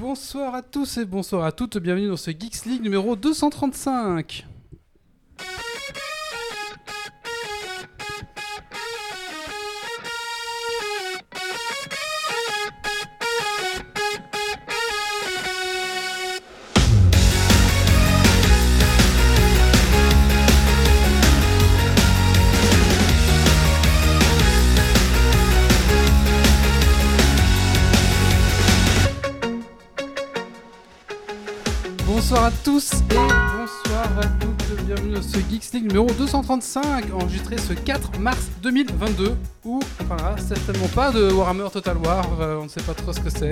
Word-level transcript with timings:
Bonsoir 0.00 0.54
à 0.54 0.62
tous 0.62 0.96
et 0.96 1.04
bonsoir 1.04 1.44
à 1.44 1.52
toutes, 1.52 1.76
bienvenue 1.76 2.08
dans 2.08 2.16
ce 2.16 2.30
Geeks 2.30 2.64
League 2.64 2.82
numéro 2.82 3.16
235. 3.16 4.46
Numéro 35.90 36.06
235, 36.06 37.12
enregistré 37.12 37.58
ce 37.58 37.72
4 37.72 38.20
mars 38.20 38.48
2022, 38.62 39.34
où 39.64 39.80
on 40.00 40.04
parlera 40.04 40.38
certainement 40.38 40.86
pas 40.86 41.10
de 41.10 41.32
Warhammer 41.32 41.66
Total 41.72 41.96
War, 41.96 42.24
euh, 42.40 42.58
on 42.60 42.64
ne 42.64 42.68
sait 42.68 42.82
pas 42.82 42.94
trop 42.94 43.12
ce 43.12 43.18
que 43.18 43.28
c'est. 43.28 43.50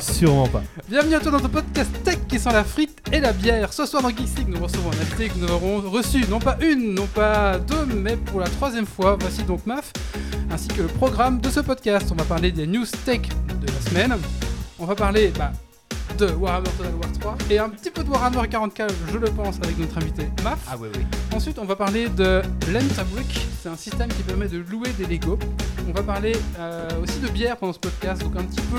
Sûrement 0.00 0.48
pas. 0.48 0.62
Bienvenue 0.88 1.14
à 1.14 1.20
toi 1.20 1.30
dans 1.30 1.38
ton 1.38 1.48
podcast 1.48 1.90
tech 2.02 2.18
qui 2.28 2.40
sent 2.40 2.52
la 2.52 2.64
frite 2.64 3.00
et 3.12 3.20
la 3.20 3.32
bière. 3.32 3.72
Ce 3.72 3.86
soir 3.86 4.02
dans 4.02 4.08
Geeks 4.08 4.48
nous 4.48 4.60
recevons 4.60 4.90
un 4.90 5.00
invité 5.00 5.28
que 5.28 5.38
nous 5.38 5.48
aurons 5.52 5.88
reçu, 5.88 6.24
non 6.28 6.40
pas 6.40 6.56
une, 6.60 6.94
non 6.94 7.06
pas 7.06 7.58
deux, 7.58 7.86
mais 7.86 8.16
pour 8.16 8.40
la 8.40 8.48
troisième 8.48 8.86
fois. 8.86 9.16
Voici 9.20 9.44
donc 9.44 9.64
Maf, 9.66 9.92
ainsi 10.50 10.66
que 10.66 10.82
le 10.82 10.88
programme 10.88 11.40
de 11.40 11.48
ce 11.48 11.60
podcast. 11.60 12.08
On 12.10 12.16
va 12.16 12.24
parler 12.24 12.50
des 12.50 12.66
news 12.66 12.86
tech 13.04 13.20
de 13.60 13.66
la 13.68 13.80
semaine. 13.88 14.16
On 14.80 14.84
va 14.84 14.96
parler 14.96 15.32
bah, 15.38 15.52
de 16.18 16.26
Warhammer 16.32 16.68
Total 16.76 16.94
War 16.94 17.12
3 17.20 17.36
et 17.50 17.58
un 17.58 17.68
petit 17.68 17.90
peu 17.90 18.04
de 18.04 18.08
Warhammer 18.10 18.46
40k, 18.46 18.88
je 19.12 19.18
le 19.18 19.26
pense, 19.30 19.56
avec 19.62 19.78
notre 19.78 19.96
invité 19.98 20.28
Maf. 20.42 20.58
Ah 20.70 20.76
oui, 20.80 20.88
oui. 20.94 21.00
Ensuite, 21.34 21.58
on 21.58 21.64
va 21.64 21.76
parler 21.76 22.08
de 22.08 22.42
Lens 22.72 22.98
a 22.98 23.04
Brick. 23.04 23.46
C'est 23.62 23.68
un 23.68 23.76
système 23.76 24.08
qui 24.08 24.22
permet 24.22 24.48
de 24.48 24.58
louer 24.70 24.90
des 24.98 25.06
Lego. 25.06 25.38
On 25.88 25.92
va 25.92 26.02
parler 26.02 26.32
euh, 26.58 26.88
aussi 27.02 27.18
de 27.20 27.28
bière 27.28 27.56
pendant 27.56 27.72
ce 27.72 27.78
podcast, 27.78 28.22
donc 28.22 28.36
un 28.36 28.44
petit 28.44 28.60
peu 28.72 28.78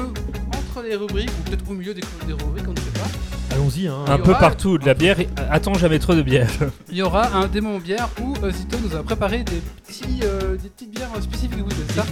entre 0.49 0.83
les 0.87 0.95
rubriques, 0.95 1.29
ou 1.39 1.49
peut-être 1.49 1.69
au 1.69 1.73
milieu 1.73 1.93
des, 1.93 2.01
des 2.27 2.33
rubriques, 2.33 2.67
on 2.67 2.71
ne 2.71 2.77
sait 2.77 2.99
pas. 2.99 3.55
Allons-y, 3.55 3.87
hein. 3.87 4.03
Un 4.07 4.17
peu 4.17 4.33
partout, 4.33 4.77
de 4.77 4.85
la 4.85 4.93
bière. 4.93 5.19
et- 5.19 5.29
Attends 5.49 5.73
jamais 5.75 5.99
trop 5.99 6.13
de 6.15 6.21
bière. 6.21 6.49
Il 6.89 6.97
y 6.97 7.01
aura 7.01 7.27
un 7.35 7.47
démon 7.47 7.79
bière 7.79 8.09
où 8.21 8.33
euh, 8.43 8.51
Zito 8.51 8.77
nous 8.83 8.95
a 8.95 9.03
préparé 9.03 9.43
des, 9.43 9.61
petits, 9.87 10.19
euh, 10.23 10.57
des 10.57 10.69
petites 10.69 10.91
bières 10.91 11.09
spécifiques 11.21 11.57
goûter 11.57 11.75
ça. 11.95 12.03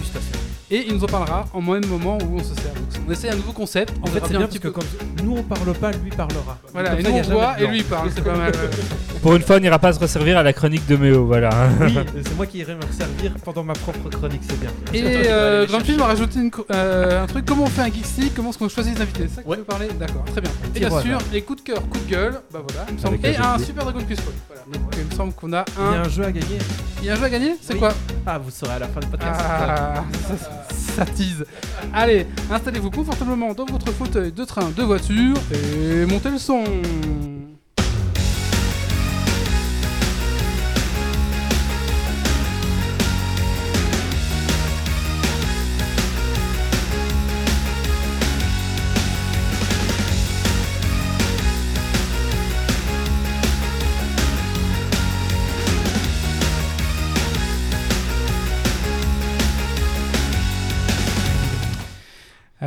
Et 0.74 0.86
il 0.88 0.94
nous 0.94 1.04
en 1.04 1.06
parlera 1.06 1.44
en 1.52 1.60
même 1.60 1.86
moment 1.86 2.18
où 2.18 2.36
on 2.36 2.38
se 2.42 2.54
sert. 2.54 2.72
Donc 2.74 3.04
on 3.08 3.12
essaie 3.12 3.28
un 3.30 3.36
nouveau 3.36 3.52
concept. 3.52 3.92
On 4.02 4.04
En 4.04 4.06
fait, 4.10 4.20
c'est 4.24 4.30
bien 4.30 4.38
bien 4.38 4.46
un 4.46 4.48
petit 4.48 4.58
parce 4.58 4.74
que 4.74 4.80
peu. 4.80 4.86
quand 5.20 5.22
nous 5.24 5.36
on 5.38 5.42
parle 5.44 5.72
pas, 5.74 5.92
lui 5.92 6.10
parlera. 6.10 6.58
Voilà, 6.72 6.90
Comme 6.90 6.98
et 6.98 7.02
nous 7.04 7.10
on 7.10 7.22
voit 7.22 7.60
et 7.60 7.66
lui 7.68 7.78
il 7.78 7.84
parle, 7.84 8.10
c'est 8.14 8.24
pas 8.24 8.36
mal. 8.36 8.50
Pour 9.22 9.36
une 9.36 9.42
fois, 9.42 9.56
on 9.56 9.60
n'ira 9.60 9.78
pas 9.78 9.92
se 9.92 9.98
resservir 10.00 10.36
à 10.36 10.42
la 10.42 10.52
chronique 10.52 10.86
de 10.86 10.96
Méo, 10.96 11.24
voilà. 11.26 11.48
Oui, 11.80 11.96
c'est 12.24 12.36
moi 12.36 12.44
qui 12.46 12.58
irai 12.58 12.74
me 12.74 12.82
servir 12.90 13.32
pendant 13.42 13.62
ma 13.64 13.72
propre 13.72 14.10
chronique, 14.10 14.42
c'est 14.46 14.60
bien. 14.60 14.70
Et 14.92 15.02
euh, 15.28 15.64
Grumpy 15.66 15.96
m'a 15.96 16.06
rajouté 16.06 16.40
une 16.40 16.50
euh, 16.72 17.22
un 17.22 17.26
truc 17.26 17.46
comment 17.46 17.62
on 17.64 17.68
fait 17.68 17.82
un 17.82 17.86
Geeks 17.92 18.16
League, 18.18 18.32
comment 18.36 18.50
est-ce 18.50 18.58
qu'on 18.58 18.68
choisit 18.68 18.94
les 18.96 19.00
invités? 19.02 19.26
C'est 19.28 19.36
ça 19.36 19.42
que 19.42 19.48
Ouais. 19.48 19.56
tu 19.56 19.60
veux 19.60 19.64
parler? 19.66 19.88
D'accord, 19.98 20.24
très 20.30 20.40
bien. 20.42 20.50
Et 20.74 20.80
bien 20.80 21.00
sûr, 21.00 21.18
les 21.32 21.40
coups 21.42 21.62
de 21.62 21.68
cœur, 21.72 21.82
coups 21.88 22.04
de 22.04 22.10
gueule, 22.10 22.40
bah 22.52 22.60
voilà, 22.68 22.84
il 22.88 22.94
me 22.96 22.98
semble. 22.98 23.14
Avec 23.14 23.38
la 23.38 23.44
Et 23.44 23.54
un. 23.54 23.58
Super 23.58 23.84
Dragon 23.84 24.00
Quest. 24.06 24.22
Voilà, 24.48 24.62
donc 24.72 24.82
il 24.98 25.04
me 25.06 25.10
semble 25.14 25.32
qu'on 25.32 25.52
a 25.54 25.64
Il 25.78 25.82
y 25.82 25.86
a 25.96 26.00
un. 26.00 26.04
un 26.04 26.08
jeu 26.08 26.24
à 26.24 26.32
gagner. 26.32 26.58
Il 27.00 27.06
y 27.06 27.10
a 27.10 27.12
un 27.14 27.16
jeu 27.16 27.24
à 27.24 27.30
gagner? 27.30 27.56
C'est 27.62 27.74
Oui. 27.74 27.78
quoi? 27.78 27.92
Ah, 28.26 28.38
vous 28.38 28.50
saurez 28.50 28.72
à 28.74 28.78
la 28.80 28.88
fin 28.88 29.00
du 29.00 29.06
podcast. 29.06 29.40
Ah, 29.42 30.04
ça, 30.28 30.34
ça 30.70 31.04
tease. 31.04 31.44
Allez, 31.92 32.26
installez-vous 32.50 32.90
confortablement 32.90 33.52
dans 33.54 33.66
votre 33.66 33.92
fauteuil 33.92 34.32
de 34.32 34.44
train, 34.44 34.70
de 34.76 34.82
voiture 34.82 35.34
et 35.52 36.06
montez 36.06 36.30
le 36.30 36.38
son. 36.38 36.64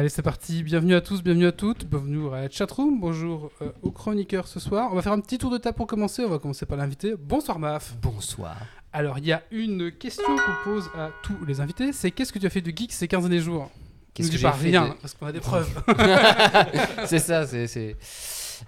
Allez, 0.07 0.13
c'est 0.15 0.21
parti. 0.21 0.63
Bienvenue 0.63 0.95
à 0.95 1.01
tous, 1.01 1.21
bienvenue 1.21 1.47
à 1.47 1.51
toutes. 1.51 1.83
Bienvenue 1.85 2.33
à 2.33 2.43
la 2.43 2.49
chatroom. 2.49 2.97
Bonjour 3.01 3.51
euh, 3.61 3.71
aux 3.81 3.91
chroniqueurs 3.91 4.47
ce 4.47 4.57
soir. 4.57 4.87
On 4.93 4.95
va 4.95 5.01
faire 5.01 5.11
un 5.11 5.19
petit 5.19 5.37
tour 5.37 5.51
de 5.51 5.57
table 5.57 5.75
pour 5.75 5.85
commencer. 5.85 6.23
On 6.23 6.29
va 6.29 6.39
commencer 6.39 6.65
par 6.65 6.77
l'invité. 6.77 7.15
Bonsoir, 7.19 7.59
Maf. 7.59 7.93
Bonsoir. 8.01 8.55
Alors, 8.93 9.17
il 9.17 9.25
y 9.25 9.33
a 9.33 9.43
une 9.51 9.91
question 9.91 10.23
qu'on 10.33 10.63
pose 10.71 10.89
à 10.97 11.09
tous 11.23 11.35
les 11.45 11.59
invités 11.59 11.91
c'est 11.91 12.11
qu'est-ce 12.11 12.31
que 12.31 12.39
tu 12.39 12.45
as 12.45 12.49
fait 12.49 12.61
de 12.61 12.71
geek 12.73 12.93
ces 12.93 13.09
15 13.09 13.23
derniers 13.23 13.41
jours? 13.41 13.69
Qu'est-ce 14.13 14.31
que 14.31 14.37
j'ai 14.37 14.47
fait 14.49 14.69
rien, 14.69 14.87
de- 14.87 14.93
parce 14.93 15.13
qu'on 15.13 15.25
a 15.25 15.33
des 15.33 15.39
preuves. 15.41 15.69
c'est 17.05 17.19
ça, 17.19 17.45
c'est, 17.45 17.67
c'est 17.67 17.97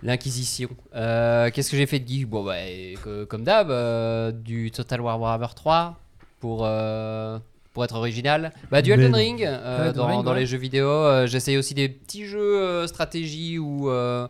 l'inquisition. 0.04 0.68
Euh, 0.94 1.50
qu'est-ce 1.52 1.72
que 1.72 1.78
j'ai 1.78 1.86
fait 1.86 2.00
de 2.00 2.08
geek? 2.10 2.28
Bon, 2.28 2.44
bah, 2.44 2.56
que- 3.02 3.24
comme 3.24 3.46
d'hab, 3.46 3.72
euh, 3.72 4.34
du 4.34 4.72
Total 4.72 5.00
War 5.00 5.18
Warhammer 5.18 5.48
3 5.56 5.98
pour, 6.42 6.66
euh, 6.66 7.40
pour 7.74 7.84
être 7.84 7.96
original. 7.96 8.52
Bah, 8.72 8.82
du 8.82 8.92
Elden. 8.92 9.14
Ring 9.14 9.44
euh, 9.44 9.88
Elden 9.88 9.94
dans, 9.94 10.08
Ring, 10.08 10.24
dans 10.24 10.32
ouais. 10.32 10.40
les 10.40 10.46
jeux 10.46 10.58
vidéo. 10.58 10.88
Euh, 10.88 11.28
J'essaye 11.28 11.58
aussi 11.58 11.74
des 11.74 11.90
petits 11.90 12.26
jeux 12.26 12.62
euh, 12.62 12.88
stratégie 12.88 13.58
ou, 13.58 13.90
euh, 13.90 14.28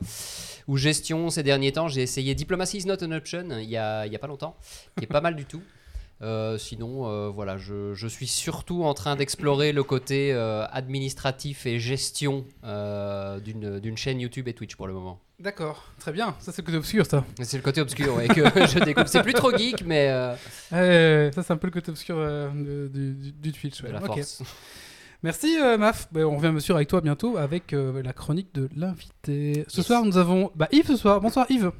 ou 0.67 0.77
gestion 0.77 1.29
ces 1.29 1.43
derniers 1.43 1.71
temps. 1.71 1.87
J'ai 1.87 2.01
essayé 2.01 2.35
Diplomacy 2.35 2.77
is 2.79 2.85
not 2.85 3.03
an 3.03 3.11
option 3.11 3.45
il 3.59 3.69
y 3.69 3.77
a, 3.77 4.05
il 4.05 4.11
y 4.11 4.15
a 4.15 4.19
pas 4.19 4.27
longtemps, 4.27 4.55
qui 4.97 5.05
est 5.05 5.07
pas 5.07 5.21
mal 5.21 5.35
du 5.35 5.45
tout. 5.45 5.61
Euh, 6.21 6.57
sinon, 6.57 7.07
euh, 7.09 7.29
voilà, 7.29 7.57
je, 7.57 7.93
je 7.93 8.07
suis 8.07 8.27
surtout 8.27 8.83
en 8.83 8.93
train 8.93 9.15
d'explorer 9.15 9.71
le 9.71 9.83
côté 9.83 10.33
euh, 10.33 10.65
administratif 10.71 11.65
et 11.65 11.79
gestion 11.79 12.43
d'une 12.63 13.97
chaîne 13.97 14.19
YouTube 14.19 14.47
et 14.47 14.53
Twitch 14.53 14.75
pour 14.75 14.87
le 14.87 14.93
moment. 14.93 15.19
D'accord, 15.39 15.85
très 15.99 16.11
bien. 16.11 16.35
Ça, 16.39 16.51
c'est 16.51 16.61
le 16.61 16.65
côté 16.65 16.77
obscur, 16.77 17.05
ça. 17.05 17.23
C'est 17.41 17.55
le 17.57 17.63
côté 17.63 17.79
obscur 17.79 18.13
ouais, 18.15 18.27
que 18.27 18.41
je 18.67 18.79
découvre. 18.83 19.07
C'est 19.07 19.23
plus 19.23 19.33
trop 19.33 19.55
geek, 19.55 19.85
mais 19.85 20.07
ça, 20.69 21.43
c'est 21.43 21.51
un 21.51 21.57
peu 21.57 21.67
le 21.67 21.71
côté 21.73 21.89
obscur 21.91 22.17
du, 22.53 22.89
du- 22.89 23.31
du 23.31 23.51
Twitch. 23.53 23.81
de 23.81 23.87
la 23.89 24.01
force. 24.01 24.43
Merci, 25.21 25.57
euh, 25.59 25.77
Maf. 25.77 26.07
Bah, 26.13 26.21
on 26.21 26.37
revient, 26.37 26.51
monsieur, 26.53 26.73
avec 26.75 26.87
toi 26.87 27.01
bientôt 27.01 27.35
avec 27.35 27.73
euh, 27.73 28.01
la 28.01 28.13
chronique 28.13 28.53
de 28.55 28.69
l'invité. 28.75 29.65
Ce 29.67 29.77
Yes. 29.77 29.85
soir, 29.87 30.05
nous 30.05 30.17
avons 30.17 30.49
bah, 30.55 30.69
Yves 30.71 30.87
ce 30.87 30.95
soir. 30.95 31.19
Bonsoir, 31.19 31.45
Yves. 31.49 31.71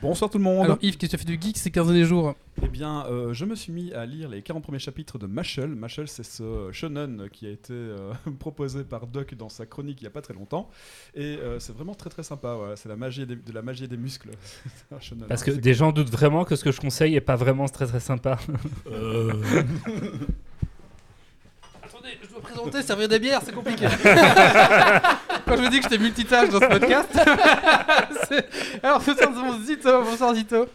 Bonsoir 0.00 0.30
tout 0.30 0.38
le 0.38 0.44
monde. 0.44 0.64
Alors, 0.64 0.78
Yves, 0.80 0.96
qu'est-ce 0.96 1.10
que 1.12 1.16
tu 1.16 1.22
as 1.22 1.26
fait 1.26 1.36
du 1.36 1.40
geek 1.42 1.58
ces 1.58 1.72
15 1.72 1.86
derniers 1.88 2.04
jours? 2.04 2.34
Eh 2.62 2.68
bien, 2.68 3.04
euh, 3.06 3.32
je 3.34 3.44
me 3.44 3.56
suis 3.56 3.72
mis 3.72 3.92
à 3.92 4.06
lire 4.06 4.28
les 4.28 4.42
40 4.42 4.62
premiers 4.62 4.78
chapitres 4.78 5.18
de 5.18 5.26
Mashal. 5.26 5.70
Mashal, 5.74 6.06
c'est 6.06 6.22
ce 6.22 6.70
shonen 6.72 7.28
qui 7.32 7.46
a 7.46 7.50
été 7.50 7.72
euh, 7.72 8.12
proposé 8.38 8.84
par 8.84 9.08
Doc 9.08 9.34
dans 9.34 9.48
sa 9.48 9.66
chronique 9.66 10.00
il 10.00 10.04
n'y 10.04 10.08
a 10.08 10.10
pas 10.10 10.22
très 10.22 10.34
longtemps. 10.34 10.70
Et 11.16 11.38
euh, 11.38 11.58
c'est 11.58 11.72
vraiment 11.74 11.94
très 11.94 12.10
très 12.10 12.22
sympa. 12.22 12.54
voilà. 12.54 12.76
C'est 12.76 12.88
la 12.88 12.94
magie 12.96 13.26
des- 13.26 13.34
de 13.36 13.52
la 13.52 13.62
magie 13.62 13.88
des 13.88 13.96
muscles. 13.96 14.30
C'est 14.88 14.94
un 14.96 15.00
shonen, 15.00 15.26
Parce 15.26 15.42
hein, 15.42 15.46
que 15.46 15.50
des 15.52 15.74
gens 15.74 15.90
doutent 15.90 16.10
vraiment 16.10 16.44
que 16.44 16.54
ce 16.54 16.62
que 16.62 16.70
je 16.70 16.80
conseille 16.80 17.16
est 17.16 17.20
pas 17.20 17.36
vraiment 17.36 17.66
très 17.66 17.86
très 17.86 18.00
sympa. 18.00 18.38
Attendez, 22.08 22.18
je 22.22 22.28
dois 22.28 22.40
présenter, 22.40 22.82
servir 22.82 23.08
des 23.08 23.18
bières, 23.18 23.40
c'est 23.44 23.52
compliqué. 23.54 23.86
Quand 25.46 25.56
je 25.56 25.62
me 25.62 25.70
dis 25.70 25.78
que 25.78 25.84
j'étais 25.84 25.98
multitâche 25.98 26.48
dans 26.50 26.60
ce 26.60 26.66
podcast. 26.66 27.08
c'est- 28.28 28.84
Alors, 28.84 29.02
ce 29.02 29.14
soir, 29.14 29.30
nous 29.30 29.38
avons 29.38 29.60
Zito. 29.60 30.02
Bonsoir, 30.04 30.34
Zito. 30.34 30.66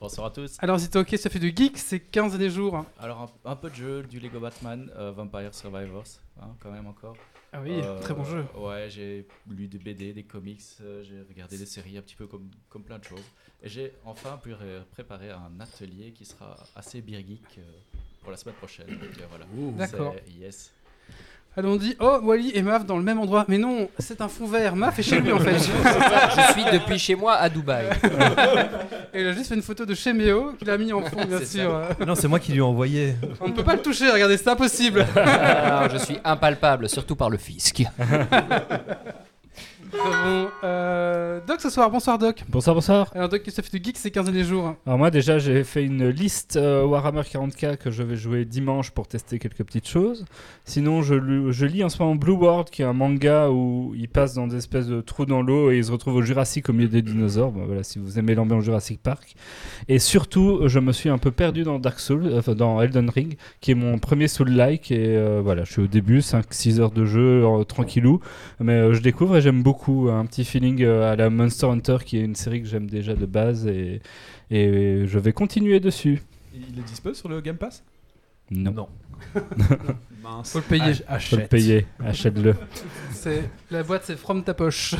Bonsoir 0.00 0.26
à 0.28 0.30
tous. 0.30 0.56
Alors, 0.60 0.78
Zito, 0.78 1.02
tu 1.04 1.14
as 1.14 1.18
fait 1.18 1.38
de 1.38 1.48
geek 1.48 1.78
ces 1.78 2.00
15 2.00 2.32
derniers 2.32 2.50
jours 2.50 2.84
Alors 3.00 3.30
un, 3.44 3.50
un 3.52 3.56
peu 3.56 3.70
de 3.70 3.74
jeu, 3.74 4.02
du 4.02 4.20
Lego 4.20 4.40
Batman, 4.40 4.90
euh, 4.96 5.12
Vampire 5.12 5.54
Survivors, 5.54 6.04
hein, 6.40 6.48
quand 6.60 6.70
même 6.70 6.86
encore. 6.86 7.16
Ah 7.52 7.60
oui, 7.62 7.80
Euh, 7.82 8.00
très 8.00 8.14
bon 8.14 8.24
jeu. 8.24 8.44
Ouais, 8.56 8.88
j'ai 8.90 9.26
lu 9.48 9.68
des 9.68 9.78
BD, 9.78 10.12
des 10.12 10.24
comics, 10.24 10.60
euh, 10.82 11.02
j'ai 11.04 11.22
regardé 11.28 11.56
des 11.56 11.66
séries 11.66 11.96
un 11.96 12.02
petit 12.02 12.16
peu 12.16 12.26
comme, 12.26 12.50
comme 12.68 12.82
plein 12.82 12.98
de 12.98 13.04
choses. 13.04 13.22
Et 13.62 13.68
j'ai 13.68 13.92
enfin 14.04 14.38
pu 14.42 14.52
ré- 14.52 14.82
préparer 14.90 15.30
un 15.30 15.52
atelier 15.60 16.10
qui 16.12 16.24
sera 16.24 16.56
assez 16.76 17.00
beer 17.00 17.20
geek 17.26 17.58
euh, 17.58 17.62
pour 18.24 18.32
la 18.32 18.36
semaine 18.38 18.56
prochaine. 18.56 18.86
Donc, 18.88 18.98
euh, 19.02 19.24
voilà. 19.30 19.44
D'accord. 19.76 20.14
C'est- 20.26 20.44
Yes. 20.44 20.70
Alors, 21.56 21.74
on 21.74 21.76
dit, 21.76 21.94
oh, 22.00 22.18
Wally 22.24 22.50
et 22.56 22.62
Maf 22.62 22.84
dans 22.84 22.96
le 22.96 23.04
même 23.04 23.20
endroit. 23.20 23.44
Mais 23.46 23.58
non, 23.58 23.88
c'est 24.00 24.20
un 24.20 24.26
fond 24.26 24.44
vert. 24.48 24.74
Maf 24.74 24.98
est 24.98 25.04
chez 25.04 25.20
lui, 25.20 25.30
en 25.30 25.38
fait. 25.38 25.52
je 25.56 26.52
suis 26.52 26.64
depuis 26.64 26.98
chez 26.98 27.14
moi 27.14 27.34
à 27.34 27.48
Dubaï. 27.48 27.86
Et 29.12 29.20
il 29.20 29.26
a 29.28 29.32
juste 29.32 29.50
fait 29.50 29.54
une 29.54 29.62
photo 29.62 29.86
de 29.86 29.94
chez 29.94 30.12
Méo 30.12 30.54
qu'il 30.58 30.68
a 30.68 30.76
mis 30.76 30.92
en 30.92 31.00
fond, 31.02 31.24
bien 31.24 31.44
sûr. 31.44 31.80
Non, 32.04 32.16
c'est 32.16 32.26
moi 32.26 32.40
qui 32.40 32.50
lui 32.50 32.58
ai 32.58 32.62
envoyé. 32.62 33.14
On 33.40 33.46
ne 33.46 33.52
peut 33.52 33.62
pas 33.62 33.76
le 33.76 33.82
toucher, 33.82 34.10
regardez, 34.10 34.36
c'est 34.36 34.48
impossible. 34.48 35.06
Je 35.92 35.98
suis 35.98 36.18
impalpable, 36.24 36.88
surtout 36.88 37.14
par 37.14 37.30
le 37.30 37.36
fisc. 37.36 37.84
Avons 40.02 40.48
euh, 40.64 41.40
Doc 41.46 41.60
ce 41.60 41.70
soir. 41.70 41.90
Bonsoir 41.90 42.18
Doc. 42.18 42.42
Bonsoir, 42.48 42.74
bonsoir. 42.74 43.10
Alors 43.14 43.28
Doc, 43.28 43.42
qu'est-ce 43.42 43.56
que 43.56 43.62
ça 43.62 43.68
fait 43.70 43.78
de 43.78 43.84
geek 43.84 43.96
ces 43.96 44.10
15 44.10 44.26
derniers 44.26 44.44
jours 44.44 44.74
Alors 44.86 44.98
moi 44.98 45.10
déjà 45.10 45.38
j'ai 45.38 45.62
fait 45.62 45.84
une 45.84 46.08
liste 46.08 46.56
euh, 46.56 46.84
Warhammer 46.84 47.20
40k 47.20 47.76
que 47.76 47.90
je 47.90 48.02
vais 48.02 48.16
jouer 48.16 48.44
dimanche 48.44 48.90
pour 48.90 49.06
tester 49.06 49.38
quelques 49.38 49.62
petites 49.62 49.88
choses. 49.88 50.24
Sinon 50.64 51.02
je, 51.02 51.14
lis 51.64 51.84
en 51.84 51.88
ce 51.88 52.02
moment 52.02 52.14
Blue 52.14 52.32
World 52.32 52.70
qui 52.70 52.82
est 52.82 52.84
un 52.84 52.92
manga 52.92 53.50
où 53.50 53.94
il 53.96 54.08
passe 54.08 54.34
dans 54.34 54.46
des 54.46 54.56
espèces 54.56 54.86
de 54.86 55.00
trous 55.00 55.26
dans 55.26 55.42
l'eau 55.42 55.70
et 55.70 55.78
il 55.78 55.84
se 55.84 55.92
retrouve 55.92 56.16
au 56.16 56.22
Jurassique 56.22 56.68
au 56.68 56.72
milieu 56.72 56.88
des 56.88 57.02
dinosaures. 57.02 57.52
Bon, 57.52 57.66
voilà 57.66 57.82
si 57.82 57.98
vous 57.98 58.18
aimez 58.18 58.34
l'ambiance 58.34 58.64
Jurassic 58.64 59.02
Park. 59.02 59.34
Et 59.88 59.98
surtout 59.98 60.62
je 60.66 60.78
me 60.78 60.92
suis 60.92 61.08
un 61.08 61.18
peu 61.18 61.30
perdu 61.30 61.62
dans 61.62 61.78
Dark 61.78 62.00
Souls, 62.00 62.26
euh, 62.26 62.38
enfin 62.38 62.54
dans 62.54 62.80
Elden 62.80 63.10
Ring 63.10 63.36
qui 63.60 63.72
est 63.72 63.76
mon 63.76 63.98
premier 63.98 64.28
Soul-like 64.28 64.90
et 64.90 65.16
euh, 65.16 65.40
voilà 65.42 65.64
je 65.64 65.72
suis 65.72 65.82
au 65.82 65.86
début 65.86 66.20
5-6 66.20 66.80
heures 66.80 66.90
de 66.90 67.04
jeu 67.04 67.44
tranquillou 67.68 68.20
mais 68.60 68.94
je 68.94 69.00
découvre 69.00 69.36
et 69.36 69.40
j'aime 69.40 69.62
beaucoup 69.62 69.83
un 70.10 70.26
petit 70.26 70.44
feeling 70.44 70.82
euh, 70.82 71.12
à 71.12 71.16
la 71.16 71.30
Monster 71.30 71.66
Hunter 71.66 71.98
qui 72.04 72.18
est 72.18 72.22
une 72.22 72.34
série 72.34 72.60
que 72.62 72.68
j'aime 72.68 72.88
déjà 72.88 73.14
de 73.14 73.26
base 73.26 73.66
et, 73.66 74.00
et 74.50 75.06
je 75.06 75.18
vais 75.18 75.32
continuer 75.32 75.80
dessus. 75.80 76.22
Il 76.54 76.78
est 76.78 76.82
dispo 76.82 77.14
sur 77.14 77.28
le 77.28 77.40
Game 77.40 77.56
Pass? 77.56 77.82
Non, 78.50 78.72
Non. 78.72 78.88
Mince. 80.22 80.52
Faut 80.52 80.58
le 80.58 80.64
payer. 80.64 80.82
Ach- 81.08 81.22
faut 81.28 81.36
le 81.36 81.42
achète. 81.42 81.48
payer, 81.50 81.86
achète-le. 82.02 82.54
La 83.70 83.82
boîte, 83.82 84.04
c'est 84.06 84.16
from 84.16 84.42
ta 84.42 84.54
poche. 84.54 84.94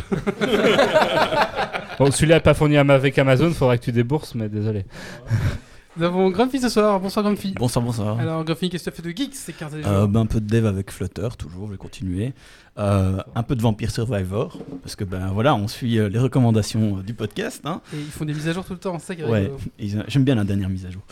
Bon, 1.98 2.10
celui-là 2.10 2.36
n'est 2.36 2.40
pas 2.40 2.54
fourni 2.54 2.76
avec 2.76 3.18
Amazon, 3.18 3.50
faudra 3.52 3.78
que 3.78 3.84
tu 3.84 3.92
débourses, 3.92 4.34
mais 4.34 4.48
désolé. 4.48 4.84
Nous 5.96 6.02
avons 6.02 6.28
Grumpy 6.30 6.58
ce 6.58 6.68
soir. 6.68 6.98
Bonsoir 6.98 7.24
Grumpy. 7.24 7.54
Bonsoir, 7.56 7.84
bonsoir. 7.84 8.18
Alors 8.18 8.44
Grumpy, 8.44 8.68
qu'est-ce 8.68 8.84
que 8.84 8.90
tu 8.90 8.94
as 9.00 9.02
fait 9.02 9.08
de 9.12 9.16
geek 9.16 9.32
ces 9.34 9.52
15 9.52 9.72
derniers 9.72 9.86
Euh, 9.86 10.06
ben, 10.08 10.20
un 10.22 10.26
peu 10.26 10.40
de 10.40 10.46
dev 10.46 10.66
avec 10.66 10.90
Flutter, 10.90 11.28
toujours, 11.38 11.66
je 11.66 11.72
vais 11.72 11.78
continuer. 11.78 12.32
Euh, 12.76 13.18
un 13.36 13.42
peu 13.44 13.54
de 13.54 13.62
Vampire 13.62 13.92
Survivor, 13.92 14.58
parce 14.82 14.96
que 14.96 15.04
ben 15.04 15.28
voilà, 15.32 15.54
on 15.54 15.68
suit 15.68 16.00
euh, 16.00 16.08
les 16.08 16.18
recommandations 16.18 16.98
euh, 16.98 17.02
du 17.02 17.14
podcast. 17.14 17.60
Hein. 17.64 17.80
Et 17.94 17.98
ils 17.98 18.10
font 18.10 18.24
des 18.24 18.34
mises 18.34 18.48
à 18.48 18.52
jour 18.52 18.64
tout 18.64 18.72
le 18.72 18.80
temps, 18.80 18.98
c'est 18.98 19.16
ça 19.16 19.28
Ouais, 19.28 19.52
J'aime 19.78 20.24
bien 20.24 20.34
la 20.34 20.42
dernière 20.42 20.68
mise 20.68 20.84
à 20.84 20.90
jour. 20.90 21.02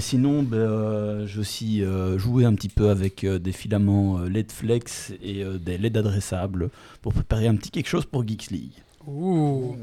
Sinon, 0.00 0.42
ben, 0.42 1.26
j'ai 1.26 1.38
aussi 1.40 1.82
joué 2.16 2.46
un 2.46 2.54
petit 2.54 2.70
peu 2.70 2.88
avec 2.88 3.26
des 3.26 3.52
filaments 3.52 4.20
LED 4.20 4.50
flex 4.50 5.12
et 5.22 5.44
des 5.60 5.76
LED 5.76 5.98
adressables 5.98 6.70
pour 7.02 7.12
préparer 7.12 7.48
un 7.48 7.56
petit 7.56 7.70
quelque 7.70 7.88
chose 7.88 8.06
pour 8.06 8.26
Geeks 8.26 8.50
League. 8.50 8.72
Ouh. 9.06 9.76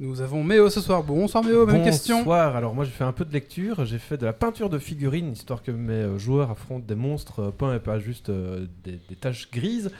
Nous 0.00 0.20
avons 0.20 0.42
Méo 0.44 0.70
ce 0.70 0.80
soir. 0.80 1.02
Bonsoir 1.02 1.44
Méo, 1.44 1.66
même 1.66 1.84
question. 1.84 2.18
Bonsoir, 2.18 2.56
alors 2.56 2.74
moi 2.74 2.84
j'ai 2.84 2.90
fait 2.90 3.04
un 3.04 3.12
peu 3.12 3.24
de 3.24 3.32
lecture, 3.32 3.84
j'ai 3.84 3.98
fait 3.98 4.16
de 4.16 4.26
la 4.26 4.32
peinture 4.32 4.68
de 4.68 4.78
figurines, 4.78 5.32
histoire 5.32 5.62
que 5.62 5.70
mes 5.70 5.92
euh, 5.92 6.18
joueurs 6.18 6.50
affrontent 6.50 6.84
des 6.86 6.94
monstres 6.94 7.40
euh, 7.40 7.50
peints 7.50 7.74
et 7.74 7.78
pas 7.78 7.98
juste 7.98 8.28
euh, 8.28 8.66
des, 8.84 8.98
des 9.08 9.16
taches 9.16 9.50
grises. 9.50 9.90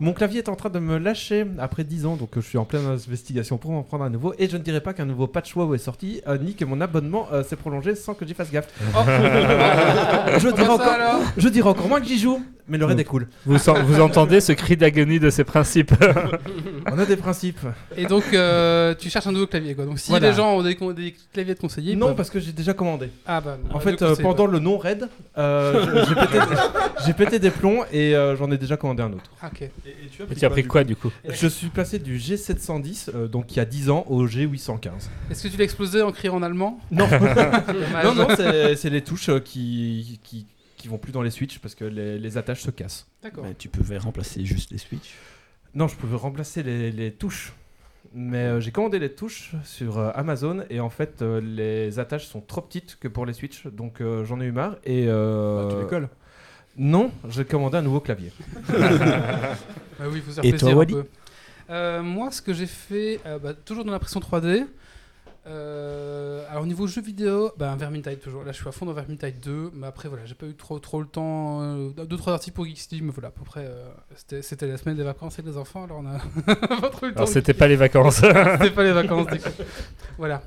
Mon 0.00 0.12
clavier 0.12 0.38
est 0.38 0.48
en 0.48 0.56
train 0.56 0.70
de 0.70 0.78
me 0.78 0.98
lâcher 0.98 1.46
après 1.58 1.84
10 1.84 2.06
ans, 2.06 2.16
donc 2.16 2.30
je 2.36 2.40
suis 2.40 2.58
en 2.58 2.64
pleine 2.64 2.86
investigation 2.86 3.58
pour 3.58 3.72
en 3.72 3.82
prendre 3.82 4.04
un 4.04 4.10
nouveau, 4.10 4.34
et 4.38 4.48
je 4.48 4.56
ne 4.56 4.62
dirais 4.62 4.80
pas 4.80 4.92
qu'un 4.92 5.06
nouveau 5.06 5.26
patch 5.26 5.54
WoW 5.56 5.74
est 5.74 5.78
sorti, 5.78 6.20
euh, 6.26 6.38
ni 6.38 6.54
que 6.54 6.64
mon 6.64 6.80
abonnement 6.80 7.28
euh, 7.32 7.42
s'est 7.42 7.56
prolongé 7.56 7.94
sans 7.94 8.14
que 8.14 8.26
j'y 8.26 8.34
fasse 8.34 8.50
gaffe. 8.50 8.68
Oh. 8.94 8.98
je, 9.06 10.48
dirais 10.54 10.68
encore, 10.68 10.96
je 11.36 11.48
dirais 11.48 11.68
encore 11.68 11.88
moins 11.88 12.00
que 12.00 12.06
j'y 12.06 12.18
joue, 12.18 12.42
mais 12.68 12.78
le 12.78 12.84
raid 12.84 12.98
est 13.00 13.04
cool. 13.04 13.28
Vous, 13.46 13.58
sen- 13.58 13.82
vous 13.82 14.00
entendez 14.00 14.40
ce 14.40 14.52
cri 14.52 14.76
d'agonie 14.76 15.18
de 15.20 15.30
ses 15.30 15.44
principes 15.44 15.92
On 16.92 16.98
a 16.98 17.04
des 17.06 17.16
principes. 17.16 17.60
Et 17.96 18.06
donc, 18.06 18.24
euh, 18.32 18.94
tu 18.98 19.10
cherches 19.10 19.26
un 19.26 19.32
nouveau 19.32 19.46
clavier, 19.46 19.74
quoi. 19.74 19.84
Donc, 19.84 19.98
si 19.98 20.10
Voilà. 20.10 20.30
les 20.30 20.36
gens 20.36 20.56
ont 20.56 20.62
des, 20.62 20.74
con- 20.74 20.92
des 20.92 21.14
claviers 21.32 21.54
de 21.54 21.58
conseiller, 21.60 21.92
ils 21.92 21.98
Non, 21.98 22.08
peuvent- 22.08 22.16
parce 22.16 22.30
que 22.30 22.40
j'ai 22.40 22.52
déjà 22.52 22.72
commandé. 22.74 23.10
Ah 23.26 23.40
bah. 23.40 23.58
En 23.72 23.76
euh, 23.76 23.80
fait, 23.80 24.00
euh, 24.02 24.14
pendant 24.16 24.46
le 24.46 24.58
non-raid, 24.58 25.08
euh, 25.36 26.04
j'ai 26.08 26.14
pété, 26.14 26.38
j'ai 27.06 27.12
pété 27.12 27.38
des 27.38 27.50
plombs 27.50 27.84
et 27.92 28.14
euh, 28.14 28.36
j'en 28.36 28.50
ai 28.50 28.58
déjà 28.58 28.76
commandé 28.76 29.02
un 29.02 29.12
autre. 29.12 29.30
Ah, 29.42 29.50
ok. 29.52 29.62
Et, 29.62 29.68
et 29.88 30.08
tu 30.10 30.22
as 30.22 30.26
Et 30.30 30.34
tu 30.34 30.44
as 30.44 30.50
pris 30.50 30.62
du 30.62 30.68
quoi 30.68 30.84
du 30.84 30.96
coup 30.96 31.10
Je 31.28 31.46
suis 31.46 31.68
passé 31.68 31.98
du 31.98 32.18
G710, 32.18 33.10
euh, 33.14 33.28
donc 33.28 33.52
il 33.52 33.56
y 33.56 33.60
a 33.60 33.64
10 33.64 33.90
ans, 33.90 34.04
au 34.08 34.26
G815. 34.26 34.90
Est-ce 35.30 35.42
que 35.42 35.48
tu 35.48 35.56
l'as 35.56 35.64
explosé 35.64 36.02
en 36.02 36.12
criant 36.12 36.34
en 36.36 36.42
allemand? 36.42 36.80
Non, 36.90 37.06
Dommage. 37.10 38.04
non, 38.04 38.14
non, 38.14 38.28
c'est 38.36 38.76
c'est 38.76 38.90
les 38.90 39.02
touches 39.02 39.28
euh, 39.28 39.40
qui, 39.40 40.20
qui, 40.24 40.46
qui 40.78 40.88
vont 40.88 40.98
plus 40.98 41.12
dans 41.12 41.22
les 41.22 41.30
switches 41.30 41.58
parce 41.60 41.74
que 41.74 41.84
les, 41.84 42.18
les 42.18 42.38
attaches 42.38 42.62
se 42.62 42.70
cassent. 42.70 43.06
D'accord. 43.22 43.44
Tu 43.58 43.68
pouvais 43.68 43.98
remplacer 43.98 44.44
juste 44.44 44.70
les 44.70 44.78
switches. 44.78 45.24
Non, 45.74 45.88
je 45.88 45.96
pouvais 45.96 46.16
remplacer 46.16 46.62
les, 46.62 46.90
les 46.92 47.12
touches. 47.12 47.52
Mais 48.14 48.38
euh, 48.44 48.60
j'ai 48.60 48.70
commandé 48.72 48.98
les 48.98 49.12
touches 49.14 49.54
sur 49.64 49.98
euh, 49.98 50.10
Amazon 50.14 50.64
et 50.70 50.80
en 50.80 50.88
fait 50.88 51.20
euh, 51.20 51.40
les 51.42 51.98
attaches 51.98 52.26
sont 52.26 52.40
trop 52.40 52.62
petites 52.62 52.96
que 52.98 53.06
pour 53.08 53.26
les 53.26 53.34
switches 53.34 53.66
donc 53.66 54.00
euh, 54.00 54.24
j'en 54.24 54.40
ai 54.40 54.46
eu 54.46 54.52
marre 54.52 54.76
et 54.84 55.04
euh, 55.08 55.56
Bah, 55.56 55.66
tu 55.68 55.76
les 55.76 55.86
colles? 55.86 56.08
non 56.76 57.12
j'ai 57.28 57.44
commandé 57.44 57.78
un 57.78 57.82
nouveau 57.82 58.00
clavier. 58.00 58.32
Bah 59.98 60.06
oui, 60.08 60.16
il 60.18 60.22
faut 60.22 60.32
faire 60.32 60.44
Et 60.44 60.48
plaisir 60.48 60.72
toi, 60.72 60.74
un 60.74 60.78
Wally? 60.78 60.88
peu. 60.88 61.06
Euh, 61.70 62.02
moi, 62.02 62.30
ce 62.30 62.42
que 62.42 62.54
j'ai 62.54 62.66
fait, 62.66 63.20
euh, 63.26 63.38
bah, 63.38 63.54
toujours 63.54 63.84
dans 63.84 63.92
l'impression 63.92 64.20
3D. 64.20 64.66
Euh, 65.48 66.44
alors, 66.50 66.62
au 66.62 66.66
niveau 66.66 66.86
jeux 66.86 67.00
vidéo, 67.02 67.50
bah, 67.56 67.74
Vermintide 67.78 68.20
toujours. 68.20 68.44
Là, 68.44 68.52
je 68.52 68.58
suis 68.58 68.68
à 68.68 68.72
fond 68.72 68.86
dans 68.86 68.92
Vermintide 68.92 69.40
2. 69.40 69.70
Mais 69.74 69.86
après, 69.86 70.08
voilà, 70.08 70.24
j'ai 70.26 70.34
pas 70.34 70.46
eu 70.46 70.54
trop, 70.54 70.78
trop 70.78 71.00
le 71.00 71.06
temps. 71.06 71.62
euh, 71.62 71.90
deux, 72.04 72.16
trois 72.16 72.34
articles 72.34 72.54
pour 72.54 72.66
Geeks 72.66 72.90
League, 72.92 73.02
mais 73.02 73.12
voilà, 73.12 73.28
à 73.28 73.30
peu 73.30 73.44
près. 73.44 73.64
euh, 73.66 73.88
c'était- 74.14 74.42
C'était 74.42 74.66
la 74.66 74.76
semaine 74.76 74.96
des 74.96 75.02
vacances 75.02 75.34
avec 75.34 75.46
les 75.46 75.56
enfants, 75.56 75.84
alors 75.84 76.02
on 76.02 76.06
a 76.06 76.18
pas 76.80 76.90
trop 76.90 77.06
eu 77.06 77.08
le 77.10 77.14
temps. 77.14 77.20
Alors 77.20 77.28
c'était 77.28 77.54
pas 77.54 77.66
les 77.68 77.76
vacances. 77.76 78.16
C'était 78.20 78.70
pas 78.70 78.82
les 78.84 78.92
vacances, 78.92 79.26
du 79.28 79.38
coup. 79.38 79.48
Voilà. 80.18 80.42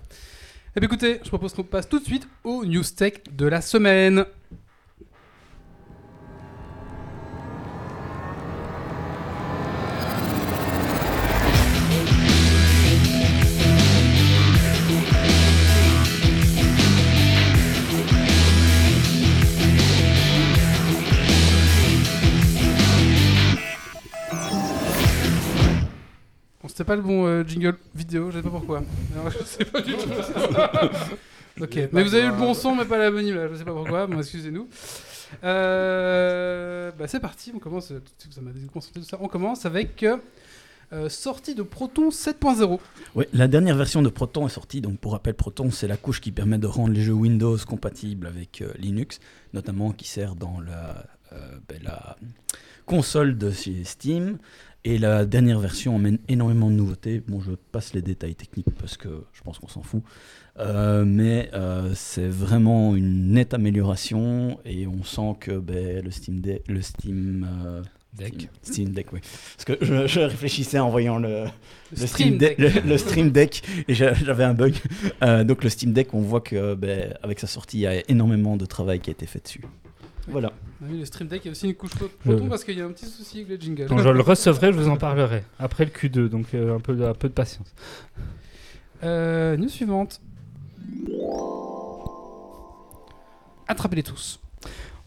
Eh 0.76 0.80
bien, 0.80 0.88
écoutez, 0.88 1.20
je 1.24 1.28
propose 1.30 1.54
qu'on 1.54 1.64
passe 1.64 1.90
tout 1.90 2.00
de 2.00 2.06
suite 2.06 2.28
au 2.44 2.64
news 2.66 2.84
tech 2.96 3.14
de 3.32 3.46
la 3.46 3.62
semaine. 3.62 4.26
C'était 26.72 26.84
pas 26.86 26.96
le 26.96 27.02
bon 27.02 27.26
euh, 27.28 27.44
jingle 27.46 27.78
vidéo, 27.94 28.32
je 28.32 28.38
sais 28.38 28.44
pas 28.44 28.50
pourquoi. 28.50 28.82
Alors, 29.16 29.30
je 29.32 29.44
sais 29.44 29.66
pas 29.66 29.82
du 29.82 29.94
tout. 29.94 30.10
ok, 31.62 31.80
mais 31.92 32.04
vous 32.04 32.16
avez 32.16 32.24
eu 32.26 32.30
le 32.30 32.36
bon 32.38 32.54
son, 32.54 32.76
mais 32.76 32.86
pas 32.86 32.98
la 32.98 33.12
bonne 33.12 33.26
image, 33.28 33.50
je 33.52 33.56
sais 33.58 33.66
pas 33.66 33.74
pourquoi, 33.74 34.08
bon, 34.08 34.18
excusez-nous. 34.20 34.68
Euh, 35.44 36.92
bah, 36.98 37.08
c'est 37.08 37.20
parti, 37.20 37.52
on 37.56 37.60
commence. 37.60 37.92
euh, 37.92 38.02
Ça 38.30 38.42
m'a 38.42 38.52
déconcentré 38.52 39.00
tout 39.02 39.06
ça. 39.08 39.18
On 39.22 39.28
commence 39.28 39.66
avec 39.66 40.04
euh, 40.04 40.18
euh, 40.94 41.10
sortie 41.10 41.56
de 41.56 41.64
Proton 41.64 42.10
7.0. 42.10 42.80
Ouais, 43.16 43.28
la 43.34 43.48
dernière 43.48 43.76
version 43.78 44.02
de 44.02 44.10
Proton 44.10 44.46
est 44.48 44.52
sortie. 44.52 44.82
Donc, 44.82 45.00
pour 45.00 45.14
rappel, 45.14 45.34
Proton, 45.34 45.72
c'est 45.72 45.88
la 45.88 45.98
couche 45.98 46.20
qui 46.22 46.32
permet 46.32 46.58
de 46.58 46.68
rendre 46.68 46.94
les 46.94 47.02
jeux 47.02 47.14
Windows 47.14 47.58
compatibles 47.68 48.28
avec 48.28 48.62
euh, 48.62 48.72
Linux, 48.78 49.20
notamment 49.54 49.92
qui 49.92 50.08
sert 50.08 50.36
dans 50.36 50.60
la, 50.60 51.06
euh, 51.34 51.38
ben, 51.70 51.80
la 51.84 52.18
console 52.86 53.38
de 53.38 53.52
chez 53.52 53.84
Steam. 53.86 54.38
Et 54.84 54.98
la 54.98 55.26
dernière 55.26 55.60
version 55.60 55.96
emmène 55.96 56.18
énormément 56.28 56.70
de 56.72 56.76
nouveautés. 56.76 57.22
Bon, 57.28 57.40
je 57.40 57.52
passe 57.72 57.94
les 57.94 58.02
détails 58.02 58.34
techniques 58.34 58.74
parce 58.80 58.98
que 58.98 59.10
je 59.32 59.42
pense 59.44 59.60
qu'on 59.60 59.68
s'en 59.68 59.84
fout. 59.84 60.02
Euh, 60.60 61.06
mais 61.06 61.50
euh, 61.54 61.92
c'est 61.94 62.28
vraiment 62.28 62.96
une 62.96 63.30
nette 63.34 63.54
amélioration 63.54 64.60
et 64.66 64.88
on 64.88 65.04
sent 65.04 65.36
que 65.40 65.52
ben, 65.52 66.04
le 66.04 66.10
Steam, 66.12 66.42
Deck- 66.42 66.64
le 66.68 66.82
Steam 66.82 67.48
euh, 67.64 67.84
Deck. 68.18 68.50
Steam 68.64 68.90
Deck, 68.90 69.14
oui. 69.14 69.20
Parce 69.56 69.66
que 69.80 69.86
je, 69.86 70.08
je 70.08 70.20
réfléchissais 70.22 70.80
en 70.80 70.90
voyant 70.90 71.20
le, 71.20 71.44
Le 71.46 71.50
le 72.02 72.08
Stream, 72.08 72.38
Deck, 72.40 72.58
le, 72.58 72.70
le 72.86 72.98
Stream 72.98 73.30
Deck 73.32 73.62
et 73.88 73.94
j'a- 73.94 74.14
j'avais 74.16 74.44
un 74.44 74.56
bug. 74.56 74.74
Donc 75.46 75.64
le 75.64 75.70
Steam 75.70 75.94
Deck, 75.94 76.14
on 76.16 76.22
voit 76.22 76.42
que 76.42 76.74
ben, 76.74 77.14
avec 77.22 77.40
sa 77.40 77.48
sortie, 77.48 77.78
il 77.78 77.82
y 77.82 77.88
a 77.88 78.02
énormément 78.10 78.58
de 78.58 78.66
travail 78.66 79.00
qui 79.00 79.12
a 79.12 79.14
été 79.14 79.28
fait 79.28 79.44
dessus. 79.44 79.62
Voilà. 80.32 80.52
On 80.82 80.86
a 80.86 80.88
vu 80.90 80.98
le 81.00 81.06
Stream 81.06 81.28
Deck, 81.28 81.42
il 81.44 81.48
y 81.48 81.50
a 81.50 81.52
aussi 81.52 81.68
une 81.68 81.76
couche 81.76 81.92
Proton 81.92 82.12
Je- 82.26 82.50
parce 82.50 82.64
qu'il 82.64 82.78
y 82.78 82.82
a 82.82 82.86
un 82.86 82.92
petit 82.92 83.06
souci 83.06 83.38
avec 83.40 83.50
le 83.50 83.56
jingle. 83.58 83.86
Quand 83.88 83.98
je 84.00 84.10
le 84.10 84.22
recevrai, 84.22 84.72
je 84.74 84.78
vous 84.78 84.88
en 84.90 84.98
parlerai. 84.98 85.44
Après 85.60 85.86
le 85.86 85.92
Q2, 85.92 86.28
donc 86.30 86.48
euh, 86.54 86.76
un, 86.76 86.80
peu, 86.80 86.96
de- 86.96 87.04
un 87.04 87.14
peu 87.14 87.28
de 87.30 87.34
patience. 87.34 87.74
Euh, 89.04 89.58
news 89.58 89.70
suivante. 89.70 90.22
Attrapez-les 93.68 94.04
tous. 94.04 94.40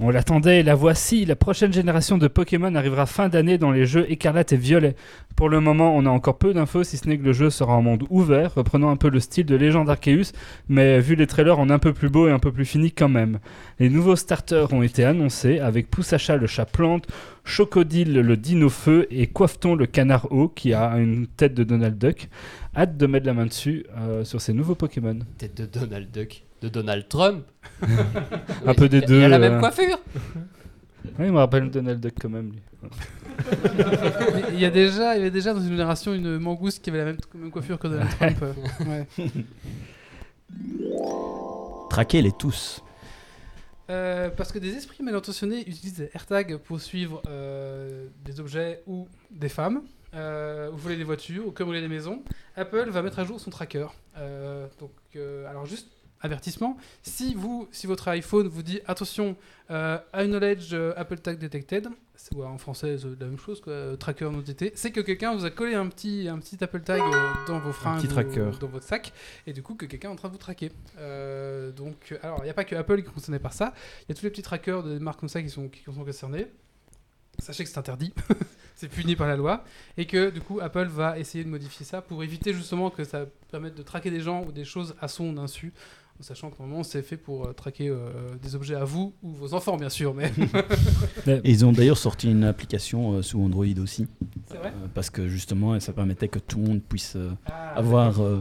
On 0.01 0.11
l'attendait 0.11 0.63
la 0.65 0.75
voici. 0.75 1.25
La 1.25 1.37
prochaine 1.37 1.73
génération 1.73 2.19
de 2.19 2.27
Pokémon 2.27 2.75
arrivera 2.75 3.07
fin 3.07 3.29
d'année 3.29 3.59
dans 3.59 3.71
les 3.71 3.87
jeux 3.87 4.11
écarlate 4.11 4.53
et 4.53 4.57
violet. 4.57 4.97
Pour 5.37 5.49
le 5.49 5.61
moment, 5.61 5.97
on 5.97 6.05
a 6.05 6.11
encore 6.11 6.39
peu 6.39 6.53
d'infos, 6.53 6.85
si 6.85 6.97
ce 6.97 7.09
n'est 7.09 7.17
que 7.17 7.25
le 7.25 7.33
jeu 7.33 7.51
sera 7.51 7.75
en 7.75 7.83
monde 7.83 8.05
ouvert, 8.11 8.55
reprenant 8.55 8.91
un 8.91 8.97
peu 8.97 9.09
le 9.09 9.21
style 9.21 9.47
de 9.47 9.55
Légende 9.55 9.89
Arceus, 9.89 10.33
mais 10.69 11.01
vu 11.01 11.15
les 11.15 11.27
trailers, 11.27 11.59
en 11.59 11.71
un 11.71 11.79
peu 11.79 11.93
plus 11.93 12.09
beau 12.09 12.27
et 12.27 12.33
un 12.33 12.39
peu 12.39 12.51
plus 12.51 12.65
fini 12.65 12.91
quand 12.91 13.09
même. 13.09 13.39
Les 13.79 13.89
nouveaux 13.89 14.17
starters 14.17 14.73
ont 14.73 14.83
été 14.83 15.05
annoncés 15.05 15.61
avec 15.61 15.91
Poussacha 15.91 16.37
le 16.37 16.47
chat 16.47 16.67
plante, 16.67 17.07
Chocodile 17.45 18.15
le 18.15 18.37
dino 18.37 18.69
feu 18.69 19.07
et 19.11 19.27
Coiffeton 19.27 19.75
le 19.75 19.87
canard 19.87 20.33
haut 20.33 20.49
qui 20.49 20.73
a 20.73 20.97
une 20.97 21.27
tête 21.27 21.55
de 21.55 21.63
Donald 21.63 21.99
Duck. 21.99 22.29
Hâte 22.77 22.97
de 22.97 23.07
mettre 23.07 23.27
la 23.27 23.35
main 23.35 23.47
dessus 23.47 23.87
euh, 23.97 24.25
sur 24.25 24.41
ces 24.41 24.53
nouveaux 24.53 24.75
Pokémon. 24.75 25.19
Tête 25.39 25.57
de 25.57 25.67
Donald 25.67 26.11
Duck. 26.11 26.45
De 26.65 26.71
Donald 26.71 27.07
Trump. 27.09 27.45
Un 28.65 28.73
peu 28.75 28.89
des 28.89 29.03
deux, 29.03 29.19
Il 29.19 29.25
a 29.25 29.29
la 29.29 29.37
euh. 29.37 29.51
même 29.51 29.61
coiffure. 29.61 29.99
Oui, 31.19 31.27
il 31.27 31.33
me 31.33 31.37
rappelle 31.37 31.71
Donald 31.71 32.01
Duck 32.01 32.15
quand 32.19 32.31
même. 32.31 32.53
lui. 32.53 32.63
Il 34.55 34.59
y 34.61 34.65
a 34.65 34.71
déjà, 34.71 35.15
il 35.15 35.19
y 35.19 35.21
avait 35.21 35.31
déjà 35.31 35.53
dans 35.53 35.61
une 35.61 35.69
génération 35.69 36.15
une 36.15 36.39
mangouste 36.39 36.83
qui 36.83 36.89
avait 36.89 37.01
la 37.01 37.05
même, 37.05 37.19
même 37.35 37.51
coiffure 37.51 37.79
que 37.79 37.89
Donald 37.89 38.09
Trump. 38.17 38.39
euh, 38.43 38.55
ouais. 38.87 39.07
Traquez-les 41.91 42.33
tous. 42.33 42.83
Euh, 43.91 44.31
parce 44.31 44.51
que 44.51 44.59
des 44.59 44.75
esprits 44.75 45.03
mal 45.03 45.15
intentionnés 45.15 45.61
utilisent 45.69 45.99
des 45.99 46.11
AirTags 46.15 46.57
pour 46.57 46.81
suivre 46.81 47.21
euh, 47.29 48.07
des 48.25 48.41
objets 48.41 48.83
ou 48.87 49.07
des 49.31 49.51
femmes, 49.51 49.83
euh, 50.15 50.71
ou 50.73 50.77
voler 50.77 50.97
des 50.97 51.05
voitures, 51.05 51.47
ou 51.47 51.51
comme 51.51 51.67
voler 51.67 51.83
des 51.83 51.89
maisons. 51.89 52.23
Apple 52.57 52.89
va 52.89 53.03
mettre 53.03 53.19
à 53.19 53.25
jour 53.25 53.39
son 53.39 53.51
tracker. 53.51 53.89
Euh, 54.17 54.67
donc, 54.81 54.93
euh, 55.17 55.47
alors 55.51 55.67
juste 55.67 55.89
avertissement, 56.25 56.77
si 57.03 57.35
vous, 57.35 57.69
si 57.71 57.87
votre 57.87 58.09
iPhone 58.09 58.49
vous 58.49 58.63
dit 58.63 58.81
attention, 58.87 59.37
euh, 59.71 59.99
acknowledge 60.13 60.71
euh, 60.73 60.93
Apple 60.97 61.19
Tag 61.19 61.39
detected, 61.39 61.89
c'est 62.17 62.35
en 62.37 62.59
français 62.59 62.97
la 63.21 63.27
même 63.27 63.39
chose, 63.39 63.61
quoi, 63.61 63.73
euh, 63.73 63.97
tracker 63.97 64.25
non 64.25 64.39
détecté, 64.39 64.73
c'est 64.77 64.93
que 64.93 65.01
quelqu'un 65.01 65.35
vous 65.35 65.45
a 65.45 65.51
collé 65.51 65.75
un 65.75 65.89
petit, 65.89 66.29
un 66.29 66.39
petit 66.39 66.63
Apple 66.63 66.81
Tag 66.81 67.01
euh, 67.01 67.33
dans 67.47 67.59
vos 67.59 67.73
freins, 67.73 68.01
dans 68.61 68.69
votre 68.69 68.87
sac, 68.87 69.13
et 69.47 69.53
du 69.53 69.63
coup 69.63 69.75
que 69.75 69.85
quelqu'un 69.85 70.09
est 70.09 70.13
en 70.13 70.17
train 70.17 70.29
de 70.29 70.33
vous 70.33 70.39
traquer. 70.39 70.71
Euh, 70.99 71.73
donc, 71.73 72.17
alors 72.23 72.39
il 72.41 72.45
n'y 72.45 72.51
a 72.51 72.55
pas 72.55 72.65
que 72.65 72.77
Apple 72.77 73.03
qui 73.03 73.09
est 73.09 73.13
concerné 73.13 73.39
par 73.39 73.53
ça. 73.53 73.75
Il 74.03 74.05
y 74.09 74.13
a 74.13 74.15
tous 74.15 74.25
les 74.25 74.31
petits 74.31 74.43
trackers 74.43 74.83
de 74.83 74.99
marques 74.99 75.21
comme 75.21 75.29
ça 75.29 75.43
qui 75.43 75.51
sont, 75.51 75.69
qui 75.69 75.83
sont 75.83 75.93
concernés. 75.93 76.47
Sachez 77.41 77.65
que 77.65 77.71
c'est 77.71 77.79
interdit, 77.79 78.15
c'est 78.77 78.89
puni 78.89 79.17
par 79.17 79.27
la 79.27 79.37
loi, 79.37 79.65
et 79.97 80.07
que 80.07 80.31
du 80.31 80.41
coup 80.41 80.61
Apple 80.61 80.87
va 80.87 81.19
essayer 81.19 81.43
de 81.43 81.49
modifier 81.49 81.85
ça 81.85 82.01
pour 82.01 82.23
éviter 82.23 82.55
justement 82.55 82.91
que 82.91 83.03
ça 83.03 83.27
permette 83.51 83.75
de 83.75 83.83
traquer 83.83 84.11
des 84.11 84.21
gens 84.21 84.45
ou 84.45 84.53
des 84.53 84.65
choses 84.65 84.95
à 85.01 85.09
son 85.09 85.37
insu, 85.37 85.73
en 86.21 86.23
sachant 86.23 86.51
que 86.51 86.59
normalement 86.59 86.85
c'est 86.85 87.03
fait 87.03 87.17
pour 87.17 87.47
euh, 87.47 87.53
traquer 87.53 87.89
euh, 87.89 87.97
des 88.43 88.55
objets 88.55 88.75
à 88.77 88.85
vous 88.85 89.13
ou 89.23 89.33
vos 89.33 89.53
enfants 89.55 89.77
bien 89.77 89.89
sûr, 89.89 90.15
mais 90.15 90.33
Et 91.27 91.41
ils 91.45 91.65
ont 91.65 91.73
d'ailleurs 91.73 91.99
sorti 91.99 92.31
une 92.31 92.45
application 92.45 93.15
euh, 93.15 93.23
sous 93.23 93.43
Android 93.43 93.65
aussi, 93.83 94.07
c'est 94.47 94.59
vrai. 94.59 94.69
euh, 94.69 94.87
parce 94.95 95.11
que 95.11 95.29
justement, 95.29 95.79
ça 95.81 95.93
permettait 95.93 96.29
que 96.29 96.39
tout 96.39 96.59
le 96.59 96.65
monde 96.69 96.83
puisse 96.83 97.17
euh, 97.17 97.31
Ah, 97.47 97.75
avoir, 97.77 98.21
euh, 98.23 98.41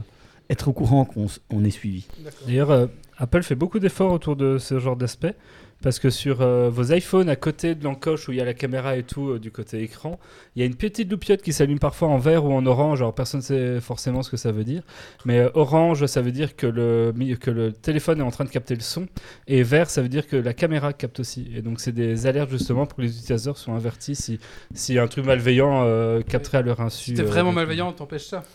être 0.50 0.68
au 0.68 0.74
courant 0.74 1.06
qu'on 1.06 1.63
est 1.63 1.70
suivi. 1.72 2.06
D'ailleurs, 2.46 2.70
euh, 2.72 2.88
Apple 3.18 3.42
fait 3.44 3.56
beaucoup 3.56 3.80
d'efforts 3.80 4.12
autour 4.12 4.36
de 4.36 4.58
ce 4.58 4.77
genre 4.80 4.96
d'aspect. 4.96 5.36
Parce 5.84 6.00
que 6.00 6.10
sur 6.10 6.42
euh, 6.42 6.70
vos 6.72 6.94
iPhones, 6.94 7.28
à 7.28 7.36
côté 7.36 7.75
de 7.75 7.84
l'encoche 7.84 8.30
où 8.30 8.32
il 8.32 8.38
y 8.38 8.42
a 8.42 8.46
la 8.46 8.54
caméra 8.54 8.96
et 8.96 9.04
tout, 9.04 9.32
euh, 9.32 9.40
du 9.40 9.52
côté 9.52 9.84
écran, 9.84 10.18
il 10.56 10.62
y 10.62 10.63
a 10.63 10.66
une 10.66 10.75
petite 10.75 11.12
loupiote 11.12 11.42
qui 11.42 11.52
s'allume 11.52 11.78
parfois 11.78 12.08
en 12.08 12.18
vert 12.18 12.46
ou 12.46 12.54
en 12.54 12.66
orange. 12.66 13.02
Alors 13.02 13.13
personne 13.13 13.42
ne 13.42 13.46
sait 13.46 13.82
forcément 13.82 14.24
ce 14.24 14.32
que 14.32 14.38
ça 14.38 14.54
veut 14.54 14.63
dire. 14.63 14.82
Mais 15.25 15.40
euh, 15.40 15.50
orange, 15.56 16.06
ça 16.06 16.22
veut 16.22 16.32
dire 16.32 16.56
que 16.56 16.68
le, 16.68 17.12
mi- 17.16 17.38
que 17.38 17.52
le 17.52 17.74
téléphone 17.74 18.20
est 18.20 18.24
en 18.24 18.32
train 18.32 18.46
de 18.46 18.50
capter 18.50 18.75
le 18.75 18.82
son. 18.82 19.08
Et 19.48 19.62
vert, 19.62 19.90
ça 19.90 20.02
veut 20.02 20.08
dire 20.08 20.25
que 20.25 20.38
la 20.38 20.54
caméra 20.54 20.94
capte 20.94 21.20
aussi. 21.20 21.52
Et 21.54 21.62
donc 21.62 21.82
c'est 21.82 21.92
des 21.92 22.28
alertes 22.28 22.50
justement 22.50 22.86
pour 22.86 22.96
que 22.96 23.02
les 23.02 23.10
utilisateurs 23.10 23.58
soient 23.58 23.75
avertis 23.75 24.16
si, 24.16 24.40
si 24.74 24.98
un 24.98 25.08
truc 25.08 25.25
malveillant 25.25 25.84
euh, 25.84 26.22
capterait 26.22 26.60
à 26.60 26.62
leur 26.62 26.80
insu. 26.80 27.12
Si 27.12 27.13
t'es 27.13 27.24
euh, 27.24 27.25
vraiment 27.25 27.52
malveillant, 27.52 27.92
t'empêches 27.92 28.28
ça. 28.28 28.46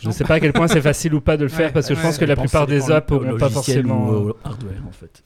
Je 0.00 0.08
ne 0.08 0.12
sais 0.14 0.24
pas 0.24 0.34
à 0.36 0.40
quel 0.40 0.54
point 0.54 0.66
c'est 0.66 0.80
facile 0.80 1.12
ou 1.14 1.20
pas 1.20 1.36
de 1.36 1.42
le 1.42 1.50
faire 1.50 1.66
Ouais, 1.66 1.72
parce 1.74 1.88
que 1.88 1.94
je 1.94 2.00
ouais. 2.00 2.06
pense 2.06 2.16
que 2.16 2.24
la 2.24 2.36
plupart 2.36 2.66
des 2.66 2.90
apps 2.90 3.10
n'auront 3.10 3.36
pas 3.36 3.50
forcément. 3.50 4.08
ou 4.08 4.30
au 4.30 4.36
hardware 4.44 4.82
en 4.88 4.92
fait. 4.92 5.22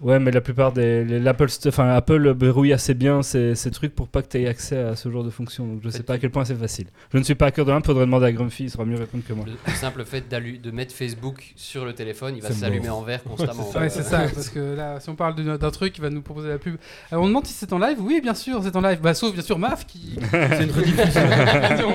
Ouais, 0.00 0.20
mais 0.20 0.30
la 0.30 0.40
plupart 0.40 0.72
des 0.72 1.02
l'Apple, 1.04 1.46
enfin 1.66 1.88
Apple 1.88 2.32
verrouille 2.38 2.72
assez 2.72 2.94
bien 2.94 3.22
ces, 3.24 3.56
ces 3.56 3.72
trucs 3.72 3.96
pour 3.96 4.06
pas 4.06 4.22
que 4.22 4.28
tu 4.28 4.40
aies 4.40 4.46
accès 4.46 4.78
à 4.78 4.94
ce 4.94 5.10
genre 5.10 5.24
de 5.24 5.30
fonction. 5.30 5.66
Donc 5.66 5.80
je 5.82 5.88
sais 5.90 6.04
pas 6.04 6.14
à 6.14 6.18
quel 6.18 6.30
point 6.30 6.44
c'est 6.44 6.54
facile. 6.54 6.86
Je 7.12 7.18
ne 7.18 7.24
suis 7.24 7.34
pas 7.34 7.46
hacker 7.46 7.64
de 7.64 7.72
l'un, 7.72 7.80
faudrait 7.82 8.06
demander 8.06 8.26
à 8.26 8.32
Grumpy, 8.32 8.64
il 8.64 8.70
saura 8.70 8.84
mieux 8.84 8.96
répondre 8.96 9.24
que 9.26 9.32
moi. 9.32 9.44
Le 9.66 9.72
simple 9.72 10.04
fait 10.04 10.24
de 10.28 10.70
mettre 10.70 10.94
Facebook 10.94 11.52
sur 11.56 11.84
le 11.84 11.94
téléphone, 11.94 12.34
il 12.36 12.42
va 12.42 12.52
s'allumer 12.52 12.90
en 12.90 13.02
vert 13.02 13.24
constamment. 13.24 13.68
Ouais, 13.74 13.88
c'est 13.88 14.04
ça, 14.04 14.20
parce 14.32 14.50
que 14.50 14.76
là, 14.76 15.00
si 15.00 15.08
on 15.10 15.16
parle 15.16 15.34
d'un 15.58 15.70
truc, 15.70 15.98
il 15.98 16.00
va 16.00 16.10
nous 16.10 16.22
proposer 16.22 16.48
la 16.48 16.58
pub. 16.58 16.76
Alors, 17.10 17.24
on 17.24 17.26
demande 17.26 17.46
si 17.46 17.52
c'est 17.54 17.72
en 17.72 17.78
live. 17.80 17.98
Oui, 18.00 18.20
bien 18.22 18.34
sûr, 18.34 18.60
c'est 18.62 18.76
en 18.76 18.80
live. 18.80 19.00
Bah, 19.00 19.14
sauf 19.14 19.32
bien 19.32 19.42
sûr 19.42 19.58
Maf 19.58 19.84
qui. 19.84 20.16
C'est 20.30 20.62
une 20.64 20.70
rediffusion. 20.70 21.90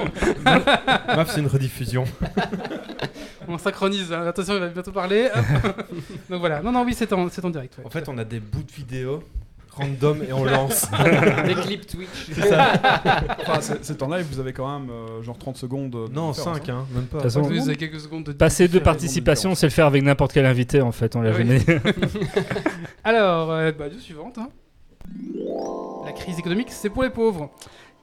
Maf, 1.07 1.31
c'est 1.31 1.39
une 1.39 1.47
rediffusion. 1.47 2.03
on 3.47 3.57
synchronise. 3.57 4.11
hein. 4.11 4.25
Attention, 4.27 4.55
il 4.55 4.59
va 4.59 4.67
bientôt 4.67 4.91
parler. 4.91 5.29
Donc 6.29 6.39
voilà. 6.39 6.61
Non, 6.61 6.71
non, 6.71 6.83
oui, 6.83 6.93
c'est 6.95 7.11
en, 7.13 7.27
direct. 7.49 7.77
ouais. 7.77 7.83
En 7.93 7.99
fait, 7.99 8.09
on 8.09 8.17
a 8.17 8.23
des 8.25 8.39
bouts 8.39 8.63
de 8.63 8.71
vidéo 8.71 9.21
random 9.69 10.23
et 10.27 10.33
on 10.33 10.43
lance. 10.45 10.87
Des 11.45 11.53
clips 11.53 11.85
Twitch. 11.85 12.29
Enfin, 12.39 13.61
c'est 13.61 13.85
c'est 13.85 14.01
en 14.01 14.07
live, 14.09 14.25
vous 14.31 14.39
avez 14.39 14.51
quand 14.51 14.79
même 14.79 14.89
euh, 14.89 15.21
genre 15.21 15.37
30 15.37 15.57
secondes. 15.57 15.91
de 15.91 16.07
non, 16.11 16.31
différence, 16.31 16.57
5, 16.57 16.69
hein, 16.69 16.85
même 16.91 17.03
pas. 17.05 17.17
De 17.17 17.21
toute 17.23 17.31
façon, 17.31 17.41
Vous 17.43 17.67
avez 17.69 17.75
quelques 17.75 17.99
secondes 17.99 18.23
de 18.23 18.31
Passer 18.33 18.63
deux 18.67 18.79
différence. 18.79 18.83
participations, 18.95 19.51
on 19.51 19.55
sait 19.55 19.67
le 19.67 19.71
faire 19.71 19.85
avec 19.85 20.01
n'importe 20.01 20.33
quel 20.33 20.47
invité 20.47 20.81
en 20.81 20.91
fait, 20.91 21.15
on 21.15 21.21
l'a 21.21 21.31
Oui. 21.31 21.37
jamais. 21.37 21.61
Alors, 23.03 23.51
euh, 23.51 23.71
bah, 23.71 23.85
suivante. 23.99 24.39
hein. 24.39 24.49
La 26.05 26.13
crise 26.13 26.39
économique, 26.39 26.69
c'est 26.71 26.89
pour 26.89 27.03
les 27.03 27.09
pauvres. 27.11 27.51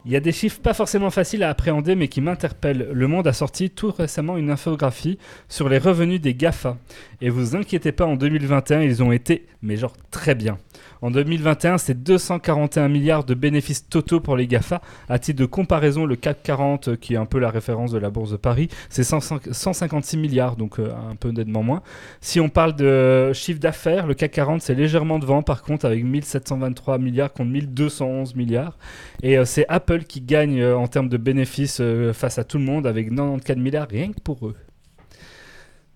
Il 0.07 0.12
y 0.12 0.16
a 0.16 0.21
des 0.21 0.33
chiffres 0.33 0.61
pas 0.61 0.73
forcément 0.73 1.11
faciles 1.11 1.42
à 1.42 1.50
appréhender 1.50 1.95
mais 1.95 2.09
qui 2.09 2.21
m'interpellent. 2.21 2.88
Le 2.92 3.07
Monde 3.07 3.26
a 3.26 3.33
sorti 3.33 3.71
tout 3.71 3.90
récemment 3.90 4.37
une 4.37 4.50
infographie 4.50 5.19
sur 5.49 5.69
les 5.69 5.78
revenus 5.78 6.21
des 6.21 6.35
GAFA. 6.35 6.78
Et 7.21 7.28
vous 7.28 7.54
inquiétez 7.54 7.92
pas, 7.92 8.07
en 8.07 8.16
2021, 8.16 8.80
ils 8.80 9.02
ont 9.02 9.12
été, 9.12 9.47
mais 9.62 9.76
genre 9.76 9.95
très 10.11 10.35
bien. 10.35 10.59
En 11.02 11.11
2021, 11.11 11.78
c'est 11.78 12.02
241 12.02 12.88
milliards 12.88 13.25
de 13.25 13.33
bénéfices 13.33 13.88
totaux 13.88 14.21
pour 14.21 14.37
les 14.37 14.47
GAFA. 14.47 14.83
À 15.09 15.19
titre 15.19 15.40
de 15.40 15.47
comparaison, 15.47 16.04
le 16.04 16.14
CAC 16.14 16.42
40, 16.42 16.88
euh, 16.88 16.97
qui 16.97 17.14
est 17.14 17.16
un 17.16 17.25
peu 17.25 17.38
la 17.38 17.49
référence 17.50 17.92
de 17.92 17.99
la 17.99 18.11
Bourse 18.11 18.33
de 18.33 18.37
Paris, 18.37 18.69
c'est 18.90 19.02
105 19.02 19.49
156 19.50 20.19
milliards, 20.19 20.57
donc 20.57 20.78
euh, 20.78 20.92
un 21.11 21.14
peu 21.16 21.30
nettement 21.30 21.62
moins. 21.62 21.83
Si 22.21 22.38
on 22.38 22.50
parle 22.50 22.76
de 22.76 23.33
chiffre 23.33 23.61
d'affaires, 23.61 24.07
le 24.07 24.12
CAC 24.12 24.33
40, 24.33 24.61
c'est 24.61 24.75
légèrement 24.75 25.19
devant, 25.19 25.42
par 25.42 25.62
contre, 25.62 25.87
avec 25.87 26.04
1723 26.04 26.99
milliards 26.99 27.33
contre 27.33 27.50
1211 27.50 28.35
milliards. 28.35 28.76
Et 29.23 29.38
euh, 29.38 29.47
c'est 29.47 29.64
Apple 29.69 30.04
qui 30.04 30.21
gagne 30.21 30.62
en 30.64 30.87
termes 30.87 31.09
de 31.09 31.16
bénéfices 31.16 31.80
face 32.12 32.38
à 32.38 32.45
tout 32.45 32.59
le 32.59 32.64
monde 32.64 32.87
avec 32.87 33.09
94 33.09 33.57
milliards 33.59 33.88
rien 33.88 34.12
que 34.12 34.21
pour 34.21 34.47
eux. 34.47 34.57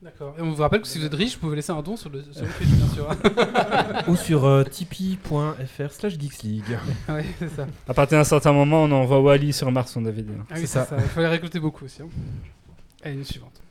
D'accord. 0.05 0.35
Et 0.39 0.43
on 0.43 0.51
vous 0.53 0.61
rappelle 0.61 0.83
que 0.83 0.87
si 0.87 0.99
vous 0.99 1.07
êtes 1.07 1.15
riche, 1.15 1.35
vous 1.35 1.41
pouvez 1.41 1.57
laisser 1.57 1.73
un 1.73 1.81
don 1.81 1.97
sur 1.97 2.11
le, 2.11 2.23
sur 2.31 2.43
le 2.45 2.51
Twitch, 2.59 2.69
bien 2.69 2.89
sûr. 2.89 3.11
hein. 3.11 4.03
Ou 4.09 4.17
sur 4.17 4.45
euh, 4.45 4.63
tipeee.fr 4.63 5.91
slash 5.91 6.19
geeksleague. 6.19 6.79
ouais, 7.09 7.25
c'est 7.39 7.49
ça. 7.49 7.67
À 7.89 7.95
partir 7.95 8.19
d'un 8.19 8.25
certain 8.25 8.53
moment, 8.53 8.83
on 8.83 8.91
envoie 8.93 9.21
Wally 9.21 9.55
sur 9.55 9.73
Mars, 9.73 9.97
on 9.97 10.05
avait 10.05 10.21
dit. 10.23 10.33
Ah 10.51 10.55
oui, 10.57 10.61
C'est 10.61 10.67
ça. 10.67 10.85
ça. 10.85 10.97
Il 10.99 11.05
fallait 11.05 11.29
récolter 11.29 11.59
beaucoup 11.59 11.87
aussi. 11.87 12.03
hein. 12.03 12.09
Allez, 13.03 13.15
une 13.17 13.25
suivante. 13.25 13.63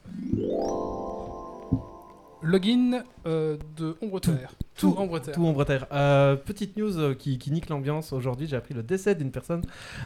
Login 2.42 3.04
euh, 3.26 3.58
de 3.78 3.96
Ombre 4.02 4.20
Tout. 4.20 4.32
Terre. 4.34 4.54
Tout. 4.76 4.92
Tout 4.92 5.00
Ombre 5.00 5.20
Terre. 5.20 5.36
Tout 5.36 5.46
ombre 5.46 5.64
terre. 5.64 5.86
Euh, 5.94 6.36
petite 6.36 6.76
news 6.78 6.98
euh, 6.98 7.14
qui, 7.14 7.38
qui 7.38 7.52
nique 7.52 7.70
l'ambiance. 7.70 8.12
Aujourd'hui, 8.12 8.48
j'ai 8.48 8.56
appris 8.58 8.74
le 8.74 8.84
décès 8.84 9.16
d'une 9.16 9.32
personne 9.32 9.62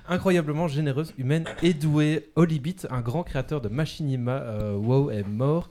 incroyablement 0.08 0.68
généreuse, 0.68 1.14
humaine 1.18 1.46
et 1.64 1.74
douée. 1.74 2.30
Holibit, 2.36 2.76
un 2.92 3.02
grand 3.02 3.24
créateur 3.24 3.60
de 3.62 3.70
machinima, 3.70 4.34
euh, 4.42 4.76
WoW, 4.76 5.10
est 5.10 5.24
mort. 5.28 5.70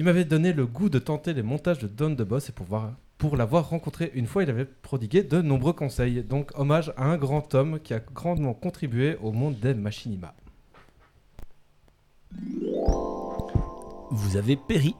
Il 0.00 0.04
m'avait 0.04 0.24
donné 0.24 0.54
le 0.54 0.66
goût 0.66 0.88
de 0.88 0.98
tenter 0.98 1.34
les 1.34 1.42
montages 1.42 1.78
de 1.78 1.86
Dawn 1.86 2.16
the 2.16 2.22
Boss 2.22 2.48
et 2.48 2.52
pour, 2.52 2.64
voir- 2.64 2.94
pour 3.18 3.36
l'avoir 3.36 3.68
rencontré 3.68 4.10
une 4.14 4.26
fois, 4.26 4.42
il 4.42 4.48
avait 4.48 4.64
prodigué 4.64 5.22
de 5.22 5.42
nombreux 5.42 5.74
conseils. 5.74 6.22
Donc, 6.24 6.52
hommage 6.58 6.90
à 6.96 7.04
un 7.04 7.18
grand 7.18 7.54
homme 7.54 7.78
qui 7.80 7.92
a 7.92 7.98
grandement 8.00 8.54
contribué 8.54 9.18
au 9.20 9.30
monde 9.32 9.60
des 9.60 9.74
machinima. 9.74 10.34
Vous 14.10 14.36
avez 14.38 14.56
péri. 14.56 14.94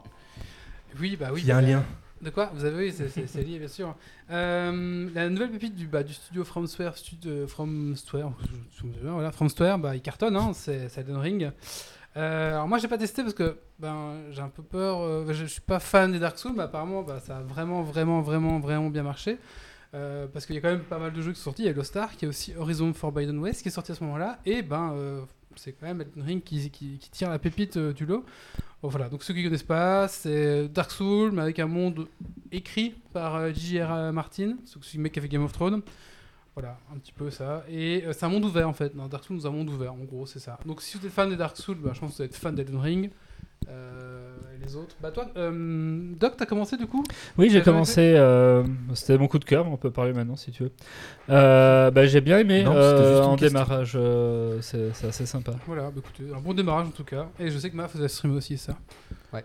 Oui, 1.00 1.16
bah 1.18 1.30
oui. 1.32 1.40
Il 1.44 1.46
y 1.48 1.50
a 1.52 1.56
un 1.56 1.62
bah, 1.62 1.66
lien. 1.68 1.84
De 2.20 2.28
quoi 2.28 2.50
Vous 2.54 2.66
avez 2.66 2.76
oui, 2.90 2.92
c'est- 2.92 3.42
lié 3.42 3.58
bien 3.58 3.68
sûr. 3.68 3.96
Euh, 4.30 5.08
la 5.14 5.30
nouvelle 5.30 5.50
pépite 5.50 5.76
du, 5.76 5.86
bah, 5.86 6.02
du 6.02 6.12
studio 6.12 6.44
FromSware, 6.44 6.94
studio 6.98 7.46
FromSware, 7.46 8.32
souviens, 8.72 9.12
voilà, 9.14 9.32
FromSware, 9.32 9.78
bah, 9.78 9.96
il 9.96 10.02
cartonne, 10.02 10.36
hein, 10.36 10.52
c'est 10.52 10.90
c'est 10.90 11.00
Elden 11.00 11.16
Ring. 11.16 11.50
Euh, 12.16 12.54
alors 12.54 12.66
moi 12.66 12.78
j'ai 12.78 12.88
pas 12.88 12.98
testé 12.98 13.22
parce 13.22 13.34
que 13.34 13.56
ben 13.78 14.14
j'ai 14.30 14.40
un 14.40 14.48
peu 14.48 14.64
peur, 14.64 15.00
euh, 15.00 15.24
je, 15.28 15.32
je 15.32 15.44
suis 15.44 15.60
pas 15.60 15.78
fan 15.78 16.10
des 16.10 16.18
Dark 16.18 16.38
Souls, 16.38 16.54
mais 16.56 16.64
apparemment 16.64 17.02
bah, 17.02 17.20
ça 17.20 17.36
a 17.36 17.40
vraiment 17.40 17.82
vraiment 17.82 18.20
vraiment 18.20 18.58
vraiment 18.58 18.90
bien 18.90 19.02
marché. 19.02 19.38
Euh, 19.92 20.26
parce 20.32 20.46
qu'il 20.46 20.54
y 20.54 20.58
a 20.58 20.60
quand 20.60 20.70
même 20.70 20.84
pas 20.84 20.98
mal 20.98 21.12
de 21.12 21.20
jeux 21.20 21.32
qui 21.32 21.38
sont 21.38 21.44
sortis, 21.44 21.62
il 21.62 21.66
y 21.66 21.68
a 21.68 21.72
Lost 21.72 21.96
Ark, 21.96 22.14
il 22.20 22.24
y 22.24 22.26
a 22.26 22.28
aussi 22.28 22.54
Horizon 22.56 22.92
Forbidden 22.92 23.38
West 23.38 23.62
qui 23.62 23.68
est 23.68 23.72
sorti 23.72 23.90
à 23.92 23.94
ce 23.96 24.04
moment-là, 24.04 24.38
et 24.46 24.62
ben 24.62 24.94
c'est 25.56 25.72
quand 25.72 25.86
même 25.86 26.00
Elden 26.00 26.22
Ring 26.22 26.42
qui, 26.42 26.70
tire 27.10 27.28
la 27.28 27.40
pépite 27.40 27.76
du 27.76 28.06
lot. 28.06 28.24
Bon, 28.82 28.88
voilà, 28.88 29.08
donc 29.08 29.24
ceux 29.24 29.34
qui 29.34 29.42
connaissent 29.42 29.64
pas, 29.64 30.06
c'est 30.06 30.68
Dark 30.68 30.92
Souls, 30.92 31.32
mais 31.32 31.42
avec 31.42 31.58
un 31.58 31.66
monde 31.66 32.06
écrit 32.52 32.94
par 33.12 33.52
J.R. 33.52 34.12
Martin, 34.12 34.58
ce 34.64 34.96
mec 34.96 35.12
qui 35.12 35.18
a 35.18 35.22
fait 35.22 35.28
Game 35.28 35.44
of 35.44 35.52
Thrones. 35.52 35.82
Voilà, 36.54 36.78
un 36.92 36.98
petit 36.98 37.12
peu 37.12 37.30
ça. 37.30 37.64
Et 37.70 38.02
euh, 38.06 38.12
c'est 38.12 38.24
un 38.26 38.28
monde 38.28 38.44
ouvert 38.44 38.68
en 38.68 38.72
fait. 38.72 38.94
Dans 38.96 39.06
Dark 39.08 39.24
Souls, 39.24 39.36
nous 39.36 39.46
avons 39.46 39.56
un 39.56 39.58
monde 39.64 39.70
ouvert, 39.70 39.92
en 39.94 40.04
gros, 40.04 40.26
c'est 40.26 40.40
ça. 40.40 40.58
Donc 40.66 40.82
si 40.82 40.98
vous 40.98 41.06
êtes 41.06 41.12
fan 41.12 41.30
des 41.30 41.36
Dark 41.36 41.56
Souls, 41.56 41.78
bah, 41.78 41.92
je 41.94 42.00
pense 42.00 42.12
que 42.12 42.16
vous 42.18 42.22
êtes 42.24 42.34
fan 42.36 42.54
d'Elden 42.54 42.78
Ring. 42.78 43.10
Euh, 43.68 44.36
et 44.56 44.64
les 44.64 44.74
autres. 44.74 44.96
Bah 45.00 45.10
toi, 45.10 45.26
euh, 45.36 46.12
Doc, 46.18 46.34
t'as 46.36 46.46
commencé 46.46 46.76
du 46.78 46.86
coup? 46.86 47.04
Oui, 47.36 47.50
j'ai 47.50 47.62
commencé. 47.62 48.14
euh, 48.16 48.64
C'était 48.94 49.18
mon 49.18 49.28
coup 49.28 49.38
de 49.38 49.44
cœur. 49.44 49.68
On 49.68 49.76
peut 49.76 49.90
parler 49.90 50.12
maintenant 50.12 50.34
si 50.34 50.50
tu 50.50 50.64
veux. 50.64 50.72
Euh, 51.28 51.90
bah, 51.90 52.06
j'ai 52.06 52.20
bien 52.22 52.38
aimé. 52.38 52.64
Non, 52.64 52.72
euh, 52.74 53.16
juste 53.16 53.28
en 53.28 53.36
démarrage, 53.36 53.92
euh, 53.94 54.60
c'est 54.62 55.06
assez 55.06 55.26
sympa. 55.26 55.52
Voilà, 55.66 55.90
bah 55.90 55.98
écoutez, 55.98 56.24
un 56.34 56.40
bon 56.40 56.54
démarrage 56.54 56.88
en 56.88 56.90
tout 56.90 57.04
cas. 57.04 57.28
Et 57.38 57.50
je 57.50 57.58
sais 57.58 57.70
que 57.70 57.76
Maf, 57.76 57.94
avez 57.94 58.08
streamé 58.08 58.36
aussi 58.36 58.56
ça? 58.58 58.76
Ouais. 59.32 59.44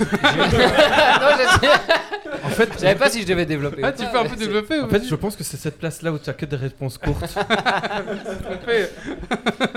Non, 0.00 1.28
je 1.62 2.44
En 2.44 2.48
fait, 2.48 2.72
je 2.74 2.78
savais 2.78 2.94
pas 2.94 3.10
si 3.10 3.22
je 3.22 3.26
devais 3.26 3.46
développer. 3.46 3.82
Ah, 3.84 3.90
ou 3.90 3.92
tu 3.92 4.04
pas, 4.04 4.10
peux 4.12 4.18
un 4.18 4.24
peu 4.30 4.36
développer 4.36 4.80
en 4.80 4.88
fait, 4.88 5.04
je 5.04 5.14
pense 5.14 5.36
que 5.36 5.44
c'est 5.44 5.56
cette 5.56 5.78
place-là 5.78 6.12
où 6.12 6.18
tu 6.18 6.28
as 6.30 6.32
que 6.34 6.46
des 6.46 6.56
réponses 6.56 6.98
courtes. 6.98 7.36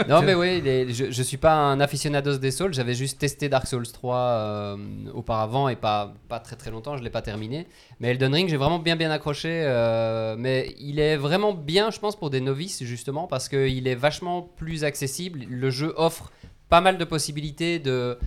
Non, 0.08 0.22
mais 0.22 0.34
oui, 0.36 0.62
les- 0.62 0.94
je, 0.94 1.12
je 1.12 1.24
suis 1.24 1.38
pas 1.38 1.54
un 1.54 1.80
aficionados 1.80 2.38
des 2.38 2.52
Souls. 2.52 2.74
J'avais 2.74 2.94
juste 2.94 3.20
testé 3.20 3.50
Dark 3.50 3.68
Souls 3.68 3.88
3 3.88 4.18
euh, 4.18 4.78
auparavant 5.14 5.68
et 5.70 5.76
pas, 5.76 6.14
pas 6.30 6.40
très 6.40 6.56
très 6.56 6.72
longtemps. 6.72 6.98
Je 6.98 7.04
l'ai 7.04 7.10
pas 7.10 7.22
terminé. 7.22 7.68
Mais 8.00 8.10
Elden 8.12 8.34
Ring, 8.34 8.50
j'ai 8.50 8.58
vraiment 8.58 8.80
bien 8.80 8.96
bien 8.96 9.12
accroché. 9.12 9.50
euh, 9.66 10.36
mais 10.38 10.76
il 10.80 11.00
est 11.00 11.18
vraiment 11.18 11.54
bien, 11.54 11.92
je 11.92 12.00
pense, 12.00 12.16
pour 12.16 12.30
des 12.30 12.42
novices 12.42 12.84
justement 12.84 13.28
parce 13.28 13.50
qu'il 13.50 13.88
est 13.88 13.96
vachement 13.96 14.42
plus 14.56 14.84
accessible. 14.84 15.42
Le 15.50 15.70
jeu 15.70 15.94
offre 15.98 16.32
pas 16.70 16.82
mal 16.82 16.98
de 16.98 17.04
possibilités 17.06 17.80
de 17.80 18.18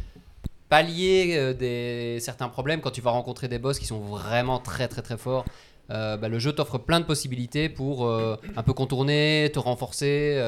pallier 0.70 1.36
euh, 1.36 1.52
des, 1.52 2.18
certains 2.20 2.48
problèmes 2.48 2.80
quand 2.80 2.92
tu 2.92 3.02
vas 3.02 3.10
rencontrer 3.10 3.48
des 3.48 3.58
boss 3.58 3.78
qui 3.78 3.84
sont 3.84 4.00
vraiment 4.00 4.58
très 4.58 4.88
très 4.88 5.02
très 5.02 5.18
forts. 5.18 5.44
Euh, 5.90 6.16
bah, 6.16 6.28
le 6.28 6.38
jeu 6.38 6.52
t'offre 6.52 6.78
plein 6.78 7.00
de 7.00 7.04
possibilités 7.04 7.68
pour 7.68 8.06
euh, 8.06 8.36
un 8.56 8.62
peu 8.62 8.72
contourner, 8.72 9.50
te 9.52 9.58
renforcer 9.58 10.40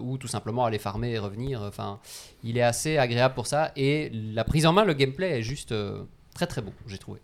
ou 0.00 0.16
tout 0.16 0.28
simplement 0.28 0.64
aller 0.64 0.78
farmer 0.78 1.10
et 1.10 1.18
revenir. 1.18 1.60
Enfin, 1.62 1.98
il 2.44 2.56
est 2.56 2.62
assez 2.62 2.96
agréable 2.96 3.34
pour 3.34 3.48
ça 3.48 3.72
et 3.76 4.10
la 4.12 4.44
prise 4.44 4.64
en 4.64 4.72
main, 4.72 4.84
le 4.84 4.94
gameplay 4.94 5.40
est 5.40 5.42
juste 5.42 5.74
très 6.34 6.46
très 6.46 6.62
bon, 6.62 6.72
j'ai 6.86 6.98
trouvé. 6.98 7.20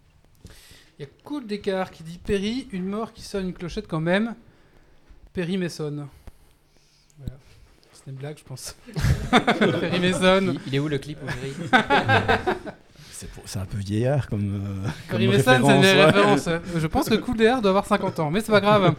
Il 0.98 1.02
y 1.02 1.04
a 1.04 1.08
Cool 1.24 1.46
d'écart 1.46 1.90
qui 1.90 2.02
dit 2.02 2.18
Perry, 2.18 2.68
une 2.72 2.86
mort 2.86 3.12
qui 3.12 3.22
sonne 3.22 3.46
une 3.46 3.54
clochette 3.54 3.86
quand 3.86 4.00
même. 4.00 4.34
Perry 5.32 5.56
Mason. 5.56 6.08
C'est 8.04 8.10
une 8.10 8.16
blague, 8.16 8.36
je 8.38 8.44
pense. 8.44 8.76
Perry 9.30 10.00
Mason. 10.00 10.40
Il, 10.54 10.60
il 10.66 10.74
est 10.74 10.78
où 10.80 10.88
le 10.88 10.98
clip 10.98 11.18
C'est 13.12 13.28
pour- 13.30 13.44
un 13.62 13.66
peu 13.66 13.78
vieillard 13.78 14.28
comme, 14.28 14.40
euh, 14.84 14.88
comme 15.08 15.18
Perry 15.20 15.28
Mason, 15.28 15.42
c'est 15.44 15.76
une 15.76 15.80
référence, 15.84 16.46
ouais. 16.46 16.54
référence. 16.56 16.80
Je 16.80 16.86
pense 16.88 17.08
que 17.08 17.14
Cool 17.14 17.36
DR 17.36 17.60
doit 17.60 17.70
avoir 17.70 17.86
50 17.86 18.18
ans, 18.18 18.30
mais 18.32 18.40
c'est 18.40 18.50
pas 18.50 18.60
grave. 18.60 18.94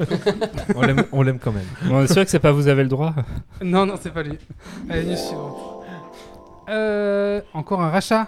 on 0.76 0.82
l'aime- 0.82 1.04
on 1.12 1.22
l'aime 1.24 1.40
quand 1.40 1.52
même. 1.52 1.66
On 1.92 2.02
est 2.02 2.12
sûr 2.14 2.24
que 2.24 2.32
c'est 2.32 2.40
pas 2.40 2.54
vous 2.54 2.70
avez 2.70 2.84
le 2.84 2.90
droit 2.90 3.14
Non, 3.62 3.86
non, 3.86 3.96
c'est 4.02 4.14
pas 4.14 4.24
lui. 4.24 4.38
Allez, 4.90 5.04
news 5.04 5.18
suivante. 5.18 5.84
Euh, 6.70 7.42
encore 7.54 7.82
un 7.82 7.90
rachat. 7.90 8.28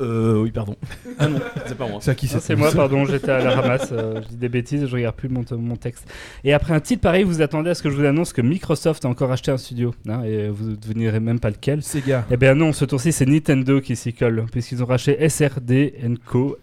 Euh, 0.00 0.40
oui, 0.42 0.50
pardon. 0.50 0.76
Ah 1.18 1.28
non, 1.28 1.38
c'est 1.66 1.76
pas 1.76 1.88
moi. 1.88 1.98
C'est 2.02 2.10
à 2.10 2.14
qui 2.14 2.30
Ah, 2.34 2.38
C'est 2.40 2.56
moi, 2.56 2.70
pardon, 2.72 3.04
j'étais 3.04 3.30
à 3.30 3.42
la 3.42 3.50
ramasse. 3.50 3.90
euh, 3.92 4.20
je 4.22 4.28
dis 4.28 4.36
des 4.36 4.48
bêtises, 4.48 4.86
je 4.86 4.94
regarde 4.94 5.16
plus 5.16 5.28
mon, 5.28 5.44
mon 5.52 5.76
texte. 5.76 6.06
Et 6.44 6.52
après 6.52 6.74
un 6.74 6.80
titre 6.80 7.02
pareil, 7.02 7.22
vous 7.24 7.42
attendez 7.42 7.70
à 7.70 7.74
ce 7.74 7.82
que 7.82 7.90
je 7.90 7.96
vous 7.96 8.04
annonce 8.04 8.32
que 8.32 8.42
Microsoft 8.42 9.04
a 9.04 9.08
encore 9.08 9.30
acheté 9.32 9.50
un 9.50 9.56
studio. 9.58 9.94
hein, 10.08 10.22
et 10.24 10.48
vous 10.48 10.70
ne 10.70 10.76
devinerez 10.76 11.20
même 11.20 11.40
pas 11.40 11.50
lequel. 11.50 11.82
Sega. 11.82 12.24
Eh 12.30 12.36
bien 12.36 12.54
non, 12.54 12.72
ce 12.72 12.84
tour-ci, 12.84 13.12
c'est 13.12 13.26
Nintendo 13.26 13.80
qui 13.80 13.96
s'y 13.96 14.12
colle, 14.12 14.46
puisqu'ils 14.50 14.82
ont 14.82 14.86
racheté 14.86 15.28
SRD 15.28 15.94
Co. 16.24 16.58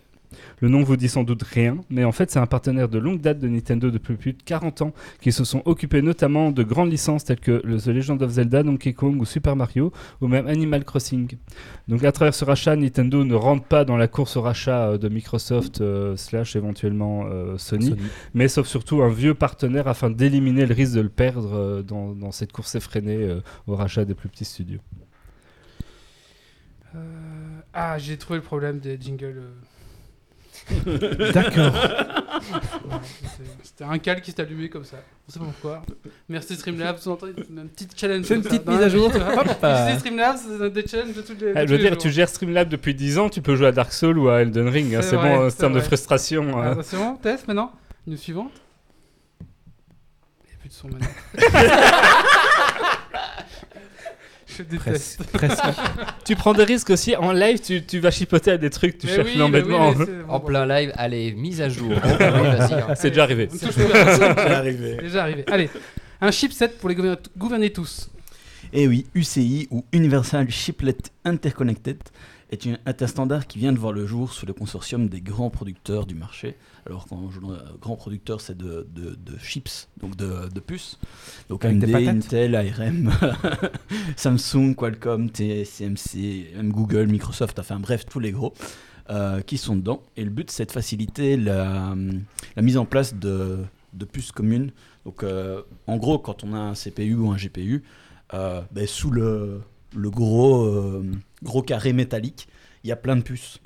Le 0.60 0.70
nom 0.70 0.84
vous 0.84 0.96
dit 0.98 1.10
sans 1.10 1.24
doute 1.24 1.44
rien, 1.44 1.78
mais 1.90 2.04
en 2.04 2.12
fait 2.12 2.32
c'est 2.32 2.40
un 2.40 2.46
partenaire 2.46 2.90
de 2.90 3.00
longue 3.00 3.22
date 3.22 3.40
de 3.40 3.48
Nintendo 3.48 3.92
depuis 3.92 4.16
plus 4.16 4.34
de 4.34 4.42
40 4.44 4.82
ans, 4.82 4.94
qui 5.22 5.32
se 5.32 5.44
sont 5.44 5.62
occupés 5.66 6.02
notamment 6.02 6.52
de 6.52 6.64
grandes 6.64 6.92
licences 6.92 7.24
telles 7.26 7.40
que 7.40 7.60
The 7.78 7.88
Legend 7.88 8.22
of 8.22 8.32
Zelda, 8.32 8.64
Donkey 8.64 8.94
Kong 8.94 9.20
ou 9.22 9.26
Super 9.26 9.56
Mario, 9.56 9.92
ou 10.22 10.28
même 10.28 10.48
Animal 10.48 10.84
Crossing. 10.86 11.38
Donc 11.88 12.04
à 12.04 12.12
travers 12.12 12.34
ce 12.34 12.46
rachat, 12.46 12.76
Nintendo 12.76 13.24
ne 13.24 13.36
rentre 13.36 13.66
pas 13.66 13.86
dans 13.86 13.98
la 13.98 14.08
course 14.08 14.38
au 14.38 14.42
rachat 14.42 14.90
euh, 14.90 14.98
de 14.98 15.10
Microsoft 15.10 15.82
euh, 15.82 16.16
slash 16.16 16.56
éventuellement 16.56 17.26
euh, 17.26 17.58
Sony, 17.58 17.90
Sony. 17.90 18.02
mais 18.34 18.48
sauf 18.48 18.68
surtout 18.68 19.02
un 19.02 19.10
vieux 19.10 19.34
partenaire 19.34 19.88
afin 19.88 20.10
d'éliminer 20.10 20.66
le 20.66 20.74
risque 20.74 20.94
de 20.96 21.02
le 21.02 21.10
perdre 21.10 21.54
euh, 21.54 21.82
dans, 21.82 22.14
dans 22.14 22.32
cette 22.32 22.52
course 22.52 22.76
effrénée 22.76 23.18
euh, 23.24 23.42
au 23.68 23.76
rachat 23.76 24.06
des 24.06 24.14
plus 24.14 24.30
petits 24.30 24.46
studios. 24.46 24.80
Euh, 26.96 27.00
Ah, 27.74 27.98
j'ai 27.98 28.18
trouvé 28.18 28.38
le 28.40 28.44
problème 28.46 28.80
des 28.80 28.98
jingles. 29.00 29.42
D'accord. 31.34 31.74
C'est- 33.04 33.44
C'était 33.64 33.84
un 33.86 33.98
cal 33.98 34.22
qui 34.22 34.32
s'est 34.32 34.42
allumé 34.42 34.70
comme 34.70 34.84
ça. 34.84 34.98
On 35.28 35.32
sait 35.32 35.40
pas 35.40 35.46
pourquoi. 35.46 35.82
Merci 36.30 36.56
Streamlabs. 36.56 36.98
Vous 37.04 37.10
entendez 37.12 37.34
un 37.58 37.66
petit 37.66 37.88
challenge. 37.96 38.26
C'est 38.26 38.36
une 38.36 38.42
petite 38.44 38.68
mise 38.68 38.82
à 38.82 38.90
jour. 38.90 39.08
utilisez 39.10 40.00
Streamlabs, 40.00 40.38
c'est 40.38 40.70
des 40.70 40.88
challenges 40.88 41.16
de 41.16 41.22
tous 41.22 41.34
les. 41.40 41.54
Ah, 41.56 41.66
je 41.66 41.72
veux 41.72 41.78
les 41.78 41.84
dire, 41.84 41.94
jours. 41.94 42.02
tu 42.02 42.12
gères 42.12 42.30
Streamlab 42.30 42.70
depuis 42.70 42.94
10 42.94 43.18
ans, 43.20 43.30
tu 43.30 43.42
peux 43.42 43.56
jouer 43.56 43.68
à 43.68 43.72
Dark 43.72 43.92
Souls 43.94 44.18
ou 44.20 44.30
à 44.30 44.42
Elden 44.42 44.68
Ring. 44.70 44.94
hein, 44.96 45.02
C'est 45.02 45.10
C'est 45.12 45.16
vrai, 45.16 45.38
bon, 45.38 45.46
en 45.46 45.50
c'est 45.50 45.58
termes 45.58 45.74
de 45.74 45.80
frustration. 45.80 46.52
Ah, 46.56 46.68
hein. 46.70 46.76
bah, 46.76 46.82
c'est 46.84 46.98
bon, 46.98 47.16
test 47.16 47.48
maintenant. 47.48 47.72
Une 48.08 48.18
suivante. 48.18 48.52
Il 49.42 50.50
n'y 50.50 50.54
a 50.54 50.58
plus 50.60 50.70
de 50.70 50.74
son 50.74 50.88
maintenant. 50.90 51.08
Je 54.58 54.64
déteste. 54.64 55.24
Presque. 55.32 55.56
Presque. 55.58 55.78
Tu 56.26 56.36
prends 56.36 56.54
des 56.54 56.64
risques 56.64 56.90
aussi. 56.90 57.16
En 57.16 57.32
live, 57.32 57.60
tu, 57.60 57.84
tu 57.86 58.00
vas 58.00 58.12
chipoter 58.12 58.52
à 58.52 58.58
des 58.58 58.70
trucs, 58.70 58.98
tu 58.98 59.08
Mais 59.08 59.16
cherches 59.16 59.30
oui, 59.34 59.38
l'embêtement. 59.38 59.92
oui, 59.92 60.06
En 60.28 60.40
plein 60.40 60.66
live, 60.66 60.92
allez, 60.96 61.34
mise 61.34 61.62
à 61.62 61.70
jour. 61.70 61.92
Hein. 62.04 62.96
C'est 62.96 63.10
déjà 63.10 63.24
arrivé. 63.24 63.50
C'est 63.52 64.30
arrivé. 64.30 64.98
Déjà 65.02 65.24
arrivé. 65.24 65.44
Allez, 65.48 65.70
un 66.22 66.32
chipset 66.32 66.70
pour 66.70 66.90
les 66.90 66.96
gouverner, 66.96 67.18
gouverner 67.38 67.70
tous. 67.72 68.10
Et 68.72 68.84
Eh 68.84 68.88
oui, 68.88 69.06
UCI 69.14 69.68
ou 69.72 69.86
Universal 69.92 70.50
Chiplet 70.50 70.96
Interconnected 71.26 71.98
est, 72.54 73.02
un 73.02 73.08
standard 73.08 73.48
qui 73.48 73.60
vient 73.60 73.72
de 73.74 73.78
voir 73.80 73.92
le 73.94 74.06
jour 74.06 74.32
sous 74.34 74.46
le 74.46 74.54
consortium 74.54 75.08
des 75.10 75.22
grands 75.22 75.50
producteurs 75.50 76.06
du 76.06 76.16
marché. 76.16 76.56
Alors 76.86 77.06
quand 77.08 77.30
je 77.32 77.40
dis 77.40 77.46
grands 77.82 77.96
producteurs, 77.96 78.42
c'est 78.42 78.58
de, 78.58 78.88
de, 78.94 79.16
de 79.16 79.38
chips, 79.38 79.88
donc 80.00 80.16
de, 80.16 80.50
de 80.50 80.60
puces. 80.60 80.98
Donc 81.50 81.66
Avec 81.66 81.84
AMD. 81.84 82.08
Intel, 82.08 82.56
ARM, 82.56 83.12
Samsung, 84.16 84.76
Qualcomm, 84.76 85.30
TSMC, 85.30 86.54
même 86.56 86.72
Google, 86.72 87.08
Microsoft, 87.08 87.60
enfin 87.60 87.80
bref, 87.80 88.06
tous 88.06 88.20
les 88.20 88.32
gros. 88.32 88.54
euh, 89.10 89.42
qui 89.42 89.58
sont 89.58 89.76
dedans. 89.76 90.02
Et 90.16 90.24
le 90.24 90.30
but, 90.30 90.50
c'est 90.50 90.66
de 90.66 90.72
faciliter 90.72 91.36
la, 91.36 91.94
la 92.56 92.62
mise 92.62 92.78
en 92.78 92.86
place 92.86 93.16
de, 93.16 93.58
de 93.94 94.06
puces 94.06 94.32
communes. 94.32 94.72
Donc, 95.06 95.24
euh, 95.24 95.62
en 95.88 95.98
gros, 95.98 96.20
quand 96.20 96.44
on 96.46 96.54
a 96.54 96.58
un 96.58 96.74
CPU 96.74 97.16
ou 97.16 97.30
un 97.32 97.36
GPU, 97.36 97.84
euh, 98.34 98.62
ben, 98.72 98.88
sous 98.88 99.12
le, 99.12 99.62
le 99.94 100.10
gros, 100.10 101.04
gros 101.44 101.62
carré 101.62 101.94
métallique, 101.94 102.48
il 102.84 102.90
y 102.90 102.92
a 102.92 102.96
plein 102.96 103.16
de 103.16 103.22
puces. 103.22 103.60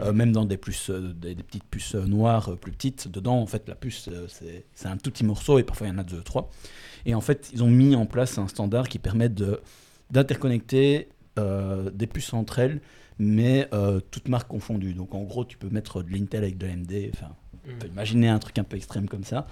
Euh, 0.00 0.12
même 0.12 0.32
dans 0.32 0.44
des, 0.44 0.56
puces, 0.56 0.90
euh, 0.90 1.12
des, 1.14 1.36
des 1.36 1.42
petites 1.44 1.64
puces 1.64 1.94
euh, 1.94 2.04
noires 2.04 2.56
plus 2.56 2.72
petites, 2.72 3.06
dedans, 3.06 3.36
en 3.36 3.46
fait, 3.46 3.68
la 3.68 3.76
puce, 3.76 4.10
c'est 4.74 4.88
un 4.88 4.96
tout 4.96 5.12
petit 5.12 5.24
morceau 5.24 5.60
et 5.60 5.62
parfois 5.62 5.86
il 5.86 5.90
y 5.90 5.92
en 5.92 5.98
a 5.98 6.02
deux, 6.02 6.20
trois. 6.22 6.50
Et 7.06 7.14
en 7.14 7.20
fait, 7.20 7.50
ils 7.52 7.62
ont 7.62 7.70
mis 7.70 7.94
en 7.94 8.06
place 8.06 8.38
un 8.38 8.48
standard 8.48 8.88
qui 8.88 8.98
permet 8.98 9.28
de- 9.28 9.60
d'interconnecter 10.10 11.08
des 11.36 12.06
puces 12.06 12.32
entre 12.32 12.60
elles, 12.60 12.80
mais 13.18 13.68
toutes 14.10 14.28
marques 14.28 14.48
confondues. 14.48 14.94
Donc 14.94 15.14
en 15.14 15.22
gros, 15.22 15.44
tu 15.44 15.56
peux 15.58 15.68
mettre 15.68 16.02
de 16.02 16.10
l'Intel 16.10 16.42
avec 16.44 16.58
de 16.58 16.66
l'AMD, 16.66 17.10
enfin, 17.12 17.34
peut 17.78 17.86
imaginer 17.86 18.28
un 18.28 18.38
truc 18.38 18.58
un 18.58 18.64
peu 18.64 18.76
extrême 18.76 19.08
comme 19.08 19.24
ça, 19.24 19.46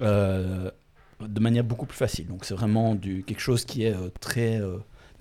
de 0.00 1.40
manière 1.40 1.64
beaucoup 1.64 1.86
plus 1.86 1.96
facile. 1.98 2.28
Donc 2.28 2.44
c'est 2.44 2.54
vraiment 2.54 2.94
du, 2.94 3.24
quelque 3.24 3.40
chose 3.40 3.64
qui 3.64 3.84
est 3.84 3.94
très, 4.20 4.60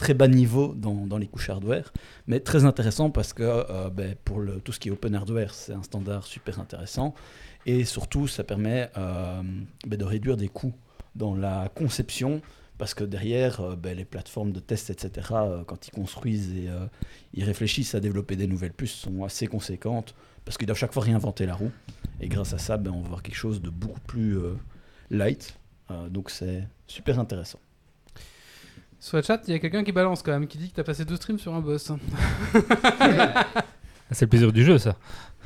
très 0.02 0.16
bas 0.16 0.28
niveau 0.28 0.74
dans, 0.74 1.06
dans 1.06 1.20
les 1.20 1.28
couches 1.28 1.52
hardware, 1.52 1.94
mais 2.26 2.40
très 2.40 2.66
intéressant 2.66 3.12
parce 3.12 3.34
que 3.34 3.44
euh, 3.44 3.92
ben, 3.92 4.16
pour 4.26 4.42
tout 4.66 4.72
ce 4.72 4.80
qui 4.80 4.90
est 4.90 4.92
open 4.92 5.14
hardware, 5.14 5.54
c'est 5.54 5.74
un 5.74 5.84
standard 5.84 6.26
super 6.26 6.60
intéressant. 6.60 7.14
Et 7.68 7.86
surtout, 7.86 8.28
ça 8.28 8.44
permet 8.44 8.90
euh, 8.98 9.44
ben, 9.86 10.00
de 10.00 10.04
réduire 10.04 10.38
des 10.38 10.48
coûts 10.48 10.74
dans 11.14 11.36
la 11.36 11.70
conception, 11.76 12.42
parce 12.80 12.96
que 12.96 13.04
derrière, 13.04 13.62
euh, 13.62 13.76
ben, 13.76 13.96
les 13.96 14.04
plateformes 14.04 14.52
de 14.52 14.60
tests, 14.60 14.90
etc., 14.90 15.36
quand 15.68 15.88
ils 15.88 15.92
construisent 15.92 16.52
et 16.52 16.68
ils 17.36 17.44
réfléchissent 17.44 17.94
à 17.94 18.00
développer 18.00 18.36
des 18.36 18.48
nouvelles 18.48 18.74
puces, 18.74 18.96
sont 18.96 19.24
assez 19.24 19.46
conséquentes, 19.46 20.16
parce 20.46 20.58
qu'ils 20.58 20.66
doivent 20.66 20.80
chaque 20.80 20.94
fois 20.94 21.04
réinventer 21.04 21.46
la 21.46 21.54
roue. 21.54 21.72
Et 22.22 22.28
grâce 22.28 22.54
à 22.54 22.58
ça, 22.58 22.82
on 22.88 23.02
va 23.02 23.08
voir 23.08 23.22
quelque 23.22 23.36
chose 23.36 23.62
de 23.62 23.70
beaucoup 23.70 24.02
plus 24.02 24.40
light. 25.12 25.60
Donc 26.10 26.32
c'est 26.32 26.68
super 26.88 27.20
intéressant. 27.20 27.60
Sur 29.02 29.18
le 29.18 29.24
chat, 29.24 29.42
il 29.48 29.54
y 29.54 29.56
a 29.56 29.60
quelqu'un 29.60 29.84
qui 29.84 29.92
balance 29.92 30.22
quand 30.22 30.32
même, 30.32 30.46
qui 30.48 30.58
dit 30.60 30.70
que 30.70 30.76
t'as 30.76 30.84
passé 30.84 31.04
deux 31.06 31.16
streams 31.16 31.40
sur 31.40 31.54
un 31.56 31.60
boss. 31.60 31.92
C'est 34.12 34.26
le 34.26 34.30
plaisir 34.30 34.52
du 34.54 34.64
jeu, 34.64 34.78
ça. 34.78 34.96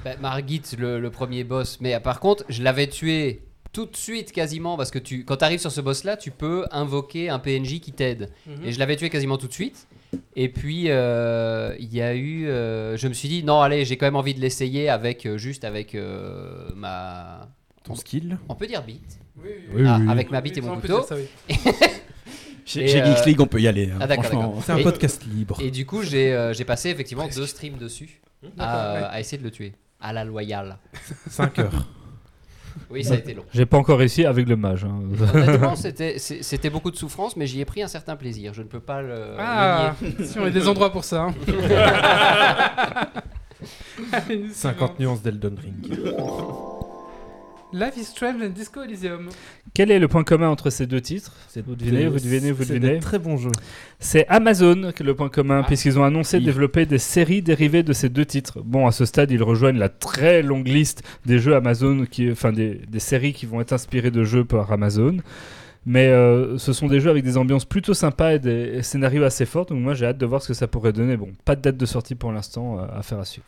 Bah, 0.04 0.12
Margit, 0.22 0.62
le, 0.78 1.00
le 1.00 1.10
premier 1.10 1.44
boss. 1.44 1.78
Mais 1.82 1.96
euh, 1.96 2.00
par 2.00 2.20
contre, 2.20 2.44
je 2.50 2.62
l'avais 2.64 2.88
tué 2.88 3.44
tout 3.72 3.86
de 3.86 3.96
suite 3.96 4.32
quasiment 4.32 4.76
parce 4.78 4.92
que 4.92 5.00
tu, 5.00 5.24
quand 5.24 5.38
tu 5.38 5.46
arrives 5.46 5.60
sur 5.60 5.72
ce 5.72 5.80
boss-là, 5.82 6.18
tu 6.18 6.32
peux 6.32 6.66
invoquer 6.72 7.30
un 7.30 7.40
PNJ 7.40 7.80
qui 7.80 7.92
t'aide. 7.92 8.30
Et 8.64 8.72
je 8.72 8.80
l'avais 8.80 8.96
tué 8.98 9.10
quasiment 9.10 9.38
tout 9.38 9.48
de 9.48 9.54
suite. 9.54 9.88
Et 10.36 10.48
puis 10.50 10.86
euh, 10.88 11.76
il 11.80 11.94
y 11.94 12.02
a 12.02 12.14
eu, 12.16 12.48
euh, 12.48 12.96
je 12.98 13.08
me 13.08 13.14
suis 13.14 13.28
dit 13.28 13.44
non 13.44 13.62
allez, 13.62 13.84
j'ai 13.84 13.98
quand 13.98 14.06
même 14.06 14.16
envie 14.16 14.34
de 14.34 14.40
l'essayer 14.40 14.88
avec 14.88 15.26
euh, 15.26 15.38
juste 15.38 15.66
avec 15.66 15.94
euh, 15.94 16.70
ma, 16.74 17.50
Ton 17.84 17.96
skill 17.96 18.38
on 18.48 18.56
peut 18.56 18.66
dire 18.68 18.82
bite, 18.84 19.20
Oui, 19.38 19.50
Oui, 19.74 19.84
Ah, 19.86 19.98
oui. 20.00 20.10
avec 20.10 20.32
ma 20.32 20.40
bite 20.40 20.58
et 20.58 20.62
mon 20.62 20.80
couteau. 20.80 21.04
ça, 21.04 21.16
oui. 21.18 21.28
Chez, 22.66 22.88
chez 22.88 23.02
euh, 23.02 23.06
Geeks 23.16 23.26
League, 23.28 23.42
on 23.42 23.46
peut 23.46 23.62
y 23.62 23.68
aller. 23.68 23.92
hein, 23.92 24.00
ah, 24.02 24.08
d'accord, 24.08 24.26
franchement. 24.26 24.48
d'accord. 24.50 24.64
C'est 24.66 24.72
un 24.74 24.78
Et- 24.78 24.84
podcast 24.84 25.24
libre. 25.26 25.58
Et 25.62 25.70
du 25.72 25.86
coup 25.86 26.02
j'ai 26.04 26.34
euh, 26.34 26.52
j'ai 26.54 26.66
passé 26.66 26.90
effectivement 26.90 27.28
deux 27.34 27.46
streams 27.46 27.78
dessus 27.78 28.20
à, 28.58 28.94
ouais. 28.94 29.00
à 29.12 29.20
essayer 29.20 29.38
de 29.38 29.44
le 29.44 29.52
tuer 29.52 29.74
à 30.02 30.12
la 30.14 30.24
loyale. 30.26 30.78
5 31.30 31.60
heures. 31.60 31.72
Oui, 32.90 33.06
ça 33.06 33.14
a 33.14 33.18
été 33.18 33.34
long. 33.34 33.46
J'ai 33.54 33.66
pas 33.66 33.78
encore 33.78 33.98
réussi 33.98 34.26
avec 34.26 34.50
le 34.50 34.58
mage. 34.58 34.84
hein. 34.84 35.00
Honnêtement, 35.34 35.76
c'était 35.78 36.70
beaucoup 36.70 36.92
de 36.92 36.98
souffrance, 36.98 37.38
mais 37.38 37.48
j'y 37.48 37.62
ai 37.62 37.66
pris 37.66 37.82
un 37.82 37.88
certain 37.88 38.18
plaisir. 38.18 38.54
Je 38.54 38.62
ne 38.64 38.68
peux 38.68 38.82
pas 38.82 39.02
le, 39.02 39.34
Ah, 39.40 39.96
le 40.02 40.26
si 40.26 40.38
on 40.38 40.44
a 40.44 40.50
des 40.50 40.68
endroits 40.68 40.92
pour 40.92 41.06
ça. 41.06 41.28
hein. 41.30 41.34
Allez, 44.12 44.38
nous 44.40 44.50
50 44.52 44.96
suivons. 44.98 45.12
nuances 45.12 45.22
d'Elden 45.24 45.58
Ring. 45.58 46.00
Life 47.78 47.98
is 47.98 48.06
Strange 48.06 48.42
and 48.42 48.52
Disco 48.52 48.82
Elysium. 48.84 49.28
Quel 49.74 49.92
est 49.92 50.00
le 50.00 50.08
point 50.08 50.24
commun 50.24 50.48
entre 50.48 50.70
ces 50.70 50.86
deux 50.88 51.02
titres 51.02 51.34
Vous 51.68 51.76
devinez, 51.76 52.08
vous 52.08 52.20
devinez, 52.22 52.54
vous 52.54 52.64
C'est 52.64 52.76
devinez 52.76 52.94
des 52.94 53.00
très 53.02 53.20
bons 53.20 53.36
jeux. 53.36 53.52
C'est 54.00 54.26
Amazon 54.30 54.94
qui 54.96 55.04
est 55.04 55.06
le 55.06 55.14
point 55.14 55.28
commun, 55.28 55.60
Ah. 55.62 55.68
puisqu'ils 55.68 56.00
ont 56.00 56.06
annoncé 56.06 56.38
Oui. 56.38 56.46
développer 56.46 56.86
des 56.86 57.00
séries 57.00 57.42
dérivées 57.42 57.84
de 57.84 57.92
ces 57.92 58.08
deux 58.08 58.26
titres. 58.26 58.62
Bon, 58.64 58.88
à 58.88 58.94
ce 58.94 59.04
stade, 59.04 59.30
ils 59.32 59.44
rejoignent 59.44 59.78
la 59.78 59.90
très 59.90 60.42
longue 60.42 60.70
liste 60.70 61.04
des 61.26 61.38
jeux 61.38 61.54
Amazon, 61.54 62.06
qui, 62.10 62.32
enfin 62.32 62.54
des, 62.54 62.76
des 62.88 63.00
séries 63.00 63.34
qui 63.34 63.46
vont 63.46 63.60
être 63.60 63.74
inspirées 63.74 64.12
de 64.12 64.24
jeux 64.24 64.46
par 64.46 64.72
Amazon. 64.72 65.18
Mais 65.86 66.08
euh, 66.08 66.58
ce 66.58 66.72
sont 66.72 66.88
des 66.88 67.02
jeux 67.02 67.10
avec 67.10 67.26
des 67.26 67.36
ambiances 67.36 67.66
plutôt 67.66 67.94
sympas 67.94 68.36
et 68.36 68.40
des 68.40 68.84
scénarios 68.84 69.24
assez 69.24 69.46
forts, 69.46 69.66
donc 69.66 69.80
moi 69.82 69.94
j'ai 69.96 70.06
hâte 70.06 70.18
de 70.18 70.26
voir 70.26 70.42
ce 70.42 70.48
que 70.48 70.54
ça 70.54 70.68
pourrait 70.68 70.94
donner. 70.94 71.18
Bon, 71.18 71.30
pas 71.44 71.58
de 71.58 71.62
date 71.62 71.76
de 71.78 71.86
sortie 71.86 72.16
pour 72.16 72.32
l'instant, 72.32 72.80
euh, 72.80 72.86
à 72.98 73.04
faire 73.04 73.20
à 73.20 73.26
suivre. 73.26 73.46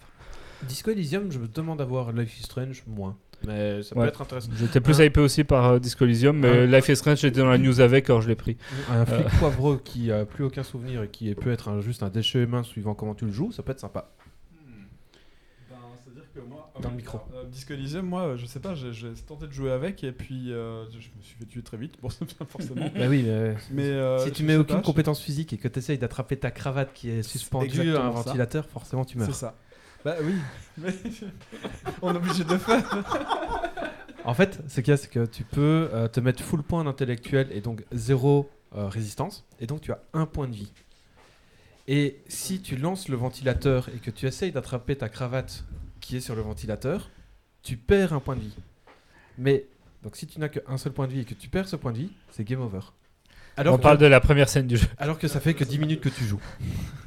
Disco 0.67 0.91
Elysium, 0.91 1.31
je 1.31 1.39
me 1.39 1.47
demande 1.47 1.79
à 1.81 1.85
voir 1.85 2.11
Life 2.11 2.37
is 2.39 2.43
Strange 2.43 2.83
moins. 2.87 3.15
Mais 3.45 3.83
ça 3.83 3.95
Ouais. 3.95 4.03
peut 4.03 4.07
être 4.09 4.21
intéressant. 4.21 4.49
J'étais 4.57 4.81
plus 4.81 4.99
Un- 4.99 5.05
hypé 5.05 5.19
aussi 5.21 5.43
par 5.43 5.65
euh, 5.65 5.79
Disco 5.79 6.03
Elysium, 6.05 6.37
mais 6.37 6.49
Un- 6.49 6.65
Life 6.65 6.89
is 6.89 6.95
Strange, 6.95 7.19
j'étais 7.19 7.39
dans 7.39 7.49
la 7.49 7.57
news 7.57 7.79
avec 7.79 8.07
quand 8.07 8.19
je 8.21 8.27
l'ai 8.27 8.35
pris. 8.35 8.57
Un 8.89 9.05
flic 9.05 9.27
poivreux 9.39 9.79
qui 9.83 10.11
a 10.11 10.25
plus 10.25 10.43
aucun 10.43 10.63
souvenir 10.63 11.03
et 11.03 11.07
qui 11.09 11.33
peut 11.35 11.51
être 11.51 11.69
un- 11.69 11.81
juste 11.81 12.03
un 12.03 12.09
déchet 12.09 12.43
humain 12.43 12.63
suivant 12.63 12.93
comment 12.95 13.13
tu 13.15 13.25
le 13.25 13.31
joues, 13.31 13.51
ça 13.51 13.61
peut 13.63 13.71
être 13.71 13.79
sympa. 13.79 14.09
Ben, 15.69 15.75
que 16.33 16.39
moi, 16.47 16.71
Dans 16.81 16.89
euh, 16.89 16.91
le 16.91 16.97
micro. 16.97 17.19
euh, 17.35 17.43
Disco 17.45 17.73
Elysium, 17.73 18.05
moi, 18.05 18.21
euh, 18.23 18.37
je 18.37 18.45
sais 18.45 18.59
pas, 18.59 18.75
j'ai 18.75 18.91
tenté 19.27 19.47
de 19.47 19.51
jouer 19.51 19.71
avec 19.71 20.03
et 20.03 20.11
puis 20.11 20.51
euh, 20.51 20.85
je 20.91 20.97
me 20.97 21.01
suis 21.21 21.35
fait 21.39 21.45
tuer 21.45 21.61
très 21.63 21.77
vite. 21.77 21.93
Bon, 22.01 22.09
forcément. 22.49 22.85
Bah 22.95 23.05
oui, 23.09 23.23
mais 23.25 23.55
Mais 23.71 23.83
euh, 23.89 24.19
si 24.19 24.31
tu 24.31 24.43
mets 24.43 24.55
aucune 24.55 24.75
pas, 24.77 24.81
je- 24.81 24.85
compétence 24.85 25.21
physique 25.21 25.53
et 25.53 25.57
que 25.57 25.67
tu 25.67 25.79
essayes 25.79 25.97
d'attraper 25.97 26.37
ta 26.37 26.51
cravate 26.51 26.93
qui 26.93 27.09
est 27.09 27.23
suspendue 27.23 27.95
à 27.95 28.05
un 28.07 28.11
ça. 28.15 28.21
ventilateur, 28.21 28.65
forcément 28.67 29.05
tu 29.05 29.17
meurs. 29.17 29.27
C'est 29.27 29.33
ça. 29.33 29.55
Bah 30.07 30.15
oui, 30.23 30.35
mais 30.77 30.93
on 32.01 32.13
est 32.13 32.15
obligé 32.15 32.45
de 32.45 32.53
le 32.53 32.57
faire. 32.57 32.81
En 34.23 34.33
fait, 34.33 34.61
ce 34.69 34.79
qu'il 34.79 34.91
y 34.91 34.93
a, 34.93 34.95
c'est 34.95 35.09
que 35.09 35.25
tu 35.25 35.43
peux 35.43 35.89
euh, 35.91 36.07
te 36.07 36.21
mettre 36.21 36.41
full 36.41 36.63
point 36.63 36.85
d'intellectuel 36.85 37.49
et 37.51 37.59
donc 37.59 37.83
zéro 37.91 38.49
euh, 38.77 38.87
résistance, 38.87 39.45
et 39.59 39.67
donc 39.67 39.81
tu 39.81 39.91
as 39.91 39.99
un 40.13 40.25
point 40.25 40.47
de 40.47 40.55
vie. 40.55 40.71
Et 41.89 42.21
si 42.29 42.61
tu 42.61 42.77
lances 42.77 43.09
le 43.09 43.17
ventilateur 43.17 43.89
et 43.89 43.97
que 43.97 44.09
tu 44.09 44.27
essayes 44.27 44.53
d'attraper 44.53 44.95
ta 44.95 45.09
cravate 45.09 45.65
qui 45.99 46.15
est 46.15 46.21
sur 46.21 46.37
le 46.37 46.41
ventilateur, 46.41 47.11
tu 47.61 47.75
perds 47.75 48.13
un 48.13 48.21
point 48.21 48.37
de 48.37 48.43
vie. 48.43 48.55
Mais 49.37 49.65
donc 50.03 50.15
si 50.15 50.25
tu 50.25 50.39
n'as 50.39 50.47
qu'un 50.47 50.77
seul 50.77 50.93
point 50.93 51.07
de 51.07 51.11
vie 51.11 51.19
et 51.19 51.25
que 51.25 51.33
tu 51.33 51.49
perds 51.49 51.67
ce 51.67 51.75
point 51.75 51.91
de 51.91 51.97
vie, 51.97 52.11
c'est 52.29 52.45
game 52.45 52.61
over. 52.61 52.79
Alors 53.57 53.73
On 53.73 53.77
que, 53.77 53.83
parle 53.83 53.97
de 53.97 54.05
la 54.05 54.19
première 54.19 54.47
scène 54.49 54.67
du 54.67 54.77
jeu. 54.77 54.87
alors 54.99 55.17
que 55.17 55.27
ça 55.27 55.39
fait 55.39 55.53
que 55.55 55.63
10 55.63 55.79
minutes 55.79 56.01
que 56.01 56.09
tu 56.09 56.23
joues. 56.23 56.39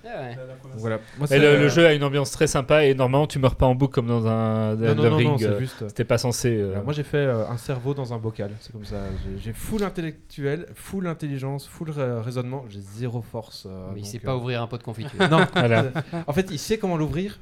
Ah 0.04 0.22
ouais. 0.22 0.36
Voilà. 0.76 0.98
Moi, 1.18 1.26
Et 1.26 1.28
c'est, 1.28 1.38
le, 1.38 1.44
euh, 1.46 1.58
le 1.60 1.68
jeu 1.68 1.86
a 1.86 1.92
une 1.92 2.02
ambiance 2.02 2.32
très 2.32 2.48
sympa 2.48 2.84
et 2.84 2.94
normalement 2.94 3.28
tu 3.28 3.38
meurs 3.38 3.54
pas 3.54 3.66
en 3.66 3.76
boucle 3.76 3.94
comme 3.94 4.08
dans 4.08 4.26
un 4.26 4.74
Non, 4.74 4.94
non, 4.96 5.10
non, 5.10 5.16
Ring. 5.16 5.36
c'est 5.38 5.46
euh, 5.46 5.58
juste. 5.60 5.86
C'était 5.88 6.04
pas 6.04 6.18
censé. 6.18 6.56
euh, 6.56 6.72
Alors, 6.72 6.84
moi 6.84 6.92
j'ai 6.92 7.04
fait 7.04 7.18
euh, 7.18 7.46
un 7.48 7.56
cerveau 7.56 7.94
dans 7.94 8.12
un 8.12 8.18
bocal, 8.18 8.50
c'est 8.60 8.72
comme 8.72 8.84
ça. 8.84 8.96
J'ai- 9.38 9.52
full 9.52 9.84
intellectuel, 9.84 10.66
full 10.74 11.06
intelligence, 11.06 11.68
full 11.68 11.90
ra- 11.92 12.20
raisonnement, 12.22 12.64
j'ai 12.68 12.80
zéro 12.80 13.22
force. 13.22 13.66
euh, 13.70 13.86
Mais 13.94 14.00
il 14.00 14.02
donc, 14.02 14.10
sait 14.10 14.18
euh, 14.18 14.26
pas 14.26 14.36
ouvrir 14.36 14.60
un 14.62 14.66
pot 14.66 14.78
de 14.78 14.82
confiture. 14.82 15.28
Non, 15.30 15.46
Voilà. 15.54 15.84
en 16.26 16.32
fait 16.32 16.48
il 16.50 16.58
sait 16.58 16.78
comment 16.78 16.96
l'ouvrir, 16.96 17.38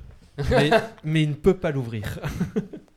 mais, 0.51 0.68
mais 1.05 1.23
il 1.23 1.31
ne 1.31 1.35
peut 1.35 1.55
pas 1.55 1.71
l'ouvrir. 1.71 2.18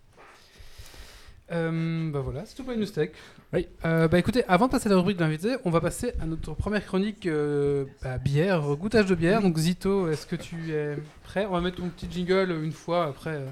Euh, 1.52 2.10
bah 2.12 2.20
voilà, 2.22 2.46
c'est 2.46 2.56
tout 2.56 2.64
pour 2.64 2.72
les 2.74 2.80
news 2.80 2.86
tech. 2.86 3.10
Oui. 3.54 3.68
Euh, 3.84 4.08
bah 4.08 4.18
écoutez, 4.20 4.44
avant 4.48 4.68
de 4.68 4.72
passer 4.72 4.88
à 4.88 4.92
la 4.92 4.98
rubrique 4.98 5.18
d'invité, 5.18 5.56
on 5.66 5.70
va 5.70 5.82
passer 5.82 6.14
à 6.22 6.26
notre 6.26 6.54
première 6.54 6.86
chronique 6.86 7.26
euh, 7.26 7.86
bah, 8.02 8.18
bière, 8.18 8.62
goûtage 8.78 9.08
de 9.08 9.16
bière. 9.16 9.42
Donc 9.42 9.58
Zito, 9.58 10.10
est-ce 10.10 10.26
que 10.26 10.36
tu 10.38 10.72
es 10.72 10.96
prêt? 11.24 11.46
On 11.46 11.52
va 11.52 11.62
mettre 11.62 11.78
ton 11.78 11.90
petit 11.90 12.08
jingle 12.10 12.52
une 12.64 12.72
fois 12.72 13.06
après. 13.06 13.32
euh, 13.32 13.46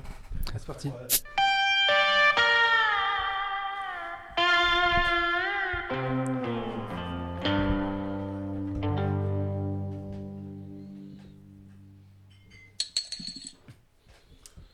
C'est 0.53 0.65
parti. 0.65 0.89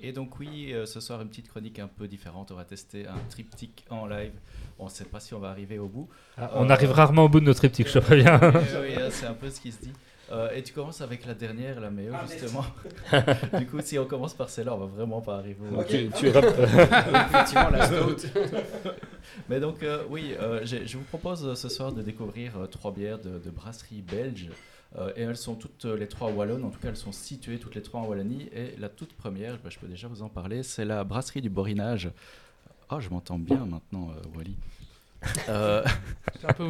Et 0.08 0.12
donc 0.12 0.38
oui, 0.40 0.72
euh, 0.72 0.86
ce 0.86 1.00
soir 1.00 1.20
une 1.22 1.30
petite 1.30 1.50
chronique 1.50 1.80
un 1.80 1.88
peu 1.88 2.08
différente. 2.08 2.52
On 2.52 2.56
va 2.56 2.64
tester 2.64 3.08
un 3.08 3.18
triptyque 3.28 3.86
en 3.90 4.06
live. 4.06 4.34
On 4.78 4.86
ne 4.86 4.90
sait 4.92 5.06
pas 5.06 5.20
si 5.20 5.34
on 5.34 5.40
va 5.40 5.50
arriver 5.50 5.80
au 5.80 5.88
bout. 5.88 6.08
Ah, 6.38 6.52
on 6.54 6.70
arrive 6.70 6.92
rarement 6.92 7.24
au 7.24 7.30
bout 7.30 7.40
de 7.40 7.46
notre 7.46 7.58
triptyque, 7.58 7.88
je 7.88 7.94
te 7.94 8.00
préviens. 8.00 8.40
Eh 8.40 8.82
oui, 8.84 8.94
hein, 9.02 9.08
c'est 9.10 9.26
un 9.26 9.34
peu 9.34 9.50
ce 9.50 9.60
qui 9.60 9.72
se 9.72 9.82
dit. 9.82 9.94
Euh, 10.32 10.50
et 10.56 10.64
tu 10.64 10.74
commences 10.74 11.02
avec 11.02 11.26
la 11.26 11.36
dernière, 11.36 11.80
la 11.80 11.92
meilleure 11.92 12.26
justement. 12.28 12.66
du 13.60 13.68
coup, 13.68 13.80
si 13.82 14.00
on 14.00 14.06
commence 14.06 14.34
par 14.34 14.50
celle-là, 14.50 14.74
on 14.74 14.80
va 14.80 14.86
vraiment 14.88 15.22
pas 15.22 15.36
arriver 15.38 15.60
au 15.72 15.76
bout. 15.76 15.84
Tu- 15.84 16.10
tu 16.18 16.30
rap- 16.30 16.46
Effectivement, 17.30 17.70
la 17.70 17.86
stout. 17.86 18.28
Mais 19.50 19.60
donc, 19.60 19.84
euh, 19.84 20.04
oui, 20.10 20.34
euh, 20.42 20.66
je 20.66 20.98
vous 20.98 21.04
propose 21.04 21.54
ce 21.54 21.70
soir 21.70 21.92
de 21.92 22.02
découvrir 22.02 22.58
euh, 22.58 22.66
trois 22.68 22.92
bières 22.92 23.20
de, 23.20 23.38
de 23.38 23.50
brasserie 23.52 24.02
belge. 24.02 24.50
Euh, 24.98 25.12
et 25.18 25.24
elles 25.24 25.36
sont 25.38 25.56
toutes 25.56 25.84
les 25.86 26.08
trois 26.08 26.32
wallonnes, 26.32 26.64
en 26.64 26.70
tout 26.70 26.80
cas 26.80 26.88
elles 26.88 26.96
sont 26.96 27.12
situées 27.12 27.58
toutes 27.60 27.76
les 27.76 27.82
trois 27.82 28.00
en 28.00 28.06
Wallonie. 28.06 28.48
Et 28.54 28.76
la 28.80 28.88
toute 28.88 29.12
première, 29.14 29.58
bah, 29.58 29.70
je 29.70 29.78
peux 29.78 29.88
déjà 29.88 30.08
vous 30.08 30.22
en 30.22 30.30
parler, 30.30 30.64
c'est 30.64 30.86
la 30.86 31.04
brasserie 31.04 31.42
du 31.42 31.50
Borinage. 31.50 32.10
Ah, 32.90 33.00
je 33.02 33.10
m'entends 33.10 33.38
bien 33.38 33.66
maintenant, 33.66 34.10
euh, 34.12 34.38
Wally. 34.38 34.56
Euh, 35.50 35.84
un 36.48 36.54
peu 36.54 36.70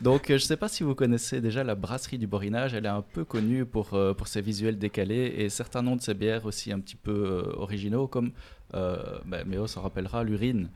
donc, 0.00 0.30
euh, 0.30 0.38
je 0.38 0.44
ne 0.44 0.46
sais 0.46 0.56
pas 0.56 0.68
si 0.68 0.82
vous 0.82 0.94
connaissez 0.94 1.40
déjà 1.40 1.64
la 1.64 1.74
brasserie 1.74 2.18
du 2.18 2.26
Borinage. 2.26 2.74
Elle 2.74 2.86
est 2.86 2.88
un 2.88 3.02
peu 3.02 3.24
connue 3.24 3.64
pour, 3.64 3.94
euh, 3.94 4.14
pour 4.14 4.28
ses 4.28 4.40
visuels 4.40 4.78
décalés 4.78 5.34
et 5.38 5.48
certains 5.48 5.82
noms 5.82 5.96
de 5.96 6.02
ses 6.02 6.14
bières 6.14 6.46
aussi 6.46 6.72
un 6.72 6.80
petit 6.80 6.96
peu 6.96 7.52
originaux, 7.56 8.06
comme 8.06 8.32
bah, 8.72 9.44
Méo 9.46 9.66
s'en 9.66 9.82
rappellera, 9.82 10.24
l'urine. 10.24 10.68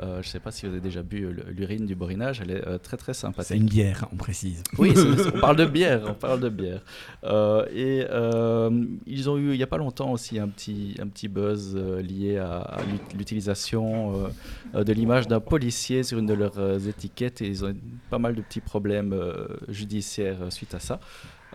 Euh, 0.00 0.14
je 0.22 0.28
ne 0.28 0.30
sais 0.30 0.40
pas 0.40 0.50
si 0.50 0.64
vous 0.66 0.72
avez 0.72 0.80
déjà 0.80 1.02
bu 1.02 1.24
euh, 1.24 1.32
l'urine 1.50 1.84
du 1.84 1.94
Borinage. 1.94 2.40
Elle 2.40 2.52
est 2.52 2.66
euh, 2.66 2.78
très 2.78 2.96
très 2.96 3.12
C'est 3.12 3.20
sympathique. 3.22 3.56
une 3.56 3.66
bière, 3.66 4.06
on 4.12 4.16
précise. 4.16 4.62
Oui, 4.78 4.92
c'est- 4.94 5.26
on 5.36 5.40
parle 5.40 5.56
de 5.56 5.66
bière, 5.66 6.02
on 6.06 6.14
parle 6.14 6.40
de 6.40 6.48
bière. 6.48 6.82
Euh, 7.24 7.66
et 7.74 8.06
euh, 8.08 8.70
ils 9.06 9.28
ont 9.28 9.36
eu 9.36 9.50
il 9.52 9.56
n'y 9.56 9.62
a 9.62 9.66
pas 9.66 9.76
longtemps 9.78 10.12
aussi 10.12 10.38
un 10.38 10.48
petit, 10.48 10.94
un 11.00 11.08
petit 11.08 11.28
buzz 11.28 11.74
euh, 11.76 12.00
lié 12.00 12.38
à, 12.38 12.58
à 12.60 12.82
l'ut- 12.84 13.18
l'utilisation 13.18 14.14
euh, 14.14 14.28
euh, 14.76 14.84
de 14.84 14.92
l'image 14.92 15.28
d'un 15.28 15.40
policier 15.40 16.02
sur 16.02 16.18
une 16.18 16.26
de 16.26 16.34
leurs 16.34 16.58
euh, 16.58 16.78
étiquettes 16.78 17.42
et 17.42 17.46
ils 17.48 17.64
ont 17.64 17.70
eu 17.70 17.76
pas 18.10 18.18
mal 18.18 18.34
de 18.34 18.42
petits 18.42 18.60
problèmes 18.60 19.12
euh, 19.12 19.48
judiciaires 19.68 20.38
euh, 20.42 20.50
suite 20.50 20.74
à 20.74 20.80
ça. 20.80 21.00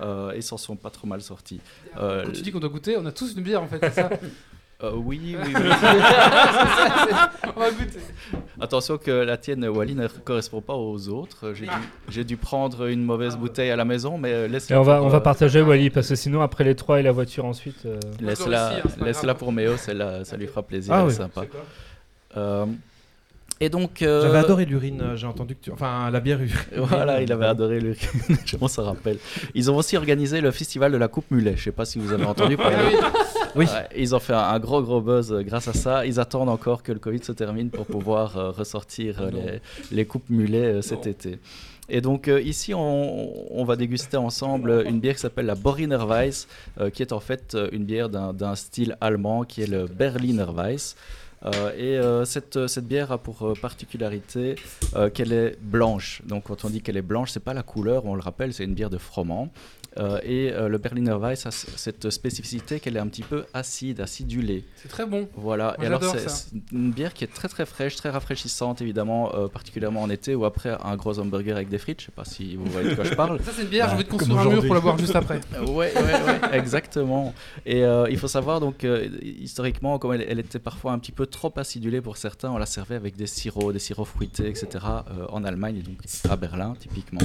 Euh, 0.01 0.33
et 0.33 0.37
ils 0.37 0.43
s'en 0.43 0.57
sont 0.57 0.75
pas 0.75 0.89
trop 0.89 1.07
mal 1.07 1.21
sortis. 1.21 1.61
Euh, 1.97 2.25
Quand 2.25 2.31
tu 2.33 2.41
dis 2.41 2.51
qu'on 2.51 2.59
doit 2.59 2.69
goûter, 2.69 2.97
on 2.97 3.05
a 3.05 3.11
tous 3.13 3.33
une 3.35 3.43
bière 3.43 3.63
en 3.63 3.67
fait, 3.67 3.79
c'est 3.81 3.91
ça 3.93 4.09
euh, 4.83 4.91
oui, 4.95 5.19
oui, 5.23 5.35
oui. 5.43 5.53
On 7.55 7.59
va 7.59 7.71
goûter. 7.71 7.99
Attention 8.59 8.97
que 8.97 9.11
la 9.11 9.37
tienne, 9.37 9.65
Wally, 9.67 9.95
ne 9.95 10.07
correspond 10.07 10.61
pas 10.61 10.73
aux 10.73 11.09
autres. 11.09 11.53
J'ai 11.53 11.65
dû, 11.65 11.71
j'ai 12.09 12.23
dû 12.23 12.37
prendre 12.37 12.87
une 12.87 13.03
mauvaise 13.03 13.35
bouteille 13.37 13.71
à 13.71 13.75
la 13.75 13.85
maison, 13.85 14.17
mais 14.17 14.33
euh, 14.33 14.47
laisse 14.47 14.69
Et 14.69 14.75
on 14.75 14.83
va, 14.83 15.01
on 15.01 15.07
va 15.07 15.21
partager 15.21 15.61
Wally, 15.61 15.89
parce 15.89 16.09
que 16.09 16.15
sinon, 16.15 16.41
après 16.41 16.63
les 16.63 16.75
trois 16.75 16.99
et 16.99 17.03
la 17.03 17.11
voiture 17.11 17.45
ensuite. 17.45 17.85
euh, 17.85 17.99
Laisse-la 18.21 18.77
hein, 18.77 18.81
grave. 18.99 19.37
pour 19.37 19.51
Méo, 19.51 19.77
ça 19.77 19.93
lui 20.37 20.47
fera 20.47 20.63
plaisir, 20.63 20.93
Ah 20.93 20.99
elle 20.99 21.05
est 21.05 21.09
oui. 21.09 21.13
sympa. 21.15 21.41
Et 23.61 23.69
donc. 23.69 24.01
euh, 24.01 24.21
J'avais 24.21 24.39
adoré 24.39 24.65
l'urine, 24.65 25.01
euh, 25.01 25.15
j'ai 25.15 25.27
entendu 25.27 25.55
que 25.55 25.61
tu... 25.61 25.71
Enfin, 25.71 26.09
la 26.11 26.19
bière 26.19 26.39
urine. 26.41 26.53
Voilà, 26.77 27.21
il 27.21 27.31
avait 27.31 27.45
adoré 27.45 27.79
le. 27.79 27.93
Je 28.45 28.57
m'en 28.57 28.67
s'en 28.67 28.83
rappelle. 28.83 29.17
Ils 29.53 29.71
ont 29.71 29.77
aussi 29.77 29.95
organisé 29.97 30.41
le 30.41 30.51
festival 30.51 30.91
de 30.91 30.97
la 30.97 31.07
Coupe 31.07 31.31
Mulet. 31.31 31.55
Je 31.55 31.63
sais 31.63 31.71
pas 31.71 31.85
si 31.85 31.97
vous 31.99 32.11
avez 32.11 32.25
entendu 32.25 32.57
parler. 32.57 32.97
Oui. 33.55 33.65
Ouais, 33.65 33.87
ils 33.95 34.13
ont 34.13 34.19
fait 34.19 34.33
un, 34.33 34.39
un 34.39 34.59
gros 34.59 34.81
gros 34.81 34.99
buzz 34.99 35.31
euh, 35.31 35.41
grâce 35.41 35.69
à 35.69 35.73
ça. 35.73 36.05
Ils 36.05 36.19
attendent 36.19 36.49
encore 36.49 36.83
que 36.83 36.91
le 36.91 36.99
Covid 36.99 37.23
se 37.23 37.31
termine 37.31 37.69
pour 37.69 37.85
pouvoir 37.85 38.37
euh, 38.37 38.51
ressortir 38.51 39.21
euh, 39.21 39.29
les, 39.31 39.95
les 39.95 40.05
coupes 40.05 40.29
mulets 40.29 40.65
euh, 40.65 40.81
cet 40.81 41.07
été. 41.07 41.39
Et 41.87 42.01
donc 42.01 42.27
euh, 42.27 42.41
ici, 42.41 42.73
on, 42.73 43.57
on 43.57 43.63
va 43.63 43.77
déguster 43.77 44.17
ensemble 44.17 44.83
une 44.87 44.99
bière 44.99 45.13
qui 45.13 45.21
s'appelle 45.21 45.45
la 45.45 45.55
Boriner 45.55 45.99
Weiss, 46.05 46.47
euh, 46.81 46.89
qui 46.89 47.01
est 47.03 47.13
en 47.13 47.19
fait 47.21 47.55
une 47.71 47.85
bière 47.85 48.09
d'un 48.09 48.33
d'un 48.33 48.55
style 48.55 48.97
allemand 48.99 49.43
qui 49.45 49.61
est 49.61 49.67
le 49.67 49.85
Berliner 49.85 50.47
Weiss. 50.53 50.97
Euh, 51.45 51.71
et 51.77 51.97
euh, 51.97 52.25
cette, 52.25 52.67
cette 52.67 52.87
bière 52.87 53.11
a 53.11 53.17
pour 53.17 53.43
euh, 53.43 53.53
particularité 53.53 54.55
euh, 54.95 55.09
qu'elle 55.09 55.31
est 55.31 55.57
blanche. 55.61 56.21
Donc 56.25 56.45
quand 56.45 56.65
on 56.65 56.69
dit 56.69 56.81
qu'elle 56.81 56.97
est 56.97 57.03
blanche, 57.03 57.31
c'est 57.31 57.43
pas 57.43 57.53
la 57.53 57.63
couleur, 57.63 58.05
on 58.05 58.15
le 58.15 58.21
rappelle, 58.21 58.53
c'est 58.53 58.63
une 58.63 58.73
bière 58.73 58.89
de 58.89 58.97
froment. 58.97 59.51
Euh, 59.97 60.19
et 60.23 60.51
euh, 60.51 60.67
le 60.67 60.77
Berliner 60.77 61.15
Weiss 61.19 61.45
a 61.45 61.51
cette 61.51 62.09
spécificité 62.09 62.79
qu'elle 62.79 62.97
est 62.97 62.99
un 62.99 63.07
petit 63.07 63.23
peu 63.23 63.45
acide, 63.53 64.01
acidulée. 64.01 64.63
C'est 64.75 64.89
très 64.89 65.05
bon. 65.05 65.29
Voilà. 65.35 65.75
Moi, 65.77 65.83
et 65.83 65.87
alors 65.87 66.03
c'est 66.03 66.55
une 66.71 66.91
bière 66.91 67.13
qui 67.13 67.23
est 67.23 67.33
très 67.33 67.47
très 67.47 67.65
fraîche, 67.65 67.95
très 67.95 68.09
rafraîchissante 68.09 68.81
évidemment, 68.81 69.33
euh, 69.35 69.47
particulièrement 69.47 70.01
en 70.01 70.09
été 70.09 70.35
ou 70.35 70.45
après 70.45 70.77
un 70.83 70.95
gros 70.95 71.19
hamburger 71.19 71.55
avec 71.55 71.69
des 71.69 71.77
frites. 71.77 72.01
Je 72.01 72.07
sais 72.07 72.11
pas 72.11 72.25
si 72.25 72.55
vous 72.55 72.65
voyez 72.65 72.89
de 72.89 72.95
quoi 72.95 73.05
je 73.05 73.13
parle. 73.13 73.39
Ça 73.43 73.51
c'est 73.55 73.63
une 73.63 73.69
bière, 73.69 73.87
j'ai 73.89 73.95
envie 73.95 74.03
de 74.03 74.09
construire 74.09 74.39
un 74.39 74.49
mur 74.49 74.65
pour 74.65 74.75
la 74.75 74.81
boire 74.81 74.97
juste 74.97 75.15
après. 75.15 75.39
Ouais, 75.65 75.91
ouais, 75.93 75.93
ouais, 75.95 76.57
exactement. 76.57 77.33
Et 77.65 77.83
euh, 77.83 78.07
il 78.09 78.17
faut 78.17 78.27
savoir 78.27 78.59
donc 78.59 78.83
euh, 78.83 79.07
historiquement, 79.21 79.97
comme 79.99 80.13
elle, 80.13 80.25
elle 80.27 80.39
était 80.39 80.59
parfois 80.59 80.91
un 80.91 80.99
petit 80.99 81.11
peu 81.11 81.25
trop 81.25 81.51
acidulée 81.55 82.01
pour 82.01 82.17
certains. 82.17 82.51
On 82.51 82.57
la 82.57 82.65
servait 82.65 82.95
avec 82.95 83.15
des 83.15 83.27
sirops, 83.27 83.73
des 83.73 83.79
sirops 83.79 84.07
fruités, 84.07 84.47
etc. 84.47 84.67
euh, 84.83 85.25
en 85.29 85.43
Allemagne 85.43 85.77
et 85.77 85.81
donc 85.81 85.97
à 86.29 86.35
Berlin 86.35 86.75
typiquement. 86.79 87.21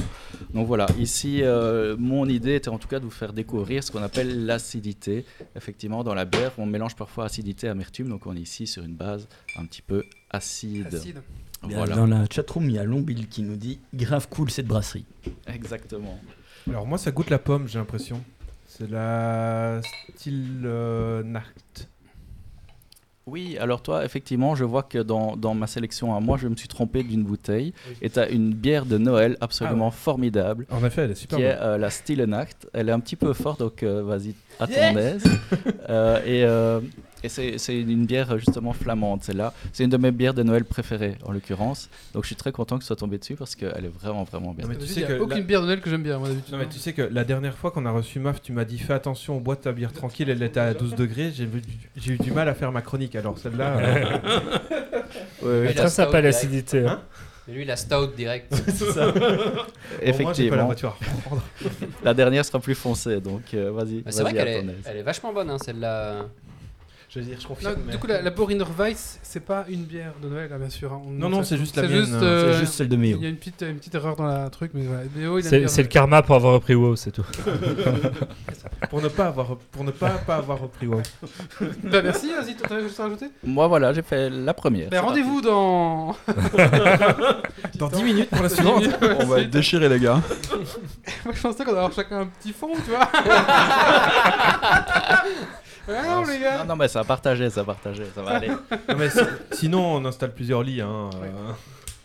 Donc 0.53 0.67
voilà, 0.67 0.87
ici, 0.97 1.41
euh, 1.43 1.95
mon 1.97 2.27
idée 2.27 2.60
était 2.61 2.69
en 2.69 2.77
tout 2.77 2.87
cas 2.87 2.99
de 2.99 3.05
vous 3.05 3.11
faire 3.11 3.33
découvrir 3.33 3.83
ce 3.83 3.91
qu'on 3.91 4.03
appelle 4.03 4.45
l'acidité. 4.45 5.25
Effectivement, 5.55 6.03
dans 6.03 6.13
la 6.13 6.25
bière, 6.25 6.51
on 6.59 6.67
mélange 6.67 6.95
parfois 6.95 7.25
acidité 7.25 7.65
et 7.65 7.69
amertume, 7.71 8.07
donc 8.07 8.27
on 8.27 8.35
est 8.35 8.41
ici 8.41 8.67
sur 8.67 8.83
une 8.83 8.93
base 8.93 9.27
un 9.57 9.65
petit 9.65 9.81
peu 9.81 10.03
acide. 10.29 10.93
Acide. 10.93 11.21
Voilà, 11.63 11.95
Dans 11.95 12.05
la 12.05 12.25
chatroom, 12.29 12.69
il 12.69 12.75
y 12.75 12.79
a 12.79 12.83
Lombil 12.83 13.27
qui 13.27 13.41
nous 13.41 13.55
dit 13.55 13.79
grave 13.93 14.27
cool 14.29 14.51
cette 14.51 14.67
brasserie. 14.67 15.05
exactement. 15.47 16.19
Alors 16.69 16.85
moi, 16.85 16.99
ça 16.99 17.11
goûte 17.11 17.31
la 17.31 17.39
pomme, 17.39 17.67
j'ai 17.67 17.79
l'impression. 17.79 18.23
C'est 18.67 18.89
la 18.89 19.81
style 20.15 20.61
euh, 20.63 21.23
Nacht. 21.23 21.89
Oui, 23.27 23.57
alors 23.59 23.83
toi, 23.83 24.03
effectivement, 24.03 24.55
je 24.55 24.63
vois 24.63 24.83
que 24.83 24.97
dans, 24.97 25.35
dans 25.35 25.53
ma 25.53 25.67
sélection 25.67 26.15
à 26.15 26.19
moi, 26.19 26.37
je 26.37 26.47
me 26.47 26.55
suis 26.55 26.67
trompé 26.67 27.03
d'une 27.03 27.23
bouteille. 27.23 27.73
Et 28.01 28.09
tu 28.09 28.19
as 28.19 28.29
une 28.29 28.53
bière 28.53 28.85
de 28.85 28.97
Noël 28.97 29.37
absolument 29.41 29.91
formidable, 29.91 30.65
En 30.71 30.83
effet, 30.83 31.03
elle 31.03 31.11
est 31.11 31.15
super 31.15 31.37
qui 31.37 31.43
est 31.43 31.57
euh, 31.59 31.77
la 31.77 31.89
Stille 31.89 32.25
Nacht. 32.25 32.67
Elle 32.73 32.89
est 32.89 32.91
un 32.91 32.99
petit 32.99 33.15
peu 33.15 33.33
forte, 33.33 33.59
donc 33.59 33.83
euh, 33.83 34.01
vas-y, 34.01 34.33
à 34.59 34.67
ton 34.67 34.97
aise. 34.97 35.23
Et 36.25 36.43
euh, 36.43 36.79
et 37.23 37.29
c'est 37.29 37.57
c'est 37.57 37.79
une 37.79 38.05
bière 38.05 38.37
justement 38.37 38.73
flamande, 38.73 39.23
celle-là. 39.23 39.53
C'est 39.73 39.83
une 39.83 39.89
de 39.89 39.97
mes 39.97 40.11
bières 40.11 40.33
de 40.33 40.43
Noël 40.43 40.63
préférées, 40.65 41.15
en 41.25 41.31
l'occurrence. 41.31 41.89
Donc 42.13 42.23
je 42.23 42.27
suis 42.27 42.35
très 42.35 42.51
content 42.51 42.77
que 42.77 42.81
tu 42.83 42.87
sois 42.87 42.95
tombé 42.95 43.17
dessus 43.17 43.35
parce 43.35 43.55
qu'elle 43.55 43.85
est 43.85 43.93
vraiment, 44.01 44.23
vraiment 44.23 44.53
bien. 44.53 44.65
Non, 44.65 44.71
mais 44.73 44.77
tu 44.77 44.87
sais 44.87 45.01
que 45.03 45.19
aucune 45.19 45.37
la- 45.39 45.43
bière 45.43 45.61
de 45.61 45.65
Noël 45.67 45.81
que 45.81 45.89
j'aime 45.89 46.03
bien, 46.03 46.17
moi 46.17 46.27
d'habitude. 46.29 46.51
Non 46.53 46.59
mais 46.59 46.67
tu 46.69 46.79
sais 46.79 46.93
que 46.93 47.01
la 47.03 47.23
dernière 47.23 47.55
fois 47.57 47.71
qu'on 47.71 47.85
a 47.85 47.91
reçu 47.91 48.19
MAF, 48.19 48.41
tu 48.41 48.51
m'as 48.53 48.65
dit 48.65 48.79
fais 48.79 48.93
attention, 48.93 49.37
bois 49.39 49.55
ta 49.55 49.71
bière 49.71 49.93
tranquille, 49.93 50.29
elle 50.29 50.41
était 50.43 50.59
à 50.59 50.73
12 50.73 50.95
degrés, 50.95 51.31
j'ai 51.35 51.43
eu, 51.45 51.61
j'ai 51.95 52.13
eu 52.13 52.17
du 52.17 52.31
mal 52.31 52.47
à 52.49 52.53
faire 52.53 52.71
ma 52.71 52.81
chronique, 52.81 53.15
alors 53.15 53.37
celle-là... 53.37 53.77
euh, 55.43 55.65
Ouais, 55.67 55.73
s'appelle 55.87 55.89
stout 55.89 56.23
l'acidité. 56.23 56.85
hein. 56.87 57.01
Et 57.47 57.53
lui, 57.53 57.65
la 57.65 57.75
stout 57.75 58.07
direct. 58.15 58.53
c'est 58.67 58.91
ça. 58.91 59.11
Bon, 60.03 60.17
moi, 60.23 60.33
j'ai 60.33 60.49
pas 60.49 60.55
la 60.55 60.63
Effectivement, 60.63 60.65
voiture 60.65 60.89
à 61.01 61.15
reprendre. 61.15 61.43
la 62.03 62.13
dernière 62.13 62.45
sera 62.45 62.59
plus 62.59 62.75
foncée, 62.75 63.19
donc 63.19 63.53
euh, 63.53 63.71
vas-y, 63.71 64.03
c'est 64.09 64.21
vrai 64.23 64.33
qu'elle 64.33 64.47
est, 64.47 64.99
est 64.99 65.03
vachement 65.03 65.33
bonne, 65.33 65.49
hein, 65.49 65.57
celle-là. 65.63 66.25
Je 67.13 67.19
veux 67.19 67.25
dire, 67.25 67.35
je 67.39 67.43
Non, 67.43 67.49
confirme. 67.49 67.75
mais- 67.85 67.91
du 67.91 67.97
coup, 67.97 68.07
la, 68.07 68.21
la 68.21 68.29
Boriner 68.29 68.63
Weiss, 68.77 69.19
c'est 69.21 69.41
pas 69.41 69.65
une 69.67 69.83
bière 69.83 70.13
de 70.23 70.29
Noël, 70.29 70.49
là, 70.49 70.57
bien 70.57 70.69
sûr. 70.69 70.93
hein. 70.93 71.01
On- 71.05 71.09
Non, 71.11 71.27
non, 71.27 71.43
c'est 71.43 71.57
juste 71.57 71.75
la 71.75 71.81
c'est 71.81 71.89
mienne, 71.89 71.99
juste, 72.05 72.13
hein. 72.13 72.23
euh, 72.23 72.53
C'est 72.53 72.59
juste 72.61 72.73
celle 72.75 72.87
de 72.87 72.95
Méo. 72.95 73.17
Il 73.17 73.23
y 73.23 73.25
a 73.25 73.29
une 73.29 73.35
petite, 73.35 73.61
une 73.67 73.75
petite 73.75 73.95
erreur 73.95 74.15
dans 74.15 74.23
la 74.25 74.49
truc, 74.49 74.71
mais 74.73 74.83
voilà. 74.83 75.01
Méo, 75.13 75.37
il 75.37 75.43
C'est 75.43 75.67
c'est 75.67 75.81
le 75.81 75.89
karma 75.89 76.21
pour 76.21 76.37
avoir 76.37 76.53
repris 76.53 76.73
WoW, 76.73 76.95
c'est 76.95 77.11
tout. 77.11 77.25
Pour 78.89 79.01
ne 79.01 79.07
pas 79.09 79.27
avoir, 79.27 79.55
pour 79.71 79.83
ne 79.83 79.91
pas, 79.91 80.09
pas 80.09 80.37
avoir 80.37 80.59
repris 80.59 80.87
WoW. 80.87 81.01
Bah, 81.83 82.01
merci, 82.01 82.29
vas-y, 82.33 82.55
t'as 82.55 82.67
quelque 82.67 82.87
chose 82.87 82.99
à 82.99 83.03
rajouter 83.03 83.27
Moi, 83.43 83.67
voilà, 83.67 83.93
j'ai 83.93 84.01
fait 84.01 84.29
la 84.29 84.53
première. 84.53 84.89
Bah, 84.89 85.01
rendez-vous 85.01 85.39
dans. 85.41 86.15
Dans 87.75 87.87
10 87.89 88.03
minutes 88.03 88.29
pour 88.29 88.41
la 88.43 88.49
suivante. 88.49 88.81
10 88.81 88.87
minutes, 88.87 88.97
On 89.19 89.25
va 89.27 89.39
être 89.41 89.49
déchirés, 89.49 89.87
les 89.89 89.99
gars. 89.99 90.19
Moi, 91.25 91.33
je 91.33 91.41
pensais 91.41 91.63
qu'on 91.63 91.71
allait 91.71 91.79
avoir 91.79 91.93
chacun 91.93 92.21
un 92.21 92.25
petit 92.25 92.51
fond, 92.53 92.71
tu 92.83 92.89
vois. 92.91 93.07
Ouais, 95.87 96.01
non, 96.07 96.23
les 96.25 96.39
gars. 96.39 96.59
Non, 96.59 96.65
non, 96.69 96.75
mais 96.75 96.87
ça 96.87 96.99
a 97.01 97.03
partagé, 97.03 97.49
ça 97.49 97.61
a 97.61 97.63
partagé, 97.63 98.03
ça 98.13 98.21
va 98.21 98.31
aller. 98.31 98.49
Non, 98.89 98.95
mais 98.97 99.09
si- 99.09 99.19
sinon, 99.51 99.95
on 99.95 100.05
installe 100.05 100.33
plusieurs 100.33 100.63
lits. 100.63 100.81
Hein, 100.81 101.09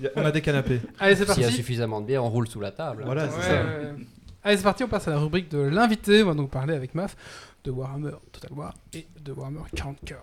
euh, 0.03 0.09
on 0.17 0.25
a 0.25 0.31
des 0.33 0.41
canapés. 0.43 0.81
Allez, 0.99 1.17
c'est 1.17 1.25
S'il 1.27 1.41
y 1.43 1.45
a 1.45 1.49
parti. 1.49 1.57
suffisamment 1.57 2.01
de 2.01 2.07
bière, 2.07 2.25
on 2.25 2.29
roule 2.31 2.49
sous 2.49 2.61
la 2.61 2.71
table. 2.71 3.03
Voilà, 3.05 3.25
Ouais, 3.25 3.31
c'est 3.35 3.49
ça. 3.49 3.55
ouais. 3.55 3.95
Allez, 4.45 4.57
c'est 4.57 4.62
parti, 4.62 4.85
on 4.85 4.89
passe 4.89 5.09
à 5.09 5.11
la 5.11 5.19
rubrique 5.19 5.51
de 5.51 5.59
l'invité. 5.59 6.23
On 6.23 6.27
va 6.27 6.35
donc 6.35 6.51
parler 6.51 6.75
avec 6.75 6.95
Maf 6.95 7.17
de 7.65 7.71
Warhammer 7.71 8.12
Total 8.33 8.53
War 8.53 8.75
et 8.95 9.07
de 9.21 9.33
Warhammer 9.33 9.61
40k. 9.75 10.15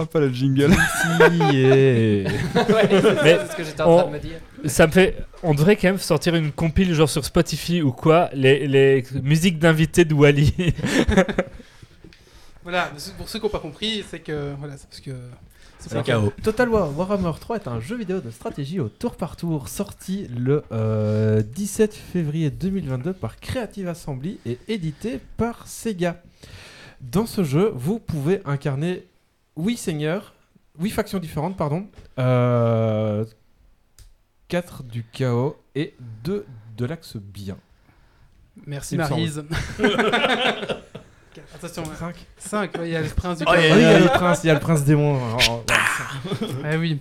Sympa 0.00 0.20
le 0.20 0.30
jingle. 0.32 0.72
Si, 0.72 1.56
et- 1.56 2.24
Mais 3.24 3.38
c'est 3.38 3.52
ce 3.52 3.56
que 3.56 3.64
j'étais 3.64 3.82
en 3.82 3.96
train 3.96 4.04
on- 4.04 4.08
de 4.08 4.12
me 4.14 4.18
dire. 4.18 4.38
Ça 4.66 4.86
me 4.86 4.92
fait. 4.92 5.16
On 5.42 5.54
devrait 5.54 5.76
quand 5.76 5.88
même 5.88 5.98
sortir 5.98 6.34
une 6.34 6.52
compile 6.52 6.92
genre 6.94 7.08
sur 7.08 7.24
Spotify 7.24 7.80
ou 7.82 7.92
quoi, 7.92 8.28
les, 8.34 8.66
les 8.68 9.04
musiques 9.22 9.58
d'invités 9.58 10.04
de 10.04 10.14
Wally. 10.14 10.54
Voilà, 12.62 12.90
pour 13.16 13.28
ceux 13.28 13.38
qui 13.38 13.44
n'ont 13.46 13.50
pas 13.50 13.58
compris, 13.58 14.04
c'est 14.08 14.20
que. 14.20 14.52
Voilà, 14.58 14.76
c'est 14.76 14.86
parce 14.86 15.00
que. 15.00 15.12
C'est 15.78 16.04
KO. 16.04 16.30
Total 16.42 16.68
War 16.68 16.94
Warhammer 16.96 17.32
3 17.40 17.56
est 17.56 17.68
un 17.68 17.80
jeu 17.80 17.96
vidéo 17.96 18.20
de 18.20 18.30
stratégie 18.30 18.80
au 18.80 18.90
tour 18.90 19.16
par 19.16 19.36
tour 19.36 19.68
sorti 19.70 20.26
le 20.28 20.62
euh, 20.72 21.40
17 21.42 21.94
février 21.94 22.50
2022 22.50 23.14
par 23.14 23.40
Creative 23.40 23.88
Assembly 23.88 24.38
et 24.44 24.58
édité 24.68 25.20
par 25.38 25.66
Sega. 25.66 26.20
Dans 27.00 27.24
ce 27.24 27.44
jeu, 27.44 27.72
vous 27.74 27.98
pouvez 27.98 28.42
incarner 28.44 29.06
8 29.60 29.76
seigneurs, 29.76 30.34
8 30.78 30.90
factions 30.90 31.18
différentes, 31.18 31.56
pardon, 31.56 31.86
4 34.48 34.82
du 34.84 35.04
chaos 35.04 35.56
et 35.74 35.94
2 36.24 36.46
de 36.76 36.84
l'axe 36.84 37.16
bien. 37.16 37.56
Merci 38.66 38.94
Il 38.94 38.98
me 39.00 39.08
Maryse. 39.08 39.44
Attention, 41.54 41.84
5 41.84 42.16
5, 42.38 42.70
il 42.82 42.88
y 42.88 42.96
a 42.96 43.00
le 43.02 43.08
prince 43.08 43.38
du 43.38 43.44
Oh, 43.46 43.50
chaos. 43.52 43.62
et- 43.62 43.68
il 43.70 43.80
y 43.80 43.84
a 43.84 43.98
le 44.00 44.06
prince, 44.08 44.40
il 44.44 44.48
y 44.48 44.50
a 44.50 44.54
le 44.54 44.60
prince 44.60 44.84
démon. 44.84 45.18
Oh, 45.48 45.62
oh, 45.70 45.72
Ah 46.64 46.76
oui. 46.76 47.00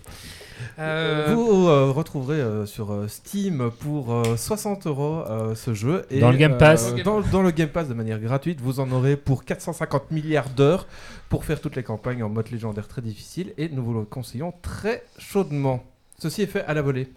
Euh, 0.79 1.33
Vous 1.35 1.67
euh, 1.67 1.91
retrouverez 1.91 2.39
euh, 2.39 2.65
sur 2.65 2.91
euh, 2.93 3.07
Steam 3.07 3.69
pour 3.79 4.13
euh, 4.13 4.37
60 4.37 4.87
euros 4.87 5.23
ce 5.55 5.73
jeu. 5.73 6.05
Et, 6.09 6.19
Dans 6.19 6.31
le 6.31 6.37
Game 6.37 6.57
Pass. 6.57 6.93
euh, 6.97 7.03
dans, 7.03 7.19
dans 7.21 7.41
le 7.41 7.51
Game 7.51 7.69
Pass 7.69 7.87
de 7.87 7.93
manière 7.93 8.19
gratuite, 8.19 8.61
vous 8.61 8.79
en 8.79 8.89
aurez 8.91 9.17
pour 9.17 9.43
450 9.43 10.11
milliards 10.11 10.49
d'heures 10.49 10.87
pour 11.27 11.43
faire 11.45 11.59
toutes 11.59 11.75
les 11.75 11.83
campagnes 11.83 12.23
en 12.23 12.29
mode 12.29 12.49
légendaire 12.49 12.87
très 12.87 13.01
difficile. 13.01 13.53
Et 13.57 13.69
nous 13.69 13.83
vous 13.83 13.93
le 13.93 14.05
conseillons 14.05 14.53
très 14.61 15.03
chaudement. 15.17 15.83
Ceci 16.17 16.43
est 16.43 16.47
fait 16.47 16.63
à 16.65 16.73
la 16.73 16.81
volée. 16.81 17.09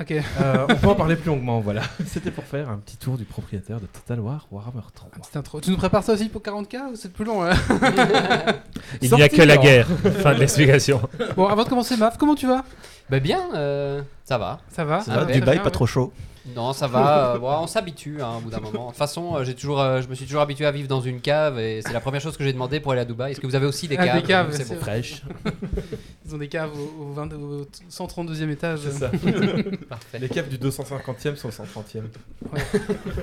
Ok. 0.00 0.10
Euh, 0.10 0.66
on 0.68 0.74
peut 0.80 0.88
en 0.88 0.94
parler 0.96 1.14
plus 1.14 1.28
longuement, 1.28 1.60
voilà. 1.60 1.82
C'était 2.06 2.32
pour 2.32 2.42
faire 2.42 2.68
un 2.68 2.78
petit 2.78 2.96
tour 2.96 3.16
du 3.16 3.24
propriétaire 3.24 3.78
de 3.78 3.86
Total 3.86 4.18
War 4.18 4.46
Warhammer 4.50 4.80
3. 4.92 5.10
Petite 5.10 5.36
intro. 5.36 5.60
Tu 5.60 5.70
nous 5.70 5.76
prépares 5.76 6.02
ça 6.02 6.14
aussi 6.14 6.28
pour 6.28 6.42
40k 6.42 6.90
ou 6.92 6.96
c'est 6.96 7.12
plus 7.12 7.24
long 7.24 7.44
hein 7.44 7.52
Il 9.00 9.12
n'y 9.14 9.22
a 9.22 9.28
que 9.28 9.42
la 9.42 9.56
guerre. 9.56 9.86
fin 10.20 10.34
de 10.34 10.40
l'explication. 10.40 11.00
Bon, 11.36 11.46
avant 11.46 11.62
de 11.62 11.68
commencer, 11.68 11.96
Maf, 11.96 12.18
comment 12.18 12.34
tu 12.34 12.46
vas? 12.48 12.64
Bah 13.10 13.20
bien, 13.20 13.54
euh, 13.54 14.02
ça 14.24 14.38
va. 14.38 14.60
Ça 14.68 14.84
va 14.84 15.00
Ça 15.00 15.12
Ah 15.14 15.24
va, 15.24 15.24
Dubaï, 15.32 15.40
bien, 15.54 15.58
pas 15.58 15.64
ouais. 15.66 15.70
trop 15.70 15.86
chaud. 15.86 16.12
Non, 16.54 16.72
ça 16.74 16.86
va. 16.86 17.34
euh, 17.34 17.38
bon, 17.40 17.50
on 17.50 17.66
s'habitue 17.66 18.20
hein, 18.20 18.34
au 18.38 18.40
bout 18.40 18.50
d'un 18.50 18.60
moment. 18.60 18.84
De 18.86 18.88
toute 18.90 18.98
façon, 18.98 19.34
euh, 19.36 19.44
j'ai 19.44 19.54
toujours, 19.54 19.80
euh, 19.80 20.02
je 20.02 20.08
me 20.08 20.14
suis 20.14 20.26
toujours 20.26 20.42
habitué 20.42 20.66
à 20.66 20.70
vivre 20.72 20.88
dans 20.88 21.00
une 21.00 21.20
cave 21.22 21.58
et 21.58 21.80
c'est 21.82 21.92
la 21.94 22.00
première 22.00 22.20
chose 22.20 22.36
que 22.36 22.44
j'ai 22.44 22.52
demandé 22.52 22.80
pour 22.80 22.92
aller 22.92 23.00
à 23.00 23.04
Dubaï. 23.06 23.32
Est-ce 23.32 23.40
que 23.40 23.46
vous 23.46 23.54
avez 23.54 23.64
aussi 23.66 23.88
des 23.88 23.96
Ah, 23.98 24.04
caves 24.06 24.16
des 24.20 24.26
caves, 24.26 24.52
C'est 24.52 24.68
bon. 24.68 24.80
Fraîche. 24.80 25.22
Ils 26.26 26.34
ont 26.34 26.38
des 26.38 26.48
caves 26.48 26.70
au, 26.78 27.02
au 27.04 27.12
20 27.12 27.32
au 27.34 27.66
132e 27.90 28.50
étage. 28.50 28.80
C'est 28.84 28.90
ça. 28.92 29.10
Parfait. 29.88 30.18
Les 30.18 30.28
caps 30.28 30.48
du 30.48 30.58
250e 30.58 31.36
sont 31.36 31.48
le 31.48 31.54
130e. 31.54 32.02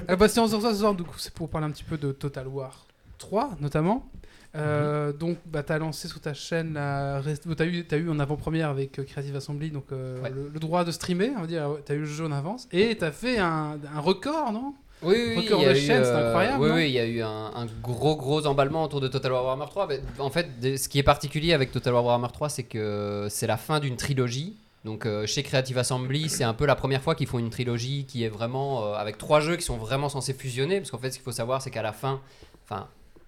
Ah 0.08 0.16
bah 0.16 0.28
si 0.28 0.40
on 0.40 0.48
se 0.48 0.56
reçoit 0.56 0.74
ce 0.74 0.80
soir, 0.80 0.94
du 0.96 1.04
coup, 1.04 1.16
c'est 1.18 1.34
pour 1.34 1.50
parler 1.50 1.68
un 1.68 1.72
petit 1.72 1.84
peu 1.84 1.98
de 1.98 2.12
Total 2.12 2.48
War 2.48 2.86
3, 3.20 3.52
notamment. 3.60 4.08
Euh, 4.56 5.14
Donc, 5.14 5.38
bah, 5.46 5.64
tu 5.64 5.72
as 5.72 5.78
lancé 5.80 6.08
sur 6.08 6.20
ta 6.20 6.34
chaîne, 6.34 6.74
la... 6.74 7.22
tu 7.24 7.62
as, 7.62 7.66
eu, 7.66 7.86
t'as 7.86 7.98
eu 7.98 8.10
en 8.10 8.20
avant-première 8.20 8.70
avec 8.70 9.00
euh, 9.00 9.04
Creative 9.04 9.36
Assembly 9.36 9.72
donc, 9.72 9.86
euh, 9.92 10.22
Ouais. 10.22 10.30
le, 10.30 10.50
le 10.54 10.60
droit 10.60 10.84
de 10.84 10.92
streamer, 10.92 11.32
on 11.38 11.42
va 11.42 11.48
dire, 11.48 11.70
tu 11.86 11.92
as 11.92 11.96
eu 11.96 12.00
le 12.00 12.06
jeu 12.06 12.26
en 12.26 12.32
avance, 12.32 12.68
et 12.72 12.98
tu 12.98 13.04
as 13.06 13.12
fait 13.12 13.40
un, 13.40 13.78
un 13.96 14.00
record, 14.02 14.52
non? 14.52 14.74
Oui, 15.04 15.16
oui, 15.18 15.34
oui, 15.38 15.44
Record 15.46 15.62
il 15.62 15.64
y 15.64 15.68
a 15.68 15.74
de 15.74 15.78
eu, 15.78 15.82
chaîne, 15.82 16.04
c'est 16.04 16.10
euh, 16.12 16.28
incroyable, 16.28 16.64
Oui, 16.64 16.70
oui, 16.74 16.86
il 16.90 16.92
y 16.92 17.00
a 17.00 17.06
eu 17.08 17.22
un, 17.22 17.52
un 17.56 17.66
gros, 17.82 18.16
gros 18.16 18.46
emballement 18.46 18.84
autour 18.84 19.00
de 19.02 19.08
Total 19.08 19.32
War 19.32 19.44
Warhammer 19.46 19.66
3. 19.66 19.88
Mais, 19.88 20.02
en 20.20 20.30
fait, 20.30 20.48
ce 20.78 20.88
qui 20.90 21.00
est 21.00 21.04
particulier 21.04 21.54
avec 21.54 21.72
Total 21.72 21.94
War 21.94 22.06
Warhammer 22.06 22.28
3, 22.32 22.50
c'est 22.50 22.64
que 22.64 23.26
c'est 23.30 23.48
la 23.48 23.58
fin 23.58 23.80
d'une 23.80 23.96
trilogie. 23.98 24.58
Donc, 24.86 25.06
euh, 25.08 25.26
chez 25.26 25.42
Creative 25.42 25.78
Assembly, 25.80 26.30
c'est 26.30 26.44
un 26.44 26.54
peu 26.54 26.66
la 26.68 26.76
première 26.76 27.02
fois 27.02 27.16
qu'ils 27.16 27.26
font 27.28 27.40
une 27.40 27.50
trilogie 27.50 28.06
qui 28.06 28.24
est 28.24 28.30
vraiment 28.30 28.84
euh, 28.86 28.94
avec 28.94 29.18
trois 29.18 29.40
jeux 29.40 29.56
qui 29.56 29.64
sont 29.64 29.78
vraiment 29.78 30.08
censés 30.10 30.34
fusionner. 30.34 30.78
Parce 30.80 30.92
qu'en 30.92 30.98
fait, 31.00 31.10
ce 31.10 31.16
qu'il 31.18 31.24
faut 31.24 31.32
savoir, 31.32 31.64
c'est 31.64 31.72
qu'à 31.72 31.82
la 31.82 31.94
fin, 31.94 32.20
enfin, 32.66 32.88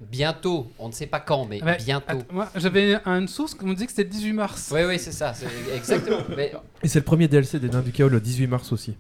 bientôt, 0.10 0.72
on 0.80 0.88
ne 0.88 0.94
sait 0.94 1.08
pas 1.08 1.20
quand, 1.20 1.46
mais 1.46 1.60
bientôt. 1.80 2.06
Attends, 2.08 2.26
Moi, 2.32 2.50
j'avais 2.56 2.96
une 3.06 3.28
source 3.28 3.56
qui 3.56 3.66
me 3.66 3.74
disait 3.74 3.86
que 3.86 3.92
c'était 3.92 4.04
le 4.04 4.10
18 4.10 4.34
mars. 4.34 4.70
Oui, 4.74 4.82
oui, 4.88 5.00
c'est 5.00 5.12
ça, 5.12 5.34
c'est 5.34 5.48
exactement. 5.76 6.20
Mais 6.38 6.54
Et 6.82 6.88
c'est 6.88 7.00
le 7.00 7.06
premier 7.06 7.28
DLC 7.28 7.60
des 7.60 7.70
Nains 7.70 7.82
du 7.82 7.92
Chaos 7.92 8.10
le 8.10 8.20
18 8.20 8.48
mars 8.48 8.72
aussi. 8.72 8.96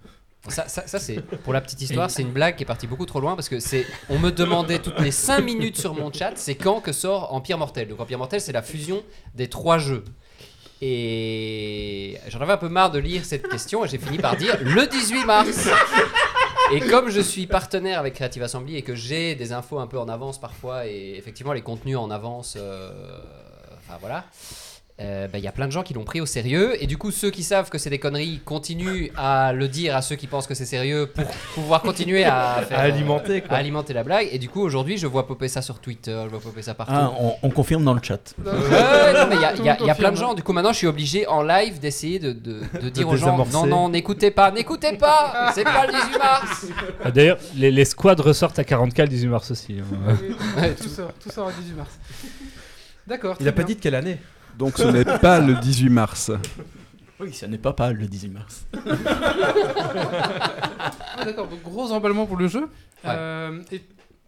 Ça, 0.49 0.67
ça, 0.67 0.85
ça, 0.87 0.99
c'est 0.99 1.21
pour 1.21 1.53
la 1.53 1.61
petite 1.61 1.81
histoire, 1.81 2.11
c'est 2.11 2.21
une 2.21 2.33
blague 2.33 2.57
qui 2.57 2.63
est 2.63 2.65
partie 2.65 2.85
beaucoup 2.85 3.05
trop 3.05 3.21
loin 3.21 3.35
parce 3.35 3.47
que 3.47 3.61
c'est, 3.61 3.85
on 4.09 4.19
me 4.19 4.29
demandait 4.29 4.79
toutes 4.79 4.99
les 4.99 5.11
5 5.11 5.39
minutes 5.41 5.77
sur 5.77 5.93
mon 5.93 6.11
chat, 6.11 6.33
c'est 6.35 6.55
quand 6.55 6.81
que 6.81 6.91
sort 6.91 7.33
Empire 7.33 7.57
Mortel. 7.57 7.87
Donc 7.87 8.01
Empire 8.01 8.17
Mortel, 8.17 8.41
c'est 8.41 8.51
la 8.51 8.61
fusion 8.61 9.01
des 9.35 9.47
trois 9.47 9.77
jeux. 9.77 10.03
Et 10.81 12.17
j'en 12.27 12.41
avais 12.41 12.51
un 12.51 12.57
peu 12.57 12.67
marre 12.67 12.91
de 12.91 12.99
lire 12.99 13.23
cette 13.23 13.47
question 13.47 13.85
et 13.85 13.87
j'ai 13.87 13.97
fini 13.97 14.17
par 14.17 14.35
dire 14.35 14.57
le 14.61 14.85
18 14.85 15.23
mars. 15.25 15.69
Et 16.75 16.79
comme 16.79 17.09
je 17.09 17.21
suis 17.21 17.45
partenaire 17.45 17.99
avec 17.99 18.15
Creative 18.15 18.43
Assembly 18.43 18.77
et 18.77 18.81
que 18.81 18.95
j'ai 18.95 19.35
des 19.35 19.53
infos 19.53 19.79
un 19.79 19.87
peu 19.87 19.99
en 19.99 20.09
avance 20.09 20.39
parfois 20.39 20.87
et 20.87 21.15
effectivement 21.17 21.53
les 21.53 21.61
contenus 21.61 21.97
en 21.97 22.09
avance, 22.09 22.57
euh, 22.59 22.91
enfin 23.77 23.97
voilà. 23.99 24.25
Euh, 24.99 25.27
bah, 25.27 25.39
Il 25.39 25.43
y 25.43 25.47
a 25.47 25.51
plein 25.51 25.65
de 25.65 25.71
gens 25.71 25.81
qui 25.81 25.93
l'ont 25.95 26.03
pris 26.03 26.21
au 26.21 26.25
sérieux 26.27 26.81
et 26.81 26.85
du 26.85 26.97
coup 26.97 27.09
ceux 27.09 27.31
qui 27.31 27.41
savent 27.43 27.69
que 27.69 27.77
c'est 27.79 27.89
des 27.89 27.97
conneries 27.97 28.39
continuent 28.45 29.07
à 29.17 29.51
le 29.51 29.67
dire 29.67 29.95
à 29.95 30.01
ceux 30.03 30.15
qui 30.15 30.27
pensent 30.27 30.45
que 30.45 30.53
c'est 30.53 30.65
sérieux 30.67 31.07
pour 31.07 31.25
pouvoir 31.55 31.81
continuer 31.81 32.23
à, 32.25 32.61
faire, 32.69 32.77
À 32.79 32.83
euh, 32.83 32.87
alimenter, 32.89 33.41
quoi. 33.41 33.55
à 33.55 33.59
alimenter 33.59 33.93
la 33.93 34.03
blague 34.03 34.27
et 34.31 34.37
du 34.37 34.49
coup 34.49 34.61
aujourd'hui 34.61 34.97
je 34.97 35.07
vois 35.07 35.25
popper 35.25 35.47
ça 35.47 35.63
sur 35.63 35.79
Twitter, 35.79 36.21
je 36.25 36.29
vois 36.29 36.39
popper 36.39 36.61
ça 36.61 36.75
partout. 36.75 36.93
Ah, 36.95 37.11
on, 37.19 37.33
on 37.41 37.49
confirme 37.49 37.83
dans 37.83 37.95
le 37.95 38.01
chat. 38.03 38.35
Non, 38.45 38.51
mais 39.29 39.35
il 39.35 39.41
y 39.41 39.45
a, 39.45 39.53
il 39.55 39.65
y 39.65 39.69
a- 39.69 39.75
Tout 39.75 39.83
il 39.83 39.87
y 39.87 39.89
a 39.91 39.95
plein 39.95 40.11
de 40.11 40.17
gens. 40.17 40.35
Du 40.35 40.43
coup, 40.43 40.53
maintenant, 40.53 40.73
je 40.73 40.77
suis 40.77 40.87
obligé 40.87 41.25
en 41.27 41.41
live 41.41 41.79
d'essayer 41.79 42.19
de, 42.19 42.31
de- 42.31 42.61
de 42.81 42.89
dire 42.89 43.07
aux 43.09 43.17
gens 43.17 43.43
non, 43.51 43.65
non, 43.65 43.89
n'écoutez 43.89 44.29
pas, 44.31 44.51
n'écoutez 44.51 44.95
pas, 44.97 45.51
c'est 45.55 45.63
pas 45.63 45.87
le 45.87 45.93
18 45.93 46.17
mars. 46.19 46.65
Ah, 47.03 47.09
D'ailleurs, 47.11 47.39
les, 47.55 47.71
les 47.71 47.85
squads 47.85 48.15
ressortent 48.21 48.59
à 48.59 48.63
40k 48.63 49.01
le 49.01 49.07
18 49.07 49.27
mars 49.27 49.49
aussi. 49.51 49.77
hein. 49.79 50.15
Ouais, 50.61 50.73
tout 50.75 50.87
ça, 50.89 51.07
tout 51.21 51.29
ça 51.31 51.43
au 51.43 51.49
18 51.51 51.73
mars. 51.75 51.89
D'accord. 53.07 53.35
Il 53.39 53.47
a 53.47 53.51
pas 53.51 53.57
bien. 53.63 53.65
dit 53.67 53.75
de 53.75 53.81
quelle 53.81 53.95
année 53.95 54.17
Donc 54.57 54.77
ce 54.77 54.87
n'est 54.87 55.05
pas 55.19 55.39
le 55.39 55.55
18 55.55 55.89
mars. 55.89 56.31
Oui, 57.19 57.33
ça 57.33 57.47
n'est 57.47 57.57
pas 57.57 57.73
pas 57.73 57.91
le 57.91 58.05
18 58.05 58.29
mars. 58.29 58.67
Ah, 61.15 61.23
d'accord, 61.25 61.47
donc 61.47 61.61
gros 61.63 61.91
emballement 61.91 62.25
pour 62.25 62.37
le 62.37 62.47
jeu. 62.47 62.61
Ouais. 63.03 63.11
Euh, 63.15 63.61
et 63.71 63.81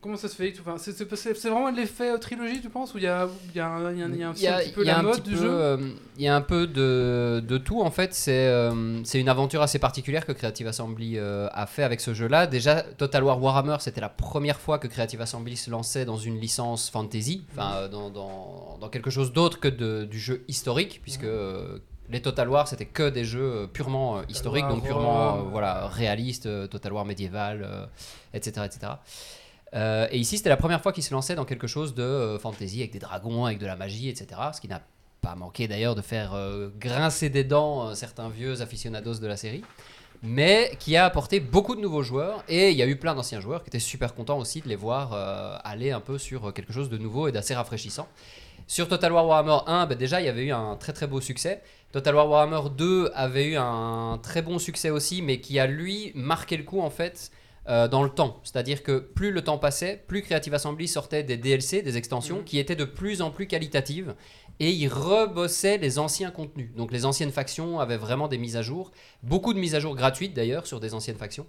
comment 0.05 0.17
ça 0.17 0.29
se 0.29 0.35
fait 0.35 0.53
enfin, 0.61 0.75
c'est, 0.77 1.49
vraiment 1.49 1.69
l'effet 1.71 2.11
euh, 2.11 2.17
trilogie, 2.17 2.61
tu 2.61 2.69
penses 2.69 2.93
Ou 2.93 2.99
il 2.99 3.03
y 3.03 3.07
a, 3.07 3.27
il 3.49 3.57
y 3.57 3.59
a 3.59 3.67
un, 3.67 3.91
il 3.91 3.97
y 3.99 4.01
a 4.01 4.05
un- 4.05 4.09
il 4.11 4.17
y 4.19 4.23
a 4.23 4.29
un, 4.29 4.33
Il 4.35 4.41
y 4.41 4.47
a, 4.47 4.55
un 4.55 4.59
petit 4.59 4.71
peu 4.71 4.83
la 4.83 4.99
un 4.99 5.01
mode 5.01 5.13
petit 5.21 5.29
du 5.31 5.35
peu, 5.35 5.41
jeu 5.41 5.49
euh, 5.51 5.77
il 6.17 6.23
y 6.23 6.27
a 6.27 6.35
un 6.35 6.41
peu 6.41 6.67
de, 6.67 7.43
de 7.45 7.57
tout 7.57 7.81
en 7.81 7.89
fait. 7.91 8.13
C'est 8.13 8.47
euh, 8.47 9.03
c'est 9.03 9.19
une 9.19 9.27
aventure 9.29 9.61
assez 9.63 9.79
particulière 9.79 10.25
que 10.25 10.31
Creative 10.31 10.67
Assembly 10.67 11.17
euh, 11.17 11.47
a 11.51 11.65
fait 11.65 11.83
avec 11.83 11.99
ce 12.01 12.13
jeu-là. 12.13 12.45
Déjà, 12.47 12.83
Total 12.83 13.23
War 13.23 13.41
Warhammer, 13.41 13.77
c'était 13.79 14.01
la 14.01 14.09
première 14.09 14.59
fois 14.59 14.77
que 14.79 14.87
Creative 14.87 15.19
Assembly 15.21 15.57
se 15.57 15.69
lançait 15.71 16.05
dans 16.05 16.17
une 16.17 16.39
licence 16.39 16.89
fantasy, 16.89 17.43
enfin 17.51 17.73
euh, 17.75 17.87
dans, 17.87 18.09
dans, 18.11 18.77
dans 18.79 18.89
quelque 18.89 19.09
chose 19.09 19.33
d'autre 19.33 19.59
que 19.59 19.67
de- 19.67 20.05
du 20.05 20.19
jeu 20.19 20.45
historique, 20.47 20.99
puisque 21.01 21.23
euh, 21.23 21.79
les 22.11 22.21
Total 22.21 22.47
War 22.47 22.67
c'était 22.67 22.85
que 22.85 23.09
des 23.09 23.25
jeux 23.25 23.67
purement 23.73 24.17
euh, 24.19 24.21
historiques, 24.29 24.65
War, 24.65 24.75
donc 24.75 24.83
purement 24.85 25.37
euh, 25.37 25.41
voilà 25.51 25.87
réalistes, 25.87 26.45
euh, 26.45 26.67
Total 26.67 26.93
War 26.93 27.03
médiéval, 27.03 27.67
etc., 28.33 28.61
etc. 28.65 28.91
Euh, 29.75 30.07
et 30.11 30.17
ici, 30.17 30.37
c'était 30.37 30.49
la 30.49 30.57
première 30.57 30.81
fois 30.81 30.93
qu'il 30.93 31.03
se 31.03 31.13
lançait 31.13 31.35
dans 31.35 31.45
quelque 31.45 31.67
chose 31.67 31.93
de 31.93 32.03
euh, 32.03 32.39
fantasy 32.39 32.79
avec 32.79 32.91
des 32.91 32.99
dragons, 32.99 33.45
avec 33.45 33.59
de 33.59 33.65
la 33.65 33.75
magie, 33.75 34.09
etc. 34.09 34.27
Ce 34.53 34.61
qui 34.61 34.67
n'a 34.67 34.81
pas 35.21 35.35
manqué 35.35 35.67
d'ailleurs 35.67 35.95
de 35.95 36.01
faire 36.01 36.33
euh, 36.33 36.69
grincer 36.79 37.29
des 37.29 37.43
dents 37.43 37.93
certains 37.95 38.29
vieux 38.29 38.61
aficionados 38.61 39.15
de 39.15 39.27
la 39.27 39.37
série. 39.37 39.63
Mais 40.23 40.71
qui 40.79 40.95
a 40.95 41.05
apporté 41.05 41.39
beaucoup 41.39 41.75
de 41.75 41.81
nouveaux 41.81 42.01
joueurs. 42.01 42.43
Et 42.47 42.71
il 42.71 42.77
y 42.77 42.81
a 42.81 42.87
eu 42.87 42.95
plein 42.95 43.13
d'anciens 43.13 43.41
joueurs 43.41 43.63
qui 43.63 43.69
étaient 43.69 43.79
super 43.79 44.15
contents 44.15 44.39
aussi 44.39 44.61
de 44.61 44.69
les 44.69 44.77
voir 44.77 45.13
aller 45.63 45.91
un 45.91 45.99
peu 45.99 46.17
sur 46.17 46.53
quelque 46.53 46.73
chose 46.73 46.89
de 46.89 46.97
nouveau 46.97 47.27
et 47.27 47.31
d'assez 47.31 47.53
rafraîchissant. 47.53 48.07
Sur 48.65 48.87
Total 48.87 49.11
War 49.11 49.27
Warhammer 49.27 49.57
1, 49.67 49.85
bah, 49.85 49.93
déjà, 49.93 50.21
il 50.21 50.25
y 50.25 50.29
avait 50.29 50.45
eu 50.45 50.51
un 50.51 50.77
très 50.77 50.93
très 50.93 51.05
beau 51.05 51.21
succès. 51.21 51.61
Total 51.91 52.15
War 52.15 52.27
Warhammer 52.27 52.69
2 52.75 53.11
avait 53.13 53.45
eu 53.45 53.55
un 53.57 54.19
très 54.23 54.41
bon 54.41 54.57
succès 54.57 54.89
aussi, 54.89 55.21
mais 55.21 55.41
qui 55.41 55.59
a 55.59 55.67
lui 55.67 56.11
marqué 56.15 56.57
le 56.57 56.63
coup 56.63 56.81
en 56.81 56.89
fait 56.89 57.29
euh, 57.67 57.87
dans 57.87 58.03
le 58.03 58.09
temps. 58.09 58.39
C'est-à-dire 58.43 58.83
que 58.83 58.99
plus 58.99 59.31
le 59.31 59.43
temps 59.43 59.57
passait, 59.57 60.03
plus 60.07 60.21
Creative 60.21 60.53
Assembly 60.53 60.87
sortait 60.87 61.23
des 61.23 61.37
DLC, 61.37 61.81
des 61.81 61.97
extensions, 61.97 62.37
Mhm. 62.37 62.43
qui 62.43 62.59
étaient 62.59 62.75
de 62.75 62.85
plus 62.85 63.21
en 63.21 63.31
plus 63.31 63.47
qualitatives, 63.47 64.13
et 64.59 64.69
ils 64.69 64.87
rebossaient 64.87 65.77
les 65.77 65.97
anciens 65.99 66.31
contenus. 66.31 66.69
Donc 66.75 66.91
les 66.91 67.05
anciennes 67.05 67.31
factions 67.31 67.79
avaient 67.79 67.97
vraiment 67.97 68.27
des 68.27 68.37
mises 68.37 68.55
à 68.57 68.61
jour, 68.61 68.91
beaucoup 69.23 69.53
de 69.53 69.59
mises 69.59 69.75
à 69.75 69.79
jour 69.79 69.95
gratuites 69.95 70.33
d'ailleurs 70.33 70.67
sur 70.67 70.79
des 70.79 70.93
anciennes 70.93 71.17
factions. 71.17 71.47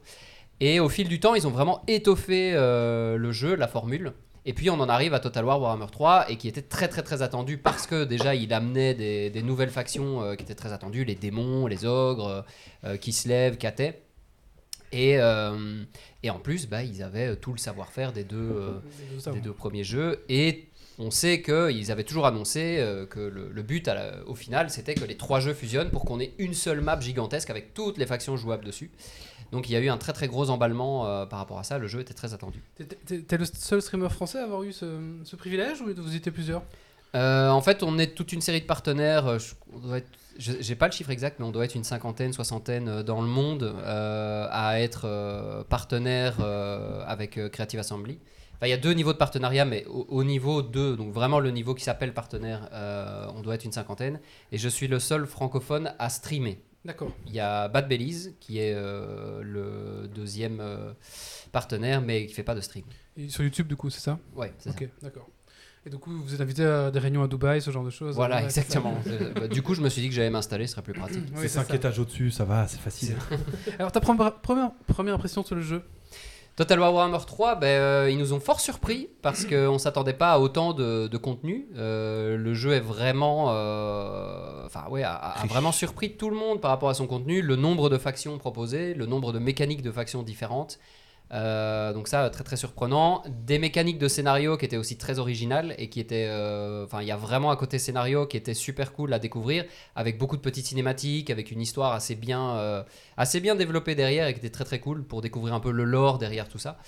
Et 0.60 0.80
au 0.80 0.88
fil 0.88 1.06
du 1.08 1.20
temps, 1.20 1.34
ils 1.34 1.46
ont 1.46 1.50
vraiment 1.50 1.82
étoffé 1.86 2.52
euh, 2.54 3.16
le 3.18 3.30
jeu, 3.32 3.54
la 3.56 3.68
formule. 3.68 4.12
Et 4.48 4.52
puis 4.54 4.70
on 4.70 4.80
en 4.80 4.88
arrive 4.88 5.12
à 5.12 5.18
Total 5.20 5.44
War 5.44 5.60
Warhammer 5.60 5.86
3 5.90 6.30
et 6.30 6.36
qui 6.36 6.46
était 6.48 6.62
très 6.62 6.86
très 6.88 7.02
très 7.02 7.20
attendu 7.20 7.58
parce 7.58 7.86
que 7.88 8.04
déjà 8.04 8.34
il 8.36 8.52
amenait 8.54 8.94
des, 8.94 9.28
des 9.28 9.42
nouvelles 9.42 9.70
factions 9.70 10.22
euh, 10.22 10.34
qui 10.36 10.44
étaient 10.44 10.54
très 10.54 10.72
attendues, 10.72 11.04
les 11.04 11.16
démons, 11.16 11.66
les 11.66 11.84
ogres, 11.84 12.44
euh, 12.84 12.96
qui 12.96 13.12
se 13.12 13.28
lèvent, 13.28 13.58
Katet. 13.58 14.02
Et, 14.92 15.18
euh, 15.18 15.82
et 16.22 16.30
en 16.30 16.38
plus, 16.38 16.66
bah, 16.68 16.82
ils 16.82 17.02
avaient 17.02 17.36
tout 17.36 17.52
le 17.52 17.58
savoir-faire 17.58 18.12
des 18.12 18.24
deux, 18.24 18.36
euh, 18.36 18.70
des 19.32 19.40
deux 19.40 19.52
premiers 19.52 19.84
jeux. 19.84 20.24
Et 20.28 20.68
on 20.98 21.10
sait 21.10 21.42
qu'ils 21.42 21.92
avaient 21.92 22.04
toujours 22.04 22.26
annoncé 22.26 22.76
euh, 22.78 23.04
que 23.06 23.20
le, 23.20 23.50
le 23.52 23.62
but 23.62 23.86
la- 23.86 24.24
au 24.26 24.34
final, 24.34 24.70
c'était 24.70 24.94
que 24.94 25.04
les 25.04 25.16
trois 25.16 25.40
jeux 25.40 25.52
fusionnent 25.54 25.90
pour 25.90 26.04
qu'on 26.04 26.20
ait 26.20 26.32
une 26.38 26.54
seule 26.54 26.80
map 26.80 26.98
gigantesque 27.00 27.50
avec 27.50 27.74
toutes 27.74 27.98
les 27.98 28.06
factions 28.06 28.36
jouables 28.36 28.64
dessus. 28.64 28.90
Donc 29.52 29.68
il 29.68 29.72
y 29.72 29.76
a 29.76 29.80
eu 29.80 29.88
un 29.88 29.96
très 29.98 30.12
très 30.12 30.26
gros 30.26 30.50
emballement 30.50 31.06
euh, 31.06 31.26
par 31.26 31.38
rapport 31.38 31.58
à 31.58 31.64
ça. 31.64 31.78
Le 31.78 31.86
jeu 31.86 32.00
était 32.00 32.14
très 32.14 32.32
attendu. 32.34 32.60
T'es- 33.06 33.36
le 33.36 33.44
seul 33.44 33.80
streamer 33.82 34.08
français 34.08 34.38
à 34.38 34.44
avoir 34.44 34.62
eu 34.64 34.72
ce, 34.72 34.86
ce 35.24 35.36
privilège 35.36 35.80
ou 35.82 35.86
vous 35.94 36.16
étiez 36.16 36.32
plusieurs? 36.32 36.62
Euh, 37.14 37.48
en 37.50 37.60
fait, 37.60 37.82
on 37.84 37.96
est 37.98 38.08
toute 38.14 38.32
une 38.32 38.40
série 38.40 38.60
de 38.60 38.66
partenaires. 38.66 39.38
je- 39.38 39.54
on 39.72 39.78
doit 39.78 39.98
être- 39.98 40.08
je- 40.25 40.25
J'ai 40.38 40.74
pas 40.74 40.86
le 40.86 40.92
chiffre 40.92 41.10
exact, 41.10 41.38
mais 41.38 41.46
on 41.46 41.50
doit 41.50 41.64
être 41.64 41.74
une 41.74 41.84
cinquantaine, 41.84 42.32
soixantaine 42.32 42.88
euh, 42.88 43.02
dans 43.02 43.20
le 43.22 43.28
monde 43.28 43.62
euh, 43.64 44.46
à 44.50 44.80
être 44.80 45.02
euh, 45.04 45.64
partenaire 45.64 46.36
euh, 46.40 47.02
avec 47.06 47.38
Creative 47.50 47.80
Assembly. 47.80 48.18
Enfin, 48.54 48.66
il 48.66 48.70
y 48.70 48.72
a 48.74 48.78
deux 48.78 48.92
niveaux 48.92 49.12
de 49.12 49.18
partenariat, 49.18 49.64
mais 49.64 49.84
au, 49.86 50.06
au 50.08 50.24
niveau 50.24 50.62
2, 50.62 50.96
donc 50.96 51.12
vraiment 51.12 51.40
le 51.40 51.50
niveau 51.50 51.74
qui 51.74 51.84
s'appelle 51.84 52.14
partenaire, 52.14 52.68
on 53.34 53.42
doit 53.42 53.54
être 53.54 53.64
une 53.64 53.72
cinquantaine. 53.72 54.18
Et 54.50 54.58
je 54.58 54.68
suis 54.68 54.88
le 54.88 54.98
seul 54.98 55.26
francophone 55.26 55.92
à 55.98 56.08
streamer. 56.08 56.58
D'accord. 56.84 57.10
Il 57.26 57.34
y 57.34 57.40
a 57.40 57.68
Bad 57.68 57.86
Belize 57.88 58.34
qui 58.40 58.58
est 58.58 58.72
le 58.74 60.08
deuxième 60.14 60.62
partenaire, 61.52 62.00
mais 62.00 62.26
qui 62.26 62.32
fait 62.32 62.44
pas 62.44 62.54
de 62.54 62.62
stream. 62.62 62.84
Et 63.18 63.28
sur 63.28 63.44
YouTube, 63.44 63.66
du 63.66 63.76
coup, 63.76 63.90
c'est 63.90 64.00
ça? 64.00 64.18
Ouais, 64.34 64.52
c'est 64.58 64.70
ça. 64.70 64.74
Ok, 64.74 64.88
d'accord. 65.02 65.28
Et 65.86 65.90
du 65.90 65.98
coup, 65.98 66.10
vous 66.10 66.34
êtes 66.34 66.40
invité 66.40 66.64
à 66.64 66.90
des 66.90 66.98
réunions 66.98 67.22
à 67.22 67.28
Dubaï, 67.28 67.62
ce 67.62 67.70
genre 67.70 67.84
de 67.84 67.90
choses 67.90 68.16
Voilà, 68.16 68.42
exactement. 68.42 68.94
Euh, 69.06 69.32
bah, 69.34 69.46
du 69.46 69.62
coup, 69.62 69.74
je 69.74 69.80
me 69.80 69.88
suis 69.88 70.02
dit 70.02 70.08
que 70.08 70.14
j'allais 70.14 70.30
m'installer, 70.30 70.66
ce 70.66 70.72
serait 70.72 70.82
plus 70.82 70.92
pratique. 70.92 71.22
Oui, 71.28 71.36
C'est 71.36 71.42
c'est 71.42 71.60
5 71.60 71.68
ça. 71.68 71.74
étages 71.76 71.98
au-dessus, 72.00 72.32
ça 72.32 72.44
va, 72.44 72.66
c'est 72.66 72.80
facile. 72.80 73.14
Alors, 73.78 73.92
ta 73.92 74.00
première, 74.00 74.34
première, 74.40 74.70
première 74.88 75.14
impression 75.14 75.44
sur 75.44 75.54
le 75.54 75.62
jeu? 75.62 75.82
Total 76.56 76.80
War 76.80 76.92
Warhammer 76.92 77.18
3, 77.24 77.54
ben, 77.56 77.66
euh, 77.66 78.10
ils 78.10 78.18
nous 78.18 78.32
ont 78.32 78.40
fort 78.40 78.58
surpris 78.60 79.10
parce 79.22 79.44
qu'on 79.44 79.74
ne 79.74 79.78
s'attendait 79.78 80.14
pas 80.14 80.32
à 80.32 80.38
autant 80.40 80.72
de, 80.72 81.06
de 81.06 81.16
contenu. 81.18 81.66
Euh, 81.76 82.36
le 82.36 82.54
jeu 82.54 82.72
est 82.72 82.80
vraiment, 82.80 83.48
euh, 83.50 84.64
enfin 84.64 84.84
ouais, 84.90 85.02
a, 85.04 85.12
a 85.14 85.46
vraiment 85.46 85.70
surpris 85.70 86.16
tout 86.16 86.30
le 86.30 86.36
monde 86.36 86.60
par 86.62 86.70
rapport 86.70 86.88
à 86.88 86.94
son 86.94 87.06
contenu, 87.06 87.42
le 87.42 87.56
nombre 87.56 87.90
de 87.90 87.98
factions 87.98 88.38
proposées, 88.38 88.94
le 88.94 89.04
nombre 89.06 89.32
de 89.32 89.38
mécaniques 89.38 89.82
de 89.82 89.92
factions 89.92 90.22
différentes. 90.22 90.78
Euh, 91.32 91.92
donc 91.92 92.08
ça, 92.08 92.30
très 92.30 92.44
très 92.44 92.56
surprenant. 92.56 93.22
Des 93.28 93.58
mécaniques 93.58 93.98
de 93.98 94.08
scénario 94.08 94.56
qui 94.56 94.64
étaient 94.64 94.76
aussi 94.76 94.96
très 94.96 95.18
originales 95.18 95.74
et 95.78 95.88
qui 95.88 96.00
étaient, 96.00 96.26
euh, 96.28 96.84
enfin, 96.84 97.02
il 97.02 97.08
y 97.08 97.10
a 97.10 97.16
vraiment 97.16 97.50
un 97.50 97.56
côté 97.56 97.78
scénario 97.78 98.26
qui 98.26 98.36
était 98.36 98.54
super 98.54 98.92
cool 98.92 99.12
à 99.12 99.18
découvrir, 99.18 99.64
avec 99.96 100.18
beaucoup 100.18 100.36
de 100.36 100.42
petites 100.42 100.66
cinématiques, 100.66 101.30
avec 101.30 101.50
une 101.50 101.60
histoire 101.60 101.92
assez 101.92 102.14
bien, 102.14 102.56
euh, 102.56 102.82
assez 103.16 103.40
bien 103.40 103.54
développée 103.54 103.94
derrière 103.94 104.28
et 104.28 104.32
qui 104.34 104.38
était 104.38 104.50
très 104.50 104.64
très 104.64 104.78
cool 104.78 105.02
pour 105.02 105.20
découvrir 105.20 105.54
un 105.54 105.60
peu 105.60 105.72
le 105.72 105.84
lore 105.84 106.18
derrière 106.18 106.48
tout 106.48 106.58
ça. 106.58 106.78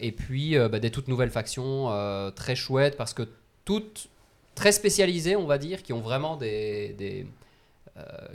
Et 0.00 0.12
puis 0.12 0.56
bah, 0.56 0.80
des 0.80 0.90
toutes 0.90 1.08
nouvelles 1.08 1.30
factions 1.30 2.32
très 2.34 2.56
chouettes 2.56 2.96
parce 2.96 3.14
que 3.14 3.28
toutes 3.64 4.08
très 4.54 4.72
spécialisées, 4.72 5.36
on 5.36 5.46
va 5.46 5.58
dire, 5.58 5.82
qui 5.82 5.92
ont 5.92 6.00
vraiment 6.00 6.36
des, 6.36 7.26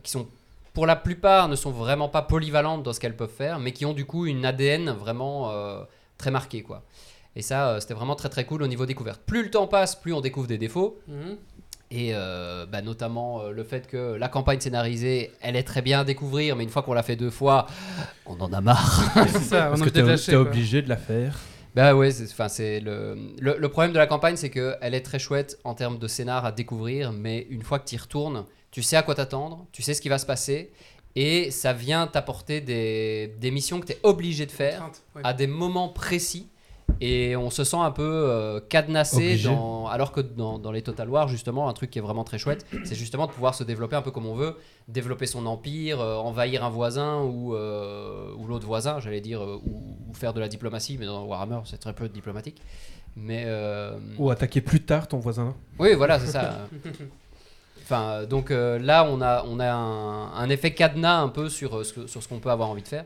qui 0.04 0.12
sont 0.12 0.28
pour 0.76 0.86
la 0.86 0.96
plupart 0.96 1.48
ne 1.48 1.56
sont 1.56 1.72
vraiment 1.72 2.10
pas 2.10 2.22
polyvalentes 2.22 2.84
dans 2.84 2.94
ce 2.94 3.00
qu'elles 3.00 3.16
peuvent 3.16 3.34
faire, 3.36 3.58
mais 3.60 3.72
qui 3.72 3.86
ont 3.86 3.94
du 3.94 4.06
coup 4.06 4.28
une 4.28 4.46
ADN 4.46 4.92
vraiment 4.92 5.50
euh, 5.52 5.82
très 6.20 6.30
marquée 6.30 6.62
quoi. 6.62 6.84
Et 7.36 7.42
ça, 7.42 7.70
euh, 7.70 7.80
c'était 7.80 7.94
vraiment 7.94 8.16
très 8.16 8.30
très 8.30 8.46
cool 8.46 8.62
au 8.62 8.68
niveau 8.68 8.86
découverte. 8.86 9.22
Plus 9.26 9.44
le 9.44 9.50
temps 9.50 9.68
passe, 9.68 9.96
plus 9.96 10.14
on 10.14 10.22
découvre 10.22 10.48
des 10.48 10.58
défauts. 10.58 11.00
Et 11.92 12.12
euh, 12.14 12.66
bah, 12.66 12.82
notamment 12.82 13.42
euh, 13.42 13.52
le 13.52 13.64
fait 13.64 13.88
que 13.88 14.16
la 14.16 14.28
campagne 14.28 14.60
scénarisée, 14.60 15.32
elle 15.42 15.56
est 15.56 15.64
très 15.64 15.82
bien 15.82 16.02
à 16.02 16.04
découvrir, 16.04 16.56
mais 16.56 16.64
une 16.64 16.70
fois 16.70 16.82
qu'on 16.82 16.94
l'a 16.94 17.04
fait 17.04 17.16
deux 17.16 17.30
fois, 17.30 17.68
on 18.26 18.40
en 18.42 18.52
a 18.54 18.62
marre. 18.62 19.04
C'est 19.28 19.40
ça, 19.40 19.68
on 19.68 19.70
Parce 19.78 19.82
a 19.82 19.86
que 19.86 19.90
t'es 20.26 20.36
obligé 20.36 20.82
de 20.82 20.90
la 20.90 20.98
faire. 20.98 21.38
Bah 21.76 21.94
ouais, 21.94 22.10
enfin, 22.24 22.48
c'est 22.48 22.80
le, 22.80 23.18
le, 23.38 23.58
le 23.60 23.70
problème 23.70 23.92
de 23.92 23.98
la 23.98 24.08
campagne, 24.08 24.38
c'est 24.38 24.50
qu'elle 24.50 24.94
est 24.94 25.02
très 25.02 25.20
chouette 25.20 25.60
en 25.66 25.74
termes 25.74 26.00
de 26.00 26.08
scénar 26.08 26.46
à 26.46 26.54
découvrir, 26.54 27.12
mais 27.12 27.46
une 27.50 27.64
fois 27.64 27.80
que 27.80 27.86
tu 27.90 27.96
y 27.96 27.98
retournes, 27.98 28.46
tu 28.76 28.84
sais 28.84 28.98
à 28.98 29.04
quoi 29.04 29.16
t'attendre, 29.16 29.66
tu 29.72 29.82
sais 29.82 29.94
ce 29.94 30.02
qui 30.02 30.10
va 30.10 30.18
se 30.18 30.26
passer, 30.26 30.70
et 31.16 31.50
ça 31.50 31.72
vient 31.72 32.08
t'apporter 32.08 32.60
des, 32.60 33.34
des 33.40 33.50
missions 33.50 33.80
que 33.80 33.86
tu 33.86 33.94
es 33.94 34.00
obligé 34.04 34.46
de 34.46 34.52
faire 34.52 34.80
Crainte, 34.80 35.02
ouais. 35.16 35.22
à 35.24 35.34
des 35.34 35.48
moments 35.48 35.88
précis. 35.88 36.50
Et 37.00 37.38
on 37.38 37.50
se 37.50 37.64
sent 37.64 37.78
un 37.78 37.92
peu 37.92 38.04
euh, 38.04 38.60
cadenassé, 38.60 39.38
dans, 39.38 39.88
alors 39.88 40.12
que 40.12 40.20
dans, 40.20 40.60
dans 40.60 40.74
les 40.74 40.82
Total 40.82 41.10
War, 41.10 41.30
justement, 41.30 41.70
un 41.70 41.74
truc 41.74 41.90
qui 41.90 42.00
est 42.00 42.02
vraiment 42.02 42.26
très 42.26 42.38
chouette, 42.38 42.66
c'est 42.84 42.96
justement 42.96 43.28
de 43.28 43.32
pouvoir 43.32 43.56
se 43.56 43.64
développer 43.64 43.96
un 43.96 44.02
peu 44.02 44.12
comme 44.12 44.26
on 44.26 44.36
veut, 44.36 44.58
développer 44.90 45.26
son 45.26 45.46
empire, 45.46 46.02
euh, 46.02 46.18
envahir 46.18 46.66
un 46.66 46.70
voisin 46.70 47.22
ou, 47.22 47.56
euh, 47.56 48.34
ou 48.36 48.46
l'autre 48.46 48.68
voisin, 48.68 49.00
j'allais 49.00 49.22
dire, 49.22 49.42
ou, 49.42 49.96
ou 50.10 50.14
faire 50.14 50.34
de 50.34 50.42
la 50.42 50.50
diplomatie, 50.50 50.98
mais 51.00 51.06
dans 51.06 51.24
Warhammer, 51.24 51.62
c'est 51.64 51.80
très 51.80 51.94
peu 51.94 52.10
diplomatique. 52.10 52.62
Mais 53.16 53.44
euh, 53.46 53.98
Ou 54.18 54.30
attaquer 54.32 54.60
plus 54.60 54.82
tard 54.84 55.08
ton 55.08 55.20
voisin. 55.20 55.56
oui, 55.80 55.94
voilà, 55.94 56.20
c'est 56.20 56.28
ça. 56.28 56.68
Enfin, 57.86 58.24
donc 58.24 58.50
euh, 58.50 58.80
là, 58.80 59.08
on 59.08 59.22
a, 59.22 59.44
on 59.48 59.60
a 59.60 59.72
un, 59.72 60.34
un 60.34 60.50
effet 60.50 60.74
cadenas 60.74 61.20
un 61.20 61.28
peu 61.30 61.50
sur, 61.50 61.78
euh, 61.78 61.84
ce 61.84 61.94
que- 61.94 62.08
sur 62.08 62.24
ce 62.24 62.28
qu'on 62.28 62.40
peut 62.40 62.50
avoir 62.50 62.70
envie 62.72 62.82
de 62.82 62.88
faire. 62.88 63.06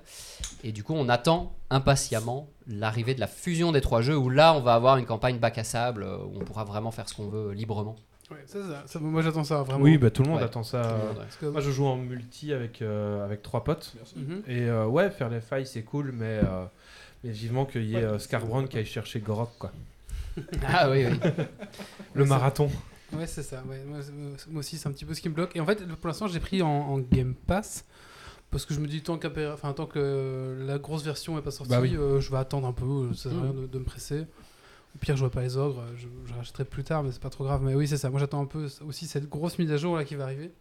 Et 0.64 0.72
du 0.72 0.86
coup, 0.86 0.94
on 0.96 1.10
attend 1.10 1.52
impatiemment 1.70 2.48
l'arrivée 2.66 3.14
de 3.14 3.20
la 3.20 3.28
fusion 3.28 3.74
des 3.74 3.82
trois 3.82 4.02
jeux 4.02 4.16
où 4.18 4.30
là, 4.30 4.54
on 4.54 4.62
va 4.62 4.76
avoir 4.76 4.96
une 4.96 5.06
campagne 5.06 5.38
bac 5.38 5.58
à 5.58 5.66
sable 5.66 6.04
euh, 6.04 6.16
où 6.20 6.38
on 6.40 6.46
pourra 6.46 6.64
vraiment 6.64 6.92
faire 6.92 7.10
ce 7.10 7.14
qu'on 7.14 7.28
veut 7.28 7.52
librement. 7.52 7.98
Ouais, 8.32 8.38
ça, 8.46 8.60
ça- 8.62 8.84
ça- 8.86 9.00
moi 9.00 9.22
j'attends 9.22 9.44
ça 9.44 9.64
vraiment. 9.64 9.84
Oui, 9.84 9.98
bah, 9.98 10.12
tout 10.12 10.24
le 10.24 10.30
monde 10.30 10.38
Ouais. 10.38 10.46
attend 10.46 10.64
ça. 10.64 10.82
Parce 11.18 11.36
que- 11.36 11.48
Moi, 11.48 11.60
je 11.60 11.72
joue 11.72 11.86
en 11.86 11.98
multi 11.98 12.54
avec, 12.54 12.82
euh, 12.82 13.26
avec 13.26 13.42
trois 13.42 13.66
potes. 13.66 13.94
Mhm. 14.16 14.44
Et 14.48 14.62
euh, 14.70 14.86
ouais, 14.86 15.10
faire 15.12 15.28
les 15.30 15.42
failles, 15.42 15.68
c'est 15.68 15.82
cool, 15.84 16.12
mais, 16.14 16.40
euh, 16.42 16.64
mais 17.26 17.32
vivement 17.32 17.66
qu'il 17.66 17.84
y 17.84 17.96
ait 17.96 18.04
euh, 18.04 18.18
Scarbrand 18.18 18.64
qui 18.66 18.78
aille 18.78 18.86
chercher 18.86 19.20
Gorok, 19.20 19.50
quoi. 19.60 19.72
Ah 20.66 20.90
oui, 20.90 21.06
oui. 21.06 21.20
Le 22.14 22.24
marathon. 22.24 22.70
Ouais, 23.14 23.28
c'est 23.28 23.44
ça. 23.44 23.64
Ouais. 23.68 23.84
Moi, 23.86 24.00
aussi, 24.60 24.78
c'est 24.78 24.88
un 24.88 24.92
petit 24.92 25.06
peu 25.06 25.14
ce 25.14 25.22
qui 25.22 25.30
me 25.30 25.34
bloque. 25.34 25.56
Et 25.56 25.60
en 25.60 25.66
fait, 25.66 25.86
pour 25.96 26.08
l'instant, 26.08 26.28
j'ai 26.28 26.40
pris 26.40 26.62
en, 26.62 26.68
en 26.70 27.00
Game 27.00 27.34
Pass. 27.34 27.86
Parce 28.52 28.66
que 28.66 28.74
je 28.74 28.80
me 28.80 28.88
dis, 28.88 29.02
tant, 29.04 29.20
enfin, 29.54 29.74
tant 29.74 29.86
que 29.86 30.58
la 30.66 30.80
grosse 30.80 31.04
version 31.04 31.36
n'est 31.36 31.42
pas 31.44 31.52
sortie, 31.52 31.70
Bah 31.72 31.82
oui. 31.82 31.96
euh, 31.96 32.20
je 32.20 32.32
vais 32.32 32.38
attendre 32.38 32.68
un 32.68 32.74
peu. 32.74 33.14
Ça 33.14 33.30
sert 33.30 33.34
à 33.34 33.36
Mm. 33.36 33.42
rien 33.44 33.54
de, 33.62 33.68
de 33.68 33.80
me 33.80 33.84
presser. 33.84 34.26
Au 34.96 34.98
pire, 35.00 35.16
je 35.16 35.20
vois 35.22 35.30
pas 35.30 35.42
les 35.44 35.56
ogres. 35.58 35.84
Je, 35.98 36.08
je 36.26 36.34
rachèterai 36.34 36.66
plus 36.66 36.84
tard, 36.84 37.04
mais 37.04 37.12
c'est 37.12 37.22
pas 37.22 37.30
trop 37.30 37.44
grave. 37.44 37.62
Mais 37.64 37.76
oui, 37.76 37.88
c'est 37.88 37.98
ça. 37.98 38.10
Moi, 38.10 38.20
j'attends 38.20 38.42
un 38.42 38.46
peu 38.48 38.68
aussi 38.88 39.06
cette 39.06 39.30
grosse 39.30 39.60
mise 39.60 39.72
à 39.72 39.78
jour 39.78 39.96
là 39.96 40.04
qui 40.04 40.16
va 40.16 40.24
arriver. 40.24 40.52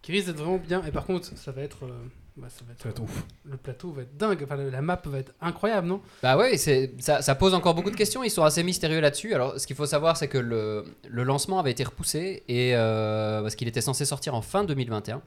Qui 0.00 0.12
risque 0.12 0.26
d'être 0.28 0.36
vraiment 0.38 0.58
bien. 0.58 0.84
Et 0.84 0.92
par 0.92 1.06
contre, 1.06 1.26
ça 1.36 1.50
va 1.50 1.62
être. 1.62 1.84
euh, 1.86 1.88
bah, 2.36 2.48
ça 2.50 2.64
va 2.66 2.72
être, 2.72 2.82
Ça 2.82 2.88
va 2.88 2.90
être 2.90 3.02
ouf. 3.02 3.24
Le 3.44 3.56
plateau 3.56 3.92
va 3.92 4.02
être 4.02 4.16
dingue. 4.16 4.42
Enfin, 4.42 4.56
la, 4.56 4.82
map 4.82 5.00
va 5.04 5.18
être 5.18 5.32
incroyable, 5.40 5.86
non? 5.86 6.00
Bah 6.22 6.36
ouais, 6.36 6.56
c'est, 6.56 6.92
ça, 6.98 7.22
ça 7.22 7.34
pose 7.36 7.54
encore 7.54 7.74
beaucoup 7.74 7.90
de 7.90 7.96
questions. 7.96 8.24
Ils 8.24 8.30
sont 8.30 8.42
assez 8.42 8.64
mystérieux 8.64 9.00
là-dessus. 9.00 9.34
Alors, 9.34 9.58
ce 9.58 9.66
qu'il 9.66 9.76
faut 9.76 9.86
savoir, 9.86 10.16
c'est 10.16 10.28
que 10.28 10.38
le, 10.38 10.84
le 11.08 11.22
lancement 11.22 11.60
avait 11.60 11.70
été 11.70 11.84
repoussé 11.84 12.42
et 12.48 12.74
euh, 12.74 13.40
parce 13.42 13.54
qu'il 13.54 13.68
était 13.68 13.80
censé 13.80 14.04
sortir 14.04 14.34
en 14.34 14.42
fin 14.42 14.64
2021. 14.64 15.22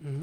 Mhm. 0.00 0.20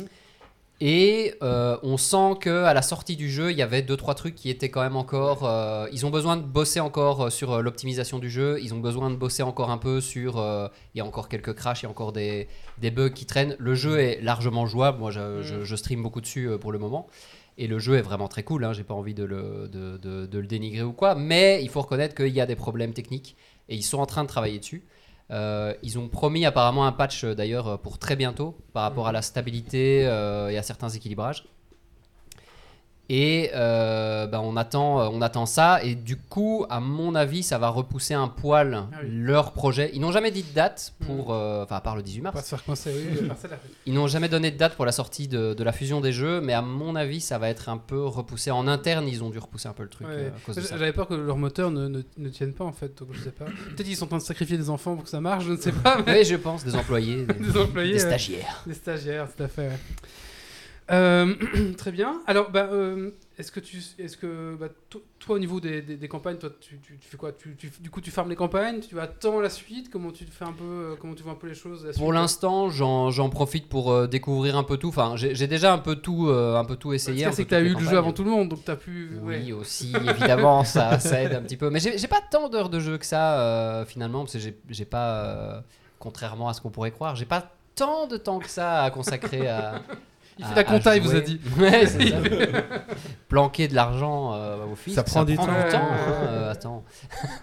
Et 0.82 1.36
euh, 1.42 1.78
on 1.84 1.96
sent 1.96 2.34
que 2.42 2.64
à 2.66 2.74
la 2.74 2.82
sortie 2.82 3.16
du 3.16 3.30
jeu, 3.30 3.50
il 3.52 3.58
y 3.58 3.62
avait 3.62 3.82
deux 3.82 3.96
trois 3.96 4.14
trucs 4.14 4.36
qui 4.36 4.50
étaient 4.50 4.70
quand 4.70 4.82
même 4.82 4.98
encore. 4.98 5.46
euh, 5.46 5.88
ils 5.94 6.06
ont 6.06 6.10
besoin 6.10 6.36
de 6.36 6.42
bosser 6.44 6.82
encore 6.82 7.22
euh, 7.26 7.30
sur 7.30 7.62
l'optimisation 7.62 8.20
du 8.20 8.30
jeu. 8.30 8.60
Ils 8.62 8.74
ont 8.74 8.80
besoin 8.80 9.10
de 9.10 9.16
bosser 9.16 9.42
encore 9.42 9.70
un 9.72 9.78
peu 9.78 10.02
sur. 10.02 10.38
euh, 10.38 10.68
il 10.94 10.98
y 10.98 11.02
a 11.02 11.06
encore 11.06 11.30
quelques 11.30 11.54
crashs, 11.54 11.84
il 11.84 11.86
y 11.86 11.88
a 11.88 11.90
encore 11.90 12.12
des, 12.12 12.50
des 12.80 12.92
bugs 12.92 13.10
qui 13.10 13.26
traînent. 13.26 13.56
Le 13.58 13.74
jeu 13.74 14.00
est 14.00 14.20
largement 14.22 14.66
jouable. 14.66 15.00
Moi, 15.00 15.12
je, 15.12 15.42
je- 15.44 15.64
je 15.64 15.76
stream 15.78 16.04
beaucoup 16.04 16.20
dessus 16.22 16.50
pour 16.60 16.74
le 16.74 16.80
moment. 16.80 17.08
Et 17.58 17.68
le 17.68 17.80
jeu 17.80 17.96
est 17.96 18.02
vraiment 18.02 18.28
très 18.28 18.44
cool. 18.44 18.66
Hein. 18.66 18.74
J'ai 18.74 18.84
pas 18.84 18.94
envie 18.94 19.14
de 19.14 19.24
le, 19.24 19.70
de, 19.72 19.96
de- 19.98 20.26
de 20.26 20.40
le 20.40 20.46
dénigrer 20.48 20.84
ou 20.84 20.92
quoi. 20.92 21.16
Mais 21.16 21.64
il 21.64 21.70
faut 21.70 21.82
reconnaître 21.82 22.16
qu'il 22.16 22.34
y 22.34 22.42
a 22.42 22.46
des 22.46 22.58
problèmes 22.58 22.92
techniques 22.92 23.38
et 23.70 23.76
ils 23.76 23.82
sont 23.84 24.00
en 24.00 24.06
train 24.06 24.24
de 24.24 24.28
travailler 24.28 24.60
dessus. 24.60 24.84
Euh, 25.32 25.74
ils 25.82 25.98
ont 25.98 26.08
promis 26.08 26.46
apparemment 26.46 26.86
un 26.86 26.92
patch 26.92 27.24
euh, 27.24 27.34
d'ailleurs 27.34 27.68
euh, 27.68 27.78
pour 27.78 27.98
très 27.98 28.16
bientôt 28.16 28.56
par 28.74 28.84
rapport 28.84 29.08
à 29.08 29.12
la 29.12 29.24
stabilité 29.24 30.02
et 30.02 30.58
à 30.58 30.64
certains 30.64 30.90
équilibrages. 30.90 31.46
Et 33.08 33.52
euh, 33.54 34.26
bah, 34.26 34.42
on, 34.42 34.58
attend, 34.58 35.12
on 35.14 35.22
attend 35.22 35.46
ça. 35.46 35.84
Et 35.84 35.94
du 35.94 36.18
coup, 36.18 36.66
à 36.72 36.80
mon 36.80 37.14
avis, 37.14 37.44
ça 37.44 37.60
va 37.60 37.70
repousser 37.70 38.16
un 38.16 38.28
poil 38.28 38.84
Ah 38.92 38.98
oui. 39.04 39.10
leur 39.12 39.52
projet. 39.52 39.92
Ils 39.94 40.02
n'ont 40.02 40.12
jamais 40.12 40.32
dit 40.32 40.42
de 40.44 40.54
date 40.54 40.94
pour. 41.06 41.32
euh, 41.34 41.64
Enfin, 41.64 41.76
à 41.76 41.82
part 41.82 41.96
le 41.96 42.02
18 42.02 42.22
Pas 42.24 42.32
mars. 42.34 42.56
Ils 43.86 43.94
n'ont 43.94 44.08
jamais 44.08 44.28
donné 44.30 44.50
de 44.52 44.58
date 44.58 44.74
pour 44.76 44.86
la 44.86 44.92
sortie 44.92 45.28
de, 45.28 45.54
de 45.54 45.64
la 45.64 45.72
fusion 45.72 46.02
des 46.02 46.12
jeux. 46.12 46.42
Mais 46.42 46.54
à 46.54 46.62
mon 46.64 46.96
avis, 46.96 47.22
ça 47.22 47.38
va 47.38 47.50
être 47.50 47.70
un 47.70 47.78
peu 47.78 48.04
repoussé. 48.06 48.50
En 48.52 48.68
interne, 48.68 49.08
ils 49.08 49.24
ont 49.24 49.30
dû 49.30 49.38
repousser 49.38 49.68
un 49.68 49.74
peu 49.74 49.84
le 49.84 49.90
truc 49.90 50.08
Ouais. 50.08 50.14
euh, 50.16 50.30
à 50.30 50.40
cause 50.46 50.56
de 50.56 50.62
ça. 50.62 50.76
J'avais 50.78 50.92
peur 50.94 51.08
que 51.08 51.14
leur 51.14 51.38
moteur 51.38 51.70
ne, 51.72 51.88
ne, 51.88 52.02
ne 52.18 52.30
tienne 52.30 52.54
pas 52.54 52.64
en 52.66 52.74
fait, 52.74 52.98
donc 52.98 53.10
je 53.12 53.22
sais 53.22 53.30
pas. 53.32 53.46
Peut-être 53.46 53.84
qu'ils 53.86 53.96
sont 53.96 54.06
en 54.06 54.10
train 54.10 54.18
de 54.18 54.24
sacrifier 54.24 54.58
des 54.58 54.70
enfants 54.70 54.96
pour 54.96 55.04
que 55.04 55.10
ça 55.10 55.22
marche, 55.22 55.46
je 55.46 55.52
ne 55.52 55.58
sais 55.58 55.72
pas, 55.72 56.00
mais 56.06 56.20
Oui, 56.20 56.26
je 56.26 56.36
pense, 56.36 56.64
des 56.64 56.76
employés, 56.76 57.26
des, 57.28 57.34
des 57.36 57.58
employés, 57.58 57.94
des 57.94 58.04
ouais. 58.04 58.08
stagiaires. 58.10 58.64
des 58.66 58.74
stagiaires, 58.74 59.28
tout 59.36 59.44
à 59.44 59.48
fait. 59.48 59.68
ouais. 59.68 59.80
Euh, 60.92 61.34
très 61.78 61.92
bien. 61.92 62.22
Alors, 62.28 62.52
bah, 62.52 62.70
euh, 62.72 63.10
est-ce 63.40 63.52
que 63.52 63.60
tu, 63.60 63.78
est-ce 63.98 64.18
que 64.18 64.56
bah, 64.60 64.68
to- 64.90 65.02
toi 65.18 65.36
au 65.36 65.40
niveau 65.40 65.60
des, 65.60 65.82
des- 65.82 65.98
des 65.98 66.08
campagnes, 66.08 66.38
toi, 66.38 66.52
tu, 66.62 66.78
tu- 66.80 66.98
tu 67.00 67.08
fais 67.10 67.18
quoi? 67.18 67.32
Tu, 67.32 67.58
Du 67.80 67.90
coup, 67.90 68.02
tu 68.02 68.12
farmes 68.12 68.30
les 68.30 68.36
campagnes, 68.36 68.82
tu 68.82 69.00
attends 69.00 69.40
la 69.42 69.50
suite? 69.50 69.90
Comment 69.90 70.12
tu 70.12 70.26
fais 70.26 70.46
un 70.46 70.52
peu, 70.54 70.64
euh, 70.64 70.96
comment 71.02 71.16
tu 71.16 71.24
vois 71.24 71.32
un 71.32 71.36
peu 71.38 71.48
les 71.48 71.56
choses 71.56 71.90
Pour 71.98 72.14
l'instant, 72.14 72.70
j'en 72.70 73.30
profite 73.30 73.68
pour 73.68 73.92
euh, 73.92 74.06
découvrir 74.06 74.56
un 74.58 74.64
peu 74.64 74.78
tout. 74.78 74.90
Enfin, 74.90 75.16
j'ai 75.16 75.48
déjà 75.48 75.74
un 75.74 75.80
peu 75.80 75.96
tout, 75.96 76.28
euh, 76.30 76.56
un 76.56 76.66
peu 76.66 76.76
tout 76.76 76.94
essayé. 76.94 77.26
c'est 77.32 77.46
que 77.46 77.50
tu 77.50 77.56
as 77.56 77.62
eu 77.62 77.70
le 77.74 77.80
jeu 77.80 77.98
avant 77.98 78.14
tout 78.14 78.24
le 78.24 78.30
monde, 78.30 78.50
donc 78.50 78.64
tu 78.64 78.70
as 78.72 78.76
pu. 78.76 79.18
Oui, 79.24 79.52
aussi, 79.54 79.92
évidemment, 80.08 80.64
ça, 80.64 81.00
ça 81.00 81.20
aide 81.24 81.34
un 81.34 81.42
petit 81.42 81.58
peu. 81.58 81.72
Mais 81.72 81.80
j'ai 81.80 82.08
pas 82.08 82.22
tant 82.30 82.48
d'heures 82.48 82.70
de 82.70 82.80
jeu 82.80 83.00
que 83.00 83.06
ça, 83.08 83.84
finalement, 83.88 84.20
parce 84.24 84.34
que 84.34 84.40
j'ai- 84.70 84.86
pas, 84.86 85.64
contrairement 85.98 86.48
à 86.48 86.54
ce 86.54 86.62
qu'on 86.62 86.70
pourrait 86.70 86.92
croire, 86.92 87.16
j'ai 87.16 87.26
pas 87.26 87.52
tant 87.74 88.06
de 88.06 88.18
temps 88.18 88.38
que 88.38 88.50
ça 88.50 88.84
à 88.84 88.92
consacrer 88.92 89.48
à. 89.48 89.82
Il 90.38 90.46
à- 90.46 90.48
fait 90.50 90.56
la 90.56 90.64
compta, 90.64 90.96
il 90.98 91.02
vous 91.04 91.16
a 91.16 91.22
dit. 91.22 91.40
Ouais, 91.58 91.86
ça. 91.88 92.00
Planquer 93.30 93.68
de 93.68 93.76
l'argent 93.76 94.34
euh, 94.34 94.66
au 94.72 94.76
fisc, 94.76 94.96
Ça 94.96 95.04
prend 95.04 95.24
du 95.24 95.36
temps. 95.36 95.44
du 95.46 95.72
temps. 95.72 95.78
hein, 95.82 95.98
euh, 96.28 96.52
attends. 96.52 96.84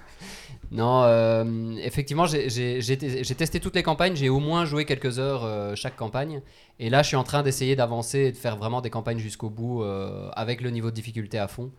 non, 0.70 1.02
euh, 1.04 1.74
effectivement, 1.82 2.26
j'ai- 2.26 2.48
j'ai 2.48 2.80
j'ai 2.80 2.96
te- 2.96 3.22
j'ai 3.22 3.34
testé 3.34 3.60
toutes 3.60 3.74
les 3.74 3.82
campagnes. 3.82 4.14
J'ai 4.16 4.28
au 4.28 4.40
moins 4.40 4.64
joué 4.64 4.84
quelques 4.84 5.18
heures 5.18 5.44
euh, 5.44 5.74
chaque 5.74 5.96
campagne. 5.96 6.40
Et 6.78 6.88
là, 6.90 7.02
je 7.02 7.08
suis 7.08 7.16
en 7.16 7.24
train 7.24 7.42
d'essayer 7.42 7.76
d'avancer 7.76 8.18
et 8.20 8.32
de 8.32 8.36
faire 8.36 8.56
vraiment 8.56 8.80
des 8.80 8.90
campagnes 8.90 9.18
jusqu'au 9.18 9.50
bout 9.50 9.82
euh, 9.82 10.28
avec 10.34 10.60
le 10.60 10.70
niveau 10.70 10.90
de 10.90 10.94
difficulté 10.94 11.38
à 11.38 11.48
fond, 11.48 11.70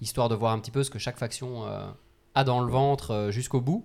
histoire 0.00 0.28
de 0.28 0.34
voir 0.34 0.52
un 0.52 0.58
petit 0.60 0.70
peu 0.70 0.82
ce 0.84 0.90
que 0.90 0.98
chaque 0.98 1.18
faction 1.18 1.66
euh, 1.66 1.86
a 2.34 2.44
dans 2.44 2.60
le 2.60 2.70
ventre 2.70 3.10
euh, 3.12 3.30
jusqu'au 3.30 3.60
bout. 3.60 3.84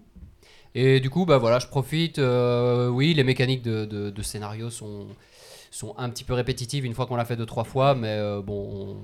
Et 0.75 0.99
du 0.99 1.09
coup, 1.11 1.25
bah 1.25 1.37
voilà, 1.37 1.59
je 1.59 1.67
profite. 1.67 2.17
euh, 2.19 2.87
oui, 2.89 3.13
les 3.13 3.23
mécaniques 3.23 3.61
de, 3.61 3.85
de- 3.85 4.09
de 4.09 4.21
scénario 4.23 4.69
sont, 4.71 5.05
sont 5.77 5.95
un 5.97 6.09
petit 6.09 6.23
peu 6.23 6.33
répétitives 6.33 6.85
une 6.85 6.93
fois 6.93 7.05
qu'on 7.05 7.15
l'a 7.15 7.25
fait 7.25 7.35
deux 7.35 7.45
trois 7.45 7.63
fois, 7.63 7.95
mais 7.95 8.09
euh, 8.09 8.41
bon, 8.41 8.97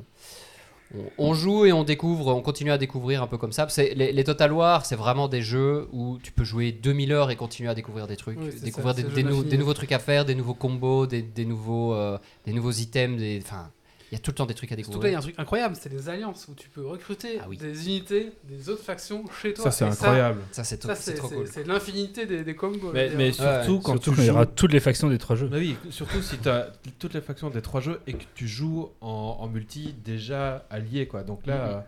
on, 1.20 1.34
joue 1.36 1.65
et 1.65 1.72
on 1.72 1.84
découvre, 1.84 2.34
on 2.34 2.41
continue 2.41 2.72
à 2.72 2.78
découvrir 2.80 3.22
un 3.22 3.28
peu 3.28 3.38
comme 3.38 3.51
ça. 3.51 3.67
C'est- 3.70 3.93
Les, 3.93 4.11
les 4.11 4.24
Total 4.24 4.51
War, 4.51 4.86
c'est 4.88 4.95
vraiment 4.95 5.28
des 5.28 5.41
jeux 5.43 5.88
où 5.91 6.17
tu 6.24 6.32
peux 6.32 6.43
jouer 6.43 6.72
2000 6.72 7.11
heures 7.11 7.30
et 7.30 7.36
continuer 7.36 7.70
à 7.70 7.76
découvrir 7.76 8.07
des 8.07 8.17
trucs, 8.17 8.39
Oui, 8.39 8.49
découvrir 8.63 8.95
ça, 8.95 9.03
des, 9.03 9.07
des 9.09 9.24
nou- 9.24 9.43
nouveaux 9.57 9.74
trucs 9.76 9.91
à 9.91 9.99
faire, 9.99 10.26
des 10.26 10.34
nouveaux 10.34 10.55
combos, 10.55 11.05
des, 11.05 11.22
des 11.22 11.45
nouveaux, 11.45 11.93
euh, 11.93 12.17
des 12.45 12.53
nouveaux 12.53 12.72
items, 12.72 13.20
des, 13.20 13.39
enfin, 13.43 13.70
il 14.12 14.16
y 14.16 14.18
a 14.18 14.20
tout 14.20 14.32
le 14.32 14.36
temps 14.36 14.45
des 14.47 14.53
trucs 14.55 14.72
à 14.72 14.76
que 14.76 14.82
là, 14.82 14.86
il 14.86 14.89
y 14.89 14.91
découvrir. 14.91 15.16
a 15.16 15.20
un 15.20 15.22
truc 15.22 15.36
incroyable, 15.38 15.76
c'est 15.80 15.89
les 15.89 16.10
alliances 16.10 16.47
où 16.47 16.55
tu 16.55 16.68
peux 16.70 16.86
recruter 16.86 17.38
Ah 17.41 17.45
oui. 17.47 17.57
des 17.57 17.88
unités 17.88 18.32
des 18.45 18.68
autres 18.70 18.84
factions 18.84 19.24
chez 19.41 19.53
toi. 19.53 19.66
Ça, 19.66 19.72
c'est 19.72 19.86
incroyable. 19.86 20.41
Ça, 20.51 20.64
c'est 20.64 20.82
Ça, 20.82 20.95
c'est 20.95 21.12
c'est 21.12 21.18
trop 21.18 21.28
c'est- 21.30 21.36
cool. 21.36 21.47
c'est 21.47 21.68
l'infinité 21.68 22.26
des, 22.26 22.43
des 22.43 22.55
combos. 22.55 22.91
Mais, 22.93 23.10
mais 23.16 23.32
surtout 23.32 23.74
Ouais, 23.76 23.80
quand 23.84 23.91
Surtout 23.93 24.10
tu 24.12 24.16
quand 24.18 24.22
il 24.24 24.28
y 24.28 24.30
aura 24.32 24.43
joues- 24.45 24.51
toutes 24.55 24.74
les 24.74 24.80
factions 24.80 25.10
des 25.10 25.18
trois 25.20 25.36
jeux. 25.36 25.47
Bah 25.47 25.57
oui, 25.57 25.76
surtout 25.91 26.22
si 26.22 26.38
tu 26.39 26.49
as 26.49 26.72
toutes 26.97 27.14
les 27.14 27.22
factions 27.22 27.49
des 27.51 27.62
trois 27.62 27.82
jeux 27.82 27.99
et 28.07 28.14
que 28.14 28.24
tu 28.36 28.47
joues 28.47 28.89
en, 29.01 29.38
en 29.39 29.47
multi 29.47 29.93
déjà 30.03 30.66
allié 30.70 31.07
quoi. 31.07 31.22
Donc 31.24 31.45
là, 31.45 31.55
Mhm. 31.68 31.74
euh, 31.76 31.80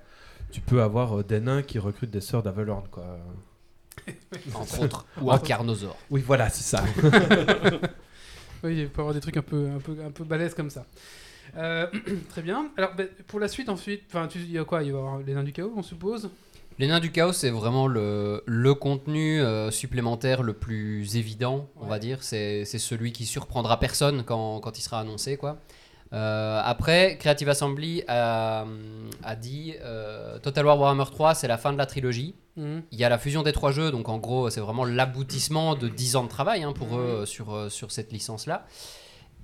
tu 0.51 0.61
peux 0.61 0.81
avoir 0.83 1.19
euh, 1.19 1.23
des 1.23 1.39
nains 1.39 1.63
qui 1.63 1.79
recrutent 1.79 2.11
des 2.11 2.21
sœurs 2.21 2.43
d'Avalorn 2.43 2.83
quoi. 2.91 3.17
Entre 4.53 4.79
autres. 4.81 5.05
Ou 5.21 5.31
un 5.31 5.39
Carnosaur. 5.39 5.97
Oui, 6.11 6.23
voilà, 6.25 6.49
c'est 6.49 6.63
ça. 6.63 6.83
Oui, 8.63 8.77
il 8.81 8.89
peut 8.89 8.99
y 8.99 9.01
avoir 9.01 9.13
des 9.15 9.21
trucs 9.21 9.37
un 9.37 9.41
peu, 9.41 9.69
un 9.75 9.79
peu, 9.79 9.95
un 10.05 10.11
peu 10.11 10.23
balèzes 10.23 10.53
comme 10.53 10.69
ça. 10.69 10.85
Euh, 11.57 11.87
très 12.29 12.41
bien. 12.41 12.69
Alors, 12.77 12.93
ben, 12.95 13.07
pour 13.27 13.39
la 13.39 13.47
suite, 13.47 13.69
ensuite, 13.69 14.03
il 14.35 14.51
y 14.51 14.57
a 14.57 14.63
quoi? 14.63 14.83
Il 14.83 14.91
va 14.91 14.97
y 14.97 15.01
avoir 15.01 15.19
les 15.19 15.33
nains 15.33 15.43
du 15.43 15.53
chaos, 15.53 15.73
on 15.75 15.83
suppose? 15.83 16.29
Les 16.79 16.87
Nains 16.87 16.99
du 17.01 17.11
Chaos, 17.11 17.33
c'est 17.33 17.51
vraiment 17.51 17.85
le, 17.85 18.41
le 18.47 18.73
contenu 18.73 19.39
euh, 19.41 19.69
supplémentaire 19.69 20.41
le 20.41 20.53
plus 20.53 21.15
évident, 21.15 21.67
on 21.75 21.83
Ouais. 21.83 21.89
va 21.89 21.99
dire. 21.99 22.23
C'est 22.23 22.65
celui 22.65 23.11
qui 23.11 23.25
surprendra 23.25 23.77
personne 23.79 24.23
quand, 24.23 24.59
quand 24.61 24.79
il 24.79 24.81
sera 24.81 25.01
annoncé. 25.01 25.37
Quoi. 25.37 25.57
Euh, 26.13 26.59
après, 26.63 27.17
Creative 27.19 27.49
Assembly 27.49 28.03
a, 28.07 28.65
a 29.23 29.35
dit 29.35 29.75
euh, 29.81 30.39
Total 30.39 30.65
War 30.65 30.79
Warhammer 30.79 31.03
3, 31.11 31.35
c'est 31.35 31.47
la 31.47 31.57
fin 31.59 31.71
de 31.71 31.77
la 31.77 31.85
trilogie. 31.85 32.33
Mhm. 32.57 32.81
Il 32.91 32.97
y 32.99 33.03
a 33.03 33.09
la 33.09 33.17
fusion 33.19 33.43
des 33.43 33.51
trois 33.53 33.71
jeux, 33.71 33.91
donc 33.91 34.09
en 34.09 34.17
gros, 34.17 34.49
c'est 34.49 34.59
vraiment 34.61 34.85
l'aboutissement 34.85 35.75
de 35.75 35.87
10 35.87 36.15
ans 36.15 36.23
de 36.23 36.29
travail 36.29 36.63
hein, 36.63 36.73
pour 36.73 36.87
Mhm. 36.93 36.99
eux 36.99 37.25
sur, 37.27 37.69
sur 37.71 37.91
cette 37.91 38.11
licence-là. 38.11 38.65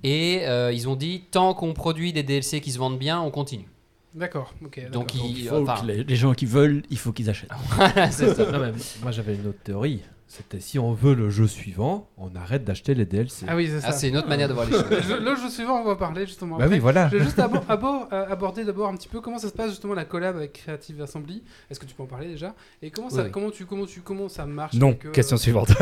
Et 0.04 0.40
euh, 0.46 0.72
ils 0.72 0.88
ont 0.88 0.96
dit 0.96 1.24
tant 1.30 1.54
qu'on 1.54 1.72
produit 1.74 2.12
des 2.12 2.22
DLC 2.22 2.60
qui 2.60 2.70
se 2.72 2.78
vendent 2.78 2.98
bien, 2.98 3.20
on 3.20 3.30
continue. 3.30 3.68
D'accord, 4.14 4.54
ok. 4.64 4.90
Donc, 4.90 5.14
il- 5.14 5.38
il 5.40 5.48
faut 5.48 5.62
enfin, 5.62 5.80
que 5.82 5.86
les, 5.86 6.04
les 6.04 6.16
gens 6.16 6.32
qui 6.34 6.46
veulent, 6.46 6.82
il 6.90 6.98
faut 6.98 7.12
qu'ils 7.12 7.28
achètent. 7.30 7.50
voilà, 7.70 8.10
c'est 8.10 8.34
ça. 8.34 8.50
Non, 8.50 8.58
mais 8.58 8.72
moi 9.02 9.10
j'avais 9.10 9.34
une 9.34 9.46
autre 9.48 9.58
théorie. 9.62 10.02
C'était 10.30 10.60
si 10.60 10.78
on 10.78 10.92
veut 10.92 11.14
le 11.14 11.30
jeu 11.30 11.46
suivant, 11.46 12.06
on 12.18 12.28
arrête 12.36 12.62
d'acheter 12.62 12.94
les 12.94 13.06
DLC. 13.06 13.46
Ah 13.48 13.56
oui, 13.56 13.66
c'est 13.72 13.80
ça. 13.80 13.86
Ah, 13.88 13.92
c'est 13.92 14.10
une 14.10 14.18
autre 14.18 14.28
manière 14.28 14.46
de 14.46 14.52
voir 14.52 14.66
les 14.66 14.72
choses. 14.72 14.84
Le- 14.90 15.36
jeu 15.36 15.48
suivant, 15.48 15.80
on 15.80 15.84
va 15.86 15.96
parler 15.96 16.26
justement. 16.26 16.58
bah 16.58 16.64
après. 16.64 16.76
oui, 16.76 16.80
voilà. 16.80 17.08
Je 17.10 17.16
vais 17.16 17.24
juste 17.24 17.38
abo- 17.38 17.64
abo- 17.66 18.06
euh, 18.12 18.26
aborder 18.28 18.64
d'abord 18.66 18.88
un 18.88 18.96
petit 18.96 19.08
peu 19.08 19.22
comment 19.22 19.38
ça 19.38 19.48
se 19.48 19.54
passe 19.54 19.70
justement 19.70 19.94
la 19.94 20.04
collab 20.04 20.36
avec 20.36 20.52
Creative 20.52 21.00
Assembly. 21.00 21.42
Est-ce 21.70 21.80
que 21.80 21.86
tu 21.86 21.94
peux 21.94 22.02
en 22.02 22.06
parler 22.06 22.28
déjà? 22.28 22.54
Et 22.82 22.90
comment 22.90 23.08
ça, 23.08 23.22
Oui, 23.22 23.30
comment 23.30 23.50
tu, 23.50 23.64
comment 23.64 23.86
tu, 23.86 24.00
comment 24.02 24.28
ça 24.28 24.44
marche 24.44 24.74
Non, 24.74 24.88
avec 24.88 25.06
eux 25.06 25.10
question 25.12 25.38
suivante. 25.38 25.70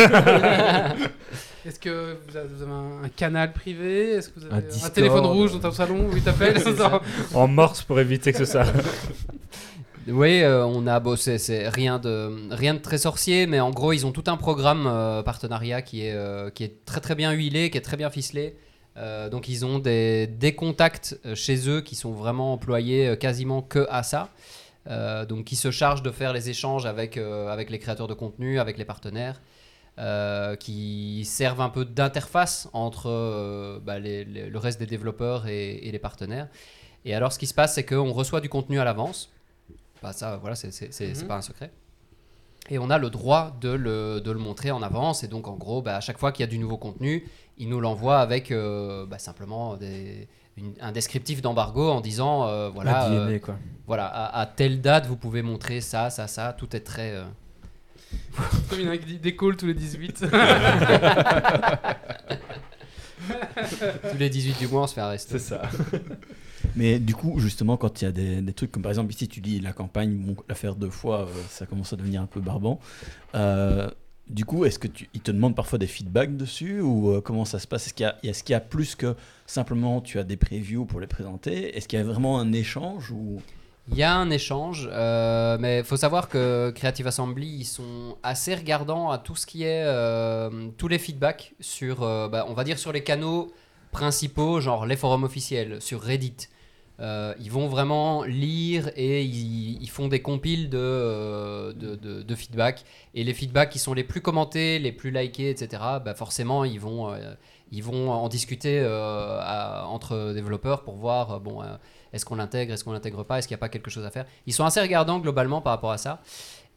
Est-ce 1.66 1.80
que 1.80 2.16
vous 2.28 2.36
avez, 2.36 2.48
un, 2.70 3.04
un 3.04 3.08
canal 3.08 3.52
privé? 3.52 4.12
Est-ce 4.12 4.28
que 4.28 4.38
vous 4.38 4.46
avez 4.46 4.54
Un 4.54 4.58
un, 4.58 4.60
Discord. 4.60 4.92
téléphone 4.92 5.26
rouge 5.26 5.52
dans 5.54 5.58
ton 5.58 5.72
salon? 5.72 6.08
Où 6.12 6.16
ils 6.16 6.22
t'appellent 6.22 6.62
en 7.34 7.48
morse 7.48 7.82
pour 7.82 7.98
éviter 7.98 8.32
que 8.32 8.44
ça. 8.44 8.64
Oui, 10.08 10.40
euh, 10.42 10.64
on 10.64 10.86
a 10.86 11.00
bossé, 11.00 11.36
c'est 11.38 11.68
rien 11.68 11.98
de, 11.98 12.48
rien 12.54 12.74
de 12.74 12.78
très 12.78 12.98
sorcier, 12.98 13.48
mais 13.48 13.58
en 13.58 13.70
gros, 13.70 13.92
ils 13.92 14.06
ont 14.06 14.12
tout 14.12 14.22
un 14.28 14.36
programme 14.36 14.86
euh, 14.86 15.24
partenariat 15.24 15.82
qui 15.82 16.06
est, 16.06 16.12
euh, 16.12 16.48
qui 16.48 16.62
est 16.62 16.84
très 16.84 17.00
très 17.00 17.16
bien 17.16 17.32
huilé, 17.32 17.70
qui 17.70 17.78
est 17.78 17.82
très 17.82 17.96
bien 17.96 18.10
ficelé. 18.10 18.56
Donc, 19.30 19.50
ils 19.50 19.66
ont 19.66 19.78
des, 19.78 20.26
des 20.26 20.54
contacts 20.54 21.18
chez 21.34 21.68
eux 21.68 21.82
qui 21.82 21.94
sont 21.94 22.12
vraiment 22.12 22.54
employés 22.54 23.14
quasiment 23.18 23.60
que 23.60 23.86
à 23.90 24.02
ça. 24.02 24.30
Donc, 25.28 25.44
qui 25.44 25.54
se 25.54 25.70
chargent 25.70 26.02
de 26.02 26.10
faire 26.10 26.32
les 26.32 26.48
échanges 26.48 26.86
avec, 26.86 27.18
avec 27.18 27.68
les 27.68 27.78
créateurs 27.78 28.08
de 28.08 28.14
contenu, 28.14 28.58
avec 28.58 28.78
les 28.78 28.86
partenaires, 28.86 29.42
qui 30.58 31.26
servent 31.26 31.60
un 31.60 31.68
peu 31.68 31.84
d'interface 31.84 32.70
entre 32.72 33.82
bah, 33.84 33.98
le 33.98 34.56
reste 34.56 34.80
des 34.80 34.86
développeurs 34.86 35.46
et, 35.46 35.74
et 35.74 35.92
les 35.92 35.98
partenaires. 35.98 36.48
Et 37.04 37.14
alors, 37.14 37.34
ce 37.34 37.38
qui 37.38 37.46
se 37.46 37.52
passe, 37.52 37.74
c'est 37.74 37.84
qu'on 37.84 38.14
reçoit 38.14 38.40
du 38.40 38.48
contenu 38.48 38.80
à 38.80 38.84
l'avance. 38.84 39.30
Bah, 40.06 40.12
ça, 40.12 40.36
voilà, 40.36 40.54
c'est 40.54 40.70
Mhm. 41.00 41.26
pas 41.26 41.34
un 41.34 41.42
secret. 41.42 41.72
Et 42.70 42.78
on 42.78 42.90
a 42.90 42.98
le 42.98 43.10
droit 43.10 43.56
de 43.60 43.70
le, 43.70 44.20
de 44.20 44.30
le 44.30 44.38
montrer 44.38 44.70
en 44.70 44.80
avance. 44.82 45.24
Et 45.24 45.26
donc, 45.28 45.48
en 45.48 45.56
gros, 45.56 45.82
bah, 45.82 45.96
à 45.96 46.00
chaque 46.00 46.16
fois 46.18 46.30
qu'il 46.30 46.44
y 46.44 46.48
a 46.48 46.50
du 46.50 46.58
nouveau 46.60 46.76
contenu, 46.76 47.26
il 47.58 47.68
nous 47.68 47.80
l'envoie 47.80 48.18
avec 48.20 48.52
euh, 48.52 49.04
bah, 49.04 49.18
simplement 49.18 49.76
des- 49.76 50.28
une- 50.56 50.74
un 50.80 50.92
descriptif 50.92 51.42
d'embargo 51.42 51.90
en 51.90 52.00
disant 52.00 52.46
euh, 52.46 52.68
voilà, 52.68 53.10
euh, 53.10 53.36
quoi. 53.40 53.56
voilà 53.88 54.06
à, 54.06 54.40
à 54.42 54.46
telle 54.46 54.80
date, 54.80 55.06
vous 55.06 55.16
pouvez 55.16 55.42
montrer 55.42 55.80
ça, 55.80 56.08
ça, 56.08 56.28
ça. 56.28 56.52
Tout 56.52 56.76
est 56.76 56.80
très. 56.84 57.10
euh, 57.10 57.24
Comme 58.70 58.78
il 58.78 58.86
y 58.86 58.88
en 58.88 58.92
a 58.92 58.96
qui 58.98 59.06
dit 59.06 59.18
des 59.18 59.34
calls 59.34 59.56
tous 59.56 59.66
les 59.66 59.74
18. 59.74 60.24
tous 64.10 64.18
les 64.18 64.30
18 64.30 64.58
du 64.58 64.68
mois, 64.68 64.82
on 64.82 64.86
se 64.86 64.94
fait 64.94 65.00
arrêter. 65.00 65.38
ça. 65.38 65.62
Mais 66.76 66.98
du 66.98 67.14
coup, 67.14 67.38
justement, 67.38 67.76
quand 67.76 68.02
il 68.02 68.04
y 68.04 68.08
a 68.08 68.12
des, 68.12 68.40
des 68.42 68.52
trucs 68.52 68.72
comme 68.72 68.82
par 68.82 68.90
exemple 68.92 69.12
ici, 69.12 69.28
tu 69.28 69.40
dis 69.40 69.60
la 69.60 69.72
campagne, 69.72 70.14
bon, 70.16 70.36
la 70.48 70.54
faire 70.54 70.74
deux 70.74 70.90
fois, 70.90 71.22
euh, 71.22 71.26
ça 71.48 71.64
commence 71.66 71.92
à 71.92 71.96
devenir 71.96 72.20
un 72.22 72.26
peu 72.26 72.40
barbant. 72.40 72.80
Euh, 73.34 73.88
du 74.28 74.44
coup, 74.44 74.64
est-ce 74.64 74.78
que 74.78 74.88
tu, 74.88 75.08
ils 75.14 75.20
te 75.20 75.30
demandent 75.30 75.54
parfois 75.54 75.78
des 75.78 75.86
feedbacks 75.86 76.36
dessus 76.36 76.80
ou 76.80 77.10
euh, 77.12 77.20
comment 77.20 77.44
ça 77.44 77.58
se 77.60 77.66
passe? 77.66 77.86
Est-ce 77.86 77.94
qu'il 77.94 78.04
y, 78.04 78.08
a- 78.08 78.16
est-ce 78.24 78.42
qu'il 78.42 78.52
y 78.52 78.56
a 78.56 78.60
plus 78.60 78.94
que 78.96 79.14
simplement 79.46 80.00
tu 80.00 80.18
as 80.18 80.24
des 80.24 80.36
previews 80.36 80.84
pour 80.84 80.98
les 81.00 81.06
présenter? 81.06 81.76
Est-ce 81.76 81.86
qu'il 81.86 81.98
y 81.98 82.02
a 82.02 82.04
vraiment 82.04 82.38
un 82.40 82.52
échange 82.52 83.10
ou? 83.12 83.40
Il 83.88 83.96
y 83.96 84.02
a 84.02 84.14
un 84.16 84.30
échange, 84.30 84.88
euh, 84.92 85.56
mais 85.60 85.78
il 85.78 85.84
faut 85.84 85.96
savoir 85.96 86.28
que 86.28 86.72
Creative 86.74 87.06
Assembly, 87.06 87.46
ils 87.46 87.64
sont 87.64 88.18
assez 88.24 88.52
regardants 88.54 89.10
à 89.10 89.18
tout 89.18 89.36
ce 89.36 89.46
qui 89.46 89.62
est 89.62 89.84
euh, 89.84 90.68
tous 90.76 90.88
les 90.88 90.98
feedbacks 90.98 91.54
sur, 91.60 92.02
euh, 92.02 92.28
bah, 92.28 92.46
on 92.48 92.54
va 92.54 92.64
dire 92.64 92.80
sur 92.80 92.90
les 92.92 93.04
canaux 93.04 93.52
principaux, 93.92 94.60
genre 94.60 94.86
les 94.86 94.96
forums 94.96 95.22
officiels, 95.22 95.80
sur 95.80 96.00
Reddit. 96.02 96.48
Ils 96.98 97.50
vont 97.50 97.68
vraiment 97.68 98.24
lire 98.24 98.90
et 98.96 99.22
ils, 99.22 99.88
font 99.88 100.08
des 100.08 100.20
compiles 100.22 100.68
de, 100.70 101.72
de, 101.78 101.94
de- 101.94 102.22
de 102.22 102.34
feedback. 102.34 102.84
Et 103.14 103.22
les 103.22 103.34
feedbacks 103.34 103.70
qui 103.70 103.78
sont 103.78 103.94
les 103.94 104.02
plus 104.04 104.20
commentés, 104.22 104.78
les 104.78 104.92
plus 104.92 105.10
likés, 105.10 105.50
etc., 105.50 105.82
bah 106.04 106.14
forcément, 106.14 106.64
ils 106.64 106.80
vont, 106.80 107.14
ils 107.70 107.84
vont 107.84 108.10
en 108.10 108.28
discuter 108.28 108.82
entre 108.82 110.32
développeurs 110.32 110.84
pour 110.84 110.96
voir, 110.96 111.38
bon, 111.40 111.62
est-ce 112.16 112.24
qu'on 112.24 112.36
l'intègre, 112.36 112.72
est-ce 112.72 112.84
qu'on 112.84 112.92
l'intègre 112.92 113.24
pas, 113.24 113.38
est-ce 113.38 113.48
qu'il 113.48 113.54
n'y 113.54 113.60
a 113.60 113.64
pas 113.64 113.68
quelque 113.68 113.90
chose 113.90 114.04
à 114.04 114.10
faire? 114.10 114.26
Ils 114.46 114.52
sont 114.52 114.64
assez 114.64 114.80
regardants 114.80 115.18
globalement 115.18 115.60
par 115.60 115.72
rapport 115.72 115.92
à 115.92 115.98
ça. 115.98 116.20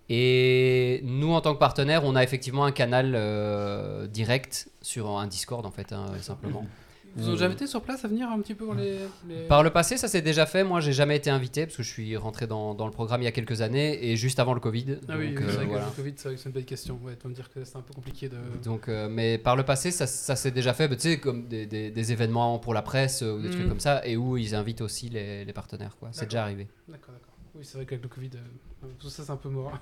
Et 0.10 1.02
nous, 1.04 1.34
en 1.34 1.42
tant 1.42 1.54
que 1.54 1.60
partenaire, 1.60 2.04
on 2.04 2.16
a 2.16 2.24
effectivement 2.24 2.66
un 2.66 2.72
canal 2.72 3.14
euh, 3.16 4.08
direct 4.08 4.70
sur 4.82 5.18
un 5.18 5.28
Discord, 5.28 5.66
en 5.66 5.72
fait, 5.72 5.94
hein, 5.94 6.06
simplement. 6.22 6.66
Vous 7.16 7.32
déjà 7.32 7.45
invité 7.45 7.68
sur 7.68 7.82
place 7.82 8.05
à 8.05 8.07
venir 8.07 8.30
un 8.30 8.39
petit 8.39 8.53
peu 8.55 8.66
pour 8.66 8.74
les. 8.76 8.99
les- 9.28 9.47
Par 9.47 9.64
le 9.64 9.70
passé, 9.72 9.97
ça 9.97 10.07
s'est 10.07 10.22
déjà 10.22 10.45
fait. 10.45 10.64
Moi, 10.64 10.80
j'ai 10.80 10.93
jamais 10.93 11.16
été 11.18 11.30
invité 11.30 11.66
parce 11.66 11.78
que 11.78 11.84
je 11.84 11.89
suis 11.89 12.16
rentré 12.18 12.47
dans, 12.47 12.74
dans 12.76 12.86
le 12.86 12.91
programme 12.91 13.22
il 13.22 13.26
y 13.26 13.28
a 13.28 13.32
quelques 13.32 13.62
années 13.62 14.10
et 14.12 14.16
juste 14.16 14.39
avant 14.39 14.53
le 14.53 14.60
Covid. 14.60 14.97
Ah 15.10 15.14
oui, 15.18 15.30
Donc, 15.30 15.39
c'est 15.39 15.43
euh, 15.45 15.51
vrai 15.55 15.64
que 15.66 15.70
voilà. 15.70 15.86
le 15.88 15.91
Covid, 15.91 16.14
c'est 16.18 16.38
c'est 16.38 16.45
une 16.45 16.51
belle 16.53 16.66
question. 16.66 16.99
Ouais, 17.03 17.16
tu 17.16 17.24
vas 17.24 17.30
me 17.30 17.36
dire 17.36 17.49
que 17.51 17.64
c'est 17.64 17.76
un 17.78 17.82
peu 17.82 17.93
compliqué 17.93 18.30
de. 18.30 18.38
Donc, 18.64 18.88
euh, 18.89 19.10
mais 19.10 19.38
par 19.38 19.55
le 19.55 19.64
passé, 19.64 19.91
ça, 19.91 20.07
ça 20.07 20.36
s'est 20.36 20.51
déjà 20.51 20.74
fait, 20.74 20.88
tu 20.89 20.99
sais, 20.99 21.20
comme 21.20 21.47
des, 21.47 21.66
des- 21.66 21.91
des 21.91 22.12
événements 22.12 22.60
pour 22.60 22.74
la 22.74 22.82
presse 22.82 23.22
ou 23.22 23.41
des 23.41 23.49
trucs 23.49 23.68
comme 23.68 23.80
ça, 23.80 24.05
et 24.05 24.16
où 24.18 24.38
ils 24.38 24.55
invitent 24.55 24.82
aussi 24.82 25.10
les, 25.10 25.45
les 25.45 25.53
partenaires. 25.53 25.95
quoi. 25.99 26.10
C'est 26.12 26.26
déjà 26.26 26.43
arrivé. 26.43 26.68
D'accord, 26.88 27.14
d'accord. 27.14 27.34
Oui, 27.55 27.66
c'est 27.66 27.78
vrai 27.78 27.86
qu'avec 27.86 28.03
le 28.03 28.10
Covid, 28.10 28.30
euh, 28.36 28.88
tout 28.99 29.10
ça 29.10 29.24
c'est 29.24 29.32
un 29.32 29.36
peu 29.38 29.49
mort. 29.49 29.74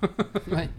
Ouais. 0.50 0.68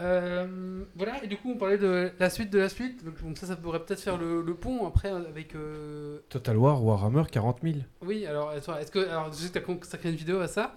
Euh, 0.00 0.84
voilà, 0.96 1.22
et 1.24 1.26
du 1.26 1.36
coup, 1.36 1.50
on 1.50 1.56
parlait 1.56 1.78
de 1.78 2.10
la 2.18 2.30
suite 2.30 2.50
de 2.50 2.58
la 2.58 2.68
suite. 2.68 3.04
Donc, 3.04 3.22
donc 3.22 3.36
ça, 3.38 3.46
ça 3.46 3.56
pourrait 3.56 3.80
peut-être 3.84 4.00
faire 4.00 4.16
le, 4.16 4.42
le 4.42 4.54
pont 4.54 4.86
après 4.86 5.08
avec. 5.10 5.54
euh, 5.54 6.18
Total 6.28 6.56
War, 6.56 6.84
Warhammer 6.84 7.24
40 7.30 7.58
000. 7.62 7.74
Oui, 8.04 8.24
alors, 8.26 8.52
est-ce 8.52 8.90
que. 8.92 9.00
Alors, 9.08 9.32
je 9.32 9.38
sais 9.38 9.48
que 9.48 9.52
tu 9.52 9.58
as 9.58 9.60
consacré 9.62 10.10
une 10.10 10.16
vidéo 10.16 10.40
à 10.40 10.46
ça. 10.48 10.76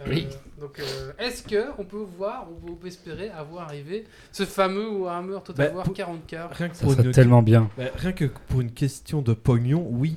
Euh, 0.00 0.04
Oui. 0.08 0.26
Donc, 0.60 0.78
euh, 0.80 1.12
est-ce 1.18 1.42
que 1.42 1.66
on 1.78 1.84
peut 1.84 1.96
voir, 2.18 2.46
on 2.66 2.74
peut 2.74 2.88
espérer 2.88 3.30
avoir 3.30 3.64
arrivé 3.64 4.04
ce 4.32 4.44
fameux 4.44 4.88
Warhammer 4.90 5.38
Total 5.44 5.68
Bah, 5.70 5.76
War 5.76 5.84
pour- 5.84 5.94
40K 5.94 6.48
Rien 6.52 6.68
que 6.68 6.76
Ça 6.76 6.84
pour 6.84 6.92
serait 6.92 7.04
une 7.04 7.12
tellement 7.12 7.42
bien. 7.42 7.70
Bah, 7.78 7.84
rien 7.96 8.12
que 8.12 8.26
pour 8.48 8.60
une 8.60 8.72
question 8.72 9.22
de 9.22 9.32
pognon, 9.32 9.86
oui. 9.90 10.16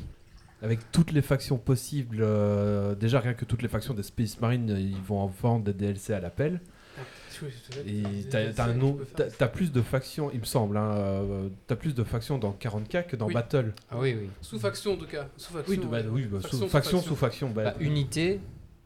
Avec 0.63 0.91
toutes 0.91 1.11
les 1.11 1.23
factions 1.23 1.57
possibles, 1.57 2.19
euh, 2.21 2.93
déjà 2.93 3.19
rien 3.19 3.33
que 3.33 3.45
toutes 3.45 3.63
les 3.63 3.67
factions 3.67 3.95
des 3.95 4.03
Space 4.03 4.39
Marines, 4.39 4.69
euh, 4.69 4.79
ils 4.79 5.01
vont 5.01 5.17
en 5.19 5.25
vendre 5.25 5.63
des 5.63 5.73
DLC 5.73 6.13
à 6.13 6.19
l'appel. 6.19 6.61
Et 7.87 8.03
t'as 8.29 9.47
tu 9.47 9.51
plus 9.53 9.71
de 9.71 9.81
factions, 9.81 10.29
il 10.33 10.39
me 10.39 10.45
semble, 10.45 10.77
hein, 10.77 10.91
euh, 10.95 11.47
t'as 11.67 11.75
plus 11.75 11.93
de 11.95 12.03
factions 12.03 12.37
dans 12.37 12.51
40k 12.53 13.05
que 13.07 13.15
dans 13.15 13.27
Oui. 13.27 13.33
Battle. 13.33 13.73
Ah 13.89 13.95
oui, 13.99 14.15
oui. 14.19 14.29
Sous 14.41 14.59
faction 14.59 14.93
en 14.93 14.97
tout 14.97 15.07
cas. 15.07 15.27
Sous 15.37 15.53
faction. 15.53 15.71
Oui, 15.73 15.77
de- 15.77 15.85
bah, 15.85 15.97
oui, 16.11 16.23
bah, 16.31 16.39
Faction 16.41 16.57
sous- 16.59 16.63
sous 16.65 16.69
faction 16.69 16.97
faction. 16.97 17.09
sous 17.09 17.15
faction. 17.15 17.49
bah, 17.49 17.63
Bah, 17.65 17.73
unité, 17.79 18.39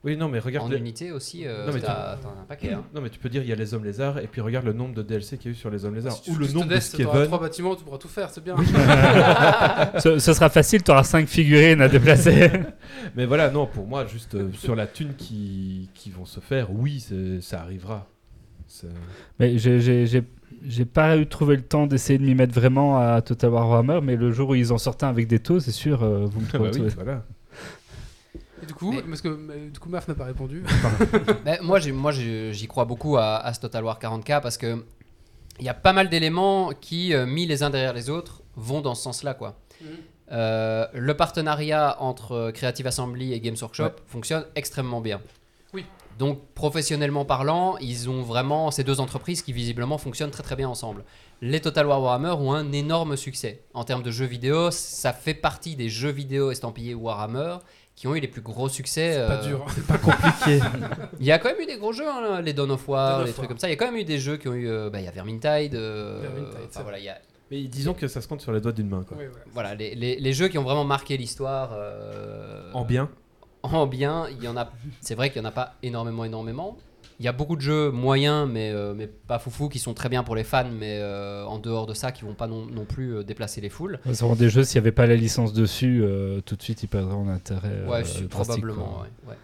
Oui, 0.03 0.15
non, 0.17 0.29
mais 0.29 0.37
regarde. 0.37 0.67
en 0.67 0.69
les- 0.69 0.77
unité 0.77 1.11
aussi, 1.11 1.47
euh, 1.47 1.65
Non, 1.65 1.73
mais 1.73 1.79
t'as 1.81 2.17
t'en 2.17 2.29
as 2.29 2.41
un 2.41 2.45
paquet. 2.47 2.73
hein. 2.73 2.83
Non, 2.93 3.01
mais 3.01 3.09
tu 3.09 3.17
peux 3.17 3.27
dire 3.29 3.41
il 3.41 3.49
y 3.49 3.51
a 3.51 3.55
les 3.55 3.73
hommes 3.73 3.83
lézards 3.85 4.19
et 4.19 4.27
puis 4.27 4.39
regarde 4.39 4.65
le 4.65 4.73
nombre 4.73 4.93
de 4.93 5.01
DLC 5.01 5.37
qu'il 5.39 5.49
y 5.51 5.53
a 5.53 5.57
eu 5.57 5.59
sur 5.59 5.71
les 5.71 5.83
hommes 5.83 5.95
lézards 5.95 6.13
Si 6.13 6.21
tu 6.21 6.31
ou 6.31 6.35
le 6.35 6.47
nombre 6.47 6.67
de 6.67 6.79
Skaven. 6.79 7.25
trois 7.25 7.39
bâtiments, 7.39 7.75
tu 7.75 7.83
pourras 7.83 7.97
tout 7.97 8.07
faire, 8.07 8.29
c'est 8.29 8.43
bien. 8.43 8.55
ce, 9.99 10.19
ce 10.19 10.33
sera 10.33 10.49
facile, 10.49 10.83
tu 10.83 10.91
auras 10.91 11.03
5 11.03 11.27
figurines 11.27 11.81
à 11.81 11.87
déplacer. 11.87 12.51
Mais 13.15 13.25
voilà, 13.25 13.49
non, 13.49 13.65
pour 13.65 13.87
moi, 13.87 14.05
juste 14.05 14.35
euh, 14.35 14.49
sur 14.53 14.75
la 14.75 14.85
thune 14.87 15.15
qui, 15.17 15.89
qui 15.95 16.11
vont 16.11 16.25
se 16.25 16.39
faire, 16.39 16.71
oui, 16.71 17.03
ça 17.41 17.61
arrivera. 17.61 18.07
Mais 19.39 19.57
j'ai- 19.57 19.79
j'ai 19.79 20.05
j'ai- 20.05 20.23
j'ai 20.67 20.85
pas 20.85 21.15
eu 21.17 21.27
trouvé 21.27 21.55
le 21.55 21.61
temps 21.61 21.85
d'essayer 21.87 22.17
de 22.19 22.23
m'y 22.23 22.33
mettre 22.35 22.53
vraiment 22.53 22.97
à 22.99 23.21
Total 23.21 23.49
War 23.51 23.67
Warhammer, 23.69 23.99
mais 24.01 24.15
le 24.15 24.31
jour 24.31 24.49
où 24.49 24.55
ils 24.55 24.73
en 24.73 24.77
sortaient 24.79 25.05
avec 25.05 25.27
des 25.27 25.39
taux, 25.39 25.59
c'est 25.59 25.71
sûr, 25.71 26.01
euh, 26.03 26.25
vous 26.25 26.39
me 26.41 26.45
Ah 26.53 26.57
bah 26.57 26.69
trouvez. 26.71 26.85
oui, 26.87 26.93
voilà. 26.95 27.23
Et 28.63 28.65
du 28.65 28.73
coup, 28.73 28.91
Mais- 28.91 29.01
parce 29.03 29.21
que 29.21 29.69
du 29.69 29.79
coup, 29.79 29.89
Maf 29.89 30.07
n'a 30.07 30.15
pas 30.15 30.25
répondu. 30.25 30.63
Mais 31.45 31.59
moi, 31.61 31.79
j'y 31.79 32.67
crois 32.67 32.85
beaucoup 32.85 33.17
à, 33.17 33.35
à 33.37 33.53
ce 33.53 33.59
Total 33.59 33.83
War 33.83 33.99
40K 33.99 34.41
parce 34.41 34.57
que 34.57 34.83
il 35.59 35.65
y 35.65 35.69
a 35.69 35.73
pas 35.73 35.93
mal 35.93 36.09
d'éléments 36.09 36.71
qui, 36.81 37.13
euh, 37.13 37.25
mis 37.25 37.45
les 37.45 37.63
uns 37.63 37.69
derrière 37.69 37.93
les 37.93 38.09
autres, 38.09 38.41
vont 38.55 38.81
dans 38.81 38.95
ce 38.95 39.03
sens-là, 39.03 39.33
quoi. 39.35 39.57
Mhm. 39.81 39.87
Euh, 40.31 40.85
le 40.93 41.13
partenariat 41.13 41.95
entre 42.01 42.51
Creative 42.51 42.87
Assembly 42.87 43.33
et 43.33 43.39
Games 43.39 43.55
Workshop 43.61 43.83
Ouais. 43.83 43.91
fonctionne 44.07 44.45
extrêmement 44.55 44.99
bien. 44.99 45.21
Donc, 46.17 46.39
professionnellement 46.53 47.25
parlant, 47.25 47.77
ils 47.81 48.09
ont 48.09 48.21
vraiment 48.21 48.71
ces 48.71 48.83
deux 48.83 48.99
entreprises 49.01 49.41
qui 49.41 49.51
visiblement 49.53 49.97
fonctionnent 49.97 50.31
très 50.31 50.43
très 50.43 50.55
bien 50.55 50.69
ensemble. 50.69 51.03
Les 51.41 51.59
Total 51.59 51.85
War 51.85 52.01
Warhammer 52.01 52.31
ont 52.31 52.53
un 52.53 52.71
énorme 52.71 53.17
succès. 53.17 53.63
En 53.73 53.83
termes 53.83 54.03
de 54.03 54.11
jeux 54.11 54.25
vidéo, 54.25 54.71
ça 54.71 55.11
fait 55.11 55.33
partie 55.33 55.75
des 55.75 55.89
jeux 55.89 56.11
vidéo 56.11 56.51
estampillés 56.51 56.93
Warhammer 56.93 57.57
qui 57.95 58.07
ont 58.07 58.15
eu 58.15 58.19
les 58.19 58.27
plus 58.29 58.41
gros 58.41 58.67
succès. 58.69 59.13
C'est 59.13 59.27
pas 59.27 59.43
euh, 59.43 59.47
dur. 59.47 59.65
Pas 59.87 59.97
compliqué. 59.97 60.59
il 61.19 61.25
y 61.25 61.31
a 61.31 61.39
quand 61.39 61.49
même 61.49 61.59
eu 61.61 61.65
des 61.65 61.77
gros 61.77 61.91
jeux, 61.93 62.07
hein, 62.07 62.41
les 62.41 62.53
Dawn 62.53 62.71
of 62.71 62.87
War, 62.87 63.23
les 63.25 63.31
trucs 63.33 63.47
comme 63.47 63.57
ça. 63.59 63.67
Il 63.67 63.71
y 63.71 63.73
a 63.73 63.77
quand 63.77 63.85
même 63.85 63.97
eu 63.97 64.03
des 64.05 64.19
jeux 64.19 64.37
qui 64.37 64.47
ont 64.47 64.53
eu. 64.53 64.69
euh, 64.69 64.89
bah, 64.89 64.99
Il 64.99 65.05
y 65.05 65.07
a 65.07 65.11
Vermintide. 65.11 65.75
euh, 65.75 66.19
Vermintide, 66.21 66.55
enfin, 66.59 66.67
c'est 66.71 66.81
voilà, 66.83 66.99
il 66.99 67.05
y 67.05 67.09
a, 67.09 67.17
Mais 67.51 67.61
disons 67.63 67.93
que 67.93 68.07
ça 68.07 68.21
se 68.21 68.27
compte 68.27 68.41
sur 68.41 68.51
les 68.53 68.59
doigts 68.61 68.71
d'une 68.73 68.89
main. 68.89 69.03
Quoi. 69.07 69.17
Ouais, 69.17 69.27
voilà. 69.27 69.45
voilà, 69.53 69.75
les, 69.75 69.95
les- 69.95 70.17
les 70.19 70.33
jeux 70.33 70.47
qui 70.49 70.57
ont 70.57 70.63
vraiment 70.63 70.83
marqué 70.85 71.15
l'histoire. 71.17 71.71
euh, 71.73 72.69
En 72.73 72.83
bien. 72.85 73.09
En 73.73 73.87
bien, 73.87 74.27
il 74.29 74.43
y 74.43 74.47
en 74.47 74.57
a. 74.57 74.71
C'est 75.01 75.15
vrai 75.15 75.31
qu'il 75.31 75.41
n'y 75.41 75.47
en 75.47 75.49
a 75.49 75.53
pas 75.53 75.75
énormément, 75.81 76.25
énormément. 76.25 76.77
Il 77.19 77.25
y 77.25 77.29
a 77.29 77.31
beaucoup 77.31 77.55
de 77.55 77.61
jeux 77.61 77.91
moyens, 77.91 78.47
mais, 78.51 78.71
euh, 78.71 78.93
mais 78.93 79.07
pas 79.07 79.39
foufou, 79.39 79.69
qui 79.69 79.79
sont 79.79 79.93
très 79.93 80.09
bien 80.09 80.23
pour 80.23 80.35
les 80.35 80.43
fans, 80.43 80.69
mais 80.69 80.99
euh, 80.99 81.45
en 81.45 81.59
dehors 81.59 81.85
de 81.85 81.93
ça, 81.93 82.11
qui 82.11 82.25
vont 82.25 82.33
pas 82.33 82.47
non, 82.47 82.65
non 82.65 82.83
plus 82.83 83.15
euh, 83.15 83.23
déplacer 83.23 83.61
les 83.61 83.69
foules. 83.69 83.99
Ce 84.05 84.13
seront 84.15 84.35
des 84.35 84.49
jeux, 84.49 84.65
s'il 84.65 84.81
n'y 84.81 84.83
avait 84.83 84.91
pas 84.91 85.05
la 85.05 85.15
licence 85.15 85.53
dessus, 85.53 86.03
tout 86.45 86.55
de 86.57 86.61
suite, 86.61 86.83
ils 86.83 86.87
perdraient 86.87 87.15
en 87.15 87.29
intérêt. 87.29 87.85
Ouais, 87.87 88.03
probablement. 88.29 89.03
ouais. 89.27 89.35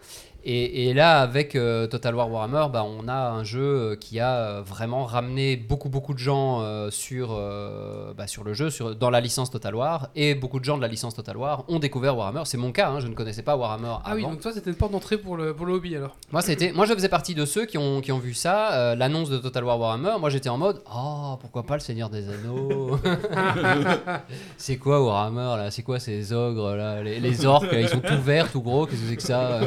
Et, 0.44 0.88
et 0.90 0.94
là, 0.94 1.22
avec 1.22 1.56
euh, 1.56 1.86
Total 1.88 2.16
War 2.16 2.30
Warhammer, 2.32 2.66
bah, 2.74 2.84
on 2.84 3.08
a 3.08 3.30
un 3.30 3.44
jeu 3.44 3.62
euh, 3.62 3.96
qui 3.96 4.20
a 4.20 4.36
euh, 4.38 4.62
vraiment 4.66 5.06
ramené 5.06 5.56
beaucoup, 5.56 5.90
beaucoup 5.90 6.14
de 6.14 6.20
gens 6.20 6.62
euh, 6.62 6.90
sur, 6.90 7.30
euh, 7.32 8.14
bah, 8.18 8.26
sur 8.28 8.44
le 8.44 8.54
jeu, 8.54 8.70
sur, 8.70 8.96
dans 8.96 9.10
la 9.12 9.22
licence 9.22 9.52
Total 9.52 9.76
War. 9.76 10.10
Et 10.16 10.34
beaucoup 10.34 10.60
de 10.60 10.66
gens 10.66 10.78
de 10.78 10.82
la 10.82 10.88
licence 10.88 11.14
Total 11.16 11.38
War 11.38 11.64
ont 11.68 11.78
découvert 11.80 12.18
Warhammer. 12.18 12.42
C'est 12.46 12.58
mon 12.58 12.72
cas, 12.72 12.90
hein, 12.90 13.00
je 13.00 13.08
ne 13.08 13.14
connaissais 13.14 13.44
pas 13.44 13.56
Warhammer 13.56 13.94
Ah 14.04 14.14
oui, 14.16 14.22
avant. 14.24 14.32
donc 14.32 14.42
toi, 14.42 14.52
c'était 14.52 14.70
une 14.72 14.76
porte 14.76 14.92
d'entrée 14.92 15.18
pour 15.18 15.38
le, 15.38 15.54
pour 15.54 15.66
le 15.68 15.74
hobby 15.74 15.96
alors. 15.96 16.16
Moi, 16.32 16.42
c'était, 16.42 16.72
moi, 16.72 16.86
je 16.86 16.94
faisais 16.94 17.10
partie 17.10 17.36
de 17.36 17.46
ceux 17.46 17.66
qui 17.66 17.78
ont, 17.78 18.02
qui 18.02 18.12
ont 18.12 18.20
vu 18.20 18.34
ça, 18.34 18.96
l'annonce 18.96 19.30
de 19.30 19.38
Total 19.38 19.64
War 19.64 19.80
Warhammer, 19.80 20.14
moi 20.20 20.30
j'étais 20.30 20.50
en 20.50 20.58
mode 20.58 20.82
Oh, 20.94 21.36
pourquoi 21.40 21.64
pas 21.64 21.76
le 21.76 21.82
Seigneur 21.82 22.10
des 22.10 22.28
Anneaux? 22.30 22.98
C'est 24.58 24.78
quoi 24.78 25.04
Warhammer 25.04 25.58
là? 25.62 25.72
C'est 25.72 25.84
quoi 25.84 26.00
ces 26.00 26.34
ogres 26.34 26.76
là? 26.76 27.02
Les, 27.04 27.20
les 27.20 27.46
orques, 27.46 27.68
ils 27.74 27.88
sont 27.90 28.00
tout 28.00 28.22
verts, 28.22 28.52
tout 28.52 28.62
gros, 28.62 28.86
qu'est-ce 28.86 29.02
que 29.02 29.08
c'est 29.10 29.16
que 29.18 29.22
ça? 29.24 29.60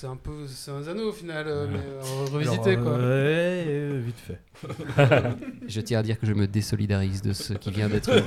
C'est 0.00 0.08
un 0.08 0.16
peu. 0.16 0.32
C'est 0.48 0.72
un 0.72 0.86
anneau 0.88 1.10
au 1.10 1.12
final, 1.12 1.44
euh, 1.46 1.66
mais 1.70 1.78
euh, 1.78 2.00
Alors, 2.02 2.32
revisité 2.32 2.76
quoi. 2.76 2.92
ouais, 2.94 2.98
euh, 3.00 4.00
vite 4.04 4.16
fait. 4.18 4.40
Je 5.68 5.80
tiens 5.80 6.00
à 6.00 6.02
dire 6.02 6.18
que 6.18 6.26
je 6.26 6.32
me 6.32 6.48
désolidarise 6.48 7.22
de 7.22 7.32
ce 7.32 7.52
qui 7.54 7.70
vient 7.70 7.88
d'être. 7.88 8.10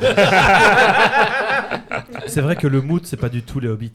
C'est 2.27 2.39
vrai 2.41 2.55
que 2.55 2.67
le 2.67 2.81
mood, 2.81 3.05
c'est 3.05 3.17
pas 3.17 3.27
du 3.29 3.41
tout 3.43 3.59
les 3.59 3.67
hobbits. 3.67 3.91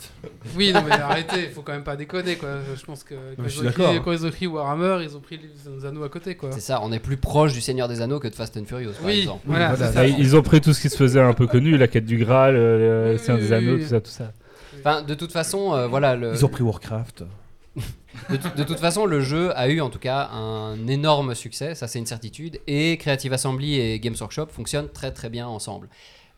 Oui, 0.57 0.73
non 0.73 0.83
mais 0.83 0.93
arrêtez, 0.93 1.49
faut 1.49 1.63
quand 1.63 1.73
même 1.73 1.85
pas 1.85 1.97
déconner 1.97 2.37
quoi. 2.37 2.49
Je 2.77 2.85
pense 2.85 3.05
que 3.05 3.15
quand, 3.37 3.43
je 3.45 3.49
suis 3.49 3.61
ils, 3.61 3.67
ont 3.67 3.71
écrit, 3.71 3.83
d'accord. 3.85 4.05
quand 4.05 4.13
ils 4.13 4.25
ont 4.27 4.29
écrit 4.29 4.47
Warhammer, 4.47 4.99
ils 5.05 5.17
ont 5.17 5.21
pris 5.21 5.39
les 5.39 5.87
anneaux 5.87 6.05
à 6.05 6.09
côté 6.09 6.35
quoi. 6.35 6.51
C'est 6.53 6.61
ça, 6.61 6.81
on 6.83 6.93
est 6.93 6.99
plus 6.99 7.17
proche 7.17 7.53
du 7.53 7.61
Seigneur 7.61 7.89
des 7.89 8.01
Anneaux 8.03 8.21
que 8.21 8.29
de 8.29 8.35
Fast 8.35 8.57
and 8.57 8.65
Furious 8.67 8.93
par 8.93 9.07
Oui, 9.07 9.21
exemple. 9.21 9.41
voilà, 9.47 9.69
Voilà. 9.75 9.87
c'est 9.89 9.95
ça. 9.95 10.07
Ils 10.07 10.37
ont 10.37 10.43
pris 10.43 10.61
tout 10.61 10.73
ce 10.75 10.81
qui 10.81 10.91
se 10.91 10.97
faisait 10.97 11.21
un 11.21 11.33
peu 11.33 11.47
connu, 11.47 11.77
la 11.79 11.89
quête 11.89 12.05
du 12.07 12.19
Graal, 12.19 12.55
euh, 12.57 13.07
le 13.09 13.13
Oui, 13.13 13.19
Seigneur 13.19 13.37
oui, 13.41 13.49
des 13.49 13.51
oui, 13.51 13.57
Anneaux, 13.57 13.77
oui. 13.77 13.83
tout 13.83 13.89
ça, 13.89 14.01
tout 14.01 14.11
ça. 14.11 14.33
Enfin, 14.81 15.03
de 15.03 15.15
toute 15.15 15.33
façon, 15.33 15.75
euh, 15.75 15.87
voilà. 15.87 16.17
Le... 16.17 16.33
Ils 16.35 16.45
ont 16.45 16.49
pris 16.49 16.63
Warcraft. 16.63 17.25
De, 18.31 18.37
tout- 18.37 18.55
de 18.57 18.63
toute 18.65 18.79
façon, 18.79 19.07
le 19.07 19.21
jeu 19.23 19.57
a 19.57 19.69
eu 19.69 19.81
en 19.81 19.89
tout 19.89 19.99
cas 19.99 20.29
un 20.29 20.87
énorme 20.87 21.35
succès, 21.35 21.75
ça 21.75 21.89
c'est 21.89 21.99
une 21.99 22.07
certitude, 22.07 22.61
et 22.67 22.99
Creative 22.99 23.33
Assembly 23.33 23.81
et 23.81 23.99
Games 23.99 24.15
Workshop 24.21 24.47
fonctionnent 24.51 24.91
très 24.91 25.13
très 25.13 25.31
bien 25.31 25.47
ensemble. 25.47 25.89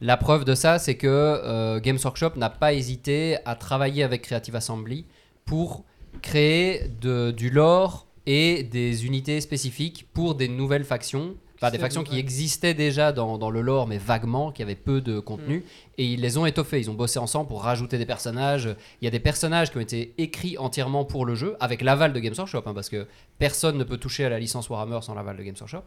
La 0.01 0.17
preuve 0.17 0.45
de 0.45 0.55
ça, 0.55 0.79
c'est 0.79 0.97
que 0.97 1.07
euh, 1.09 1.81
Games 1.81 1.99
Workshop 2.03 2.33
n'a 2.37 2.51
pas 2.51 2.73
hésité 2.73 3.39
à 3.45 3.55
travailler 3.57 4.03
avec 4.03 4.23
Creative 4.23 4.55
Assembly 4.57 5.07
pour 5.45 5.85
créer 6.23 6.89
du 7.01 7.51
lore 7.51 8.07
et 8.27 8.63
des 8.63 9.07
unités 9.07 9.41
spécifiques 9.41 10.07
pour 10.13 10.35
des 10.35 10.49
nouvelles 10.49 10.85
factions. 10.85 11.37
Enfin, 11.57 11.71
des 11.71 11.79
factions 11.79 12.03
qui 12.03 12.19
existaient 12.19 12.75
déjà 12.75 13.13
dans, 13.13 13.39
dans 13.39 13.49
le 13.51 13.61
lore, 13.61 13.87
mais 13.87 13.97
vaguement, 13.99 14.51
qui 14.53 14.63
avaient 14.63 14.75
peu 14.75 15.01
de 15.01 15.21
contenu. 15.21 15.65
Et 15.99 16.05
ils 16.05 16.21
les 16.21 16.37
ont 16.37 16.47
étoffés. 16.47 16.81
Ils 16.81 16.91
ont 16.91 16.95
bossé 16.95 17.19
ensemble 17.19 17.49
pour 17.49 17.63
rajouter 17.63 17.97
des 17.97 18.07
personnages. 18.07 18.75
Il 19.01 19.05
y 19.05 19.09
a 19.09 19.11
des 19.11 19.21
personnages 19.21 19.71
qui 19.71 19.79
ont 19.79 19.81
été 19.81 20.15
écrits 20.19 20.59
entièrement 20.59 21.05
pour 21.05 21.25
le 21.25 21.35
jeu, 21.35 21.57
avec 21.61 21.81
l'aval 21.81 22.13
de 22.13 22.19
Games 22.21 22.35
Workshop, 22.37 22.63
hein, 22.67 22.75
parce 22.75 22.89
que 22.89 23.07
personne 23.39 23.79
ne 23.79 23.85
peut 23.85 23.97
toucher 23.99 24.25
à 24.25 24.29
la 24.29 24.39
licence 24.39 24.69
Warhammer 24.69 24.99
sans 25.03 25.15
l'aval 25.15 25.37
de 25.37 25.43
Games 25.45 25.55
Workshop. 25.59 25.83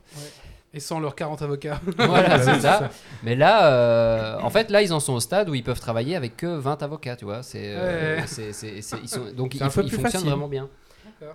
Et 0.74 0.80
sans 0.80 1.00
leurs 1.00 1.16
40 1.16 1.42
avocats. 1.42 1.80
voilà, 1.98 2.40
c'est 2.44 2.60
ça. 2.62 2.90
Mais 3.24 3.36
là, 3.36 3.72
euh, 3.74 4.40
en 4.42 4.50
fait, 4.50 4.70
là, 4.72 4.82
ils 4.82 4.94
en 4.94 5.00
sont 5.00 5.14
au 5.14 5.20
stade 5.20 5.50
où 5.50 5.56
ils 5.56 5.64
peuvent 5.64 5.80
travailler 5.80 6.16
avec 6.16 6.38
que 6.38 6.48
20 6.48 6.82
avocats, 6.84 7.16
tu 7.16 7.26
vois. 7.26 7.44
C'est, 7.44 7.74
euh, 7.76 8.18
Ouais. 8.18 8.24
c'est- 8.28 8.54
c'est- 8.54 8.82
c'est- 8.82 8.98
ils 9.02 9.10
sont, 9.10 9.22
donc 9.36 9.54
ils, 9.56 9.60
fonctionnent 9.70 10.02
facile. 10.02 10.28
vraiment 10.30 10.48
bien. 10.48 10.70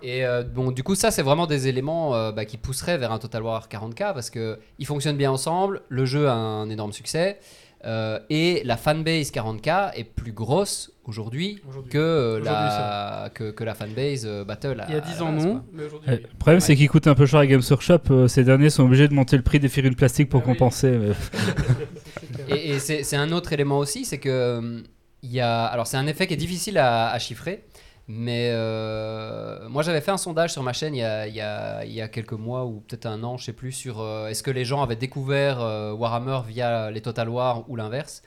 Et 0.01 0.25
euh, 0.25 0.43
bon, 0.43 0.71
du 0.71 0.83
coup, 0.83 0.95
ça, 0.95 1.11
c'est 1.11 1.21
vraiment 1.23 1.47
des 1.47 1.67
éléments 1.67 2.15
euh, 2.15 2.31
bah, 2.31 2.45
qui 2.45 2.57
pousseraient 2.57 2.97
vers 2.97 3.11
un 3.11 3.19
Total 3.19 3.41
War 3.43 3.67
40K 3.67 4.13
parce 4.13 4.29
que 4.29 4.59
ils 4.79 4.85
fonctionnent 4.85 5.17
bien 5.17 5.31
ensemble. 5.31 5.81
Le 5.89 6.05
jeu 6.05 6.27
a 6.27 6.33
un 6.33 6.69
énorme 6.69 6.93
succès. 6.93 7.39
euh, 7.85 8.17
et 8.29 8.61
la 8.63 8.77
fanbase 8.77 9.31
40K 9.31 9.91
est 9.95 10.05
plus 10.05 10.31
grosse 10.31 10.91
aujourd'hui 11.03 11.61
que, 11.89 11.97
euh, 11.97 12.39
la, 12.39 13.29
que, 13.33 13.51
que 13.51 13.63
la 13.65 13.73
fanbase 13.75 14.23
euh, 14.25 14.45
Battle. 14.45 14.81
Il 14.87 14.93
y 14.93 14.97
a 14.97 14.99
à 14.99 15.01
10 15.01 15.19
la 15.19 15.23
ans 15.25 15.31
non, 15.33 15.63
oui. 15.73 15.81
Le 16.07 16.37
problème, 16.39 16.61
c'est 16.61 16.77
qu'ils 16.77 16.89
coûtent 16.89 17.07
un 17.07 17.13
peu 17.15 17.25
cher 17.25 17.39
à 17.41 17.45
Games 17.45 17.61
Workshop. 17.69 17.99
euh, 18.11 18.27
ces 18.29 18.45
derniers 18.45 18.69
sont 18.69 18.83
obligés 18.83 19.09
de 19.09 19.13
monter 19.13 19.35
le 19.35 19.43
prix 19.43 19.59
des 19.59 19.67
figurines 19.67 19.95
plastiques 19.97 20.29
pour 20.29 20.39
Ah 20.45 20.47
oui. 20.47 20.53
compenser. 20.53 20.91
mais-. 20.91 21.13
Et, 22.49 22.71
et 22.75 22.79
c'est 22.79 23.15
un 23.15 23.31
autre 23.31 23.53
élément 23.53 23.79
aussi, 23.79 24.05
c'est 24.05 24.17
que 24.17 24.83
il 25.21 25.31
y 25.31 25.39
a, 25.39 25.63
alors 25.65 25.87
c'est 25.87 25.95
un 25.97 26.07
effet 26.07 26.27
qui 26.27 26.33
est 26.33 26.37
difficile 26.37 26.77
à, 26.77 27.09
à 27.09 27.19
chiffrer, 27.19 27.63
mais 28.07 28.49
euh, 28.51 29.67
moi 29.69 29.81
j'avais 29.83 30.01
fait 30.01 30.11
un 30.11 30.17
sondage 30.17 30.51
sur 30.51 30.61
ma 30.63 30.73
chaîne 30.73 30.93
il 30.95 30.99
y 30.99 31.03
a, 31.03 31.25
il 31.27 31.33
y 31.35 31.41
a- 31.41 31.85
il 31.85 31.93
y 31.93 32.01
a 32.01 32.07
quelques 32.09 32.33
mois 32.33 32.65
ou 32.65 32.81
peut-être 32.81 33.05
un 33.05 33.23
an, 33.23 33.37
je 33.37 33.45
sais 33.45 33.53
plus, 33.53 33.71
sur 33.71 34.01
euh, 34.01 34.27
est-ce 34.27 34.43
que 34.43 34.51
les 34.51 34.65
gens 34.65 34.81
avaient 34.81 34.95
découvert 34.97 35.61
euh, 35.61 35.93
Warhammer 35.93 36.39
via 36.47 36.91
les 36.91 37.01
Total 37.01 37.29
War 37.29 37.69
ou 37.69 37.75
l'inverse. 37.75 38.21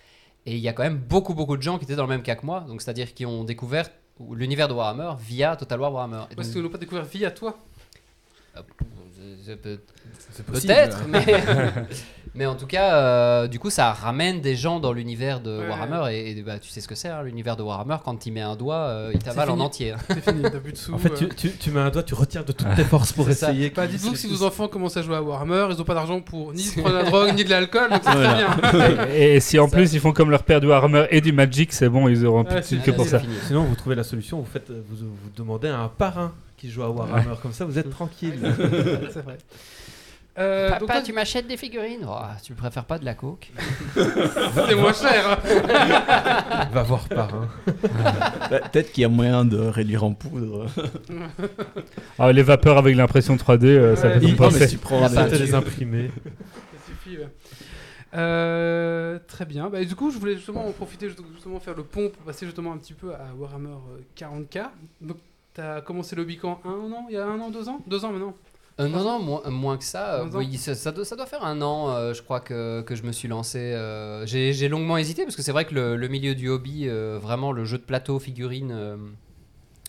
Et 0.46 0.52
il 0.54 0.60
y 0.60 0.68
a 0.68 0.72
quand 0.72 0.82
même 0.84 0.98
beaucoup 0.98 1.34
beaucoup 1.34 1.56
de 1.56 1.62
gens 1.62 1.76
qui 1.78 1.84
étaient 1.84 1.96
dans 1.96 2.04
le 2.04 2.08
même 2.08 2.22
cas 2.22 2.36
que 2.36 2.46
moi, 2.46 2.60
donc 2.68 2.80
c'est-à-dire 2.80 3.12
qui 3.14 3.26
ont 3.26 3.44
découvert 3.44 3.90
l'univers 4.32 4.68
de 4.68 4.72
Warhammer 4.74 5.12
via 5.20 5.56
Total 5.56 5.78
War 5.80 5.92
Warhammer. 5.92 6.22
Donc, 6.30 6.36
qu'ils 6.52 6.62
n'ont 6.62 6.70
pas 6.70 6.78
découvert 6.78 7.04
via 7.04 7.30
toi? 7.30 7.58
Euh, 9.48 9.76
c'est 10.30 10.44
peut- 10.46 10.52
Peut-être, 10.52 11.04
mais, 11.08 11.24
mais 12.34 12.46
en 12.46 12.54
tout 12.54 12.66
cas, 12.66 12.94
euh, 12.96 13.48
du 13.48 13.58
coup, 13.58 13.70
ça 13.70 13.92
ramène 13.92 14.40
des 14.40 14.54
gens 14.56 14.80
dans 14.80 14.92
l'univers 14.92 15.40
de 15.40 15.58
Ouais. 15.58 15.68
Warhammer. 15.68 16.12
Et, 16.14 16.30
et, 16.38 16.42
bah, 16.42 16.58
tu 16.58 16.68
sais 16.68 16.80
ce 16.80 16.88
que 16.88 16.94
c'est, 16.94 17.08
hein, 17.08 17.22
l'univers 17.22 17.56
de 17.56 17.62
Warhammer. 17.62 17.96
Quand 18.04 18.26
il 18.26 18.32
met 18.32 18.40
un 18.42 18.56
doigt, 18.56 18.76
euh, 18.76 19.10
il 19.14 19.20
t'avale 19.20 19.50
en 19.50 19.60
entier. 19.60 19.92
hein. 19.92 19.96
C'est 20.08 20.22
fini, 20.22 20.42
t'as 20.42 20.50
plus 20.60 20.72
de 20.72 20.76
sous. 20.76 20.92
En 20.94 20.98
fait, 20.98 21.10
euh. 21.12 21.16
tu, 21.16 21.28
tu, 21.28 21.50
tu 21.52 21.70
mets 21.70 21.80
un 21.80 21.90
doigt, 21.90 22.02
tu 22.02 22.14
retires 22.14 22.44
de 22.44 22.52
toutes 22.52 22.74
tes 22.74 22.84
forces 22.84 23.12
pour 23.12 23.28
essayer. 23.30 23.70
Bah, 23.70 23.86
dites-vous 23.86 24.12
que 24.12 24.18
si 24.18 24.26
vos 24.28 24.42
enfants 24.42 24.68
commencent 24.68 24.96
à 24.96 25.02
jouer 25.02 25.16
à 25.16 25.22
Warhammer, 25.22 25.68
ils 25.70 25.76
n'ont 25.78 25.84
pas 25.84 25.94
d'argent 25.94 26.20
pour 26.20 26.52
ni 26.52 26.64
prendre 26.70 26.90
de 26.90 26.94
la 26.94 27.02
drogue 27.04 27.34
ni 27.34 27.44
de 27.44 27.50
l'alcool, 27.50 27.90
donc 27.90 28.00
c'est 28.04 28.10
très 28.10 28.34
bien. 28.34 29.08
et, 29.14 29.36
et 29.36 29.40
si 29.40 29.58
en 29.58 29.68
Ça. 29.68 29.76
plus 29.76 29.92
ils 29.94 30.00
font 30.00 30.12
comme 30.12 30.30
leur 30.30 30.42
père 30.42 30.60
du 30.60 30.66
Warhammer 30.66 31.06
et 31.10 31.20
du 31.20 31.32
Magic, 31.32 31.72
c'est 31.72 31.88
bon, 31.88 32.08
ils 32.08 32.24
auront 32.26 32.44
plus 32.44 32.70
de 32.72 32.76
que 32.82 32.90
pour 32.90 33.06
ça. 33.06 33.20
Sinon, 33.46 33.64
vous 33.64 33.74
trouvez 33.76 33.94
la 33.94 34.04
solution, 34.04 34.38
vous, 34.40 34.46
faites, 34.50 34.70
vous, 34.70 34.96
vous 35.06 35.30
demandez 35.36 35.68
à 35.68 35.78
un 35.78 35.88
parrain 35.88 36.32
qui 36.56 36.70
joue 36.70 36.82
à 36.82 36.90
Warhammer, 36.90 37.34
comme 37.42 37.52
ça 37.52 37.64
vous 37.64 37.78
êtes 37.78 37.90
tranquille. 37.90 38.38
c'est 39.12 39.22
vrai. 39.22 39.38
Euh, 40.38 40.68
donc 40.78 40.90
toi, 40.90 41.00
m'achètes 41.14 41.46
des 41.46 41.56
figurines? 41.56 42.06
Oh, 42.06 42.18
Tu 42.44 42.52
préfères 42.52 42.84
pas 42.84 42.98
de 42.98 43.06
la 43.06 43.14
coke? 43.14 43.50
C'est 43.94 44.74
moins 44.74 44.92
cher. 44.92 45.30
hein. 45.30 46.68
Va 46.72 46.82
voir 46.82 47.08
parrain. 47.08 47.48
Bah, 48.50 48.60
Peut-être 48.70 48.92
qu'il 48.92 49.00
y 49.00 49.04
a 49.06 49.08
moyen 49.08 49.46
de 49.46 49.56
réduire 49.56 50.04
en 50.04 50.12
poudre. 50.12 50.66
Ah, 52.18 52.32
les 52.32 52.42
vapeurs 52.42 52.76
avec 52.76 52.94
l'impression 52.96 53.36
3D, 53.36 53.64
euh, 53.64 53.96
ça 53.96 54.08
Ouais, 54.08 54.20
compenser. 54.20 54.54
Non, 54.58 54.60
mais 54.60 54.68
tu 54.68 54.76
prends 54.78 55.00
La 55.00 55.08
des- 55.08 55.38
les 55.38 55.54
imprimés. 55.54 56.10
Ça 56.24 56.92
suffit. 56.92 57.16
ouais. 57.16 57.28
Euh, 58.14 59.18
très 59.26 59.44
bien. 59.46 59.68
Bah, 59.70 59.82
du 59.84 59.94
coup, 59.94 60.10
je 60.10 60.18
voulais 60.18 60.34
justement 60.36 60.66
en 60.66 60.72
profiter, 60.72 61.08
justement 61.34 61.60
faire 61.60 61.74
le 61.74 61.82
pont 61.82 62.10
pour 62.10 62.22
passer 62.24 62.46
justement 62.46 62.72
un 62.72 62.76
petit 62.78 62.94
peu 62.94 63.14
à 63.14 63.34
Warhammer 63.38 63.70
euh, 63.70 64.00
40K. 64.18 64.64
Donc, 65.00 65.16
t'as 65.56 65.80
commencé 65.80 66.14
le 66.14 66.22
hobby 66.22 66.36
quand 66.36 66.60
Un 66.64 66.92
an 66.92 67.06
Il 67.08 67.14
y 67.14 67.18
a 67.18 67.26
un 67.26 67.40
an, 67.40 67.50
deux 67.50 67.68
ans? 67.68 67.80
Deux 67.86 68.04
ans 68.04 68.12
maintenant 68.12 68.34
Euh, 68.78 68.88
non, 68.88 69.02
non, 69.04 69.18
moins, 69.20 69.42
moins 69.50 69.76
que 69.78 69.84
ça. 69.84 70.20
euh, 70.20 70.28
oui, 70.34 70.56
ça, 70.58 70.74
ça 70.74 70.92
doit, 70.92 71.04
ça 71.04 71.16
doit 71.16 71.26
faire 71.26 71.42
un 71.44 71.62
an, 71.62 71.88
euh, 71.90 72.12
je 72.12 72.22
crois, 72.22 72.40
que, 72.40 72.82
que 72.82 72.94
je 72.94 73.02
me 73.04 73.12
suis 73.12 73.26
lancé. 73.28 73.58
euh, 73.58 74.26
J'ai 74.26 74.68
longuement 74.68 74.98
hésité 74.98 75.22
parce 75.24 75.34
que 75.34 75.42
c'est 75.42 75.52
vrai 75.52 75.64
que 75.64 75.74
le, 75.74 75.96
le 75.96 76.08
milieu 76.08 76.34
du 76.34 76.48
hobby, 76.50 76.86
euh, 76.88 77.18
vraiment 77.20 77.52
le 77.52 77.64
jeu 77.64 77.78
de 77.78 77.82
plateau, 77.84 78.18
figurine, 78.18 78.70
euh, 78.72 78.96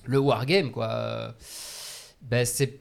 le 0.05 0.17
wargame, 0.19 0.71
quoi. 0.71 0.87
euh, 0.89 1.31
ben, 2.21 2.45
c'est. 2.45 2.79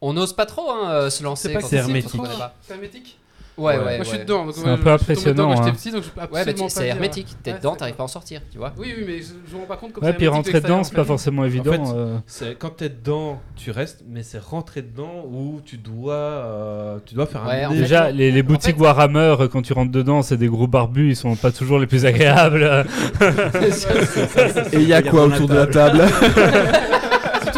On 0.00 0.12
n'ose 0.12 0.32
pas 0.34 0.44
trop 0.46 0.70
hein, 0.70 0.90
euh, 0.90 1.10
se 1.10 1.22
lancer. 1.22 1.48
C'est 1.48 1.54
pas 1.54 1.60
quand 1.60 1.60
que 1.60 1.66
on 1.66 1.68
c'est 1.70 1.76
sait 1.76 1.88
hermétique. 1.88 2.20
pas 2.22 2.34
quoi. 2.36 2.54
C'est 2.62 2.74
hermétique? 2.74 3.18
Ouais, 3.56 3.76
ouais, 3.78 3.84
Moi, 3.84 3.92
je 4.00 4.02
suis 4.04 4.18
dedans. 4.18 4.46
donc, 4.46 4.54
C'est 4.56 4.66
un 4.68 4.76
peu 4.76 4.90
impressionnant, 4.90 5.44
Quand 5.50 5.56
j'étais 5.56 5.68
hein. 5.68 5.72
petit, 5.74 5.90
donc 5.92 6.02
je 6.02 6.08
peux 6.08 6.20
Ouais, 6.20 6.26
bah, 6.32 6.38
absolument 6.40 6.54
tu- 6.56 6.62
pas 6.74 6.80
c'est 6.80 6.80
dire- 6.86 6.94
hermétique. 6.94 7.26
T'es 7.42 7.52
Ouais, 7.52 7.58
dedans, 7.58 7.72
c'est- 7.72 7.78
t'arrives 7.78 7.94
pas 7.94 8.02
à 8.02 8.06
en 8.06 8.08
sortir, 8.08 8.40
tu 8.50 8.58
vois. 8.58 8.72
Oui, 8.76 8.92
oui, 8.96 9.04
mais 9.06 9.18
je, 9.18 9.26
je 9.48 9.54
me 9.54 9.60
rends 9.60 9.66
pas 9.66 9.76
compte 9.76 9.92
comme 9.92 10.02
Ouais, 10.04 10.12
puis 10.12 10.26
rentrer 10.26 10.60
dedans, 10.60 10.80
de 10.80 10.84
c'est 10.86 10.94
pas 10.94 11.04
forcément 11.04 11.44
évident. 11.44 11.70
fait, 11.72 11.80
euh. 11.94 12.16
C'est 12.26 12.58
quand 12.58 12.70
t'es 12.70 12.88
dedans, 12.88 13.40
tu 13.54 13.70
restes, 13.70 14.02
mais 14.08 14.24
c'est 14.24 14.42
rentrer 14.42 14.82
dedans 14.82 15.24
où 15.30 15.60
tu 15.64 15.76
dois, 15.76 16.14
euh, 16.14 16.98
tu 17.06 17.14
dois 17.14 17.26
faire 17.26 17.44
un 17.44 17.48
Ouais, 17.48 17.64
en 17.66 17.70
dé. 17.70 17.76
fait, 17.76 17.82
Déjà, 17.82 18.10
les, 18.10 18.32
les 18.32 18.42
boutiques 18.42 18.80
Warhammer, 18.80 19.36
euh, 19.40 19.46
quand 19.48 19.62
tu 19.62 19.72
rentres 19.72 19.92
dedans, 19.92 20.22
c'est 20.22 20.36
des 20.36 20.48
gros 20.48 20.66
barbus, 20.66 21.10
ils 21.10 21.16
sont 21.16 21.36
pas 21.36 21.52
toujours 21.52 21.78
les 21.78 21.86
plus 21.86 22.04
agréables. 22.06 22.64
Et 24.72 24.76
il 24.78 24.88
y 24.88 24.94
a 24.94 25.02
quoi 25.02 25.26
autour 25.26 25.46
de 25.48 25.54
la 25.54 25.66
table? 25.68 26.00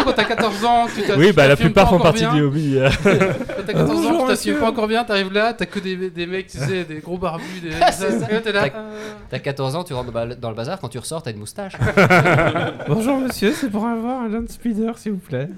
quand 0.07 0.13
t'as 0.15 0.25
14 0.25 0.65
ans, 0.65 0.87
tu 0.95 1.03
t'as- 1.03 1.17
oui, 1.17 1.33
bah 1.33 1.47
la 1.49 1.57
plupart 1.57 1.89
font 1.91 1.99
partie 1.99 2.27
du 2.27 2.41
hobby. 2.43 2.79
euh. 2.79 2.89
Quand 3.05 3.63
t'as 3.67 3.73
14 3.75 4.07
ans, 4.07 4.21
tu 4.23 4.27
t'assumes 4.29 4.57
pas 4.59 4.71
encore 4.71 4.87
bien, 4.89 5.05
t'arrives 5.05 5.33
là, 5.33 5.53
t'as 5.53 5.67
que 5.67 5.79
des, 5.79 6.11
des 6.11 6.27
mecs, 6.27 6.47
tu 6.47 6.59
sais, 6.59 6.85
des 6.85 6.97
gros 7.01 7.19
barbus, 7.19 7.45
des. 7.63 7.71
Ah, 7.81 7.93
c'est 7.93 8.11
ça. 8.19 8.27
Ouais, 8.27 8.41
t'es 8.41 8.53
là. 8.53 8.69
T'as- 8.71 8.79
euh, 8.79 9.13
T'as 9.29 9.39
14 9.39 9.75
ans, 9.77 9.85
tu 9.85 9.93
rentres 9.93 10.13
dans 10.13 10.49
le 10.51 10.55
bazar, 10.57 10.79
quand 10.81 10.89
tu 10.89 10.99
ressors, 10.99 11.23
t'as 11.23 11.33
une 11.33 11.39
moustache. 11.39 11.73
Bonjour 12.89 13.19
monsieur, 13.19 13.53
c'est 13.53 13.69
pour 13.71 13.85
avoir 13.87 14.23
un 14.23 14.29
land 14.29 14.45
speeder 14.49 14.97
s'il 14.99 15.13
vous 15.13 15.19
plaît. 15.19 15.49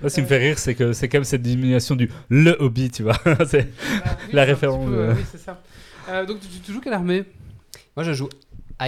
Moi, 0.00 0.10
ce 0.10 0.14
qui 0.16 0.22
me 0.22 0.26
fait 0.26 0.38
rire, 0.38 0.58
c'est 0.58 0.74
que 0.74 0.92
c'est 0.92 1.08
quand 1.08 1.18
même 1.18 1.24
cette 1.24 1.42
diminution 1.42 1.94
du 1.94 2.10
le 2.28 2.56
hobby, 2.60 2.90
tu 2.90 3.02
vois. 3.04 3.16
C'est- 3.48 3.68
bah, 4.04 4.10
La 4.32 4.44
référence, 4.44 4.86
euh. 4.90 5.14
Oui, 5.16 5.22
c'est 5.30 5.38
ça. 5.40 5.60
Euh, 6.10 6.26
donc, 6.26 6.38
tu, 6.40 6.48
tu 6.60 6.72
joues 6.72 6.80
quelle 6.80 6.92
armée? 6.94 7.24
Moi, 7.96 8.04
je 8.04 8.12
joue 8.12 8.28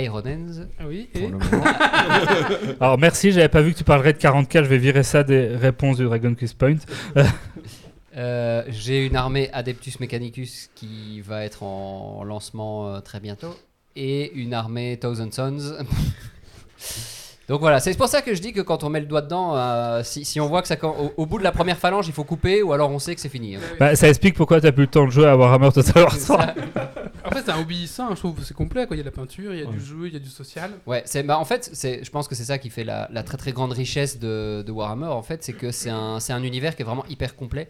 Iron 0.01 0.23
Hands. 0.27 0.67
Ah 0.79 0.85
Oui, 0.87 1.09
et. 1.15 1.27
Alors 2.81 2.99
merci, 2.99 3.33
j'avais 3.33 3.49
pas 3.49 3.63
vu 3.63 3.73
que 3.73 3.79
tu 3.79 3.85
parlerais 3.85 4.13
de 4.13 4.19
44, 4.19 4.65
je 4.65 4.69
vais 4.69 4.79
virer 4.79 5.03
ça 5.03 5.23
des 5.23 5.49
réponses 5.49 5.99
du 5.99 6.05
Dragon 6.05 6.35
Quest 6.35 6.57
Point. 6.59 6.77
Euh, 8.17 8.63
J'ai 8.69 9.05
une 9.05 9.17
armée 9.17 9.51
Adeptus 9.53 9.99
Mechanicus 9.99 10.71
qui 10.77 11.21
va 11.21 11.45
être 11.45 11.65
en 11.65 12.23
lancement 12.23 12.89
euh, 12.89 13.01
très 13.01 13.19
bientôt. 13.19 13.57
Et 13.97 14.33
une 14.35 14.55
armée 14.55 14.97
Thousand 15.01 15.33
Sons. 15.33 15.85
Donc 17.49 17.61
voilà, 17.61 17.79
c'est 17.79 17.95
pour 17.97 18.09
ça 18.09 18.23
que 18.23 18.35
je 18.35 18.41
dis 18.41 18.53
que 18.55 18.63
quand 18.63 18.85
on 18.85 18.89
met 18.89 19.01
le 19.01 19.07
doigt 19.07 19.21
dedans, 19.21 19.55
euh, 19.55 20.03
si, 20.03 20.25
si 20.25 20.41
on 20.41 20.47
voit 20.49 20.63
que 20.63 20.69
ça, 20.69 20.77
au, 20.83 21.13
au 21.17 21.27
bout 21.27 21.39
de 21.39 21.45
la 21.45 21.53
première 21.53 21.77
phalange, 21.77 22.07
il 22.09 22.15
faut 22.15 22.25
couper, 22.25 22.63
ou 22.63 22.73
alors 22.73 22.91
on 22.91 22.99
sait 22.99 23.15
que 23.15 23.21
c'est 23.21 23.29
fini. 23.29 23.57
hein. 23.57 23.61
Bah, 23.79 23.95
ça 23.97 24.09
explique 24.09 24.35
pourquoi 24.35 24.61
t'as 24.63 24.73
plus 24.73 24.85
le 24.85 24.91
temps 24.91 25.05
de 25.05 25.11
jouer 25.11 25.27
à 25.27 25.37
Warhammer 25.37 25.71
Total 25.73 26.05
War 26.05 26.19
3. 26.19 26.47
En 27.27 27.31
fait, 27.31 27.43
c'est 27.45 27.51
un 27.53 27.61
hobby 27.61 27.87
sain, 27.87 28.09
je 28.11 28.17
trouve. 28.17 28.43
C'est 28.45 28.55
complet, 28.55 28.87
quoi. 28.87 28.97
Il 28.97 28.99
y 28.99 29.01
a 29.01 29.05
de 29.05 29.09
la 29.09 29.15
peinture, 29.15 29.53
il 29.55 29.61
y 29.61 29.63
a 29.63 29.67
Ouais. 29.67 29.73
du 29.73 29.81
jeu, 29.85 30.07
il 30.07 30.13
y 30.15 30.17
a 30.17 30.21
du 30.21 30.29
social. 30.29 30.71
Ouais, 30.87 31.03
c'est 31.07 31.23
bah 31.23 31.39
en 31.39 31.45
fait, 31.45 31.71
c'est 31.73 32.03
je 32.05 32.11
pense 32.11 32.29
que 32.29 32.35
c'est 32.35 32.45
ça 32.45 32.59
qui 32.59 32.71
fait 32.71 32.85
la, 32.85 33.09
la 33.13 33.23
très 33.23 33.37
très 33.39 33.53
grande 33.53 33.73
richesse 33.73 34.19
de, 34.19 34.63
de 34.67 34.73
Warhammer 34.73 35.07
en 35.07 35.23
fait, 35.23 35.43
c'est 35.43 35.53
que 35.55 35.71
c'est 35.71 35.91
un 35.91 36.21
c'est 36.21 36.33
un 36.33 36.43
univers 36.43 36.77
qui 36.77 36.83
est 36.83 36.85
vraiment 36.85 37.05
hyper 37.09 37.35
complet. 37.37 37.69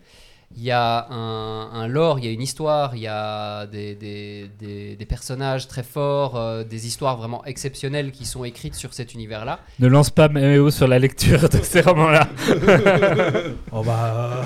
Il 0.56 0.62
y 0.62 0.70
a 0.70 1.08
un, 1.10 1.70
un 1.72 1.88
lore, 1.88 2.20
il 2.20 2.26
y 2.26 2.28
a 2.28 2.30
une 2.30 2.40
histoire, 2.42 2.94
il 2.94 3.02
y 3.02 3.08
a 3.08 3.66
des, 3.66 3.96
des, 3.96 4.48
des, 4.60 4.94
des 4.94 5.06
personnages 5.06 5.66
très 5.66 5.82
forts, 5.82 6.36
euh, 6.36 6.62
des 6.62 6.86
histoires 6.86 7.16
vraiment 7.16 7.44
exceptionnelles 7.44 8.12
qui 8.12 8.24
sont 8.24 8.44
écrites 8.44 8.76
sur 8.76 8.94
cet 8.94 9.14
univers-là. 9.14 9.58
Ne 9.80 9.88
lance 9.88 10.10
pas 10.10 10.28
Méo 10.28 10.70
sur 10.70 10.86
la 10.86 11.00
lecture 11.00 11.48
de 11.48 11.58
ces 11.58 11.80
romans-là. 11.80 12.28
Oh 13.72 13.82
bah. 13.82 14.44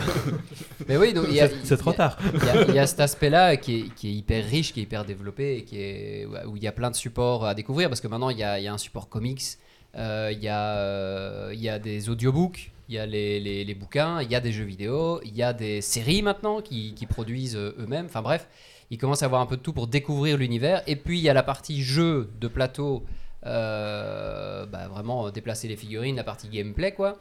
Mais 0.89 0.97
oui, 0.97 1.13
donc 1.13 1.27
il 1.29 1.35
y 1.35 1.41
a, 1.41 1.49
C'est- 1.63 1.77
trop 1.77 1.93
tard. 1.93 2.17
Il 2.35 2.45
y 2.45 2.49
a, 2.49 2.63
il 2.69 2.75
y 2.75 2.79
a 2.79 2.87
cet 2.87 3.01
aspect-là 3.01 3.57
qui 3.59 3.81
est, 3.81 3.95
qui 3.95 4.09
est 4.09 4.13
hyper 4.13 4.45
riche, 4.47 4.73
qui 4.73 4.81
est 4.81 4.85
hyper 4.85 5.05
développé, 5.05 5.59
et 5.59 5.65
qui 5.65 5.79
est, 5.79 6.27
où 6.47 6.57
il 6.57 6.63
y 6.63 6.69
a 6.69 6.73
plein 6.73 6.91
de 6.91 6.97
supports 6.97 7.45
à 7.45 7.55
découvrir, 7.55 7.89
parce 7.91 8.01
que 8.01 8.09
maintenant 8.09 8.31
il 8.31 8.39
y 8.39 8.45
a, 8.45 8.59
il 8.59 8.65
y 8.65 8.69
a 8.69 8.73
un 8.73 8.79
support 8.79 9.11
comics, 9.11 9.43
euh, 9.97 10.31
il, 10.33 10.39
y 10.43 10.49
a, 10.49 10.77
euh, 10.77 11.51
il 11.53 11.61
y 11.61 11.69
a 11.69 11.79
des 11.79 12.09
audiobooks, 12.09 12.71
il 12.89 12.95
y 12.95 12.99
a 12.99 13.07
les, 13.07 13.39
les- 13.65 13.75
bouquins, 13.75 14.23
il 14.23 14.31
y 14.31 14.35
a 14.35 14.41
des 14.41 14.53
jeux 14.53 14.65
vidéo, 14.65 15.21
il 15.25 15.37
y 15.37 15.43
a 15.43 15.53
des 15.53 15.81
séries 15.81 16.23
maintenant 16.23 16.63
qui, 16.63 16.95
qui 16.95 17.07
produisent 17.07 17.57
euh, 17.57 17.75
eux-mêmes, 17.79 18.07
enfin 18.07 18.23
bref, 18.23 18.49
ils 18.91 18.99
commencent 18.99 19.23
à 19.23 19.27
avoir 19.27 19.41
un 19.43 19.47
peu 19.47 19.57
de 19.57 19.63
tout 19.63 19.73
pour 19.73 19.87
découvrir 19.87 20.39
l'univers, 20.39 20.83
et 20.87 20.97
puis 20.97 21.19
il 21.19 21.23
y 21.23 21.29
a 21.29 21.35
la 21.35 21.43
partie 21.43 21.83
jeu 21.83 22.31
de 22.41 22.49
plateau, 22.49 23.05
euh, 23.47 24.67
bah, 24.67 24.89
vraiment 24.89 25.27
euh, 25.27 25.31
déplacer 25.31 25.69
les 25.69 25.77
figurines, 25.77 26.17
la 26.17 26.25
partie 26.25 26.49
gameplay 26.49 26.93
quoi. 26.93 27.19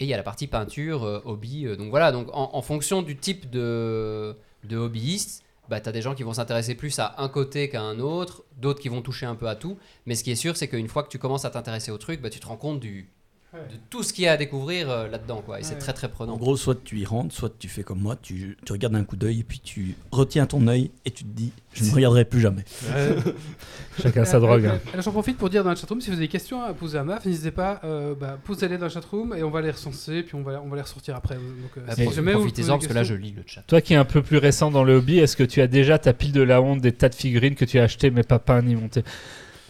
Et 0.00 0.04
il 0.04 0.08
y 0.08 0.14
a 0.14 0.16
la 0.16 0.22
partie 0.22 0.46
peinture, 0.46 1.22
hobby. 1.24 1.64
donc 1.76 1.90
voilà, 1.90 2.12
donc 2.12 2.28
en, 2.32 2.50
en 2.52 2.62
fonction 2.62 3.02
du 3.02 3.16
type 3.16 3.50
de, 3.50 4.36
de 4.62 4.76
hobbyiste, 4.76 5.42
bah, 5.68 5.80
tu 5.80 5.88
as 5.88 5.92
des 5.92 6.02
gens 6.02 6.14
qui 6.14 6.22
vont 6.22 6.32
s'intéresser 6.34 6.74
plus 6.76 6.98
à 6.98 7.16
un 7.18 7.28
côté 7.28 7.68
qu'à 7.68 7.82
un 7.82 7.98
autre, 7.98 8.44
d'autres 8.56 8.80
qui 8.80 8.88
vont 8.88 9.02
toucher 9.02 9.26
un 9.26 9.34
peu 9.34 9.48
à 9.48 9.56
tout. 9.56 9.76
Mais 10.06 10.14
ce 10.14 10.22
qui 10.22 10.30
est 10.30 10.36
sûr, 10.36 10.56
c'est 10.56 10.68
qu'une 10.68 10.88
fois 10.88 11.02
que 11.02 11.08
tu 11.08 11.18
commences 11.18 11.44
à 11.44 11.50
t'intéresser 11.50 11.90
au 11.90 11.98
truc, 11.98 12.20
bah, 12.22 12.30
tu 12.30 12.38
te 12.40 12.46
rends 12.46 12.56
compte 12.56 12.78
du, 12.80 13.08
Ouais. 13.54 13.60
de 13.60 13.76
tout 13.88 14.02
ce 14.02 14.12
qu'il 14.12 14.24
y 14.24 14.28
a 14.28 14.32
à 14.32 14.36
découvrir 14.36 14.90
euh, 14.90 15.08
là-dedans. 15.08 15.42
Quoi. 15.44 15.58
Et 15.58 15.62
c'est 15.62 15.76
très 15.78 15.94
très 15.94 16.06
En 16.08 16.10
prenant. 16.10 16.36
gros, 16.36 16.54
soit 16.58 16.76
tu 16.84 16.98
y 16.98 17.06
rentres, 17.06 17.34
soit 17.34 17.50
tu 17.58 17.66
fais 17.68 17.82
comme 17.82 17.98
moi, 18.00 18.14
tu, 18.20 18.58
tu 18.66 18.72
regardes 18.72 18.94
un 18.94 19.04
coup 19.04 19.16
d'œil 19.16 19.40
et 19.40 19.42
puis 19.42 19.58
tu 19.58 19.94
retiens 20.10 20.44
ton 20.44 20.66
œil 20.68 20.90
et 21.06 21.10
tu 21.10 21.24
te 21.24 21.30
dis 21.30 21.50
je 21.72 21.82
ne 21.84 21.90
regarderai 21.94 22.26
plus 22.26 22.40
jamais. 22.40 22.64
Chacun 24.02 24.24
sa 24.26 24.38
drogue. 24.38 24.66
hein. 24.66 24.78
Alors, 24.92 25.02
j'en 25.02 25.12
profite 25.12 25.38
pour 25.38 25.48
dire 25.48 25.64
dans 25.64 25.70
la 25.70 25.76
chatroom, 25.76 26.00
si 26.02 26.08
vous 26.10 26.16
avez 26.16 26.26
des 26.26 26.30
questions 26.30 26.62
à 26.62 26.74
poser 26.74 26.98
à 26.98 27.04
Maf, 27.04 27.24
n'hésitez 27.24 27.50
pas, 27.50 27.80
euh, 27.84 28.14
bah, 28.14 28.36
posez-les 28.44 28.76
dans 28.76 28.84
la 28.84 28.90
chatroom 28.90 29.34
et 29.34 29.42
on 29.42 29.50
va 29.50 29.60
les 29.62 29.70
recenser, 29.70 30.22
puis 30.22 30.34
on 30.34 30.42
va, 30.42 30.60
on 30.62 30.68
va 30.68 30.76
les 30.76 30.82
ressortir 30.82 31.16
après. 31.16 31.36
Donc, 31.36 31.44
euh, 31.78 31.80
Bah, 31.86 31.94
si 31.94 32.04
Profitez-en 32.04 32.74
parce 32.76 32.86
que 32.86 32.92
là 32.92 33.02
je 33.02 33.14
lis 33.14 33.32
le 33.34 33.42
chat. 33.46 33.62
Toi 33.66 33.80
qui 33.80 33.94
es 33.94 33.96
un 33.96 34.04
peu 34.04 34.22
plus 34.22 34.36
récent 34.38 34.70
dans 34.70 34.84
le 34.84 34.96
hobby, 34.96 35.18
est-ce 35.20 35.36
que 35.38 35.44
tu 35.44 35.62
as 35.62 35.66
déjà 35.68 35.98
ta 35.98 36.12
pile 36.12 36.32
de 36.32 36.42
la 36.42 36.60
honte 36.60 36.80
des 36.82 36.92
tas 36.92 37.08
de 37.08 37.14
figurines 37.14 37.54
que 37.54 37.64
tu 37.64 37.78
as 37.78 37.84
achetées 37.84 38.10
mais 38.10 38.24
pas 38.24 38.38
peint 38.38 38.60
ni 38.60 38.76
monté 38.76 39.02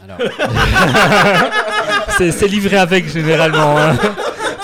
Alors, 0.03 0.19
C'est 2.19 2.33
c'est 2.33 2.49
livré 2.49 2.77
avec 2.77 3.09
généralement. 3.09 3.79
hein. 3.79 3.97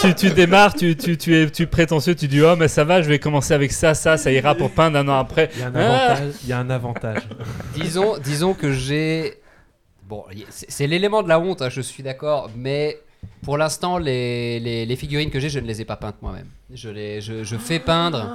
Tu, 0.00 0.14
tu 0.14 0.30
démarres, 0.30 0.74
tu, 0.74 0.96
tu, 0.96 1.16
tu 1.16 1.34
es, 1.34 1.48
tu 1.48 1.62
es 1.62 1.66
prétentieux, 1.66 2.14
tu 2.14 2.26
dis 2.28 2.42
oh 2.42 2.56
mais 2.56 2.68
ça 2.68 2.84
va, 2.84 3.00
je 3.00 3.08
vais 3.08 3.18
commencer 3.18 3.54
avec 3.54 3.72
ça, 3.72 3.94
ça, 3.94 4.16
ça 4.18 4.30
ira 4.32 4.54
pour 4.54 4.70
peindre 4.70 4.98
un 4.98 5.08
an 5.08 5.18
après. 5.18 5.48
Il 5.54 5.60
y 5.60 5.62
a 5.62 5.66
un 5.68 5.74
Ah. 5.76 5.80
avantage. 6.10 6.34
Il 6.42 6.48
y 6.48 6.52
a 6.52 6.58
un 6.58 6.70
avantage. 6.70 7.22
disons, 7.74 8.18
disons 8.18 8.54
que 8.54 8.72
j'ai. 8.72 9.34
Bon, 10.06 10.24
c'est 10.50 10.86
l'élément 10.86 11.22
de 11.22 11.28
la 11.28 11.38
honte, 11.40 11.62
hein, 11.62 11.70
je 11.70 11.80
suis 11.80 12.02
d'accord, 12.02 12.50
mais 12.56 12.98
pour 13.42 13.56
l'instant, 13.56 13.96
les, 13.96 14.60
les, 14.60 14.84
les 14.84 14.96
figurines 14.96 15.30
que 15.30 15.40
j'ai, 15.40 15.48
je 15.48 15.60
ne 15.60 15.66
les 15.66 15.80
ai 15.80 15.84
pas 15.86 15.96
peintes 15.96 16.16
moi-même. 16.20 16.48
Je, 16.74 16.90
les, 16.90 17.20
je, 17.22 17.42
je 17.44 17.56
fais 17.56 17.78
peindre. 17.78 18.28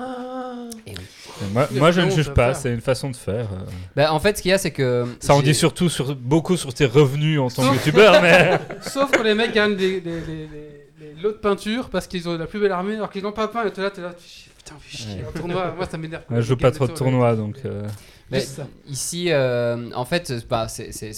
Moi, 1.71 1.91
je 1.91 2.01
ne 2.01 2.09
juge 2.09 2.33
pas, 2.33 2.53
c'est 2.53 2.73
une 2.73 2.81
façon 2.81 3.09
de 3.09 3.15
faire. 3.15 3.47
euh. 3.53 3.65
Bah, 3.95 4.13
en 4.13 4.19
fait, 4.19 4.37
ce 4.37 4.41
qu'il 4.41 4.51
y 4.51 4.53
a, 4.53 4.57
c'est 4.57 4.71
que. 4.71 5.05
Ça 5.19 5.33
en 5.33 5.41
dit 5.41 5.55
surtout 5.55 5.89
sur, 5.89 6.15
beaucoup 6.15 6.57
sur 6.57 6.73
tes 6.73 6.85
revenus 6.85 7.39
en 7.39 7.49
tant 7.49 7.69
que 7.69 7.75
youtubeur, 7.75 8.21
mais 8.21 8.59
Sauf 8.81 9.11
quand 9.11 9.23
les 9.23 9.33
mecs 9.35 9.53
gagnent 9.53 9.75
des, 9.75 10.01
des, 10.01 10.21
des- 10.21 10.47
des- 10.47 10.79
des 10.99 11.21
lots 11.21 11.31
de 11.31 11.37
peinture 11.37 11.89
parce 11.89 12.07
qu'ils 12.07 12.27
ont 12.27 12.37
la 12.37 12.45
plus 12.45 12.59
belle 12.59 12.71
armée 12.73 12.95
alors 12.95 13.09
qu'ils 13.09 13.23
n'ont 13.23 13.31
pas 13.31 13.47
peint 13.47 13.65
et 13.65 13.71
t'es 13.71 13.81
là, 13.81 13.89
t'es 13.89 14.01
là, 14.01 14.13
putain, 14.57 14.75
fais 14.81 14.97
chier, 14.97 15.23
un 15.27 15.37
tournoi, 15.37 15.73
moi 15.75 15.85
ça 15.89 15.97
m'énerve. 15.97 16.23
je 16.29 16.41
joue 16.41 16.57
pas 16.57 16.71
trop 16.71 16.87
de 16.87 16.91
tournois 16.93 17.35
donc. 17.35 17.55
euh, 17.65 17.83
Mais 18.31 18.45
ici, 18.87 19.27
euh, 19.29 19.89
en 19.95 20.05
fait, 20.05 20.27
c'est 20.27 20.47
pas, 20.47 20.67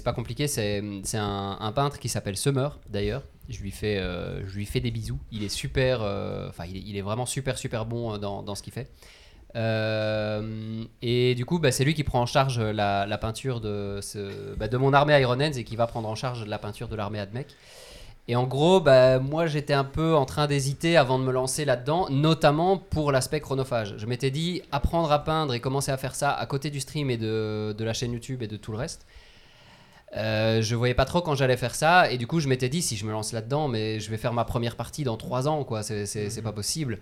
pas 0.06 0.14
compliqué. 0.14 0.48
C'est 0.48 0.82
un, 1.16 1.58
un 1.60 1.72
peintre 1.72 2.00
qui 2.00 2.10
s'appelle 2.10 2.38
Summer, 2.38 2.80
d'ailleurs. 2.90 3.24
Je 3.50 3.60
lui 3.62 3.72
fais, 3.72 3.98
euh, 3.98 4.48
je 4.48 4.56
lui 4.56 4.66
fais 4.66 4.80
des 4.80 4.92
bisous. 4.92 5.20
Il 5.32 5.44
est 5.44 5.50
super, 5.50 6.00
euh, 6.04 6.48
enfin, 6.48 6.64
il, 6.70 6.78
est- 6.78 6.84
il 6.86 6.96
est 6.96 7.02
vraiment 7.02 7.26
super, 7.26 7.58
super 7.58 7.86
bon 7.86 8.18
dans, 8.18 8.44
dans 8.44 8.56
ce 8.56 8.62
qu'il 8.64 8.72
fait. 8.72 8.88
Euh, 9.56 10.84
et 11.02 11.36
du 11.36 11.46
coup, 11.46 11.60
bah, 11.60 11.72
c'est 11.72 11.84
lui 11.84 11.94
qui 11.94 12.04
prend 12.04 12.22
en 12.22 12.26
charge 12.26 12.60
la, 12.60 13.06
la 13.06 13.18
peinture 13.18 13.60
de, 13.60 14.00
ce, 14.02 14.56
bah, 14.56 14.68
de 14.68 14.78
mon 14.78 14.94
armée 14.94 15.20
Iron 15.20 15.40
Hands 15.40 15.52
et 15.54 15.64
qui 15.64 15.76
va 15.76 15.88
prendre 15.88 16.08
en 16.08 16.16
charge 16.16 16.46
la 16.46 16.58
peinture 16.58 16.88
de 16.88 16.96
l'armée 16.96 17.20
Admech. 17.20 17.48
Et 18.28 18.36
en 18.36 18.44
gros, 18.44 18.80
bah, 18.80 19.20
moi 19.20 19.48
j'étais 19.48 19.74
un 19.74 19.84
peu 19.84 20.16
en 20.16 20.26
train 20.26 20.48
d'hésiter 20.48 20.96
avant 20.96 21.20
de 21.20 21.24
me 21.24 21.32
lancer 21.32 21.66
là-dedans, 21.66 22.08
notamment 22.10 22.78
pour 22.78 23.12
l'aspect 23.12 23.42
chronophage. 23.42 23.96
Je 23.98 24.06
m'étais 24.06 24.32
dit 24.32 24.62
apprendre 24.72 25.12
à 25.12 25.24
peindre 25.24 25.54
et 25.54 25.60
commencer 25.60 25.92
à 25.92 25.98
faire 25.98 26.16
ça 26.16 26.32
à 26.32 26.46
côté 26.46 26.70
du 26.70 26.80
stream 26.80 27.10
et 27.10 27.18
de, 27.18 27.76
de 27.78 27.84
la 27.84 27.94
chaîne 27.94 28.14
YouTube 28.14 28.44
et 28.44 28.48
de 28.48 28.58
tout 28.58 28.72
le 28.72 28.78
reste. 28.78 29.06
Euh, 30.16 30.62
je 30.62 30.76
voyais 30.76 30.94
pas 30.94 31.06
trop 31.06 31.22
quand 31.22 31.36
j'allais 31.36 31.56
faire 31.56 31.74
ça 31.74 32.12
et 32.12 32.18
du 32.18 32.28
coup 32.28 32.42
je 32.42 32.50
m'étais 32.50 32.68
dit 32.68 32.82
si 32.82 32.98
je 32.98 33.06
me 33.06 33.14
lance 33.14 33.32
là-dedans 33.32 33.70
mais 33.70 34.02
je 34.02 34.12
vais 34.12 34.18
faire 34.18 34.34
ma 34.34 34.44
première 34.44 34.76
partie 34.76 35.06
dans 35.06 35.16
3 35.16 35.48
ans 35.48 35.64
quoi 35.64 35.84
c'est, 35.84 36.06
c'est 36.06 36.42
pas 36.42 36.52
possible 36.52 37.00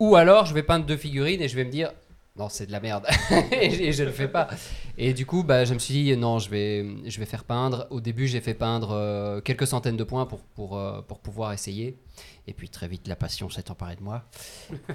ou, 0.00 0.16
alors 0.16 0.46
je 0.46 0.54
vais 0.54 0.62
peindre 0.62 0.86
deux 0.86 0.96
figurines 0.96 1.40
et 1.42 1.48
je 1.48 1.56
vais 1.56 1.64
me 1.64 1.70
dire 1.70 1.92
non 2.36 2.48
c'est 2.48 2.64
de 2.66 2.72
la 2.72 2.80
merde. 2.80 3.06
Et, 3.52 3.70
je- 3.70 3.92
je 3.92 4.04
le 4.04 4.10
fais 4.10 4.26
pas. 4.28 4.48
Et 4.96 5.12
du 5.12 5.26
coup 5.26 5.42
bah, 5.42 5.64
je 5.66 5.74
me 5.74 5.78
suis 5.78 5.92
dit 5.94 6.16
non 6.16 6.38
je 6.38 6.48
vais, 6.48 6.86
je 7.06 7.18
vais 7.20 7.26
faire 7.26 7.44
peindre. 7.44 7.86
Au 7.90 8.00
début 8.00 8.26
j'ai 8.26 8.40
fait 8.40 8.54
peindre 8.54 8.92
euh, 8.92 9.40
quelques 9.42 9.66
centaines 9.66 9.98
de 9.98 10.04
points 10.04 10.24
pour, 10.24 10.40
pour, 10.40 10.78
euh, 10.78 11.02
pour 11.02 11.18
pouvoir 11.18 11.52
essayer. 11.52 11.98
Et 12.46 12.54
puis 12.54 12.70
très 12.70 12.88
vite 12.88 13.06
la 13.06 13.16
passion 13.16 13.50
s'est 13.50 13.70
emparée 13.70 13.96
de 13.96 14.02
moi. 14.02 14.24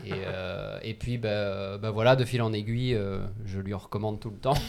Et, 0.04 0.12
euh, 0.14 0.80
et 0.82 0.96
puis 0.96 1.20
bah, 1.20 1.78
bah 1.78 1.92
voilà 1.92 2.16
de 2.16 2.26
fil 2.26 2.42
en 2.42 2.54
aiguille 2.54 2.96
euh, 2.96 3.20
je 3.46 3.60
lui 3.60 3.74
en 3.76 3.78
recommande 3.80 4.20
tout 4.20 4.32
le 4.32 4.38
temps. 4.38 4.58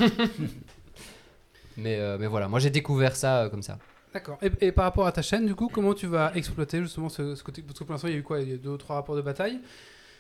Mais, 1.76 1.96
euh, 2.00 2.16
mais 2.18 2.26
voilà 2.26 2.48
moi 2.48 2.58
j'ai 2.58 2.70
découvert 2.70 3.14
ça 3.16 3.42
euh, 3.44 3.48
comme 3.48 3.62
ça. 3.62 3.78
D'accord. 4.12 4.38
Et, 4.42 4.50
et 4.66 4.72
par 4.72 4.84
rapport 4.84 5.06
à 5.06 5.12
ta 5.12 5.22
chaîne, 5.22 5.46
du 5.46 5.54
coup, 5.54 5.68
comment 5.72 5.92
tu 5.94 6.06
vas 6.06 6.32
exploiter 6.34 6.80
justement 6.80 7.08
ce, 7.10 7.34
ce 7.34 7.44
côté? 7.44 7.60
Parce 7.62 7.78
que 7.78 7.84
pour 7.84 7.92
l'instant, 7.92 8.08
il 8.08 8.14
y 8.14 8.16
a 8.16 8.18
eu 8.18 8.22
quoi? 8.22 8.40
Il 8.40 8.48
y 8.48 8.52
a 8.52 8.54
eu 8.54 8.58
deux 8.58 8.70
ou 8.70 8.76
trois 8.78 8.96
rapports 8.96 9.14
de 9.16 9.20
bataille. 9.20 9.60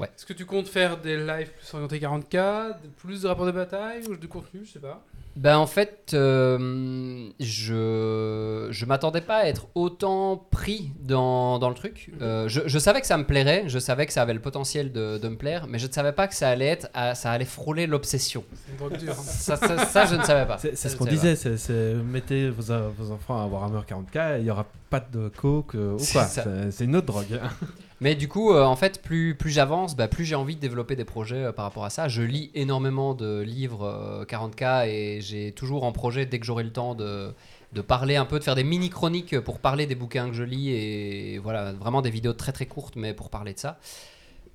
Ouais. 0.00 0.06
Est-ce 0.06 0.24
que 0.26 0.32
tu 0.32 0.44
comptes 0.46 0.68
faire 0.68 0.96
des 0.98 1.16
lives 1.16 1.50
plus 1.50 1.74
orientés 1.74 1.98
40K, 1.98 2.74
plus 2.96 3.22
de 3.22 3.28
rapports 3.28 3.46
de 3.46 3.52
bataille 3.52 4.02
ou 4.08 4.16
du 4.16 4.28
contenu 4.28 4.60
Je 4.64 4.72
sais 4.72 4.78
pas? 4.78 5.02
Ben 5.36 5.56
en 5.56 5.66
fait, 5.68 6.10
euh, 6.14 7.28
je 7.38 8.68
je 8.70 8.84
m'attendais 8.86 9.20
pas 9.20 9.36
à 9.38 9.44
être 9.46 9.68
autant 9.76 10.36
pris 10.50 10.90
dans, 11.00 11.58
dans 11.60 11.68
le 11.68 11.74
truc. 11.76 12.10
Euh, 12.20 12.48
je, 12.48 12.62
je 12.66 12.78
savais 12.78 13.00
que 13.00 13.06
ça 13.06 13.16
me 13.16 13.24
plairait, 13.24 13.64
je 13.68 13.78
savais 13.78 14.06
que 14.06 14.12
ça 14.12 14.22
avait 14.22 14.34
le 14.34 14.40
potentiel 14.40 14.90
de, 14.92 15.18
de 15.18 15.28
me 15.28 15.36
plaire, 15.36 15.66
mais 15.68 15.78
je 15.78 15.86
ne 15.86 15.92
savais 15.92 16.12
pas 16.12 16.26
que 16.26 16.34
ça 16.34 16.48
allait 16.48 16.66
être, 16.66 16.88
à- 16.92 17.14
ça 17.14 17.30
allait 17.30 17.44
frôler 17.44 17.86
l'obsession. 17.86 18.42
Hein. 18.82 18.88
Ça, 19.14 19.56
ça, 19.56 19.84
ça, 19.86 20.06
je 20.06 20.16
ne 20.16 20.22
savais 20.24 20.46
pas. 20.46 20.58
C'est 20.58 20.74
ce 20.74 20.96
qu'on 20.96 21.04
disait, 21.04 21.36
c'est- 21.36 21.94
mettez 21.94 22.50
vos, 22.50 22.62
vos 22.98 23.12
enfants 23.12 23.40
à 23.40 23.46
Warhammer 23.46 23.80
40k, 23.88 24.38
il 24.38 24.44
n'y 24.44 24.50
aura 24.50 24.66
pas 24.90 25.00
de 25.00 25.28
coke 25.28 25.74
euh, 25.74 25.94
ou 25.94 26.12
quoi. 26.12 26.24
C'est 26.26 26.84
une 26.84 26.96
autre 26.96 27.06
drogue. 27.06 27.40
Mais 28.00 28.14
du 28.14 28.28
coup, 28.28 28.52
euh, 28.52 28.62
en 28.64 28.76
fait, 28.76 29.02
plus, 29.02 29.34
plus 29.34 29.50
j'avance, 29.50 29.96
bah, 29.96 30.06
plus 30.06 30.24
j'ai 30.24 30.36
envie 30.36 30.54
de 30.54 30.60
développer 30.60 30.94
des 30.94 31.04
projets 31.04 31.46
euh, 31.46 31.52
par 31.52 31.64
rapport 31.64 31.84
à 31.84 31.90
ça. 31.90 32.06
Je 32.06 32.22
lis 32.22 32.50
énormément 32.54 33.14
de 33.14 33.40
livres 33.40 33.84
euh, 33.84 34.24
40K 34.24 34.88
et 34.88 35.20
j'ai 35.20 35.50
toujours 35.52 35.82
en 35.82 35.90
projet, 35.90 36.24
dès 36.24 36.38
que 36.38 36.46
j'aurai 36.46 36.62
le 36.62 36.72
temps, 36.72 36.94
de, 36.94 37.34
de 37.72 37.80
parler 37.80 38.14
un 38.14 38.24
peu, 38.24 38.38
de 38.38 38.44
faire 38.44 38.54
des 38.54 38.62
mini-chroniques 38.62 39.40
pour 39.40 39.58
parler 39.58 39.86
des 39.86 39.96
bouquins 39.96 40.28
que 40.28 40.34
je 40.34 40.44
lis 40.44 40.70
et 40.70 41.38
voilà, 41.38 41.72
vraiment 41.72 42.00
des 42.00 42.10
vidéos 42.10 42.34
très 42.34 42.52
très 42.52 42.66
courtes, 42.66 42.94
mais 42.94 43.14
pour 43.14 43.30
parler 43.30 43.52
de 43.52 43.58
ça. 43.58 43.78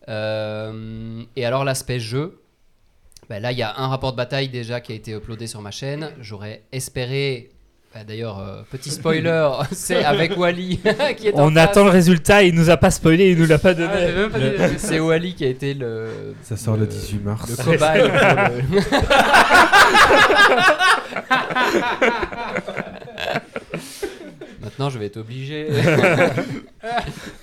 Et 0.07 1.45
alors, 1.45 1.63
l'aspect 1.65 1.99
jeu. 1.99 2.41
bah, 3.29 3.39
là, 3.39 3.51
il 3.51 3.57
y 3.57 3.61
a 3.61 3.77
un 3.77 3.88
rapport 3.88 4.11
de 4.13 4.17
bataille 4.17 4.49
déjà 4.49 4.79
qui 4.79 4.93
a 4.93 4.95
été 4.95 5.11
uploadé 5.11 5.47
sur 5.47 5.61
ma 5.61 5.71
chaîne. 5.71 6.11
J'aurais 6.19 6.63
espéré. 6.71 7.51
Bah, 7.93 8.01
D'ailleurs, 8.07 8.39
euh, 8.39 8.61
petit 8.71 8.89
spoiler, 8.91 9.49
c'est 9.71 10.03
avec 10.03 10.35
Wally 10.37 10.79
qui 11.17 11.27
est 11.27 11.33
en 11.35 11.47
On 11.47 11.53
face. 11.53 11.63
attend 11.63 11.83
le 11.83 11.89
résultat, 11.91 12.43
il 12.43 12.55
nous 12.55 12.69
a 12.69 12.77
pas 12.77 12.91
spoilé, 12.91 13.31
il 13.31 13.37
nous 13.37 13.45
l'a 13.45 13.59
pas 13.59 13.69
Ah, 13.69 13.73
donné. 13.75 13.93
j'ai 14.07 14.13
même 14.13 14.29
pas 14.31 14.39
dit- 14.39 14.45
Le- 14.73 14.77
C'est 14.77 14.99
Wally 14.99 15.33
qui 15.35 15.45
a 15.45 15.49
été 15.49 15.73
le, 15.73 16.33
Ça 16.41 16.57
sort 16.57 16.77
le 16.77 16.85
18 16.87 17.23
mars. 17.23 17.49
le 17.49 17.55
cobaye. 17.63 18.01
pour 18.01 18.11
le- 18.13 18.83
Maintenant, 24.61 24.89
je 24.89 24.97
vais 24.97 25.07
être 25.07 25.17
obligé. 25.17 25.67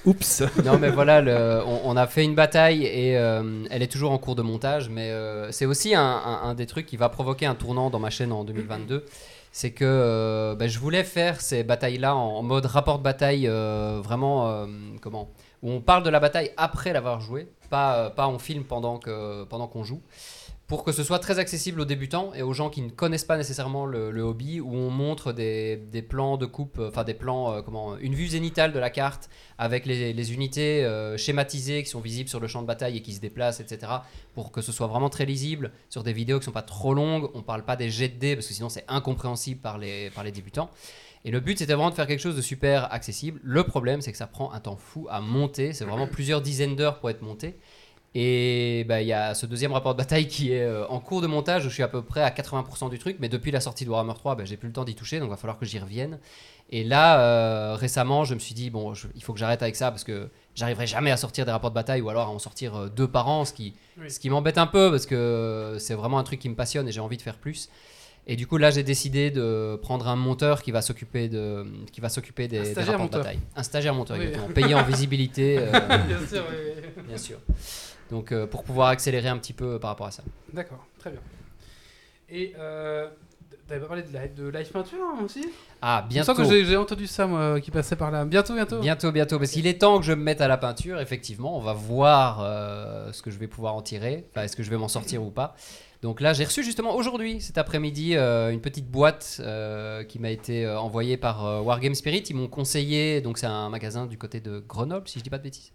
Oups. 0.07 0.43
non, 0.65 0.79
mais 0.79 0.89
voilà, 0.91 1.21
le- 1.21 1.61
on, 1.67 1.81
on 1.85 1.97
a 1.97 2.07
fait 2.07 2.25
une 2.25 2.35
bataille 2.35 2.85
et 2.87 3.17
euh, 3.19 3.43
elle 3.71 3.83
est 3.83 3.93
toujours 3.93 4.11
en 4.13 4.19
cours 4.19 4.37
de 4.37 4.43
montage. 4.43 4.89
Mais 4.89 5.11
euh, 5.11 5.51
c'est 5.53 5.67
aussi 5.67 5.95
un, 5.95 6.01
un- 6.03 6.41
un 6.45 6.55
des 6.55 6.67
trucs 6.67 6.87
qui 6.87 6.97
va 6.97 7.09
provoquer 7.11 7.47
un 7.47 7.55
tournant 7.55 7.91
dans 7.91 7.99
ma 7.99 8.11
chaîne 8.11 8.33
en 8.33 8.45
2022. 8.45 9.05
C'est 9.53 9.73
que 9.73 9.85
euh, 9.85 10.55
bah, 10.55 10.69
je 10.69 10.79
voulais 10.79 11.03
faire 11.03 11.41
ces 11.41 11.65
batailles-là 11.65 12.15
en, 12.15 12.43
mode 12.43 12.67
rapport 12.67 12.99
de 12.99 13.03
bataille, 13.03 13.49
euh, 13.49 14.01
vraiment, 14.03 14.49
euh, 14.49 14.67
comment 15.01 15.29
Où 15.63 15.73
on 15.73 15.81
parle 15.81 16.05
de 16.05 16.11
la 16.11 16.21
bataille 16.21 16.53
après 16.57 16.93
l'avoir 16.93 17.21
joué, 17.21 17.49
pas, 17.69 18.11
pas 18.11 18.29
on 18.29 18.39
filme 18.39 18.65
pendant 18.65 19.01
pendant 19.49 19.67
qu'on 19.67 19.83
joue. 19.83 20.03
Pour 20.71 20.85
que 20.85 20.93
ce 20.93 21.03
soit 21.03 21.19
très 21.19 21.41
accessible 21.41 21.81
aux 21.81 21.85
débutants 21.85 22.33
et 22.33 22.43
aux 22.43 22.53
gens 22.53 22.71
qui 22.71 22.81
ne 22.81 22.91
connaissent 22.91 23.25
pas 23.25 23.37
nécessairement 23.37 23.87
le, 23.87 24.21
hobby, 24.21 24.61
où 24.61 24.73
on 24.73 24.89
montre 24.89 25.33
des, 25.33 26.07
plans 26.09 26.37
de 26.37 26.47
coupe, 26.47 26.79
euh, 26.79 26.91
enfin 26.91 27.03
des 27.03 27.13
plans, 27.13 27.53
euh, 27.53 27.61
comment, 27.61 27.97
une 27.97 28.15
vue 28.15 28.29
zénitale 28.29 28.73
de 28.73 28.79
la 28.79 28.89
carte 28.89 29.31
avec 29.59 29.85
les, 29.85 30.33
unités 30.33 30.85
euh, 30.85 31.17
schématisées 31.17 31.83
qui 31.83 31.91
sont 31.91 31.99
visibles 31.99 32.29
sur 32.29 32.39
le 32.39 32.47
champ 32.47 32.63
de 32.63 32.69
bataille 32.69 32.99
et 32.99 33.03
qui 33.03 33.15
se 33.15 33.21
déplacent, 33.21 33.59
etc. 33.59 33.91
Pour 34.37 34.53
que 34.53 34.61
ce 34.61 34.71
soit 34.71 34.87
vraiment 34.87 35.11
très 35.11 35.25
lisible 35.25 35.73
sur 35.89 36.05
des 36.05 36.13
vidéos 36.13 36.39
qui 36.39 36.45
sont 36.45 36.53
pas 36.53 36.63
trop 36.63 36.95
longues. 36.95 37.29
On 37.35 37.43
parle 37.43 37.65
pas 37.65 37.75
des 37.75 37.91
jets 37.91 38.09
de 38.09 38.21
dés 38.21 38.37
parce 38.37 38.47
que 38.47 38.55
sinon 38.55 38.69
c'est 38.69 38.85
incompréhensible 38.87 39.61
par 39.61 39.77
les, 39.77 40.11
par 40.11 40.23
les 40.23 40.31
débutants. 40.31 40.71
Et 41.25 41.33
le 41.33 41.41
but, 41.41 41.59
c'était 41.59 41.75
vraiment 41.75 41.91
de 41.91 41.97
faire 41.97 42.07
quelque 42.07 42.23
chose 42.23 42.37
de 42.37 42.43
super 42.43 42.93
accessible. 42.93 43.41
Le 43.43 43.65
problème, 43.65 44.03
c'est 44.03 44.13
que 44.13 44.19
ça 44.19 44.29
prend 44.29 44.53
un 44.53 44.61
temps 44.61 44.77
fou 44.77 45.09
à 45.11 45.21
monter. 45.21 45.73
C'est 45.73 45.85
vraiment 45.85 46.07
plusieurs 46.07 46.41
dizaines 46.41 46.77
d'heures 46.77 47.01
pour 47.01 47.11
être 47.11 47.23
monté. 47.23 47.59
Et 48.15 48.85
bah, 48.89 49.01
il 49.03 49.07
y 49.07 49.13
a 49.13 49.35
ce 49.35 49.47
deuxième 49.47 49.73
rapport 49.73 49.95
de 49.95 49.99
bataille 49.99 50.27
qui 50.27 50.53
est 50.53 50.63
euh, 50.65 50.85
en 50.89 50.99
cours 50.99 51.21
de 51.21 51.29
montage. 51.29 51.63
Je 51.63 51.69
suis 51.69 51.83
à 51.85 51.89
peu 51.89 52.03
près 52.03 52.23
à 52.23 52.31
80% 52.31 52.91
du 52.91 52.99
truc, 52.99 53.19
mais 53.21 53.29
depuis 53.29 53.53
la 53.53 53.61
sortie 53.61 53.85
de 53.85 53.91
Warhammer 53.91 54.15
3, 54.15 54.35
bah, 54.35 54.45
j'ai 54.45 54.57
plus 54.57 54.67
le 54.67 54.73
temps 54.73 54.85
d'y 54.85 54.97
toucher, 54.97 55.21
donc 55.21 55.29
il 55.29 55.31
va 55.31 55.37
falloir 55.37 55.59
que 55.59 55.65
j'y 55.67 55.79
revienne. 55.79 56.19
Et 56.73 56.83
là, 56.83 57.21
euh, 57.21 57.75
récemment, 57.77 58.25
je 58.25 58.35
me 58.35 58.41
suis 58.41 58.55
dit, 58.55 58.69
bon, 58.71 58.95
je- 58.95 59.07
il 59.15 59.23
faut 59.23 59.33
que 59.33 59.39
j'arrête 59.39 59.63
avec 59.63 59.77
ça 59.77 59.91
parce 59.93 60.03
que 60.05 60.29
j'arriverai 60.57 60.89
jamais 60.89 61.11
à 61.13 61.17
sortir 61.17 61.45
des 61.45 61.53
rapports 61.53 61.71
de 61.71 61.75
bataille 61.77 62.01
ou 62.01 62.09
alors 62.11 62.27
à 62.27 62.31
en 62.31 62.39
sortir 62.41 62.75
euh, 62.77 62.89
deux 62.89 63.07
par 63.09 63.29
an, 63.29 63.45
ce 63.45 63.53
qui, 63.53 63.75
Oui. 64.01 64.11
ce 64.11 64.19
qui 64.19 64.29
m'embête 64.29 64.59
un 64.59 64.67
peu 64.67 64.91
parce 64.91 65.07
que 65.07 65.77
c'est 65.79 65.95
vraiment 65.95 66.19
un 66.19 66.25
truc 66.25 66.41
qui 66.41 66.49
me 66.49 66.55
passionne 66.57 66.89
et 66.89 66.93
j'ai 66.93 67.01
envie 67.01 67.17
de 67.17 67.23
faire 67.23 67.37
plus. 67.39 67.69
Et 68.27 68.37
du 68.37 68.47
coup, 68.47 68.57
là, 68.59 68.71
j'ai 68.71 68.83
décidé 68.83 69.31
de 69.31 69.79
prendre 69.83 70.07
un 70.07 70.15
monteur 70.15 70.63
qui 70.63 70.71
va 70.73 70.83
s'occuper 70.83 71.29
de, 71.29 71.65
qui 71.91 72.01
va 72.01 72.09
s'occuper 72.09 72.47
des, 72.49 72.75
des 72.75 72.83
rapports 72.83 73.01
monteur. 73.01 73.21
de 73.21 73.25
bataille. 73.25 73.41
Un 73.57 73.63
stagiaire 73.63 73.95
monteur, 73.95 74.17
Oui. 74.19 74.27
exactement. 74.27 74.55
Payé 74.55 74.75
en 74.75 74.83
visibilité, 74.85 75.57
Bien 76.09 76.27
sûr, 76.29 76.45
oui. 76.51 77.03
bien 77.09 77.17
sûr. 77.17 77.39
Donc, 78.11 78.33
euh, 78.33 78.47
pour 78.47 78.65
pouvoir 78.65 78.89
accélérer 78.89 79.29
un 79.29 79.39
petit 79.39 79.53
peu 79.53 79.79
par 79.79 79.91
rapport 79.91 80.07
à 80.07 80.11
ça. 80.11 80.23
D'accord, 80.53 80.85
très 80.99 81.11
bien. 81.11 81.21
Et 82.29 82.55
euh, 82.59 83.09
t'avais 83.69 83.81
pas 83.81 83.87
parlé 83.87 84.03
de 84.03 84.13
live, 84.13 84.35
de 84.35 84.49
live 84.49 84.69
peinture 84.71 84.99
hein, 85.03 85.23
aussi? 85.25 85.45
Ah, 85.83 86.05
bientôt. 86.09 86.35
que 86.35 86.45
j'ai- 86.45 86.77
entendu 86.77 87.07
ça, 87.07 87.27
moi, 87.27 87.61
qui 87.61 87.71
passait 87.71 87.97
par 87.97 88.11
là. 88.11 88.25
Bientôt, 88.25 88.55
bientôt? 88.55 88.81
Bientôt, 88.81 89.13
bientôt, 89.13 89.39
parce 89.39 89.51
qu'il 89.53 89.67
est 89.67 89.79
temps 89.81 89.99
que 89.99 90.05
je 90.05 90.13
me 90.13 90.23
mette 90.23 90.41
à 90.41 90.49
la 90.49 90.57
peinture, 90.59 91.01
effectivement. 91.01 91.57
On 91.57 91.61
va 91.61 91.73
voir 91.73 92.41
euh, 92.43 93.13
ce 93.13 93.23
que 93.23 93.31
je 93.31 93.39
vais 93.39 93.47
pouvoir 93.49 93.75
en 93.75 93.83
tirer, 93.83 94.27
enfin, 94.31 94.43
est-ce 94.45 94.57
que 94.57 94.63
je 94.63 94.71
vais 94.71 94.77
m'en 94.77 94.89
sortir 94.89 95.23
ou 95.23 95.31
pas. 95.31 95.57
Donc 96.03 96.21
là, 96.23 96.33
j'ai 96.33 96.45
reçu 96.45 96.65
justement 96.65 96.95
aujourd'hui, 96.97 97.41
cet 97.43 97.59
après-midi, 97.59 98.17
euh, 98.17 98.51
une 98.51 98.61
petite 98.63 98.91
boîte 98.91 99.37
euh, 99.41 100.03
qui 100.03 100.19
m'a 100.19 100.31
été 100.31 100.65
euh, 100.65 100.81
envoyée 100.81 101.17
par 101.19 101.45
euh, 101.45 101.61
Wargame 101.61 101.95
Spirit. 101.95 102.25
Ils 102.31 102.37
m'ont 102.37 102.49
conseillé, 102.49 103.21
donc 103.21 103.37
c'est 103.39 103.47
un 103.47 103.69
magasin 103.69 104.07
du 104.07 104.17
côté 104.17 104.41
de 104.41 104.61
Grenoble, 104.67 105.07
si 105.09 105.19
je 105.19 105.25
dis 105.25 105.31
pas 105.31 105.37
de 105.39 105.43
bêtises. 105.43 105.73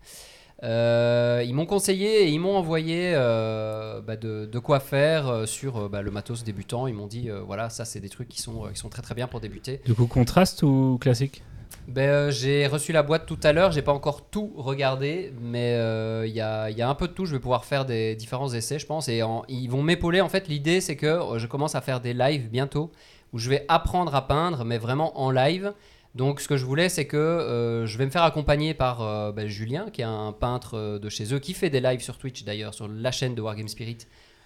Euh, 0.63 1.43
ils 1.45 1.53
m'ont 1.53 1.65
conseillé 1.65 2.23
et 2.23 2.29
ils 2.29 2.39
m'ont 2.39 2.55
envoyé 2.55 3.11
euh, 3.13 3.99
bah, 4.01 4.15
de, 4.15 4.45
de 4.45 4.59
quoi 4.59 4.79
faire 4.79 5.27
euh, 5.27 5.45
sur 5.45 5.89
bah, 5.89 6.01
le 6.01 6.11
matos 6.11 6.43
débutant. 6.43 6.87
Ils 6.87 6.93
m'ont 6.93 7.07
dit, 7.07 7.29
euh, 7.29 7.41
voilà, 7.41 7.69
ça 7.69 7.83
c'est 7.85 7.99
des 7.99 8.09
trucs 8.09 8.29
qui 8.29 8.41
sont, 8.41 8.63
qui 8.73 8.79
sont 8.79 8.89
très 8.89 9.01
très 9.01 9.15
bien 9.15 9.27
pour 9.27 9.41
débuter. 9.41 9.81
Du 9.85 9.93
coup, 9.93 10.07
contraste 10.07 10.63
ou 10.63 10.97
classique? 10.99 11.43
Ben, 11.87 12.31
j'ai 12.31 12.67
reçu 12.67 12.93
la 12.93 13.03
boîte 13.03 13.25
tout 13.25 13.37
à 13.43 13.51
l'heure, 13.51 13.71
j'ai 13.71 13.81
pas 13.81 13.93
encore 13.93 14.29
tout 14.29 14.53
regardé, 14.55 15.33
mais 15.41 15.73
il 16.25 16.33
y, 16.33 16.41
a, 16.41 16.69
y 16.69 16.81
a 16.81 16.89
un 16.89 16.95
peu 16.95 17.07
de 17.07 17.13
tout. 17.13 17.25
Je 17.25 17.33
vais 17.33 17.39
pouvoir 17.39 17.65
faire 17.65 17.85
des 17.85 18.15
différents 18.15 18.51
essais, 18.53 18.79
je 18.79 18.85
pense, 18.85 19.07
et 19.07 19.21
en- 19.23 19.43
ils 19.49 19.67
vont 19.67 19.83
m'épauler. 19.83 20.21
En 20.21 20.29
fait, 20.29 20.47
l'idée 20.47 20.81
c'est 20.81 20.95
que 20.95 21.19
je 21.37 21.45
commence 21.47 21.75
à 21.75 21.81
faire 21.81 21.99
des 21.99 22.13
lives 22.13 22.49
bientôt 22.49 22.91
où 23.33 23.39
je 23.39 23.49
vais 23.49 23.65
apprendre 23.67 24.15
à 24.15 24.25
peindre, 24.27 24.63
mais 24.63 24.77
vraiment 24.77 25.19
en 25.19 25.29
live. 25.29 25.73
Donc, 26.15 26.39
ce 26.39 26.47
que 26.47 26.55
je 26.55 26.65
voulais, 26.65 26.87
c'est 26.87 27.05
que 27.05 27.17
euh, 27.17 27.85
je 27.85 27.97
vais 27.97 28.05
me 28.05 28.09
faire 28.09 28.23
accompagner 28.23 28.73
par 28.73 29.01
euh, 29.01 29.33
ben, 29.33 29.47
Julien, 29.47 29.87
qui 29.91 29.99
est 30.01 30.05
un 30.05 30.31
peintre 30.31 30.77
euh, 30.77 30.97
de 30.97 31.09
chez 31.09 31.33
eux, 31.33 31.39
qui 31.39 31.53
fait 31.53 31.69
des 31.69 31.81
lives 31.81 32.01
sur 32.01 32.17
Twitch 32.17 32.45
d'ailleurs, 32.45 32.73
sur 32.73 32.87
la 32.87 33.11
chaîne 33.11 33.35
de 33.35 33.41
Wargame 33.41 33.67
Spirit, 33.67 33.97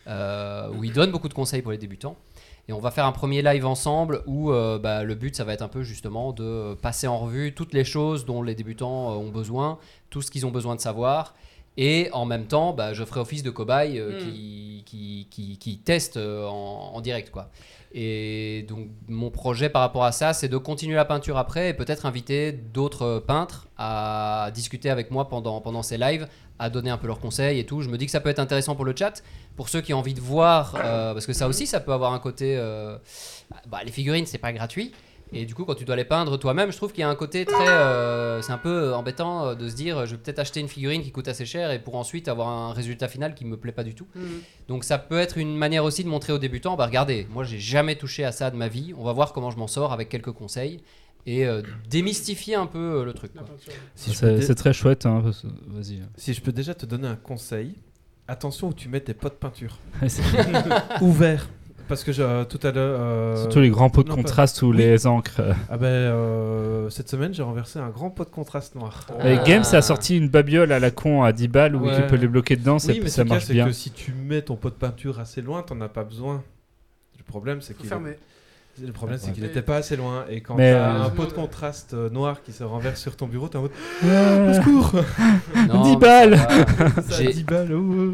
où 0.07 0.83
il 0.83 0.91
donne 0.93 1.11
beaucoup 1.11 1.29
de 1.29 1.33
conseils 1.35 1.61
pour 1.61 1.71
les 1.71 1.77
débutants. 1.77 2.17
Et 2.67 2.73
on 2.73 2.79
va 2.79 2.89
faire 2.91 3.05
un 3.05 3.11
premier 3.11 3.41
live 3.43 3.65
ensemble 3.65 4.23
où 4.25 4.51
bah, 4.51 5.03
le 5.03 5.15
but, 5.15 5.35
ça 5.35 5.43
va 5.43 5.53
être 5.53 5.61
un 5.61 5.67
peu 5.67 5.83
justement 5.83 6.33
de 6.33 6.75
passer 6.81 7.07
en 7.07 7.17
revue 7.19 7.53
toutes 7.53 7.73
les 7.73 7.83
choses 7.83 8.25
dont 8.25 8.41
les 8.41 8.55
débutants 8.55 9.15
ont 9.17 9.29
besoin, 9.29 9.77
tout 10.09 10.21
ce 10.23 10.31
qu'ils 10.31 10.45
ont 10.47 10.51
besoin 10.51 10.75
de 10.75 10.81
savoir. 10.81 11.35
Et 11.77 12.09
en 12.11 12.25
même 12.25 12.45
temps, 12.45 12.73
bah, 12.73 12.93
je 12.93 13.05
ferai 13.05 13.21
office 13.21 13.41
de 13.43 13.51
cobaye 13.51 13.99
euh, 13.99 14.19
Mm. 14.19 14.23
qui, 14.23 14.83
qui, 14.85 15.27
qui, 15.29 15.57
qui 15.57 15.77
teste 15.77 16.17
en, 16.17 16.91
en 16.93 17.01
direct. 17.01 17.29
quoi. 17.31 17.49
Et 17.91 18.65
donc, 18.67 18.89
mon 19.07 19.31
projet 19.31 19.69
par 19.69 19.81
rapport 19.81 20.03
à 20.03 20.11
ça, 20.11 20.33
c'est 20.33 20.47
de 20.47 20.57
continuer 20.57 20.95
la 20.95 21.05
peinture 21.05 21.37
après 21.37 21.69
et 21.69 21.73
peut-être 21.73 22.05
inviter 22.05 22.51
d'autres 22.51 23.01
euh, 23.03 23.19
peintres 23.19 23.67
à 23.77 24.51
discuter 24.53 24.89
avec 24.91 25.09
moi 25.09 25.27
pendant, 25.27 25.59
pendant 25.59 25.81
ces 25.81 25.97
lives, 25.97 26.27
à 26.59 26.69
donner 26.69 26.91
un 26.91 26.97
peu 26.97 27.07
leurs 27.07 27.19
conseils 27.19 27.57
et 27.57 27.65
tout. 27.65 27.81
Je 27.81 27.89
me 27.89 27.97
dis 27.97 28.05
que 28.05 28.11
ça 28.11 28.19
peut 28.19 28.29
être 28.29 28.39
intéressant 28.39 28.75
pour 28.75 28.85
le 28.85 28.93
chat, 28.95 29.23
pour 29.55 29.69
ceux 29.69 29.81
qui 29.81 29.93
ont 29.93 29.99
envie 29.99 30.13
de 30.13 30.21
voir, 30.21 30.75
euh, 30.75 31.13
parce 31.13 31.25
que 31.25 31.33
ça 31.33 31.47
aussi, 31.47 31.65
ça 31.65 31.79
peut 31.79 31.93
avoir 31.93 32.13
un 32.13 32.19
côté. 32.19 32.55
euh, 32.57 32.97
bah, 33.67 33.79
les 33.83 33.91
figurines, 33.91 34.27
c'est 34.27 34.37
pas 34.37 34.53
gratuit. 34.53 34.91
Et 35.31 35.45
du 35.45 35.53
coup, 35.53 35.63
quand 35.63 35.75
tu 35.75 35.85
dois 35.85 35.95
les 35.95 36.05
peindre 36.05 36.37
toi-même, 36.37 36.71
je 36.71 36.77
trouve 36.77 36.91
qu'il 36.91 37.01
y 37.01 37.03
a 37.03 37.09
un 37.09 37.15
côté 37.15 37.45
très. 37.45 37.67
euh, 37.67 38.41
c'est 38.41 38.51
un 38.51 38.57
peu 38.57 38.93
embêtant 38.95 39.47
euh, 39.49 39.55
de 39.55 39.69
se 39.69 39.75
dire 39.75 40.05
je 40.07 40.15
vais 40.15 40.21
peut-être 40.21 40.39
acheter 40.39 40.59
une 40.59 40.67
figurine 40.67 41.03
qui 41.03 41.11
coûte 41.11 41.27
assez 41.27 41.45
cher 41.45 41.69
et 41.71 41.77
pour 41.79 41.95
ensuite 41.95 42.27
avoir 42.27 42.47
un 42.47 42.73
résultat 42.73 43.07
final 43.07 43.35
qui 43.35 43.45
me 43.45 43.55
plaît 43.57 43.71
pas 43.71 43.83
du 43.83 43.93
tout. 43.93 44.07
Mhm. 44.15 44.23
Donc 44.67 44.83
ça 44.83 44.97
peut 44.97 45.19
être 45.19 45.37
une 45.37 45.55
manière 45.55 45.83
aussi 45.83 46.03
de 46.03 46.09
montrer 46.09 46.33
aux 46.33 46.39
débutants 46.39 46.75
bah 46.75 46.87
regardez, 46.87 47.27
moi 47.31 47.43
j'ai 47.43 47.59
jamais 47.59 47.95
touché 47.95 48.23
à 48.25 48.31
ça 48.31 48.49
de 48.49 48.55
ma 48.55 48.67
vie, 48.69 48.93
on 48.97 49.03
va 49.03 49.13
voir 49.13 49.31
comment 49.33 49.51
je 49.51 49.57
m'en 49.57 49.67
sors 49.67 49.93
avec 49.93 50.09
quelques 50.09 50.31
conseils 50.31 50.79
et 51.27 51.45
euh, 51.45 51.61
démystifier 51.89 52.55
un 52.55 52.65
peu 52.65 52.79
euh, 53.01 53.05
le 53.05 53.13
truc. 53.13 53.31
Si 53.95 54.15
C'est 54.15 54.35
dé- 54.37 54.41
c'est 54.41 54.55
très 54.55 54.73
chouette. 54.73 55.05
hein, 55.05 55.21
Vas-y. 55.67 55.99
si 56.15 56.33
je 56.33 56.41
peux 56.41 56.51
déjà 56.51 56.73
te 56.73 56.85
donner 56.87 57.07
un 57.07 57.15
conseil, 57.17 57.75
attention 58.27 58.69
où 58.69 58.73
tu 58.73 58.89
mets 58.89 59.01
tes 59.01 59.13
pots 59.13 59.29
de 59.29 59.33
peinture. 59.35 59.77
C'est- 60.07 60.23
Ouverts. 61.01 61.49
Parce 61.89 62.03
que 62.05 62.11
je- 62.13 62.43
tout 62.45 62.59
à 62.65 62.71
l'heure. 62.71 62.99
euh, 63.01 63.35
Surtout 63.35 63.59
les 63.59 63.69
grands 63.69 63.89
pots 63.89 64.03
de 64.03 64.09
non, 64.09 64.15
pas- 64.15 64.21
contraste 64.21 64.61
ou 64.61 64.69
Oui. 64.69 64.77
les 64.77 65.07
encres. 65.07 65.41
Ah 65.69 65.77
ben, 65.77 65.87
euh, 65.87 66.89
cette 66.89 67.09
semaine, 67.09 67.33
j'ai 67.33 67.43
renversé 67.43 67.79
un 67.79 67.89
grand 67.89 68.11
pot 68.11 68.23
de 68.23 68.29
contraste 68.29 68.75
noir. 68.75 69.07
Et 69.25 69.37
Ah. 69.39 69.43
Games 69.43 69.63
a 69.73 69.81
sorti 69.81 70.15
une 70.17 70.29
babiole 70.29 70.71
à 70.71 70.79
la 70.79 70.91
con 70.91 71.23
à 71.23 71.33
10 71.33 71.47
balles 71.47 71.75
où 71.75 71.85
Ouais. 71.87 71.95
tu 71.95 72.03
peux 72.07 72.15
les 72.15 72.27
bloquer 72.27 72.55
dedans, 72.55 72.79
ça, 72.79 72.91
Oui, 72.93 72.99
mais 73.03 73.09
ça 73.09 73.15
ce 73.15 73.21
qu'il 73.21 73.27
y 73.27 73.31
a, 73.31 73.33
marche 73.33 73.45
c'est 73.45 73.53
bien. 73.53 73.65
que 73.65 73.71
si 73.73 73.91
tu 73.91 74.13
mets 74.13 74.41
ton 74.43 74.55
pot 74.55 74.69
de 74.69 74.75
peinture 74.75 75.19
assez 75.19 75.41
loin, 75.41 75.63
t'en 75.63 75.81
as 75.81 75.89
pas 75.89 76.03
besoin. 76.03 76.43
Le 77.17 77.23
problème, 77.23 77.59
c'est 77.61 77.75
qu'il 77.75 77.89
le 77.89 78.93
problème, 78.93 79.17
c'est 79.21 79.33
qu'il 79.33 79.43
n'était 79.43 79.61
pas 79.61 79.75
assez 79.77 79.97
loin. 79.97 80.23
Et 80.29 80.39
quand 80.39 80.55
Mais, 80.55 80.71
t'as 80.71 80.99
euh, 80.99 81.03
un 81.03 81.09
pot 81.09 81.25
de 81.25 81.33
contraste 81.33 81.93
euh, 81.93 82.09
noir 82.09 82.41
qui 82.43 82.53
se 82.53 82.63
renverse 82.63 83.01
sur 83.01 83.15
ton 83.17 83.27
bureau, 83.27 83.49
t'es 83.49 83.57
en 83.57 83.63
mode 83.63 83.71
Ah. 84.03 84.49
au 84.49 84.53
secours 84.53 84.93
Non, 85.67 85.81
10 85.83 85.89
mais 85.91 85.97
balles. 85.97 86.37
ça. 86.37 87.01
Ça 87.09 87.17
J'ai- 87.23 87.33
10 87.33 87.43
balles. 87.43 87.73
oh, 87.73 88.13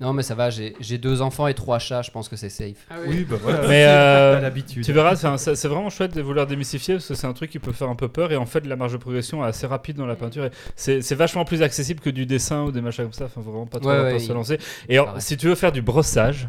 Non 0.00 0.12
mais 0.12 0.22
ça 0.22 0.34
va, 0.34 0.50
j'ai 0.50 0.98
deux 0.98 1.22
enfants 1.22 1.46
et 1.46 1.54
trois 1.54 1.78
chats, 1.78 2.02
je 2.02 2.10
pense 2.10 2.28
que 2.28 2.36
c'est 2.36 2.50
safe. 2.50 2.86
Ah 2.90 2.96
Oui, 3.06 3.24
bah 3.28 3.36
voilà. 3.42 3.66
Mais, 3.66 3.84
euh, 3.86 4.34
t'as 4.34 4.40
l'habitude. 4.40 4.84
Tu 4.84 4.92
verras, 4.92 5.16
c'est 5.38 5.68
vraiment 5.68 5.88
chouette 5.90 6.14
de 6.14 6.20
vouloir 6.20 6.46
démystifier 6.46 6.94
parce 6.94 7.08
que 7.08 7.14
c'est 7.14 7.26
un 7.26 7.32
truc 7.32 7.50
qui 7.50 7.58
peut 7.58 7.72
faire 7.72 7.88
un 7.88 7.94
peu 7.94 8.08
peur 8.08 8.30
et 8.32 8.36
en 8.36 8.46
fait 8.46 8.66
la 8.66 8.76
marge 8.76 8.92
de 8.92 8.98
progression 8.98 9.42
est 9.44 9.48
assez 9.48 9.66
rapide 9.66 9.96
dans 9.96 10.06
la 10.06 10.16
peinture. 10.16 10.44
et 10.44 10.50
C'est 10.76 11.14
vachement 11.14 11.44
plus 11.44 11.62
accessible 11.62 12.00
que 12.00 12.10
du 12.10 12.26
dessin 12.26 12.64
ou 12.64 12.72
des 12.72 12.80
machins 12.82 13.04
comme 13.04 13.12
ça. 13.14 13.24
Enfin, 13.24 13.40
faut 13.42 13.50
vraiment 13.50 13.66
pas 13.66 13.80
trop 13.80 13.88
Ouais, 13.90 14.18
se 14.18 14.32
lancer. 14.32 14.58
Et 14.88 14.94
alors, 14.96 15.06
pareil. 15.06 15.22
si 15.22 15.36
tu 15.36 15.46
veux 15.48 15.54
faire 15.54 15.72
du 15.72 15.80
brossage, 15.82 16.48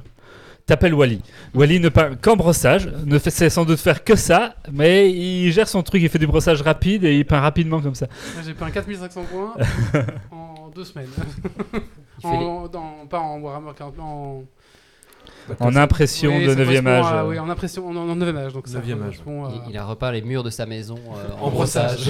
t'appelles 0.66 0.94
Wally. 0.94 1.22
Wally 1.54 1.80
ne 1.80 1.88
peint 1.88 2.16
qu'en 2.16 2.36
brossage, 2.36 2.90
ne 3.06 3.18
fait, 3.18 3.30
sait 3.30 3.50
sans 3.50 3.64
doute 3.64 3.80
faire 3.80 4.04
que 4.04 4.18
ça, 4.18 4.56
mais 4.74 5.10
il 5.10 5.52
gère 5.54 5.70
son 5.70 5.82
truc, 5.84 6.02
il 6.02 6.10
fait 6.10 6.20
du 6.20 6.28
brossage 6.28 6.62
rapide 6.62 7.06
et 7.06 7.16
il 7.18 7.24
peint 7.26 7.40
rapidement 7.40 7.80
comme 7.82 7.96
ça. 7.96 8.08
Moi, 8.34 8.44
J'ai 8.46 8.54
peint 8.54 8.70
4500 8.70 9.24
points 9.32 9.54
en 10.32 10.68
deux 10.76 10.84
semaines. 10.84 11.08
Fait 12.22 12.30
les- 12.38 12.46
en, 12.46 12.68
dans- 12.68 13.06
pas 13.10 13.20
en 13.20 13.40
Warhammer 13.40 13.72
40, 13.78 14.00
en, 14.00 14.44
En 15.60 15.76
impression 15.76 16.36
Oui, 16.36 16.44
de 16.46 16.50
ça 16.50 16.56
9 16.56 16.66
correspond 16.66 16.90
âge. 16.90 17.06
à- 17.14 17.26
oui, 17.28 17.40
en 17.40 17.50
impression, 17.50 17.88
en, 17.88 17.96
en 17.96 18.16
9 18.16 18.36
âge. 18.36 18.54
Donc 18.54 18.68
ça 18.68 18.80
9e 18.80 19.02
âge. 19.08 19.22
à- 19.26 19.52
Il, 19.66 19.72
il 19.72 19.78
a 19.78 19.86
repeint 19.86 20.12
les 20.12 20.22
murs 20.22 20.44
de 20.44 20.50
sa 20.50 20.66
maison 20.66 20.96
euh, 21.16 21.28
en, 21.40 21.46
En 21.48 21.50
brossage. 21.52 22.10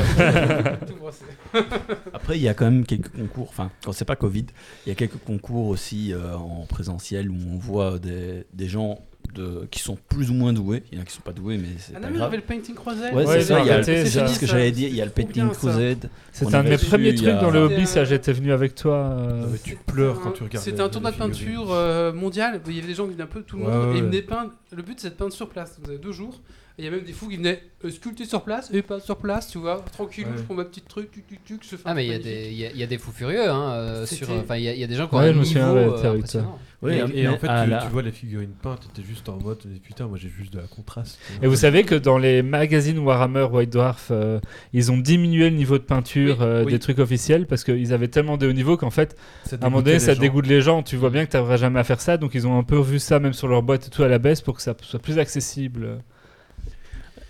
brossage. 1.00 1.28
Après, 2.14 2.38
il 2.38 2.42
y 2.42 2.50
a 2.50 2.54
quand 2.54 2.66
même 2.66 2.86
quelques 2.86 3.10
concours, 3.16 3.48
enfin, 3.50 3.70
quand 3.84 3.92
c'est 3.92 4.06
pas 4.06 4.16
Covid, 4.16 4.46
il 4.86 4.90
y 4.90 4.92
a 4.92 4.96
quelques 4.96 5.24
concours 5.24 5.68
aussi 5.68 6.14
euh, 6.14 6.36
en 6.36 6.66
présentiel 6.68 7.30
où 7.30 7.36
on 7.54 7.58
voit 7.58 8.00
des, 8.00 8.46
des 8.54 8.68
gens 8.68 9.00
de, 9.38 9.68
qui 9.72 9.80
sont 9.80 9.98
plus 10.10 10.30
ou 10.32 10.34
moins 10.34 10.52
doués. 10.54 10.84
Il 10.92 10.98
y 10.98 11.00
en 11.00 11.04
a 11.04 11.06
qui 11.06 11.14
sont 11.14 11.22
pas 11.22 11.32
doués, 11.32 11.58
mais 11.58 11.68
c'est 11.78 11.94
Ah 11.96 12.00
pas 12.00 12.08
non, 12.08 12.08
mais 12.08 12.14
il 12.14 12.16
y 12.16 12.18
grave. 12.20 12.28
avait 12.28 12.38
le 12.38 12.44
Painting 12.44 12.76
Crusade. 12.76 13.14
Ouais, 13.14 13.26
Ouais, 13.26 13.42
c'est 13.42 14.06
ça, 14.08 14.28
ce 14.28 14.40
que 14.40 14.46
j'allais 14.46 14.72
dire. 14.72 14.90
Il 14.90 14.96
y 14.96 15.02
a 15.02 15.06
le 15.06 15.12
Painting. 15.12 15.50
Crusade. 15.50 16.10
C'est 16.32 16.46
On 16.46 16.54
un 16.54 16.64
de 16.64 16.70
mes 16.70 16.78
premiers 16.78 17.16
trucs 17.16 17.28
a- 17.30 17.42
dans 17.42 17.50
le 17.52 17.60
Hobby, 17.60 17.86
ça 17.88 18.04
j'étais 18.06 18.34
venu 18.34 18.52
avec 18.52 18.76
toi. 18.76 18.96
euh, 18.96 19.42
Ah, 19.44 19.48
mais 19.52 19.58
tu 19.64 19.78
pleures 19.86 20.20
quand 20.22 20.32
tu 20.32 20.44
regardes. 20.44 20.64
C'était 20.66 20.82
un 20.82 20.90
tournoi 20.90 21.12
de 21.12 21.18
peinture 21.18 21.68
euh, 21.72 22.12
mondial. 22.14 22.60
Il 22.68 22.76
y 22.76 22.80
avait 22.80 22.88
des 22.88 22.94
gens 22.94 23.06
qui 23.06 23.12
venaient 23.14 23.24
un 23.24 23.28
peu 23.28 23.42
tout 23.44 23.58
le 23.58 23.64
monde. 23.64 23.96
Et 23.96 24.00
ils 24.00 24.04
venaient 24.04 24.22
peindre. 24.22 24.52
Le 24.76 24.82
but, 24.84 25.00
c'est 25.00 25.10
de 25.12 25.16
peindre 25.16 25.34
sur 25.34 25.50
place. 25.50 25.78
Vous 25.84 25.90
avez 25.90 26.00
deux 26.00 26.12
jours 26.12 26.42
Il 26.80 26.86
y 26.86 26.88
a 26.88 26.92
même 26.92 27.02
des 27.04 27.12
fous 27.14 27.28
qui 27.28 27.38
venaient 27.38 27.60
euh, 27.86 27.90
sculpter 27.90 28.26
sur 28.26 28.44
place 28.44 28.70
et 28.72 28.84
pas 28.84 29.00
sur 29.00 29.18
place, 29.18 29.48
tu 29.48 29.58
vois. 29.58 29.84
Tranquille, 29.94 30.26
Ouais. 30.26 30.34
je 30.38 30.44
prends 30.44 30.54
ma 30.54 30.64
petite 30.66 30.88
truc, 30.88 31.10
tuc, 31.12 31.62
je 31.64 31.76
fais 31.76 31.76
un 31.78 31.80
Ah, 31.86 31.94
mais 31.96 32.06
il 32.06 32.12
y, 32.12 32.14
a 32.14 32.20
des- 32.20 32.24
magnifique. 32.30 32.52
il 32.52 32.58
y, 32.60 32.66
a- 32.66 32.72
il 32.72 32.78
y 32.78 32.84
a 32.84 32.86
des 32.86 32.98
fous 33.00 33.12
furieux, 33.12 33.50
hein, 33.50 33.72
euh, 33.74 34.06
C'était- 34.06 34.26
sur, 34.26 34.36
enfin, 34.36 34.58
il 34.58 34.64
y, 34.64 34.68
a- 34.70 34.74
il 34.74 34.80
y 34.80 34.84
a 34.84 34.88
des 34.88 34.94
gens 34.94 35.08
qui 35.08 35.16
ont 35.16 35.18
Ouais, 35.18 35.24
un 35.24 35.28
je 35.34 35.40
me 35.40 35.44
niveau 35.44 35.46
souviens, 35.46 35.74
ouais, 35.74 35.80
euh. 36.06 36.42
Oui, 36.84 36.94
et, 36.94 37.04
mais 37.08 37.18
et 37.22 37.28
en 37.28 37.38
fait, 37.40 37.48
à 37.48 37.64
tu, 37.64 37.72
la- 37.72 37.80
tu 37.80 37.88
vois 37.88 38.04
les 38.04 38.12
figurines 38.12 38.52
peintes, 38.62 38.88
t'es 38.94 39.02
juste 39.02 39.28
en 39.28 39.38
mode, 39.40 39.58
tu 39.58 39.68
dis, 39.70 39.80
putain, 39.80 40.06
moi 40.06 40.20
j'ai 40.22 40.30
juste 40.30 40.54
de 40.54 40.60
la 40.60 40.68
contraste. 40.68 41.18
Et 41.42 41.48
vous 41.48 41.56
savez 41.56 41.84
que 41.84 41.96
dans 41.96 42.20
les 42.20 42.44
magazines 42.44 43.00
Warhammer 43.00 43.48
White 43.52 43.72
Dwarf, 43.72 44.10
euh, 44.12 44.40
ils 44.74 44.92
ont 44.92 44.98
diminué 45.00 45.50
le 45.50 45.56
niveau 45.56 45.80
de 45.80 45.84
peinture 45.84 46.38
Oui, 46.42 46.46
euh, 46.46 46.64
oui. 46.64 46.72
des 46.74 46.78
trucs 46.78 47.00
officiels 47.00 47.48
parce 47.48 47.64
qu'ils 47.64 47.92
avaient 47.92 48.08
tellement 48.10 48.38
de 48.38 48.48
haut 48.48 48.54
niveau 48.54 48.78
qu'en 48.78 48.92
fait, 48.92 49.18
Ça 49.46 49.56
à 49.60 49.66
un 49.66 49.70
moment 49.72 49.82
donné, 49.82 49.98
ça 49.98 50.10
les 50.12 50.16
gens. 50.18 50.22
dégoûte 50.22 50.46
les 50.46 50.62
gens. 50.62 50.84
Tu 50.84 50.96
vois 50.98 51.10
bien 51.10 51.26
que 51.26 51.32
tu 51.32 51.38
n'arriveras 51.38 51.58
jamais 51.58 51.80
à 51.80 51.84
faire 51.84 52.00
ça, 52.02 52.18
donc 52.18 52.36
ils 52.36 52.46
ont 52.46 52.60
un 52.60 52.64
peu 52.64 52.78
revu 52.78 53.00
ça 53.00 53.18
même 53.20 53.34
sur 53.34 53.48
leur 53.48 53.64
boîte 53.64 53.88
et 53.88 53.90
tout 53.90 54.04
à 54.04 54.08
la 54.08 54.20
baisse 54.20 54.42
pour 54.42 54.56
que 54.56 54.62
ça 54.62 54.76
soit 54.80 55.00
plus 55.00 55.18
accessible. 55.18 55.98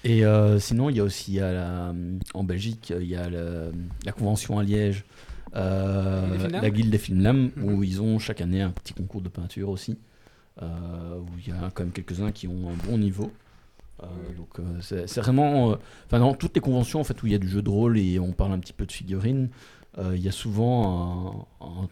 Et 0.09 0.23
euh, 0.25 0.57
sinon, 0.57 0.89
il 0.89 0.95
y 0.95 0.99
a 1.01 1.03
aussi 1.03 1.31
il 1.33 1.35
y 1.35 1.41
a 1.41 1.51
la- 1.51 1.93
en 2.33 2.43
Belgique, 2.45 2.93
il 2.97 3.07
y 3.07 3.15
a 3.17 3.29
la 3.29 4.11
convention 4.13 4.57
à 4.57 4.63
Liège, 4.63 5.03
euh, 5.55 6.47
la 6.49 6.69
guilde 6.69 6.89
des 6.91 6.97
Filmlam, 6.97 7.51
Mhm. 7.57 7.63
où 7.73 7.83
ils 7.83 8.01
ont 8.01 8.17
chaque 8.17 8.39
année 8.39 8.61
un 8.61 8.69
petit 8.69 8.93
concours 8.93 9.21
de 9.21 9.27
peinture 9.27 9.67
aussi, 9.69 9.97
euh, 10.61 10.65
où 11.19 11.27
il 11.45 11.49
y 11.49 11.51
a 11.51 11.71
quand 11.73 11.83
même 11.83 11.91
quelques-uns 11.91 12.31
qui 12.31 12.47
ont 12.47 12.69
un 12.69 12.89
bon 12.89 12.97
niveau. 12.97 13.31
Donc 14.37 14.59
c'est 14.81 15.19
vraiment, 15.19 15.75
enfin 16.05 16.19
dans 16.19 16.35
toutes 16.35 16.53
les 16.55 16.61
conventions 16.61 16.99
en 16.99 17.03
fait 17.03 17.21
où 17.23 17.25
il 17.25 17.31
y 17.31 17.35
a 17.35 17.39
du 17.39 17.49
jeu 17.49 17.63
de 17.63 17.69
rôle 17.69 17.97
et 17.97 18.19
on 18.19 18.31
parle 18.31 18.51
un 18.53 18.59
petit 18.59 18.71
peu 18.73 18.85
de 18.85 18.91
figurines, 18.91 19.49
il 19.99 20.19
y 20.21 20.27
a 20.29 20.31
souvent 20.31 21.47
un- 21.59 21.65
un- 21.65 21.87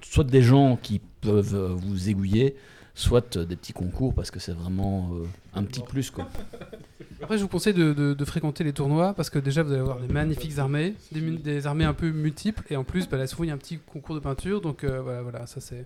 soit 0.00 0.24
des 0.24 0.40
gens 0.42 0.76
qui 0.82 1.02
peuvent 1.20 1.54
vous 1.76 2.08
aiguiller, 2.08 2.56
soit 2.94 3.36
euh, 3.36 3.44
des 3.44 3.56
petits 3.56 3.72
concours 3.72 4.14
parce 4.14 4.30
que 4.30 4.38
c'est 4.40 4.52
vraiment 4.54 5.10
euh, 5.14 5.24
un 5.54 5.62
petit 5.64 5.82
plus 5.82 6.10
quoi. 6.10 6.28
Après, 7.22 7.38
je 7.38 7.42
vous 7.42 7.48
conseille 7.48 7.74
de, 7.74 7.92
de- 7.92 8.12
de 8.14 8.24
fréquenter 8.24 8.64
les 8.64 8.72
tournois 8.72 9.14
parce 9.14 9.30
que 9.30 9.38
déjà, 9.38 9.62
vous 9.62 9.72
allez 9.72 9.80
avoir 9.80 9.98
des 9.98 10.12
magnifiques 10.12 10.58
armées, 10.58 10.94
des, 11.12 11.66
armées 11.66 11.84
un 11.84 11.94
peu 11.94 12.10
multiples, 12.10 12.62
et 12.70 12.76
en 12.76 12.84
plus, 12.84 13.08
bah, 13.08 13.16
là, 13.16 13.26
souvent, 13.26 13.44
il 13.44 13.48
y 13.48 13.50
a 13.50 13.54
un 13.54 13.58
petit 13.58 13.78
concours 13.78 14.14
de 14.14 14.20
peinture, 14.20 14.60
donc 14.60 14.84
euh, 14.84 15.00
voilà, 15.02 15.22
voilà, 15.22 15.46
ça 15.46 15.60
c'est. 15.60 15.84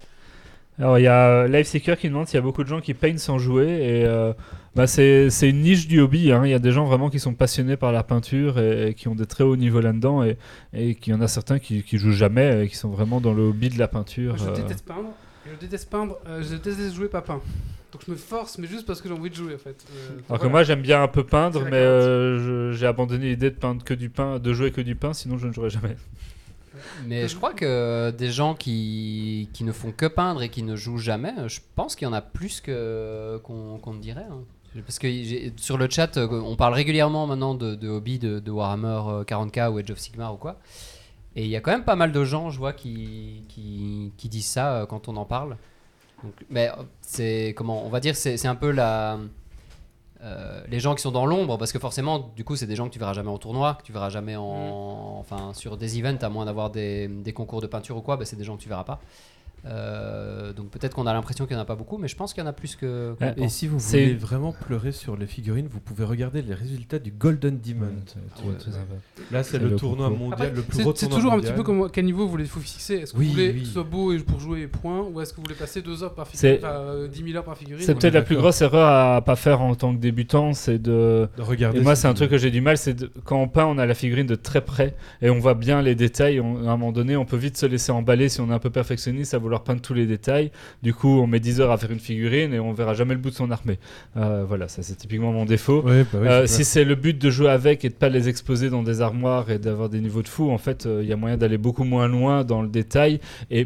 Alors 0.81 0.97
il 0.99 1.03
y 1.03 1.07
a 1.09 1.49
Lifeseeker 1.49 1.99
qui 1.99 2.09
demande 2.09 2.29
s'il 2.29 2.37
y 2.37 2.39
a 2.39 2.43
beaucoup 2.43 2.63
de 2.63 2.69
gens 2.69 2.81
qui 2.81 2.95
peignent 2.95 3.19
sans 3.19 3.39
jouer 3.39 3.67
et 3.67 4.05
euh, 4.07 4.33
bah, 4.77 4.87
c'est 4.87 5.29
une 5.43 5.61
niche 5.63 5.89
du 5.89 5.99
hobby. 6.01 6.31
hein. 6.31 6.43
Il 6.45 6.51
y 6.51 6.55
a 6.55 6.61
des 6.61 6.71
gens 6.71 6.85
vraiment 6.85 7.11
qui 7.11 7.19
sont 7.19 7.35
passionnés 7.35 7.77
par 7.77 7.91
la 7.91 8.05
peinture 8.05 8.61
et, 8.61 8.91
et 8.91 8.95
qui 8.95 9.09
ont 9.09 9.17
des 9.17 9.27
très 9.27 9.43
hauts 9.43 9.57
niveaux 9.57 9.81
là-dedans 9.81 10.23
et, 10.23 10.39
et 10.73 10.95
qu'il 10.95 11.13
y 11.13 11.17
en 11.17 11.21
a 11.21 11.27
certains 11.27 11.59
qui, 11.59 11.83
qui 11.83 11.99
jouent 11.99 12.13
jamais 12.13 12.63
et 12.65 12.69
qui 12.69 12.77
sont 12.77 12.91
vraiment 12.91 13.21
dans 13.21 13.35
le 13.35 13.43
hobby 13.43 13.71
de 13.71 13.79
la 13.79 13.89
peinture. 13.89 14.37
Moi, 14.37 14.45
je 14.47 14.51
euh. 14.53 14.55
déteste 14.63 14.85
peindre, 14.85 15.09
je 15.55 15.59
déteste 15.61 15.91
peindre, 15.91 16.19
euh, 16.27 16.43
je 16.43 16.57
déteste 16.57 16.95
jouer 16.95 17.09
pas 17.09 17.23
peint. 17.23 17.41
Donc 17.93 18.03
je 18.07 18.11
me 18.11 18.17
force, 18.17 18.59
mais 18.59 18.67
juste 18.67 18.87
parce 18.87 19.01
que 19.01 19.09
j'ai 19.09 19.15
envie 19.15 19.31
de 19.31 19.35
jouer 19.35 19.55
en 19.55 19.59
fait. 19.59 19.85
Euh, 19.91 20.09
Alors 20.11 20.23
voilà. 20.29 20.43
que 20.45 20.49
moi 20.49 20.63
j'aime 20.63 20.83
bien 20.83 21.03
un 21.03 21.09
peu 21.09 21.25
peindre, 21.25 21.65
mais 21.65 21.77
euh, 21.77 22.73
j'ai 22.73 22.87
abandonné 22.87 23.31
l'idée 23.31 23.51
de 23.51 23.57
peindre 23.57 23.83
que 23.83 23.95
du 23.95 24.11
pain, 24.11 24.39
de 24.39 24.53
jouer 24.53 24.71
que 24.73 24.81
du 24.83 24.95
pain, 24.95 25.13
sinon 25.15 25.39
je 25.39 25.47
ne 25.49 25.53
jouerai 25.53 25.71
jamais. 25.71 25.97
Mais 27.07 27.27
je 27.29 27.35
crois 27.37 27.55
que 27.55 28.11
des 28.11 28.31
gens 28.31 28.55
qui, 28.55 29.49
qui 29.53 29.65
ne 29.65 29.73
font 29.73 29.91
que 29.91 30.07
peindre 30.07 30.43
et 30.43 30.49
qui 30.49 30.63
ne 30.63 30.77
jouent 30.77 30.99
jamais, 30.99 31.33
je 31.49 31.61
pense 31.75 31.97
qu'il 31.97 32.07
y 32.07 32.09
en 32.09 32.13
a 32.13 32.21
plus 32.21 32.61
que 32.61 33.39
qu'on 33.43 33.93
ne 33.95 34.01
dirait. 34.01 34.27
hein. 34.31 34.43
Parce 34.87 34.99
que 34.99 35.09
sur 35.57 35.79
le 35.79 35.89
chat, 35.91 36.19
on 36.19 36.55
parle 36.55 36.75
régulièrement 36.75 37.27
maintenant 37.27 37.55
de, 37.55 37.75
de 37.75 37.89
hobby 37.89 38.19
de, 38.19 38.39
de 38.39 38.51
Warhammer 38.51 39.01
euh, 39.09 39.25
40k 39.25 39.71
ou 39.73 39.79
Age 39.79 39.91
of 39.91 39.99
Sigmar 39.99 40.35
ou 40.35 40.37
quoi. 40.37 40.61
Et 41.37 41.45
il 41.45 41.49
y 41.51 41.57
a 41.57 41.61
quand 41.61 41.71
même 41.71 41.85
pas 41.85 41.97
mal 41.97 42.13
de 42.13 42.25
gens, 42.25 42.51
je 42.51 42.59
vois, 42.59 42.73
qui, 42.73 43.45
qui, 43.49 44.13
qui 44.17 44.29
disent 44.29 44.47
ça 44.49 44.75
euh, 44.83 44.87
quand 44.87 45.09
on 45.09 45.17
en 45.17 45.25
parle. 45.25 45.57
Donc, 46.25 46.35
mais 46.51 46.69
euh, 46.71 46.83
c'est 47.01 47.55
comment 47.57 47.85
On 47.87 47.91
va 47.91 48.01
dire, 48.01 48.17
c'est 48.17 48.37
c'est 48.37 48.49
un 48.49 48.57
peu 48.57 48.71
la. 48.73 49.19
euh, 50.23 50.65
les 50.69 50.81
gens 50.81 50.95
qui 50.97 51.03
sont 51.03 51.13
dans 51.13 51.27
l'ombre, 51.27 51.59
parce 51.59 51.73
que 51.73 51.79
forcément, 51.79 52.33
du 52.37 52.45
coup, 52.45 52.57
c'est 52.57 52.67
des 52.67 52.75
gens 52.77 52.89
que 52.89 52.93
tu 52.93 52.99
verras 52.99 53.13
jamais 53.13 53.31
en 53.31 53.39
tournoi, 53.39 53.75
que 53.75 53.85
tu 53.85 53.93
verras 53.93 54.11
jamais 54.11 54.35
en, 54.37 55.17
enfin, 55.21 55.53
sur 55.55 55.77
des 55.77 55.99
events, 55.99 56.19
à 56.23 56.29
moins 56.29 56.45
d'avoir 56.45 56.71
des, 56.71 57.07
des 57.09 57.33
concours 57.33 57.61
de 57.61 57.69
peinture 57.69 57.97
ou 57.97 58.03
quoi, 58.03 58.17
bah, 58.17 58.25
c'est 58.25 58.37
des 58.37 58.45
gens 58.45 58.57
que 58.57 58.63
tu 58.63 58.69
verras 58.69 58.85
pas. 58.85 59.01
Euh, 59.67 60.53
donc 60.53 60.71
peut-être 60.71 60.95
qu'on 60.95 61.07
a 61.07 61.13
l'impression 61.13 61.47
qu'il 61.47 61.55
n'y 61.57 61.61
en 61.61 61.63
a 61.63 61.67
pas 61.67 61.75
beaucoup, 61.75 61.99
mais 61.99 62.09
je 62.09 62.17
pense 62.17 62.33
qu'il 62.33 62.43
y 62.43 62.47
en 62.47 62.49
a 62.49 62.53
plus 62.53 62.77
que. 62.77 63.15
Et 63.21 63.33
pense. 63.33 63.53
si 63.53 63.67
vous 63.67 63.79
C'est- 63.79 64.05
voulez 64.05 64.15
vraiment 64.15 64.53
pleurer 64.53 64.93
sur 64.93 65.17
les 65.17 65.27
figurines, 65.27 65.69
vous 65.71 65.81
pouvez 65.81 66.05
regarder 66.05 66.43
les 66.43 66.55
résultats 66.55 66.99
du 66.99 67.11
Golden 67.11 67.59
Demon. 67.61 67.87
Ouais. 68.45 68.53
Là, 69.31 69.43
c'est 69.43 69.53
C'est 69.53 69.59
le, 69.59 69.71
le 69.71 69.77
tournoi 69.77 70.09
concours. 70.09 70.19
mondial, 70.29 70.49
Après, 70.49 70.57
le 70.57 70.63
plus 70.63 70.77
c'est- 70.77 70.83
gros 70.83 70.93
C'est 70.95 71.07
tournoi 71.07 71.19
toujours 71.19 71.33
un 71.33 71.41
petit 71.41 71.53
peu 71.53 71.63
comme 71.63 71.91
quel 71.91 72.05
niveau 72.05 72.25
vous 72.25 72.31
voulez 72.31 72.45
vous 72.45 72.61
fixer. 72.61 72.95
Est-ce 72.97 73.13
que 73.13 73.19
Oui, 73.19 73.27
vous 73.27 73.33
voulez 73.33 73.51
oui. 73.53 73.61
que 73.61 73.67
ce 73.67 73.73
soit 73.75 73.83
beau 73.83 74.13
et 74.13 74.19
pour 74.19 74.41
jouer 74.41 74.63
et 74.63 74.67
point, 74.67 75.03
ou 75.03 75.21
est-ce 75.21 75.33
que 75.33 75.37
vous 75.39 75.43
voulez 75.45 75.55
passer 75.55 75.83
2 75.83 76.03
heures 76.03 76.15
par 76.15 76.27
C'est- 76.33 76.57
figurine, 76.57 76.65
enfin 76.65 76.75
euh, 76.91 77.09
10 77.09 77.23
000 77.25 77.37
heures 77.37 77.45
par 77.45 77.57
figurine 77.57 77.85
C'est 77.85 77.95
peut-être 77.95 78.15
la 78.15 78.23
plus 78.23 78.37
grosse 78.37 78.61
erreur 78.63 78.87
à 79.17 79.23
pas 79.23 79.37
faire 79.37 79.61
en 79.61 79.75
tant 79.75 79.95
que 79.95 80.01
débutant, 80.01 80.53
c'est 80.55 80.79
de. 80.79 81.29
De 81.37 81.43
regarder 81.43 81.79
Et 81.79 81.83
moi, 81.83 81.95
c'est 81.97 82.09
un 82.09 82.15
truc 82.15 82.31
que 82.31 82.39
j'ai 82.39 82.51
du 82.51 82.61
mal, 82.61 82.79
c'est 82.79 82.95
de- 82.95 83.11
quand 83.25 83.41
on 83.41 83.49
peint, 83.49 83.67
on 83.67 83.79
a 83.79 83.87
la 83.87 83.95
figurine 83.95 84.27
de 84.27 84.35
très 84.35 84.61
près 84.61 84.95
et 85.23 85.31
on 85.31 85.39
voit 85.39 85.55
bien 85.55 85.83
les 85.83 85.95
détails. 85.95 86.41
On- 86.41 86.67
à 86.69 86.73
un 86.73 86.77
moment 86.77 86.93
donné, 86.93 87.17
on 87.17 87.25
peut 87.25 87.37
vite 87.37 87.57
se 87.57 87.67
laisser 87.67 87.93
emballer 87.93 88.29
si 88.29 88.41
on 88.41 88.51
est 88.51 88.55
un 88.55 88.59
peu 88.59 88.71
perfectionniste 88.71 89.35
à 89.35 89.39
vouloir 89.49 89.65
peindre 89.65 89.81
tous 89.81 89.95
les 89.95 90.07
détails. 90.07 90.51
Du 90.83 90.95
coup, 90.95 91.09
on 91.21 91.27
met 91.27 91.41
10 91.41 91.61
heures 91.61 91.71
à 91.71 91.79
faire 91.79 91.91
une 91.91 91.99
figurine 91.99 92.53
et 92.55 92.61
on 92.61 92.73
verra 92.73 92.95
jamais 92.95 93.15
le 93.15 93.21
bout 93.21 93.31
de 93.31 93.35
son 93.35 93.51
armée. 93.51 93.79
Euh, 94.17 94.45
voilà, 94.47 94.69
ça 94.69 94.83
c'est 94.83 94.95
typiquement 94.97 95.33
mon 95.33 95.45
défaut. 95.45 95.83
Bah 95.83 95.91
oui, 95.95 96.05
Euh, 96.29 96.47
si 96.47 96.65
c'est 96.65 96.85
le 96.85 96.95
but 96.95 97.19
de 97.19 97.31
jouer 97.31 97.49
avec 97.51 97.85
et 97.85 97.89
de 97.89 97.95
pas 97.95 98.09
les 98.09 98.29
exposer 98.29 98.71
dans 98.71 98.83
des 98.83 99.01
armoires 99.01 99.51
et 99.51 99.59
d'avoir 99.59 99.89
des 99.89 100.01
niveaux 100.01 100.23
de 100.23 100.29
fou, 100.29 100.51
en 100.51 100.59
fait, 100.59 100.87
euh, 100.87 101.01
il 101.03 101.09
y 101.09 101.13
a 101.13 101.17
moyen 101.17 101.37
d'aller 101.37 101.59
beaucoup 101.59 101.85
moins 101.85 102.09
loin 102.09 102.45
dans 102.45 102.63
le 102.63 102.69
détail 102.69 103.21
et 103.51 103.65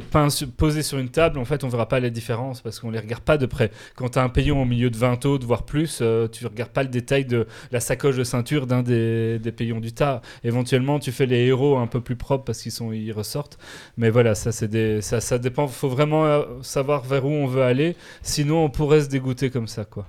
posé 0.56 0.82
sur 0.82 0.98
une 0.98 1.08
table, 1.08 1.38
en 1.38 1.44
fait, 1.44 1.64
on 1.64 1.68
verra 1.68 1.88
pas 1.88 2.00
les 2.00 2.10
différences 2.10 2.60
parce 2.60 2.78
qu'on 2.80 2.90
les 2.90 2.98
regarde 2.98 3.22
pas 3.22 3.38
de 3.38 3.46
près. 3.46 3.70
Quand 3.96 4.10
tu 4.10 4.18
as 4.18 4.22
un 4.22 4.28
paillon 4.28 4.62
au 4.62 4.64
milieu 4.64 4.90
de 4.90 4.96
20 4.96 5.26
autres, 5.26 5.46
voire 5.46 5.64
plus, 5.64 5.98
euh, 6.00 6.28
tu 6.28 6.46
regardes 6.46 6.70
pas 6.70 6.82
le 6.82 6.88
détail 6.88 7.24
de 7.24 7.46
la 7.70 7.80
sacoche 7.80 8.16
de 8.16 8.24
ceinture 8.24 8.66
d'un 8.66 8.82
des, 8.82 9.38
des 9.38 9.52
paillons 9.52 9.80
du 9.80 9.92
tas. 9.92 10.22
Éventuellement, 10.44 10.98
tu 10.98 11.12
fais 11.12 11.26
les 11.26 11.46
héros 11.46 11.76
un 11.78 11.86
peu 11.86 12.00
plus 12.00 12.16
propres 12.16 12.44
parce 12.44 12.62
qu'ils 12.62 12.72
sont 12.72 12.92
ils 12.92 13.12
ressortent. 13.12 13.58
Mais 13.96 14.10
voilà, 14.10 14.34
ça 14.34 14.52
c'est 14.52 14.68
des 14.68 15.00
ça 15.02 15.20
ça 15.20 15.38
dépend, 15.38 15.68
faut 15.72 15.88
vraiment 15.88 16.24
euh, 16.24 16.44
savoir 16.62 17.02
vers 17.02 17.24
où 17.24 17.30
on 17.30 17.46
veut 17.46 17.62
aller, 17.62 17.96
sinon 18.22 18.64
on 18.64 18.70
pourrait 18.70 19.02
se 19.02 19.08
dégoûter 19.08 19.50
comme 19.50 19.68
ça 19.68 19.84
quoi. 19.84 20.06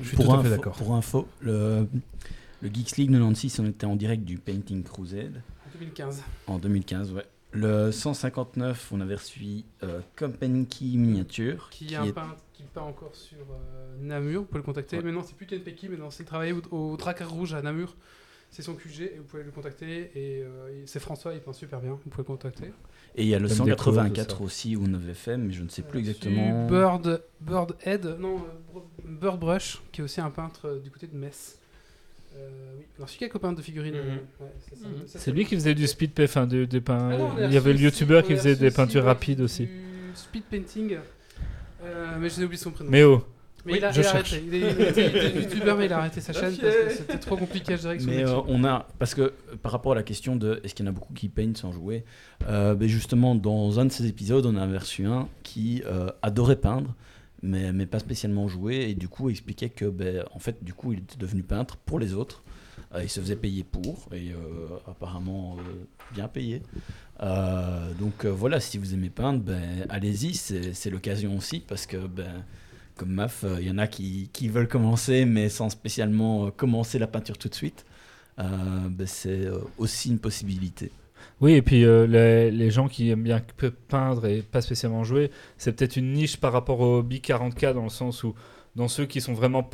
Je 0.00 0.08
suis 0.08 0.16
pour, 0.16 0.26
tout 0.26 0.32
à 0.32 0.42
fait 0.42 0.50
d'accord. 0.50 0.74
pour 0.74 0.94
info, 0.94 1.26
le, 1.40 1.88
le 2.60 2.68
Geeks 2.72 2.96
League 2.98 3.10
96, 3.10 3.60
on 3.60 3.66
était 3.66 3.86
en 3.86 3.96
direct 3.96 4.24
du 4.24 4.38
Painting 4.38 4.84
Crusade 4.84 5.42
En 5.66 5.78
2015. 5.78 6.22
en 6.46 6.58
2015, 6.58 7.12
ouais. 7.12 7.26
Le 7.54 7.92
159, 7.92 8.92
on 8.92 9.00
avait 9.02 9.16
reçu 9.16 9.64
euh, 9.82 10.00
Miniature. 10.80 11.68
Qui 11.70 11.92
est 11.92 11.96
un 11.96 12.10
peintre 12.10 12.42
qui 12.54 12.62
peint 12.62 12.80
encore 12.80 13.14
sur 13.14 13.36
euh, 13.38 13.96
Namur, 14.00 14.40
vous 14.40 14.46
pouvez 14.46 14.60
le 14.60 14.64
contacter. 14.64 14.96
Ouais. 14.96 15.02
Maintenant, 15.02 15.22
c'est 15.22 15.36
plus 15.36 15.46
Ken 15.46 15.60
Peki, 15.60 15.90
maintenant, 15.90 16.10
c'est 16.10 16.24
travaillé 16.24 16.52
au, 16.52 16.62
au 16.74 16.96
Drakkar 16.96 17.30
Rouge 17.30 17.52
à 17.52 17.60
Namur. 17.60 17.94
C'est 18.50 18.62
son 18.62 18.74
QG 18.74 19.00
et 19.02 19.18
vous 19.18 19.24
pouvez 19.24 19.42
le 19.42 19.50
contacter. 19.50 20.10
Et 20.14 20.42
euh, 20.42 20.82
c'est 20.86 21.00
François, 21.00 21.34
il 21.34 21.40
peint 21.40 21.52
super 21.52 21.80
bien, 21.80 21.92
vous 21.92 22.10
pouvez 22.10 22.22
le 22.22 22.24
contacter. 22.24 22.72
Et 23.16 23.22
il 23.24 23.28
y 23.28 23.34
a 23.34 23.38
le 23.38 23.46
Comme 23.48 23.66
des 23.66 23.72
184 23.72 24.36
cours, 24.36 24.46
aussi 24.46 24.74
avait 24.76 25.12
fait, 25.14 25.36
mais 25.36 25.52
je 25.52 25.62
ne 25.62 25.68
sais 25.68 25.82
plus 25.82 25.98
exactement. 25.98 26.66
Bird, 26.66 27.22
Bird 27.40 27.76
Head, 27.84 28.16
non, 28.18 28.36
euh, 28.74 28.78
Bird 29.04 29.38
Brush, 29.38 29.82
qui 29.92 30.00
est 30.00 30.04
aussi 30.04 30.20
un 30.20 30.30
peintre 30.30 30.66
euh, 30.68 30.78
du 30.80 30.90
côté 30.90 31.06
de 31.06 31.16
Metz. 31.16 31.58
Euh, 32.34 32.48
oui. 32.78 32.84
Alors, 32.96 33.08
celui 33.08 33.18
qui 33.18 33.24
a 33.24 33.28
copain 33.28 33.52
de 33.52 33.60
figurines. 33.60 33.94
Euh, 33.96 34.16
ouais, 34.40 34.52
c'est 35.06 35.18
ça. 35.18 35.30
Mhm. 35.30 35.36
Lui 35.36 35.44
qui 35.44 35.54
faisait 35.56 35.74
du 35.74 35.86
speed 35.86 36.12
paint, 36.12 36.24
enfin 36.24 36.46
de- 36.46 36.64
des. 36.64 36.80
Ah 36.88 37.16
non, 37.18 37.30
il 37.38 37.52
y 37.52 37.56
avait 37.58 37.74
le 37.74 37.80
youtubeur 37.80 38.22
qui 38.22 38.34
faisait 38.34 38.56
des 38.56 38.70
peintures 38.70 39.04
rapides 39.04 39.42
aussi. 39.42 39.68
Speed 40.14 40.44
painting. 40.44 40.96
Euh, 41.84 42.16
mais 42.18 42.30
j'ai 42.30 42.44
oublié 42.44 42.58
son 42.58 42.70
prénom. 42.70 42.90
Mais 42.90 43.02
oh, 43.02 43.24
Mais 43.64 43.72
Oui, 43.74 43.78
il 43.78 43.84
a, 43.84 43.92
je 43.92 44.00
il 44.00 44.06
a 44.06 44.10
arrêté. 44.10 44.42
Il 44.44 44.54
était- 44.54 45.40
youtubeur, 45.42 45.76
mais 45.76 45.86
il 45.86 45.92
a 45.92 45.98
arrêté 45.98 46.20
sa 46.20 46.32
chaîne 46.32 46.56
parce 46.56 46.74
que 46.74 46.90
c'était 46.90 47.18
trop 47.18 47.36
compliqué 47.36 47.74
à 47.74 47.76
gérer 47.76 47.98
Mais 48.04 48.24
euh, 48.26 48.40
on 48.48 48.64
a, 48.64 48.88
parce 48.98 49.14
que 49.14 49.20
euh, 49.22 49.32
par 49.62 49.70
rapport 49.72 49.92
à 49.92 49.94
la 49.94 50.02
question 50.02 50.34
de 50.36 50.60
est-ce 50.64 50.74
qu'il 50.74 50.84
y 50.84 50.88
en 50.88 50.90
a 50.90 50.94
beaucoup 50.94 51.12
qui 51.14 51.28
peignent 51.28 51.54
sans 51.54 51.70
jouer, 51.72 52.04
euh, 52.48 52.74
ben 52.74 52.88
justement 52.88 53.34
dans 53.36 53.78
un 53.78 53.84
de 53.84 53.92
ces 53.92 54.06
épisodes, 54.06 54.44
on 54.46 54.56
a 54.56 54.62
aperçu 54.64 55.06
un 55.06 55.28
qui 55.44 55.82
euh, 55.86 56.10
adorait 56.22 56.56
peindre, 56.56 56.94
mais, 57.42 57.72
mais 57.72 57.86
pas 57.86 58.00
spécialement 58.00 58.48
jouer, 58.48 58.86
et 58.90 58.94
du 58.94 59.08
coup 59.08 59.30
expliquait 59.30 59.68
que 59.70 59.84
ben, 59.84 60.24
en 60.34 60.38
fait 60.40 60.62
du 60.64 60.74
coup 60.74 60.92
il 60.92 60.98
était 61.00 61.18
devenu 61.18 61.42
peintre 61.44 61.76
pour 61.76 61.98
les 62.00 62.14
autres, 62.14 62.42
Euh, 62.94 63.02
il 63.02 63.08
se 63.08 63.20
faisait 63.20 63.36
payer 63.36 63.64
pour, 63.64 64.08
et 64.12 64.32
euh, 64.32 64.76
apparemment 64.86 65.56
euh, 65.58 65.84
bien 66.14 66.28
payé. 66.28 66.60
Euh, 67.22 67.90
donc 67.98 68.24
euh, 68.24 68.28
voilà, 68.30 68.60
si 68.60 68.76
vous 68.78 68.92
aimez 68.92 69.08
peindre, 69.10 69.40
ben, 69.40 69.86
allez-y, 69.88 70.34
c'est 70.34 70.74
c'est 70.74 70.90
l'occasion 70.90 71.36
aussi, 71.36 71.60
parce 71.60 71.86
que 71.86 71.96
ben, 72.06 72.44
comme 72.96 73.10
MAF, 73.10 73.44
euh, 73.44 73.56
il 73.60 73.66
y 73.66 73.70
en 73.70 73.78
a 73.78 73.86
qui, 73.86 74.28
veulent 74.48 74.68
commencer, 74.68 75.24
mais 75.24 75.48
sans 75.48 75.70
spécialement 75.70 76.46
euh, 76.46 76.50
commencer 76.50 76.98
la 76.98 77.06
peinture 77.06 77.38
tout 77.38 77.48
de 77.48 77.54
suite. 77.54 77.84
Euh, 78.38 78.44
ben, 78.88 79.06
c'est 79.06 79.46
euh, 79.46 79.58
aussi 79.78 80.10
une 80.10 80.18
possibilité. 80.18 80.90
Oui, 81.40 81.52
et 81.52 81.62
puis 81.62 81.84
euh, 81.84 82.06
les, 82.50 82.70
gens 82.70 82.88
qui 82.88 83.10
aiment 83.10 83.22
bien 83.22 83.40
pe- 83.56 83.70
peindre 83.70 84.26
et 84.26 84.42
pas 84.42 84.60
spécialement 84.60 85.04
jouer, 85.04 85.30
c'est 85.58 85.72
peut-être 85.72 85.96
une 85.96 86.12
niche 86.12 86.36
par 86.36 86.52
rapport 86.52 86.80
au 86.80 86.98
hobby 86.98 87.18
40K 87.18 87.74
dans 87.74 87.84
le 87.84 87.90
sens 87.90 88.24
où, 88.24 88.34
dans 88.76 88.88
ceux 88.88 89.06
qui 89.06 89.20
sont 89.20 89.34
vraiment 89.34 89.68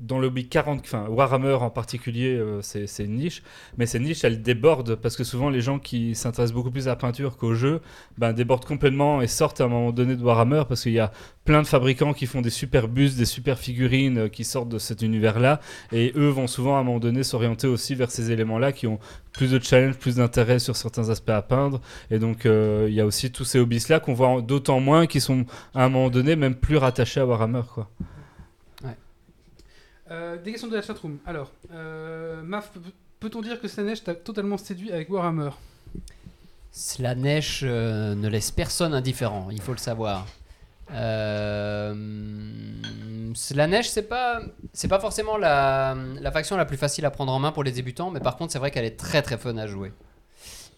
dans 0.00 0.18
le 0.18 0.28
hobby 0.28 0.48
40, 0.48 0.80
enfin 0.80 1.06
Warhammer 1.08 1.54
en 1.54 1.70
particulier, 1.70 2.34
euh, 2.36 2.60
c'est 2.62 3.04
une 3.04 3.16
niche, 3.16 3.42
mais 3.76 3.86
cette 3.86 4.02
niche 4.02 4.24
elle 4.24 4.42
déborde 4.42 4.94
parce 4.94 5.16
que 5.16 5.24
souvent 5.24 5.50
les 5.50 5.60
gens 5.60 5.78
qui 5.78 6.14
s'intéressent 6.14 6.54
beaucoup 6.54 6.70
plus 6.70 6.88
à 6.88 6.92
la 6.92 6.96
peinture 6.96 7.36
qu'au 7.36 7.54
jeu, 7.54 7.80
ben, 8.18 8.32
débordent 8.32 8.64
complètement 8.64 9.20
et 9.20 9.26
sortent 9.26 9.60
à 9.60 9.64
un 9.64 9.68
moment 9.68 9.92
donné 9.92 10.16
de 10.16 10.22
Warhammer 10.22 10.62
parce 10.68 10.82
qu'il 10.82 10.92
y 10.92 10.98
a 10.98 11.12
plein 11.44 11.62
de 11.62 11.66
fabricants 11.66 12.14
qui 12.14 12.26
font 12.26 12.40
des 12.40 12.50
super 12.50 12.88
bustes, 12.88 13.18
des 13.18 13.24
super 13.26 13.58
figurines 13.58 14.18
euh, 14.18 14.28
qui 14.28 14.44
sortent 14.44 14.68
de 14.68 14.78
cet 14.78 15.02
univers-là 15.02 15.60
et 15.92 16.12
eux 16.16 16.28
vont 16.28 16.46
souvent 16.46 16.76
à 16.76 16.80
un 16.80 16.82
moment 16.82 16.98
donné 16.98 17.22
s'orienter 17.22 17.66
aussi 17.66 17.94
vers 17.94 18.10
ces 18.10 18.30
éléments-là 18.30 18.72
qui 18.72 18.86
ont 18.86 18.98
plus 19.32 19.50
de 19.50 19.58
challenge, 19.62 19.96
plus 19.96 20.16
d'intérêt 20.16 20.58
sur 20.58 20.76
certains 20.76 21.10
aspects 21.10 21.30
à 21.30 21.42
peindre 21.42 21.80
et 22.10 22.18
donc 22.18 22.46
euh, 22.46 22.86
il 22.88 22.94
y 22.94 23.00
a 23.00 23.06
aussi 23.06 23.30
tous 23.30 23.44
ces 23.44 23.58
hobbies-là 23.58 24.00
qu'on 24.00 24.14
voit 24.14 24.40
d'autant 24.40 24.80
moins 24.80 25.06
qui 25.06 25.20
sont 25.20 25.44
à 25.74 25.84
un 25.84 25.88
moment 25.88 26.10
donné 26.10 26.36
même 26.36 26.54
plus 26.54 26.78
rattachés 26.78 27.20
à 27.20 27.26
Warhammer 27.26 27.62
quoi. 27.72 27.88
Euh, 30.10 30.36
des 30.42 30.50
questions 30.52 30.68
de 30.68 30.74
la 30.76 30.82
chatroom. 30.82 31.18
Alors, 31.24 31.50
euh, 31.72 32.42
Maf, 32.42 32.70
peut- 32.72 32.80
peut-on 33.20 33.42
dire 33.42 33.60
que 33.60 33.68
Slanesh 33.68 34.02
t'a 34.04 34.14
totalement 34.14 34.56
séduit 34.58 34.90
avec 34.92 35.08
Warhammer? 35.08 35.50
Slanesh 36.72 37.62
euh, 37.64 38.14
ne 38.14 38.28
laisse 38.28 38.50
personne 38.50 38.92
indifférent, 38.94 39.48
il 39.50 39.60
faut 39.60 39.72
le 39.72 39.78
savoir. 39.78 40.26
Slanesh, 43.34 43.88
c'est 43.88 44.08
pas, 44.08 44.40
c'est 44.72 44.88
pas 44.88 44.98
forcément 44.98 45.36
la 45.36 45.94
faction 46.32 46.56
la 46.56 46.64
plus 46.64 46.76
facile 46.76 47.04
à 47.06 47.10
prendre 47.10 47.32
en 47.32 47.38
main 47.38 47.52
pour 47.52 47.62
les 47.62 47.72
débutants, 47.72 48.10
mais 48.10 48.20
par 48.20 48.36
contre, 48.36 48.52
c'est 48.52 48.58
vrai 48.58 48.70
qu'elle 48.72 48.84
est 48.84 48.98
très 48.98 49.22
très 49.22 49.38
fun 49.38 49.56
à 49.56 49.66
jouer. 49.68 49.92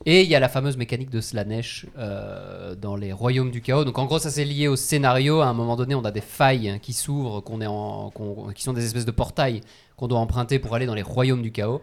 Et 0.04 0.22
il 0.22 0.28
y 0.28 0.34
a 0.34 0.40
la 0.40 0.48
fameuse 0.48 0.76
mécanique 0.76 1.10
de 1.10 1.20
Slanesh 1.20 1.86
euh, 1.98 2.74
dans 2.74 2.96
les 2.96 3.12
royaumes 3.12 3.50
du 3.50 3.60
chaos. 3.60 3.84
Donc 3.84 3.98
en 3.98 4.04
gros, 4.06 4.18
ça 4.18 4.30
c'est 4.30 4.44
lié 4.44 4.66
au 4.68 4.76
scénario. 4.76 5.40
À 5.40 5.46
un 5.46 5.52
moment 5.54 5.76
donné, 5.76 5.94
on 5.94 6.04
a 6.04 6.10
des 6.10 6.20
failles 6.20 6.78
qui 6.82 6.92
s'ouvrent, 6.92 7.40
qu'on 7.40 7.60
est 7.60 7.66
en, 7.66 8.10
qu'on- 8.10 8.52
qui 8.52 8.62
sont 8.64 8.72
des 8.72 8.84
espèces 8.84 9.04
de 9.04 9.10
portails 9.12 9.60
qu'on 9.96 10.08
doit 10.08 10.18
emprunter 10.18 10.58
pour 10.58 10.74
aller 10.74 10.86
dans 10.86 10.94
les 10.94 11.02
royaumes 11.02 11.42
du 11.42 11.52
chaos. 11.52 11.80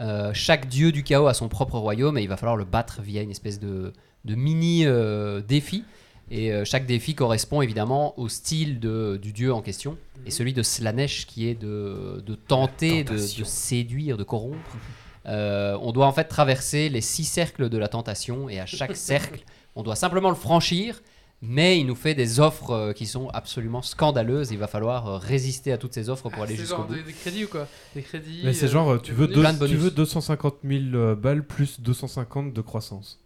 Euh, 0.00 0.30
chaque 0.34 0.68
dieu 0.68 0.92
du 0.92 1.02
chaos 1.02 1.26
a 1.26 1.34
son 1.34 1.48
propre 1.48 1.78
royaume 1.78 2.18
et 2.18 2.22
il 2.22 2.28
va 2.28 2.36
falloir 2.36 2.56
le 2.56 2.64
battre 2.64 3.00
via 3.02 3.22
une 3.22 3.30
espèce 3.30 3.58
de, 3.58 3.92
de 4.24 4.34
mini 4.34 4.82
euh, 4.86 5.40
défi. 5.40 5.84
Et 6.30 6.50
chaque 6.64 6.86
défi 6.86 7.14
correspond 7.14 7.62
évidemment 7.62 8.18
au 8.18 8.28
style 8.28 8.80
de, 8.80 9.16
du 9.22 9.32
dieu 9.32 9.52
en 9.54 9.62
question. 9.62 9.96
Et 10.26 10.32
celui 10.32 10.52
de 10.52 10.62
Slanesh 10.64 11.24
qui 11.28 11.46
est 11.48 11.54
de, 11.54 12.20
de 12.26 12.34
tenter, 12.34 13.04
de 13.04 13.16
séduire, 13.44 14.16
de 14.16 14.24
corrompre. 14.24 14.56
Euh, 15.26 15.76
on 15.82 15.92
doit 15.92 16.06
en 16.06 16.12
fait 16.12 16.24
traverser 16.24 16.88
les 16.88 17.00
six 17.00 17.24
cercles 17.24 17.68
de 17.68 17.78
la 17.78 17.88
tentation 17.88 18.48
et 18.48 18.60
à 18.60 18.66
chaque 18.66 18.96
cercle, 19.12 19.44
on 19.74 19.82
doit 19.82 19.96
simplement 19.96 20.28
le 20.30 20.36
franchir. 20.36 21.00
Mais 21.42 21.78
il 21.78 21.86
nous 21.86 21.94
fait 21.94 22.14
des 22.14 22.40
offres 22.40 22.70
euh, 22.70 22.92
qui 22.94 23.04
sont 23.04 23.28
absolument 23.28 23.82
scandaleuses. 23.82 24.52
Il 24.52 24.58
va 24.58 24.66
falloir 24.68 25.06
euh, 25.06 25.18
résister 25.18 25.70
à 25.70 25.76
toutes 25.76 25.92
ces 25.92 26.08
offres 26.08 26.30
pour 26.30 26.42
aller 26.44 26.54
C'est 26.56 26.62
jusqu'au 26.62 26.84
bout. 26.84 26.94
des, 26.94 27.02
des 27.02 27.12
crédits 27.12 27.44
ou 27.44 27.48
quoi? 27.48 27.68
Des 27.94 28.00
crédits. 28.00 28.40
Mais 28.42 28.54
c'est 28.54 28.66
euh, 28.66 28.70
genre, 28.70 29.02
tu 29.02 29.12
veux, 29.12 29.26
deux- 29.28 29.44
tu 29.66 29.76
veux 29.76 29.90
250 29.90 30.54
000 30.64 30.82
euh, 30.94 31.14
balles 31.14 31.44
plus 31.46 31.78
250 31.80 32.54
de 32.54 32.60
croissance. 32.62 33.20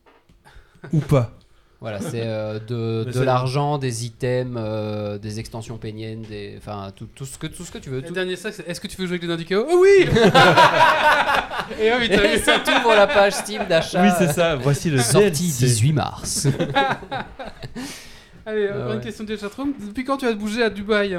Ou 0.92 0.98
pas. 0.98 1.38
Voilà, 1.80 1.98
c'est 1.98 2.24
euh, 2.26 2.58
de, 2.58 3.20
l'argent, 3.24 3.78
des 3.78 4.04
items, 4.04 4.54
euh, 4.58 5.16
des 5.16 5.40
extensions 5.40 5.78
péniennes, 5.78 6.20
des, 6.28 6.56
enfin 6.58 6.92
tout, 6.94 7.08
tout 7.14 7.24
ce 7.24 7.38
que 7.38 7.46
tout 7.46 7.64
ce 7.64 7.70
que 7.70 7.78
tu 7.78 7.88
veux. 7.88 8.02
Le 8.02 8.10
dernier 8.10 8.36
sac, 8.36 8.52
c'est 8.52 8.68
est-ce 8.68 8.82
que 8.82 8.86
tu 8.86 8.98
veux 9.00 9.06
jouer 9.06 9.18
avec 9.22 9.38
les 9.38 9.44
chaos 9.46 9.66
Oh 9.70 9.78
oui 9.80 10.06
Et 11.80 11.90
oh 11.90 11.98
putain, 12.00 12.24
Et 12.24 12.38
ça 12.38 12.58
t'ouvre 12.58 12.94
la 12.94 13.06
page 13.06 13.32
Steam 13.32 13.66
d'achat. 13.66 14.02
Oui, 14.02 14.10
c'est 14.18 14.32
ça. 14.32 14.56
Voici 14.56 14.90
le 14.90 14.98
Sortie 14.98 15.30
DLC. 15.30 15.66
18 15.66 15.92
mars. 15.94 16.46
Allez, 18.44 18.68
Ah 18.70 18.76
encore 18.76 18.90
une 18.92 18.98
ouais. 18.98 19.04
question 19.04 19.24
de 19.24 19.36
chatroom. 19.36 19.72
Depuis 19.80 20.04
quand 20.04 20.18
tu 20.18 20.26
as 20.26 20.32
bougé 20.34 20.62
à 20.62 20.68
Dubaï? 20.68 21.18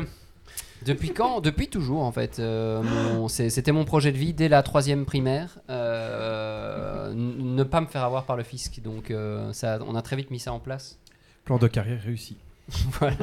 Depuis 0.86 1.12
quand 1.12 1.42
Depuis 1.42 1.68
toujours 1.68 2.02
en 2.04 2.12
fait. 2.12 2.40
Euh, 2.40 2.82
mon- 2.84 3.28
c'est- 3.28 3.50
C'était 3.50 3.72
mon 3.72 3.86
projet 3.86 4.12
de 4.12 4.18
vie 4.18 4.34
dès 4.34 4.50
la 4.50 4.64
troisième 4.64 5.06
primaire. 5.06 5.60
Euh, 5.70 7.12
n- 7.12 7.56
ne 7.56 7.64
pas 7.64 7.82
me 7.82 7.88
faire 7.88 8.04
avoir 8.04 8.26
par 8.26 8.36
le 8.38 8.44
fisc. 8.44 8.82
Donc 8.82 9.12
euh, 9.12 9.52
ça, 9.54 9.80
on 9.88 9.96
a 9.96 10.02
très 10.02 10.16
vite 10.16 10.32
mis 10.32 10.40
ça 10.40 10.54
en 10.54 10.60
place. 10.60 10.98
Plan 11.46 11.58
de 11.58 11.68
carrière 11.68 12.02
réussi. 12.02 12.38
voilà. 13.00 13.16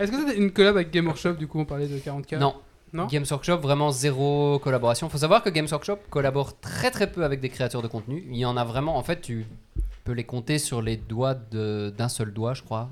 Est-ce 0.00 0.10
que 0.10 0.28
c'est 0.28 0.36
une 0.36 0.50
collab 0.50 0.76
avec 0.76 0.90
Game 0.90 1.06
Workshop 1.06 1.34
Du 1.34 1.46
coup, 1.46 1.58
on 1.60 1.64
parlait 1.64 1.86
de 1.88 1.98
40K. 1.98 2.38
Non. 2.38 2.54
Non 2.92 3.06
Games 3.06 3.24
Workshop, 3.28 3.56
vraiment 3.56 3.90
zéro 3.90 4.60
collaboration. 4.60 5.08
Faut 5.08 5.18
savoir 5.18 5.42
que 5.42 5.50
Games 5.50 5.66
Workshop 5.68 5.98
collabore 6.10 6.60
très 6.60 6.92
très 6.92 7.10
peu 7.10 7.24
avec 7.24 7.40
des 7.40 7.48
créateurs 7.48 7.82
de 7.82 7.88
contenu. 7.88 8.24
Il 8.30 8.36
y 8.36 8.44
en 8.44 8.56
a 8.56 8.62
vraiment, 8.64 8.96
en 8.96 9.02
fait, 9.02 9.20
tu 9.20 9.46
peux 10.04 10.12
les 10.12 10.24
compter 10.24 10.58
sur 10.58 10.82
les 10.82 10.96
doigts 10.96 11.34
de- 11.34 11.92
d'un 11.96 12.08
seul 12.08 12.32
doigt, 12.32 12.54
je 12.54 12.62
crois. 12.62 12.90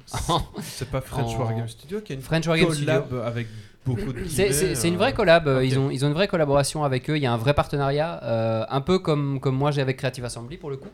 C'est 0.63 0.89
pas 0.91 1.01
French 1.01 1.35
En- 1.35 1.41
Wargame 1.41 1.69
Studio 1.69 2.01
qui 2.01 2.13
a 2.13 2.17
une 2.17 2.23
French 2.23 2.45
Studio. 2.45 2.67
collab 2.69 3.15
avec 3.25 3.47
beaucoup 3.85 4.13
de 4.13 4.25
C'est- 4.27 4.89
une 4.89 4.95
euh, 4.95 4.99
vraie 4.99 5.13
collab. 5.13 5.47
euh. 5.49 5.65
Ils, 5.65 5.79
ont, 5.79 5.91
ils 5.91 6.05
ont 6.05 6.09
une 6.09 6.15
vraie 6.15 6.29
collaboration 6.29 6.85
avec 6.85 7.11
eux. 7.11 7.17
Il 7.17 7.23
y 7.23 7.27
a 7.27 7.33
un 7.33 7.37
vrai 7.37 7.53
partenariat, 7.55 8.21
euh, 8.25 8.65
un 8.69 8.81
peu 8.81 8.99
comme, 8.99 9.41
comme 9.41 9.57
moi 9.57 9.71
j'ai 9.71 9.83
avec 9.83 9.99
Creative 9.99 10.25
Assembly 10.25 10.57
pour 10.57 10.71
le 10.71 10.77
coup. 10.79 10.89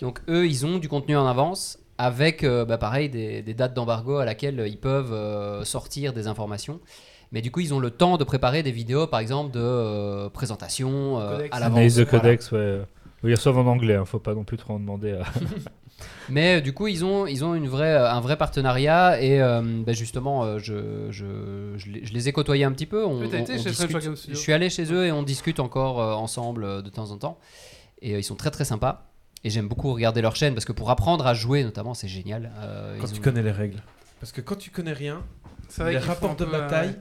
Donc 0.00 0.20
eux, 0.28 0.46
ils 0.46 0.64
ont 0.64 0.78
du 0.78 0.88
contenu 0.88 1.16
en 1.16 1.26
avance 1.26 1.78
avec, 1.98 2.44
euh, 2.44 2.64
bah, 2.64 2.78
pareil, 2.78 3.08
des, 3.08 3.42
des 3.42 3.54
dates 3.54 3.74
d'embargo 3.74 4.16
à 4.18 4.24
laquelle 4.24 4.64
ils 4.66 4.78
peuvent 4.78 5.12
euh, 5.12 5.64
sortir 5.64 6.12
des 6.12 6.26
informations. 6.26 6.80
Mais 7.32 7.40
du 7.40 7.50
coup, 7.50 7.60
ils 7.60 7.74
ont 7.74 7.80
le 7.80 7.90
temps 7.90 8.16
de 8.16 8.22
préparer 8.22 8.62
des 8.62 8.70
vidéos, 8.70 9.06
par 9.08 9.18
exemple, 9.18 9.50
de 9.52 9.60
euh, 9.60 10.28
présentation 10.28 11.20
euh, 11.20 11.38
à 11.50 11.58
l'avance. 11.58 11.76
Analyse 11.78 11.96
de 11.96 12.04
Voilà. 12.04 12.20
codex, 12.20 12.52
ouais. 12.52 12.82
Oui, 13.24 13.30
Ils 13.30 13.34
reçoivent 13.34 13.58
en 13.58 13.66
anglais, 13.66 13.94
hein, 13.96 14.04
faut 14.04 14.18
pas 14.20 14.34
non 14.34 14.44
plus 14.44 14.56
trop 14.56 14.74
en 14.74 14.78
demander. 14.78 15.12
À... 15.12 15.24
Mais 16.28 16.56
euh, 16.56 16.60
du 16.60 16.72
coup, 16.72 16.86
ils 16.88 17.04
ont, 17.04 17.26
ils 17.26 17.44
ont 17.44 17.54
une 17.54 17.68
vraie, 17.68 17.94
euh, 17.94 18.10
un 18.10 18.20
vrai 18.20 18.36
partenariat 18.36 19.20
et 19.20 19.40
euh, 19.40 19.62
bah, 19.86 19.92
justement, 19.92 20.44
euh, 20.44 20.58
je, 20.58 21.08
je, 21.10 21.72
je, 21.76 21.90
les, 21.90 22.04
je 22.04 22.12
les 22.12 22.28
ai 22.28 22.32
côtoyés 22.32 22.64
un 22.64 22.72
petit 22.72 22.86
peu. 22.86 23.04
On, 23.04 23.18
on- 23.20 23.22
été 23.24 23.38
on 23.40 23.62
discute. 23.62 23.98
Je 24.28 24.34
suis 24.34 24.52
allé 24.52 24.70
chez 24.70 24.92
eux 24.92 25.06
et 25.06 25.12
on 25.12 25.22
discute 25.22 25.60
encore 25.60 26.00
euh, 26.00 26.12
ensemble 26.14 26.82
de 26.82 26.90
temps 26.90 27.10
en 27.10 27.16
temps. 27.18 27.38
Et 28.02 28.14
euh, 28.14 28.18
ils 28.18 28.24
sont 28.24 28.34
très 28.36 28.50
très 28.50 28.64
sympas. 28.64 29.10
Et 29.44 29.50
j'aime 29.50 29.68
beaucoup 29.68 29.92
regarder 29.92 30.22
leur 30.22 30.36
chaîne 30.36 30.54
parce 30.54 30.64
que 30.64 30.72
pour 30.72 30.90
apprendre 30.90 31.26
à 31.26 31.34
jouer, 31.34 31.64
notamment, 31.64 31.94
c'est 31.94 32.08
génial. 32.08 32.50
Euh, 32.58 32.96
Quand 33.00 33.06
tu 33.06 33.20
ont- 33.20 33.22
connais 33.22 33.42
les 33.42 33.50
règles. 33.52 33.82
Parce 34.20 34.32
que 34.32 34.40
quand 34.40 34.56
tu 34.56 34.70
connais 34.70 34.92
rien, 34.94 35.22
les 35.78 35.98
rapports 35.98 36.34
de 36.36 36.44
euh, 36.44 36.50
bataille, 36.50 36.96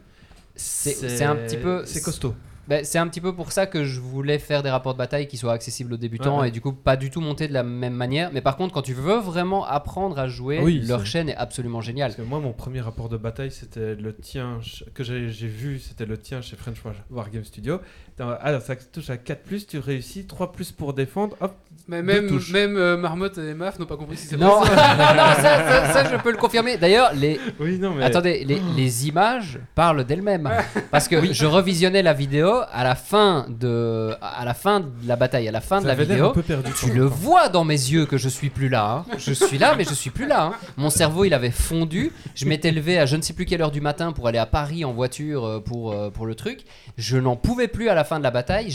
C'est 0.56 0.94
c'est 0.94 1.24
un 1.24 1.36
petit 1.36 1.58
peu. 1.58 1.84
C'est 1.86 2.02
costaud. 2.02 2.36
Ben, 2.68 2.86
c'est 2.86 2.98
un 2.98 3.08
petit 3.08 3.20
peu 3.20 3.36
pour 3.36 3.52
ça 3.52 3.66
que 3.68 3.84
je 3.84 4.00
voulais 4.00 4.40
faire 4.40 4.64
des 4.64 4.70
rapports 4.70 4.94
de 4.94 4.98
bataille 4.98 5.28
qui 5.28 5.36
soient 5.38 5.52
accessibles 5.54 5.94
aux 5.94 5.98
débutants 5.98 6.36
Ouais, 6.38 6.42
ouais. 6.44 6.48
et 6.48 6.52
du 6.52 6.62
coup 6.62 6.72
pas 6.72 6.96
du 6.96 7.10
tout 7.10 7.20
montés 7.20 7.48
de 7.50 7.54
la 7.54 7.64
même 7.64 7.94
manière. 7.94 8.32
Mais 8.32 8.40
par 8.42 8.56
contre, 8.56 8.74
quand 8.74 8.82
tu 8.82 8.94
veux 8.94 9.18
vraiment 9.18 9.66
apprendre 9.66 10.18
à 10.18 10.28
jouer, 10.30 10.60
Ah 10.62 10.64
oui, 10.64 10.80
leur 10.88 11.06
chaîne 11.06 11.28
est 11.30 11.36
absolument 11.36 11.82
géniale. 11.82 12.12
Parce 12.12 12.22
que 12.22 12.28
moi, 12.30 12.40
mon 12.40 12.54
premier 12.54 12.80
rapport 12.82 13.10
de 13.10 13.18
bataille, 13.18 13.52
c'était 13.52 13.96
le 13.96 14.16
tien 14.16 14.60
que 14.94 15.04
j'ai 15.04 15.48
vu, 15.48 15.80
c'était 15.80 16.06
le 16.06 16.18
tien 16.18 16.42
chez 16.42 16.56
French 16.56 16.84
War- 16.86 16.94
Wargame 17.12 17.44
Studio. 17.44 17.80
Dans- 18.18 18.30
Alors, 18.40 18.62
ça 18.62 18.76
touche 18.76 19.10
à 19.10 19.18
4, 19.18 19.66
tu 19.68 19.80
réussis, 19.80 20.26
3 20.26 20.52
pour 20.78 20.94
défendre, 20.94 21.36
hop, 21.42 21.56
Mais 21.86 22.02
même, 22.02 22.30
même 22.54 22.78
euh, 22.78 22.96
Marmotte 22.96 23.38
et 23.40 23.54
Maf 23.54 23.78
n'ont 23.78 23.86
pas 23.86 23.98
compris 23.98 24.16
si 24.16 24.28
c'est 24.28 24.38
Non, 24.38 24.62
vrai. 24.62 24.70
ça, 24.76 25.36
ça- 25.42 25.94
ça, 25.94 26.04
je 26.10 26.16
peux 26.22 26.32
le 26.32 26.38
confirmer. 26.38 26.78
D'ailleurs, 26.78 27.12
les, 27.14 27.38
Oui, 27.60 27.78
non, 27.78 27.94
mais. 27.94 28.06
attendez, 28.06 28.46
les, 28.46 28.62
les 28.78 29.08
images 29.10 29.60
parlent 29.76 30.06
d'elles-mêmes. 30.06 30.50
Parce 30.92 31.10
que 31.10 31.34
je 31.34 31.46
revisionnais 31.46 32.02
la 32.02 32.14
vidéo 32.14 32.62
à 32.72 32.86
la 32.86 32.96
fin 32.96 33.48
de, 33.50 34.16
à 34.22 34.46
la 34.46 34.54
fin 34.54 34.80
de 34.80 34.86
la 35.06 35.18
bataille, 35.18 35.46
à 35.50 35.52
la 35.52 35.60
fin 35.60 35.80
de 35.80 35.82
ça 35.82 35.88
la 35.88 35.94
avait 35.94 36.06
l'air 36.06 36.16
vidéo. 36.16 36.30
un 36.30 36.34
peu 36.34 36.42
perdu. 36.42 36.72
Tu 36.80 36.90
le 36.94 37.04
vois 37.04 37.50
dans 37.50 37.66
mes 37.66 37.74
yeux 37.74 38.06
que 38.06 38.18
je 38.18 38.30
suis 38.30 38.50
plus 38.50 38.70
là. 38.70 39.04
hein. 39.10 39.16
Je 39.18 39.34
suis 39.34 39.58
là, 39.58 39.76
mais 39.78 39.84
je 39.84 39.94
suis 39.94 40.10
plus 40.10 40.26
là. 40.26 40.44
hein. 40.46 40.54
Mon 40.78 40.90
cerveau, 40.90 41.26
il 41.26 41.34
avait 41.34 41.52
fondu. 41.52 42.14
Je 42.34 42.46
m'étais 42.46 42.72
levé 42.72 42.98
à 42.98 43.06
je 43.06 43.18
ne 43.18 43.22
sais 43.22 43.34
plus 43.34 43.44
quelle 43.46 43.62
heure 43.62 43.72
du 43.72 43.82
matin 43.82 44.14
pour 44.14 44.30
aller 44.30 44.40
à 44.40 44.46
Paris 44.46 44.86
en 44.86 44.94
voiture 44.94 45.46
euh, 45.46 45.60
pour, 45.60 45.92
euh, 45.92 46.10
pour 46.10 46.26
le 46.28 46.36
truc. 46.36 46.62
Je 46.98 47.18
n'en 47.18 47.36
pouvais 47.36 47.68
plus 47.68 47.90
à 47.90 47.94
la 47.94 48.06
fin 48.06 48.20
de 48.20 48.24
la 48.24 48.32
bataille. 48.32 48.72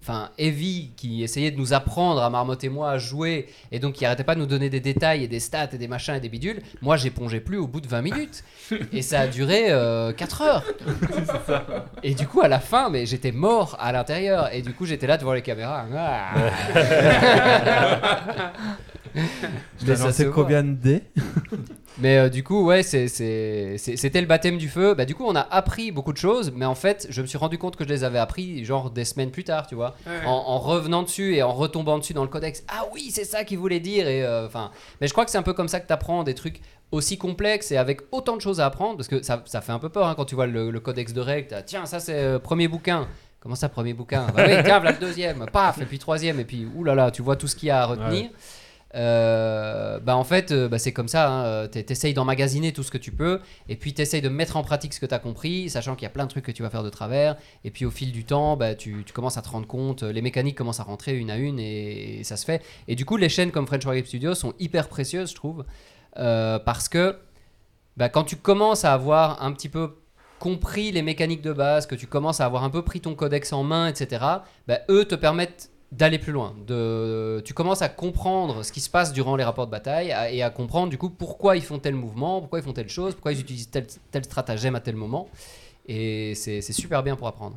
Enfin, 0.00 0.30
Evie 0.38 0.92
qui 0.96 1.22
essayait 1.22 1.50
de 1.50 1.58
nous 1.58 1.74
apprendre 1.74 2.22
à 2.22 2.30
Marmotte 2.30 2.62
et 2.64 2.68
moi 2.68 2.92
à 2.92 2.98
jouer 2.98 3.48
et 3.72 3.78
donc 3.78 3.94
qui 3.94 4.04
arrêtait 4.06 4.24
pas 4.24 4.34
de 4.34 4.40
nous 4.40 4.46
donner 4.46 4.70
des 4.70 4.80
détails 4.80 5.24
et 5.24 5.28
des 5.28 5.40
stats 5.40 5.68
et 5.72 5.78
des 5.78 5.88
machins 5.88 6.14
et 6.14 6.20
des 6.20 6.28
bidules. 6.28 6.60
Moi, 6.80 6.96
j'épongeais 6.96 7.40
plus 7.40 7.58
au 7.58 7.66
bout 7.66 7.80
de 7.80 7.88
20 7.88 8.02
minutes 8.02 8.44
et 8.92 9.02
ça 9.02 9.20
a 9.20 9.26
duré 9.26 9.66
4 10.16 10.42
heures. 10.42 10.64
Et 12.02 12.14
du 12.14 12.26
coup, 12.26 12.40
à 12.40 12.48
la 12.48 12.60
fin, 12.60 12.90
mais 12.90 13.06
j'étais 13.06 13.32
mort 13.32 13.76
à 13.80 13.90
l'intérieur 13.92 14.52
et 14.54 14.62
du 14.62 14.72
coup, 14.72 14.86
j'étais 14.86 15.06
là 15.06 15.18
devant 15.18 15.32
les 15.32 15.42
caméras. 15.42 15.84
Ah. 15.94 16.34
Je 19.84 19.92
lancé 19.92 20.24
voit. 20.26 20.34
combien 20.34 20.62
de 20.62 20.72
dés? 20.74 21.02
Mais 22.00 22.16
euh, 22.18 22.28
du 22.28 22.44
coup, 22.44 22.64
ouais, 22.64 22.82
c'était 22.82 24.20
le 24.20 24.26
baptême 24.26 24.56
du 24.56 24.68
feu. 24.68 24.94
Bah, 24.94 25.04
du 25.04 25.14
coup, 25.14 25.24
on 25.26 25.34
a 25.34 25.40
appris 25.40 25.90
beaucoup 25.90 26.12
de 26.12 26.18
choses, 26.18 26.52
mais 26.54 26.64
en 26.64 26.74
fait, 26.74 27.06
je 27.10 27.20
me 27.22 27.26
suis 27.26 27.38
rendu 27.38 27.58
compte 27.58 27.76
que 27.76 27.84
je 27.84 27.88
les 27.88 28.04
avais 28.04 28.18
appris 28.18 28.64
genre 28.64 28.90
des 28.90 29.04
semaines 29.04 29.30
plus 29.30 29.44
tard, 29.44 29.66
tu 29.66 29.74
vois. 29.74 29.94
Ouais. 30.06 30.24
En, 30.26 30.30
en 30.30 30.58
revenant 30.58 31.02
dessus 31.02 31.34
et 31.34 31.42
en 31.42 31.52
retombant 31.52 31.98
dessus 31.98 32.14
dans 32.14 32.22
le 32.22 32.28
codex. 32.28 32.62
Ah 32.68 32.84
oui, 32.94 33.10
c'est 33.12 33.24
ça 33.24 33.44
qu'il 33.44 33.58
voulait 33.58 33.80
dire. 33.80 34.06
Et 34.06 34.24
euh, 34.24 34.46
mais 35.00 35.08
je 35.08 35.12
crois 35.12 35.24
que 35.24 35.30
c'est 35.30 35.38
un 35.38 35.42
peu 35.42 35.54
comme 35.54 35.68
ça 35.68 35.80
que 35.80 35.86
tu 35.86 35.92
apprends 35.92 36.22
des 36.22 36.34
trucs 36.34 36.60
aussi 36.90 37.18
complexes 37.18 37.70
et 37.72 37.76
avec 37.76 38.00
autant 38.12 38.36
de 38.36 38.40
choses 38.40 38.60
à 38.60 38.66
apprendre, 38.66 38.96
parce 38.96 39.08
que 39.08 39.22
ça, 39.22 39.42
ça 39.46 39.60
fait 39.60 39.72
un 39.72 39.78
peu 39.78 39.88
peur 39.88 40.06
hein, 40.06 40.14
quand 40.16 40.24
tu 40.24 40.34
vois 40.34 40.46
le, 40.46 40.70
le 40.70 40.80
codex 40.80 41.12
de 41.12 41.20
règles. 41.20 41.62
Tiens, 41.66 41.84
ça 41.84 42.00
c'est 42.00 42.14
euh, 42.14 42.38
premier 42.38 42.68
bouquin. 42.68 43.08
Comment 43.40 43.54
ça, 43.54 43.68
premier 43.68 43.92
bouquin? 43.92 44.26
Bah 44.34 44.44
oui, 44.46 44.54
tiens, 44.64 44.78
voilà 44.80 44.92
le 44.92 44.98
deuxième, 44.98 45.46
paf, 45.52 45.80
et 45.80 45.84
puis 45.84 45.98
troisième, 45.98 46.40
et 46.40 46.44
puis 46.44 46.66
oulala, 46.74 47.10
tu 47.10 47.22
vois 47.22 47.36
tout 47.36 47.46
ce 47.46 47.54
qu'il 47.54 47.68
y 47.68 47.70
a 47.70 47.82
à 47.82 47.86
retenir. 47.86 48.30
Euh, 48.94 50.00
bah 50.00 50.16
en 50.16 50.24
fait, 50.24 50.50
euh, 50.50 50.68
bah 50.68 50.78
c'est 50.78 50.92
comme 50.92 51.08
ça. 51.08 51.30
Hein, 51.30 51.44
euh, 51.44 51.66
t'es- 51.66 51.82
T'essayes 51.82 52.14
d'emmagasiner 52.14 52.72
tout 52.72 52.82
ce 52.82 52.90
que 52.90 52.98
tu 52.98 53.12
peux, 53.12 53.40
et 53.68 53.76
puis 53.76 53.92
t'essayes 53.94 54.22
de 54.22 54.28
mettre 54.28 54.56
en 54.56 54.62
pratique 54.62 54.94
ce 54.94 55.00
que 55.00 55.06
t'as 55.06 55.18
compris, 55.18 55.68
sachant 55.70 55.94
qu'il 55.94 56.04
y 56.04 56.06
a 56.06 56.10
plein 56.10 56.24
de 56.24 56.30
trucs 56.30 56.44
que 56.44 56.52
tu 56.52 56.62
vas 56.62 56.70
faire 56.70 56.82
de 56.82 56.90
travers. 56.90 57.36
Et 57.64 57.70
puis 57.70 57.84
au 57.84 57.90
fil 57.90 58.12
du 58.12 58.24
temps, 58.24 58.56
bah, 58.56 58.74
tu, 58.74 59.04
commences 59.12 59.36
à 59.36 59.42
te 59.42 59.48
rendre 59.48 59.66
compte, 59.66 60.02
euh, 60.02 60.12
les 60.12 60.22
mécaniques 60.22 60.56
commencent 60.56 60.80
à 60.80 60.84
rentrer 60.84 61.16
une 61.16 61.30
à 61.30 61.36
une, 61.36 61.58
et, 61.58 62.22
ça 62.24 62.36
se 62.36 62.44
fait. 62.44 62.62
Et 62.88 62.94
du 62.94 63.04
coup, 63.04 63.16
les 63.16 63.28
chaînes 63.28 63.50
comme 63.50 63.66
French 63.66 63.84
Wargame 63.84 64.04
Studios 64.04 64.34
sont 64.34 64.54
hyper 64.58 64.88
précieuses, 64.88 65.30
je 65.30 65.34
trouve, 65.34 65.64
parce 66.14 66.88
que 66.88 67.16
bah, 67.96 68.08
quand 68.08 68.24
tu 68.24 68.36
commences 68.36 68.84
à 68.84 68.92
avoir 68.92 69.42
un 69.42 69.52
petit 69.52 69.68
peu 69.68 69.96
compris 70.38 70.92
les 70.92 71.02
mécaniques 71.02 71.42
de 71.42 71.52
base, 71.52 71.86
que 71.86 71.94
tu 71.94 72.06
commences 72.06 72.40
à 72.40 72.44
avoir 72.44 72.64
un 72.64 72.70
peu 72.70 72.82
pris 72.82 73.00
ton 73.00 73.14
codex 73.14 73.52
en 73.52 73.64
main, 73.64 73.88
etc., 73.88 74.24
bah, 74.66 74.78
eux 74.88 75.04
te 75.04 75.14
permettent 75.14 75.70
d'aller 75.92 76.18
plus 76.18 76.32
loin. 76.32 76.54
De, 76.66 77.40
tu 77.44 77.54
commences 77.54 77.82
à 77.82 77.88
comprendre 77.88 78.62
ce 78.62 78.72
qui 78.72 78.80
se 78.80 78.90
passe 78.90 79.12
durant 79.12 79.36
les 79.36 79.44
rapports 79.44 79.66
de 79.66 79.70
bataille 79.70 80.14
et 80.30 80.42
à 80.42 80.50
comprendre 80.50 80.90
du 80.90 80.98
coup 80.98 81.10
pourquoi 81.10 81.56
ils 81.56 81.62
font 81.62 81.78
tel 81.78 81.94
mouvement, 81.94 82.40
pourquoi 82.40 82.58
ils 82.58 82.62
font 82.62 82.72
telle 82.72 82.88
chose, 82.88 83.14
pourquoi 83.14 83.32
ils 83.32 83.40
utilisent 83.40 83.70
tel, 83.70 83.86
tel 84.10 84.24
stratagème 84.24 84.74
à 84.74 84.80
tel 84.80 84.96
moment. 84.96 85.28
Et 85.86 86.34
c'est 86.34 86.60
super 86.60 87.02
bien 87.02 87.16
pour 87.16 87.26
apprendre. 87.26 87.56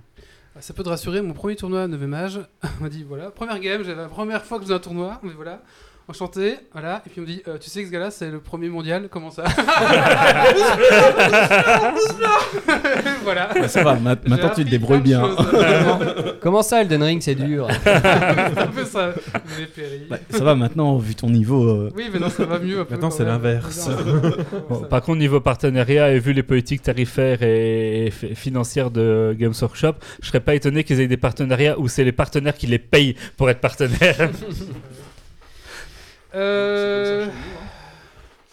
Ça 0.60 0.74
peut 0.74 0.84
te 0.84 0.90
rassurer, 0.90 1.22
mon 1.22 1.34
premier 1.34 1.56
tournoi 1.56 1.84
à 1.84 1.88
9 1.88 2.14
âge, 2.14 2.40
on 2.80 2.84
m'a 2.84 2.90
dit 2.90 3.04
voilà, 3.04 3.32
première 3.32 3.60
game, 3.60 3.84
j'avais 3.84 4.02
la 4.02 4.10
première 4.10 4.44
fois 4.44 4.58
que 4.58 4.64
je 4.64 4.68
faisais 4.68 4.76
un 4.76 4.82
tournoi, 4.82 5.20
dit 5.24 5.30
voilà, 5.34 5.62
enchanté, 6.12 6.56
voilà, 6.74 7.02
et 7.06 7.10
puis 7.10 7.20
on 7.20 7.22
me 7.24 7.28
dit 7.28 7.42
euh, 7.48 7.58
tu 7.60 7.70
sais 7.70 7.82
que 7.82 7.88
ce 7.88 7.92
gars-là 7.92 8.12
c'est 8.12 8.30
le 8.30 8.40
premier 8.40 8.70
mondial, 8.70 9.08
comment 9.10 9.32
ça 9.32 9.44
Voilà. 13.24 13.50
Bah, 13.54 13.68
ça 13.68 13.84
va, 13.84 13.96
ma- 13.96 14.16
maintenant 14.28 14.50
tu 14.56 14.64
te 14.66 14.70
débrouilles 14.70 15.00
bien. 15.02 15.24
Comment 16.42 16.62
ça, 16.64 16.82
Elden 16.82 17.04
Ring, 17.04 17.22
c'est 17.22 17.36
dur 17.36 17.68
C'est 17.84 17.90
un 17.96 18.68
peu 18.68 18.86
ça, 18.86 19.14
j'ai 19.58 19.66
péri. 19.68 20.02
Bah, 20.10 20.18
ça 20.30 20.44
va 20.44 20.56
maintenant, 20.56 20.98
vu 20.98 21.16
ton 21.16 21.30
niveau. 21.30 21.64
euh, 21.68 21.92
Oui, 21.96 22.06
mais 22.12 22.20
non, 22.20 22.30
ça 22.30 22.46
va 22.46 22.60
mieux. 22.60 22.80
un 22.80 22.86
peu 22.86 22.94
Maintenant, 22.96 23.10
quand 23.10 23.16
c'est 23.16 23.24
même. 23.24 23.34
l'inverse. 23.34 23.90
Bon, 24.70 24.80
par 24.82 25.02
contre, 25.02 25.20
niveau 25.20 25.40
partenariat 25.40 26.12
et 26.12 26.20
vu 26.20 26.34
les 26.34 26.44
politiques 26.44 26.82
tarifaires 26.82 27.42
et 27.44 28.10
f- 28.12 28.36
financières 28.36 28.92
de 28.92 29.36
Games 29.38 29.54
Workshop, 29.62 29.94
je 30.22 30.28
serais 30.28 30.40
pas 30.40 30.56
étonné 30.56 30.84
qu'ils 30.84 31.00
aient 31.00 31.08
des 31.08 31.18
partenariats 31.18 31.78
où 31.80 31.88
c'est 31.88 32.04
les 32.04 32.12
partenaires 32.12 32.56
qui 32.56 32.68
les 32.68 32.80
payent 32.80 33.16
pour 33.38 33.50
être 33.50 33.60
partenaires. 33.60 34.30
Euh, 36.36 37.28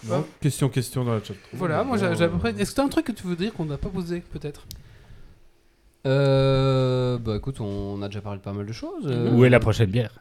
Non 0.08 0.24
question, 0.40 0.68
question 0.68 1.04
dans 1.04 1.14
la 1.14 1.22
chat. 1.22 1.34
Voilà, 1.52 1.84
moi 1.84 1.96
j'ai 1.96 2.06
à 2.06 2.28
peu 2.28 2.38
près. 2.38 2.50
Est-ce 2.58 2.70
que 2.72 2.76
t'as 2.76 2.84
un 2.84 2.88
truc 2.88 3.06
que 3.06 3.12
tu 3.12 3.26
veux 3.26 3.36
dire 3.36 3.52
qu'on 3.52 3.64
n'a 3.64 3.76
pas 3.78 3.88
posé, 3.88 4.20
peut-être? 4.32 4.64
Euh, 6.06 7.18
bah 7.18 7.34
écoute, 7.36 7.60
on 7.60 8.00
a 8.02 8.06
déjà 8.06 8.20
parlé 8.20 8.38
de 8.38 8.42
pas 8.44 8.52
mal 8.52 8.64
de 8.64 8.72
choses. 8.72 9.04
euh. 9.06 9.32
Où 9.32 9.44
est 9.44 9.50
la 9.50 9.58
prochaine 9.60 9.90
bière? 9.90 10.12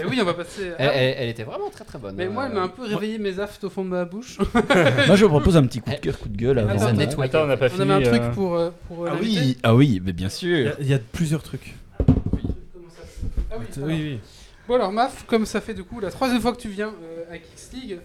Eh 0.00 0.04
oui, 0.04 0.18
on 0.20 0.24
va 0.24 0.34
passer. 0.34 0.72
elle, 0.76 0.88
à- 0.88 0.92
elle- 0.94 1.14
elle 1.18 1.28
était 1.30 1.44
vraiment 1.44 1.70
très 1.70 1.84
très 1.84 1.98
bonne. 1.98 2.16
Mais 2.16 2.28
moi, 2.28 2.46
elle 2.46 2.52
m'a 2.54 2.60
Euh, 2.62 2.64
un 2.64 2.68
peu 2.68 2.82
réveillé 2.84 3.18
mes 3.18 3.38
aftes 3.38 3.64
au 3.64 3.70
fond 3.70 3.84
de 3.84 3.90
ma 3.90 4.04
bouche. 4.04 4.38
Moi, 5.06 5.14
je 5.16 5.24
vous 5.24 5.30
propose 5.30 5.56
un 5.56 5.62
petit 5.66 5.80
coup 5.80 5.90
de 5.90 5.96
cœur, 5.96 6.18
coup 6.18 6.28
de 6.28 6.36
gueule 6.36 6.58
avant. 6.58 6.70
Attends, 6.70 6.82
attends. 6.86 6.96
nettoie. 6.96 7.24
Attends, 7.24 7.42
on 7.44 7.46
n'a 7.46 7.56
pas 7.56 7.66
On 7.66 7.70
fini. 7.70 7.90
avait 7.92 8.06
un 8.06 8.10
truc 8.10 8.22
euh, 8.22 8.30
pour. 8.32 8.56
euh, 8.56 8.70
pour 8.88 9.04
euh, 9.06 9.10
Ah 9.12 9.16
oui, 9.20 9.56
ah 9.62 9.74
oui, 9.74 10.02
mais 10.04 10.12
bien 10.12 10.26
Il 10.28 10.30
y, 10.30 10.34
sûr. 10.34 10.68
a- 10.72 10.80
il 10.80 10.86
y 10.88 10.94
a 10.94 10.98
plusieurs 10.98 11.42
trucs. 11.44 11.74
Comment 12.04 12.18
ça 12.90 13.02
se- 13.06 13.44
Ah 13.52 13.54
oui, 13.58 13.66
Oui, 13.86 14.02
oui. 14.02 14.18
Bon 14.68 14.74
alors 14.74 14.92
Maf, 14.92 15.24
comme 15.24 15.46
ça 15.46 15.62
fait 15.62 15.72
du 15.72 15.82
coup 15.82 15.98
la 15.98 16.10
troisième 16.10 16.42
fois 16.42 16.52
que 16.52 16.60
tu 16.60 16.68
viens 16.68 16.92
euh, 17.02 17.24
à 17.30 17.36
Geeks 17.36 17.72
League, 17.72 18.00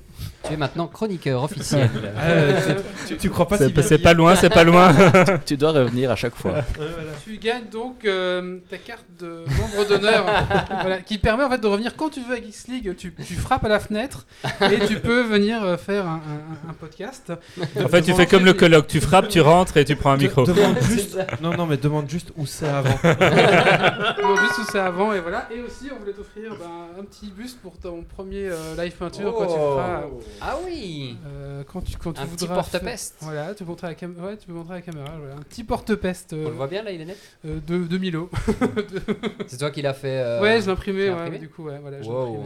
Tu 0.46 0.54
es 0.54 0.58
maintenant 0.58 0.88
chroniqueur 0.88 1.44
officiel. 1.44 1.90
Ah, 2.18 2.74
tu, 3.08 3.18
tu 3.18 3.30
crois 3.30 3.48
pas 3.48 3.58
si 3.58 3.64
C'est 3.66 3.70
bien 3.74 3.84
c'est 3.84 3.98
dire. 3.98 4.04
pas 4.04 4.14
loin, 4.14 4.36
c'est 4.36 4.50
pas 4.50 4.64
loin. 4.64 4.94
Tu 5.46 5.58
dois 5.58 5.72
revenir 5.72 6.12
à 6.12 6.16
chaque 6.16 6.36
fois. 6.36 6.56
tu 7.24 7.38
gagnes 7.38 7.66
donc 7.72 8.06
euh, 8.06 8.58
ta 8.70 8.78
carte 8.78 9.06
de 9.20 9.44
membre 9.60 9.88
d'honneur 9.88 10.26
voilà, 10.82 11.02
qui 11.02 11.18
permet 11.18 11.44
en 11.44 11.50
fait 11.50 11.60
de 11.60 11.68
revenir 11.68 11.96
quand 11.96 12.10
tu 12.10 12.22
veux 12.22 12.34
à 12.36 12.38
Geeks 12.38 12.68
League. 12.68 12.96
Tu, 12.98 13.14
tu 13.14 13.34
frappes 13.36 13.64
à 13.66 13.70
la 13.70 13.80
fenêtre 13.80 14.26
et 14.72 14.86
tu 14.88 15.00
peux 15.00 15.22
venir 15.22 15.64
euh, 15.64 15.78
faire 15.78 16.06
un, 16.08 16.16
un- 16.66 16.70
un 16.70 16.74
podcast. 16.74 17.32
En 17.82 17.88
fait, 17.88 18.02
tu 18.02 18.14
fais 18.14 18.26
comme 18.26 18.46
le 18.46 18.54
colloque, 18.54 18.88
tu 18.88 19.00
frappes, 19.02 19.28
tu 19.30 19.42
rentres 19.42 19.78
et 19.78 19.86
tu 19.86 19.96
prends 19.96 20.12
un 20.12 20.18
De- 20.18 20.24
micro. 20.24 20.44
demande 20.46 20.78
juste. 20.82 21.18
Non, 21.42 21.56
non, 21.56 21.66
mais 21.66 21.78
demande 21.78 22.10
juste 22.10 22.32
où 22.38 22.46
c'est 22.46 22.68
avant. 22.68 22.98
Non, 23.04 24.36
juste 24.36 24.58
où 24.60 24.64
c'est 24.72 24.80
avant 24.80 25.14
et 25.14 25.20
voilà. 25.20 25.48
Et 25.52 25.62
aussi, 25.62 25.90
on 25.96 26.00
voulait 26.00 26.14
t'offrir 26.14 26.52
ben, 26.60 27.00
un 27.00 27.04
petit 27.04 27.32
bus 27.36 27.54
pour 27.54 27.78
ton 27.80 28.04
premier 28.04 28.48
euh, 28.50 28.56
live 28.78 28.94
peinture 28.94 29.34
quand 29.38 29.46
tu 29.48 29.54
feras. 29.54 30.02
Ah 30.42 30.58
oui 30.66 31.18
euh, 31.26 31.64
quand 31.72 31.82
tu, 31.82 31.96
quand 31.98 32.14
tu 32.14 32.22
Un 32.22 32.26
petit 32.28 32.48
porte-peste. 32.48 33.16
Voilà, 33.22 33.54
tu 33.54 33.64
peux 33.64 33.70
montrer 33.70 33.88
à 33.88 33.90
la, 33.92 33.96
cam- 33.96 34.16
ouais, 34.20 34.38
tu 34.38 34.48
peux 34.48 34.54
montrer 34.54 34.74
à 34.74 34.78
la 34.78 34.82
caméra. 34.82 35.08
Voilà. 35.18 35.36
Un 35.36 35.42
petit 35.44 35.64
porte-peste 35.64 36.34
euh, 36.34 36.46
On 36.46 36.50
le 36.50 36.56
voit 36.56 36.68
bien 36.68 36.84
là, 36.84 36.92
il 36.92 37.02
est 37.02 37.06
net? 37.06 37.18
euh, 37.46 37.60
de, 37.66 37.86
de 37.86 37.98
Milo. 37.98 38.30
C'est 39.48 39.58
toi 39.58 39.72
qui 39.72 39.82
l'as 39.82 39.94
fait 39.94 40.20
euh, 40.20 40.42
ouais, 40.42 40.62
je 40.62 40.66
l'ai 40.68 40.72
imprimé, 40.72 41.02
tu 41.04 41.08
l'as 41.08 41.14
ouais, 41.16 41.20
imprimé? 41.22 41.40
du 41.40 41.50
coup, 41.50 41.64
ouais, 41.66 41.80
voilà, 41.82 42.02
je 42.02 42.08
Wow. 42.10 42.44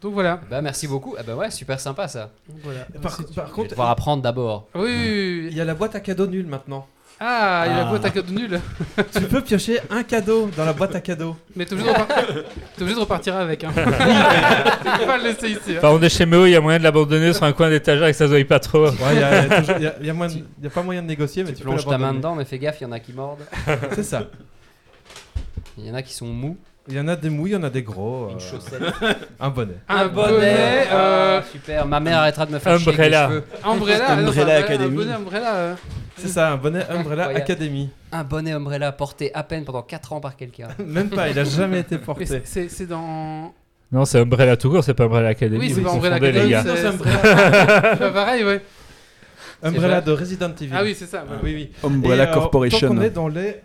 Donc 0.00 0.12
voilà. 0.14 0.40
Bah 0.48 0.62
merci 0.62 0.86
beaucoup. 0.86 1.16
Ah 1.18 1.24
bah 1.24 1.34
ouais, 1.34 1.50
super 1.50 1.80
sympa 1.80 2.06
ça. 2.06 2.30
Voilà. 2.62 2.86
Par, 3.02 3.16
Si 3.16 3.24
tu- 3.24 3.34
par 3.34 3.46
Je 3.46 3.50
vais 3.50 3.54
contre, 3.56 3.70
devoir 3.70 3.90
apprendre 3.90 4.22
d'abord. 4.22 4.68
Oui, 4.76 4.82
oui, 4.82 4.90
oui, 4.94 5.40
oui. 5.42 5.48
il 5.50 5.56
y 5.56 5.60
a 5.60 5.64
la 5.64 5.74
boîte 5.74 5.96
à 5.96 6.00
cadeaux 6.00 6.28
nulle 6.28 6.46
maintenant. 6.46 6.86
Ah, 7.20 7.64
il 7.66 7.70
y 7.70 7.74
a 7.74 7.76
la 7.78 7.82
Ah. 7.86 7.90
boîte 7.90 8.04
à 8.04 8.10
cadeaux 8.10 8.32
nulle. 8.32 8.60
tu 9.12 9.20
peux 9.22 9.40
piocher 9.40 9.80
un 9.90 10.02
cadeau 10.04 10.50
dans 10.56 10.64
la 10.64 10.72
boîte 10.72 10.94
à 10.94 11.00
cadeaux. 11.00 11.36
Mais 11.56 11.64
t'es 11.66 11.72
obligé, 11.72 11.90
de 11.90 11.96
t'es 12.76 12.82
obligé 12.82 12.94
de 12.94 13.00
repartir 13.00 13.34
avec. 13.36 13.64
Hein. 13.64 13.70
tu 13.74 13.82
peux 15.00 15.06
pas 15.06 15.18
le 15.18 15.24
laisser 15.24 15.48
ici. 15.50 15.60
Hein. 15.70 15.74
Enfin, 15.78 15.88
on 15.90 16.00
est 16.02 16.08
chez 16.08 16.26
Méo, 16.26 16.46
il 16.46 16.50
y 16.52 16.56
a 16.56 16.60
moyen 16.60 16.78
de 16.78 16.84
l'abandonner 16.84 17.32
sur 17.32 17.42
un 17.42 17.52
coin 17.52 17.70
d'étagère 17.70 18.06
et 18.06 18.12
que 18.12 18.16
ça 18.16 18.26
se 18.28 18.30
voit 18.34 18.44
pas 18.44 18.60
trop. 18.60 18.86
Ouais, 18.88 18.94
il 19.14 19.18
y 19.18 19.22
a, 19.22 19.44
il 19.44 19.48
y 19.50 19.52
a 19.52 19.56
toujours- 19.60 19.76
il 19.78 19.82
y 19.82 19.86
a- 19.88 19.94
il 20.00 20.06
y 20.06 20.10
a 20.10 20.14
moyen 20.14 20.34
de- 20.36 20.64
y 20.64 20.66
a 20.66 20.70
pas 20.70 20.82
moyen 20.82 21.02
de 21.02 21.08
négocier, 21.08 21.42
mais 21.42 21.50
Tu 21.50 21.56
tu, 21.56 21.62
peux 21.64 21.70
plonges 21.70 21.84
ta 21.84 21.90
main 21.92 21.98
l'abandonner. 21.98 22.18
dedans, 22.18 22.34
mais 22.36 22.44
fais 22.44 22.58
gaffe, 22.58 22.76
il 22.80 22.84
y 22.84 22.86
en 22.86 22.92
a 22.92 23.00
qui 23.00 23.12
mordent. 23.12 23.42
C'est 23.94 24.04
ça. 24.04 24.22
Il 25.76 25.86
y 25.86 25.90
en 25.90 25.94
a 25.94 26.02
qui 26.02 26.12
sont 26.14 26.26
mous. 26.26 26.56
Il 26.90 26.94
y 26.96 27.00
en 27.00 27.08
a 27.08 27.16
des 27.16 27.28
mous, 27.28 27.46
il 27.46 27.52
y 27.52 27.56
en 27.56 27.62
a 27.64 27.68
des 27.70 27.82
gros. 27.82 28.28
Une 28.30 28.36
euh, 28.36 28.40
chaussette. 28.40 28.80
un 29.38 29.50
bonnet. 29.50 29.74
Un 29.88 30.06
bonnet, 30.08 30.86
euh, 30.90 31.40
Ah, 31.40 31.44
super. 31.52 31.84
Ma 31.86 32.00
mère 32.00 32.18
arrêtera 32.20 32.46
de 32.46 32.52
me 32.52 32.58
faire 32.58 32.78
chier 32.78 32.88
avec 32.88 32.98
Umbrella. 33.00 33.26
les 33.28 33.34
cheveux. 33.34 33.44
Umbrella, 33.64 34.12
Umbrella 34.12 34.54
Academy. 34.56 34.86
Un 34.94 34.96
bonnet 34.96 35.12
Umbrella. 35.12 35.54
euh. 35.54 35.74
C'est 36.18 36.28
ça, 36.28 36.52
un 36.52 36.56
bonnet 36.56 36.82
Umbrella 36.88 37.24
Incroyable. 37.24 37.36
Academy. 37.36 37.90
Un 38.12 38.24
bonnet 38.24 38.52
Umbrella 38.52 38.92
porté 38.92 39.32
à 39.34 39.42
peine 39.42 39.64
pendant 39.64 39.82
4 39.82 40.12
ans 40.12 40.20
par 40.20 40.36
quelqu'un. 40.36 40.68
Même 40.84 41.08
pas, 41.10 41.28
il 41.28 41.38
a 41.38 41.44
jamais 41.44 41.80
été 41.80 41.98
porté. 41.98 42.26
c'est- 42.26 42.42
c'est 42.46 42.68
c'est 42.68 42.86
dans. 42.86 43.52
Non, 43.90 44.04
c'est 44.04 44.18
Umbrella 44.20 44.56
tout 44.56 44.70
court, 44.70 44.84
c'est 44.84 44.94
pas 44.94 45.04
Umbrella 45.04 45.28
Academy. 45.28 45.58
Oui, 45.58 45.72
c'est 45.74 45.80
pas 45.80 45.92
Umbrella 45.92 46.16
Academy, 46.16 46.44
les 46.44 46.50
gars. 46.50 46.62
Non, 46.64 46.72
c'est 46.74 46.80
c'est 46.82 46.86
Umbrella. 46.88 47.96
Bah, 48.00 48.10
pareil, 48.10 48.44
ouais. 48.44 48.60
Umbrella 49.62 50.00
de 50.00 50.12
Resident 50.12 50.52
Evil. 50.60 50.72
Ah 50.74 50.82
oui, 50.84 50.94
c'est 50.96 51.06
ça. 51.06 51.24
oui, 51.42 51.54
oui. 51.54 51.70
Umbrella 51.82 52.24
Et, 52.24 52.28
euh, 52.28 52.32
Corporation. 52.34 52.88
Tant 52.88 52.94
qu'on 52.94 53.02
est 53.02 53.10
dans 53.10 53.28
les 53.28 53.56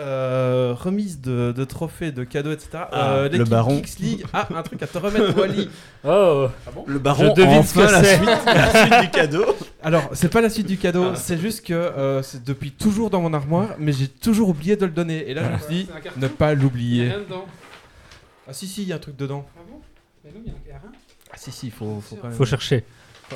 euh, 0.00 0.74
remises 0.76 1.20
de, 1.20 1.52
de 1.52 1.64
trophées, 1.64 2.10
de 2.10 2.24
cadeaux, 2.24 2.50
etc. 2.52 2.70
Ah, 2.90 3.10
euh, 3.12 3.22
le 3.28 3.28
l'équipe 3.38 3.48
baron. 3.50 3.76
Geeks 3.76 3.98
League 4.00 4.24
a 4.32 4.48
un 4.56 4.62
truc 4.62 4.82
à 4.82 4.86
te 4.86 4.98
remettre, 4.98 5.36
Wally. 5.38 5.68
Oh, 6.04 6.48
Le 6.86 6.98
baron 6.98 7.34
Je 7.36 7.42
devine 7.42 7.62
ce 7.62 7.78
enfin 7.78 7.86
que 7.88 7.92
la 7.92 8.04
c'est. 8.04 8.16
suite, 8.16 8.28
la 8.46 8.86
suite 8.86 9.00
du 9.02 9.10
cadeau. 9.10 9.44
Alors, 9.82 10.08
c'est 10.14 10.30
pas 10.30 10.40
la 10.40 10.48
suite 10.50 10.66
du 10.66 10.78
cadeau, 10.78 11.10
Ah. 11.12 11.16
c'est 11.16 11.36
juste 11.38 11.64
que 11.66 11.74
euh, 11.74 12.22
c'est 12.22 12.42
depuis 12.42 12.70
toujours 12.72 13.10
dans 13.10 13.20
mon 13.20 13.34
armoire, 13.34 13.68
mais 13.78 13.92
j'ai 13.92 14.08
toujours 14.08 14.48
oublié 14.48 14.76
de 14.76 14.86
le 14.86 14.92
donner. 14.92 15.28
Et 15.30 15.34
là, 15.34 15.42
je 15.44 15.52
me 15.52 15.58
suis 15.58 15.84
dit, 15.84 15.90
carton. 16.02 16.20
ne 16.20 16.28
pas 16.28 16.54
l'oublier. 16.54 17.08
rien 17.10 17.18
dedans. 17.20 17.44
Ah, 18.48 18.52
si, 18.54 18.66
si, 18.66 18.82
il 18.82 18.88
y 18.88 18.92
a 18.92 18.96
un 18.96 18.98
truc 18.98 19.16
dedans. 19.16 19.46
Ah 19.56 19.60
bon 19.70 19.80
Mais 20.24 20.30
non, 20.32 20.40
il 20.46 20.50
y 20.50 20.72
a- 20.72 20.78
rien. 20.78 20.90
Ah, 21.32 21.36
si, 21.36 21.52
si, 21.52 21.66
il 21.66 21.72
faut, 21.72 22.00
faut 22.00 22.16
quand 22.16 22.28
même. 22.28 22.36
faut 22.36 22.44
chercher. 22.46 22.82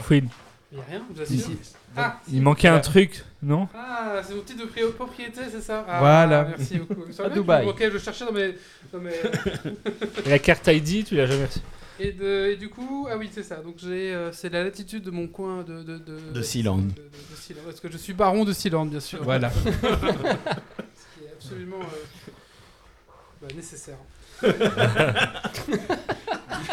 Fouine. 0.03 0.29
Il 0.73 0.79
y 0.79 0.81
a 0.81 0.85
rien, 0.89 1.03
vous 1.09 1.25
Si, 1.25 1.35
assure. 1.41 1.51
Ah, 1.97 2.21
Il 2.33 2.43
manquait 2.43 2.69
un 2.69 2.81
truc, 2.81 3.25
non 3.43 3.69
Ah, 3.75 4.21
c'est 4.27 4.35
mon 4.35 4.43
titre 4.43 4.65
de 4.65 4.69
pri- 4.71 4.91
propriété, 4.93 5.41
c'est 5.51 5.61
ça 5.61 5.85
ah, 5.89 5.99
Voilà. 6.01 6.45
Merci 6.57 6.79
beaucoup. 6.79 7.05
C'est 7.13 7.23
À 7.25 7.29
Dubaï. 7.29 7.65
que- 7.67 7.71
Ok, 7.71 7.91
je 7.93 7.99
cherchais 7.99 8.25
dans 8.25 8.33
mes. 8.33 8.55
Dans 8.93 8.99
mes... 9.01 9.13
Et 10.27 10.31
la 10.31 10.39
carte 10.39 10.67
ID, 10.67 11.05
tu 11.05 11.15
l'as 11.17 11.27
jamais 11.27 11.45
reçue. 11.47 11.61
Et, 12.01 12.11
de, 12.11 12.47
et 12.53 12.57
du 12.57 12.69
coup, 12.71 13.07
ah 13.09 13.17
oui, 13.17 13.31
c'est 13.33 13.45
ça. 13.45 13.57
Donc 13.57 13.77
j'ai, 13.79 14.13
euh, 14.13 14.33
c'est 14.33 14.49
la 14.49 14.65
latitude 14.65 15.05
de 15.05 15.11
mon 15.13 15.29
coin 15.29 15.63
de. 15.63 15.83
De, 15.85 15.99
de, 15.99 16.19
De 16.33 16.43
Sealand. 16.43 16.79
de- 16.79 16.83
de- 16.83 16.89
de 17.31 17.37
Sealand. 17.41 17.61
Parce 17.65 17.79
que 17.81 17.89
je 17.91 17.97
suis 17.97 18.13
baron 18.15 18.45
de 18.45 18.53
Sealand, 18.53 18.87
bien 18.87 18.99
sûr. 19.01 19.23
Voilà. 19.23 19.51
Ce 19.53 19.61
qui 19.61 21.25
est 21.25 21.33
absolument 21.33 21.79
euh, 21.81 22.31
bah, 23.43 23.49
nécessaire. 23.55 23.99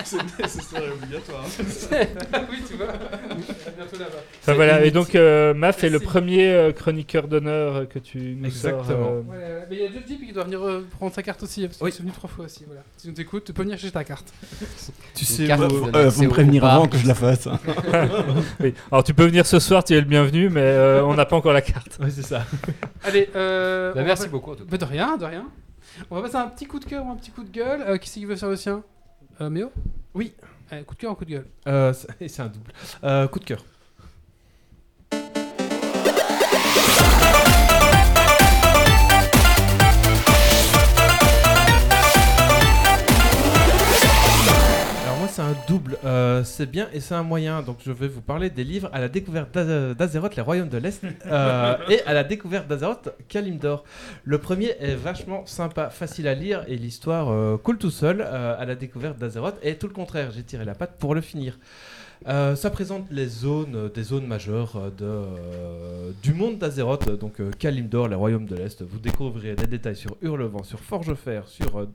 C'est 0.03 0.17
nécessaire 0.39 0.83
et 0.83 0.91
obligatoire. 0.91 1.43
oui, 2.51 2.57
tu 2.67 2.75
vois. 2.75 2.87
bientôt 2.87 3.97
là-bas. 3.97 4.23
Enfin 4.41 4.53
voilà, 4.53 4.83
et 4.83 4.91
donc 4.91 5.15
euh, 5.15 5.53
Maf 5.53 5.83
est 5.83 5.89
le 5.89 5.99
premier 5.99 6.51
euh, 6.51 6.71
chroniqueur 6.73 7.27
d'honneur 7.27 7.75
euh, 7.75 7.85
que 7.85 7.99
tu 7.99 8.35
nous 8.37 8.45
Exactement. 8.45 8.83
sors. 8.83 8.91
euh, 8.91 9.21
Voilà, 9.25 9.41
voilà. 9.47 9.65
Mais 9.69 9.75
il 9.77 9.81
y 9.83 9.85
a 9.85 9.91
Jeff 9.91 10.07
Jeep 10.07 10.25
qui 10.25 10.33
doit 10.33 10.43
venir 10.43 10.61
euh, 10.63 10.85
prendre 10.97 11.13
sa 11.13 11.23
carte 11.23 11.43
aussi. 11.43 11.61
Parce 11.65 11.77
qu'il 11.77 11.85
Oui. 11.85 11.91
est 11.95 11.99
venu 12.01 12.11
trois 12.11 12.29
fois 12.29 12.45
aussi. 12.45 12.63
Voilà. 12.65 12.81
Si 12.97 13.07
tu 13.07 13.13
nous 13.13 13.21
écoutes, 13.21 13.45
tu 13.45 13.53
peux 13.53 13.63
venir 13.63 13.77
chercher 13.77 13.93
ta 13.93 14.03
carte. 14.03 14.33
Tu 15.15 15.21
Une 15.21 15.25
sais, 15.27 15.45
carte 15.47 15.61
Euh, 15.93 16.09
faut 16.11 16.23
me 16.23 16.29
prévenir 16.29 16.65
avant 16.65 16.87
que 16.87 16.97
je 16.97 17.07
la 17.07 17.15
fasse. 17.15 17.47
hein. 17.47 17.59
oui. 18.59 18.73
Alors 18.91 19.03
tu 19.03 19.13
peux 19.13 19.25
venir 19.25 19.45
ce 19.45 19.59
soir, 19.59 19.83
tu 19.83 19.93
es 19.93 19.99
le 19.99 20.05
bienvenu, 20.07 20.49
mais 20.49 20.61
euh, 20.61 21.03
on 21.05 21.13
n'a 21.13 21.25
pas 21.25 21.35
encore 21.35 21.53
la 21.53 21.61
carte. 21.61 21.97
Ouais, 22.01 22.09
c'est 22.09 22.25
ça. 22.25 22.43
Allez, 23.03 23.29
euh, 23.35 23.93
Bah, 23.93 24.03
merci 24.03 24.23
va- 24.23 24.29
beaucoup 24.29 24.51
en 24.51 24.55
tout 24.55 24.63
cas. 24.65 24.71
Bah, 24.71 24.77
de 24.77 24.85
rien, 24.85 25.17
de 25.17 25.25
rien. 25.25 25.45
On 26.09 26.15
va 26.15 26.21
passer 26.21 26.35
à 26.35 26.43
un 26.43 26.47
petit 26.47 26.65
coup 26.65 26.79
de 26.79 26.85
cœur 26.85 27.05
ou 27.05 27.09
un 27.09 27.15
petit 27.15 27.31
coup 27.31 27.43
de 27.43 27.49
gueule. 27.49 27.81
Euh, 27.81 27.97
qui 27.97 28.09
c'est 28.09 28.19
qui 28.19 28.25
veut 28.25 28.35
faire 28.35 28.49
le 28.49 28.55
sien? 28.55 28.83
Euh, 29.39 29.49
Méo? 29.49 29.71
Oui. 30.13 30.33
Allez, 30.69 30.83
coup 30.83 30.95
de 30.95 30.99
cœur 30.99 31.11
ou 31.11 31.15
coup 31.15 31.25
de 31.25 31.31
gueule? 31.31 31.47
Euh, 31.67 31.93
c'est 32.27 32.39
un 32.39 32.47
double. 32.47 32.71
Euh, 33.03 33.27
coup 33.27 33.39
de 33.39 33.45
cœur. 33.45 33.63
C'est 45.31 45.41
un 45.41 45.55
double. 45.67 45.97
Euh, 46.05 46.43
c'est 46.43 46.69
bien 46.69 46.87
et 46.93 46.99
c'est 46.99 47.15
un 47.15 47.23
moyen. 47.23 47.61
Donc 47.61 47.77
je 47.85 47.91
vais 47.91 48.07
vous 48.07 48.21
parler 48.21 48.49
des 48.49 48.63
livres 48.63 48.89
à 48.93 48.99
la 48.99 49.09
découverte 49.09 49.53
d'Az- 49.53 49.95
d'Azeroth, 49.95 50.35
les 50.35 50.41
royaumes 50.41 50.69
de 50.69 50.77
l'Est, 50.77 51.03
euh, 51.25 51.75
et 51.89 52.01
à 52.03 52.13
la 52.13 52.23
découverte 52.23 52.67
d'Azeroth, 52.67 53.09
Kalimdor. 53.27 53.83
Le 54.23 54.37
premier 54.37 54.75
est 54.79 54.95
vachement 54.95 55.45
sympa, 55.45 55.89
facile 55.89 56.27
à 56.27 56.33
lire 56.35 56.63
et 56.67 56.75
l'histoire 56.75 57.29
euh, 57.29 57.57
coule 57.57 57.77
tout 57.77 57.91
seul. 57.91 58.21
euh, 58.21 58.55
à 58.59 58.65
la 58.65 58.75
découverte 58.75 59.17
d'Azeroth 59.17 59.55
et 59.63 59.75
tout 59.75 59.87
le 59.87 59.93
contraire, 59.93 60.31
j'ai 60.31 60.43
tiré 60.43 60.65
la 60.65 60.75
patte 60.75 60.97
pour 60.99 61.15
le 61.15 61.21
finir. 61.21 61.57
Euh, 62.27 62.55
ça 62.55 62.69
présente 62.69 63.05
les 63.09 63.27
zones, 63.27 63.89
des 63.95 64.03
zones 64.03 64.27
majeures 64.27 64.91
de, 64.95 65.05
euh, 65.05 66.11
du 66.21 66.33
monde 66.33 66.59
d'Azeroth, 66.59 67.09
donc 67.17 67.39
euh, 67.39 67.49
Kalimdor, 67.57 68.07
les 68.09 68.15
royaumes 68.15 68.45
de 68.45 68.55
l'Est. 68.55 68.83
Vous 68.83 68.99
découvrirez 68.99 69.55
des 69.55 69.65
détails 69.65 69.95
sur 69.95 70.17
Hurlevent, 70.21 70.63
sur 70.63 70.79
Forgefer, 70.79 71.41
sur 71.47 71.87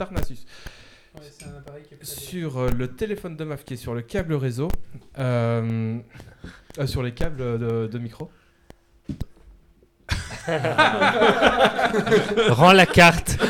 sur 2.02 2.58
euh, 2.58 2.70
le 2.70 2.88
téléphone 2.88 3.36
de 3.36 3.44
MAF 3.44 3.64
qui 3.64 3.74
est 3.74 3.76
sur 3.76 3.94
le 3.94 4.02
câble 4.02 4.34
réseau, 4.34 4.68
euh, 5.18 5.98
euh, 6.78 6.86
sur 6.86 7.02
les 7.02 7.12
câbles 7.12 7.58
de, 7.58 7.86
de 7.86 7.98
micro. 7.98 8.30
Rends 12.48 12.72
la 12.72 12.86
carte. 12.86 13.36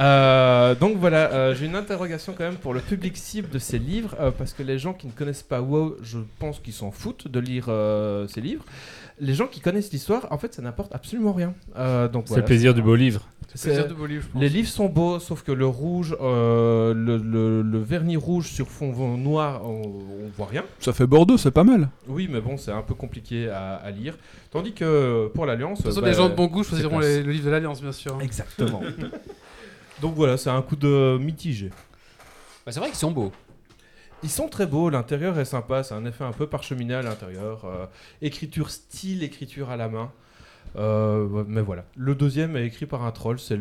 Euh, 0.00 0.74
donc 0.74 0.96
voilà, 0.96 1.30
euh, 1.32 1.54
j'ai 1.54 1.66
une 1.66 1.76
interrogation 1.76 2.34
quand 2.36 2.44
même 2.44 2.56
pour 2.56 2.72
le 2.72 2.80
public 2.80 3.18
cible 3.18 3.50
de 3.50 3.58
ces 3.58 3.78
livres, 3.78 4.16
euh, 4.18 4.30
parce 4.30 4.54
que 4.54 4.62
les 4.62 4.78
gens 4.78 4.94
qui 4.94 5.06
ne 5.06 5.12
connaissent 5.12 5.42
pas 5.42 5.60
WoW, 5.60 5.96
je 6.02 6.18
pense 6.38 6.58
qu'ils 6.58 6.72
s'en 6.72 6.90
foutent 6.90 7.28
de 7.28 7.38
lire 7.38 7.66
euh, 7.68 8.26
ces 8.26 8.40
livres. 8.40 8.64
Les 9.20 9.34
gens 9.34 9.46
qui 9.46 9.60
connaissent 9.60 9.92
l'histoire, 9.92 10.26
en 10.30 10.38
fait, 10.38 10.54
ça 10.54 10.62
n'apporte 10.62 10.94
absolument 10.94 11.32
rien. 11.32 11.54
Euh, 11.76 12.08
donc 12.08 12.24
C'est 12.28 12.36
le 12.36 12.44
plaisir 12.44 12.72
du 12.74 12.80
beau 12.82 12.94
livre. 12.94 13.28
c'est- 13.54 13.68
Plaisir 13.68 13.86
de 13.88 13.92
beau 13.94 14.06
livre, 14.06 14.22
je 14.26 14.28
pense. 14.32 14.40
Les 14.42 14.48
livres 14.48 14.68
sont 14.68 14.88
beaux, 14.88 15.18
sauf 15.18 15.42
que 15.42 15.52
le 15.52 15.66
rouge, 15.66 16.16
euh, 16.20 16.94
le, 16.94 17.18
le- 17.18 17.60
le 17.62 17.78
vernis 17.78 18.16
rouge 18.16 18.46
sur 18.48 18.68
fond 18.68 19.16
noir, 19.18 19.60
on, 19.66 19.82
on 19.82 20.28
voit 20.36 20.46
rien. 20.46 20.64
Ça 20.78 20.92
fait 20.94 21.06
Bordeaux, 21.06 21.36
c'est 21.36 21.50
pas 21.50 21.64
mal. 21.64 21.90
Oui, 22.08 22.28
mais 22.32 22.40
bon, 22.40 22.56
c'est 22.56 22.72
un 22.72 22.82
peu 22.82 22.94
compliqué 22.94 23.48
à, 23.50 23.74
à 23.74 23.90
lire. 23.90 24.16
Tandis 24.50 24.72
que 24.72 25.28
pour 25.34 25.44
l'Alliance. 25.46 25.78
De 25.78 25.82
toute 25.84 25.92
façon, 25.92 26.00
bah, 26.00 26.08
les 26.08 26.14
gens 26.14 26.28
de 26.30 26.34
bon 26.34 26.46
goût 26.46 26.64
choisiront 26.64 26.98
les- 27.00 27.22
le 27.22 27.30
livre 27.32 27.44
de 27.46 27.50
l'Alliance, 27.50 27.82
bien 27.82 27.92
sûr. 27.92 28.18
Exactement. 28.22 28.80
Donc 30.00 30.14
voilà, 30.14 30.36
c'est 30.38 30.50
un 30.50 30.62
coup 30.62 30.76
de 30.76 31.18
mitigé. 31.20 31.68
Bah, 32.64 32.72
c'est 32.72 32.80
vrai 32.80 32.88
qu'ils 32.88 32.98
sont 32.98 33.10
beaux. 33.10 33.32
Ils 34.22 34.30
sont 34.30 34.48
très 34.48 34.66
beaux, 34.66 34.90
l'intérieur 34.90 35.38
est 35.38 35.44
sympa, 35.46 35.82
c'est 35.82 35.94
un 35.94 36.04
effet 36.04 36.24
un 36.24 36.32
peu 36.32 36.46
parcheminé 36.46 36.94
à 36.94 37.02
l'intérieur. 37.02 37.64
euh, 37.64 37.86
écriture 38.20 38.70
style, 38.70 39.22
écriture 39.22 39.70
à 39.70 39.76
la 39.76 39.88
main. 39.88 40.12
Euh, 40.76 41.44
mais 41.48 41.62
voilà. 41.62 41.84
Le 41.96 42.14
deuxième 42.14 42.56
est 42.56 42.66
écrit 42.66 42.86
par 42.86 43.04
un 43.04 43.10
troll, 43.12 43.38
c'est 43.40 43.58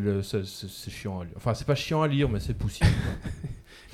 chiant 0.90 1.22
à 1.22 1.24
lire. 1.24 1.34
Enfin, 1.38 1.54
c'est 1.54 1.66
pas 1.66 1.76
chiant 1.76 2.02
à 2.02 2.08
lire, 2.08 2.30
mais 2.30 2.40
c'est 2.40 2.54
poussière. 2.54 2.90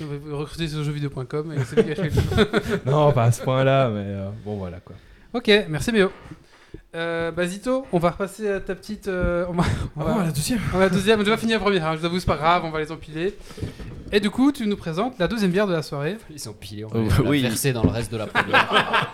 recruter 0.00 0.68
sur 0.68 0.84
jeuxvideo.com 0.84 1.52
et 1.52 1.64
c'est 1.64 2.86
non, 2.86 3.12
pas 3.12 3.24
à 3.24 3.32
ce 3.32 3.42
point-là, 3.42 3.88
mais 3.88 4.04
euh, 4.04 4.30
bon, 4.44 4.56
voilà 4.56 4.80
quoi. 4.80 4.96
Ok, 5.32 5.50
merci 5.68 5.92
Méo. 5.92 6.10
Euh, 6.96 7.30
bah 7.30 7.46
Zito, 7.46 7.84
on 7.92 7.98
va 7.98 8.10
repasser 8.10 8.48
à 8.48 8.58
ta 8.60 8.74
petite. 8.74 9.06
euh, 9.08 9.44
on 9.50 9.52
va, 9.52 9.64
on 9.96 10.02
va- 10.02 10.16
Ah 10.20 10.24
la 10.24 10.32
deuxième 10.32 10.58
on 10.72 10.78
va 10.78 10.84
à 10.84 10.88
la 10.88 10.94
deuxième, 10.94 11.22
je 11.24 11.30
vais 11.30 11.36
finir 11.36 11.58
la 11.58 11.62
première, 11.64 11.86
hein, 11.86 11.92
je 11.94 12.00
vous 12.00 12.06
avoue, 12.06 12.18
c'est 12.18 12.26
pas 12.26 12.36
grave, 12.36 12.62
on 12.64 12.70
va 12.70 12.80
les 12.80 12.90
empiler. 12.90 13.34
Et 14.12 14.20
du 14.20 14.30
coup, 14.30 14.50
tu 14.52 14.66
nous 14.66 14.76
présentes 14.76 15.18
la 15.18 15.26
deuxième 15.28 15.50
bière 15.50 15.66
de 15.66 15.72
la 15.72 15.82
soirée. 15.82 16.16
Ils 16.30 16.38
sont 16.38 16.52
pilés. 16.52 16.84
On 16.84 16.88
Oh, 16.94 17.02
va 17.04 17.22
oui. 17.22 17.28
oui. 17.28 17.42
verser 17.42 17.72
dans 17.72 17.82
le 17.82 17.90
reste 17.90 18.10
de 18.12 18.16
la 18.16 18.26
première. 18.28 19.12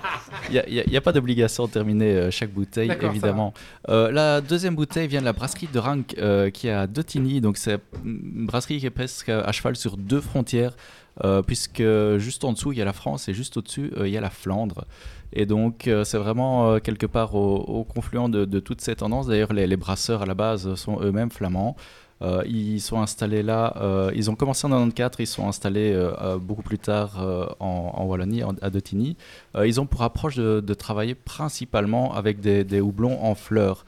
Il 0.51 0.85
n'y 0.89 0.97
a, 0.97 1.01
pas 1.01 1.13
d'obligation 1.13 1.67
de 1.67 1.71
terminer 1.73 2.13
euh, 2.15 2.31
chaque 2.31 2.51
bouteille, 2.53 2.93
évidemment. 3.01 3.55
Euh, 3.89 4.11
la 4.13 4.41
deuxième 4.43 4.75
bouteille 4.77 5.09
vient 5.09 5.21
de 5.21 5.25
la 5.25 5.33
brasserie 5.33 5.69
de 5.73 5.79
Rank, 5.79 6.15
euh, 6.19 6.51
qui 6.51 6.69
est 6.69 6.73
à 6.73 6.87
Dotigny. 6.87 7.41
Donc, 7.41 7.57
c'est 7.57 7.79
une 8.05 8.47
brasserie 8.47 8.79
qui 8.81 8.87
est 8.87 8.91
presque 8.91 9.31
à 9.31 9.51
cheval 9.51 9.77
sur 9.77 9.97
deux 9.97 10.21
frontières, 10.21 10.77
euh, 11.25 11.43
puisque 11.43 11.83
juste 12.19 12.45
en 12.45 12.53
dessous, 12.53 12.73
il 12.73 12.79
y 12.79 12.83
a 12.83 12.85
la 12.85 12.93
France 12.93 13.29
et 13.29 13.35
juste 13.35 13.57
au-dessus, 13.57 13.93
euh, 13.97 14.07
il 14.07 14.13
y 14.13 14.19
a 14.19 14.21
la 14.21 14.31
Flandre. 14.31 14.85
Et 15.33 15.47
donc, 15.47 15.89
euh, 15.89 16.05
c'est 16.05 16.19
vraiment 16.19 16.73
euh, 16.73 16.79
quelque 16.79 17.07
part 17.07 17.35
au, 17.35 17.57
au 17.57 17.85
confluent 17.85 18.29
de, 18.29 18.61
toutes 18.61 18.81
ces 18.81 18.97
tendances. 18.97 19.27
D'ailleurs, 19.27 19.53
les, 19.53 19.67
les 19.67 19.77
brasseurs 19.77 20.23
à 20.23 20.27
la 20.27 20.35
base 20.35 20.75
sont 20.75 21.01
eux-mêmes 21.01 21.31
flamands. 21.31 21.77
Euh, 22.21 22.43
ils 22.47 22.81
sont 22.81 23.01
installés 23.01 23.43
là, 23.43 23.75
ils 24.15 24.31
ont 24.31 24.37
commencé 24.37 24.67
en 24.67 24.71
94, 24.71 25.17
ils 25.19 25.27
sont 25.27 25.49
installés 25.49 25.99
beaucoup 26.41 26.63
plus 26.63 26.79
tard 26.79 27.21
en, 27.59 28.05
Wallonie, 28.05 28.45
en- 28.45 28.55
à 28.63 28.71
Dotigny. 28.71 29.17
Euh, 29.57 29.67
ils 29.67 29.81
ont 29.81 29.87
pour 29.87 30.03
approche 30.03 30.37
de, 30.37 30.75
travailler 30.75 31.17
principalement 31.17 32.15
avec 32.15 32.41
des, 32.41 32.81
houblons 32.81 33.25
en 33.25 33.35
fleurs 33.35 33.85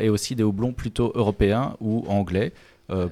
et 0.00 0.08
aussi 0.08 0.34
des 0.34 0.42
houblons 0.42 0.72
plutôt 0.72 1.12
européens 1.14 1.76
ou 1.80 2.04
anglais. 2.08 2.52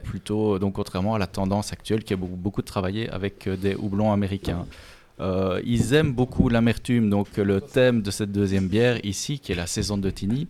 plutôt, 0.03 0.59
donc 0.59 0.73
contrairement 0.73 1.15
à 1.15 1.19
la 1.19 1.27
tendance 1.27 1.73
actuelle 1.75 2.03
qui 2.03 2.15
est 2.15 2.17
beaucoup, 2.17 2.37
beaucoup 2.37 2.63
de 2.63 2.67
travailler 2.67 3.11
avec 3.11 3.47
des 3.49 3.75
houblons 3.75 4.11
américains. 4.11 4.65
Euh, 5.21 5.61
ils 5.65 5.95
aiment 5.95 6.13
beaucoup 6.13 6.49
l'amertume, 6.49 7.09
donc 7.11 7.37
le 7.37 7.61
thème 7.61 8.03
de 8.03 8.11
cette 8.11 8.33
deuxième 8.33 8.69
bière 8.69 8.99
ici, 9.05 9.39
qui 9.39 9.53
est 9.53 9.57
la 9.57 9.67
saison 9.67 9.97
de 9.97 10.03
Dotigny. 10.03 10.47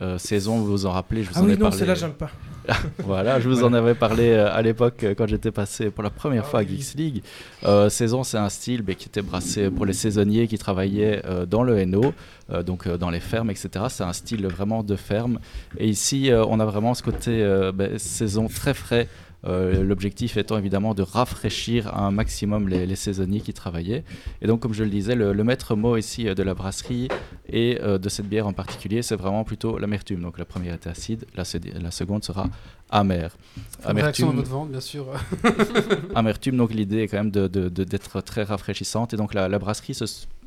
Euh, 0.00 0.18
saison, 0.18 0.58
vous 0.58 0.66
vous 0.66 0.86
en 0.86 0.92
rappelez, 0.92 1.24
je 1.24 1.30
vous 1.30 1.34
Ah 1.36 1.42
en 1.42 1.46
oui, 1.46 1.52
ai 1.52 1.56
non, 1.56 1.62
parlé. 1.62 1.78
celle-là, 1.78 1.94
j'aime 1.94 2.12
pas. 2.12 2.30
Voilà, 3.04 3.40
je 3.40 3.48
vous 3.48 3.64
en 3.64 3.72
avais 3.72 3.94
parlé 3.94 4.28
euh, 4.30 4.52
à 4.54 4.62
l'époque 4.62 5.04
quand 5.16 5.26
j'étais 5.26 5.50
passé 5.50 5.90
pour 5.90 6.04
la 6.04 6.10
première 6.10 6.46
fois 6.46 6.60
à 6.60 6.62
Geeks 6.64 6.94
League. 6.94 7.22
Euh, 7.64 7.88
saison, 7.88 8.22
c'est 8.22 8.38
un 8.38 8.48
style 8.50 8.84
qui 8.84 9.08
était 9.08 9.22
brassé 9.22 9.68
pour 9.70 9.86
les 9.86 9.92
saisonniers 9.92 10.46
qui 10.46 10.58
travaillaient 10.58 11.22
euh, 11.26 11.44
dans 11.44 11.64
le 11.64 11.84
NO, 11.84 12.14
euh, 12.52 12.62
donc 12.62 12.86
dans 12.88 13.10
les 13.10 13.18
fermes, 13.18 13.50
etc. 13.50 13.86
C'est 13.88 14.04
un 14.04 14.12
style 14.12 14.46
vraiment 14.46 14.84
de 14.84 14.94
ferme. 14.94 15.40
Et 15.76 15.88
ici, 15.88 16.30
on 16.32 16.60
a 16.60 16.64
vraiment 16.64 16.94
ce 16.94 17.02
côté 17.02 17.42
ben, 17.74 17.98
saison 17.98 18.46
très 18.46 18.74
frais. 18.74 19.08
Euh, 19.46 19.82
L'objectif 19.82 20.36
étant 20.36 20.58
évidemment 20.58 20.92
de 20.94 21.02
rafraîchir 21.02 21.96
un 21.96 22.10
maximum 22.10 22.68
les, 22.68 22.84
les 22.86 22.96
saisonniers 22.96 23.40
qui 23.40 23.52
travaillaient. 23.54 24.04
Et 24.42 24.46
donc, 24.46 24.60
comme 24.60 24.74
je 24.74 24.84
le 24.84 24.90
disais, 24.90 25.14
le, 25.14 25.32
le 25.32 25.44
maître 25.44 25.74
mot 25.76 25.96
ici 25.96 26.28
euh, 26.28 26.34
de 26.34 26.42
la 26.42 26.54
brasserie 26.54 27.08
et 27.48 27.78
euh, 27.82 27.96
de 27.98 28.08
cette 28.08 28.28
bière 28.28 28.46
en 28.46 28.52
particulier, 28.52 29.02
c'est 29.02 29.16
vraiment 29.16 29.44
plutôt 29.44 29.78
l'amertume. 29.78 30.20
Donc, 30.20 30.38
la 30.38 30.44
première 30.44 30.74
était 30.74 30.90
acide, 30.90 31.24
la, 31.36 31.44
se- 31.44 31.56
la 31.80 31.90
seconde 31.90 32.22
sera 32.22 32.48
amère. 32.90 33.36
Réaction 33.84 34.28
à 34.30 34.32
votre 34.32 34.50
vente, 34.50 34.70
bien 34.70 34.80
sûr. 34.80 35.06
Amertume, 36.14 36.56
donc 36.56 36.72
l'idée 36.74 36.98
est 37.02 37.08
quand 37.08 37.18
même 37.18 37.30
de- 37.30 37.48
de- 37.48 37.68
de- 37.68 37.84
d'être 37.84 38.20
très 38.20 38.42
rafraîchissante. 38.42 39.14
Et 39.14 39.16
donc 39.16 39.34
la, 39.34 39.48
la 39.48 39.58
brasserie 39.58 39.94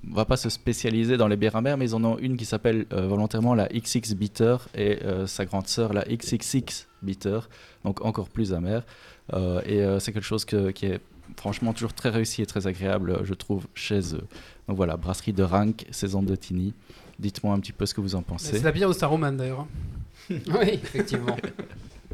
ne 0.07 0.15
va 0.15 0.25
pas 0.25 0.37
se 0.37 0.49
spécialiser 0.49 1.17
dans 1.17 1.27
les 1.27 1.37
bières 1.37 1.55
amères, 1.55 1.77
mais 1.77 1.85
ils 1.85 1.95
en 1.95 2.03
ont 2.03 2.17
une 2.17 2.35
qui 2.37 2.45
s'appelle 2.45 2.85
euh, 2.93 3.07
volontairement 3.07 3.53
la 3.55 3.67
XX 3.69 4.13
Bitter 4.15 4.57
et 4.75 5.01
euh, 5.03 5.25
sa 5.27 5.45
grande 5.45 5.67
sœur 5.67 5.93
la 5.93 6.03
XXX 6.03 6.87
Bitter, 7.01 7.39
donc 7.85 8.03
encore 8.03 8.29
plus 8.29 8.53
amère. 8.53 8.83
Euh, 9.33 9.61
et 9.65 9.81
euh, 9.81 9.99
c'est 9.99 10.11
quelque 10.11 10.23
chose 10.25 10.43
que- 10.45 10.71
qui 10.71 10.85
est 10.87 10.99
franchement 11.37 11.71
toujours 11.73 11.93
très 11.93 12.09
réussi 12.09 12.41
et 12.41 12.45
très 12.45 12.67
agréable, 12.67 13.21
je 13.23 13.33
trouve, 13.33 13.65
chez 13.75 13.99
eux. 14.15 14.23
Donc 14.67 14.75
voilà, 14.77 14.97
brasserie 14.97 15.31
de 15.33 15.43
Rank, 15.43 15.85
saison 15.91 16.21
de 16.21 16.35
Tini. 16.35 16.73
Dites-moi 17.19 17.53
un 17.53 17.59
petit 17.59 17.71
peu 17.71 17.85
ce 17.85 17.93
que 17.93 18.01
vous 18.01 18.15
en 18.15 18.21
pensez. 18.21 18.57
C'est 18.57 18.63
la 18.63 18.71
bière 18.71 18.89
de 18.89 18.93
Saruman 18.93 19.31
d'ailleurs. 19.37 19.61
hein. 19.61 19.67
oui, 20.29 20.69
effectivement. 20.73 21.35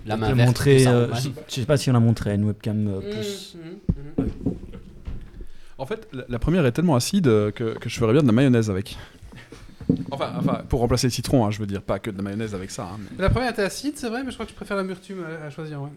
La 0.06 0.16
Je 0.16 0.20
main 0.20 0.34
verte. 0.34 0.62
euh, 0.68 1.14
je, 1.16 1.30
je 1.48 1.54
sais 1.56 1.66
pas 1.66 1.78
si 1.78 1.90
on 1.92 1.96
a 1.96 2.00
montré 2.00 2.34
une 2.36 2.46
webcam 2.46 2.88
euh, 2.88 3.00
plus. 3.02 3.56
Mmh, 3.56 4.22
mmh, 4.22 4.24
mmh. 4.24 4.52
En 5.80 5.86
fait, 5.86 6.08
la, 6.28 6.40
première 6.40 6.66
est 6.66 6.72
tellement 6.74 6.96
acide 6.96 7.28
euh, 7.28 7.52
que, 7.52 7.78
que 7.78 7.90
je 7.90 7.98
ferais 7.98 8.12
bien 8.14 8.22
de 8.22 8.28
la 8.28 8.34
mayonnaise 8.34 8.70
avec. 8.70 8.98
Enfin, 10.12 10.34
enfin 10.38 10.62
pour 10.70 10.82
remplacer 10.82 11.08
le 11.08 11.12
citron, 11.12 11.46
hein, 11.46 11.52
je 11.52 11.58
veux 11.60 11.66
dire, 11.66 11.82
pas 11.82 11.98
que 11.98 12.12
de 12.12 12.18
la 12.18 12.22
mayonnaise 12.24 12.54
avec 12.54 12.70
ça. 12.70 12.84
hein, 12.84 13.00
mais- 13.00 13.22
La 13.24 13.30
première 13.32 13.50
était 13.52 13.64
acide, 13.64 13.94
c'est 13.96 14.10
vrai, 14.10 14.24
mais 14.24 14.30
je 14.30 14.36
crois 14.36 14.46
que 14.46 14.52
je 14.52 14.56
préfère 14.56 14.78
la 14.78 14.84
murtume 14.84 15.24
à, 15.24 15.46
à 15.48 15.50
choisir. 15.50 15.82
Ouais. 15.82 15.88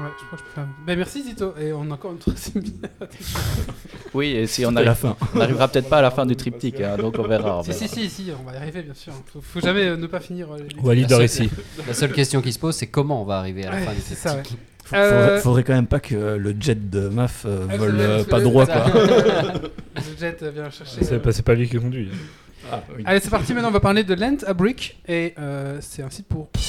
Ouais, 0.00 0.06
je 0.18 0.24
crois 0.26 0.38
que 0.38 0.44
je 0.44 0.50
préfère. 0.52 0.68
Ben 0.86 0.96
merci 0.96 1.22
Zito, 1.22 1.54
et 1.60 1.72
on 1.74 1.90
a 1.90 1.94
encore 1.94 2.12
une 2.12 2.18
troisième. 2.18 2.64
Oui, 4.14 4.28
et 4.30 4.46
si 4.46 4.64
on 4.66 4.70
à 4.70 4.82
la 4.82 4.90
arrive, 4.92 5.00
fin. 5.02 5.16
on 5.34 5.38
n'arrivera 5.38 5.68
peut-être 5.68 5.88
pas 5.88 5.98
à 5.98 6.02
la 6.02 6.10
fin 6.10 6.26
du 6.26 6.34
triptyque, 6.34 6.80
hein, 6.80 6.96
donc 6.96 7.16
on 7.18 7.22
verra. 7.28 7.62
si, 7.62 7.72
si, 7.74 7.86
si, 7.88 8.08
si, 8.10 8.30
on 8.40 8.42
va 8.48 8.54
y 8.54 8.56
arriver, 8.56 8.82
bien 8.82 8.94
sûr. 8.94 9.12
Faut, 9.26 9.40
faut 9.40 9.60
jamais 9.60 9.84
euh, 9.84 9.96
ne 9.96 10.06
pas 10.06 10.18
finir. 10.20 10.52
euh, 10.52 10.58
les- 10.58 10.80
Walid 10.82 11.08
La 11.10 11.22
ici. 11.24 11.48
La 11.86 11.94
seule 11.94 12.12
question 12.12 12.40
qui 12.42 12.52
se 12.52 12.58
pose, 12.58 12.74
c'est 12.74 12.88
comment 12.88 13.22
on 13.22 13.24
va 13.24 13.38
arriver 13.38 13.66
à 13.66 13.70
la 13.70 13.76
Ouais, 13.76 13.84
fin 13.84 13.92
du 13.92 14.00
ça, 14.00 14.34
triptyque. 14.34 14.58
Euh, 14.92 15.10
Faudrait, 15.10 15.40
faudrait 15.40 15.64
quand 15.64 15.74
même 15.74 15.86
pas 15.86 16.00
que 16.00 16.14
euh, 16.14 16.36
le 16.36 16.54
jet 16.58 16.90
de 16.90 17.08
MAF 17.08 17.44
euh, 17.46 17.66
Ah, 17.70 17.76
vole 17.76 17.96
euh, 17.98 18.24
pas 18.24 18.40
droit 18.40 18.66
quoi. 18.66 18.86
Le 18.94 20.18
jet 20.18 20.42
vient 20.42 20.70
chercher. 20.70 21.04
C'est 21.04 21.14
euh, 21.14 21.18
pas, 21.18 21.32
c'est 21.32 21.44
pas 21.44 21.54
lui 21.54 21.68
qui 21.68 21.76
conduit. 21.76 22.08
Allez, 23.04 23.20
c'est 23.20 23.30
parti. 23.30 23.52
Maintenant, 23.54 23.68
on 23.68 23.72
va 23.72 23.80
parler 23.80 24.04
de 24.04 24.14
Lent 24.14 24.44
à 24.46 24.54
Brick, 24.54 25.00
et 25.08 25.34
euh, 25.38 25.78
c'est 25.80 26.02
un 26.02 26.10
site 26.10 26.26
pour. 26.26 26.48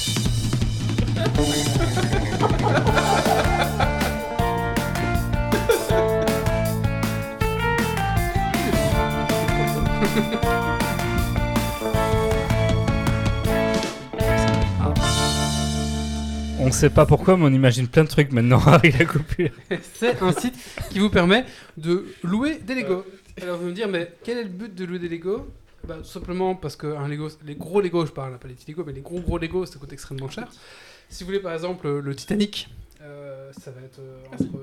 On 16.64 16.70
sait 16.70 16.90
pas 16.90 17.06
pourquoi, 17.06 17.36
mais 17.36 17.44
on 17.44 17.52
imagine 17.52 17.88
plein 17.88 18.04
de 18.04 18.08
trucs 18.08 18.30
maintenant 18.30 18.60
avec 18.66 18.96
la 18.96 19.04
coupure. 19.04 19.50
c'est 19.94 20.22
un 20.22 20.32
site 20.32 20.54
qui 20.90 21.00
vous 21.00 21.10
permet 21.10 21.44
de 21.76 22.06
louer 22.22 22.58
des 22.58 22.76
Lego. 22.76 23.04
Alors 23.42 23.58
vous 23.58 23.66
me 23.66 23.72
dire, 23.72 23.88
mais 23.88 24.12
quel 24.22 24.38
est 24.38 24.44
le 24.44 24.48
but 24.48 24.72
de 24.72 24.84
louer 24.84 25.00
des 25.00 25.08
Lego? 25.08 25.48
Bah, 25.86 25.96
Tout 25.98 26.04
simplement 26.04 26.54
parce 26.54 26.76
que 26.76 26.86
un 26.86 27.08
Lego, 27.08 27.28
les 27.44 27.56
gros 27.56 27.80
Lego, 27.80 28.06
je 28.06 28.12
parle, 28.12 28.38
pas 28.38 28.46
les 28.46 28.54
petits 28.54 28.70
Lego, 28.70 28.84
mais 28.86 28.92
les 28.92 29.00
gros 29.00 29.18
gros 29.18 29.38
Lego, 29.38 29.66
ça 29.66 29.78
coûte 29.80 29.92
extrêmement 29.92 30.28
cher. 30.28 30.48
Si 31.08 31.24
vous 31.24 31.28
voulez 31.28 31.40
par 31.40 31.52
exemple 31.52 31.88
le 31.88 32.14
Titanic, 32.14 32.68
euh, 33.00 33.50
ça 33.60 33.72
va 33.72 33.80
être 33.80 33.98
euh, 33.98 34.22
entre 34.32 34.58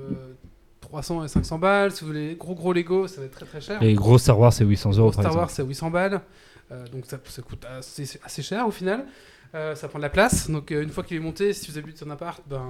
300 0.80 1.24
et 1.24 1.28
500 1.28 1.58
balles. 1.58 1.92
Si 1.92 2.00
vous 2.00 2.06
voulez 2.06 2.28
les 2.28 2.34
gros 2.34 2.54
gros 2.54 2.72
Lego, 2.72 3.08
ça 3.08 3.20
va 3.20 3.26
être 3.26 3.34
très 3.34 3.44
très 3.44 3.60
cher. 3.60 3.78
Les 3.82 3.92
gros 3.94 4.16
Star 4.16 4.38
Wars, 4.38 4.54
c'est 4.54 4.64
800 4.64 4.92
euros 4.92 5.10
par 5.10 5.22
Star 5.22 5.36
Wars, 5.36 5.50
c'est 5.50 5.62
800 5.62 5.90
balles. 5.90 6.22
Euh, 6.72 6.86
donc 6.88 7.04
ça, 7.04 7.18
ça 7.24 7.42
coûte 7.42 7.66
assez, 7.66 8.18
assez 8.24 8.42
cher 8.42 8.66
au 8.66 8.70
final. 8.70 9.04
Euh, 9.54 9.74
ça 9.74 9.88
prend 9.88 9.98
de 9.98 10.04
la 10.04 10.10
place. 10.10 10.50
Donc 10.50 10.70
euh, 10.70 10.82
une 10.82 10.90
fois 10.90 11.02
qu'il 11.02 11.16
est 11.16 11.20
monté, 11.20 11.52
si 11.52 11.70
vous 11.70 11.78
habitez 11.78 12.04
en 12.04 12.10
appart, 12.10 12.40
ben, 12.48 12.68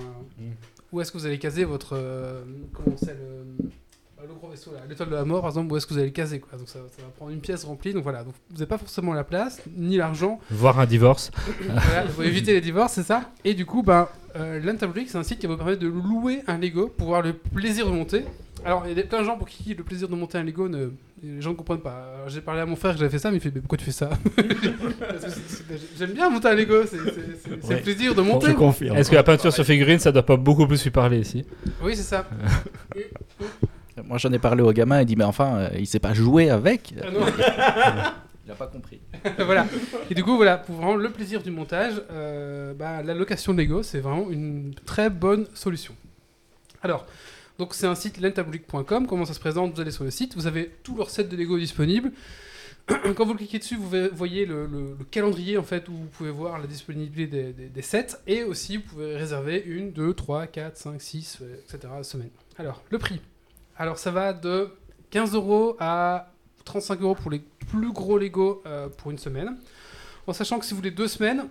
où 0.92 1.00
est-ce 1.00 1.12
que 1.12 1.18
vous 1.18 1.26
allez 1.26 1.38
caser 1.38 1.64
votre. 1.64 1.94
euh, 1.94 2.42
comment 2.72 2.96
c'est 2.96 3.14
le. 3.14 4.26
le 4.26 4.34
gros 4.34 4.48
vaisseau 4.48 4.72
là, 4.72 4.80
l'étoile 4.88 5.10
de 5.10 5.14
la 5.14 5.24
mort 5.24 5.42
par 5.42 5.50
exemple, 5.50 5.72
où 5.72 5.76
est-ce 5.76 5.86
que 5.86 5.92
vous 5.92 5.98
allez 5.98 6.08
le 6.08 6.14
caser 6.14 6.40
quoi. 6.40 6.58
Donc 6.58 6.68
ça, 6.68 6.78
ça 6.96 7.02
va 7.02 7.08
prendre 7.08 7.32
une 7.32 7.40
pièce 7.40 7.64
remplie. 7.64 7.92
Donc 7.92 8.02
voilà, 8.02 8.24
donc 8.24 8.34
vous 8.48 8.54
n'avez 8.54 8.66
pas 8.66 8.78
forcément 8.78 9.12
la 9.12 9.24
place 9.24 9.60
ni 9.76 9.98
l'argent 9.98 10.40
Voire 10.50 10.80
un 10.80 10.86
divorce. 10.86 11.30
voilà, 11.68 12.04
il 12.04 12.10
faut 12.10 12.22
éviter 12.22 12.52
les 12.54 12.62
divorces, 12.62 12.94
c'est 12.94 13.02
ça. 13.02 13.30
Et 13.44 13.52
du 13.52 13.66
coup, 13.66 13.82
ben, 13.82 14.08
euh, 14.36 14.60
c'est 15.06 15.16
un 15.16 15.22
site 15.22 15.38
qui 15.38 15.46
va 15.46 15.52
vous 15.52 15.58
permettre 15.58 15.82
de 15.82 15.88
louer 15.88 16.42
un 16.46 16.56
Lego 16.56 16.88
pour 16.88 17.08
avoir 17.08 17.22
le 17.22 17.34
plaisir 17.34 17.86
de 17.86 17.92
monter. 17.92 18.24
Alors, 18.64 18.84
il 18.86 18.96
y 18.96 19.00
a 19.00 19.02
plein 19.04 19.20
de 19.20 19.24
gens 19.24 19.36
pour 19.38 19.48
qui 19.48 19.74
le 19.74 19.82
plaisir 19.84 20.08
de 20.08 20.14
monter 20.14 20.36
un 20.38 20.42
Lego, 20.42 20.68
ne... 20.68 20.90
les 21.22 21.40
gens 21.40 21.50
ne 21.50 21.54
comprennent 21.56 21.80
pas. 21.80 22.24
J'ai 22.28 22.40
parlé 22.40 22.60
à 22.60 22.66
mon 22.66 22.76
frère 22.76 22.92
que 22.92 22.98
j'avais 22.98 23.10
fait 23.10 23.18
ça, 23.18 23.30
mais 23.30 23.38
il 23.38 23.40
fait 23.40 23.50
Mais 23.54 23.60
pourquoi 23.60 23.78
tu 23.78 23.84
fais 23.84 23.90
ça? 23.92 24.10
J'aime 25.98 26.12
bien 26.12 26.28
monter 26.30 26.48
un 26.48 26.54
Lego, 26.54 26.84
c'est 26.86 26.98
Ouais. 26.98 27.76
le 27.76 27.82
plaisir 27.82 28.14
de 28.14 28.22
Je 28.22 28.28
monter. 28.28 28.54
confirme. 28.54 28.96
Est-ce 28.96 29.10
que 29.10 29.14
la 29.16 29.22
peinture 29.22 29.52
sur 29.52 29.64
figurine, 29.64 29.98
ça 29.98 30.12
doit 30.12 30.24
pas 30.26 30.36
beaucoup 30.36 30.66
plus 30.66 30.82
lui 30.82 30.90
parler 30.90 31.18
ici 31.20 31.44
Oui, 31.82 31.96
c'est 31.96 32.02
ça. 32.02 32.26
Moi, 34.04 34.18
j'en 34.18 34.32
ai 34.32 34.38
parlé 34.38 34.62
au 34.62 34.72
gamin, 34.72 35.00
il 35.00 35.06
dit, 35.06 35.16
mais 35.16 35.24
enfin, 35.24 35.56
euh, 35.56 35.68
il 35.78 35.86
sait 35.86 35.98
pas 35.98 36.14
jouer 36.14 36.48
avec. 36.50 36.94
Ah 37.02 37.10
non. 37.10 37.20
Il 38.46 38.52
a 38.52 38.56
pas 38.56 38.66
compris. 38.66 38.98
voilà. 39.44 39.66
Et 40.10 40.14
du 40.14 40.24
coup, 40.24 40.34
voilà, 40.36 40.56
pour 40.56 40.74
vraiment 40.74 40.96
le 40.96 41.08
plaisir 41.10 41.40
du 41.42 41.52
montage, 41.52 42.02
euh, 42.10 42.72
bah, 42.74 43.00
la 43.02 43.14
location 43.14 43.52
de 43.54 43.60
Lego, 43.62 43.82
c'est 43.84 44.00
vraiment 44.00 44.28
une 44.30 44.72
très 44.86 45.08
bonne 45.08 45.46
solution. 45.54 45.94
Alors, 46.82 47.06
donc 47.60 47.74
c'est 47.74 47.86
un 47.86 47.94
site 47.94 48.18
lentablic.com. 48.18 49.06
Comment 49.06 49.26
ça 49.26 49.34
se 49.34 49.38
présente 49.38 49.74
Vous 49.74 49.80
allez 49.82 49.90
sur 49.90 50.02
le 50.04 50.10
site, 50.10 50.34
vous 50.34 50.46
avez 50.46 50.70
tous 50.82 50.96
leurs 50.96 51.10
sets 51.10 51.24
de 51.24 51.36
Lego 51.36 51.58
disponibles. 51.58 52.10
Quand 53.14 53.26
vous 53.26 53.34
cliquez 53.34 53.58
dessus, 53.58 53.76
vous 53.76 53.90
voyez 54.12 54.46
le, 54.46 54.66
le- 54.66 54.96
le 54.98 55.04
calendrier 55.10 55.58
en 55.58 55.62
fait 55.62 55.86
où 55.90 55.92
vous 55.92 56.06
pouvez 56.06 56.30
voir 56.30 56.58
la 56.58 56.66
disponibilité 56.66 57.52
des, 57.52 57.82
sets 57.82 58.16
et 58.26 58.44
aussi 58.44 58.78
vous 58.78 58.82
pouvez 58.84 59.14
réserver 59.14 59.62
une, 59.66 59.92
deux, 59.92 60.14
trois, 60.14 60.46
quatre, 60.46 60.78
cinq, 60.78 61.02
six, 61.02 61.36
euh, 61.42 61.54
etc. 61.62 61.92
semaines. 62.02 62.30
Alors, 62.56 62.82
le 62.88 62.98
prix. 62.98 63.20
Alors, 63.76 63.98
ça 63.98 64.10
va 64.10 64.32
de 64.32 64.70
15 65.10 65.34
euros 65.34 65.76
à 65.80 66.32
35 66.64 67.00
euros 67.02 67.14
pour 67.14 67.30
les 67.30 67.42
plus 67.70 67.92
gros 67.92 68.16
Lego 68.16 68.62
euh, 68.64 68.88
pour 68.88 69.10
une 69.10 69.18
semaine. 69.18 69.58
En 70.26 70.32
sachant 70.32 70.58
que 70.58 70.64
si 70.64 70.70
vous 70.70 70.78
voulez 70.78 70.90
deux 70.90 71.08
semaines, 71.08 71.46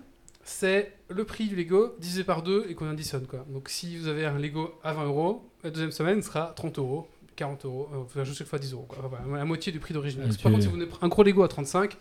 c'est 0.49 0.91
le 1.09 1.26
prix 1.26 1.47
du 1.47 1.55
Lego 1.55 1.95
divisé 1.99 2.23
par 2.23 2.41
deux 2.41 2.65
et 2.69 2.73
qu'on 2.76 2.89
additionne. 2.89 3.27
Quoi. 3.27 3.45
Donc 3.49 3.69
si 3.69 3.97
vous 3.97 4.07
avez 4.07 4.26
un 4.26 4.39
Lego 4.39 4.73
à 4.84 4.93
20 4.93 5.05
euros, 5.05 5.47
la 5.63 5.69
deuxième 5.69 5.91
semaine 5.91 6.23
sera 6.23 6.53
30 6.55 6.80
euros, 6.80 7.07
40 7.35 7.65
euros, 7.65 7.88
euh, 7.93 7.97
enfin, 7.97 8.23
je 8.23 8.34
sais 8.34 8.45
fois 8.45 8.57
10 8.57 8.73
euros. 8.73 8.85
Quoi. 8.88 8.97
Enfin, 9.05 9.17
voilà, 9.26 9.38
la 9.38 9.45
moitié 9.45 9.71
du 9.71 9.80
prix 9.80 9.93
d'origine. 9.93 10.21
Par 10.23 10.35
tu- 10.35 10.43
contre, 10.43 10.61
si 10.61 10.67
vous 10.67 10.71
prenez 10.77 10.88
un 11.01 11.07
gros 11.07 11.21
Lego 11.23 11.43
à 11.43 11.47
35, 11.47 11.95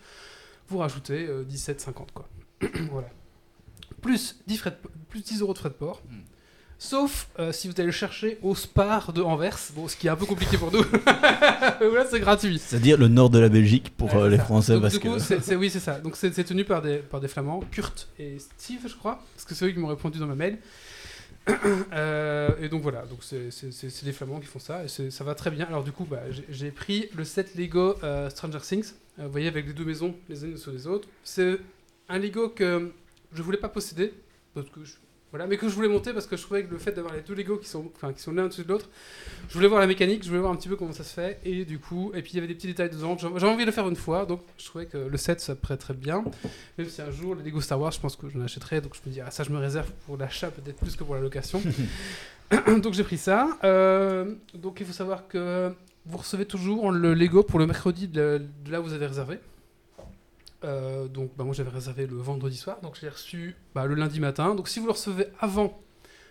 vous 0.67 0.79
rajoutez 0.79 1.27
euh, 1.27 1.43
17,50. 1.43 2.07
Quoi. 2.13 2.27
voilà. 2.91 3.09
Plus 4.01 4.39
10, 4.47 4.57
frais 4.57 4.71
de- 4.71 4.89
plus 5.09 5.21
10 5.23 5.41
euros 5.41 5.53
de 5.53 5.57
frais 5.59 5.69
de 5.69 5.75
port. 5.75 6.01
Hmm. 6.09 6.21
Sauf 6.81 7.27
euh, 7.39 7.51
si 7.51 7.67
vous 7.67 7.73
allez 7.77 7.87
le 7.87 7.91
chercher 7.91 8.37
au 8.41 8.55
Spar 8.55 9.11
de 9.11 9.21
Anvers, 9.21 9.57
bon, 9.75 9.89
ce 9.89 9.97
qui 9.97 10.07
est 10.07 10.09
un 10.09 10.15
peu 10.15 10.25
compliqué 10.25 10.57
pour 10.57 10.71
nous. 10.71 10.81
là, 11.05 12.05
c'est 12.09 12.21
gratuit. 12.21 12.57
C'est-à-dire 12.57 12.97
le 12.97 13.09
nord 13.09 13.29
de 13.29 13.37
la 13.37 13.49
Belgique 13.49 13.93
pour 13.97 14.13
Ouais, 14.15 14.21
euh, 14.21 14.29
les 14.29 14.37
ça. 14.37 14.45
Français 14.45 14.73
Donc, 14.73 14.83
parce 14.83 14.93
du 14.93 14.99
coup, 15.01 15.13
que 15.13 15.19
c'est- 15.19 15.55
oui, 15.57 15.69
c'est 15.69 15.81
ça. 15.81 15.99
Donc 15.99 16.15
c'est 16.15 16.31
tenu 16.31 16.63
par 16.63 16.81
des, 16.81 16.97
par 16.99 17.19
des 17.19 17.27
Flamands, 17.27 17.59
Kurt 17.71 18.07
et 18.17 18.39
Steve, 18.39 18.79
je 18.87 18.95
crois, 18.95 19.21
parce 19.35 19.43
que 19.45 19.53
c'est 19.55 19.65
eux 19.65 19.71
qui 19.71 19.79
m'ont 19.79 19.87
répondu 19.87 20.19
dans 20.19 20.27
ma 20.27 20.35
mail. 20.35 20.57
Euh, 21.93 22.49
et 22.61 22.69
donc 22.69 22.81
voilà, 22.83 23.01
donc 23.07 23.19
c'est 23.21 23.49
c'est- 23.51 23.71
c'est- 23.71 23.89
c'est 23.89 24.05
des 24.05 24.11
Flamands 24.11 24.39
qui 24.39 24.45
font 24.45 24.59
ça 24.59 24.83
et 24.83 24.87
ça 24.87 25.23
va 25.23 25.33
très 25.35 25.49
bien. 25.51 25.65
Alors 25.65 25.83
du 25.83 25.91
coup, 25.91 26.05
bah, 26.05 26.21
j'ai- 26.49 26.71
pris 26.71 27.09
le 27.15 27.23
set 27.23 27.55
Lego 27.55 27.95
Stranger 28.29 28.59
Things, 28.61 28.93
vous 29.17 29.29
voyez 29.31 29.47
avec 29.47 29.65
les 29.67 29.73
deux 29.73 29.83
maisons 29.85 30.15
les 30.29 30.45
unes 30.45 30.57
sur 30.57 30.71
les 30.71 30.85
autres. 30.87 31.07
C'est 31.23 31.57
un 32.07 32.19
Lego 32.19 32.49
que 32.49 32.91
je 33.33 33.41
voulais 33.41 33.57
pas 33.57 33.69
posséder 33.69 34.13
parce 34.53 34.69
que 34.69 34.83
je- 34.85 34.93
voilà, 35.31 35.45
mais 35.45 35.57
que 35.57 35.69
je 35.69 35.75
voulais 35.75 35.87
monter 35.87 36.11
parce 36.11 36.25
que 36.25 36.35
je 36.35 36.41
trouvais 36.41 36.63
que 36.63 36.71
le 36.71 36.79
fait 36.79 36.91
d'avoir 36.91 37.13
les 37.13 37.21
deux 37.21 37.35
Lego 37.35 37.57
qui 37.57 37.67
sont, 37.67 37.91
enfin, 37.95 38.13
qui 38.13 38.21
sont 38.21 38.31
l'un 38.31 38.45
au-dessus 38.45 38.63
de 38.63 38.69
l'autre, 38.69 38.89
je 39.47 39.53
voulais 39.53 39.67
voir 39.67 39.79
la 39.79 39.85
mécanique, 39.85 40.23
je 40.23 40.29
voulais 40.29 40.41
voir 40.41 40.51
un 40.51 40.55
petit 40.55 40.69
peu 40.69 40.75
comment 40.75 40.91
ça 40.91 41.03
se 41.03 41.13
fait, 41.13 41.39
et 41.43 41.65
du 41.65 41.77
coup, 41.77 42.11
et 42.15 42.21
puis 42.23 42.31
il 42.33 42.35
y 42.35 42.37
avait 42.39 42.47
des 42.47 42.55
petits 42.55 42.67
détails 42.67 42.89
dedans. 42.89 43.15
J'ai 43.17 43.27
j'ai 43.37 43.45
envie 43.45 43.61
de 43.61 43.67
le 43.67 43.71
faire 43.71 43.87
une 43.87 43.95
fois, 43.95 44.25
donc 44.25 44.41
je 44.57 44.65
trouvais 44.65 44.87
que 44.87 44.97
le 44.97 45.17
set 45.17 45.39
ça 45.39 45.55
prête 45.55 45.79
très 45.79 45.93
bien. 45.93 46.23
Même 46.77 46.87
si 46.87 47.01
un 47.01 47.11
jour 47.11 47.35
les 47.35 47.43
Lego 47.43 47.61
Star 47.61 47.79
Wars, 47.79 47.91
je 47.91 47.99
pense 47.99 48.15
que 48.15 48.27
j'en 48.29 48.41
achèterai, 48.41 48.81
donc 48.81 48.95
je 48.95 49.07
me 49.07 49.13
dis 49.13 49.21
ah 49.21 49.29
ça 49.29 49.43
je 49.43 49.51
me 49.51 49.59
réserve 49.59 49.91
pour 50.05 50.17
l'achat 50.17 50.49
peut-être 50.49 50.77
plus 50.77 50.95
que 50.95 51.03
pour 51.03 51.15
la 51.15 51.21
location. 51.21 51.61
donc 52.81 52.93
j'ai 52.93 53.03
pris 53.03 53.17
ça. 53.17 53.57
Euh, 53.63 54.33
donc 54.55 54.79
il 54.79 54.85
faut 54.85 54.93
savoir 54.93 55.27
que 55.27 55.71
vous 56.05 56.17
recevez 56.17 56.45
toujours 56.45 56.91
le 56.91 57.13
Lego 57.13 57.43
pour 57.43 57.59
le 57.59 57.67
mercredi 57.67 58.07
de 58.07 58.41
là 58.67 58.81
où 58.81 58.83
vous 58.83 58.93
avez 58.93 59.05
réservé. 59.05 59.39
Euh, 60.65 61.07
donc 61.07 61.31
bah, 61.37 61.43
moi 61.45 61.53
j'avais 61.53 61.69
réservé 61.69 62.05
le 62.05 62.17
vendredi 62.17 62.57
soir, 62.57 62.77
donc 62.83 62.95
je 62.97 63.01
l'ai 63.03 63.09
reçu 63.09 63.55
bah, 63.75 63.85
le 63.85 63.95
lundi 63.95 64.19
matin. 64.19 64.55
Donc 64.55 64.67
si 64.67 64.79
vous 64.79 64.85
le 64.87 64.91
recevez 64.91 65.27
avant, 65.39 65.79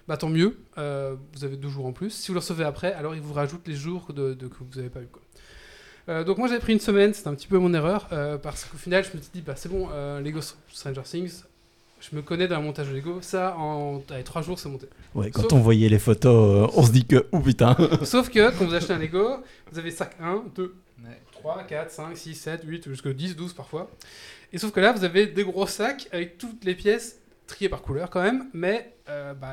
bah, 0.06 0.16
tant 0.18 0.28
mieux, 0.28 0.58
euh, 0.76 1.16
vous 1.34 1.44
avez 1.44 1.56
deux 1.56 1.68
jours 1.70 1.86
en 1.86 1.92
plus. 1.92 2.10
Si 2.10 2.28
vous 2.28 2.34
le 2.34 2.40
recevez 2.40 2.64
après, 2.64 2.92
alors 2.92 3.14
il 3.14 3.20
vous 3.22 3.32
rajoute 3.32 3.66
les 3.66 3.74
jours 3.74 4.12
de, 4.12 4.34
de- 4.34 4.48
que 4.48 4.56
vous 4.58 4.76
n'avez 4.76 4.90
pas 4.90 5.00
eu. 5.00 5.06
Quoi. 5.10 5.22
Euh, 6.10 6.24
donc 6.24 6.38
moi 6.38 6.48
j'avais 6.48 6.60
pris 6.60 6.72
une 6.74 6.80
semaine, 6.80 7.12
c'était 7.14 7.28
un 7.28 7.34
petit 7.34 7.46
peu 7.48 7.58
mon 7.58 7.72
erreur, 7.74 8.08
parce 8.42 8.64
qu'au 8.64 8.76
final 8.78 9.04
je 9.04 9.16
me 9.16 9.22
suis 9.22 9.30
dit, 9.32 9.40
bah, 9.42 9.54
c'est 9.56 9.68
bon, 9.68 9.88
Lego 10.22 10.40
Stranger 10.72 11.02
Things, 11.04 11.42
je 12.00 12.14
me 12.16 12.22
connais 12.22 12.48
dans 12.48 12.58
le 12.60 12.64
montage 12.64 12.88
de 12.88 12.94
Lego, 12.94 13.18
ça 13.22 13.56
en 13.58 14.00
allez, 14.10 14.24
trois 14.24 14.40
jours 14.42 14.58
c'est 14.58 14.68
monté. 14.68 14.86
ouais, 15.14 15.30
quand 15.30 15.42
Sauf- 15.42 15.52
on 15.54 15.58
voyait 15.60 15.88
les 15.88 15.98
photos, 15.98 16.70
euh, 16.70 16.72
on 16.78 16.84
se 16.86 16.92
dit 16.92 17.04
que 17.06 17.26
oh 17.32 17.40
putain. 17.40 17.76
Sauf 18.04 18.30
que 18.30 18.56
quand 18.58 18.64
vous 18.66 18.74
achetez 18.74 18.92
un 18.92 18.98
Lego, 18.98 19.38
vous 19.72 19.78
avez 19.78 19.90
sac 19.90 20.16
1, 20.20 20.44
2, 20.54 20.74
3, 21.32 21.64
4, 21.64 21.90
5, 21.90 22.16
6, 22.16 22.34
7, 22.34 22.60
8, 22.64 22.88
jusqu'à 22.88 23.12
10, 23.12 23.36
12 23.36 23.52
parfois. 23.52 23.90
Et 24.52 24.58
sauf 24.58 24.72
que 24.72 24.80
là, 24.80 24.92
vous 24.92 25.04
avez 25.04 25.26
des 25.26 25.44
gros 25.44 25.66
sacs 25.66 26.08
avec 26.12 26.38
toutes 26.38 26.64
les 26.64 26.74
pièces 26.74 27.20
triées 27.48 27.68
par 27.68 27.82
couleur 27.82 28.10
quand 28.10 28.22
même, 28.22 28.44
mais 28.52 28.92
euh, 29.08 29.34
bah, 29.34 29.48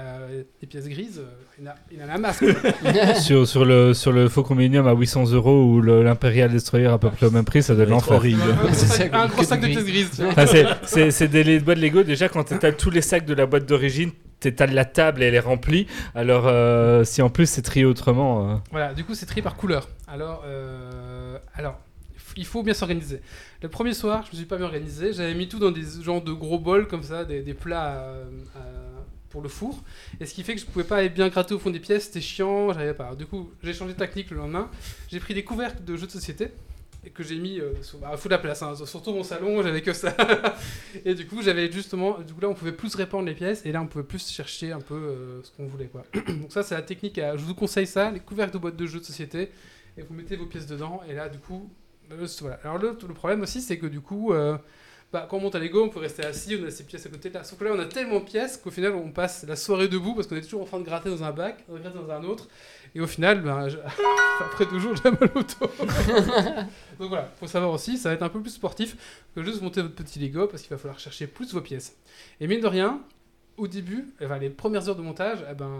les 0.61 0.67
pièces 0.67 0.87
grises, 0.87 1.19
euh, 1.19 1.71
il, 1.91 1.97
y 1.97 2.01
en 2.01 2.03
a, 2.03 2.07
la 2.07 2.17
masse. 2.19 2.43
sur, 3.23 3.47
sur 3.47 3.65
le, 3.65 3.93
sur 3.95 4.11
le 4.11 4.29
Faucon 4.29 4.53
Millennium 4.53 4.85
à 4.85 4.93
800 4.93 5.31
euros 5.31 5.63
ou 5.63 5.81
l'Imperial 5.81 6.51
Destroyer 6.51 6.87
à 6.87 6.97
peu 6.99 7.09
près 7.09 7.25
au 7.25 7.31
même 7.31 7.45
prix, 7.45 7.63
ça 7.63 7.73
être 7.73 7.89
l'enfer. 7.89 8.21
un, 9.13 9.27
gros 9.27 9.43
sac 9.43 9.61
de 9.61 9.67
pièces 9.67 9.85
grises. 9.85 10.23
c'est- 10.85 11.09
c'est 11.11 11.27
des 11.27 11.43
les 11.43 11.59
boîtes 11.59 11.79
Lego. 11.79 12.03
Déjà, 12.03 12.29
quand 12.29 12.43
tu 12.43 12.55
tous 12.77 12.91
les 12.91 13.01
sacs 13.01 13.25
de 13.25 13.33
la 13.33 13.45
boîte 13.45 13.65
d'origine, 13.65 14.11
t'étales 14.39 14.73
la 14.73 14.85
table 14.85 15.23
et 15.23 15.27
elle 15.27 15.35
est 15.35 15.39
remplie. 15.39 15.87
Alors, 16.13 16.43
euh, 16.47 17.03
si 17.03 17.21
en 17.21 17.29
plus 17.29 17.47
c'est 17.49 17.61
trié 17.61 17.85
autrement. 17.85 18.51
euh, 18.51 18.55
Voilà, 18.71 18.93
du 18.93 19.03
coup, 19.03 19.15
c'est 19.15 19.25
trié 19.25 19.41
par 19.41 19.55
couleur. 19.55 19.87
Alors, 20.07 20.43
euh, 20.45 21.37
alors, 21.55 21.79
il 22.37 22.45
faut 22.45 22.63
bien 22.63 22.73
s'organiser. 22.73 23.21
Le 23.61 23.69
premier 23.69 23.93
soir, 23.93 24.23
je 24.25 24.31
me 24.31 24.35
suis 24.37 24.45
pas 24.45 24.57
bien 24.57 24.65
organisé. 24.65 25.13
J'avais 25.13 25.33
mis 25.35 25.47
tout 25.47 25.59
dans 25.59 25.71
des 25.71 25.83
genres 26.01 26.21
de 26.23 26.31
gros 26.33 26.59
bols 26.59 26.87
comme 26.87 27.03
ça, 27.03 27.25
des, 27.25 27.41
des 27.41 27.53
plats 27.53 27.95
euh, 28.03 28.25
euh, 28.57 28.99
pour 29.29 29.41
le 29.41 29.49
four. 29.49 29.83
Et 30.19 30.25
ce 30.25 30.33
qui 30.33 30.43
fait 30.43 30.55
que 30.55 30.61
je 30.61 30.65
pouvais 30.65 30.85
pas 30.85 30.97
aller 30.97 31.09
bien 31.09 31.27
gratter 31.29 31.53
au 31.53 31.59
fond 31.59 31.69
des 31.71 31.79
pièces. 31.79 32.05
C'était 32.05 32.21
chiant, 32.21 32.73
j'arrivais 32.73 32.93
pas. 32.93 33.15
Du 33.15 33.25
coup, 33.25 33.51
j'ai 33.63 33.73
changé 33.73 33.93
de 33.93 33.97
technique 33.99 34.31
le 34.31 34.37
lendemain. 34.37 34.69
J'ai 35.09 35.19
pris 35.19 35.33
des 35.33 35.43
couvercles 35.43 35.83
de 35.83 35.95
jeux 35.95 36.07
de 36.07 36.11
société 36.11 36.49
et 37.07 37.11
que 37.11 37.21
j'ai 37.23 37.37
mis 37.37 37.59
euh, 37.59 37.71
sur, 37.83 37.99
bah, 37.99 38.09
à 38.13 38.17
foutre 38.17 38.31
la 38.31 38.39
place. 38.39 38.63
hein. 38.63 38.73
Surtout 38.85 39.13
mon 39.13 39.23
salon, 39.23 39.61
j'avais 39.61 39.81
que 39.83 39.93
ça. 39.93 40.15
et 41.05 41.13
du 41.13 41.27
coup, 41.27 41.41
j'avais 41.43 41.71
justement, 41.71 42.17
du 42.19 42.33
coup 42.33 42.41
là, 42.41 42.49
on 42.49 42.53
pouvait 42.55 42.71
plus 42.71 42.95
répandre 42.95 43.25
les 43.27 43.35
pièces 43.35 43.63
et 43.65 43.71
là, 43.71 43.81
on 43.81 43.87
pouvait 43.87 44.03
plus 44.03 44.27
chercher 44.29 44.71
un 44.71 44.81
peu 44.81 45.41
ce 45.43 45.51
qu'on 45.51 45.67
voulait, 45.67 45.85
quoi. 45.87 46.03
Donc 46.27 46.51
ça, 46.51 46.63
c'est 46.63 46.73
la 46.75 46.81
technique. 46.81 47.17
à- 47.19 47.37
Je 47.37 47.43
vous 47.43 47.53
conseille 47.55 47.85
ça, 47.87 48.09
les 48.11 48.19
couvercles 48.19 48.53
de 48.53 48.57
boîtes 48.57 48.75
de 48.75 48.85
jeux 48.87 48.99
de 48.99 49.05
société 49.05 49.51
et 49.97 50.01
vous 50.01 50.13
mettez 50.15 50.35
vos 50.35 50.45
pièces 50.47 50.65
dedans 50.65 51.01
et 51.07 51.13
là, 51.13 51.29
du 51.29 51.37
coup, 51.37 51.69
voilà. 52.41 52.59
Alors 52.63 52.77
le, 52.77 52.97
le 53.07 53.13
problème 53.13 53.41
aussi, 53.41 53.61
c'est 53.61 53.77
que 53.77 53.87
du 53.87 54.01
coup. 54.01 54.33
euh, 54.33 54.57
bah, 55.13 55.27
quand 55.29 55.37
on 55.37 55.41
monte 55.41 55.55
à 55.55 55.59
Lego, 55.59 55.83
on 55.83 55.89
peut 55.89 55.99
rester 55.99 56.25
assis, 56.25 56.59
on 56.61 56.65
a 56.67 56.71
ses 56.71 56.83
pièces 56.83 57.05
à 57.05 57.09
côté 57.09 57.29
de 57.29 57.35
là. 57.35 57.43
Sauf 57.45 57.57
que 57.59 57.63
là, 57.63 57.71
on 57.73 57.79
a 57.79 57.85
tellement 57.85 58.19
de 58.19 58.25
pièces 58.25 58.57
qu'au 58.57 58.71
final, 58.71 58.93
on 58.95 59.11
passe 59.11 59.45
la 59.47 59.55
soirée 59.55 59.87
debout 59.87 60.13
parce 60.13 60.27
qu'on 60.27 60.35
est 60.35 60.41
toujours 60.41 60.63
en 60.63 60.65
train 60.65 60.79
de 60.79 60.83
gratter 60.83 61.09
dans 61.09 61.23
un 61.23 61.31
bac, 61.31 61.63
de 61.69 61.77
gratter 61.77 61.97
dans 61.97 62.09
un 62.11 62.23
autre. 62.25 62.47
Et 62.95 62.99
au 62.99 63.07
final, 63.07 63.41
ben, 63.41 63.69
je- 63.69 63.77
après 64.41 64.65
deux 64.65 64.79
jours, 64.79 64.93
j'ai 65.01 65.11
mal 65.11 65.29
au 65.35 65.41
dos. 65.43 65.71
Donc 66.99 67.09
voilà, 67.09 67.31
faut 67.39 67.47
savoir 67.47 67.71
aussi, 67.71 67.97
ça 67.97 68.09
va 68.09 68.15
être 68.15 68.23
un 68.23 68.29
peu 68.29 68.41
plus 68.41 68.51
sportif 68.51 68.97
que 69.35 69.43
juste 69.43 69.61
monter 69.61 69.81
votre 69.81 69.95
petit 69.95 70.19
Lego 70.19 70.47
parce 70.47 70.61
qu'il 70.63 70.71
va 70.71 70.77
falloir 70.77 70.99
chercher 70.99 71.27
plus 71.27 71.53
vos 71.53 71.61
pièces. 71.61 71.95
Et 72.41 72.47
mine 72.47 72.59
de 72.61 72.67
rien, 72.67 73.01
au 73.57 73.67
début, 73.67 74.13
enfin, 74.23 74.37
les 74.37 74.49
premières 74.49 74.89
heures 74.89 74.95
de 74.95 75.01
montage, 75.01 75.39
eh 75.49 75.53
ben, 75.53 75.71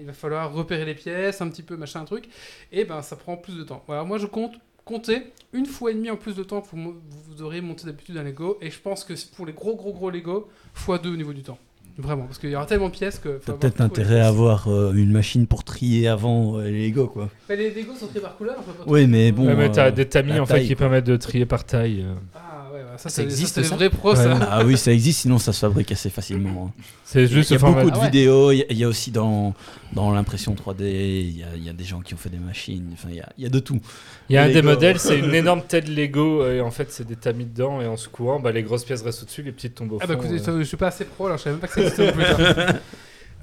il 0.00 0.06
va 0.06 0.12
falloir 0.12 0.52
repérer 0.52 0.84
les 0.84 0.94
pièces, 0.94 1.40
un 1.40 1.48
petit 1.48 1.62
peu 1.62 1.76
machin, 1.76 2.00
un 2.00 2.04
truc, 2.04 2.28
et 2.72 2.84
ben 2.84 3.00
ça 3.02 3.16
prend 3.16 3.36
plus 3.36 3.56
de 3.56 3.62
temps. 3.64 3.82
Voilà, 3.86 4.04
moi 4.04 4.18
je 4.18 4.26
compte 4.26 4.54
compter 4.84 5.22
une 5.52 5.66
fois 5.66 5.90
et 5.90 5.94
demi 5.94 6.10
en 6.10 6.16
plus 6.16 6.34
de 6.34 6.42
temps 6.42 6.60
que 6.60 6.68
vous, 6.70 6.76
mo- 6.76 6.94
vous 7.28 7.42
aurez 7.42 7.60
monté 7.60 7.86
d'habitude 7.86 8.16
un 8.16 8.22
Lego, 8.24 8.58
et 8.60 8.70
je 8.70 8.78
pense 8.80 9.04
que 9.04 9.14
c'est 9.16 9.30
pour 9.32 9.46
les 9.46 9.52
gros 9.52 9.76
gros 9.76 9.92
gros 9.92 10.10
Lego, 10.10 10.48
fois 10.72 10.98
deux 10.98 11.12
au 11.12 11.16
niveau 11.16 11.32
du 11.32 11.42
temps. 11.42 11.58
Vraiment, 11.96 12.24
parce 12.24 12.38
qu'il 12.38 12.50
y 12.50 12.56
aura 12.56 12.66
tellement 12.66 12.88
de 12.88 12.92
pièces 12.94 13.20
que. 13.20 13.38
T'as 13.44 13.52
peut-être 13.52 13.80
intérêt 13.80 14.18
à 14.18 14.26
avoir 14.26 14.66
euh, 14.66 14.92
une 14.94 15.12
machine 15.12 15.46
pour 15.46 15.62
trier 15.62 16.08
avant 16.08 16.58
euh, 16.58 16.64
les 16.68 16.88
Lego 16.88 17.06
quoi. 17.06 17.30
Mais 17.48 17.54
les 17.54 17.70
Lego 17.70 17.94
sont 17.94 18.08
triés 18.08 18.20
par 18.20 18.36
couleur, 18.36 18.56
Oui, 18.88 19.06
mais 19.06 19.30
bon, 19.30 19.46
ouais, 19.46 19.54
mais 19.54 19.70
t'as 19.70 19.86
euh, 19.86 19.90
des 19.92 20.08
tamis 20.08 20.40
en 20.40 20.44
fait 20.46 20.54
taille, 20.54 20.66
qui 20.66 20.74
quoi. 20.74 20.86
permettent 20.86 21.06
de 21.06 21.16
trier 21.16 21.46
par 21.46 21.64
taille. 21.64 22.04
Ah 22.34 22.53
ouais, 22.74 22.80
ouais. 22.80 22.86
Ah, 22.94 23.08
ça, 23.08 23.22
existe, 23.22 23.62
c'est 23.62 23.74
vrais 23.74 23.90
pros, 23.90 24.14
ça. 24.14 24.36
Ah 24.50 24.64
oui, 24.64 24.76
ça 24.76 24.92
existe, 24.92 25.20
sinon 25.22 25.38
ça 25.38 25.52
se 25.52 25.60
fabrique 25.60 25.90
assez 25.92 26.10
facilement. 26.10 26.66
hein. 26.78 26.82
C'est 27.04 27.20
Il 27.20 27.22
y 27.22 27.24
a, 27.24 27.36
juste 27.36 27.50
il 27.50 27.52
y 27.54 27.56
a 27.56 27.58
beaucoup 27.60 27.90
de 27.90 27.96
Ah 28.00 28.04
vidéos, 28.04 28.50
il 28.52 28.58
y 28.58 28.62
a- 28.62 28.66
il 28.70 28.78
y, 28.78 28.84
a 28.84 28.88
aussi 28.88 29.10
dans, 29.10 29.54
dans 29.92 30.10
l'impression 30.12 30.54
3D, 30.54 30.82
il 30.82 31.38
y, 31.38 31.42
a, 31.42 31.46
il 31.56 31.64
y 31.64 31.68
a 31.68 31.72
des 31.72 31.84
gens 31.84 32.00
qui 32.00 32.14
ont 32.14 32.16
fait 32.18 32.30
des 32.30 32.38
machines, 32.38 32.90
enfin 32.92 33.08
il 33.10 33.16
y 33.16 33.20
a, 33.20 33.28
il 33.38 33.44
y 33.44 33.46
a 33.46 33.50
de 33.50 33.58
tout. 33.60 33.80
Il 34.28 34.34
y 34.34 34.38
a 34.38 34.42
un 34.44 34.48
des 34.48 34.62
modèles, 34.62 34.98
c'est 34.98 35.18
une 35.18 35.34
énorme 35.42 35.62
tête 35.62 35.88
Lego 35.88 36.46
et 36.50 36.60
en 36.60 36.70
fait 36.70 36.90
c'est 36.92 37.06
des 37.06 37.16
tamis 37.16 37.44
dedans 37.46 37.80
et 37.80 37.86
en 37.86 37.96
secouant, 37.96 38.40
bah, 38.40 38.52
les 38.52 38.62
grosses 38.62 38.84
pièces 38.84 39.02
restent 39.02 39.22
au-dessus, 39.22 39.42
les 39.42 39.52
petites 39.52 39.74
tombent 39.74 39.92
au 39.92 39.98
Ah 40.00 40.06
bah 40.06 40.14
fond, 40.14 40.22
écoutez, 40.24 40.48
euh. 40.48 40.58
je 40.58 40.64
suis 40.64 40.76
pas 40.76 40.88
assez 40.88 41.04
pro, 41.04 41.26
alors 41.26 41.38
je 41.38 41.44
savais 41.44 41.54
même 41.54 41.60
pas 41.60 41.68
que 41.68 41.74
ça 41.74 41.80
existait 41.82 42.06
non 42.06 42.12
plus. 42.12 42.24
ça. 42.24 42.66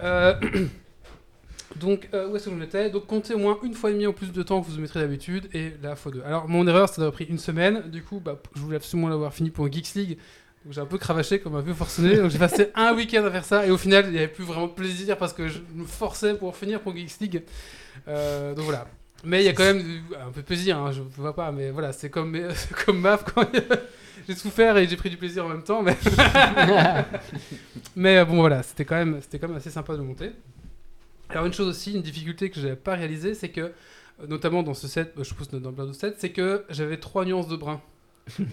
Euh, 0.03 0.33
donc, 1.79 2.09
euh, 2.13 2.27
où 2.29 2.35
est-ce 2.35 2.45
que 2.45 2.51
j'en 2.51 2.61
étais 2.61 2.89
Donc, 2.89 3.07
comptez 3.07 3.33
au 3.33 3.37
moins 3.39 3.57
une 3.63 3.73
fois 3.73 3.89
et 3.89 3.93
demie 3.93 4.07
en 4.07 4.13
plus 4.13 4.31
de 4.31 4.43
temps 4.43 4.61
que 4.61 4.69
vous 4.69 4.79
mettrez 4.79 4.99
d'habitude, 4.99 5.49
et 5.53 5.73
la 5.81 5.95
fois 5.95 6.11
deux. 6.11 6.21
Alors, 6.25 6.47
mon 6.47 6.67
erreur, 6.67 6.89
ça 6.89 6.95
d'avoir 6.97 7.13
pris 7.13 7.25
une 7.25 7.37
semaine. 7.39 7.83
Du 7.89 8.03
coup, 8.03 8.19
bah, 8.19 8.39
je 8.55 8.61
voulais 8.61 8.75
absolument 8.77 9.07
l'avoir 9.09 9.33
fini 9.33 9.49
pour 9.49 9.71
Geeks 9.71 9.93
League. 9.95 10.17
Donc, 10.65 10.73
j'ai 10.73 10.81
un 10.81 10.85
peu 10.85 10.97
cravaché 10.97 11.39
comme 11.39 11.55
un 11.55 11.61
peu 11.63 11.73
forcené. 11.73 12.17
Donc, 12.17 12.29
j'ai 12.29 12.37
passé 12.39 12.69
un 12.75 12.93
week-end 12.93 13.23
à 13.25 13.31
faire 13.31 13.45
ça, 13.45 13.65
et 13.65 13.71
au 13.71 13.77
final, 13.77 14.05
il 14.07 14.11
n'y 14.11 14.17
avait 14.17 14.27
plus 14.27 14.43
vraiment 14.43 14.67
de 14.67 14.73
plaisir 14.73 15.17
parce 15.17 15.33
que 15.33 15.47
je 15.47 15.59
me 15.73 15.85
forçais 15.85 16.33
pour 16.35 16.55
finir 16.55 16.81
pour 16.81 16.95
Geeks 16.95 17.19
League. 17.19 17.43
Euh, 18.07 18.53
donc, 18.53 18.65
voilà. 18.65 18.87
Mais 19.23 19.41
il 19.43 19.45
y 19.45 19.49
a 19.49 19.53
quand 19.53 19.63
même 19.63 19.83
un 20.19 20.31
peu 20.31 20.41
de 20.41 20.45
plaisir, 20.47 20.77
hein, 20.79 20.91
je 20.91 21.01
ne 21.01 21.05
vois 21.17 21.35
pas, 21.35 21.51
mais 21.51 21.69
voilà, 21.69 21.93
c'est 21.93 22.09
comme, 22.09 22.35
comme 22.85 22.99
MAF 23.01 23.23
quand 23.35 23.45
j'ai 24.27 24.35
souffert 24.35 24.77
et 24.77 24.87
j'ai 24.87 24.97
pris 24.97 25.09
du 25.11 25.17
plaisir 25.17 25.45
en 25.45 25.49
même 25.49 25.63
temps. 25.63 25.81
Mais, 25.83 25.95
mais 27.95 28.17
euh, 28.17 28.25
bon, 28.25 28.37
voilà, 28.37 28.63
c'était 28.63 28.85
quand, 28.85 28.95
même- 28.95 29.19
c'était 29.21 29.39
quand 29.39 29.47
même 29.47 29.57
assez 29.57 29.69
sympa 29.69 29.95
de 29.95 30.01
monter. 30.01 30.31
Alors, 31.31 31.45
une 31.45 31.53
chose 31.53 31.67
aussi, 31.67 31.93
une 31.93 32.01
difficulté 32.01 32.49
que 32.49 32.57
je 32.59 32.65
n'avais 32.65 32.75
pas 32.75 32.95
réalisée, 32.95 33.33
c'est 33.35 33.49
que, 33.49 33.61
euh, 33.61 33.71
notamment 34.27 34.63
dans 34.63 34.73
ce 34.73 34.87
set, 34.87 35.13
euh, 35.17 35.23
je 35.23 35.29
suppose 35.29 35.49
dans 35.49 35.71
plein 35.71 35.85
d'autres 35.85 35.99
sets, 35.99 36.15
c'est 36.17 36.31
que 36.31 36.65
j'avais 36.69 36.97
trois 36.97 37.23
nuances 37.23 37.47
de 37.47 37.55
brun, 37.55 37.81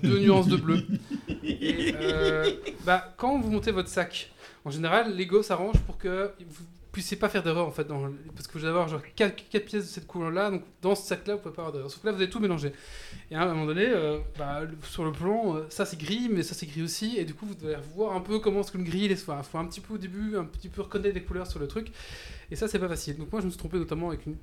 deux 0.05 0.21
nuances 0.21 0.47
de 0.47 0.57
bleu. 0.57 0.87
Et, 1.43 1.93
euh, 2.01 2.53
bah, 2.87 3.15
quand 3.17 3.41
vous 3.41 3.51
montez 3.51 3.73
votre 3.73 3.89
sac, 3.89 4.31
en 4.65 4.71
général, 4.71 5.17
Lego 5.17 5.43
s'arrange 5.43 5.79
pour 5.87 5.99
que 5.99 6.31
vous 6.49 6.65
puissiez 6.93 7.17
pas 7.17 7.29
faire 7.29 7.43
d'erreur 7.43 7.67
en 7.67 7.71
fait, 7.71 7.87
parce 8.35 8.47
que 8.47 8.53
vous 8.55 8.61
allez 8.65 8.69
avoir 8.69 8.89
genre 8.89 9.03
4, 9.15 9.37
pièces 9.65 9.85
de 9.85 9.89
cette 9.89 10.07
couleur-là, 10.07 10.51
donc 10.51 10.63
dans 10.83 10.95
ce 10.95 11.07
sac-là, 11.07 11.35
vous 11.37 11.41
pouvez 11.43 11.55
pas 11.55 11.63
avoir 11.63 11.73
d'erreur. 11.73 11.91
Sauf 11.91 12.01
que 12.01 12.07
là, 12.07 12.13
vous 12.13 12.21
avez 12.23 12.31
tout 12.31 12.41
mélangé. 12.41 12.73
Et 13.31 13.37
à 13.37 13.43
un 13.43 13.47
moment 13.47 13.67
donné, 13.67 13.87
euh, 13.87 14.19
bah, 14.39 14.63
sur 14.83 15.05
le 15.05 15.13
plan, 15.13 15.57
euh, 15.57 15.67
ça 15.69 15.85
c'est 15.85 15.99
gris, 15.99 16.29
mais 16.31 16.43
ça 16.43 16.55
c'est 16.55 16.67
gris 16.67 16.83
aussi, 16.83 17.17
et 17.19 17.25
du 17.25 17.35
coup, 17.35 17.47
vous 17.47 17.55
devez 17.55 17.77
voir 17.95 18.15
un 18.17 18.21
peu 18.21 18.39
comment 18.39 18.61
est-ce 18.61 18.73
que 18.73 18.79
le 18.79 18.85
gris, 18.85 19.03
il 19.05 19.13
est. 19.13 19.23
Enfin, 19.29 19.43
faut 19.43 19.59
un 19.59 19.67
petit 19.67 19.81
peu 19.81 19.95
au 19.95 19.99
début, 19.99 20.37
un 20.37 20.45
petit 20.45 20.69
peu 20.69 20.83
reconnaître 20.83 21.15
les 21.15 21.23
couleurs 21.23 21.47
sur 21.47 21.61
le 21.61 21.67
truc, 21.69 21.93
et 22.51 22.57
ça 22.57 22.69
c'est 22.69 22.79
pas 22.79 22.89
facile. 22.89 23.17
Donc 23.17 23.31
moi, 23.31 23.41
je 23.41 23.47
me 23.47 23.51
suis 23.51 23.59
trompé 23.59 23.79
notamment 23.79 24.09
avec 24.09 24.27
une- 24.27 24.37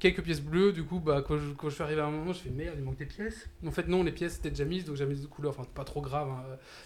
quelques 0.00 0.22
pièces 0.22 0.40
bleues, 0.40 0.72
du 0.72 0.84
coup, 0.84 1.00
bah, 1.00 1.22
quand, 1.26 1.36
je, 1.38 1.50
quand 1.52 1.68
je 1.68 1.74
suis 1.74 1.82
arrivé 1.82 2.00
à 2.00 2.06
un 2.06 2.10
moment, 2.10 2.32
je 2.32 2.38
fais 2.40 2.50
merde, 2.50 2.74
il 2.78 2.84
manque 2.84 2.96
des 2.98 3.06
pièces. 3.06 3.48
En 3.66 3.70
fait, 3.70 3.88
non, 3.88 4.02
les 4.02 4.12
pièces 4.12 4.38
étaient 4.38 4.50
déjà 4.50 4.64
mises, 4.64 4.84
donc 4.84 4.96
j'ai 4.96 5.06
mis 5.06 5.18
de 5.20 5.26
couleurs, 5.26 5.52
enfin, 5.58 5.68
pas 5.74 5.84
trop 5.84 6.00
grave. 6.00 6.28
hein. 6.28 6.42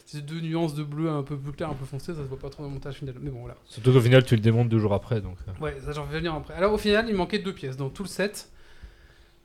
C'est 0.06 0.24
deux 0.24 0.40
nuances 0.40 0.74
de 0.74 0.82
bleu 0.82 1.08
un 1.10 1.22
peu 1.22 1.36
plus 1.36 1.52
clair, 1.52 1.70
un 1.70 1.74
peu 1.74 1.84
foncé, 1.84 2.12
ça 2.14 2.18
se 2.20 2.28
voit 2.28 2.38
pas 2.38 2.50
trop 2.50 2.62
dans 2.62 2.68
le 2.68 2.74
montage 2.74 2.96
final. 2.96 3.14
Mais 3.20 3.30
bon, 3.30 3.40
voilà. 3.40 3.56
Surtout 3.66 3.92
qu'au 3.92 4.00
final 4.00 4.24
tu 4.24 4.34
le 4.36 4.40
démontes 4.42 4.68
deux 4.68 4.78
jours 4.78 4.94
après 4.94 5.20
donc. 5.20 5.36
euh. 5.48 5.62
Ouais, 5.64 5.76
ça 5.84 5.92
j'en 5.92 6.04
vais 6.06 6.18
venir 6.18 6.34
après. 6.34 6.54
Alors 6.54 6.72
au 6.72 6.78
final, 6.78 7.06
il 7.08 7.14
manquait 7.14 7.38
deux 7.38 7.54
pièces 7.54 7.76
dans 7.76 7.90
tout 7.90 8.02
le 8.02 8.08
set. 8.08 8.50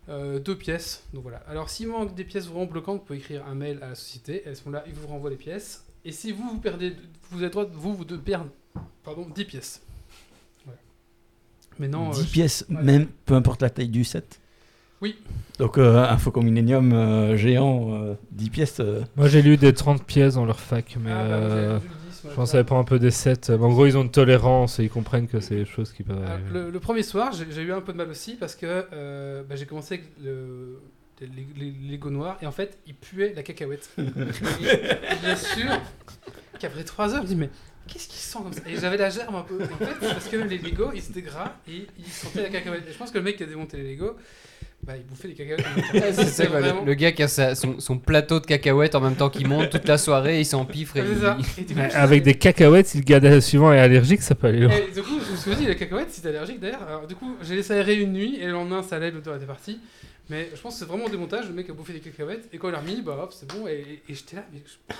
Euh, 0.09 0.39
deux 0.39 0.55
pièces. 0.55 1.03
Donc 1.13 1.23
voilà. 1.23 1.39
Alors 1.49 1.69
s'il 1.69 1.89
manque 1.89 2.15
des 2.15 2.23
pièces 2.23 2.47
vraiment 2.47 2.65
bloquantes, 2.65 2.99
vous 2.99 3.05
pouvez 3.05 3.19
écrire 3.19 3.45
un 3.45 3.55
mail 3.55 3.79
à 3.81 3.89
la 3.89 3.95
société. 3.95 4.47
À 4.47 4.55
ce 4.55 4.63
moment-là, 4.65 4.83
ils 4.87 4.93
vous 4.93 5.07
renvoient 5.07 5.29
les 5.29 5.35
pièces. 5.35 5.85
Et 6.05 6.11
si 6.13 6.31
vous, 6.31 6.47
vous 6.49 6.59
perdez, 6.59 6.95
vous 7.31 7.37
avez 7.39 7.45
le 7.47 7.51
droit, 7.51 7.65
vous, 7.65 7.93
vous 7.93 8.05
de 8.05 8.15
perdre, 8.15 8.49
pardon, 9.03 9.27
10 9.35 9.43
pièces. 9.45 9.81
Mais 11.79 11.87
non. 11.87 12.09
10 12.11 12.19
euh, 12.19 12.23
pièces, 12.31 12.65
ouais. 12.69 12.81
même 12.83 13.07
peu 13.25 13.33
importe 13.35 13.61
la 13.61 13.69
taille 13.69 13.89
du 13.89 14.03
set. 14.03 14.39
Oui. 15.01 15.15
Donc 15.59 15.77
euh, 15.77 16.03
un 16.07 16.17
Faucon 16.17 16.41
Millennium 16.41 16.91
euh, 16.93 17.37
géant, 17.37 17.93
euh, 17.93 18.13
10 18.31 18.49
pièces. 18.49 18.79
euh, 18.79 19.01
Moi 19.15 19.27
j'ai 19.27 19.41
lu 19.43 19.55
des 19.57 19.73
30 19.73 20.03
pièces 20.03 20.35
dans 20.35 20.45
leur 20.45 20.59
fac 20.59 20.97
mais 20.99 21.11
Ah, 21.11 21.27
bah, 21.27 21.39
vous 21.39 21.51
avez 21.51 21.61
euh, 21.65 21.77
vu 21.77 21.87
le 21.87 21.89
10, 21.89 21.89
moi, 21.89 21.93
je 21.93 22.21
pense 22.21 22.29
que 22.29 22.35
voilà. 22.35 22.45
ça 22.47 22.57
dépend 22.57 22.79
un 22.79 22.83
peu 22.83 22.97
des 22.99 23.11
sets. 23.11 23.35
Mais 23.49 23.63
en 23.63 23.69
gros 23.69 23.85
ils 23.85 23.95
ont 23.97 24.01
une 24.01 24.09
tolérance 24.11 24.79
et 24.79 24.83
ils 24.85 24.89
comprennent 24.89 25.27
que 25.27 25.39
c'est 25.39 25.55
des 25.55 25.65
choses 25.65 25.93
qui 25.93 26.01
peuvent 26.03 26.17
Alors, 26.17 26.31
arriver. 26.31 26.49
le, 26.51 26.69
le 26.71 26.79
premier 26.79 27.03
soir, 27.03 27.31
j'ai 27.31 27.61
eu 27.61 27.71
un 27.71 27.81
peu 27.81 27.91
de 27.93 27.97
mal 27.97 28.09
aussi 28.09 28.35
parce 28.35 28.55
que 28.55 28.85
euh, 28.91 29.43
bah, 29.47 29.55
j'ai 29.55 29.65
commencé 29.67 29.95
avec 29.95 30.05
le, 30.23 30.79
les, 31.21 31.27
les- 31.27 31.71
les 31.71 31.91
Lego 31.91 32.09
noirs 32.09 32.37
et 32.41 32.47
en 32.47 32.51
fait, 32.51 32.79
il 32.87 32.95
puait 32.95 33.33
la 33.35 33.43
cacahuète. 33.43 33.89
Et 33.99 34.01
bien 35.21 35.35
sûr 35.35 35.69
qu'après 36.59 36.83
3 36.83 37.13
heures, 37.13 37.17
je 37.17 37.21
me 37.23 37.27
dis 37.27 37.35
mais 37.35 37.49
qu'est-ce 37.87 38.07
qui 38.07 38.17
sent 38.17 38.39
comme 38.43 38.53
ça? 38.53 38.61
Et 38.67 38.75
j'avais 38.79 38.97
la 38.97 39.09
gerbe 39.09 39.35
un 39.35 39.41
peu. 39.41 39.55
En 39.63 39.85
fait, 39.85 39.99
parce 40.07 40.27
que 40.27 40.37
les 40.37 40.57
Lego, 40.57 40.91
ils 40.93 40.99
étaient 40.99 41.21
gras 41.21 41.53
et 41.67 41.87
ils 41.97 42.05
sentaient 42.05 42.43
la 42.43 42.49
cacahuète. 42.49 42.83
Et 42.89 42.93
je 42.93 42.97
pense 42.97 43.11
que 43.11 43.17
le 43.17 43.23
mec 43.23 43.37
qui 43.37 43.43
a 43.43 43.45
démonté 43.47 43.77
les 43.77 43.91
Lego, 43.95 44.15
bah, 44.83 44.93
il 44.95 45.03
bouffait 45.05 45.27
des 45.29 45.33
cacahuètes. 45.33 45.65
C'est 46.13 46.25
ça, 46.25 46.45
quoi, 46.47 46.59
le- 46.59 46.65
vraiment- 46.67 46.83
le, 46.85 46.93
gars 46.93 47.11
qui 47.11 47.23
a 47.23 47.27
sa- 47.27 47.55
son, 47.55 47.79
son 47.79 47.97
plateau 47.97 48.39
de 48.39 48.45
cacahuètes 48.45 48.93
en 48.95 49.01
même 49.01 49.15
temps 49.15 49.29
qu'il 49.29 49.47
monte 49.47 49.69
toute 49.71 49.87
la 49.87 49.97
soirée, 49.97 50.39
il 50.39 50.45
s'empiffre 50.45 50.97
et 50.97 51.01
il- 51.01 51.65
coup, 51.75 51.79
Avec 51.93 52.23
des 52.23 52.35
cacahuètes, 52.35 52.87
si 52.87 52.97
le 52.99 53.03
gars 53.03 53.41
suivant 53.41 53.73
est 53.73 53.79
allergique, 53.79 54.21
ça 54.21 54.35
peut 54.35 54.47
aller 54.47 54.59
loin. 54.59 54.71
Et 54.75 54.91
du 54.93 55.01
coup, 55.01 55.19
je 55.25 55.31
me 55.31 55.37
suis 55.37 55.55
dit, 55.55 55.67
la 55.67 55.75
cacahuète, 55.75 56.11
si 56.11 56.21
t'es 56.21 56.29
allergique 56.29 56.59
d'ailleurs. 56.59 56.83
Alors, 56.83 57.07
du 57.07 57.15
coup, 57.15 57.35
j'ai 57.41 57.55
laissé 57.55 57.73
aérer 57.73 57.95
une 57.95 58.13
nuit 58.13 58.37
et 58.39 58.45
le 58.45 58.51
lendemain, 58.51 58.83
ça 58.83 58.97
allait, 58.97 59.11
l'odeur 59.11 59.35
était 59.35 59.45
partie. 59.45 59.79
Mais 60.29 60.49
je 60.53 60.59
pense 60.61 60.73
que 60.73 60.79
c'est 60.79 60.85
vraiment 60.85 61.05
au 61.05 61.09
démontage, 61.09 61.47
le 61.47 61.53
mec 61.53 61.69
a 61.69 61.73
bouffé 61.73 61.93
des 61.93 61.99
cacahuètes 62.01 62.49
et 62.51 62.57
quand 62.57 62.67
il 62.69 62.75
a 62.75 62.79
remis, 62.79 63.01
bah 63.01 63.17
hop, 63.23 63.33
c'est 63.33 63.47
bon. 63.51 63.65
Et, 63.67 64.01
et 64.09 64.13
j'étais 64.13 64.35
là, 64.35 64.43
mais. 64.53 64.59
je- 64.65 64.93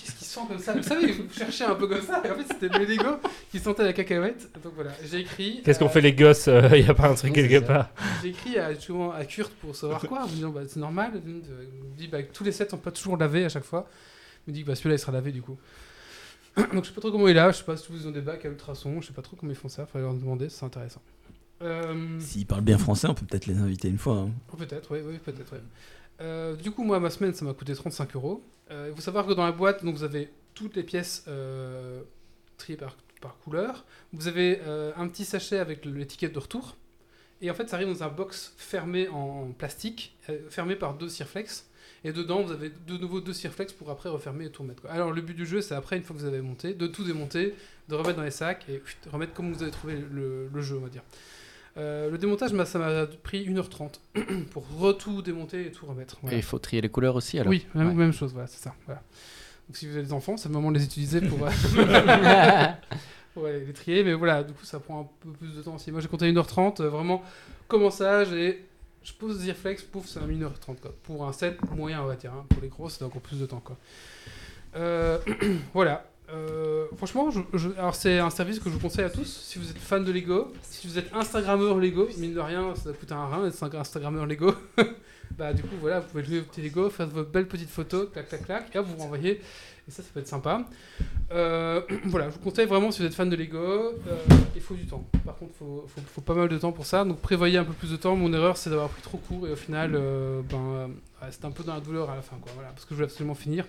Qu'est-ce 0.00 0.14
qui 0.16 0.24
sent 0.24 0.40
comme 0.48 0.58
ça 0.58 0.72
Vous 0.74 0.82
savez, 0.82 1.12
vous 1.12 1.32
cherchez 1.32 1.64
un 1.64 1.74
peu 1.74 1.86
comme 1.86 2.02
ça. 2.02 2.22
Et 2.24 2.30
en 2.30 2.34
fait, 2.36 2.44
c'était 2.50 2.78
mes 2.78 2.86
Lego 2.86 3.16
qui 3.50 3.58
sentaient 3.58 3.84
la 3.84 3.92
cacahuète. 3.92 4.50
Donc 4.62 4.72
voilà, 4.74 4.90
j'ai 5.04 5.20
écrit. 5.20 5.60
Qu'est-ce 5.64 5.78
qu'on 5.78 5.86
euh, 5.86 5.88
fait 5.88 6.00
les 6.00 6.12
gosses 6.12 6.46
Il 6.46 6.86
y 6.86 6.88
a 6.88 6.94
pas 6.94 7.08
un 7.08 7.14
truc 7.14 7.32
quelque 7.34 7.64
part 7.64 7.90
J'ai 8.22 8.28
écrit 8.30 8.58
à, 8.58 8.72
justement 8.74 9.12
à 9.12 9.24
Kurt 9.24 9.52
pour 9.54 9.74
savoir 9.76 10.00
quoi, 10.00 10.22
en 10.24 10.26
me 10.26 10.32
disant 10.32 10.50
bah, 10.50 10.62
c'est 10.66 10.80
normal. 10.80 11.20
Il 11.24 11.32
me 11.34 11.40
dit 11.96 12.08
bah, 12.08 12.22
que 12.22 12.32
tous 12.32 12.44
les 12.44 12.52
sets 12.52 12.68
sont 12.68 12.78
pas 12.78 12.90
toujours 12.90 13.16
lavés 13.16 13.44
à 13.44 13.48
chaque 13.48 13.64
fois. 13.64 13.86
Il 14.46 14.50
me 14.50 14.56
dit 14.56 14.62
que 14.62 14.68
bah, 14.68 14.74
celui-là 14.74 14.94
il 14.96 14.98
sera 14.98 15.12
lavé 15.12 15.32
du 15.32 15.42
coup. 15.42 15.58
Donc 16.56 16.82
je 16.84 16.88
sais 16.88 16.94
pas 16.94 17.00
trop 17.00 17.10
comment 17.10 17.28
il 17.28 17.38
a, 17.38 17.50
je 17.50 17.58
sais 17.58 17.64
pas 17.64 17.76
si 17.76 17.86
ils 17.92 18.06
ont 18.06 18.10
des 18.10 18.20
bacs 18.20 18.44
à 18.44 18.48
ultrasons, 18.48 19.00
je 19.00 19.06
sais 19.06 19.12
pas 19.14 19.22
trop 19.22 19.36
comment 19.36 19.52
ils 19.52 19.56
font 19.56 19.68
ça, 19.68 19.86
faudrait 19.86 20.02
leur 20.02 20.12
demander, 20.14 20.48
c'est 20.50 20.64
intéressant. 20.66 21.00
Euh, 21.62 22.18
S'ils 22.18 22.44
parlent 22.44 22.60
bien 22.62 22.76
français, 22.76 23.06
on 23.08 23.14
peut 23.14 23.24
peut-être 23.24 23.46
les 23.46 23.56
inviter 23.58 23.88
une 23.88 23.96
fois. 23.98 24.16
hein. 24.16 24.30
Peut-être, 24.58 24.92
oui, 24.92 24.98
oui, 25.06 25.18
peut-être. 25.24 25.52
ouais. 25.52 25.60
Euh, 26.20 26.54
du 26.54 26.70
coup, 26.70 26.84
moi, 26.84 27.00
ma 27.00 27.10
semaine, 27.10 27.34
ça 27.34 27.44
m'a 27.44 27.54
coûté 27.54 27.74
35 27.74 28.14
euros. 28.14 28.44
Euh, 28.70 28.88
Il 28.90 28.94
faut 28.94 29.00
savoir 29.00 29.26
que 29.26 29.32
dans 29.32 29.44
la 29.44 29.52
boîte, 29.52 29.84
donc, 29.84 29.94
vous 29.94 30.04
avez 30.04 30.30
toutes 30.54 30.76
les 30.76 30.82
pièces 30.82 31.24
euh, 31.28 32.02
triées 32.58 32.78
par, 32.78 32.96
couleur. 33.44 33.84
Vous 34.12 34.26
avez 34.26 34.60
un 34.96 35.06
petit 35.06 35.24
sachet 35.24 35.58
avec 35.58 35.84
l'étiquette 35.84 36.32
de 36.32 36.40
retour. 36.40 36.76
Et 37.40 37.52
en 37.52 37.54
fait, 37.54 37.68
ça 37.68 37.76
arrive 37.76 37.86
dans 37.86 38.02
un 38.02 38.08
box 38.08 38.52
fermé 38.56 39.06
en 39.06 39.52
plastique, 39.52 40.16
fermé 40.50 40.74
par 40.74 40.94
deux 40.94 41.08
Cirflex. 41.08 41.68
Et 42.02 42.12
dedans, 42.12 42.42
vous 42.42 42.50
avez 42.50 42.70
de 42.70 42.96
nouveau 42.96 43.20
deux 43.20 43.32
Cirflex 43.32 43.72
pour 43.72 43.90
après 43.90 44.08
refermer 44.08 44.46
et 44.46 44.50
tout 44.50 44.64
remettre. 44.64 44.82
Alors, 44.88 45.12
le 45.12 45.22
but 45.22 45.34
du 45.34 45.46
jeu, 45.46 45.60
c'est 45.60 45.76
après, 45.76 45.96
une 45.96 46.02
fois 46.02 46.16
que 46.16 46.20
vous 46.20 46.26
avez 46.26 46.40
monté, 46.40 46.74
de 46.74 46.88
tout 46.88 47.04
démonter, 47.04 47.54
de 47.88 47.94
remettre 47.94 48.16
dans 48.16 48.24
les 48.24 48.32
sacs 48.32 48.66
et 48.68 48.82
remettre 49.12 49.34
comme 49.34 49.52
vous 49.52 49.62
avez 49.62 49.70
trouvé 49.70 49.94
le, 49.94 50.48
le 50.52 50.60
jeu, 50.60 50.76
on 50.76 50.80
va 50.80 50.88
dire. 50.88 51.04
Euh, 51.78 52.10
le 52.10 52.18
démontage, 52.18 52.50
ça 52.66 52.78
m'a 52.78 53.06
pris 53.22 53.48
1h30 53.48 53.92
pour 54.50 54.64
re-tout 54.78 55.22
démonter 55.22 55.66
et 55.66 55.70
tout 55.70 55.86
remettre. 55.86 56.18
Et 56.30 56.36
il 56.36 56.42
faut 56.42 56.58
trier 56.58 56.82
les 56.82 56.88
couleurs 56.90 57.16
aussi 57.16 57.38
alors. 57.38 57.50
Oui, 57.50 57.66
même, 57.74 57.88
Ouais. 57.88 57.94
même 57.94 58.12
chose, 58.12 58.32
voilà, 58.32 58.46
c'est 58.46 58.62
ça. 58.62 58.74
Voilà. 58.86 59.00
Donc 59.68 59.76
si 59.76 59.86
vous 59.86 59.94
avez 59.96 60.04
des 60.04 60.12
enfants, 60.12 60.36
c'est 60.36 60.48
le 60.48 60.54
moment 60.54 60.70
de 60.70 60.78
les 60.78 60.84
utiliser 60.84 61.20
pour, 61.22 61.46
euh, 61.46 61.50
pour 63.34 63.46
les 63.46 63.72
trier, 63.72 64.04
mais 64.04 64.12
voilà, 64.12 64.42
du 64.42 64.52
coup 64.52 64.64
ça 64.64 64.80
prend 64.80 65.00
un 65.00 65.08
peu 65.20 65.30
plus 65.32 65.54
de 65.56 65.62
temps 65.62 65.76
aussi. 65.76 65.90
Moi 65.92 66.00
j'ai 66.00 66.08
compté 66.08 66.30
1h30, 66.30 66.82
euh, 66.82 66.88
vraiment 66.90 67.22
commençage 67.68 68.32
et 68.34 68.64
je 69.02 69.12
pose 69.14 69.38
Zirflex, 69.38 69.82
pouf, 69.84 70.06
ça 70.06 70.20
m'a 70.20 70.26
mis 70.26 70.36
1h30 70.38 70.76
quoi. 70.80 70.92
Pour 71.04 71.26
un 71.26 71.32
set 71.32 71.58
moyen, 71.74 72.02
on 72.02 72.06
va 72.06 72.16
dire, 72.16 72.32
hein. 72.34 72.44
pour 72.50 72.60
les 72.60 72.68
gros, 72.68 72.90
c'est 72.90 73.02
encore 73.04 73.22
plus 73.22 73.40
de 73.40 73.46
temps 73.46 73.60
quoi. 73.64 73.78
Euh, 74.76 75.18
voilà. 75.74 76.04
Euh, 76.32 76.86
franchement, 76.96 77.28
alors 77.76 77.94
c'est 77.94 78.18
un 78.18 78.30
service 78.30 78.58
que 78.58 78.70
je 78.70 78.74
vous 78.74 78.80
conseille 78.80 79.04
à 79.04 79.10
tous. 79.10 79.26
Si 79.44 79.58
vous 79.58 79.70
êtes 79.70 79.78
fan 79.78 80.02
de 80.04 80.12
Lego, 80.12 80.52
si 80.62 80.86
vous 80.86 80.98
êtes 80.98 81.12
Instagrammeur 81.12 81.78
Lego, 81.78 82.08
mine 82.18 82.34
de 82.34 82.40
rien, 82.40 82.74
ça 82.74 82.92
coûte 82.92 83.12
un 83.12 83.26
rein 83.26 83.44
d'être 83.44 83.74
Instagrammeur 83.74 84.26
Lego. 84.26 84.54
bah 85.32 85.52
du 85.52 85.62
coup 85.62 85.74
voilà, 85.80 86.00
vous 86.00 86.08
pouvez 86.08 86.24
jouer 86.24 86.40
vos 86.40 86.46
petits 86.46 86.62
Lego, 86.62 86.88
faire 86.90 87.06
vos 87.06 87.24
belles 87.24 87.48
petites 87.48 87.70
photos, 87.70 88.08
clac 88.12 88.28
clac 88.28 88.44
clac, 88.44 88.74
et 88.74 88.78
hop, 88.78 88.86
vous 88.86 89.02
renvoyez. 89.02 89.40
Et 89.88 89.90
ça, 89.90 90.02
ça 90.02 90.08
peut 90.14 90.20
être 90.20 90.28
sympa. 90.28 90.64
Euh, 91.32 91.82
voilà, 92.04 92.30
je 92.30 92.34
vous 92.34 92.40
conseille 92.40 92.66
vraiment 92.66 92.90
si 92.90 93.00
vous 93.00 93.06
êtes 93.06 93.14
fan 93.14 93.28
de 93.28 93.36
Lego, 93.36 93.58
euh, 93.58 93.92
il 94.54 94.62
faut 94.62 94.74
du 94.74 94.86
temps. 94.86 95.04
Par 95.26 95.36
contre, 95.36 95.52
il 95.54 95.58
faut, 95.58 95.86
faut, 96.06 96.20
pas 96.20 96.34
mal 96.34 96.48
de 96.48 96.56
temps 96.56 96.72
pour 96.72 96.86
ça, 96.86 97.04
donc 97.04 97.20
prévoyez 97.20 97.58
un 97.58 97.64
peu 97.64 97.74
plus 97.74 97.90
de 97.90 97.96
temps. 97.96 98.16
Mon 98.16 98.32
erreur, 98.32 98.56
c'est 98.56 98.70
d'avoir 98.70 98.88
pris 98.88 99.02
trop 99.02 99.18
court 99.18 99.46
et 99.48 99.52
au 99.52 99.56
final, 99.56 99.92
ben, 100.48 100.88
ouais, 101.20 101.28
c'était 101.30 101.46
un 101.46 101.50
peu 101.50 101.64
dans 101.64 101.74
la 101.74 101.80
douleur 101.80 102.08
à 102.08 102.16
la 102.16 102.22
fin, 102.22 102.36
quoi. 102.40 102.52
Voilà, 102.54 102.70
parce 102.70 102.84
que 102.84 102.90
je 102.90 102.94
voulais 102.94 103.08
absolument 103.08 103.34
finir. 103.34 103.66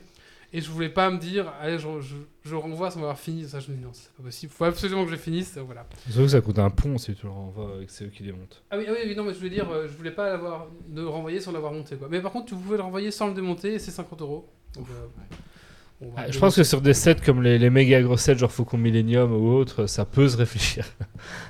Et 0.56 0.62
je 0.62 0.70
voulais 0.70 0.90
pas 0.90 1.10
me 1.10 1.18
dire, 1.18 1.52
allez, 1.60 1.80
je, 1.80 1.88
je, 2.00 2.16
je 2.44 2.56
renvoie 2.56 2.92
sans 2.92 3.00
avoir 3.00 3.18
fini. 3.18 3.46
Ça, 3.50 3.60
je 3.60 3.72
me 3.72 3.76
dis 3.76 3.82
non, 3.82 3.90
c'est 3.92 4.12
pas 4.12 4.22
possible. 4.22 4.52
Il 4.54 4.56
faut 4.56 4.66
absolument 4.66 5.04
que 5.04 5.10
je 5.10 5.16
finisse. 5.16 5.58
Voilà. 5.58 5.88
Que 6.16 6.28
ça 6.28 6.42
coûte 6.42 6.60
un 6.60 6.70
pont 6.70 7.00
si 7.00 7.16
tu 7.16 7.26
le 7.26 7.32
renvoies 7.32 7.74
avec 7.78 7.90
ceux 7.90 8.06
qui 8.08 8.22
démontent. 8.22 8.62
Ah 8.70 8.78
oui, 8.78 8.86
ah 8.88 8.92
oui, 9.04 9.16
non, 9.16 9.24
mais 9.24 9.34
je 9.34 9.40
voulais 9.40 9.50
dire, 9.50 9.68
euh, 9.72 9.88
je 9.92 9.98
voulais 9.98 10.12
pas 10.12 10.30
l'avoir 10.30 10.68
de 10.88 11.02
le 11.02 11.08
renvoyer 11.08 11.40
sans 11.40 11.52
l'avoir 11.52 11.74
monté, 11.74 11.96
quoi. 11.96 12.08
Mais 12.10 12.22
par 12.22 12.32
contre, 12.32 12.46
tu 12.50 12.56
pouvais 12.56 12.78
le 12.78 12.84
renvoyer 12.84 13.10
sans 13.10 13.28
le 13.30 13.34
démonter, 13.34 13.74
et 13.74 13.80
c'est 13.80 13.90
50 13.90 14.22
euros. 14.22 14.48
Donc, 14.76 14.86
euh, 14.92 16.06
Ah, 16.16 16.30
je 16.30 16.38
pense 16.38 16.56
que 16.56 16.64
sur 16.64 16.82
des 16.82 16.94
sets 16.94 17.16
comme 17.26 17.42
les, 17.42 17.58
les 17.58 17.70
méga 17.72 18.00
gros 18.04 18.18
sets, 18.18 18.38
genre 18.38 18.52
Faucon 18.52 18.78
Millennium 18.78 19.32
ou 19.32 19.54
autre, 19.56 19.88
ça 19.88 20.06
peut 20.06 20.28
se 20.28 20.38
réfléchir. 20.38 20.86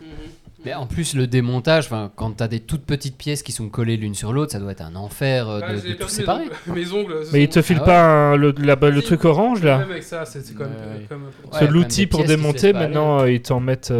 Mhm. 0.01 0.07
Mais 0.65 0.73
en 0.73 0.85
plus, 0.87 1.15
le 1.15 1.27
démontage, 1.27 1.89
quand 2.15 2.31
t'as 2.37 2.47
des 2.47 2.59
toutes 2.61 2.85
petites 2.85 3.17
pièces 3.17 3.43
qui 3.43 3.51
sont 3.51 3.69
collées 3.69 3.97
l'une 3.97 4.15
sur 4.15 4.31
l'autre, 4.33 4.51
ça 4.53 4.59
doit 4.59 4.71
être 4.71 4.81
un 4.81 4.95
enfer 4.95 5.49
euh, 5.49 5.59
Bah, 5.59 5.73
de, 5.73 5.93
tout 5.93 6.07
séparer. 6.07 6.45
ongles- 6.45 6.73
Mes 6.73 6.91
ongles. 6.91 7.15
Mais 7.33 7.43
il 7.43 7.47
sont- 7.47 7.59
te 7.59 7.61
file 7.61 7.77
Ah 7.81 7.85
pas 7.85 8.03
un- 8.03 8.35
le, 8.37 8.53
la- 8.59 8.75
le 8.75 9.01
Si, 9.01 9.07
truc 9.07 9.25
orange 9.25 9.61
là 9.63 9.79
Même 9.79 9.91
avec 9.91 10.03
ça, 10.03 10.23
c'est 10.25 10.39
euh, 10.39 10.53
quand 10.57 10.65
même 10.65 11.71
l'outil 11.71 12.07
pour 12.07 12.23
démonter, 12.23 12.71
maintenant 12.73 13.21
euh, 13.21 13.31
ils 13.31 13.41
t'en 13.41 13.59
mettent. 13.59 13.91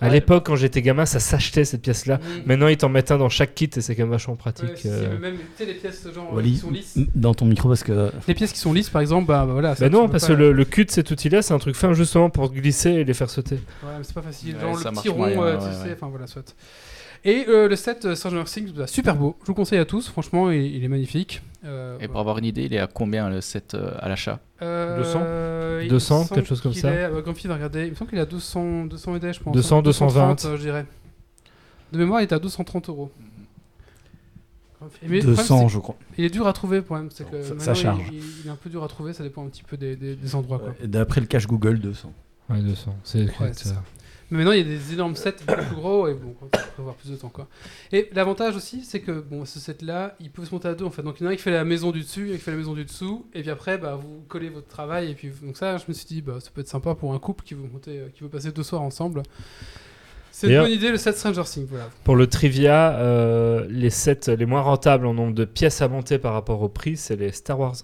À 0.00 0.06
Ouais. 0.06 0.12
l'époque, 0.12 0.46
quand 0.46 0.56
j'étais 0.56 0.82
gamin, 0.82 1.06
ça 1.06 1.20
s'achetait 1.20 1.64
cette 1.64 1.82
pièce-là. 1.82 2.18
Maintenant, 2.46 2.68
ils 2.68 2.76
t'en 2.76 2.88
mettent 2.88 3.10
un 3.12 3.18
dans 3.18 3.28
chaque 3.28 3.54
kit 3.54 3.70
et 3.76 3.80
c'est 3.80 3.94
quand 3.94 4.02
même 4.02 4.10
vachement 4.10 4.34
Ouais, 4.34 4.38
pratique. 4.38 4.76
si, 4.76 4.88
euh. 4.88 5.18
même 5.18 5.36
tu 5.36 5.40
sais, 5.56 5.66
les 5.66 5.74
pièces 5.74 6.06
genre, 6.14 6.32
Wally, 6.34 6.52
qui 6.52 6.56
sont 6.58 6.70
lisses. 6.70 6.98
dans 7.14 7.34
ton 7.34 7.44
micro 7.46 7.68
parce 7.68 7.84
que 7.84 8.10
Les 8.28 8.34
pièces 8.34 8.52
qui 8.52 8.58
sont 8.58 8.72
lisses, 8.72 8.90
par 8.90 9.00
exemple, 9.02 9.26
bah, 9.28 9.44
bah 9.46 9.52
voilà. 9.52 9.74
ça, 9.76 9.84
Bah 9.84 9.90
non, 9.90 10.08
parce 10.08 10.24
pas- 10.26 10.28
que 10.34 10.38
le, 10.38 10.52
le 10.52 10.64
cul 10.64 10.84
de 10.84 10.90
cet 10.90 11.10
outil-là, 11.10 11.42
c'est 11.42 11.54
un 11.54 11.58
truc 11.58 11.76
fin 11.76 11.92
justement 11.92 12.30
pour 12.30 12.52
glisser 12.52 12.90
et 12.90 13.04
les 13.04 13.14
faire 13.14 13.30
sauter. 13.30 13.54
Ouais, 13.56 13.90
mais 13.98 14.04
c'est 14.04 14.14
pas 14.14 14.22
facile. 14.22 14.54
Ouais, 14.56 14.60
Genre 14.60 14.76
le 14.78 14.90
petit 15.00 15.08
rond, 15.08 15.16
moyen, 15.18 15.40
euh, 15.42 15.52
ouais, 15.54 15.58
tu 15.58 15.64
ouais, 15.64 15.72
sais, 15.72 15.88
ouais. 15.88 15.92
enfin 15.94 16.08
voilà, 16.10 16.26
soit. 16.26 16.54
Et 17.26 17.46
euh, 17.48 17.68
le 17.68 17.76
set 17.76 18.04
euh, 18.04 18.14
Stranger 18.14 18.44
Things, 18.44 18.72
bah, 18.72 18.86
super 18.86 19.16
beau. 19.16 19.34
Je 19.42 19.46
vous 19.46 19.54
conseille 19.54 19.78
à 19.78 19.84
tous. 19.86 20.08
Franchement, 20.08 20.50
il, 20.50 20.60
il 20.76 20.84
est 20.84 20.88
magnifique. 20.88 21.42
Euh, 21.64 21.96
Et 22.00 22.06
pour 22.08 22.20
avoir 22.20 22.36
une 22.38 22.44
idée, 22.44 22.64
il 22.64 22.74
est 22.74 22.78
à 22.78 22.86
combien 22.86 23.30
le 23.30 23.40
set 23.40 23.72
euh, 23.74 23.92
à 23.98 24.08
l'achat? 24.10 24.40
Euh, 24.60 24.98
200? 24.98 25.20
il 25.80 25.84
me 25.86 25.88
200, 25.90 26.24
semble 26.24 26.34
quelque 26.34 26.48
chose 26.48 26.60
comme 26.60 26.72
qu'il 26.72 26.82
ça. 26.82 26.90
est- 26.90 27.04
euh, 27.04 27.22
Grumpy 27.22 27.46
va 27.46 27.54
regarder. 27.54 27.84
Il 27.86 27.90
me 27.90 27.94
semble 27.94 28.10
qu'il 28.10 28.18
est 28.18 28.22
à 28.22 28.26
200, 28.26 28.84
200 28.86 29.16
ED, 29.16 29.32
je 29.32 29.40
pense. 29.40 29.54
200, 29.54 29.82
220. 29.82 30.28
230, 30.34 30.44
euh, 30.52 30.56
je 30.58 30.62
dirais. 30.62 30.86
De 31.92 31.98
mémoire, 31.98 32.20
il 32.20 32.24
est 32.24 32.32
à 32.34 32.38
230 32.38 32.88
euros. 32.90 33.10
Mais 35.02 35.16
le 35.16 35.20
problème, 35.20 35.36
200, 35.36 35.68
c'est 35.68 35.74
je 35.74 35.78
crois. 35.78 35.96
Il 36.18 36.24
est 36.26 36.30
dur 36.30 36.46
à 36.46 36.52
trouver, 36.52 36.76
le 36.78 36.82
problème. 36.82 37.08
C'est 37.10 37.28
que 37.30 37.42
Ça- 37.42 37.54
ça 37.58 37.74
charge. 37.74 38.02
Il, 38.12 38.18
il 38.42 38.46
est 38.46 38.50
un 38.50 38.56
peu 38.56 38.68
dur 38.68 38.84
à 38.84 38.88
trouver, 38.88 39.14
ça 39.14 39.22
dépend 39.22 39.42
un 39.44 39.48
petit 39.48 39.62
peu 39.62 39.78
des, 39.78 39.96
des- 39.96 40.14
des 40.14 40.34
endroits. 40.34 40.60
Et 40.82 40.86
D'après 40.88 41.22
le 41.22 41.26
cache 41.26 41.46
Google, 41.46 41.78
200. 41.80 42.12
Ouais, 42.50 42.60
200. 42.60 42.94
C'est 43.02 43.20
Ouais, 43.40 43.52
c'est 43.52 43.68
ça. 43.68 43.82
Mais 44.34 44.38
maintenant, 44.38 44.50
il 44.50 44.58
y 44.58 44.74
a 44.74 44.76
des 44.76 44.92
énormes 44.94 45.14
sets 45.14 45.36
beaucoup 45.46 45.62
plus 45.62 45.76
gros 45.76 46.08
et 46.08 46.14
bon, 46.14 46.34
on 46.42 46.46
peut 46.46 46.58
avoir 46.76 46.96
plus 46.96 47.08
de 47.08 47.14
temps. 47.14 47.28
Quoi. 47.28 47.46
Et 47.92 48.10
l'avantage 48.14 48.56
aussi, 48.56 48.82
c'est 48.82 48.98
que 48.98 49.12
bon, 49.12 49.44
ce 49.44 49.60
set-là, 49.60 50.16
il 50.18 50.28
peut 50.28 50.44
se 50.44 50.52
monter 50.52 50.66
à 50.66 50.74
deux 50.74 50.84
en 50.84 50.90
fait. 50.90 51.02
Donc, 51.02 51.20
il 51.20 51.22
y 51.22 51.26
en 51.26 51.30
a 51.30 51.32
un 51.34 51.36
qui 51.36 51.42
fait 51.42 51.52
la 51.52 51.64
maison 51.64 51.92
du 51.92 52.00
dessus 52.00 52.30
et 52.30 52.32
qui 52.32 52.40
fait 52.40 52.50
la 52.50 52.56
maison 52.56 52.72
du 52.72 52.84
dessous. 52.84 53.26
Et 53.32 53.42
puis 53.42 53.50
après, 53.50 53.78
bah, 53.78 53.94
vous 53.94 54.24
collez 54.26 54.48
votre 54.48 54.66
travail. 54.66 55.12
Et 55.12 55.14
puis, 55.14 55.30
donc, 55.40 55.56
ça, 55.56 55.76
je 55.76 55.84
me 55.86 55.92
suis 55.92 56.06
dit, 56.06 56.20
bah, 56.20 56.38
ça 56.40 56.50
peut 56.52 56.62
être 56.62 56.68
sympa 56.68 56.96
pour 56.96 57.14
un 57.14 57.20
couple 57.20 57.44
qui 57.44 57.54
veut, 57.54 57.62
monter, 57.62 57.96
euh, 57.96 58.08
qui 58.12 58.24
veut 58.24 58.28
passer 58.28 58.50
deux 58.50 58.64
soirs 58.64 58.82
ensemble. 58.82 59.22
C'est 60.32 60.48
une 60.48 60.62
bonne 60.62 60.72
idée, 60.72 60.90
le 60.90 60.96
set 60.96 61.16
Stranger 61.16 61.44
Things. 61.44 61.68
Voilà. 61.70 61.88
Pour 62.02 62.16
le 62.16 62.26
trivia, 62.26 62.98
euh, 62.98 63.64
les 63.70 63.90
sets 63.90 64.34
les 64.36 64.46
moins 64.46 64.62
rentables 64.62 65.06
en 65.06 65.14
nombre 65.14 65.32
de 65.32 65.44
pièces 65.44 65.80
à 65.80 65.86
monter 65.86 66.18
par 66.18 66.32
rapport 66.32 66.60
au 66.60 66.68
prix, 66.68 66.96
c'est 66.96 67.14
les 67.14 67.30
Star 67.30 67.60
Wars. 67.60 67.76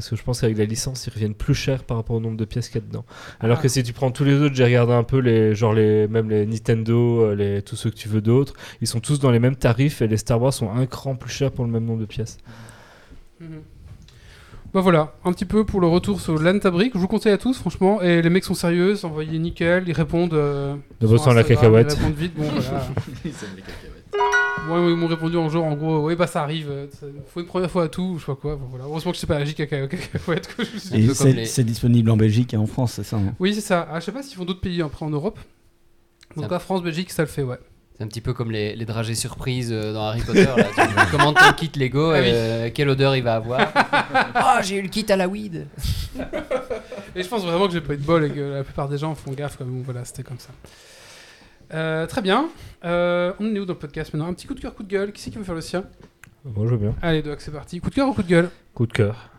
Parce 0.00 0.08
que 0.08 0.16
je 0.16 0.22
pense 0.22 0.40
qu'avec 0.40 0.56
la 0.56 0.64
licence, 0.64 1.06
ils 1.06 1.12
reviennent 1.12 1.34
plus 1.34 1.54
cher 1.54 1.84
par 1.84 1.98
rapport 1.98 2.16
au 2.16 2.20
nombre 2.20 2.38
de 2.38 2.46
pièces 2.46 2.68
qu'il 2.70 2.80
y 2.80 2.84
a 2.84 2.86
dedans. 2.86 3.04
Alors 3.38 3.58
Ah. 3.58 3.62
que 3.62 3.68
si 3.68 3.82
tu 3.82 3.92
prends 3.92 4.10
tous 4.10 4.24
les 4.24 4.34
autres, 4.34 4.54
j'ai 4.54 4.64
regardé 4.64 4.94
un 4.94 5.02
peu 5.04 5.18
les, 5.18 5.54
genre 5.54 5.74
les, 5.74 6.08
même 6.08 6.30
les 6.30 6.46
Nintendo, 6.46 7.20
euh, 7.20 7.34
les, 7.34 7.60
tous 7.62 7.76
ceux 7.76 7.90
que 7.90 7.96
tu 7.96 8.08
veux 8.08 8.22
d'autres, 8.22 8.54
ils 8.80 8.86
sont 8.86 9.00
tous 9.00 9.20
dans 9.20 9.30
les 9.30 9.38
mêmes 9.38 9.56
tarifs 9.56 10.00
et 10.00 10.08
les 10.08 10.16
Star 10.16 10.40
Wars 10.40 10.54
sont 10.54 10.70
un 10.70 10.86
cran 10.86 11.16
plus 11.16 11.30
chers 11.30 11.52
pour 11.52 11.66
le 11.66 11.70
même 11.70 11.84
nombre 11.84 12.00
de 12.00 12.06
pièces. 12.06 12.38
Mhm. 13.40 13.60
Bah 14.72 14.80
voilà, 14.80 15.12
un 15.24 15.32
petit 15.32 15.44
peu 15.46 15.64
pour 15.64 15.80
le 15.80 15.88
retour 15.88 16.20
sur 16.20 16.38
l'Antabrick. 16.38 16.92
Je 16.94 16.98
vous 17.00 17.08
conseille 17.08 17.32
à 17.32 17.38
tous, 17.38 17.58
franchement. 17.58 18.00
Et 18.02 18.22
les 18.22 18.30
mecs 18.30 18.44
sont 18.44 18.54
sérieux, 18.54 18.94
envoyé 19.04 19.36
nickel, 19.38 19.84
ils 19.86 19.92
répondent. 19.92 20.32
euh, 20.32 20.76
De 21.00 21.06
sur 21.06 21.08
votre 21.08 21.24
sang 21.24 21.32
la 21.32 21.42
cacahuète. 21.42 21.92
Ils 21.92 21.98
répondent 21.98 22.14
vite, 22.16 22.34
bon 22.36 22.44
voilà. 22.44 22.86
Moi, 24.66 24.78
ils 24.90 24.96
m'ont 24.96 25.06
répondu 25.06 25.36
en 25.36 25.48
genre, 25.48 25.64
en 25.64 25.74
gros, 25.74 26.06
oui, 26.06 26.14
bah 26.16 26.26
ça 26.26 26.42
arrive, 26.42 26.68
euh, 26.70 26.86
ça- 26.92 27.06
faut 27.32 27.40
une 27.40 27.46
première 27.46 27.70
fois 27.70 27.84
à 27.84 27.88
tout, 27.88 28.16
je 28.18 28.20
sais 28.20 28.26
pas 28.26 28.36
quoi. 28.36 28.56
bon, 28.56 28.66
voilà. 28.68 28.84
Heureusement 28.84 29.10
que 29.12 29.16
je 29.16 29.20
sais 29.20 29.26
pas 29.26 29.38
la 29.38 29.44
caca- 29.46 29.88
cacahuète. 29.88 30.46
que 30.54 30.64
je 30.64 30.72
me 30.72 30.78
suis 30.78 30.90
dit. 30.90 30.96
Et 30.96 31.00
peu 31.06 31.14
comme 31.14 31.26
c'est 31.26 31.32
les- 31.32 31.46
c'est 31.46 31.64
disponible 31.64 32.10
en 32.10 32.16
Belgique 32.16 32.52
et 32.54 32.56
en 32.56 32.66
France, 32.66 32.92
c'est 32.94 33.02
ça 33.04 33.16
hein? 33.16 33.34
Oui, 33.40 33.54
c'est 33.54 33.60
ça. 33.60 33.88
Ah, 33.90 34.00
je 34.00 34.04
sais 34.04 34.12
pas 34.12 34.22
s'ils 34.22 34.36
font 34.36 34.44
d'autres 34.44 34.60
pays 34.60 34.82
après 34.82 35.04
en 35.06 35.10
Europe. 35.10 35.38
En 36.36 36.40
Ça- 36.40 36.46
tout 36.46 36.48
cas, 36.52 36.58
France, 36.58 36.82
Belgique, 36.82 37.10
ça 37.10 37.22
le 37.22 37.28
fait, 37.28 37.42
ouais. 37.42 37.58
C'est 37.96 38.04
un 38.04 38.08
petit 38.08 38.20
peu 38.20 38.32
comme 38.32 38.50
les, 38.50 38.74
les 38.76 38.84
dragées 38.86 39.14
surprises 39.14 39.70
euh, 39.72 39.92
dans 39.92 40.02
Harry 40.04 40.22
Potter. 40.22 40.44
Là. 40.56 40.64
Tu 41.04 41.10
commandes 41.10 41.36
ton 41.36 41.52
kit 41.52 41.70
Lego, 41.76 42.10
Ah 42.12 42.20
oui. 42.20 42.26
euh, 42.28 42.70
quelle 42.72 42.88
odeur 42.88 43.14
il 43.16 43.22
va 43.22 43.34
avoir 43.36 43.60
Ah, 43.74 44.60
j'ai 44.62 44.76
eu 44.78 44.82
le 44.82 44.88
kit 44.88 45.04
à 45.10 45.16
la 45.16 45.28
weed 45.28 45.66
Et 47.14 47.22
je 47.22 47.28
pense 47.28 47.42
vraiment 47.44 47.66
que 47.66 47.72
j'ai 47.74 47.80
pas 47.82 47.94
eu 47.94 47.98
de 47.98 48.02
bol 48.04 48.24
et 48.24 48.30
que 48.30 48.40
la 48.40 48.64
plupart 48.64 48.88
des 48.88 48.96
gens 48.98 49.14
font 49.14 49.32
gaffe. 49.32 49.56
Comme, 49.56 49.68
bon, 49.68 49.82
voilà, 49.84 50.04
c'était 50.04 50.22
comme 50.22 50.38
ça. 50.38 50.48
Euh, 51.72 52.06
très 52.06 52.22
bien. 52.22 52.48
Euh, 52.84 53.32
on 53.38 53.54
est 53.54 53.58
où 53.58 53.64
dans 53.64 53.74
le 53.74 53.78
podcast 53.78 54.12
maintenant? 54.12 54.28
Un 54.28 54.34
petit 54.34 54.46
coup 54.46 54.54
de 54.54 54.60
cœur, 54.60 54.74
coup 54.74 54.82
de 54.82 54.88
gueule. 54.88 55.12
Qui 55.12 55.22
c'est 55.22 55.30
qui 55.30 55.38
veut 55.38 55.44
faire 55.44 55.54
le 55.54 55.60
sien? 55.60 55.84
Moi, 56.44 56.66
je 56.66 56.72
veux 56.72 56.78
bien. 56.78 56.94
Allez, 57.02 57.22
Doc, 57.22 57.40
c'est 57.40 57.50
parti. 57.50 57.80
Coup 57.80 57.90
de 57.90 57.94
cœur 57.94 58.08
ou 58.08 58.12
coup 58.12 58.22
de 58.22 58.28
gueule? 58.28 58.50
Coup 58.74 58.86
de 58.86 58.92
cœur. 58.92 59.29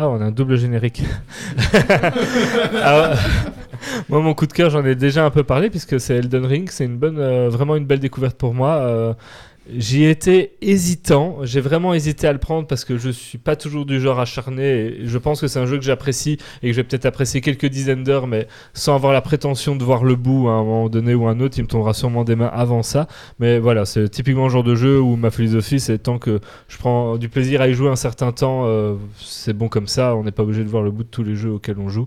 Ah, 0.00 0.08
on 0.08 0.20
a 0.20 0.26
un 0.26 0.30
double 0.30 0.56
générique. 0.56 1.02
Ah. 2.74 3.14
Moi, 4.08 4.20
mon 4.20 4.34
coup 4.34 4.46
de 4.46 4.52
cœur, 4.52 4.70
j'en 4.70 4.84
ai 4.84 4.94
déjà 4.94 5.24
un 5.24 5.30
peu 5.30 5.42
parlé 5.44 5.70
puisque 5.70 6.00
c'est 6.00 6.16
Elden 6.16 6.44
Ring. 6.46 6.68
C'est 6.70 6.84
une 6.84 6.96
bonne, 6.98 7.18
euh, 7.18 7.48
vraiment 7.48 7.76
une 7.76 7.84
belle 7.84 8.00
découverte 8.00 8.36
pour 8.36 8.54
moi. 8.54 8.76
Euh, 8.76 9.14
J'y 9.70 10.04
étais 10.04 10.52
hésitant. 10.62 11.40
J'ai 11.42 11.60
vraiment 11.60 11.92
hésité 11.92 12.26
à 12.26 12.32
le 12.32 12.38
prendre 12.38 12.66
parce 12.66 12.86
que 12.86 12.96
je 12.96 13.10
suis 13.10 13.36
pas 13.36 13.54
toujours 13.54 13.84
du 13.84 14.00
genre 14.00 14.18
acharné. 14.18 15.00
Je 15.04 15.18
pense 15.18 15.42
que 15.42 15.46
c'est 15.46 15.58
un 15.58 15.66
jeu 15.66 15.76
que 15.76 15.84
j'apprécie 15.84 16.38
et 16.62 16.68
que 16.68 16.72
je 16.72 16.76
vais 16.80 16.84
peut-être 16.84 17.04
apprécier 17.04 17.42
quelques 17.42 17.66
dizaines 17.66 18.02
d'heures, 18.02 18.26
mais 18.26 18.48
sans 18.72 18.94
avoir 18.94 19.12
la 19.12 19.20
prétention 19.20 19.76
de 19.76 19.84
voir 19.84 20.04
le 20.04 20.16
bout 20.16 20.48
à 20.48 20.52
un 20.52 20.62
moment 20.64 20.88
donné 20.88 21.14
ou 21.14 21.26
un 21.26 21.38
autre. 21.40 21.58
Il 21.58 21.64
me 21.64 21.66
tombera 21.68 21.92
sûrement 21.92 22.24
des 22.24 22.34
mains 22.34 22.50
avant 22.50 22.82
ça. 22.82 23.08
Mais 23.40 23.58
voilà, 23.58 23.84
c'est 23.84 24.08
typiquement 24.08 24.44
le 24.44 24.50
genre 24.50 24.64
de 24.64 24.74
jeu 24.74 25.00
où 25.00 25.16
ma 25.16 25.30
philosophie, 25.30 25.80
c'est 25.80 25.98
tant 25.98 26.18
que 26.18 26.40
je 26.68 26.78
prends 26.78 27.18
du 27.18 27.28
plaisir 27.28 27.60
à 27.60 27.68
y 27.68 27.74
jouer 27.74 27.90
un 27.90 27.96
certain 27.96 28.32
temps, 28.32 28.62
euh, 28.64 28.94
c'est 29.18 29.52
bon 29.52 29.68
comme 29.68 29.86
ça. 29.86 30.16
On 30.16 30.24
n'est 30.24 30.30
pas 30.32 30.44
obligé 30.44 30.64
de 30.64 30.68
voir 30.70 30.82
le 30.82 30.90
bout 30.90 31.04
de 31.04 31.10
tous 31.10 31.24
les 31.24 31.34
jeux 31.34 31.50
auxquels 31.52 31.78
on 31.78 31.90
joue. 31.90 32.06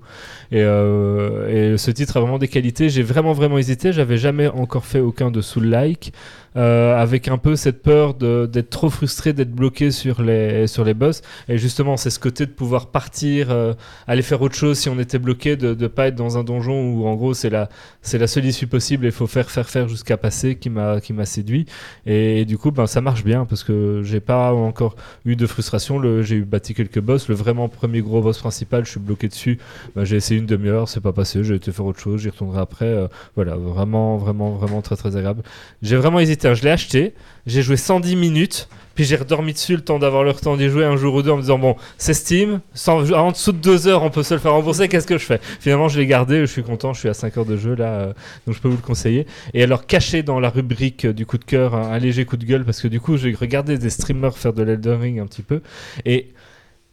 Et, 0.51 0.63
euh, 0.63 1.73
et 1.73 1.77
ce 1.77 1.91
titre 1.91 2.17
a 2.17 2.21
vraiment 2.21 2.39
des 2.39 2.47
qualités. 2.47 2.89
J'ai 2.89 3.03
vraiment, 3.03 3.33
vraiment 3.33 3.59
hésité. 3.59 3.93
J'avais 3.93 4.17
jamais 4.17 4.47
encore 4.47 4.85
fait 4.85 4.99
aucun 4.99 5.29
de 5.29 5.41
Soul-like. 5.41 6.11
euh, 6.11 6.40
avec 6.55 7.27
un 7.27 7.37
peu 7.37 7.55
cette 7.55 7.81
peur 7.81 8.13
d'être 8.13 8.69
trop 8.69 8.89
frustré, 8.89 9.33
d'être 9.33 9.51
bloqué 9.51 9.91
sur 9.91 10.21
les, 10.21 10.67
sur 10.67 10.83
les 10.83 10.93
boss. 10.93 11.21
Et 11.47 11.57
justement, 11.57 11.97
c'est 11.97 12.09
ce 12.09 12.19
côté 12.19 12.45
de 12.45 12.51
pouvoir 12.51 12.87
partir, 12.87 13.51
euh, 13.51 13.73
aller 14.07 14.21
faire 14.21 14.41
autre 14.41 14.55
chose 14.55 14.77
si 14.77 14.89
on 14.89 14.99
était 14.99 15.19
bloqué, 15.19 15.55
de 15.55 15.73
ne 15.73 15.87
pas 15.87 16.07
être 16.07 16.15
dans 16.15 16.37
un 16.37 16.43
donjon 16.43 16.93
où 16.93 17.07
en 17.07 17.15
gros 17.15 17.33
c'est 17.33 17.49
la, 17.49 17.69
la 18.13 18.27
seule 18.27 18.45
issue 18.45 18.67
possible 18.67 19.05
et 19.05 19.09
il 19.09 19.13
faut 19.13 19.27
faire, 19.27 19.49
faire, 19.49 19.69
faire 19.69 19.87
jusqu'à 19.87 20.17
passer 20.17 20.55
qui 20.55 20.69
m'a 20.69 21.25
séduit. 21.25 21.65
Et, 22.05 22.45
du 22.45 22.57
coup, 22.57 22.71
ben, 22.71 22.87
ça 22.87 23.01
marche 23.01 23.23
bien 23.23 23.45
parce 23.45 23.63
que 23.63 24.01
j'ai 24.03 24.19
pas 24.19 24.53
encore 24.53 24.95
eu 25.25 25.35
de 25.35 25.47
frustration. 25.47 26.21
J'ai 26.21 26.35
eu 26.35 26.45
bâti 26.45 26.73
quelques 26.73 26.99
boss. 26.99 27.27
Le 27.27 27.35
vraiment 27.35 27.69
premier 27.69 28.01
gros 28.01 28.21
boss 28.21 28.37
principal, 28.39 28.85
je 28.85 28.91
suis 28.91 28.99
bloqué 28.99 29.27
dessus. 29.27 29.59
Ben, 29.95 30.03
j'ai 30.03 30.17
essayé 30.17 30.39
une 30.39 30.45
demi-heure, 30.45 30.89
c'est 30.89 31.01
pas 31.01 31.13
passé. 31.13 31.43
J'ai 31.43 31.55
été 31.55 31.71
faire 31.71 31.85
autre 31.85 31.99
chose, 31.99 32.21
j'y 32.21 32.29
retournerai 32.29 32.59
après. 32.59 32.85
Euh, 32.85 33.07
voilà, 33.35 33.55
vraiment, 33.55 34.17
vraiment, 34.17 34.51
vraiment 34.51 34.81
très, 34.81 34.95
très 34.95 35.15
agréable. 35.15 35.43
J'ai 35.81 35.95
vraiment 35.95 36.19
hésité. 36.19 36.40
Hein. 36.45 36.53
Je 36.53 36.63
l'ai 36.63 36.71
acheté, 36.71 37.13
j'ai 37.45 37.61
joué 37.61 37.77
110 37.77 38.15
minutes. 38.15 38.67
Puis 38.93 39.05
j'ai 39.05 39.15
redormi 39.15 39.53
dessus 39.53 39.77
le 39.77 39.81
temps 39.81 39.99
d'avoir 39.99 40.25
le 40.25 40.33
temps 40.33 40.57
d'y 40.57 40.67
jouer 40.67 40.83
un 40.83 40.97
jour 40.97 41.15
ou 41.15 41.21
deux 41.21 41.31
en 41.31 41.37
me 41.37 41.41
disant 41.41 41.57
bon 41.57 41.77
c'est 41.97 42.13
Steam, 42.13 42.59
en 42.87 43.31
dessous 43.31 43.53
de 43.53 43.57
deux 43.57 43.87
heures 43.87 44.03
on 44.03 44.09
peut 44.09 44.21
se 44.21 44.33
le 44.33 44.39
faire 44.41 44.51
rembourser, 44.51 44.89
qu'est-ce 44.89 45.07
que 45.07 45.17
je 45.17 45.25
fais? 45.25 45.39
Finalement 45.61 45.87
je 45.87 45.97
l'ai 45.97 46.05
gardé, 46.05 46.41
je 46.41 46.45
suis 46.47 46.61
content, 46.61 46.91
je 46.91 46.99
suis 46.99 47.07
à 47.07 47.13
5 47.13 47.37
heures 47.37 47.45
de 47.45 47.55
jeu 47.55 47.73
là, 47.73 47.85
euh, 47.85 48.13
donc 48.45 48.53
je 48.53 48.59
peux 48.59 48.67
vous 48.67 48.75
le 48.75 48.81
conseiller. 48.81 49.27
Et 49.53 49.63
alors 49.63 49.85
caché 49.85 50.23
dans 50.23 50.41
la 50.41 50.49
rubrique 50.49 51.05
euh, 51.05 51.13
du 51.13 51.25
coup 51.25 51.37
de 51.37 51.45
cœur, 51.45 51.73
un, 51.73 51.93
un 51.93 51.99
léger 51.99 52.25
coup 52.25 52.35
de 52.35 52.43
gueule 52.43 52.65
parce 52.65 52.81
que 52.81 52.89
du 52.89 52.99
coup 52.99 53.15
j'ai 53.15 53.33
regardé 53.33 53.77
des 53.77 53.89
streamers 53.89 54.37
faire 54.37 54.51
de 54.51 54.61
l'Elden 54.61 54.99
Ring 54.99 55.19
un 55.21 55.25
petit 55.25 55.41
peu 55.41 55.61
et 56.05 56.27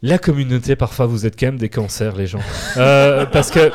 la 0.01 0.19
communauté 0.19 0.77
parfois 0.77 1.07
vous 1.07 1.27
êtes 1.27 1.39
quand 1.39 1.47
même 1.47 1.59
des 1.59 1.69
cancers 1.69 2.15
les 2.15 2.29
gens, 2.29 2.39
Euh, 2.77 3.27
parce 3.27 3.51
que 3.51 3.73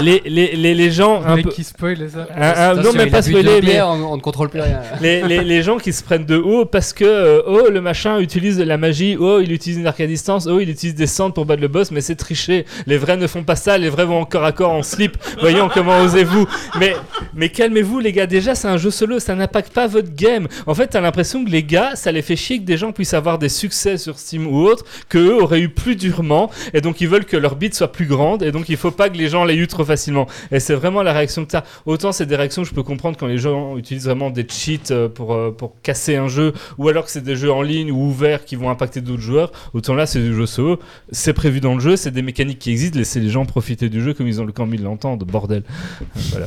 les, 0.00 0.22
les, 0.26 0.56
les, 0.56 0.74
les 0.74 0.90
gens 0.90 1.22
un 1.24 1.40
peu... 1.40 1.50
qui 1.50 1.64
spoil 1.64 2.08
Ah, 2.36 2.70
ah, 2.70 2.74
non 2.74 2.90
mais 2.94 3.06
pas 3.06 3.22
spoiler 3.22 3.60
mais 3.62 3.80
on, 3.82 4.12
on 4.12 4.16
ne 4.16 4.20
contrôle 4.20 4.48
plus 4.48 4.60
rien. 4.60 4.80
les, 5.00 5.22
les, 5.22 5.44
les 5.44 5.62
gens 5.62 5.78
qui 5.78 5.92
se 5.92 6.02
prennent 6.02 6.24
de 6.24 6.36
haut 6.36 6.64
parce 6.64 6.92
que 6.92 7.04
euh, 7.04 7.42
oh 7.46 7.68
le 7.70 7.80
machin 7.80 8.18
utilise 8.18 8.56
de 8.56 8.64
la 8.64 8.76
magie, 8.76 9.16
oh 9.18 9.40
il 9.40 9.52
utilise 9.52 9.78
une 9.78 9.86
arc 9.86 10.00
à 10.00 10.06
distance, 10.06 10.46
oh 10.46 10.58
il 10.60 10.68
utilise 10.70 10.94
des 10.94 11.06
centres 11.06 11.34
pour 11.34 11.46
battre 11.46 11.62
le 11.62 11.68
boss, 11.68 11.90
mais 11.90 12.00
c'est 12.00 12.16
triché. 12.16 12.64
Les 12.86 12.98
vrais 12.98 13.16
ne 13.16 13.26
font 13.26 13.44
pas 13.44 13.56
ça, 13.56 13.78
les 13.78 13.88
vrais 13.88 14.04
vont 14.04 14.20
encore 14.20 14.44
à 14.44 14.52
corps 14.52 14.72
en 14.72 14.82
slip. 14.82 15.16
Voyons 15.40 15.68
comment 15.72 16.00
osez-vous. 16.00 16.46
Mais 16.78 16.96
mais 17.34 17.48
calmez-vous 17.48 18.00
les 18.00 18.12
gars. 18.12 18.26
Déjà 18.26 18.54
c'est 18.54 18.68
un 18.68 18.76
jeu 18.76 18.90
solo, 18.90 19.18
ça 19.20 19.34
n'impacte 19.34 19.72
pas 19.72 19.86
votre 19.86 20.14
game. 20.14 20.48
En 20.66 20.74
fait 20.74 20.88
t'as 20.88 21.00
l'impression 21.00 21.44
que 21.44 21.50
les 21.50 21.62
gars 21.62 21.92
ça 21.94 22.10
les 22.12 22.22
fait 22.22 22.36
chier 22.36 22.58
que 22.58 22.64
des 22.64 22.76
gens 22.76 22.92
puissent 22.92 23.14
avoir 23.14 23.38
des 23.38 23.48
succès 23.48 23.98
sur 23.98 24.18
Steam 24.18 24.46
ou 24.46 24.66
autre 24.66 24.84
que 25.08 25.18
eux 25.18 25.42
auraient 25.42 25.60
eu 25.60 25.68
plus 25.68 25.96
durement 25.96 26.50
et 26.72 26.80
donc 26.80 27.00
ils 27.00 27.08
veulent 27.08 27.24
que 27.24 27.36
leur 27.36 27.56
bite 27.56 27.74
soit 27.74 27.92
plus 27.92 28.06
grande 28.06 28.42
et 28.42 28.52
donc 28.52 28.68
il 28.68 28.76
faut 28.76 28.90
pas 28.90 29.08
que 29.08 29.16
les 29.16 29.28
gens 29.28 29.44
l'aient 29.44 29.54
eu 29.54 29.66
trop 29.66 29.83
trop 29.84 29.92
facilement. 29.92 30.26
Et 30.50 30.60
c'est 30.60 30.74
vraiment 30.74 31.02
la 31.02 31.12
réaction 31.12 31.44
que 31.44 31.50
tu 31.50 31.56
as. 31.56 31.64
Autant 31.86 32.12
c'est 32.12 32.26
des 32.26 32.36
réactions 32.36 32.62
que 32.62 32.68
je 32.68 32.74
peux 32.74 32.82
comprendre 32.82 33.16
quand 33.18 33.26
les 33.26 33.38
gens 33.38 33.76
utilisent 33.76 34.06
vraiment 34.06 34.30
des 34.30 34.46
cheats 34.48 34.90
euh, 34.90 35.08
pour, 35.08 35.34
euh, 35.34 35.50
pour 35.50 35.80
casser 35.82 36.16
un 36.16 36.28
jeu, 36.28 36.52
ou 36.78 36.88
alors 36.88 37.04
que 37.04 37.10
c'est 37.10 37.22
des 37.22 37.36
jeux 37.36 37.52
en 37.52 37.62
ligne 37.62 37.90
ou 37.90 38.06
ouverts 38.06 38.44
qui 38.44 38.56
vont 38.56 38.70
impacter 38.70 39.00
d'autres 39.00 39.22
joueurs. 39.22 39.52
Autant 39.72 39.94
là, 39.94 40.06
c'est 40.06 40.20
du 40.20 40.34
jeu 40.34 40.46
solo. 40.46 40.78
C'est 41.10 41.32
prévu 41.32 41.60
dans 41.60 41.74
le 41.74 41.80
jeu, 41.80 41.96
c'est 41.96 42.10
des 42.10 42.22
mécaniques 42.22 42.58
qui 42.58 42.70
existent. 42.70 42.98
Laissez 42.98 43.20
les 43.20 43.30
gens 43.30 43.44
profiter 43.44 43.88
du 43.88 44.02
jeu 44.02 44.14
comme 44.14 44.26
ils 44.26 44.40
ont 44.40 44.44
le 44.44 44.52
camp 44.52 44.66
de 44.66 44.82
l'entendre. 44.82 45.26
Bordel. 45.26 45.62
voilà. 46.30 46.46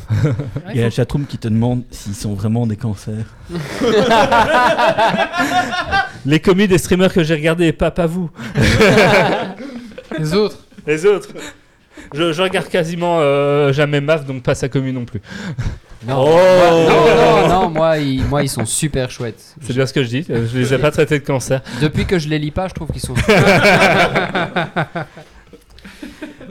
Il 0.70 0.76
y 0.76 0.80
a 0.80 0.84
la 0.84 0.90
chatroom 0.90 1.26
qui 1.26 1.38
te 1.38 1.48
demande 1.48 1.82
s'ils 1.90 2.14
sont 2.14 2.34
vraiment 2.34 2.66
des 2.66 2.76
cancers. 2.76 3.24
Les 6.26 6.40
commis 6.40 6.66
des 6.68 6.78
streamers 6.78 7.12
que 7.12 7.22
j'ai 7.22 7.34
regardés, 7.34 7.66
et 7.68 7.72
pas, 7.72 7.90
pas 7.90 8.06
vous. 8.06 8.28
Les 10.18 10.34
autres. 10.34 10.58
Les 10.86 11.06
autres. 11.06 11.28
Je, 12.14 12.32
je 12.32 12.42
regarde 12.42 12.68
quasiment 12.68 13.18
euh, 13.20 13.72
jamais 13.72 14.00
MAF, 14.00 14.24
donc 14.26 14.42
pas 14.42 14.54
sa 14.54 14.68
commu 14.68 14.92
non 14.92 15.04
plus. 15.04 15.20
Non, 16.06 16.14
Oh. 16.20 16.26
moi- 16.30 16.70
non, 16.70 17.48
non, 17.48 17.48
non, 17.62 17.68
moi 17.70 17.98
ils, 17.98 18.24
moi 18.24 18.42
ils 18.44 18.48
sont 18.48 18.64
super 18.64 19.10
chouettes. 19.10 19.56
C'est 19.62 19.72
bien 19.74 19.84
ce 19.84 19.92
que 19.92 20.02
je 20.04 20.08
dis. 20.08 20.24
Je 20.28 20.58
les 20.58 20.72
ai 20.74 20.78
pas 20.78 20.90
traités 20.92 21.18
de 21.18 21.24
cancer. 21.24 21.60
Depuis 21.82 22.06
que 22.06 22.18
je 22.18 22.28
les 22.28 22.38
lis 22.38 22.52
pas, 22.52 22.68
je 22.68 22.74
trouve 22.74 22.88
qu'ils 22.92 23.00
sont. 23.00 23.14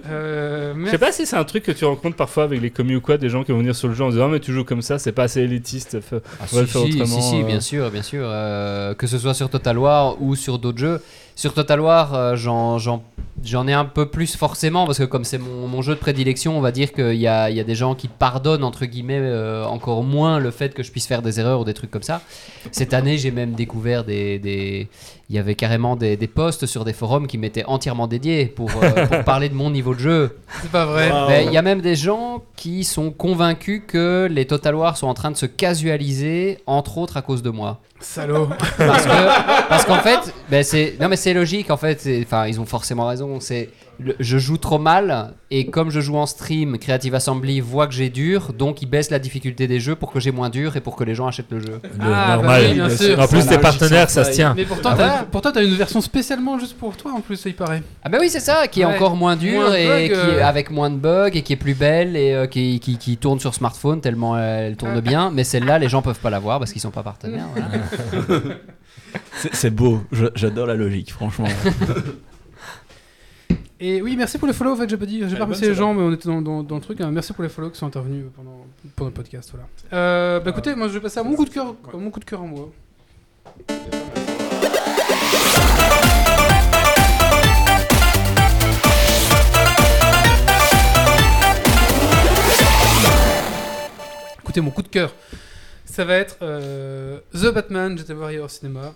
Euh, 0.10 0.74
Je 0.86 0.90
sais 0.92 0.98
pas 0.98 1.12
si 1.12 1.26
c'est 1.26 1.36
un 1.36 1.44
truc 1.44 1.64
que 1.64 1.72
tu 1.74 1.84
rencontres 1.84 2.16
parfois 2.16 2.44
avec 2.46 2.62
les 2.62 2.70
commis 2.70 2.96
ou 2.96 3.02
quoi, 3.02 3.18
des 3.18 3.28
gens 3.30 3.44
qui 3.44 3.52
vont 3.52 3.58
venir 3.58 3.76
sur 3.76 3.90
le 3.90 3.94
jeu 3.94 4.06
en 4.06 4.10
disant 4.10 4.26
Ah, 4.26 4.30
mais 4.32 4.40
tu 4.40 4.54
joues 4.54 4.64
comme 4.64 4.82
ça, 4.82 5.00
c'est 5.00 5.12
pas 5.12 5.24
assez 5.24 5.42
élitiste. 5.42 5.98
Ah, 6.14 6.16
On 6.52 6.56
va 6.56 6.62
le 6.62 6.68
si, 6.68 6.72
faire 6.74 6.82
si, 6.84 6.88
autrement, 7.02 7.22
si, 7.22 7.30
si, 7.30 7.42
euh. 7.42 7.44
bien 7.44 7.60
sûr, 7.60 7.92
bien 7.92 8.02
sûr. 8.02 8.22
euh, 8.24 8.94
que 8.94 9.06
ce 9.06 9.18
soit 9.18 9.34
sur 9.34 9.50
Total 9.50 9.78
War 9.78 10.22
ou 10.22 10.36
sur 10.36 10.60
d'autres 10.60 10.78
jeux. 10.78 11.02
Sur 11.38 11.54
Total 11.54 11.80
War, 11.80 12.16
euh, 12.16 12.36
j'en, 12.36 13.68
ai 13.68 13.74
un 13.74 13.86
peu 13.86 14.08
plus 14.08 14.36
forcément, 14.36 14.88
parce 14.88 14.98
que 14.98 15.04
comme 15.04 15.24
c'est 15.24 15.38
mon, 15.38 15.84
jeu 15.84 15.94
de 15.94 16.00
prédilection, 16.00 16.58
on 16.58 16.62
va 16.62 16.72
dire 16.72 16.92
qu'il 16.92 17.14
y 17.14 17.28
a, 17.28 17.64
des 17.64 17.76
gens 17.76 17.94
qui 17.94 18.08
pardonnent, 18.08 18.64
entre 18.64 18.86
guillemets, 18.86 19.20
euh, 19.22 19.64
encore 19.64 20.04
moins 20.04 20.40
le 20.40 20.50
fait 20.50 20.74
que 20.74 20.82
je 20.82 20.90
puisse 20.90 21.06
faire 21.06 21.22
des 21.22 21.40
erreurs 21.40 21.60
ou 21.60 21.64
des 21.64 21.76
trucs 21.76 21.92
comme 21.92 22.02
ça. 22.02 22.24
Cette 22.72 22.92
année, 22.96 23.20
j'ai 23.20 23.30
même 23.30 23.52
découvert 23.52 24.04
des- 24.04 24.90
il 25.30 25.36
y 25.36 25.40
avait 25.40 25.56
carrément 25.56 25.98
des, 25.98 26.16
des 26.16 26.28
posts 26.28 26.66
sur 26.66 26.86
des 26.86 26.94
forums 26.94 27.28
qui 27.28 27.38
m'étaient 27.38 27.66
entièrement 27.66 28.08
dédiés 28.08 28.46
pour, 28.46 28.72
euh, 28.82 29.08
pour 29.08 29.24
parler 29.26 29.50
de 29.50 29.54
mon 29.56 29.70
niveau 29.70 29.94
de 29.94 30.00
jeu. 30.00 30.38
C'est 30.62 30.72
pas 30.72 30.86
vrai. 30.86 31.12
Mais 31.28 31.46
Il 31.46 31.52
y 31.52 31.58
a 31.58 31.62
même 31.62 31.82
des 31.82 31.96
gens 31.96 32.44
qui 32.56 32.86
sont 32.86 33.12
convaincus 33.12 33.82
que 33.86 34.28
les 34.32 34.46
Total 34.46 34.74
War 34.76 34.96
sont 34.96 35.08
en 35.08 35.14
train 35.14 35.32
de 35.32 35.36
se 35.36 35.46
casualiser, 35.46 36.60
entre 36.66 36.98
autres 36.98 37.18
à 37.18 37.22
cause 37.22 37.42
de 37.44 37.50
moi. 37.50 37.80
Salaud. 38.00 38.48
Parce 38.78 39.06
que 39.06 39.68
parce 39.70 39.86
qu'en 39.86 40.00
fait, 40.00 40.34
ben 40.50 40.64
c'est 40.64 40.96
non 41.02 41.10
mais 41.10 41.16
c'est 41.16 41.34
logique 41.34 41.72
en 41.72 41.78
fait. 41.78 42.08
Enfin, 42.22 42.46
ils 42.46 42.62
ont 42.62 42.66
forcément 42.66 43.08
raison. 43.08 43.40
C'est 43.40 43.70
le- 44.00 44.16
je 44.20 44.38
joue 44.38 44.58
trop 44.58 44.78
mal 44.80 45.34
et 45.52 45.68
comme 45.68 45.90
je 45.90 46.00
joue 46.02 46.18
en 46.18 46.26
stream, 46.26 46.78
Creative 46.78 47.16
Assembly 47.16 47.60
voit 47.62 47.88
que 47.88 47.94
j'ai 47.94 48.10
dur, 48.10 48.54
donc 48.54 48.82
ils 48.82 48.86
baissent 48.86 49.10
la 49.12 49.20
difficulté 49.20 49.68
des 49.68 49.80
jeux 49.80 49.96
pour 49.96 50.12
que 50.12 50.20
j'ai 50.20 50.32
moins 50.32 50.50
dur 50.50 50.76
et 50.76 50.82
pour 50.82 50.96
que 50.96 51.04
les 51.04 51.16
gens 51.16 51.28
achètent 51.28 51.52
le 51.52 51.60
jeu. 51.60 51.80
Ah, 52.00 52.36
normal. 52.36 52.46
bah 52.46 52.58
oui, 52.68 52.74
bien 52.76 52.90
sûr. 52.90 53.20
En 53.20 53.28
plus, 53.28 53.46
tes 53.48 53.58
partenaires, 53.58 54.10
ça 54.10 54.24
se 54.24 54.32
tient. 54.32 54.54
Mais 54.56 54.66
pourtant, 54.66 54.90
Ah 54.94 54.98
t'as, 54.98 55.24
pourtant, 55.24 55.52
t'as 55.52 55.64
une 55.64 55.76
version 55.76 56.02
spécialement 56.02 56.60
juste 56.60 56.78
pour 56.78 56.96
toi 56.98 57.12
en 57.14 57.22
plus, 57.22 57.42
il 57.46 57.56
paraît. 57.56 57.82
Ah 58.04 58.10
bah 58.10 58.18
oui 58.22 58.30
c'est 58.30 58.40
ça, 58.40 58.68
qui 58.68 58.82
est 58.82 58.86
Ouais. 58.86 58.96
encore 58.96 59.16
moins 59.16 59.36
dur 59.36 59.62
Moins 59.62 59.72
de 59.72 59.76
et 59.78 59.88
bugs, 60.10 60.14
qui 60.16 60.20
euh. 60.36 60.46
avec 60.46 60.70
moins 60.72 60.90
de 60.90 60.98
bugs 60.98 61.32
et 61.34 61.42
qui 61.42 61.54
est 61.54 61.58
plus 61.58 61.74
belle 61.76 62.16
et 62.16 62.34
euh, 62.34 62.46
qui, 62.48 62.80
qui, 62.80 62.98
qui 62.98 63.18
tourne 63.18 63.40
sur 63.40 63.54
smartphone 63.54 64.02
tellement 64.02 64.38
elle 64.38 64.76
tourne 64.78 65.00
bien. 65.02 65.32
Mais 65.32 65.44
celle-là, 65.44 65.80
les 65.80 65.90
gens 65.90 66.02
peuvent 66.02 66.20
pas 66.20 66.30
la 66.30 66.40
voir 66.40 66.60
parce 66.60 66.72
qu'ils 66.72 66.82
sont 66.82 66.92
pas 66.92 67.04
partenaires. 67.04 67.46
voilà. 67.56 68.44
C'est 69.38 69.56
c'est 69.56 69.70
beau, 69.70 70.02
Je- 70.12 70.26
j'adore 70.36 70.68
la 70.68 70.76
logique, 70.76 71.12
franchement. 71.14 71.48
Et 73.80 74.02
oui, 74.02 74.16
merci 74.18 74.38
pour 74.40 74.48
les 74.48 74.54
follow. 74.54 74.72
En 74.72 74.76
fait, 74.76 74.90
j'ai 74.90 74.98
pas 74.98 75.06
dit, 75.06 75.20
j'ai 75.28 75.36
est 75.36 75.38
pas 75.38 75.44
remercié 75.44 75.68
les 75.70 75.76
gens, 75.76 75.94
mais 75.94 76.02
on 76.02 76.12
était 76.12 76.28
dans, 76.28 76.42
dans, 76.42 76.64
dans 76.64 76.76
le 76.76 76.82
truc. 76.82 77.00
hein. 77.02 77.12
Merci 77.12 77.34
pour 77.34 77.44
les 77.44 77.50
follow 77.50 77.70
qui 77.70 77.78
sont 77.78 77.86
intervenus 77.86 78.26
pendant, 78.36 78.66
pendant 78.96 79.10
le 79.10 79.14
podcast. 79.14 79.52
Voilà. 79.54 79.68
Euh, 79.94 80.40
bah 80.40 80.50
écoutez, 80.50 80.74
moi 80.76 80.88
je 80.88 80.94
vais 80.94 81.00
passer 81.00 81.20
à 81.20 81.24
mon 81.24 81.36
coup 81.36 81.46
de 81.46 81.50
cœur, 81.52 81.76
mon 81.94 82.10
coup 82.10 82.20
de 82.20 82.26
cœur 82.26 82.42
en 82.42 82.48
moi. 82.48 82.70
Écoutez, 94.42 94.62
mon 94.62 94.72
coup 94.72 94.82
de 94.82 94.88
cœur, 94.88 95.14
ça 95.86 96.06
va 96.06 96.16
être 96.16 96.38
euh, 96.42 97.20
The 97.34 97.54
Batman. 97.54 97.98
J'étais 97.98 98.14
voir 98.14 98.32
hier 98.32 98.44
au 98.44 98.48
cinéma. 98.48 98.94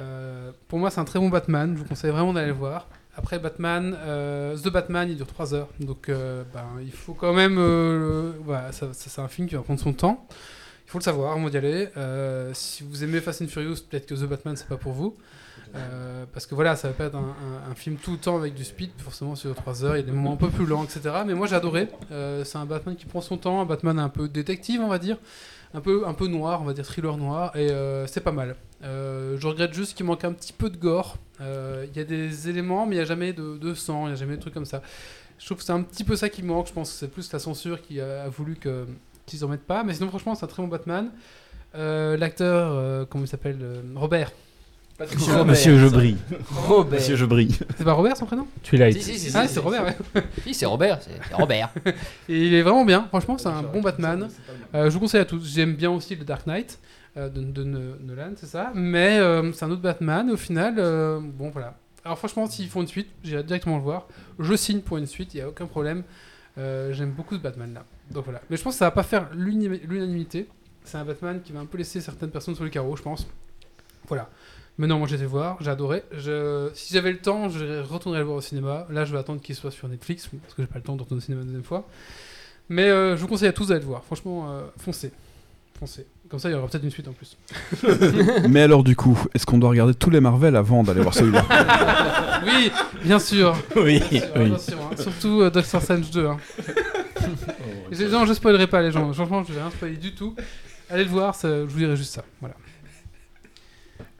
Euh, 0.00 0.50
pour 0.68 0.78
moi, 0.78 0.90
c'est 0.90 1.00
un 1.00 1.04
très 1.04 1.18
bon 1.18 1.28
Batman. 1.28 1.72
Je 1.74 1.80
vous 1.82 1.88
conseille 1.88 2.10
vraiment 2.10 2.32
d'aller 2.32 2.48
le 2.48 2.52
voir. 2.52 2.88
Après 3.14 3.38
Batman, 3.38 3.94
euh, 4.04 4.56
The 4.56 4.68
Batman, 4.70 5.08
il 5.10 5.16
dure 5.16 5.26
3 5.26 5.54
heures. 5.54 5.68
Donc, 5.80 6.08
euh, 6.08 6.44
ben, 6.54 6.64
il 6.82 6.92
faut 6.92 7.12
quand 7.14 7.32
même. 7.34 7.56
euh, 7.58 8.32
voilà, 8.44 8.72
ça, 8.72 8.88
c'est 8.92 9.20
un 9.20 9.28
film 9.28 9.48
qui 9.48 9.54
va 9.54 9.60
prendre 9.62 9.80
son 9.80 9.92
temps. 9.92 10.26
Il 10.86 10.90
faut 10.90 10.98
le 10.98 11.04
savoir 11.04 11.32
avant 11.32 11.48
d'y 11.48 11.56
aller. 11.56 11.88
Si 12.54 12.82
vous 12.84 13.04
aimez 13.04 13.20
Fast 13.20 13.42
and 13.42 13.48
Furious, 13.48 13.76
peut-être 13.88 14.06
que 14.06 14.14
The 14.14 14.24
Batman, 14.28 14.56
c'est 14.56 14.66
pas 14.68 14.76
pour 14.76 14.92
vous. 14.92 15.16
Parce 16.34 16.44
que 16.46 16.54
voilà, 16.54 16.76
ça 16.76 16.88
va 16.88 16.94
pas 16.94 17.04
être 17.04 17.14
un, 17.16 17.34
un- 17.70 17.74
film 17.74 17.96
tout 17.96 18.12
le 18.12 18.18
temps 18.18 18.36
avec 18.36 18.52
du 18.54 18.62
speed, 18.64 18.90
forcément 18.98 19.34
sur 19.34 19.54
3 19.54 19.84
heures. 19.84 19.96
Il 19.96 20.00
y 20.00 20.02
a 20.02 20.06
des 20.06 20.12
moments 20.12 20.34
un 20.34 20.36
peu 20.36 20.48
plus 20.50 20.66
lents, 20.66 20.84
etc. 20.84 21.00
Mais 21.26 21.34
moi, 21.34 21.46
j'ai 21.46 21.54
adoré. 21.56 21.88
C'est 22.44 22.56
un 22.58 22.66
Batman 22.66 22.94
qui 22.96 23.06
prend 23.06 23.20
son 23.22 23.36
temps, 23.38 23.60
un 23.60 23.64
Batman 23.66 23.98
un 23.98 24.08
peu 24.10 24.28
détective, 24.28 24.80
on 24.82 24.88
va 24.88 24.98
dire. 24.98 25.16
Un 25.74 25.80
peu, 25.80 26.06
un 26.06 26.12
peu 26.12 26.26
noir, 26.26 26.60
on 26.60 26.64
va 26.64 26.74
dire 26.74 26.84
thriller 26.84 27.16
noir. 27.16 27.56
Et 27.56 27.70
euh, 27.70 28.06
c'est 28.06 28.20
pas 28.20 28.32
mal. 28.32 28.56
Euh, 28.82 29.36
je 29.38 29.46
regrette 29.46 29.72
juste 29.72 29.96
qu'il 29.96 30.04
manque 30.04 30.24
un 30.24 30.32
petit 30.32 30.52
peu 30.52 30.68
de 30.68 30.76
gore. 30.76 31.16
Euh, 31.40 31.86
Il 31.90 31.96
y 31.96 32.00
a 32.00 32.04
des 32.04 32.48
éléments, 32.48 32.86
mais 32.86 32.96
il 32.96 32.98
n'y 32.98 33.02
a 33.02 33.06
jamais 33.06 33.32
de, 33.32 33.74
sang, 33.74 34.06
il 34.06 34.08
n'y 34.08 34.12
a 34.12 34.16
jamais 34.16 34.36
de 34.36 34.40
trucs 34.40 34.54
comme 34.54 34.66
ça. 34.66 34.82
Je 35.38 35.46
trouve 35.46 35.58
que 35.58 35.64
c'est 35.64 35.72
un 35.72 35.82
petit 35.82 36.04
peu 36.04 36.14
ça 36.14 36.28
qui 36.28 36.42
manque. 36.42 36.68
Je 36.68 36.72
pense 36.72 36.90
que 36.90 36.98
c'est 36.98 37.08
plus 37.08 37.32
la 37.32 37.38
censure 37.38 37.80
qui 37.80 38.00
a, 38.00 38.28
voulu 38.28 38.56
que, 38.56 38.86
qu'ils 39.24 39.44
en 39.44 39.48
mettent 39.48 39.66
pas. 39.66 39.82
Mais 39.82 39.94
sinon, 39.94 40.08
franchement, 40.08 40.34
c'est 40.34 40.44
un 40.44 40.48
très 40.48 40.62
bon 40.62 40.68
Batman. 40.68 41.10
L'acteur, 41.74 43.08
comment 43.08 43.24
il 43.24 43.28
s'appelle 43.28 43.58
Robert. 45.18 45.44
Monsieur, 45.46 45.78
Je 45.78 45.86
brille. 45.88 46.16
Robert. 46.50 47.00
Monsieur 47.00 47.16
Je 47.16 47.24
brille. 47.24 47.56
C'est 47.76 47.84
pas 47.84 47.92
Robert 47.92 48.16
son 48.16 48.26
prénom? 48.26 48.46
Twilight. 48.62 48.96
Si, 48.96 49.02
si, 49.02 49.18
si, 49.18 49.30
si, 49.30 49.36
Ah, 49.36 49.42
si, 49.42 49.48
c'est 49.48 49.54
si. 49.54 49.58
Robert, 49.60 49.84
ouais. 49.84 49.96
Si, 50.44 50.54
c'est 50.54 50.66
Robert, 50.66 51.00
c'est 51.02 51.34
Robert. 51.34 51.70
Et 52.28 52.46
il 52.46 52.54
est 52.54 52.62
vraiment 52.62 52.84
bien. 52.84 53.06
Franchement, 53.08 53.38
c'est 53.38 53.48
un 53.48 53.62
bon 53.62 53.80
Batman. 53.80 54.28
Euh, 54.74 54.86
je 54.88 54.94
vous 54.94 55.00
conseille 55.00 55.20
à 55.20 55.24
tous. 55.24 55.44
J'aime 55.54 55.74
bien 55.74 55.90
aussi 55.90 56.14
le 56.16 56.24
Dark 56.24 56.46
Knight 56.46 56.78
euh, 57.16 57.28
de, 57.28 57.42
de 57.42 57.64
No- 57.64 57.96
Nolan, 58.00 58.32
c'est 58.36 58.46
ça. 58.46 58.70
Mais 58.74 59.18
euh, 59.18 59.52
c'est 59.52 59.64
un 59.64 59.70
autre 59.70 59.82
Batman. 59.82 60.30
Au 60.30 60.36
final, 60.36 60.74
bon 60.76 61.50
voilà. 61.50 61.76
Alors 62.04 62.18
franchement, 62.18 62.46
s'ils 62.48 62.68
font 62.68 62.80
une 62.82 62.88
suite, 62.88 63.08
j'irai 63.22 63.42
directement 63.44 63.76
le 63.76 63.82
voir. 63.82 64.08
Je 64.38 64.54
signe 64.54 64.80
pour 64.80 64.96
une 64.98 65.06
suite, 65.06 65.34
il 65.34 65.36
n'y 65.38 65.42
a 65.42 65.48
aucun 65.48 65.66
problème. 65.66 66.02
J'aime 66.56 67.10
beaucoup 67.12 67.34
ce 67.36 67.40
Batman 67.40 67.72
là. 67.74 67.84
Donc 68.10 68.24
voilà. 68.24 68.40
Mais 68.50 68.56
je 68.56 68.62
pense 68.62 68.74
que 68.74 68.78
ça 68.78 68.86
va 68.86 68.90
pas 68.90 69.02
faire 69.04 69.28
l'unanimité. 69.34 70.48
C'est 70.84 70.98
un 70.98 71.04
Batman 71.04 71.40
qui 71.44 71.52
va 71.52 71.60
un 71.60 71.66
peu 71.66 71.78
laisser 71.78 72.00
certaines 72.00 72.30
personnes 72.30 72.56
sur 72.56 72.64
le 72.64 72.70
carreau, 72.70 72.96
je 72.96 73.02
pense. 73.02 73.26
Voilà. 74.08 74.28
Mais 74.78 74.86
non, 74.86 74.98
moi 74.98 75.06
j'ai 75.06 75.16
été 75.16 75.26
voir, 75.26 75.58
j'ai 75.60 75.70
adoré. 75.70 76.02
Je... 76.16 76.70
Si 76.74 76.94
j'avais 76.94 77.12
le 77.12 77.18
temps, 77.18 77.48
je 77.50 77.80
retournerais 77.82 78.20
le 78.20 78.26
voir 78.26 78.38
au 78.38 78.40
cinéma. 78.40 78.86
Là, 78.90 79.04
je 79.04 79.12
vais 79.12 79.18
attendre 79.18 79.40
qu'il 79.40 79.54
soit 79.54 79.70
sur 79.70 79.86
Netflix, 79.88 80.28
parce 80.42 80.54
que 80.54 80.62
j'ai 80.62 80.66
pas 80.66 80.78
le 80.78 80.82
temps 80.84 80.96
de 80.96 81.02
retourner 81.02 81.18
au 81.18 81.24
cinéma 81.24 81.42
une 81.42 81.48
deuxième 81.48 81.64
fois. 81.64 81.86
Mais 82.68 82.88
euh, 82.88 83.16
je 83.16 83.20
vous 83.20 83.28
conseille 83.28 83.48
à 83.48 83.52
tous 83.52 83.66
d'aller 83.68 83.80
le 83.80 83.86
voir. 83.86 84.02
Franchement, 84.04 84.46
euh, 84.50 84.62
foncez. 84.78 85.12
Foncez. 85.78 86.06
Comme 86.30 86.38
ça, 86.38 86.48
il 86.48 86.52
y 86.52 86.54
aura 86.54 86.66
peut-être 86.68 86.84
une 86.84 86.90
suite 86.90 87.06
en 87.08 87.12
plus. 87.12 87.36
Mais 88.48 88.62
alors, 88.62 88.82
du 88.82 88.96
coup, 88.96 89.18
est-ce 89.34 89.44
qu'on 89.44 89.58
doit 89.58 89.68
regarder 89.68 89.92
tous 89.94 90.08
les 90.08 90.20
Marvel 90.20 90.56
avant 90.56 90.82
d'aller 90.82 91.02
voir 91.02 91.14
celui-là? 91.14 91.44
Oui, 92.44 92.72
bien 93.04 93.18
sûr. 93.20 93.54
Oui, 93.76 94.00
Bien 94.10 94.18
sûr, 94.20 94.28
oui. 94.36 94.52
hein. 94.90 94.96
Surtout 95.00 95.42
euh, 95.42 95.50
Doctor 95.50 95.80
Strange 95.80 96.10
2. 96.10 96.26
hein. 96.26 96.36
J'ai- 97.92 98.08
non, 98.08 98.24
je 98.26 98.32
spoilerai 98.32 98.66
pas 98.66 98.82
les 98.82 98.90
gens. 98.90 99.12
Franchement, 99.12 99.44
je 99.44 99.52
vais 99.52 99.60
rien 99.60 99.70
spoiler 99.70 99.96
du 99.96 100.12
tout. 100.14 100.34
Allez 100.90 101.04
le 101.04 101.10
voir, 101.10 101.34
ça- 101.36 101.48
je 101.48 101.64
vous 101.70 101.78
dirai 101.78 101.94
juste 101.96 102.14
ça. 102.14 102.24
Voilà. 102.40 102.56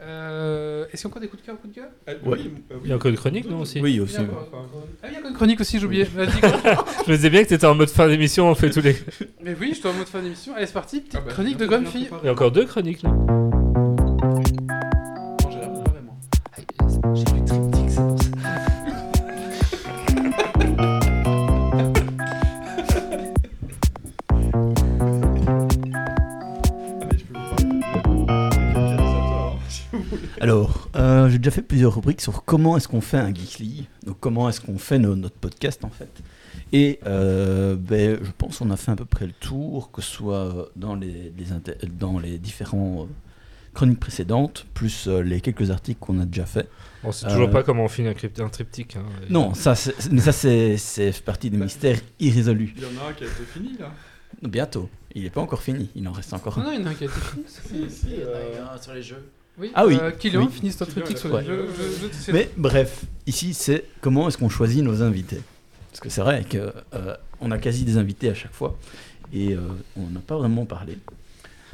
Euh, 0.04 0.84
Est-ce 0.92 0.92
qu'il 0.92 1.00
y 1.02 1.04
a 1.04 1.06
encore 1.10 1.22
des 1.22 1.28
coups 1.28 1.42
de 1.42 1.46
cœur, 1.46 1.60
coups 1.60 1.74
de 1.74 1.80
cœur 1.80 1.88
Ouais. 2.26 2.38
Il 2.84 2.88
y 2.90 2.92
a 2.92 2.96
encore 2.96 3.10
une 3.10 3.16
chronique, 3.16 3.48
non 3.48 3.60
aussi? 3.60 3.80
Oui, 3.80 3.94
Il 3.94 4.00
aussi. 4.00 4.14
y 4.14 4.18
a 4.18 4.22
encore- 4.22 4.48
Ah, 5.02 5.06
il 5.08 5.12
y 5.12 5.16
a 5.16 5.18
encore 5.20 5.30
une 5.30 5.36
chronique 5.36 5.60
aussi, 5.60 5.78
j'ai 5.78 5.86
oublié. 5.86 6.04
Je 7.06 7.10
me 7.10 7.16
disais 7.16 7.30
bien 7.30 7.44
que 7.44 7.48
t'étais 7.48 7.66
en 7.66 7.74
mode 7.76 7.88
fin 7.88 8.08
d'émission, 8.08 8.48
on 8.50 8.54
fait 8.56 8.70
tous 8.70 8.80
les. 8.80 8.96
Mais 9.44 9.54
oui, 9.60 9.70
je 9.70 9.74
suis 9.78 9.88
en 9.88 9.92
mode 9.92 10.06
fin 10.08 10.20
d'émission. 10.20 10.54
Allez, 10.56 10.66
c'est 10.66 10.72
parti. 10.72 11.00
Petite 11.00 11.14
Ah 11.18 11.22
bah, 11.24 11.32
chronique 11.32 11.56
de 11.56 11.66
grande 11.66 11.86
fille. 11.86 12.08
Il 12.22 12.26
y 12.26 12.28
a 12.28 12.32
encore 12.32 12.50
deux 12.50 12.64
chroniques 12.66 13.02
là. 13.02 13.10
J'ai 17.14 17.24
Alors, 30.42 30.88
euh, 30.96 31.28
j'ai 31.28 31.38
déjà 31.38 31.52
fait 31.52 31.62
plusieurs 31.62 31.94
rubriques 31.94 32.20
sur 32.20 32.44
comment 32.44 32.76
est-ce 32.76 32.88
qu'on 32.88 33.00
fait 33.00 33.16
un 33.18 33.32
Geekly, 33.32 33.86
donc 34.04 34.16
comment 34.18 34.48
est-ce 34.48 34.60
qu'on 34.60 34.76
fait 34.76 34.98
no- 34.98 35.14
notre 35.14 35.36
podcast 35.36 35.84
en 35.84 35.88
fait. 35.88 36.10
Et 36.72 36.98
euh, 37.06 37.76
ben, 37.76 38.18
je 38.20 38.30
pense 38.36 38.58
qu'on 38.58 38.70
a 38.72 38.76
fait 38.76 38.90
à 38.90 38.96
peu 38.96 39.04
près 39.04 39.26
le 39.26 39.32
tour, 39.32 39.92
que 39.92 40.02
ce 40.02 40.10
soit 40.10 40.68
dans 40.74 40.96
les, 40.96 41.32
les 41.38 41.88
dans 41.88 42.18
les 42.18 42.38
différents 42.38 43.02
euh, 43.02 43.06
chroniques 43.72 44.00
précédentes, 44.00 44.66
plus 44.74 45.06
les 45.06 45.40
quelques 45.40 45.70
articles 45.70 46.00
qu'on 46.00 46.18
a 46.18 46.26
déjà 46.26 46.44
fait. 46.44 46.68
On 47.04 47.12
sait 47.12 47.26
toujours 47.28 47.48
Euh, 47.48 47.52
pas 47.52 47.62
comment 47.62 47.84
on 47.84 47.88
finit 47.88 48.08
un, 48.08 48.14
crypt- 48.14 48.40
un 48.40 48.48
triptyque. 48.48 48.96
hein. 48.96 49.04
Et- 49.28 49.32
Non, 49.32 49.54
ça, 49.54 49.76
c'est- 49.76 50.10
mais 50.10 50.20
ça 50.20 50.32
c'est 50.32 51.22
partie 51.24 51.50
des 51.50 51.56
mystères 51.56 52.00
irrésolus. 52.18 52.74
Il 52.76 52.82
y 52.82 52.86
en 52.86 53.04
a 53.06 53.10
un 53.10 53.12
qui 53.12 53.22
a 53.22 53.28
été 53.28 53.44
fini 53.44 53.76
là. 53.78 53.92
Bientôt. 54.42 54.88
Il 55.14 55.22
n'est 55.22 55.30
pas 55.30 55.40
encore 55.42 55.62
fini. 55.62 55.88
Il 55.94 56.08
en 56.08 56.12
reste 56.12 56.32
encore 56.32 56.58
Non, 56.58 56.64
un. 56.64 56.66
non, 56.66 56.72
il 56.72 56.80
y 56.80 56.82
en 56.82 56.86
a 56.86 56.90
un 56.90 56.94
qui 56.94 57.04
a 57.04 57.06
été 57.06 57.20
fini. 57.20 57.44
sur 58.80 58.92
les 58.94 59.02
jeux. 59.02 59.24
Oui, 59.58 59.70
Ah 59.74 59.84
oui. 59.86 59.98
euh, 60.00 60.10
Kylian, 60.12 60.42
Oui. 60.42 60.48
finisse 60.50 60.76
ton 60.78 60.86
Kylian, 60.86 61.04
triptyque 61.04 61.24
il 61.24 61.26
a 61.26 61.30
sur 61.30 61.36
fait- 61.36 61.42
les 61.42 61.46
jeux. 61.48 61.68
Je- 61.76 62.06
je- 62.08 62.24
je- 62.26 62.32
Mais 62.32 62.48
bref, 62.56 63.02
ici 63.26 63.52
c'est 63.54 63.84
comment 64.00 64.28
est-ce 64.28 64.38
qu'on 64.38 64.48
choisit 64.48 64.82
nos 64.82 65.02
invités 65.02 65.40
Parce 65.90 66.00
que 66.00 66.08
c'est 66.08 66.22
vrai 66.22 66.44
que 66.48 66.72
euh, 66.94 67.14
on 67.40 67.50
a 67.50 67.58
quasi 67.58 67.84
des 67.84 67.96
invités 67.98 68.30
à 68.30 68.34
chaque 68.34 68.54
fois 68.54 68.78
et 69.32 69.52
euh, 69.52 69.58
on 69.96 70.06
n'a 70.10 70.20
pas 70.20 70.36
vraiment 70.38 70.64
parlé. 70.64 70.96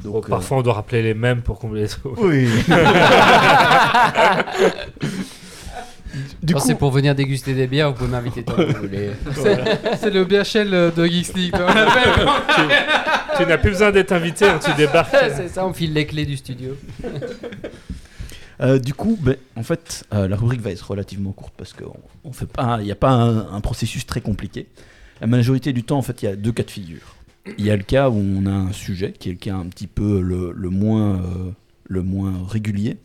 Donc, 0.03 0.25
euh, 0.25 0.29
parfois, 0.29 0.57
on 0.59 0.61
doit 0.61 0.73
rappeler 0.75 1.01
les 1.03 1.13
mêmes 1.13 1.41
pour 1.41 1.59
combler 1.59 1.81
les 1.83 1.87
trous. 1.89 2.15
Oui. 2.19 2.47
du 6.41 6.53
Quand 6.53 6.59
coup, 6.59 6.65
c'est 6.67 6.75
pour 6.75 6.91
venir 6.91 7.13
déguster 7.15 7.53
des 7.53 7.67
bières, 7.67 7.91
vous 7.91 7.97
pouvez 7.97 8.09
m'inviter 8.09 8.43
tant 8.43 8.55
que 8.55 8.63
vous 8.63 8.81
voulez. 8.81 9.11
C'est 9.99 10.09
le 10.09 10.25
BHL 10.25 10.93
de 10.95 11.05
Geeks 11.05 11.35
League. 11.35 11.53
tu 13.37 13.45
n'as 13.45 13.57
plus 13.57 13.71
besoin 13.71 13.91
d'être 13.91 14.11
invité, 14.11 14.45
hein, 14.45 14.59
tu 14.63 14.73
débarques. 14.75 15.15
c'est 15.35 15.49
ça, 15.49 15.65
on 15.65 15.73
file 15.73 15.93
les 15.93 16.05
clés 16.05 16.25
du 16.25 16.37
studio. 16.37 16.75
euh, 18.61 18.79
du 18.79 18.93
coup, 18.93 19.17
ben, 19.21 19.35
en 19.55 19.63
fait, 19.63 20.03
euh, 20.13 20.27
la 20.27 20.35
rubrique 20.35 20.61
va 20.61 20.71
être 20.71 20.89
relativement 20.89 21.31
courte 21.31 21.53
parce 21.57 21.73
qu'on 21.73 21.93
on 22.23 22.33
fait 22.33 22.47
pas, 22.47 22.77
il 22.81 22.85
n'y 22.85 22.91
a 22.91 22.95
pas 22.95 23.11
un, 23.11 23.53
un 23.53 23.61
processus 23.61 24.05
très 24.05 24.21
compliqué. 24.21 24.67
La 25.21 25.27
majorité 25.27 25.73
du 25.73 25.83
temps, 25.83 25.97
en 25.97 26.01
fait, 26.01 26.21
il 26.23 26.25
y 26.25 26.29
a 26.29 26.35
deux 26.35 26.51
cas 26.51 26.63
de 26.63 26.71
figure. 26.71 27.15
Il 27.57 27.65
y 27.65 27.71
a 27.71 27.75
le 27.77 27.83
cas 27.83 28.09
où 28.09 28.15
on 28.17 28.45
a 28.45 28.51
un 28.51 28.71
sujet 28.73 29.11
qui 29.17 29.29
est 29.29 29.33
le 29.33 29.37
cas 29.37 29.55
un 29.55 29.65
petit 29.65 29.87
peu 29.87 30.21
le, 30.21 30.51
le 30.55 30.69
moins, 30.69 31.15
euh, 31.15 31.51
le 31.87 32.03
moins 32.03 32.33
régulier. 32.47 32.97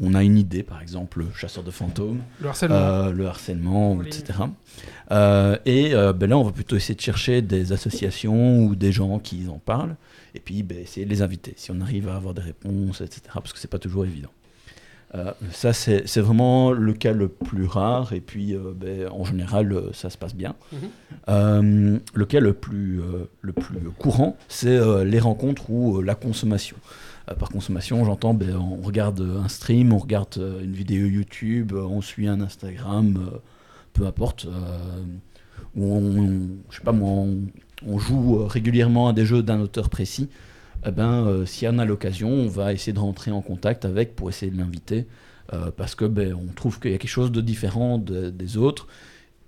On 0.00 0.14
a 0.14 0.22
une 0.22 0.38
idée, 0.38 0.62
par 0.62 0.80
exemple, 0.80 1.24
chasseur 1.34 1.64
de 1.64 1.70
fantômes. 1.70 2.20
Le 2.40 2.48
harcèlement. 2.48 2.76
Euh, 2.76 3.12
le 4.02 4.06
etc. 4.06 4.38
Euh, 5.10 5.58
et 5.66 5.94
euh, 5.94 6.12
ben 6.12 6.30
là, 6.30 6.38
on 6.38 6.44
va 6.44 6.52
plutôt 6.52 6.76
essayer 6.76 6.94
de 6.94 7.00
chercher 7.00 7.42
des 7.42 7.72
associations 7.72 8.60
ou 8.60 8.76
des 8.76 8.92
gens 8.92 9.18
qui 9.18 9.48
en 9.48 9.58
parlent, 9.58 9.96
et 10.34 10.40
puis 10.40 10.62
ben, 10.62 10.78
essayer 10.78 11.04
de 11.04 11.10
les 11.10 11.22
inviter, 11.22 11.54
si 11.56 11.70
on 11.70 11.80
arrive 11.80 12.08
à 12.08 12.16
avoir 12.16 12.34
des 12.34 12.42
réponses, 12.42 13.00
etc. 13.00 13.22
Parce 13.34 13.52
que 13.52 13.58
c'est 13.58 13.70
pas 13.70 13.78
toujours 13.78 14.04
évident. 14.04 14.30
Euh, 15.14 15.32
ça, 15.52 15.72
c'est 15.72 16.20
vraiment 16.20 16.70
le 16.70 16.92
cas 16.92 17.12
le 17.12 17.28
plus 17.28 17.64
rare, 17.64 18.12
et 18.12 18.20
puis 18.20 18.54
euh, 18.54 18.72
ben, 18.76 19.08
en 19.10 19.24
général, 19.24 19.72
euh, 19.72 19.90
ça 19.94 20.10
se 20.10 20.18
passe 20.18 20.34
bien. 20.34 20.54
Mhm. 20.72 20.78
Euh, 21.28 21.98
le 22.12 22.24
cas 22.26 22.40
le 22.40 22.52
plus, 22.52 23.00
euh, 23.00 23.24
le 23.40 23.52
plus 23.52 23.80
courant, 23.98 24.36
c'est 24.48 24.76
euh, 24.76 25.04
les 25.04 25.18
rencontres 25.18 25.70
ou 25.70 25.98
euh, 25.98 26.02
la 26.02 26.14
consommation. 26.14 26.76
Euh, 27.28 27.34
par 27.34 27.48
consommation, 27.50 28.04
j'entends, 28.04 28.34
ben, 28.34 28.56
on 28.56 28.76
regarde 28.82 29.20
euh, 29.20 29.40
un 29.40 29.48
stream, 29.48 29.92
on 29.92 29.98
regarde 29.98 30.34
euh, 30.38 30.62
une 30.62 30.72
vidéo 30.72 31.06
YouTube, 31.06 31.72
on 31.72 32.00
suit 32.00 32.26
un 32.28 32.40
Instagram, 32.40 33.30
peu 33.92 34.06
importe. 34.06 34.46
ou 35.76 35.84
on, 35.84 36.16
on- 36.22 36.48
on, 37.02 37.38
on 37.86 37.98
joue 37.98 38.44
régulièrement 38.46 39.08
à 39.08 39.12
des 39.12 39.24
jeux 39.26 39.42
d'un 39.42 39.60
auteur 39.60 39.88
précis. 39.90 40.28
Eh 40.86 40.90
ben, 40.92 41.44
y 41.62 41.68
en 41.68 41.78
a 41.78 41.84
l'occasion, 41.84 42.30
on 42.30 42.46
va 42.48 42.72
essayer 42.72 42.92
de 42.92 43.00
rentrer 43.00 43.30
en 43.32 43.40
contact 43.42 43.84
avec 43.84 44.14
pour 44.14 44.28
essayer 44.28 44.50
de 44.52 44.56
l'inviter, 44.58 45.06
parce 45.76 45.94
que 45.96 46.04
ben, 46.04 46.34
on 46.34 46.52
trouve 46.52 46.78
qu'il 46.78 46.92
y 46.92 46.94
a 46.94 46.98
quelque 46.98 47.10
chose 47.10 47.32
de 47.32 47.40
différent 47.40 47.98
de- 47.98 48.30
des 48.30 48.56
autres. 48.56 48.86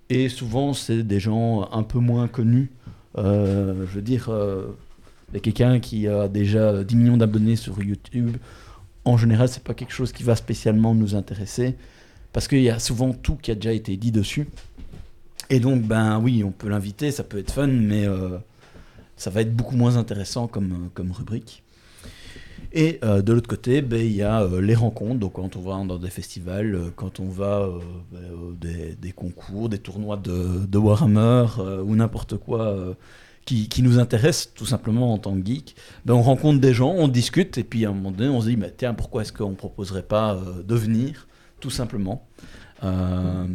Et 0.08 0.28
souvent, 0.28 0.72
c'est 0.74 1.04
des 1.04 1.20
gens 1.20 1.68
un 1.72 1.84
peu 1.84 2.00
moins 2.00 2.26
connus. 2.26 2.70
Je 3.16 3.84
veux 3.94 4.02
dire, 4.02 4.28
il 5.30 5.34
y 5.34 5.36
a 5.36 5.40
quelqu'un 5.40 5.80
qui 5.80 6.08
a 6.08 6.28
déjà 6.28 6.82
10 6.82 6.96
millions 6.96 7.16
d'abonnés 7.16 7.56
sur 7.56 7.82
YouTube. 7.82 8.36
En 9.04 9.16
général, 9.16 9.48
c'est 9.48 9.62
pas 9.62 9.74
quelque 9.74 9.92
chose 9.92 10.12
qui 10.12 10.22
va 10.22 10.36
spécialement 10.36 10.94
nous 10.94 11.14
intéresser 11.14 11.76
parce 12.32 12.48
qu'il 12.48 12.62
y 12.62 12.70
a 12.70 12.78
souvent 12.78 13.12
tout 13.12 13.36
qui 13.36 13.50
a 13.50 13.54
déjà 13.54 13.72
été 13.72 13.96
dit 13.96 14.12
dessus. 14.12 14.46
Et 15.48 15.58
donc, 15.58 15.82
ben 15.82 16.20
oui, 16.20 16.44
on 16.44 16.52
peut 16.52 16.68
l'inviter, 16.68 17.10
ça 17.10 17.24
peut 17.24 17.38
être 17.38 17.50
fun, 17.50 17.66
mais 17.66 18.06
euh, 18.06 18.38
ça 19.16 19.30
va 19.30 19.40
être 19.40 19.54
beaucoup 19.54 19.76
moins 19.76 19.96
intéressant 19.96 20.46
comme, 20.46 20.90
euh, 20.96 21.12
rubrique. 21.12 21.64
Et 22.72 23.00
euh, 23.02 23.20
de 23.20 23.32
l'autre 23.32 23.48
côté, 23.48 23.82
ben, 23.82 24.00
il 24.00 24.12
y 24.12 24.22
a 24.22 24.46
les 24.60 24.76
rencontres. 24.76 25.18
Donc, 25.18 25.32
quand 25.32 25.56
on 25.56 25.60
va 25.60 25.84
dans 25.84 25.98
des 25.98 26.10
festivals, 26.10 26.92
quand 26.94 27.18
on 27.18 27.28
va 27.28 27.68
ben, 28.12 28.94
des, 29.00 29.12
concours, 29.12 29.68
des 29.68 29.78
tournois 29.78 30.16
de, 30.16 30.78
Warhammer 30.78 31.46
ou 31.84 31.96
n'importe 31.96 32.36
quoi 32.36 32.94
qui, 33.44 33.68
qui 33.68 33.82
nous 33.82 33.98
intéresse 33.98 34.52
tout 34.54 34.66
simplement 34.66 35.12
en 35.12 35.18
tant 35.18 35.34
que 35.38 35.44
geek, 35.46 35.74
ben, 36.04 36.14
on 36.14 36.22
rencontre 36.22 36.60
des 36.60 36.74
gens, 36.74 36.90
on 36.96 37.08
discute, 37.08 37.58
et 37.58 37.64
puis 37.64 37.84
à 37.84 37.88
un 37.88 37.92
moment 37.92 38.10
donné, 38.12 38.30
on 38.30 38.40
se 38.40 38.48
dit 38.48 38.56
mais 38.56 38.72
tiens, 38.76 38.94
pourquoi 38.94 39.22
est-ce 39.22 39.32
qu'on 39.32 39.50
ne 39.50 39.54
proposerait 39.56 40.02
pas 40.04 40.34
euh, 40.34 40.62
de 40.62 40.74
venir, 40.74 41.26
tout 41.60 41.70
simplement 41.70 42.26
Euh, 42.82 43.46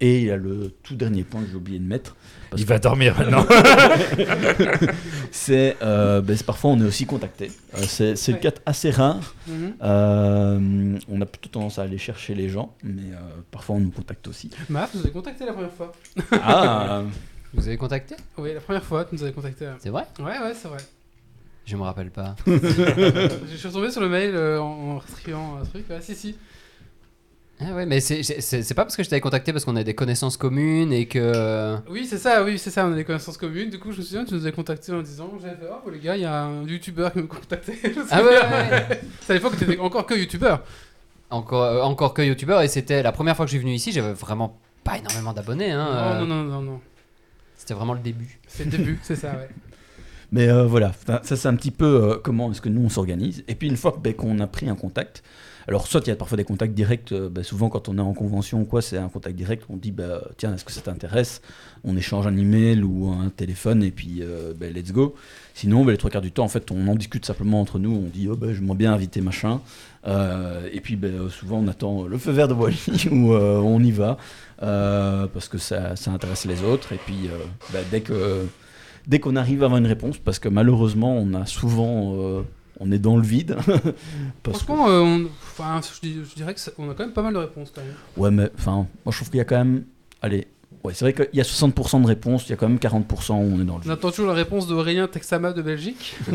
Et 0.00 0.20
il 0.20 0.24
y 0.26 0.30
a 0.30 0.36
le 0.36 0.70
tout 0.84 0.94
dernier 0.94 1.24
point 1.24 1.42
que 1.42 1.48
j'ai 1.50 1.56
oublié 1.56 1.78
de 1.80 1.84
mettre. 1.84 2.14
Il 2.56 2.64
va 2.66 2.78
dormir 2.78 3.16
maintenant. 3.18 3.44
c'est 5.32 5.76
euh, 5.82 6.20
ben, 6.20 6.36
c'est 6.36 6.46
parfois 6.46 6.70
on 6.70 6.80
est 6.80 6.84
aussi 6.84 7.04
contacté. 7.06 7.50
Euh, 7.74 7.78
c'est 7.86 8.16
c'est 8.16 8.32
le 8.32 8.36
Ouais. 8.38 8.42
cas 8.42 8.52
assez 8.66 8.90
rare. 8.90 9.34
Mhm. 9.46 9.74
Euh, 9.82 10.98
on 11.08 11.20
a 11.20 11.26
plutôt 11.26 11.48
tendance 11.48 11.78
à 11.78 11.82
aller 11.82 11.98
chercher 11.98 12.34
les 12.34 12.48
gens, 12.48 12.74
mais 12.84 13.10
euh, 13.12 13.16
parfois 13.50 13.76
on 13.76 13.80
nous 13.80 13.90
contacte 13.90 14.28
aussi. 14.28 14.50
Maf, 14.68 14.94
nous 14.94 15.00
avez 15.00 15.10
contacté 15.10 15.44
la 15.44 15.52
première 15.52 15.72
fois. 15.72 15.92
Ah, 16.32 17.02
Vous 17.54 17.66
avez 17.66 17.76
contacté 17.76 18.14
Oui, 18.36 18.52
la 18.54 18.60
première 18.60 18.84
fois, 18.84 19.04
tu 19.04 19.14
nous 19.14 19.22
avais 19.22 19.32
contacté. 19.32 19.66
C'est 19.78 19.88
vrai 19.90 20.04
Ouais, 20.18 20.38
ouais, 20.38 20.52
c'est 20.54 20.68
vrai. 20.68 20.78
Je 21.64 21.76
me 21.76 21.82
rappelle 21.82 22.10
pas. 22.10 22.34
Je 22.46 23.56
suis 23.56 23.68
retombé 23.68 23.90
sur 23.90 24.00
le 24.00 24.08
mail 24.08 24.34
euh, 24.34 24.60
en, 24.60 24.64
en 24.92 24.98
retriant 24.98 25.58
un 25.60 25.64
truc. 25.64 25.88
Ouais, 25.90 26.00
si, 26.00 26.14
si. 26.14 26.36
Ah 27.60 27.74
ouais, 27.74 27.86
mais 27.86 27.98
c'est- 28.00 28.22
c'est 28.22 28.40
c'est 28.62 28.74
pas 28.74 28.84
parce 28.84 28.96
que 28.96 29.02
je 29.02 29.08
t'avais 29.10 29.20
contacté 29.20 29.52
parce 29.52 29.64
qu'on 29.64 29.74
a 29.74 29.82
des 29.82 29.94
connaissances 29.94 30.36
communes 30.36 30.92
et 30.92 31.06
que. 31.06 31.76
Oui, 31.90 32.06
c'est 32.06 32.16
ça, 32.18 32.44
oui, 32.44 32.56
c'est 32.56 32.70
ça, 32.70 32.86
on 32.86 32.92
a 32.92 32.94
des 32.96 33.04
connaissances 33.04 33.36
communes. 33.36 33.68
Du 33.68 33.78
coup, 33.80 33.90
je 33.92 33.98
me 33.98 34.02
souviens, 34.04 34.24
tu 34.24 34.34
nous 34.34 34.42
avais 34.42 34.52
contacté 34.52 34.92
en 34.92 35.02
disant 35.02 35.28
J'avais 35.42 35.56
fait, 35.56 35.66
oh, 35.84 35.90
les 35.90 35.98
gars, 35.98 36.16
il 36.16 36.22
y 36.22 36.24
a 36.24 36.44
un 36.44 36.62
youtubeur 36.62 37.12
qui 37.12 37.18
me 37.18 37.26
contactait. 37.26 37.76
Je 37.82 37.88
me 37.88 38.06
Ah 38.10 38.22
ouais, 38.22 38.36
souviens. 38.36 38.50
ouais, 38.50 38.70
ouais. 38.90 39.00
C'est 39.22 39.32
à 39.32 39.34
l'époque 39.34 39.54
que 39.56 39.64
t'étais 39.64 39.78
encore 39.80 40.06
que 40.06 40.14
youtubeur. 40.14 40.62
Encore, 41.30 41.64
euh, 41.64 41.82
encore 41.82 42.14
que 42.14 42.22
youtubeur 42.22 42.62
et 42.62 42.68
c'était 42.68 43.02
la 43.02 43.12
première 43.12 43.36
fois 43.36 43.44
que 43.44 43.50
je 43.50 43.56
suis 43.56 43.62
venu 43.62 43.74
ici, 43.74 43.90
j'avais 43.92 44.12
vraiment 44.14 44.56
pas 44.84 44.96
énormément 44.98 45.32
d'abonnés. 45.34 45.72
Hein, 45.72 45.86
euh, 45.90 46.20
Non, 46.20 46.26
non, 46.26 46.44
non, 46.44 46.50
non, 46.52 46.62
non. 46.62 46.80
C'était 47.68 47.76
vraiment 47.76 47.92
le 47.92 48.00
début. 48.00 48.38
C'est 48.46 48.64
le 48.64 48.70
début, 48.70 48.98
c'est 49.02 49.14
ça, 49.14 49.32
ouais. 49.32 49.50
Mais 50.32 50.48
euh, 50.48 50.64
voilà, 50.64 50.94
ça 51.06 51.20
ça, 51.22 51.36
c'est 51.36 51.48
un 51.48 51.54
petit 51.54 51.70
peu 51.70 51.84
euh, 51.84 52.16
comment 52.16 52.50
est-ce 52.50 52.62
que 52.62 52.70
nous 52.70 52.80
on 52.80 52.88
s'organise. 52.88 53.44
Et 53.46 53.54
puis 53.54 53.68
une 53.68 53.76
fois 53.76 53.92
que, 53.92 53.98
ben, 53.98 54.14
qu'on 54.14 54.38
a 54.38 54.46
pris 54.46 54.70
un 54.70 54.74
contact, 54.74 55.22
alors 55.68 55.86
soit 55.86 56.00
il 56.06 56.08
y 56.08 56.12
a 56.12 56.16
parfois 56.16 56.38
des 56.38 56.44
contacts 56.44 56.72
directs, 56.72 57.12
euh, 57.12 57.28
ben, 57.28 57.44
souvent 57.44 57.68
quand 57.68 57.90
on 57.90 57.98
est 57.98 58.00
en 58.00 58.14
convention 58.14 58.62
ou 58.62 58.64
quoi, 58.64 58.80
c'est 58.80 58.96
un 58.96 59.10
contact 59.10 59.36
direct, 59.36 59.64
on 59.68 59.76
dit 59.76 59.92
bah, 59.92 60.22
tiens 60.38 60.54
est-ce 60.54 60.64
que 60.64 60.72
ça 60.72 60.80
t'intéresse? 60.80 61.42
On 61.84 61.94
échange 61.94 62.26
un 62.26 62.36
email 62.38 62.82
ou 62.82 63.10
un 63.10 63.28
téléphone 63.28 63.82
et 63.82 63.90
puis 63.90 64.22
euh, 64.22 64.54
ben, 64.58 64.72
let's 64.72 64.92
go. 64.92 65.14
Sinon 65.52 65.84
ben, 65.84 65.90
les 65.90 65.98
trois 65.98 66.10
quarts 66.10 66.22
du 66.22 66.32
temps 66.32 66.44
en 66.44 66.48
fait 66.48 66.70
on 66.70 66.88
en 66.88 66.94
discute 66.94 67.26
simplement 67.26 67.60
entre 67.60 67.78
nous, 67.78 67.90
on 67.90 68.08
dit 68.08 68.28
oh, 68.30 68.36
ben, 68.36 68.54
j'aimerais 68.54 68.78
bien 68.78 68.94
inviter 68.94 69.20
machin. 69.20 69.60
Euh, 70.06 70.66
et 70.72 70.80
puis 70.80 70.98
souvent 71.28 71.58
on 71.58 71.68
attend 71.68 72.06
le 72.06 72.16
feu 72.16 72.32
vert 72.32 72.48
de 72.48 72.54
Wally 72.54 72.78
ou 73.10 73.34
euh, 73.34 73.58
on 73.58 73.82
y 73.82 73.90
va 73.90 74.16
parce 74.58 75.48
que 75.48 75.58
ça, 75.58 75.92
intéresse 76.06 76.46
les 76.46 76.64
autres. 76.64 76.94
Et 76.94 76.98
puis 77.04 77.28
dès 77.90 78.00
que 78.00 78.46
dès 79.06 79.20
qu'on 79.20 79.36
arrive 79.36 79.62
à 79.62 79.66
avoir 79.66 79.78
une 79.78 79.86
réponse, 79.86 80.16
parce 80.16 80.38
que 80.38 80.48
malheureusement, 80.48 81.14
on 81.14 81.34
a 81.34 81.44
souvent, 81.44 82.42
on 82.80 82.90
est 82.92 82.98
dans 82.98 83.16
le 83.16 83.22
vide. 83.22 83.56
parce 84.42 84.58
que, 84.58 84.64
Franchement, 84.64 84.88
euh, 84.88 85.00
on... 85.00 85.24
enfin, 85.42 85.80
je, 86.02 86.08
je 86.08 86.34
dirais 86.34 86.54
qu'on 86.76 86.90
a 86.90 86.94
quand 86.94 87.04
même 87.04 87.12
pas 87.12 87.22
mal 87.22 87.32
de 87.34 87.38
réponses 87.38 87.72
quand 87.74 87.82
même. 87.82 87.94
ouais, 88.16 88.30
mais 88.30 88.50
enfin, 88.58 88.86
moi 89.04 89.10
je 89.12 89.16
trouve 89.16 89.30
qu'il 89.30 89.38
y 89.38 89.40
a 89.40 89.44
quand 89.44 89.58
même, 89.58 89.84
allez, 90.22 90.46
ouais, 90.84 90.94
c'est 90.94 91.04
vrai 91.04 91.12
qu'il 91.12 91.36
y 91.36 91.40
a 91.40 91.44
60% 91.44 92.02
de 92.02 92.06
réponses, 92.06 92.46
il 92.46 92.50
y 92.50 92.52
a 92.52 92.56
quand 92.56 92.68
même 92.68 92.78
40% 92.78 93.32
où 93.32 93.34
on 93.34 93.60
est 93.60 93.64
dans 93.64 93.78
le 93.78 93.82
On 93.86 93.90
attend 93.90 94.10
toujours 94.10 94.28
la 94.28 94.34
réponse 94.34 94.66
d'Aurélien 94.68 95.08
Texama 95.08 95.52
de 95.52 95.62
Belgique. 95.62 96.16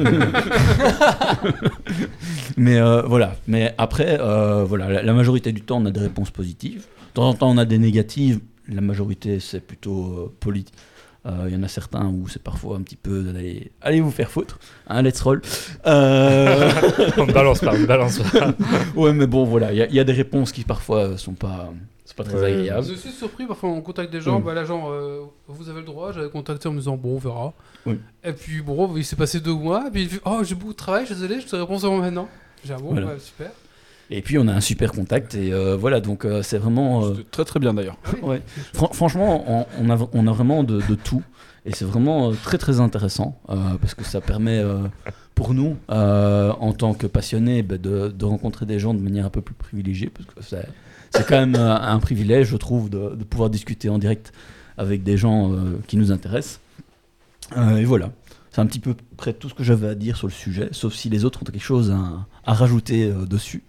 Mais 2.58 2.78
euh, 2.78 3.02
voilà, 3.04 3.36
mais 3.48 3.74
après, 3.78 4.18
euh, 4.20 4.64
voilà, 4.64 4.90
la, 4.90 5.02
la 5.04 5.14
majorité 5.14 5.52
du 5.52 5.62
temps, 5.62 5.82
on 5.82 5.86
a 5.86 5.92
des 5.92 6.00
réponses 6.00 6.32
positives. 6.32 6.82
De 7.10 7.14
temps 7.16 7.30
en 7.30 7.34
temps, 7.34 7.50
on 7.52 7.58
a 7.58 7.66
des 7.66 7.78
négatives. 7.78 8.40
La 8.68 8.82
majorité, 8.82 9.40
c'est 9.40 9.60
plutôt 9.60 10.34
politique. 10.40 10.74
Il 11.26 11.54
y 11.54 11.56
en 11.56 11.64
a 11.64 11.68
certains 11.70 12.06
où 12.08 12.28
c'est 12.28 12.44
parfois 12.44 12.76
un 12.78 12.82
petit 12.82 12.98
peu 12.98 13.22
d'aller 13.24 13.72
allez 13.82 14.02
vous 14.02 14.12
faire 14.12 14.30
foutre, 14.30 14.60
hein, 14.88 15.02
let's 15.02 15.22
roll. 15.22 15.42
Euh, 15.88 16.72
on 17.18 17.26
ne 17.26 17.32
balance 17.34 17.60
pas, 17.60 17.74
on 17.74 17.80
ne 17.80 17.86
balance 17.86 18.20
pas. 18.20 18.54
Ouais, 18.96 19.14
mais 19.14 19.28
bon, 19.28 19.44
voilà, 19.46 19.72
il 19.72 19.78
y, 19.78 19.82
a- 19.82 19.88
il 19.88 19.96
y 19.96 20.00
a 20.00 20.04
des 20.04 20.14
réponses 20.14 20.52
qui 20.52 20.64
parfois 20.64 21.00
euh, 21.00 21.18
sont 21.18 21.34
pas, 21.34 21.72
sont 22.06 22.16
pas 22.16 22.24
très 22.26 22.36
Ouais. 22.40 22.54
agréables. 22.54 22.86
Je 22.88 22.94
suis 22.96 23.12
surpris, 23.12 23.46
parfois 23.46 23.70
on 23.70 23.82
contacte 23.82 24.12
des 24.12 24.22
gens, 24.22 24.40
Mm. 24.40 24.44
bah 24.44 24.54
là 24.54 24.66
genre, 24.66 24.90
euh, 24.92 25.22
vous 25.48 25.70
avez 25.70 25.80
le 25.80 25.86
droit, 25.86 26.12
j'avais 26.12 26.30
contacté 26.30 26.68
en 26.68 26.74
me 26.74 26.80
disant 26.80 26.98
bon 26.98 27.16
on 27.16 27.20
verra. 27.20 27.54
Oui. 27.86 28.00
Et 28.24 28.34
puis 28.34 28.62
bon, 28.62 28.96
il 28.98 29.06
s'est 29.06 29.16
passé 29.16 29.40
deux 29.40 29.54
mois, 29.54 29.86
et 29.88 29.92
puis 29.92 30.10
oh 30.26 30.40
j'ai 30.44 30.56
beaucoup 30.56 30.74
de 30.74 30.78
travail, 30.78 31.06
je 31.08 31.14
suis 31.14 31.22
désolé, 31.22 31.40
je 31.42 31.48
te 31.48 31.56
réponds 31.56 31.80
seulement 31.80 31.98
maintenant. 32.00 32.28
J'ai 32.66 32.74
un 32.74 32.78
bon, 32.78 32.92
Voilà. 32.92 33.08
ouais, 33.08 33.20
super. 33.20 33.52
Et 34.16 34.22
puis 34.22 34.38
on 34.38 34.48
a 34.48 34.54
un 34.54 34.62
super 34.62 34.92
contact 34.92 35.34
et 35.34 35.52
euh, 35.52 35.76
voilà 35.76 36.00
donc 36.00 36.24
euh, 36.24 36.44
c'est 36.44 36.60
vraiment 36.60 37.04
euh, 37.06 37.14
Très 37.32 37.46
très 37.46 37.60
bien 37.60 37.74
d'ailleurs. 37.74 37.98
ouais. 38.22 38.42
Fran- 38.74 38.92
franchement 38.94 39.44
on, 39.48 39.66
on 39.82 39.90
a 39.90 39.98
on 40.14 40.28
a 40.28 40.32
vraiment 40.32 40.64
de, 40.64 40.82
de 40.88 40.96
tout 40.96 41.24
et 41.66 41.72
c'est 41.74 41.86
vraiment 41.86 42.30
euh, 42.30 42.34
très 42.44 42.58
très 42.60 42.80
intéressant 42.80 43.40
euh, 43.50 43.56
parce 43.82 43.96
que 43.96 44.04
ça 44.04 44.22
permet 44.22 44.60
euh, 44.60 44.84
pour 45.34 45.56
nous 45.56 45.78
euh, 45.90 46.52
en 46.60 46.74
tant 46.74 46.94
que 46.94 47.08
passionnés 47.08 47.64
bah, 47.64 47.78
de, 47.80 48.10
de 48.10 48.26
rencontrer 48.26 48.66
des 48.68 48.78
gens 48.78 48.94
de 48.94 49.00
manière 49.00 49.26
un 49.26 49.30
peu 49.32 49.42
plus 49.42 49.56
privilégiée 49.56 50.10
parce 50.16 50.28
que 50.28 50.44
c'est 50.44 50.68
c'est 51.10 51.26
quand 51.28 51.40
même 51.40 51.56
euh, 51.56 51.76
un 51.76 52.00
privilège 52.00 52.48
je 52.50 52.58
trouve 52.58 52.90
de, 52.92 53.16
de 53.16 53.24
pouvoir 53.24 53.50
discuter 53.50 53.90
en 53.90 53.98
direct 53.98 54.32
avec 54.78 55.02
des 55.04 55.18
gens 55.18 55.52
euh, 55.54 55.80
qui 55.88 55.98
nous 55.98 56.12
intéressent 56.12 56.60
Euh, 57.58 57.78
et 57.78 57.86
voilà 57.86 58.12
c'est 58.52 58.62
un 58.62 58.68
petit 58.68 58.80
peu 58.80 58.94
près 59.18 59.34
tout 59.34 59.50
ce 59.50 59.56
que 59.56 59.64
j'avais 59.64 59.88
à 59.88 59.96
dire 59.96 60.16
sur 60.18 60.28
le 60.28 60.34
sujet 60.34 60.70
sauf 60.72 60.94
si 60.94 61.10
les 61.10 61.26
autres 61.26 61.40
ont 61.42 61.46
quelque 61.46 61.60
chose 61.74 61.90
à, 61.92 62.26
à 62.46 62.54
rajouter 62.54 63.00
euh, 63.10 63.26
dessus 63.26 63.64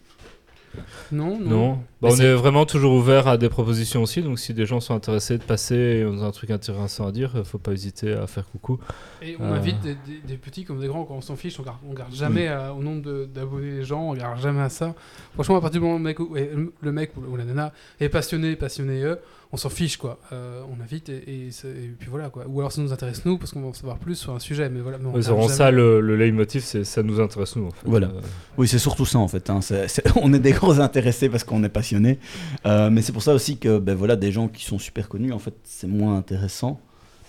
Non, 1.12 1.38
non. 1.38 1.48
Non. 1.50 1.78
Bah, 2.02 2.08
on 2.12 2.16
est 2.16 2.34
vraiment 2.34 2.66
toujours 2.66 2.92
ouvert 2.94 3.28
à 3.28 3.36
des 3.38 3.48
propositions 3.48 4.02
aussi, 4.02 4.20
donc 4.22 4.38
si 4.38 4.52
des 4.54 4.66
gens 4.66 4.80
sont 4.80 4.94
intéressés 4.94 5.38
de 5.38 5.42
passer 5.42 5.74
et 5.74 6.04
ont 6.04 6.22
un 6.22 6.30
truc 6.30 6.50
intéressant 6.50 7.06
à 7.06 7.12
dire, 7.12 7.32
euh, 7.36 7.44
faut 7.44 7.58
pas 7.58 7.72
hésiter 7.72 8.12
à 8.12 8.26
faire 8.26 8.44
coucou. 8.50 8.78
Et 9.22 9.36
on 9.40 9.44
Euh. 9.44 9.54
invite 9.54 9.80
des, 9.80 9.94
des- 9.94 10.20
des 10.26 10.36
petits 10.36 10.64
comme 10.64 10.80
des 10.80 10.86
grands, 10.88 11.04
quand 11.04 11.14
on 11.14 11.20
s'en 11.20 11.36
fiche, 11.36 11.58
on 11.58 11.62
garde, 11.62 11.78
on 11.88 11.94
garde 11.94 12.14
jamais 12.14 12.48
euh, 12.48 12.72
au 12.72 12.82
nombre 12.82 13.02
de- 13.02 13.24
d'abonnés 13.32 13.72
des 13.72 13.84
gens, 13.84 14.02
on 14.02 14.10
regarde 14.10 14.40
jamais 14.40 14.60
à 14.62 14.68
ça. 14.68 14.94
Franchement, 15.34 15.56
à 15.56 15.60
partir 15.60 15.80
du 15.80 15.86
moment 15.86 15.94
où 15.96 15.98
le 15.98 16.04
mec, 16.04 16.20
ou- 16.20 16.36
le 16.80 16.92
mec 16.92 17.12
ou 17.16 17.36
la 17.36 17.44
nana 17.44 17.72
est 18.00 18.08
passionné, 18.08 18.56
passionné 18.56 19.02
eux, 19.02 19.18
on 19.54 19.56
s'en 19.56 19.68
fiche 19.70 19.96
quoi. 19.96 20.18
Euh, 20.32 20.62
on 20.68 20.82
invite 20.82 21.08
et, 21.08 21.46
et 21.46 21.50
c'est- 21.50 21.68
et 21.68 21.94
puis 21.98 22.08
voilà 22.10 22.28
quoi. 22.28 22.44
Ou 22.46 22.58
alors 22.60 22.72
ça 22.72 22.82
nous 22.82 22.92
intéresse 22.92 23.24
nous 23.24 23.38
parce 23.38 23.52
qu'on 23.52 23.62
va 23.62 23.68
en 23.68 23.72
savoir 23.72 23.98
plus 23.98 24.16
sur 24.16 24.34
un 24.34 24.38
sujet, 24.40 24.68
mais 24.68 24.80
voilà. 24.80 24.98
mais 24.98 25.06
on 25.06 25.12
vraiment 25.12 25.48
ça 25.48 25.70
le, 25.70 26.00
le 26.00 26.16
leitmotiv, 26.16 26.62
c'est 26.62 26.84
ça 26.84 27.02
nous 27.02 27.20
intéresse 27.20 27.56
nous. 27.56 27.66
En 27.66 27.70
fait. 27.70 27.86
Voilà. 27.86 28.08
Euh, 28.08 28.20
Oui, 28.58 28.68
c'est 28.68 28.78
surtout 28.78 29.06
ça 29.06 29.18
en 29.18 29.28
fait. 29.28 29.48
hein. 29.50 29.60
C'est- 29.60 29.88
c'est- 29.88 30.04
on 30.22 30.32
est 30.32 30.38
des 30.40 30.52
gros 30.52 30.80
intéressés 30.80 31.28
parce 31.28 31.44
qu'on 31.44 31.62
est 31.64 31.68
passionnés. 31.68 32.18
Euh, 32.66 32.90
mais 32.90 33.00
c'est 33.02 33.12
pour 33.12 33.22
ça 33.22 33.32
aussi 33.32 33.56
que 33.58 33.78
ben, 33.78 33.94
voilà, 33.94 34.16
des 34.16 34.32
gens 34.32 34.48
qui 34.48 34.64
sont 34.64 34.78
super 34.78 35.08
connus, 35.08 35.32
en 35.32 35.38
fait, 35.38 35.54
c'est 35.64 35.86
moins 35.86 36.16
intéressant. 36.16 36.80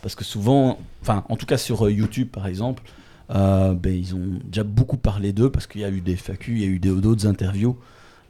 Parce 0.02 0.16
que 0.16 0.24
souvent, 0.24 0.78
enfin, 1.02 1.24
en 1.30 1.36
tout 1.36 1.46
cas 1.46 1.58
sur 1.58 1.86
euh, 1.86 1.92
YouTube 1.92 2.28
par 2.32 2.46
exemple, 2.48 2.84
euh, 3.32 3.74
ben, 3.74 3.94
ils 3.94 4.14
ont 4.16 4.40
déjà 4.46 4.64
beaucoup 4.64 4.98
parlé 4.98 5.34
d'eux 5.34 5.50
parce 5.50 5.66
qu'il 5.68 5.82
y 5.82 5.86
a 5.86 5.90
eu 5.90 6.02
des 6.02 6.16
FAQ, 6.16 6.54
il 6.54 6.62
y 6.62 6.64
a 6.64 6.68
eu 6.68 6.80
d'autres 6.80 7.26
interviews. 7.28 7.76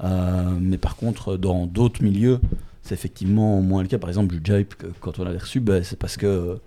Euh, 0.03 0.57
mais 0.59 0.77
par 0.77 0.95
contre, 0.97 1.37
dans 1.37 1.65
d'autres 1.65 2.03
milieux, 2.03 2.39
c'est 2.85 2.93
effectivement 2.93 3.61
moins 3.61 3.81
le 3.81 3.87
cas. 3.87 3.97
Par 3.97 4.09
exemple, 4.09 4.35
Jujipe, 4.35 4.75
que- 4.75 4.87
quand 4.99 5.19
on 5.19 5.23
l'a 5.23 5.31
reçu, 5.31 5.59
ben, 5.59 5.83
c'est 5.83 5.97
parce 5.97 6.17
que. 6.17 6.59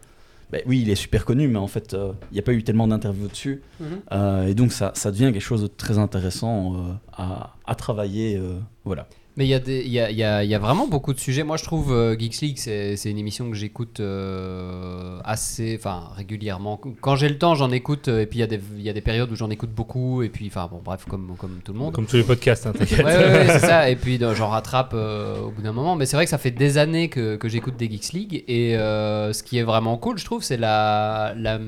ben 0.51 0.63
oui, 0.67 0.81
il 0.83 0.91
est 0.91 0.95
super 0.95 1.25
connu, 1.25 1.47
mais 1.49 1.59
en 1.59 1.67
fait, 1.69 1.95
euh, 1.95 2.13
il 2.31 2.35
n'y 2.35 2.41
a 2.41 2.43
pas 2.43 2.53
eu 2.53 2.63
tellement 2.65 2.89
d'interviews 2.89 3.29
dessus. 3.29 3.63
Mhm. 3.81 3.87
Euh, 4.13 4.47
et 4.47 4.55
donc 4.55 4.73
ça, 4.73 4.93
ça 4.95 5.11
devient 5.11 5.31
quelque 5.33 5.41
chose 5.41 5.63
de 5.63 5.67
très 5.69 5.99
intéressant 5.99 6.75
euh, 6.75 6.79
à, 7.13 7.55
à 7.67 7.75
travailler. 7.75 8.41
voilà. 8.85 9.07
Mais 9.39 9.47
il 9.47 9.51
y, 9.51 9.55
a 9.55 9.61
des- 9.61 9.87
y, 9.87 10.01
a, 10.01 10.11
y, 10.11 10.25
a, 10.25 10.43
y 10.43 10.53
a 10.53 10.59
vraiment 10.59 10.89
beaucoup 10.89 11.15
de 11.15 11.21
sujets. 11.21 11.45
Moi, 11.45 11.57
je 11.57 11.63
trouve 11.63 11.93
euh, 11.93 12.19
Geeks 12.19 12.41
League, 12.41 12.57
c'est 12.59 12.97
c'est 12.97 13.09
une 13.09 13.19
émission 13.19 13.49
que 13.49 13.55
j'écoute 13.57 14.01
euh, 14.01 15.21
assez, 15.25 15.77
enfin 15.79 16.09
régulièrement. 16.17 16.81
Quand 17.01 17.15
j'ai 17.15 17.29
le 17.29 17.39
temps, 17.39 17.55
j'en 17.55 17.71
écoute. 17.71 18.09
euh, 18.09 18.23
Et 18.23 18.27
puis 18.27 18.39
il 18.39 18.41
y, 18.41 18.45
a 18.45 18.49
des- 18.49 18.61
il 18.77 18.83
y 18.83 18.89
a 18.91 18.93
des 18.93 19.01
périodes 19.01 19.31
où 19.31 19.37
j'en 19.37 19.49
écoute 19.49 19.71
beaucoup. 19.71 20.23
Et 20.25 20.29
puis, 20.29 20.49
enfin 20.49 20.69
bon, 20.69 20.81
bref, 20.85 21.05
comme, 21.09 21.37
comme 21.39 21.61
tout 21.65 21.73
le 21.73 21.79
monde. 21.79 21.95
Comme 21.95 22.07
tous 22.07 22.17
les 22.17 22.25
podcasts, 22.25 22.67
hein, 22.67 22.73
t'inquiète. 22.77 22.99
Ouais, 23.07 23.17
ouais, 23.17 23.33
ouais, 23.33 23.47
c'est 23.49 23.61
ça. 23.61 23.89
Et 23.89 23.95
puis 23.95 24.19
j'en 24.35 24.49
rattrape 24.49 24.91
euh, 24.95 25.41
au 25.41 25.51
bout 25.51 25.63
d'un 25.63 25.73
moment. 25.73 25.95
Mais 25.95 26.05
c'est 26.07 26.17
vrai 26.17 26.25
que 26.25 26.31
ça 26.31 26.39
fait 26.39 26.51
des 26.51 26.77
années 26.77 27.09
que, 27.09 27.37
que 27.37 27.49
j'écoute 27.49 27.77
des 27.77 27.89
Geeks 27.89 28.13
League. 28.15 28.45
Et 28.49 28.73
ce 28.75 29.43
qui 29.45 29.59
est 29.59 29.63
vraiment 29.63 29.97
cool, 29.99 30.19
je 30.19 30.25
trouve, 30.25 30.43
c'est 30.43 30.57
la, 30.57 31.33
la, 31.37 31.61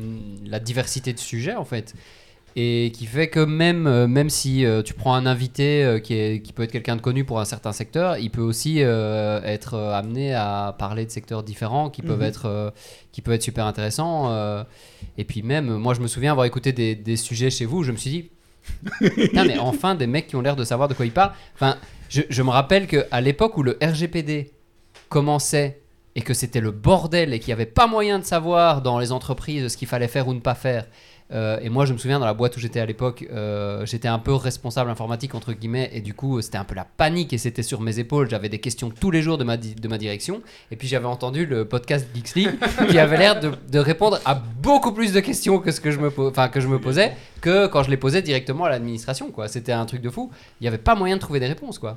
la 0.44 0.58
diversité 0.58 1.12
de 1.12 1.18
sujets 1.20 1.54
en 1.54 1.64
fait. 1.64 1.94
Et 2.56 2.90
qui 2.94 3.06
fait 3.06 3.28
que 3.28 3.40
même, 3.40 3.86
euh, 3.86 4.06
même 4.08 4.28
si 4.28 4.64
euh, 4.66 4.82
tu 4.82 4.92
prends 4.94 5.14
un 5.14 5.24
invité 5.24 5.84
euh, 5.84 5.98
qui, 6.00 6.14
est, 6.14 6.42
qui 6.42 6.52
peut 6.52 6.64
être 6.64 6.72
quelqu'un 6.72 6.96
de 6.96 7.00
connu 7.00 7.24
pour 7.24 7.38
un 7.38 7.44
certain 7.44 7.72
secteur, 7.72 8.18
il 8.18 8.30
peut 8.30 8.40
aussi 8.40 8.80
être 8.80 9.74
amené 9.78 10.34
à 10.34 10.74
parler 10.78 11.06
de 11.06 11.10
secteurs 11.10 11.42
différents 11.42 11.90
qui 11.90 12.02
peuvent, 12.02 12.18
Mhm. 12.20 12.24
être, 12.26 12.72
qui 13.12 13.22
peuvent 13.22 13.34
être 13.34 13.42
super 13.42 13.66
intéressants. 13.66 14.34
et 15.18 15.24
puis 15.24 15.42
même, 15.42 15.76
moi 15.76 15.94
je 15.94 16.00
me 16.00 16.06
souviens 16.06 16.32
avoir 16.32 16.46
écouté 16.46 16.72
des, 16.72 16.94
des 16.94 17.16
sujets 17.16 17.50
chez 17.50 17.64
vous, 17.64 17.82
je 17.84 17.92
me 17.92 17.96
suis 17.96 18.10
dit, 18.10 18.30
Putain, 19.14 19.44
mais 19.44 19.58
enfin, 19.58 19.94
des 19.94 20.06
mecs 20.06 20.26
qui 20.26 20.36
ont 20.36 20.40
l'air 20.42 20.56
de 20.56 20.64
savoir 20.64 20.88
de 20.88 20.94
quoi 20.94 21.06
ils 21.06 21.12
parlent. 21.12 21.32
Enfin, 21.54 21.76
je, 22.08 22.22
je 22.28 22.42
me 22.42 22.50
rappelle 22.50 22.86
qu'à 22.86 23.20
l'époque 23.20 23.56
où 23.56 23.62
le 23.62 23.78
RGPD 23.82 24.50
commençait 25.08 25.80
et 26.14 26.22
que 26.22 26.34
c'était 26.34 26.60
le 26.60 26.70
bordel 26.70 27.32
et 27.32 27.38
qu'il 27.38 27.48
n'y 27.48 27.52
avait 27.54 27.66
pas 27.66 27.86
moyen 27.86 28.18
de 28.18 28.24
savoir 28.24 28.82
dans 28.82 28.98
les 28.98 29.12
entreprises 29.12 29.68
ce 29.68 29.76
qu'il 29.76 29.88
fallait 29.88 30.08
faire 30.08 30.28
ou 30.28 30.34
ne 30.34 30.40
pas 30.40 30.54
faire. 30.54 30.86
Euh, 31.32 31.58
et 31.60 31.68
moi, 31.68 31.84
je 31.84 31.92
me 31.92 31.98
souviens 31.98 32.18
dans 32.18 32.26
la 32.26 32.34
boîte 32.34 32.56
où 32.56 32.60
j'étais 32.60 32.80
à 32.80 32.86
l'époque, 32.86 33.26
euh, 33.30 33.86
j'étais 33.86 34.08
un 34.08 34.18
peu 34.18 34.34
responsable 34.34 34.90
informatique 34.90 35.34
entre 35.34 35.52
guillemets, 35.52 35.90
et 35.92 36.00
du 36.00 36.14
coup, 36.14 36.40
c'était 36.40 36.58
un 36.58 36.64
peu 36.64 36.74
la 36.74 36.84
panique 36.84 37.32
et 37.32 37.38
c'était 37.38 37.62
sur 37.62 37.80
mes 37.80 37.98
épaules. 37.98 38.28
J'avais 38.28 38.48
des 38.48 38.58
questions 38.58 38.90
tous 38.90 39.10
les 39.10 39.22
jours 39.22 39.38
de 39.38 39.44
ma, 39.44 39.56
direction. 39.56 40.42
Et 40.70 40.76
puis 40.76 40.88
j'avais 40.88 41.06
entendu 41.06 41.46
le 41.46 41.64
podcast 41.64 42.06
Geeks 42.14 42.48
qui 42.88 42.98
avait 42.98 43.16
l'air 43.16 43.40
de, 43.40 43.78
répondre 43.78 44.18
à 44.24 44.34
beaucoup 44.34 44.92
plus 44.92 45.12
de 45.12 45.20
questions 45.20 45.58
que 45.58 45.70
ce 45.70 45.80
que 45.80 45.90
je 45.90 45.98
me, 45.98 46.10
que 46.10 46.60
je 46.60 46.68
me 46.68 46.80
posais 46.80 47.12
que 47.40 47.66
quand 47.66 47.82
je 47.82 47.90
les 47.90 47.96
posais 47.96 48.22
directement 48.22 48.64
à 48.64 48.70
l'administration. 48.70 49.32
C'était 49.46 49.72
un 49.72 49.86
truc 49.86 50.02
de 50.02 50.10
fou. 50.10 50.30
Il 50.60 50.64
n'y 50.64 50.68
avait 50.68 50.78
pas 50.78 50.94
moyen 50.94 51.16
de 51.16 51.20
trouver 51.20 51.40
des 51.40 51.46
réponses. 51.46 51.78
quoi. 51.78 51.96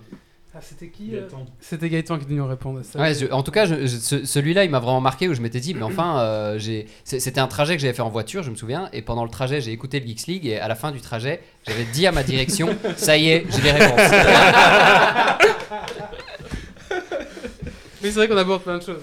Ah, 0.55 0.59
c'était 0.61 0.89
qui 0.89 1.15
euh 1.15 1.27
C'était 1.59 1.89
Gaëtan 1.89 2.19
qui 2.19 2.25
devait 2.25 2.35
nous 2.35 2.45
répondre 2.45 2.79
à 2.79 2.83
ça. 2.83 2.99
Ouais, 2.99 3.15
je- 3.15 3.25
en 3.31 3.41
tout 3.41 3.49
cas, 3.51 3.65
je- 3.65 3.87
je- 3.87 3.97
ce- 3.97 4.23
celui-là, 4.23 4.63
il 4.65 4.69
m'a 4.69 4.77
vraiment 4.79 5.01
marqué 5.01 5.27
où 5.27 5.33
je 5.33 5.41
m'étais 5.41 5.59
dit, 5.59 5.73
mais 5.73 5.81
enfin, 5.81 6.19
euh, 6.19 6.59
j'ai- 6.59 6.85
c'était 7.05 7.39
un 7.39 7.47
trajet 7.47 7.75
que 7.75 7.81
j'avais 7.81 7.93
fait 7.93 8.03
en 8.03 8.09
voiture, 8.09 8.43
je 8.43 8.51
me 8.51 8.55
souviens, 8.55 8.87
et 8.93 9.01
pendant 9.01 9.23
le 9.23 9.31
trajet, 9.31 9.61
j'ai 9.61 9.71
écouté 9.71 9.99
le 9.99 10.05
Geeks 10.05 10.27
League, 10.27 10.45
et 10.45 10.59
à 10.59 10.67
la 10.67 10.75
fin 10.75 10.91
du 10.91 11.01
trajet, 11.01 11.41
j'avais 11.67 11.85
dit 11.85 12.05
à 12.05 12.11
ma 12.11 12.21
direction, 12.21 12.69
ça 12.97 13.17
y 13.17 13.29
est, 13.29 13.45
j'ai 13.49 13.61
les 13.63 13.71
réponses. 13.71 13.99
Mais 18.03 18.09
c'est 18.09 18.15
vrai 18.15 18.27
qu'on 18.27 18.37
aborde 18.37 18.61
plein 18.63 18.77
de 18.77 18.83
choses. 18.83 18.97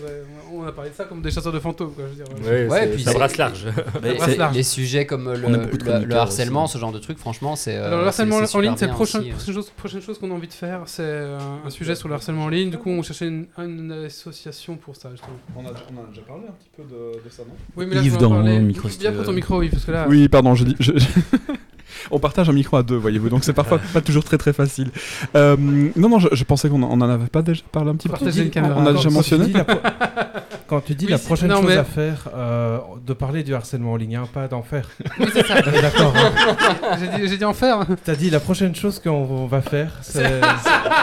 On 0.53 0.65
a 0.65 0.73
parlé 0.73 0.91
de 0.91 0.95
ça 0.95 1.05
comme 1.05 1.23
des 1.23 1.31
chasseurs 1.31 1.53
de 1.53 1.59
fantômes, 1.59 1.93
quoi. 1.95 2.05
Je 2.13 2.23
veux 2.23 2.25
dire, 2.61 2.71
ouais. 2.71 2.87
Puis 2.89 3.03
ça 3.03 3.15
brasse 3.15 3.37
large. 3.39 3.67
Mais 4.03 4.15
brasse 4.15 4.31
c'est- 4.31 4.37
large. 4.37 4.55
Les 4.55 4.63
sujets 4.63 5.07
comme 5.07 5.29
euh, 5.29 5.37
le, 5.37 5.77
chroniqueurs 5.79 6.23
harcèlement, 6.23 6.65
aussi. 6.65 6.75
ce 6.75 6.79
genre 6.79 6.93
de 6.93 6.99
trucs, 6.99 7.19
franchement, 7.19 7.57
c'est. 7.57 7.77
euh, 7.77 7.87
Alors 7.87 8.01
le 8.03 8.07
harcèlement 8.09 8.37
en 8.37 8.59
ligne, 8.61 8.75
c'est 8.77 8.87
la 8.87 8.93
prochaine, 8.93 9.25
chose, 9.45 9.71
prochaine 9.77 10.03
chose 10.03 10.19
qu'on 10.19 10.31
a 10.31 10.35
envie 10.35 10.49
de 10.49 10.53
faire. 10.53 10.83
C'est 10.87 11.03
euh, 11.03 11.39
un 11.65 11.71
sujet 11.71 11.95
sur 11.95 12.09
le 12.09 12.15
harcèlement 12.15 12.45
en 12.45 12.49
ligne. 12.49 12.71
Du 12.71 12.79
coup, 12.79 12.91
on 12.91 13.03
cherchait 13.03 13.29
une, 13.29 13.47
une 13.59 13.93
association 14.07 14.77
pour 14.77 14.97
ça. 14.97 15.09
On, 15.57 15.61
a, 15.61 15.63
on 15.65 16.05
a 16.05 16.09
déjà 16.11 16.23
parlé 16.27 16.45
un 16.49 16.53
petit 16.53 16.71
peu 16.77 16.83
de, 16.83 17.25
de 17.25 17.31
ça, 17.31 17.43
non? 17.47 17.55
Oui, 17.77 17.87
mais 17.89 17.95
là, 17.95 18.03
Yves 18.03 18.11
je 18.11 18.15
voulais 18.15 18.27
en 18.27 18.31
dans 18.31 18.35
parler. 18.37 18.57
le 18.59 18.65
micro, 18.65 18.89
Bien 18.99 19.13
pour 19.13 19.25
ton 19.25 19.33
micro, 19.33 19.59
oui, 19.59 19.69
parce 19.71 19.85
que 19.85 19.93
là. 19.93 20.07
Oui, 20.09 20.29
pardon, 20.29 20.55
je 20.55 20.65
dis. 20.65 20.77
je- 20.81 20.93
On 22.11 22.19
partage 22.19 22.49
un 22.49 22.53
micro 22.53 22.77
à 22.77 22.83
deux, 22.83 22.97
voyez-vous, 22.97 23.29
donc 23.29 23.45
c'est 23.45 23.53
parfois 23.53 23.79
pas 23.93 24.01
toujours 24.01 24.25
très 24.25 24.39
très 24.39 24.53
facile. 24.53 24.91
Euh, 25.35 25.57
non, 25.97 26.09
non, 26.09 26.19
je, 26.19 26.29
je 26.33 26.45
pensais 26.45 26.69
qu'on 26.69 26.83
en 26.83 26.91
on 26.91 27.01
en 27.01 27.09
avait 27.09 27.27
pas 27.27 27.43
déjà 27.43 27.63
parlé 27.71 27.91
un 27.91 27.95
petit 27.97 28.09
peu. 28.09 28.17
Caméra. 28.51 28.75
On 28.77 28.87
a 28.87 28.93
déjà 28.93 29.11
mentionné 29.11 29.53
Quand 30.71 30.81
tu 30.81 30.95
dis 30.95 31.07
Oui, 31.07 31.11
la 31.11 31.19
prochaine 31.19 31.49
non, 31.49 31.57
chose 31.63 31.67
mais- 31.67 31.77
à 31.79 31.83
faire, 31.85 32.29
euh, 32.33 32.79
de 33.05 33.13
parler 33.13 33.43
du 33.43 33.53
harcèlement 33.55 33.91
en 33.93 33.97
ligne, 33.97 34.15
hein, 34.15 34.29
pas 34.33 34.47
d'en 34.47 34.63
faire. 34.63 34.89
Oui, 35.19 35.27
c'est 35.33 35.45
ça. 35.45 35.61
D'accord. 35.83 36.15
hein. 36.17 36.97
J'ai 37.01 37.09
dit, 37.09 37.29
j'ai 37.29 37.37
dit 37.39 37.45
en 37.45 37.53
faire. 37.55 37.85
T'as 38.05 38.15
dit 38.15 38.31
la 38.31 38.39
prochaine 38.39 38.73
chose 38.77 39.01
qu'on 39.01 39.11
on 39.11 39.47
va 39.47 39.63
faire, 39.63 39.99
c'est 40.01 40.41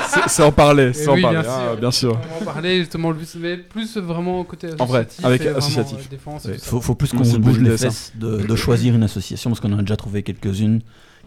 C'est 0.10 0.22
c'est 0.30 0.44
en 0.44 0.54
parler, 0.54 0.94
c'est 0.94 1.10
en 1.10 1.16
oui, 1.16 1.22
parler, 1.22 1.42
bien 1.42 1.50
hein, 1.52 1.62
sûr. 1.72 1.78
bien 1.82 1.92
sûr. 1.92 2.18
On 2.40 2.46
va 2.46 2.52
en 2.52 2.54
parler 2.54 2.80
justement, 2.80 3.14
mais 3.42 3.58
plus 3.58 3.98
vraiment 3.98 4.42
côté 4.46 4.68
associatif. 4.68 4.82
En 4.82 4.86
vrai, 4.86 5.08
avec 5.24 5.46
associatif. 5.46 5.98
euh, 6.00 6.10
défense 6.12 6.46
Ouais, 6.46 6.58
faut, 6.60 6.80
faut 6.80 6.96
plus 6.96 7.12
qu'on 7.12 7.26
se 7.26 7.36
bouge 7.38 7.60
les 7.60 7.78
fesses 7.78 8.14
de, 8.16 8.38
de 8.48 8.56
choisir 8.56 8.96
une 8.96 9.04
association 9.04 9.50
parce 9.50 9.60
qu'on 9.60 9.74
en 9.74 9.80
a 9.80 9.82
déjà 9.82 9.98
trouvé 9.98 10.24
quelques-unes 10.24 10.80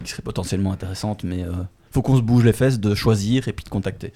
qui 0.03 0.09
seraient 0.09 0.23
potentiellement 0.23 0.71
intéressantes, 0.73 1.23
mais 1.23 1.43
euh, 1.43 1.51
faut 1.91 2.01
qu'on 2.01 2.17
se 2.17 2.21
bouge 2.23 2.43
les 2.43 2.53
fesses 2.53 2.79
de 2.79 2.95
choisir 2.95 3.47
et 3.47 3.53
puis 3.53 3.63
de 3.63 3.69
contacter. 3.69 4.13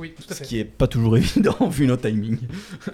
Oui, 0.00 0.14
tout 0.16 0.24
à 0.30 0.34
Ce 0.34 0.42
qui 0.42 0.58
est 0.58 0.64
pas 0.64 0.86
toujours 0.86 1.16
évident 1.22 1.68
vu 1.68 1.86
nos 1.86 1.96
timings. 1.96 2.38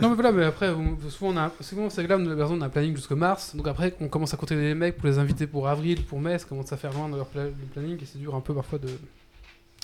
Non, 0.01 0.09
mais 0.11 0.15
voilà, 0.17 0.33
mais 0.33 0.45
après, 0.45 0.69
on- 0.71 0.99
souvent, 1.09 1.31
on 1.33 1.37
a, 1.37 1.53
souvent 1.61 1.89
c'est 1.89 2.05
que 2.05 2.09
là, 2.09 2.19
on 2.19 2.61
a 2.61 2.65
un 2.67 2.69
planning 2.69 2.97
jusqu'au 2.97 3.15
mars. 3.17 3.55
Donc 3.55 3.69
après, 3.69 3.95
on 4.01 4.09
commence 4.09 4.35
à 4.35 4.37
contacter 4.37 4.61
les 4.63 4.75
mecs 4.75 4.97
pour 4.97 5.07
les 5.07 5.19
inviter 5.19 5.47
pour 5.47 5.69
avril, 5.69 6.03
pour 6.03 6.21
mai, 6.21 6.37
ça 6.39 6.47
commence 6.47 6.73
à 6.73 6.77
faire 6.77 6.93
loin 6.93 7.09
dans 7.09 7.17
leur 7.17 7.27
pla- 7.27 7.45
le 7.45 7.53
planning 7.73 7.97
et 8.03 8.05
c'est 8.05 8.19
dur 8.19 8.35
un 8.35 8.41
peu 8.41 8.53
parfois 8.55 8.79
de. 8.81 8.89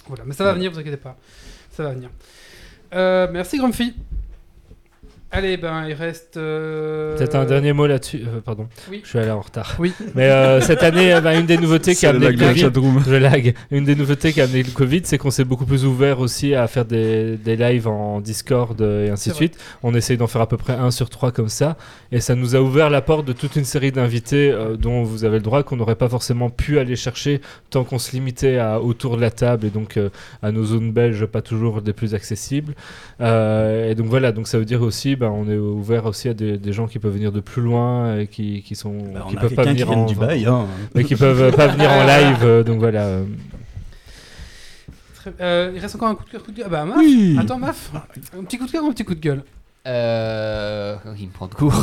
Voilà, 0.09 0.25
mais 0.27 0.35
ça 0.35 0.43
va 0.43 0.53
venir, 0.53 0.73
vous 0.73 0.79
inquiétez 0.81 0.97
pas. 0.97 1.17
Ça 1.71 1.85
va 1.85 1.93
venir. 1.95 2.11
Euh, 2.93 3.29
merci, 3.33 3.57
Grumpy. 3.57 3.95
Allez, 5.35 5.57
ben, 5.57 5.87
il 5.89 5.95
reste. 5.95 6.37
euh, 6.37 7.17
Peut-être 7.17 7.37
un 7.37 7.47
dernier 7.47 7.73
mot 7.73 7.87
là-dessus. 7.87 8.21
Euh, 8.27 8.41
pardon, 8.45 8.69
Oui. 8.91 9.01
je 9.03 9.09
suis 9.09 9.19
allé 9.19 9.31
en 9.31 9.41
retard. 9.41 9.77
Oui. 9.79 9.95
Mais 10.15 10.29
euh, 10.29 10.61
cette 10.61 10.83
année, 10.83 11.19
bah, 11.23 11.35
une 11.35 11.47
des 11.47 11.57
nouveautés 11.57 11.95
qui 11.95 12.05
a 12.05 12.11
amené 12.11 12.33
le 12.33 12.37
Covid, 12.39 12.61
chatroom. 12.61 13.03
je 13.07 13.15
lag. 13.15 13.55
Une 13.71 13.85
des 13.87 13.95
nouveautés 13.95 14.35
qui 14.35 14.43
a 14.43 14.45
amené 14.45 14.63
le 14.63 14.71
Covid, 14.71 15.01
c'est 15.05 15.17
qu'on 15.17 15.31
s'est 15.31 15.45
beaucoup 15.45 15.65
plus 15.65 15.87
ouvert 15.87 16.21
aussi 16.21 16.55
à 16.55 16.67
faire 16.67 16.85
des, 16.85 17.39
des 17.39 17.57
lives 17.57 17.89
en 17.89 18.21
Discord 18.21 18.79
et 18.83 19.09
ainsi 19.11 19.31
de 19.31 19.35
suite. 19.35 19.57
On 19.83 19.95
essaye 19.95 20.19
d'en 20.19 20.27
faire 20.27 20.43
à 20.43 20.47
peu 20.49 20.59
près 20.59 20.75
un 20.75 20.91
sur 20.91 21.09
trois 21.09 21.33
comme 21.33 21.49
ça. 21.49 21.79
Et 22.13 22.21
ça 22.21 22.35
nous 22.35 22.55
a 22.55 22.61
ouvert 22.61 22.91
la 22.91 23.01
porte 23.01 23.25
de 23.27 23.33
toute 23.33 23.57
une 23.57 23.65
série 23.65 23.91
d'invités 23.91 24.51
euh, 24.53 24.77
dont 24.77 25.03
vous 25.03 25.25
avez 25.25 25.37
le 25.39 25.43
droit, 25.43 25.63
qu'on 25.63 25.77
n'aurait 25.77 25.95
pas 25.97 26.11
forcément 26.11 26.51
pu 26.51 26.79
aller 26.79 26.95
chercher 26.95 27.41
tant 27.71 27.85
qu'on 27.85 27.99
se 27.99 28.13
limitait 28.13 28.59
à, 28.59 28.83
autour 28.83 29.17
de 29.17 29.23
la 29.23 29.31
table 29.31 29.67
et 29.67 29.71
donc 29.71 29.97
euh, 29.97 30.11
à 30.43 30.53
nos 30.53 30.65
zones 30.65 30.93
belges 30.93 31.25
pas 31.25 31.41
toujours 31.41 31.81
des 31.81 31.95
plus 31.95 32.15
accessibles. 32.15 32.75
Euh, 33.23 33.91
et 33.91 33.95
donc 33.95 34.09
voilà, 34.09 34.31
donc 34.33 34.47
ça 34.47 34.59
veut 34.59 34.67
dire 34.67 34.83
aussi, 34.83 35.17
bah, 35.23 35.31
on 35.33 35.49
est 35.49 35.57
ouvert 35.57 36.07
aussi 36.07 36.29
à 36.29 36.35
des, 36.35 36.59
des 36.59 36.73
gens 36.73 36.87
qui 36.89 36.99
peuvent 36.99 37.13
venir 37.15 37.31
de 37.31 37.39
plus 37.41 37.63
loin 37.63 38.19
et 38.19 38.27
qui, 38.27 38.63
qui 38.63 38.75
sont 38.75 38.97
Bah, 39.15 39.25
qui 39.29 39.37
peuvent 39.37 39.55
pas 39.55 39.65
venir 39.65 39.91
en 39.91 40.05
Dubaï. 40.07 40.47
Hein. 40.47 40.67
mais 40.95 41.05
qui 41.05 41.15
peuvent 41.15 41.55
pas 41.55 41.69
venir 41.69 41.91
en 41.91 42.05
live. 42.07 42.39
euh, 42.43 42.63
donc 42.65 42.81
voilà. 42.81 43.21
euh, 45.41 45.71
il 45.75 45.79
reste 45.81 45.95
encore 45.95 46.09
un 46.09 46.15
coup 46.17 46.25
de 46.25 46.31
cœur, 46.31 46.43
coup 46.43 46.51
de 46.51 46.57
gueule. 46.57 46.67
Ah 46.67 46.71
bah, 46.71 46.85
Maf 46.85 46.97
Oui. 46.99 47.37
Attends, 47.39 47.59
Maf 47.59 47.93
Un 48.37 48.43
petit 48.45 48.59
coup 48.59 48.67
de 48.67 48.71
cœur 48.73 48.83
ou 48.85 48.89
un 48.89 48.93
petit 48.93 49.05
coup 49.05 49.15
de 49.15 49.21
gueule? 49.21 49.43
Euh... 49.89 50.95
Il 51.19 51.27
me 51.27 51.33
prend 51.33 51.49
de 51.49 51.55
court. 51.55 51.75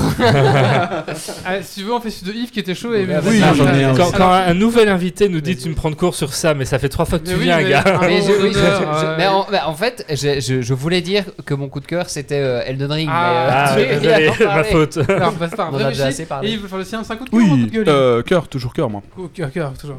Allez, 1.45 1.63
si 1.63 1.81
tu 1.81 1.85
veux, 1.85 1.93
on 1.93 1.99
fait 1.99 2.09
celui 2.09 2.31
de 2.31 2.37
Yves 2.37 2.51
qui 2.51 2.59
était 2.61 2.73
chaud 2.75 2.93
et. 2.93 2.99
Oui, 3.01 3.39
vas-y, 3.39 3.55
j'en 3.57 3.73
ai 3.73 3.83
un 3.83 3.93
Quand, 3.95 4.11
quand 4.15 4.31
un 4.31 4.53
nouvel 4.53 4.87
invité 4.87 5.27
nous 5.27 5.41
dit 5.41 5.57
tu 5.57 5.67
me 5.69 5.75
prends 5.75 5.89
de 5.89 5.95
cours 5.95 6.15
sur 6.15 6.33
ça, 6.33 6.53
mais 6.53 6.63
ça 6.65 6.79
fait 6.79 6.87
trois 6.89 7.03
fois 7.05 7.19
que 7.19 7.25
tu 7.27 7.35
oui, 7.35 7.43
viens, 7.43 7.57
mais- 7.57 7.69
gars. 7.69 7.83
Ah, 7.85 7.97
mais, 8.01 8.21
je- 8.21 8.31
oui, 8.41 8.51
je- 8.53 8.59
je- 8.59 9.65
en, 9.65 9.73
fait, 9.73 10.05
je, 10.09 10.39
je- 10.39 10.61
je 10.61 10.73
voulais 10.73 11.01
dire 11.01 11.25
que 11.45 11.53
mon 11.53 11.67
coup 11.67 11.81
de 11.81 11.85
cœur 11.87 12.09
c'était 12.09 12.39
euh, 12.39 12.61
Elden 12.65 12.91
Ring. 12.91 13.09
Ah, 13.11 13.73
mais, 13.75 13.81
euh, 13.83 13.97
Ah, 13.99 13.99
désolé, 13.99 14.31
ma 14.45 14.63
faute. 14.63 14.97
Bah, 15.05 15.15
grave, 15.15 15.33
On 15.57 15.61
en 15.63 15.65
a 15.65 15.71
déjà 15.71 15.85
réfléchis. 15.87 16.01
assez 16.03 16.25
parlé. 16.25 16.49
Et 16.49 16.53
Yves 16.53 16.61
veut 16.61 16.67
faire 16.69 16.77
le 16.77 16.83
sien, 16.85 17.03
c'est 17.03 17.11
un 17.13 17.17
coup 17.17 17.25
de 17.25 17.29
cœur 17.31 17.39
ou 17.39 17.43
un 17.43 17.47
coup 17.49 17.55
de 17.57 17.63
Oui, 17.63 17.69
gueule 17.69 17.89
euh, 17.89 18.21
cœur, 18.23 18.47
toujours 18.47 18.73
cœur, 18.73 18.89
moi. 18.89 19.01
Cœur, 19.33 19.51
cœur, 19.51 19.73
toujours. 19.73 19.97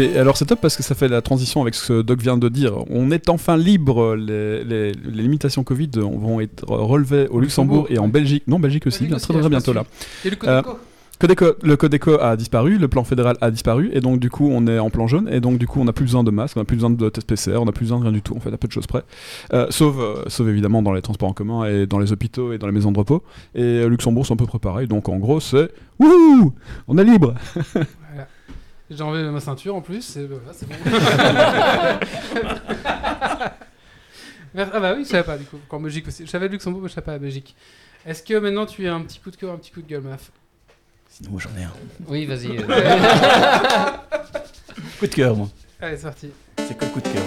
Mais 0.00 0.16
alors 0.18 0.36
c'est 0.36 0.46
top 0.46 0.60
parce 0.60 0.76
que 0.76 0.82
ça 0.82 0.94
fait 0.94 1.08
la 1.08 1.22
transition 1.22 1.62
avec 1.62 1.74
ce 1.74 1.88
que 1.88 2.02
Doc 2.02 2.20
vient 2.20 2.36
de 2.36 2.48
dire. 2.48 2.72
On 2.90 3.10
est 3.10 3.28
enfin 3.28 3.56
libre. 3.56 4.14
Les, 4.16 4.64
les- 4.64 4.92
les 4.92 5.22
limitations 5.22 5.62
Covid 5.64 5.90
vont 5.96 6.40
être 6.40 6.64
relevées 6.68 7.28
au 7.28 7.40
Luxembourg 7.40 7.86
et 7.90 7.98
en 7.98 8.08
Belgique. 8.08 8.44
Non, 8.46 8.58
Belgique 8.58 8.86
aussi, 8.86 9.00
Belgique 9.04 9.08
bien, 9.10 9.16
aussi, 9.16 9.26
très 9.28 9.40
très 9.40 9.48
bientôt 9.48 9.72
là. 9.72 9.84
Et 10.24 10.30
le 10.30 10.36
coup 10.36 10.46
Euh, 10.46 10.62
de 10.62 10.66
co 10.66 10.78
Codeco- 11.20 11.54
le 11.62 11.76
Codeco 11.76 12.12
a 12.18 12.34
disparu, 12.34 12.78
le 12.78 12.88
plan 12.88 13.04
fédéral 13.04 13.36
a 13.42 13.50
disparu, 13.50 13.90
et 13.92 14.00
donc 14.00 14.20
du 14.20 14.30
coup 14.30 14.48
on 14.50 14.66
est 14.66 14.78
en 14.78 14.88
plan 14.88 15.06
jaune, 15.06 15.28
et 15.30 15.40
donc 15.40 15.58
du 15.58 15.66
coup 15.66 15.78
on 15.78 15.84
n'a 15.84 15.92
plus 15.92 16.06
besoin 16.06 16.24
de 16.24 16.30
masques, 16.30 16.56
on 16.56 16.60
n'a 16.60 16.64
plus 16.64 16.76
besoin 16.76 16.88
de 16.88 17.08
tests 17.10 17.26
PCR, 17.26 17.58
on 17.60 17.66
n'a 17.66 17.72
plus 17.72 17.84
besoin 17.84 17.98
de 17.98 18.04
rien 18.04 18.12
du 18.12 18.22
tout, 18.22 18.34
en 18.34 18.40
fait, 18.40 18.50
à 18.50 18.56
peu 18.56 18.66
de 18.68 18.72
choses 18.72 18.86
près. 18.86 19.02
Euh, 19.52 19.66
sauf, 19.68 19.96
euh, 19.98 20.22
sauf 20.28 20.48
évidemment 20.48 20.80
dans 20.80 20.94
les 20.94 21.02
transports 21.02 21.28
en 21.28 21.34
commun 21.34 21.66
et 21.66 21.84
dans 21.86 21.98
les 21.98 22.10
hôpitaux 22.12 22.54
et 22.54 22.58
dans 22.58 22.66
les 22.66 22.72
maisons 22.72 22.90
de 22.90 22.96
repos. 22.98 23.22
Et 23.54 23.60
euh, 23.62 23.88
Luxembourg 23.90 24.24
c'est 24.26 24.32
un 24.32 24.36
peu 24.38 24.46
préparé, 24.46 24.86
donc 24.86 25.10
en 25.10 25.18
gros 25.18 25.40
c'est 25.40 25.68
Wouhou 25.98 26.54
On 26.88 26.96
est 26.96 27.04
libre. 27.04 27.34
J'ai 28.90 29.02
enlevé 29.02 29.30
ma 29.30 29.40
ceinture 29.40 29.74
en 29.76 29.80
plus, 29.80 30.16
et 30.16 30.26
bah, 30.26 30.36
voilà, 30.42 30.58
c'est 30.58 30.68
bon. 30.68 30.74
Ah 34.56 34.80
bah 34.80 34.94
oui, 34.96 35.04
je 35.04 35.08
savais 35.10 35.22
pas 35.22 35.38
du 35.38 35.44
coup, 35.44 35.58
encore 35.64 35.78
Belgique 35.78 36.08
aussi. 36.08 36.26
Je 36.26 36.30
savais 36.30 36.48
Luxembourg, 36.48 36.82
mais 36.82 36.88
je 36.88 36.94
savais 36.94 37.04
pas 37.04 37.12
la 37.12 37.20
Belgique. 37.20 37.54
Est-ce 38.04 38.20
que 38.24 38.34
maintenant 38.34 38.66
tu 38.66 38.84
as 38.88 38.92
un 38.94 39.00
petit 39.02 39.20
coup 39.20 39.30
de 39.30 39.36
cœur, 39.36 39.52
un 39.52 39.56
petit 39.58 39.70
coup 39.70 39.80
de 39.80 39.86
gueule, 39.86 40.02
Maf? 40.02 40.32
Sinon, 41.08 41.38
j'en 41.38 41.50
ai 41.56 41.62
un. 41.62 41.72
Oui, 42.08 42.26
vas-y. 42.26 42.58
euh. 42.58 42.62
Coup 44.98 45.06
de 45.06 45.14
cœur, 45.14 45.36
moi. 45.36 45.48
Allez, 45.80 45.96
c'est 45.96 46.02
parti. 46.04 46.30
C'est 46.58 46.76
quoi 46.78 46.88
le 46.88 46.92
coup 46.92 47.00
de 47.00 47.08
cœur? 47.08 47.22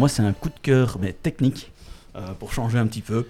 Moi 0.00 0.08
c'est 0.08 0.22
un 0.22 0.32
coup 0.32 0.48
de 0.48 0.58
cœur 0.62 0.96
mais 0.98 1.12
technique 1.12 1.70
euh, 2.16 2.32
pour 2.38 2.54
changer 2.54 2.78
un 2.78 2.86
petit 2.86 3.02
peu. 3.02 3.26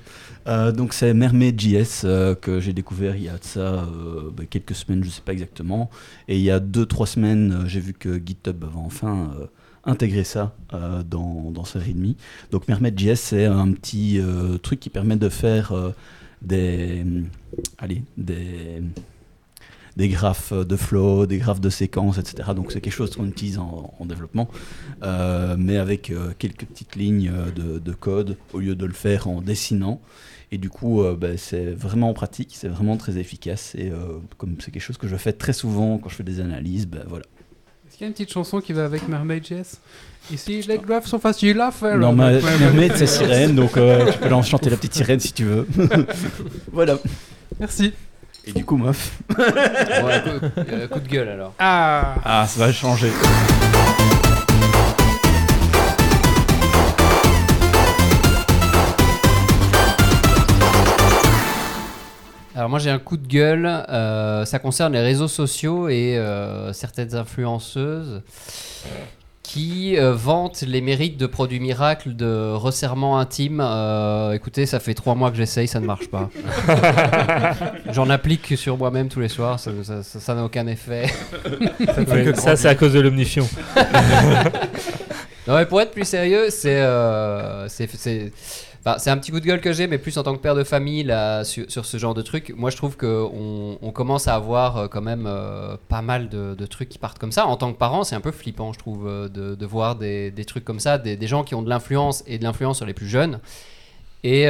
Euh, 0.46 0.70
donc 0.70 0.94
c'est 0.94 1.12
Mermaid 1.12 1.60
JS 1.60 2.02
euh, 2.04 2.36
que 2.36 2.60
j'ai 2.60 2.72
découvert 2.72 3.16
il 3.16 3.24
y 3.24 3.28
a 3.28 3.36
de 3.36 3.44
ça 3.44 3.88
bah, 4.32 4.44
quelques 4.48 4.76
semaines, 4.76 5.02
je 5.02 5.10
sais 5.10 5.20
pas 5.20 5.32
exactement. 5.32 5.90
Et 6.28 6.36
il 6.38 6.44
y 6.44 6.50
a 6.50 6.60
2-3 6.60 7.06
semaines, 7.06 7.64
j'ai 7.66 7.80
vu 7.80 7.92
que 7.92 8.22
GitHub 8.24 8.62
avait 8.62 8.76
enfin 8.76 9.32
intégré 9.82 10.22
ça 10.22 10.54
dans, 11.04 11.50
dans 11.50 11.64
sa 11.64 11.80
README. 11.80 12.14
Donc 12.52 12.68
Mermaid 12.68 12.96
JS 12.96 13.16
c'est 13.16 13.46
un 13.46 13.72
petit 13.72 14.20
truc 14.62 14.78
qui 14.78 14.90
permet 14.90 15.16
de 15.16 15.28
faire 15.28 15.74
des, 16.40 17.04
allez, 17.78 18.04
des, 18.16 18.80
des 20.00 20.08
graphes 20.08 20.54
de 20.54 20.76
flow, 20.76 21.26
des 21.26 21.36
graphes 21.36 21.60
de 21.60 21.68
séquences, 21.68 22.16
etc. 22.16 22.52
Donc 22.56 22.72
c'est 22.72 22.80
quelque 22.80 22.94
chose 22.94 23.14
qu'on 23.14 23.26
utilise 23.26 23.58
en, 23.58 23.92
en 23.98 24.06
développement, 24.06 24.48
euh, 25.02 25.56
mais 25.58 25.76
avec 25.76 26.08
euh, 26.08 26.32
quelques 26.38 26.64
petites 26.64 26.96
lignes 26.96 27.30
euh, 27.30 27.50
de, 27.50 27.78
de 27.78 27.92
code 27.92 28.38
au 28.54 28.60
lieu 28.60 28.74
de 28.74 28.86
le 28.86 28.94
faire 28.94 29.28
en 29.28 29.42
dessinant. 29.42 30.00
Et 30.52 30.56
du 30.56 30.70
coup, 30.70 31.02
euh, 31.02 31.16
ben, 31.16 31.36
c'est 31.36 31.66
vraiment 31.66 32.14
pratique, 32.14 32.52
c'est 32.54 32.68
vraiment 32.68 32.96
très 32.96 33.18
efficace. 33.18 33.74
Et 33.74 33.92
comme 34.38 34.56
c'est 34.58 34.70
quelque 34.70 34.82
chose 34.82 34.96
que 34.96 35.06
je 35.06 35.16
fais 35.16 35.34
très 35.34 35.52
souvent 35.52 35.98
quand 35.98 36.08
je 36.08 36.14
fais 36.14 36.22
des 36.22 36.40
analyses, 36.40 36.86
ben 36.86 37.04
voilà. 37.06 37.26
Est-ce 37.86 37.98
qu'il 37.98 38.04
y 38.04 38.06
a 38.06 38.08
une 38.08 38.14
petite 38.14 38.32
chanson 38.32 38.62
qui 38.62 38.72
va 38.72 38.86
avec 38.86 39.06
Mermaid 39.06 39.44
JS 39.44 39.80
Ici, 40.32 40.62
les 40.62 40.78
graphes 40.78 41.08
sont 41.08 41.18
faciles 41.18 41.60
à 41.60 41.70
faire. 41.70 41.98
Non, 41.98 42.14
ma, 42.14 42.32
Ouais, 42.32 42.42
ouais. 42.42 42.58
Mermaid, 42.58 42.92
c'est 42.96 43.06
sirène, 43.06 43.54
donc 43.54 43.72
tu 43.72 44.18
peux 44.18 44.28
leur 44.30 44.44
chanter 44.44 44.70
la 44.70 44.76
petite 44.76 44.94
sirène 44.94 45.20
si 45.20 45.34
tu 45.34 45.44
veux. 45.44 45.66
voilà. 46.72 46.98
Merci. 47.58 47.92
Et 48.46 48.52
du 48.52 48.64
coup, 48.64 48.76
meuf. 48.76 49.18
Ouais, 49.38 50.22
coup, 50.22 50.46
euh, 50.58 50.88
coup 50.88 51.00
de 51.00 51.08
gueule 51.08 51.28
alors. 51.28 51.54
Ah 51.58 52.14
Ah, 52.24 52.46
ça 52.46 52.60
va 52.60 52.72
changer. 52.72 53.10
Alors 62.56 62.68
moi 62.68 62.78
j'ai 62.78 62.90
un 62.90 62.98
coup 62.98 63.16
de 63.16 63.26
gueule, 63.26 63.64
euh, 63.64 64.44
ça 64.44 64.58
concerne 64.58 64.92
les 64.92 65.00
réseaux 65.00 65.28
sociaux 65.28 65.88
et 65.88 66.18
euh, 66.18 66.74
certaines 66.74 67.14
influenceuses 67.14 68.22
qui 69.52 69.96
euh, 69.98 70.12
vantent 70.14 70.62
les 70.62 70.80
mérites 70.80 71.16
de 71.16 71.26
produits 71.26 71.58
miracles 71.58 72.14
de 72.14 72.52
resserrement 72.52 73.18
intime. 73.18 73.60
Euh, 73.60 74.32
écoutez, 74.32 74.64
ça 74.64 74.78
fait 74.78 74.94
trois 74.94 75.16
mois 75.16 75.32
que 75.32 75.36
j'essaye, 75.36 75.66
ça 75.66 75.80
ne 75.80 75.86
marche 75.86 76.08
pas. 76.08 76.30
J'en 77.92 78.08
applique 78.10 78.56
sur 78.56 78.76
moi-même 78.78 79.08
tous 79.08 79.18
les 79.18 79.28
soirs, 79.28 79.58
ça 79.58 79.72
ça- 79.82 80.04
ça- 80.04 80.20
ça 80.20 80.34
n'a 80.36 80.44
aucun 80.44 80.68
effet. 80.68 81.06
Ouais, 82.08 82.32
ça, 82.36 82.54
c'est 82.54 82.68
à 82.68 82.76
cause 82.76 82.92
de 82.92 83.00
l'omnifion. 83.00 83.48
Non 85.48 85.56
mais 85.56 85.66
pour 85.66 85.80
être 85.80 85.90
plus 85.90 86.04
sérieux, 86.06 86.46
c'est 86.50 86.80
euh, 86.80 87.66
c'est 87.68 87.88
c'est 87.96 88.30
enfin, 88.80 88.98
c'est 88.98 89.10
un 89.10 89.16
petit 89.16 89.30
coup 89.30 89.40
de 89.40 89.44
gueule 89.44 89.60
que 89.60 89.72
j'ai, 89.72 89.86
mais 89.86 89.98
plus 89.98 90.16
en 90.18 90.22
tant 90.22 90.34
que 90.34 90.40
père 90.40 90.54
de 90.54 90.64
famille 90.64 91.12
sur, 91.44 91.84
ce 91.84 91.96
genre 91.98 92.14
de 92.14 92.22
truc. 92.22 92.52
Moi, 92.56 92.70
je 92.70 92.76
trouve 92.76 92.96
que 92.96 93.28
on, 93.82 93.92
commence 93.92 94.28
à 94.28 94.34
avoir 94.34 94.76
euh, 94.76 94.88
quand 94.88 95.02
même 95.02 95.26
euh, 95.26 95.76
pas 95.88 96.00
mal 96.00 96.28
de, 96.28 96.66
trucs 96.66 96.88
qui 96.88 96.98
partent 96.98 97.18
comme 97.18 97.32
ça. 97.32 97.46
En 97.46 97.56
tant 97.56 97.72
que 97.72 97.78
parent, 97.78 98.04
c'est 98.04 98.14
un 98.14 98.20
peu 98.20 98.30
flippant, 98.30 98.72
je 98.72 98.78
trouve, 98.78 99.06
euh, 99.08 99.28
de, 99.28 99.66
voir 99.66 99.96
des, 99.96 100.32
trucs 100.46 100.64
comme 100.64 100.80
ça, 100.80 100.98
des, 100.98 101.26
gens 101.26 101.44
qui 101.44 101.54
ont 101.54 101.62
de 101.62 101.68
l'influence 101.68 102.22
et 102.26 102.38
de 102.38 102.44
l'influence 102.44 102.78
sur 102.78 102.86
les 102.86 102.94
plus 102.94 103.08
jeunes 103.08 103.40
et 104.22 104.48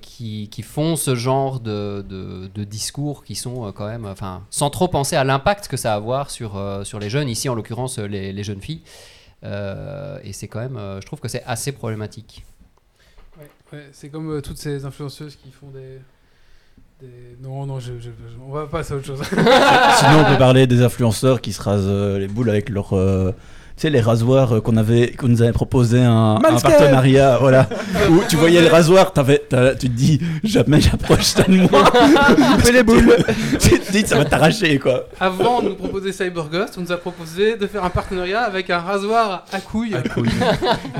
qui, 0.00 0.62
font 0.62 0.96
ce 0.96 1.14
genre 1.14 1.60
de, 1.60 2.48
discours 2.64 3.24
qui 3.24 3.34
sont 3.34 3.72
quand 3.72 3.86
même, 3.86 4.14
sans 4.50 4.70
trop 4.70 4.88
penser 4.88 5.16
à 5.16 5.24
l'impact 5.24 5.68
que 5.68 5.76
ça 5.76 5.90
va 5.90 5.94
avoir 5.96 6.30
sur, 6.30 6.58
les 7.00 7.10
jeunes, 7.10 7.28
ici 7.28 7.48
en 7.48 7.54
l'occurrence 7.54 7.98
les, 7.98 8.44
jeunes 8.44 8.60
filles. 8.60 8.82
Et 9.44 10.32
c'est 10.32 10.48
quand 10.48 10.60
même, 10.60 10.78
je 11.00 11.06
trouve 11.06 11.20
que 11.20 11.28
c'est 11.28 11.42
assez 11.44 11.72
problématique. 11.72 12.44
C'est 13.92 14.08
comme 14.10 14.30
euh, 14.30 14.40
toutes 14.40 14.58
ces 14.58 14.84
influenceuses 14.84 15.36
qui 15.36 15.50
font 15.50 15.68
des. 15.68 15.98
Non, 17.42 17.66
non, 17.66 17.80
je, 17.80 17.94
je- 17.98 18.10
on 18.46 18.52
va 18.52 18.66
passer 18.66 18.92
à 18.94 18.96
autre 18.96 19.06
chose. 19.06 19.22
Sinon, 19.28 20.20
on 20.20 20.32
peut 20.32 20.38
parler 20.38 20.68
des 20.68 20.82
influenceurs 20.82 21.40
qui 21.40 21.52
se 21.52 21.60
rasent 21.60 21.82
euh, 21.88 22.18
les 22.18 22.28
boules 22.28 22.48
avec 22.50 22.68
leur. 22.68 22.92
euh, 22.92 23.32
sais, 23.76 23.90
les 23.90 24.00
rasoirs 24.00 24.56
euh, 24.56 24.60
qu'on 24.60 24.76
avait, 24.76 25.12
qu'on 25.12 25.28
nous 25.28 25.42
avait 25.42 25.52
proposé 25.52 26.00
un, 26.00 26.36
un 26.36 26.40
partenariat, 26.60 27.38
voilà. 27.40 27.68
où 28.10 28.20
tu 28.28 28.36
voyais 28.36 28.60
le 28.60 28.68
rasoir, 28.68 29.12
t'avais, 29.12 29.42
tu 29.80 29.88
te 29.88 29.92
dis, 29.92 30.20
jamais 30.44 30.80
j'approche 30.80 31.24
ça 31.24 31.42
de 31.44 31.56
moi. 31.56 31.84
Fais 32.58 32.72
les 32.72 32.82
boules. 32.82 33.16
tu 33.60 33.78
te 33.80 33.92
dis, 33.92 34.06
ça 34.06 34.16
va 34.16 34.24
t'arracher, 34.24 34.78
quoi. 34.78 35.04
Avant 35.20 35.62
de 35.62 35.68
nous 35.70 35.74
proposer 35.74 36.12
CyberGhost, 36.12 36.74
on 36.78 36.82
nous 36.82 36.92
a 36.92 36.96
proposé 36.96 37.56
de 37.56 37.66
faire 37.66 37.84
un 37.84 37.90
partenariat 37.90 38.42
avec 38.42 38.70
un 38.70 38.78
rasoir 38.78 39.44
à 39.52 39.60
couilles. 39.60 39.96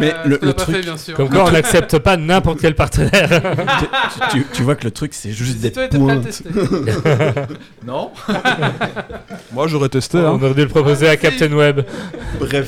Mais 0.00 0.12
Euh, 0.12 0.16
le, 0.26 0.34
ce 0.34 0.40
qu'on 0.40 0.46
le 0.46 0.52
truc, 0.54 0.76
fait, 0.76 0.82
bien 0.82 0.96
sûr. 0.96 1.14
Comme 1.14 1.28
quoi, 1.28 1.44
on 1.46 1.50
n'accepte 1.50 1.98
pas 1.98 2.16
n'importe 2.16 2.60
quel 2.60 2.74
partenaire. 2.74 3.28
tu, 4.30 4.40
tu- 4.40 4.46
tu 4.52 4.62
vois 4.62 4.74
que 4.76 4.84
le 4.84 4.90
truc, 4.90 5.12
c'est 5.14 5.32
juste 5.32 5.56
Si 5.60 5.70
des 5.70 5.70
à. 5.70 5.88
Non 7.86 8.10
Moi 9.52 9.66
j'aurais 9.68 9.88
testé. 9.88 10.18
on 10.18 10.34
Hein. 10.34 10.38
aurait 10.42 10.54
dû 10.54 10.62
le 10.62 10.68
proposer 10.68 11.08
à 11.08 11.16
Captain 11.16 11.52
Web. 11.52 11.80
Bref. 12.38 12.61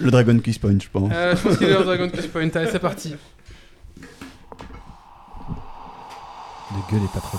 Le 0.00 0.10
Dragon 0.10 0.38
Quiz 0.38 0.58
Point, 0.58 0.78
je 0.80 0.88
pense. 0.88 1.10
Euh, 1.14 1.36
je 1.36 1.42
pense 1.42 1.58
qu'il 1.58 1.68
est 1.68 1.74
dans 1.74 1.84
Dragon 1.84 2.08
Quest 2.08 2.32
Point. 2.32 2.48
Allez, 2.54 2.70
c'est 2.70 2.78
parti. 2.78 3.14
Ne 6.70 6.90
gueulez 6.90 7.08
pas 7.12 7.20
trop. 7.20 7.38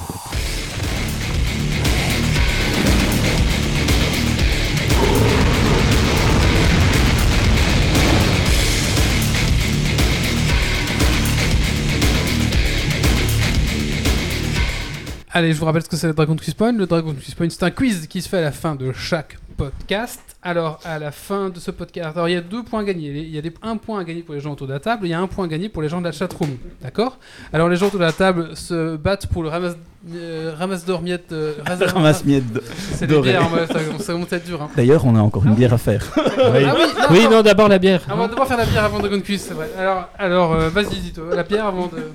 Allez, 15.36 15.52
je 15.52 15.58
vous 15.58 15.66
rappelle 15.66 15.82
ce 15.82 15.90
que 15.90 15.96
c'est 15.96 16.06
le 16.06 16.14
Dragon 16.14 16.36
Quiz 16.36 16.54
Point. 16.54 16.74
Le 16.74 16.86
Dragon 16.86 17.12
Quiz 17.16 17.34
Point, 17.34 17.50
c'est 17.50 17.64
un 17.64 17.72
quiz 17.72 18.06
qui 18.06 18.22
se 18.22 18.30
fait 18.30 18.38
à 18.38 18.42
la 18.42 18.52
fin 18.52 18.76
de 18.76 18.94
chaque 18.94 19.38
podcast. 19.58 20.33
Alors, 20.46 20.80
à 20.84 21.00
la 21.00 21.12
fin 21.12 21.50
de 21.50 21.58
ce 21.60 21.72
podcast, 21.72 22.18
alors 22.18 22.28
il 22.28 22.34
y 22.34 22.38
a 22.38 22.42
deux 22.42 22.64
points 22.64 22.84
gagnés. 22.84 23.08
Il 23.12 23.34
y 23.34 23.38
a 23.38 23.42
des, 23.42 23.54
un 23.62 23.78
point 23.78 24.00
à 24.02 24.04
gagner 24.04 24.24
pour 24.24 24.36
les 24.36 24.42
gens 24.42 24.52
autour 24.52 24.68
de 24.68 24.74
la 24.74 24.80
table, 24.82 25.06
et 25.06 25.10
il 25.10 25.12
y 25.12 25.14
a 25.14 25.20
un 25.20 25.28
point 25.28 25.46
à 25.46 25.48
gagner 25.48 25.70
pour 25.70 25.82
les 25.82 25.88
gens 25.88 26.00
de 26.02 26.06
la 26.06 26.12
chatroom. 26.12 26.58
D'accord? 26.82 27.18
Alors, 27.54 27.70
les 27.70 27.78
gens 27.78 27.88
autour 27.88 28.00
de 28.00 28.06
la 28.06 28.12
table 28.12 28.56
se 28.58 28.98
battent 28.98 29.28
pour 29.28 29.42
le 29.44 29.48
ramasse, 29.50 29.78
euh, 30.14 30.54
ramasse 30.58 30.84
d'or 30.86 31.02
miette. 31.02 31.32
euh, 31.32 31.54
ramasse- 31.66 32.26
de- 32.26 32.62
C'est 32.92 33.08
des 33.08 33.22
bières, 33.22 33.48
ça, 33.70 33.80
ça 34.00 34.14
commence 34.14 34.34
à 34.34 34.36
être 34.36 34.46
dur. 34.46 34.62
Hein. 34.62 34.70
D'ailleurs, 34.76 35.06
on 35.06 35.16
a 35.16 35.20
encore 35.22 35.46
une 35.46 35.56
bière 35.56 35.74
à 35.74 35.78
faire. 35.78 36.04
Oui, 36.18 36.24
Ah 36.38 36.50
oui, 36.54 36.64
non, 36.66 37.06
Oui, 37.12 37.24
non. 37.24 37.30
non, 37.32 37.42
d'abord 37.42 37.70
la 37.70 37.78
bière. 37.80 38.02
Ah, 38.10 38.14
on 38.16 38.18
va 38.18 38.28
devoir 38.28 38.46
faire 38.48 38.58
la 38.58 38.66
bière 38.66 38.84
avant 38.84 39.00
Dragon 39.00 39.22
Quest, 39.22 39.48
c'est 39.48 39.54
vrai. 39.54 39.70
Alors, 39.80 40.10
alors 40.20 40.54
euh, 40.54 40.68
vas-y, 40.70 41.00
dis-toi, 41.00 41.24
la 41.34 41.44
bière 41.44 41.68
avant 41.68 41.88
de. 41.88 42.12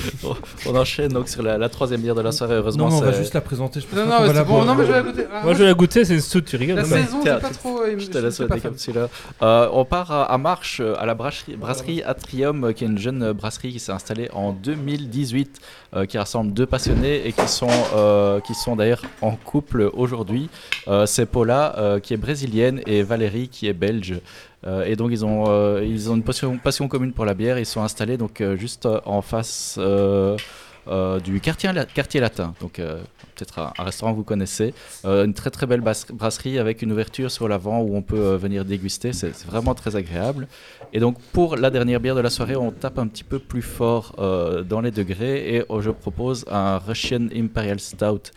On 0.66 0.76
enchaîne 0.76 1.08
donc 1.12 1.28
sur 1.28 1.42
la, 1.42 1.58
la 1.58 1.68
troisième 1.68 2.00
bière 2.00 2.14
de 2.14 2.20
la 2.22 2.32
soirée. 2.32 2.54
Heureusement, 2.54 2.88
Non, 2.88 2.96
on 2.98 3.00
va 3.00 3.12
juste 3.12 3.34
la 3.34 3.40
présenter. 3.40 3.80
Je 3.80 3.86
pense 3.86 3.98
Non, 3.98 4.06
non, 4.06 4.26
va 4.26 4.32
la 4.32 4.44
bon, 4.44 4.64
non, 4.64 4.74
mais 4.74 4.86
je 4.86 4.92
vais 4.92 4.98
la 4.98 5.02
goûter. 5.02 5.24
Ah, 5.32 5.40
Moi, 5.44 5.54
je 5.54 5.58
vais 5.58 5.66
la 5.66 5.74
goûter, 5.74 6.04
c'est 6.04 6.14
une 6.14 6.20
soude, 6.20 6.44
tu 6.44 6.56
rigoles. 6.56 6.76
La 6.76 6.82
non 6.82 6.88
saison, 6.88 7.20
j'ai 7.24 7.30
pas 7.30 7.50
trop. 7.50 7.80
Je 7.98 8.06
te 8.06 8.18
laisse. 8.18 8.42
Euh, 9.42 9.68
on 9.72 9.84
part 9.84 10.10
à, 10.10 10.24
à 10.24 10.38
Marche, 10.38 10.80
à 10.80 11.06
la 11.06 11.14
brasserie, 11.14 11.56
brasserie 11.56 12.02
Atrium, 12.02 12.72
qui 12.74 12.84
est 12.84 12.86
une 12.88 12.98
jeune 12.98 13.32
brasserie 13.32 13.72
qui 13.72 13.80
s'est 13.80 13.92
installée 13.92 14.28
en 14.32 14.52
2018, 14.52 15.60
euh, 15.94 16.06
qui 16.06 16.18
rassemble 16.18 16.52
deux 16.52 16.66
passionnés 16.66 17.26
et 17.26 17.32
qui 17.32 17.48
sont, 17.48 17.68
euh, 17.94 18.40
qui 18.40 18.54
sont 18.54 18.76
d'ailleurs 18.76 19.02
en 19.20 19.32
couple 19.32 19.90
aujourd'hui. 19.94 20.48
Euh, 20.88 21.06
C'est 21.06 21.26
Paula, 21.26 21.74
euh, 21.78 22.00
qui 22.00 22.14
est 22.14 22.18
brésilienne, 22.18 22.80
et 22.86 23.02
Valérie, 23.02 23.48
qui 23.48 23.66
est 23.68 23.72
belge. 23.72 24.14
Euh, 24.64 24.84
et 24.84 24.96
donc 24.96 25.10
ils 25.10 25.24
ont, 25.24 25.44
euh, 25.48 25.84
ils 25.84 26.10
ont 26.10 26.16
une 26.16 26.22
passion, 26.22 26.88
commune 26.88 27.12
pour 27.12 27.24
la 27.24 27.34
bière. 27.34 27.58
Ils 27.58 27.66
sont 27.66 27.82
installés 27.82 28.16
donc 28.16 28.40
euh, 28.40 28.56
juste 28.56 28.86
euh, 28.86 29.00
en 29.04 29.22
face 29.22 29.76
euh, 29.78 30.36
du 30.86 31.40
quartier, 31.40 31.72
la- 31.72 31.84
quartier 31.84 32.20
latin. 32.20 32.54
Donc 32.60 32.78
euh, 32.78 33.00
peut-être 33.34 33.58
un, 33.58 33.72
restaurant 33.82 34.12
que 34.12 34.16
vous 34.16 34.24
connaissez. 34.24 34.74
Euh, 35.04 35.24
une 35.24 35.34
très 35.34 35.50
très 35.50 35.66
belle 35.66 35.80
brasserie 35.80 36.58
avec 36.58 36.82
une 36.82 36.92
ouverture 36.92 37.30
sur 37.30 37.48
l'avant 37.48 37.80
où 37.80 37.96
on 37.96 38.02
peut 38.02 38.18
euh, 38.18 38.36
venir 38.36 38.64
déguster. 38.64 39.12
C'est 39.12 39.34
vraiment 39.44 39.74
très 39.74 39.96
agréable. 39.96 40.48
Et 40.92 41.00
donc 41.00 41.18
pour 41.32 41.56
la 41.56 41.70
dernière 41.70 42.00
bière 42.00 42.14
de 42.14 42.20
la 42.20 42.30
soirée, 42.30 42.56
on 42.56 42.70
tape 42.70 42.98
un 42.98 43.06
petit 43.06 43.24
peu 43.24 43.38
plus 43.38 43.62
fort 43.62 44.14
euh, 44.18 44.62
dans 44.62 44.80
les 44.80 44.90
degrés 44.90 45.56
et 45.56 45.64
euh, 45.70 45.80
je 45.80 45.90
propose 45.90 46.44
un 46.50 46.78
Russian 46.78 47.28
Imperial 47.34 47.80
Stout, 47.80 48.30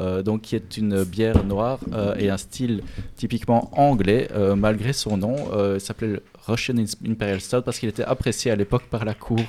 euh, 0.00 0.22
donc 0.22 0.42
qui 0.42 0.56
est 0.56 0.76
une 0.76 1.04
bière 1.04 1.44
noire 1.44 1.78
euh, 1.92 2.14
et 2.18 2.30
un 2.30 2.38
style 2.38 2.82
typiquement 3.16 3.70
anglais, 3.78 4.28
euh, 4.32 4.56
malgré 4.56 4.92
son 4.92 5.16
nom. 5.16 5.36
Euh, 5.52 5.74
il 5.76 5.80
s'appelait 5.80 6.20
Russian 6.48 6.76
Imperial 7.06 7.40
Stout 7.40 7.62
parce 7.62 7.78
qu'il 7.78 7.88
était 7.88 8.04
apprécié 8.04 8.50
à 8.50 8.56
l'époque 8.56 8.84
par 8.90 9.04
la 9.04 9.14
cour, 9.14 9.40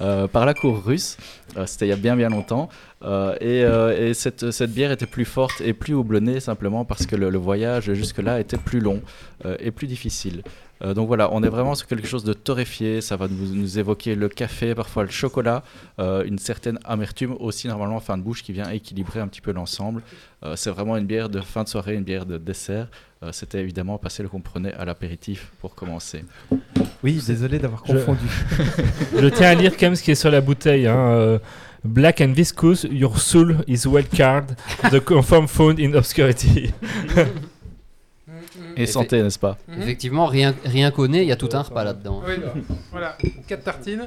euh, 0.00 0.26
par 0.26 0.46
la 0.46 0.54
cour 0.54 0.84
russe. 0.84 1.16
Euh, 1.56 1.66
C'était 1.66 1.86
il 1.86 1.90
y 1.90 1.92
a 1.92 1.96
bien 1.96 2.16
bien 2.16 2.28
longtemps. 2.28 2.68
Euh, 3.04 3.36
et 3.40 4.08
et 4.08 4.14
cette, 4.14 4.50
cette 4.50 4.72
bière 4.72 4.90
était 4.90 5.06
plus 5.06 5.24
forte 5.24 5.60
et 5.60 5.72
plus 5.72 5.94
houblonnée 5.94 6.40
simplement 6.40 6.84
parce 6.84 7.06
que 7.06 7.16
le, 7.16 7.36
voyage 7.36 7.92
jusque-là 7.92 8.40
était 8.40 8.56
plus 8.56 8.80
long 8.80 9.02
et 9.60 9.70
plus 9.70 9.86
difficile. 9.86 10.42
Donc 10.82 11.06
voilà, 11.08 11.32
on 11.32 11.42
est 11.42 11.48
vraiment 11.48 11.74
sur 11.74 11.86
quelque 11.86 12.06
chose 12.06 12.24
de 12.24 12.32
torréfié, 12.32 13.00
ça 13.00 13.16
va 13.16 13.28
nous, 13.28 13.78
évoquer 13.78 14.14
le 14.14 14.28
café, 14.28 14.74
parfois 14.74 15.04
le 15.04 15.10
chocolat, 15.10 15.62
une 15.98 16.38
certaine 16.38 16.78
amertume 16.84 17.36
aussi 17.38 17.68
normalement 17.68 17.96
en 17.96 18.00
fin 18.00 18.18
de 18.18 18.22
bouche 18.22 18.42
qui 18.42 18.52
vient 18.52 18.68
équilibrer 18.70 19.20
un 19.20 19.28
petit 19.28 19.40
peu 19.40 19.52
l'ensemble. 19.52 20.02
C'est 20.54 20.70
vraiment 20.70 20.96
une 20.96 21.06
bière 21.06 21.28
de 21.28 21.40
fin 21.40 21.64
de 21.64 21.68
soirée, 21.68 21.94
une 21.94 22.04
bière 22.04 22.26
de 22.26 22.38
dessert. 22.38 22.88
Euh, 23.22 23.30
C'était 23.32 23.60
évidemment 23.60 23.96
pas 23.98 24.10
celle 24.10 24.28
qu'on 24.28 24.40
prenait 24.40 24.74
à 24.74 24.84
l'apéritif 24.84 25.50
pour 25.60 25.74
commencer. 25.74 26.24
Oui, 27.02 27.22
désolé 27.26 27.58
d'avoir 27.58 27.82
confondu. 27.82 28.26
Je 29.18 29.26
tiens 29.28 29.48
à 29.50 29.54
lire 29.54 29.72
quand 29.78 29.86
même 29.86 29.96
ce 29.96 30.02
qui 30.02 30.10
est 30.10 30.14
sur 30.16 30.30
la 30.30 30.40
bouteille. 30.40 30.86
hein, 30.86 30.96
euh, 31.12 31.38
Black 31.84 32.20
and 32.20 32.32
viscous, 32.32 32.84
your 32.90 33.18
soul 33.20 33.58
is 33.68 33.86
well 33.86 34.04
card. 34.06 34.46
The 34.90 34.98
confirm 35.00 35.46
found 35.46 35.78
in 35.80 35.94
obscurity. 35.94 36.72
Et 38.76 38.86
santé, 38.86 39.22
n'est-ce 39.22 39.38
pas? 39.38 39.56
Effectivement, 39.80 40.26
rien, 40.26 40.54
rien 40.64 40.90
qu'au 40.90 41.06
nez, 41.08 41.22
il 41.22 41.28
y 41.28 41.32
a 41.32 41.36
tout 41.36 41.48
un 41.52 41.62
repas 41.62 41.84
là-dedans. 41.84 42.22
Oui, 42.26 42.34
voilà, 42.90 43.16
4 43.46 43.62
tartines. 43.64 44.06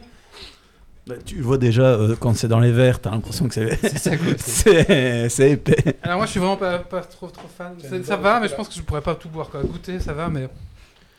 Bah, 1.10 1.15
tu 1.26 1.41
vois 1.41 1.57
déjà, 1.57 1.86
euh, 1.86 2.15
quand 2.19 2.36
c'est 2.36 2.48
dans 2.48 2.60
les 2.60 2.72
verres, 2.72 2.99
t'as 2.99 3.10
l'impression 3.10 3.48
que 3.48 3.53
c'est 4.38 5.27
C'est 5.27 5.52
épais. 5.52 5.95
Alors 6.03 6.18
moi 6.18 6.27
je 6.27 6.31
suis 6.31 6.40
vraiment 6.40 6.56
pas, 6.56 6.77
pas 6.77 7.02
trop 7.02 7.27
trop 7.30 7.48
fan. 7.48 7.73
Ça 8.03 8.15
va, 8.15 8.40
mais 8.40 8.48
je 8.48 8.53
pense 8.53 8.69
que 8.69 8.76
je 8.76 8.81
pourrais 8.84 9.02
pas 9.02 9.15
tout 9.15 9.27
boire 9.27 9.49
quoi. 9.49 9.64
Goûter, 9.64 9.99
ça 9.99 10.14
va, 10.14 10.30
mais 10.30 10.48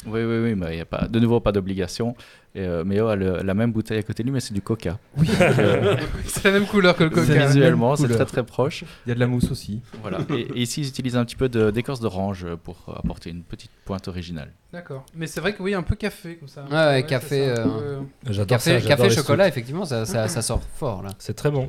Oui, 0.06 0.22
oui, 0.22 0.38
oui, 0.44 0.54
mais 0.54 0.74
il 0.74 0.78
y 0.78 0.80
a 0.80 0.84
pas, 0.84 1.08
de 1.08 1.18
nouveau 1.18 1.40
pas 1.40 1.50
d'obligation. 1.50 2.14
Et, 2.56 2.62
euh, 2.62 2.82
Méo 2.84 3.06
a 3.06 3.14
le- 3.14 3.42
la 3.44 3.54
même 3.54 3.70
bouteille 3.70 3.98
à 3.98 4.02
côté 4.02 4.24
de 4.24 4.28
lui, 4.28 4.32
mais 4.32 4.40
c'est 4.40 4.52
du 4.52 4.60
coca. 4.60 4.98
Donc, 5.16 5.28
euh, 5.40 5.96
c'est 6.26 6.44
la 6.44 6.50
même 6.50 6.66
couleur 6.66 6.96
que 6.96 7.04
le 7.04 7.10
coca. 7.10 7.46
visuellement, 7.46 7.94
c'est 7.94 8.08
très 8.08 8.24
très 8.26 8.42
proche. 8.44 8.82
Il 9.06 9.10
y 9.10 9.12
a 9.12 9.14
de 9.14 9.20
la 9.20 9.28
mousse 9.28 9.50
aussi. 9.52 9.80
Voilà. 10.02 10.18
Et, 10.30 10.40
et 10.40 10.62
ici, 10.62 10.80
ils 10.80 10.88
utilisent 10.88 11.16
un 11.16 11.24
petit 11.24 11.36
peu 11.36 11.48
d'écorce 11.48 12.00
d'orange 12.00 12.46
pour 12.64 12.76
apporter 13.02 13.30
une 13.30 13.42
petite 13.44 13.70
pointe 13.84 14.08
originale. 14.08 14.50
D'accord. 14.72 15.06
Mais 15.14 15.28
c'est 15.28 15.40
vrai 15.40 15.52
que 15.54 15.62
oui, 15.62 15.74
un 15.74 15.82
peu 15.84 15.94
café 15.94 16.36
comme 16.36 16.48
ça. 16.48 16.64
Ouais, 16.64 16.76
ouais, 16.76 17.06
café, 17.06 17.54
ça, 17.54 17.62
euh, 17.62 18.00
peu- 18.24 18.32
J'adore 18.32 18.46
Café, 18.58 18.80
ça, 18.80 19.08
chocolat, 19.10 19.46
effectivement, 19.46 19.84
ça, 19.84 20.04
ça, 20.04 20.26
ça 20.26 20.42
sort 20.42 20.62
fort 20.74 21.02
là. 21.04 21.10
C'est 21.18 21.34
très 21.34 21.50
bon. 21.52 21.68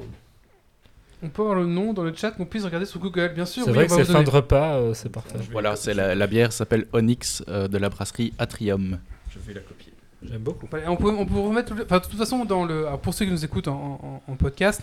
On 1.23 1.29
peut 1.29 1.43
avoir 1.43 1.55
le 1.57 1.67
nom 1.67 1.93
dans 1.93 2.03
le 2.03 2.13
chat 2.15 2.31
qu'on 2.31 2.45
puisse 2.45 2.63
regarder 2.65 2.87
sur 2.87 2.99
Google, 2.99 3.33
bien 3.35 3.45
sûr. 3.45 3.63
C'est 3.63 3.69
oui, 3.69 3.75
vrai 3.75 3.85
que 3.87 3.93
c'est 3.93 4.05
fin 4.05 4.23
de 4.23 4.29
repas, 4.31 4.77
euh, 4.77 4.93
c'est 4.95 5.09
parfait. 5.09 5.37
Voilà, 5.51 5.75
c'est 5.75 5.93
la, 5.93 6.15
la 6.15 6.25
bière 6.25 6.51
s'appelle 6.51 6.87
Onyx 6.93 7.43
euh, 7.47 7.67
de 7.67 7.77
la 7.77 7.89
brasserie 7.89 8.33
Atrium. 8.39 8.97
Je 9.29 9.37
vais 9.37 9.53
la 9.53 9.59
copier. 9.61 9.90
J'aime 10.23 10.41
beaucoup. 10.41 10.67
On, 10.87 10.95
peut, 10.95 11.09
on 11.09 11.25
peut 11.25 11.39
remettre. 11.39 11.73
Enfin, 11.83 11.97
de 11.97 12.03
toute 12.03 12.17
façon, 12.17 12.45
dans 12.45 12.63
le, 12.65 12.85
pour 13.01 13.13
ceux 13.13 13.25
qui 13.25 13.31
nous 13.31 13.43
écoutent 13.43 13.67
en, 13.67 14.21
en- 14.27 14.31
en 14.31 14.35
podcast, 14.35 14.81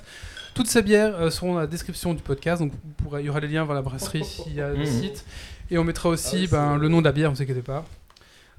toutes 0.55 0.67
ces 0.67 0.83
bières 0.83 1.15
euh, 1.21 1.31
seront 1.31 1.55
dans 1.55 1.61
la 1.61 1.67
description 1.69 2.13
du 2.15 2.23
podcast. 2.23 2.61
Donc, 2.61 2.73
il 3.19 3.27
y 3.27 3.29
aura 3.29 3.39
les 3.41 3.49
liens 3.49 3.65
vers 3.65 3.75
la 3.77 3.83
brasserie 3.83 4.25
s'il 4.25 4.55
y 4.55 4.61
a 4.61 4.71
le 4.71 4.79
Mhm. 4.79 4.87
site. 4.87 5.25
Et 5.71 5.79
on 5.79 5.85
mettra 5.85 6.09
aussi 6.09 6.49
ben, 6.49 6.77
le 6.77 6.89
nom 6.89 7.01
de 7.01 7.05
la 7.05 7.13
bière, 7.13 7.31
ne 7.31 7.37
vous 7.37 7.43
inquiétez 7.43 7.63
pas. 7.63 7.85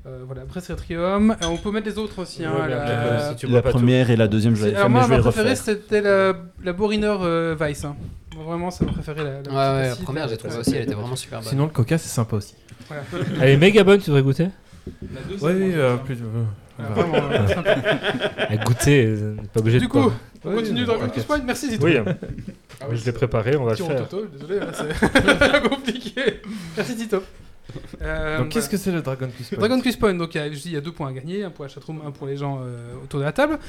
Euh, 0.07 0.22
voilà, 0.26 0.45
Brasserie 0.45 0.77
Trium. 0.77 1.31
Euh, 1.41 1.45
on 1.47 1.57
peut 1.57 1.72
mettre 1.72 1.88
les 1.88 1.97
autres 1.97 2.22
aussi. 2.22 2.45
hein, 2.45 2.53
Ouais, 2.57 2.69
la- 2.69 3.35
si 3.38 3.45
la 3.47 3.61
tout. 3.61 3.69
première 3.69 4.10
et 4.10 4.15
la 4.15 4.30
deuxième, 4.30 4.56
je 4.56 4.64
fait, 4.68 4.76
alors, 4.76 4.89
moi, 4.89 5.01
je 5.03 5.10
vais 5.10 5.18
ma 5.18 5.22
préférée, 5.23 5.56
c'était 5.57 5.99
la, 6.01 6.34
la 6.64 6.72
Boriner 6.73 7.18
euh, 7.19 7.56
Weiss. 7.60 7.84
hein. 7.84 7.97
Vraiment, 8.38 8.72
c'est 8.72 8.85
ma 8.85 8.93
préférée. 8.93 9.23
La, 9.26 9.31
la 9.31 9.38
Ouais, 9.38 9.41
petite 9.41 9.51
ouais, 9.51 9.88
la 9.89 9.95
première, 10.06 10.27
j'ai 10.30 10.38
trouvé 10.38 10.56
aussi, 10.56 10.73
elle 10.76 10.84
était 10.84 10.93
vraiment 10.93 11.18
super 11.18 11.39
bonne. 11.41 11.49
Sinon, 11.49 11.65
le 11.65 11.72
coca, 11.72 11.97
c'est 11.97 12.07
sympa 12.07 12.38
aussi. 12.38 12.56
Voilà. 12.88 13.03
Elle 13.41 13.49
est 13.49 13.57
méga 13.57 13.84
bonne, 13.84 13.99
tu 13.99 14.06
devrais 14.11 14.22
goûter 14.23 14.47
Oui, 15.01 15.11
oui, 15.41 15.72
euh, 15.76 15.97
plus. 15.97 16.18
À 16.80 18.57
goûter, 18.57 19.06
euh, 19.06 19.35
pas 19.53 19.60
obligé 19.60 19.80
Du 19.80 19.85
de 19.85 19.89
coup, 19.91 19.99
pas- 20.10 20.14
on 20.45 20.49
Oui, 20.49 20.56
continue 20.56 20.85
Dragon. 20.85 21.10
Quest 21.14 21.27
Point. 21.27 21.39
Merci, 21.45 21.69
Zito. 21.72 21.85
Oui, 21.85 21.97
Ah 22.81 22.85
oui, 22.89 22.97
je 22.97 23.06
l'ai 23.06 23.11
préparé, 23.11 23.56
on 23.57 23.65
va 23.65 23.72
le 23.72 23.77
faire. 23.77 24.07
Toto, 24.07 24.26
désolé, 24.27 24.60
là, 24.60 24.68
c'est 24.73 25.69
compliqué. 25.69 26.41
Merci 26.77 26.95
Tito. 26.95 27.22
Euh, 28.01 28.39
Donc, 28.39 28.49
qu'est-ce 28.49 28.68
que 28.69 28.77
c'est 28.77 28.91
le 28.91 29.01
Dragon 29.03 29.27
Quest 29.38 29.49
Point? 29.51 29.60
Dragon 29.60 29.81
Quest 29.81 29.99
Point, 29.99 30.14
donc 30.15 30.34
il 30.34 30.38
y 30.39 30.41
a- 30.41 30.47
je 30.51 30.56
dis, 30.57 30.69
il 30.69 30.73
y 30.73 30.77
a 30.77 30.81
deux 30.81 30.91
points 30.91 31.10
à 31.10 31.11
gagner, 31.11 31.43
un 31.43 31.51
pour 31.51 31.65
la 31.65 31.69
chatroom, 31.69 32.01
un 32.07 32.10
pour 32.10 32.26
les 32.26 32.35
gens 32.35 32.60
euh, 32.64 32.95
autour 33.03 33.19
de 33.19 33.26
la 33.26 33.31
table. 33.31 33.60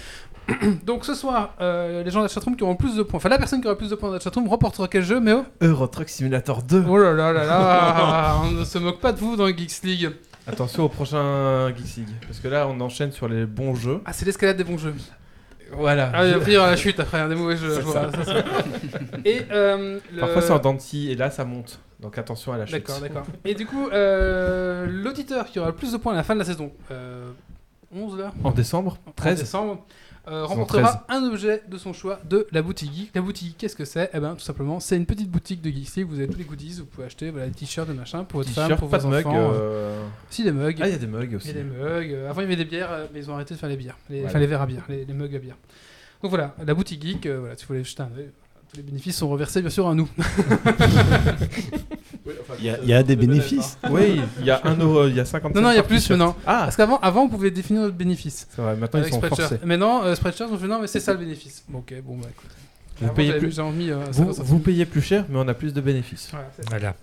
donc 0.87 1.05
ce 1.05 1.12
soir, 1.15 1.55
euh, 1.61 2.03
les 2.03 2.11
gens 2.11 2.20
de 2.20 2.24
la 2.24 2.28
chatroom 2.28 2.57
qui 2.57 2.62
auront 2.62 2.77
plus 2.77 2.97
de 2.97 3.03
points, 3.03 3.19
enfin 3.19 3.28
la 3.28 3.37
personne 3.37 3.61
qui 3.61 3.66
aura 3.66 3.77
plus 3.77 3.91
de 3.91 3.95
points 3.97 4.09
dans 4.09 4.15
la 4.15 4.20
chatroom 4.20 4.49
remportera 4.49 4.89
quel 4.89 5.03
jeu, 5.05 5.20
mais 5.20 5.32
oh, 5.35 5.45
Euro 5.61 5.87
Truck 5.87 6.09
Simulator 6.09 6.62
2. 6.62 6.85
oh 6.89 6.97
là 6.97 7.12
là 7.12 7.32
là 7.32 7.45
là, 7.45 8.37
on 8.45 8.53
ne 8.53 8.65
se 8.65 8.78
moque 8.78 9.01
pas 9.01 9.12
de 9.12 9.19
vous 9.19 9.37
dans 9.37 9.49
Geeks 9.49 9.82
League. 9.82 10.11
Attention 10.52 10.85
au 10.85 10.89
prochain 10.89 11.72
Geeks 11.77 11.97
League. 11.97 12.09
Parce 12.27 12.40
que 12.40 12.48
là, 12.48 12.66
on 12.68 12.81
enchaîne 12.81 13.12
sur 13.12 13.28
les 13.28 13.47
bons 13.47 13.74
jeux. 13.74 14.01
Ah, 14.05 14.12
c'est 14.12 14.24
l'escalade 14.27 14.56
des 14.56 14.64
bons 14.64 14.78
jeux. 14.78 14.94
Voilà. 15.72 16.10
Ah, 16.12 16.27
il 16.27 16.35
va 16.35 16.40
finir 16.40 16.62
à 16.64 16.70
la 16.70 16.77
chute 16.77 16.98
après, 16.98 17.18
hein, 17.20 17.28
des 17.28 17.36
mauvais 17.36 17.56
jeux. 17.56 17.70
C'est 17.74 17.81
je 17.81 17.86
vois, 17.86 18.10
ça, 18.12 18.24
ça. 18.24 18.35
Et 19.24 19.43
euh, 19.52 20.01
le- 20.12 20.20
Parfois, 20.20 20.43
c'est 20.43 20.52
en 20.52 20.59
dents 20.59 20.74
de 20.74 20.81
scie, 20.81 21.12
et 21.12 21.14
là, 21.14 21.31
ça 21.31 21.44
monte. 21.44 21.78
Donc, 22.01 22.18
attention 22.18 22.52
à 22.52 22.59
la 22.59 22.66
chute. 22.66 22.74
D'accord, 22.74 23.01
d'accord. 23.01 23.27
Et 23.44 23.55
du 23.55 23.66
coup, 23.66 23.89
euh, 23.93 24.86
l'auditeur 24.89 25.47
qui 25.47 25.59
aura 25.60 25.68
le 25.68 25.74
plus 25.77 25.93
de 25.93 25.97
points 25.98 26.12
à 26.14 26.16
la 26.16 26.22
fin 26.24 26.35
de 26.35 26.40
la 26.40 26.44
saison, 26.44 26.72
euh, 26.90 27.31
11 27.95 28.19
là 28.19 28.33
En 28.45 28.51
décembre, 28.53 28.99
en 29.07 29.11
13. 29.12 29.41
décembre, 29.41 29.85
euh, 30.29 30.45
remportera 30.45 31.05
un 31.09 31.23
objet 31.25 31.62
de 31.69 31.77
son 31.79 31.93
choix 31.93 32.21
de 32.29 32.47
la 32.53 32.62
boutique 32.62 32.93
Geek. 32.95 33.11
La 33.15 33.21
boutique 33.23 33.49
Geek, 33.49 33.57
qu'est-ce 33.59 33.75
que 33.75 33.85
c'est? 33.85 34.11
Eh 34.15 34.21
ben, 34.21 34.35
tout 34.35 34.41
simplement, 34.45 34.79
c'est 34.79 34.97
une 34.97 35.07
petite 35.07 35.31
boutique 35.31 35.61
de 35.62 35.71
Geeks 35.71 35.97
League. 35.97 36.07
Vous 36.09 36.19
avez 36.19 36.29
tous 36.29 36.39
les 36.39 36.45
goodies, 36.45 36.75
vous 36.79 36.85
pouvez 36.87 37.07
acheter 37.07 37.31
voilà, 37.31 37.47
des 37.49 37.55
t-shirts, 37.55 37.89
des 37.89 37.95
machins 37.95 38.25
pour 38.25 38.41
votre 38.41 38.51
femme, 38.51 38.77
pour 38.77 38.89
vos 38.89 38.97
de 38.99 39.07
mug. 39.07 39.27
enfants. 39.27 39.51
euh, 39.55 40.07
Si, 40.29 40.45
des 40.45 40.53
mugs. 40.53 40.77
Ah, 40.81 40.87
il 40.89 40.93
y 40.93 40.95
a 40.95 40.99
des 40.99 41.07
mugs 41.07 41.25
Il 41.31 41.33
y 41.33 41.37
aussi. 41.37 41.51
a 41.51 41.53
des 41.55 41.62
mugs. 41.65 42.12
Euh, 42.12 42.31
Avant, 42.31 42.41
il 42.43 42.45
y 42.45 42.47
avait 42.47 42.57
des 42.57 42.65
bières, 42.65 42.93
euh, 42.93 43.07
mais 43.12 43.21
ils 43.21 43.31
ont 43.31 43.35
arrêté 43.35 43.55
de 43.55 43.59
faire 43.59 43.69
les 43.69 43.77
bières. 43.77 43.97
Les, 44.09 44.17
Voilà. 44.19 44.31
Enfin, 44.31 44.39
les 44.39 44.47
verres 44.47 44.62
à 44.62 44.67
bière, 44.67 44.85
les, 44.89 45.05
les 45.05 45.15
mugs 45.15 45.35
à 45.35 45.39
bière. 45.39 45.57
Donc 46.23 46.31
voilà, 46.31 46.55
la 46.65 46.75
boutique 46.75 47.03
Geek, 47.03 47.25
euh, 47.27 47.41
voilà, 47.41 47.57
si 47.57 47.62
vous 47.65 47.69
voulez 47.69 47.83
jeter 47.83 48.03
un 48.03 48.11
œil, 48.17 48.31
tous 48.71 48.77
les 48.77 48.83
bénéfices 48.83 49.17
sont 49.17 49.29
reversés, 49.31 49.62
bien 49.62 49.71
sûr, 49.71 49.89
à 49.89 49.95
nous. 49.95 50.09
Il 52.61 52.66
y 52.66 52.70
a- 52.70 52.78
il 52.82 52.89
y 52.89 52.95
a 52.95 53.03
des 53.03 53.16
bénéfices. 53.16 53.78
Oui, 53.91 54.20
il 54.41 54.45
y 54.47 54.51
a 54.51 54.61
1 54.65 54.77
euro, 54.78 55.07
il 55.07 55.16
y 55.16 55.20
a 55.20 55.24
50 55.24 55.55
Non, 55.55 55.62
non, 55.62 55.70
il 55.70 55.77
y 55.77 55.78
a 55.78 55.82
plus 55.82 56.09
maintenant. 56.11 56.37
Ah, 56.47 56.61
Parce 56.65 56.77
qu'avant, 56.77 56.99
avant, 57.01 57.23
on 57.23 57.28
pouvait 57.28 57.51
définir 57.51 57.82
notre 57.82 57.95
bénéfice. 57.97 58.47
c'est 58.51 58.61
vrai, 58.62 58.77
maintenant 58.77 58.99
ils 59.01 59.03
avec 59.03 59.12
sont 59.15 59.19
Spreadshirt. 59.20 59.49
forcés. 59.49 59.66
Maintenant, 59.66 60.03
euh, 60.05 60.15
Spreadshirt, 60.15 60.51
on 60.53 60.59
fait 60.59 60.66
non, 60.69 60.78
mais 60.81 60.87
c'est 60.87 61.01
ça 61.01 61.12
le 61.12 61.19
bénéfice. 61.19 61.65
Bon, 61.69 61.78
ok, 61.78 61.95
bon, 62.05 62.16
bah 62.19 62.28
écoute. 62.31 62.51
Vous 63.01 63.07
Avant, 63.07 63.15
payez 63.15 63.32
plus- 63.35 63.59
mis- 63.59 63.91
euh, 63.91 63.97
Vous, 64.09 64.12
50 64.12 64.27
vous 64.28 64.35
centimes. 64.35 64.61
payez 64.62 64.85
plus 64.85 65.01
cher, 65.01 65.24
mais 65.31 65.39
on 65.39 65.49
a 65.49 65.55
plus 65.55 65.73
de 65.73 65.81
bénéfices. 65.81 66.31
Voilà. 66.69 66.95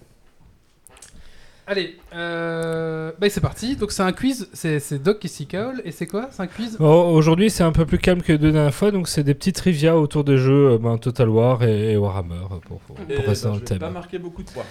Allez, 1.69 1.97
euh... 2.15 3.11
bah, 3.19 3.29
c'est 3.29 3.41
parti. 3.41 3.75
Donc 3.75 3.91
c'est 3.91 4.01
un 4.03 4.13
quiz, 4.13 4.47
c'est 4.53 4.79
c'est 4.79 4.99
Doc 5.03 5.19
qui 5.19 5.27
s'y 5.27 5.47
colle. 5.47 5.81
Et 5.84 5.91
c'est 5.91 6.05
quoi? 6.05 6.29
C'est 6.31 6.41
un 6.41 6.47
quiz? 6.47 6.77
Bon, 6.77 7.09
Aujourd'hui, 7.13 7.49
c'est 7.49 7.63
un 7.63 7.73
peu 7.73 7.85
plus 7.85 7.97
calme 7.97 8.21
que 8.21 8.31
les 8.31 8.38
deux 8.38 8.53
dernières 8.53 8.73
fois, 8.73 8.91
donc 8.91 9.09
c'est 9.09 9.23
des 9.23 9.34
petits 9.34 9.51
trivia 9.51 9.97
autour 9.97 10.23
des 10.23 10.38
jeux 10.38 10.71
euh, 10.73 10.77
ben, 10.77 10.97
Total 10.97 11.27
War 11.27 11.63
et, 11.63 11.91
et 11.91 11.97
Warhammer 11.97 12.35
euh, 12.35 12.55
pour, 12.65 12.79
pour- 12.79 12.95
pour 12.95 13.25
rester 13.25 13.47
dans 13.49 13.55
le 13.55 13.59
thème. 13.61 13.79
pas 13.79 13.89
marquer 13.89 14.17
beaucoup 14.17 14.43
de 14.43 14.49
points. 14.49 14.63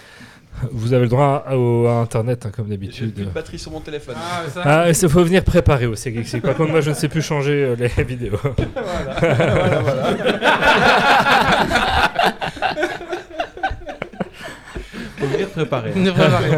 Vous 0.71 0.93
avez 0.93 1.03
le 1.03 1.09
droit 1.09 1.43
à, 1.47 1.55
au- 1.55 1.85
à 1.87 1.93
Internet, 2.01 2.45
hein, 2.45 2.51
comme 2.55 2.65
J'ai 2.65 2.71
d'habitude. 2.71 3.13
plus 3.13 3.25
de 3.25 3.29
batterie 3.29 3.59
sur 3.59 3.71
mon 3.71 3.79
téléphone. 3.79 4.15
Ah, 4.17 4.43
ça. 4.51 4.61
Ah, 4.65 4.89
il 4.89 5.09
faut 5.09 5.23
venir 5.23 5.43
préparer 5.43 5.85
aussi, 5.85 6.11
Geeksy. 6.13 6.39
Par 6.39 6.55
contre, 6.55 6.71
moi, 6.71 6.81
je 6.81 6.89
ne 6.89 6.95
sais 6.95 7.07
plus 7.09 7.21
changer 7.21 7.63
euh, 7.63 7.75
les 7.75 7.87
vidéos. 8.03 8.37
voilà, 8.41 9.79
voilà. 9.81 10.17
Faut 15.17 15.25
venir 15.27 15.47
préparer. 15.49 15.91
On 15.95 16.05
est 16.05 16.11
préparé. 16.11 16.49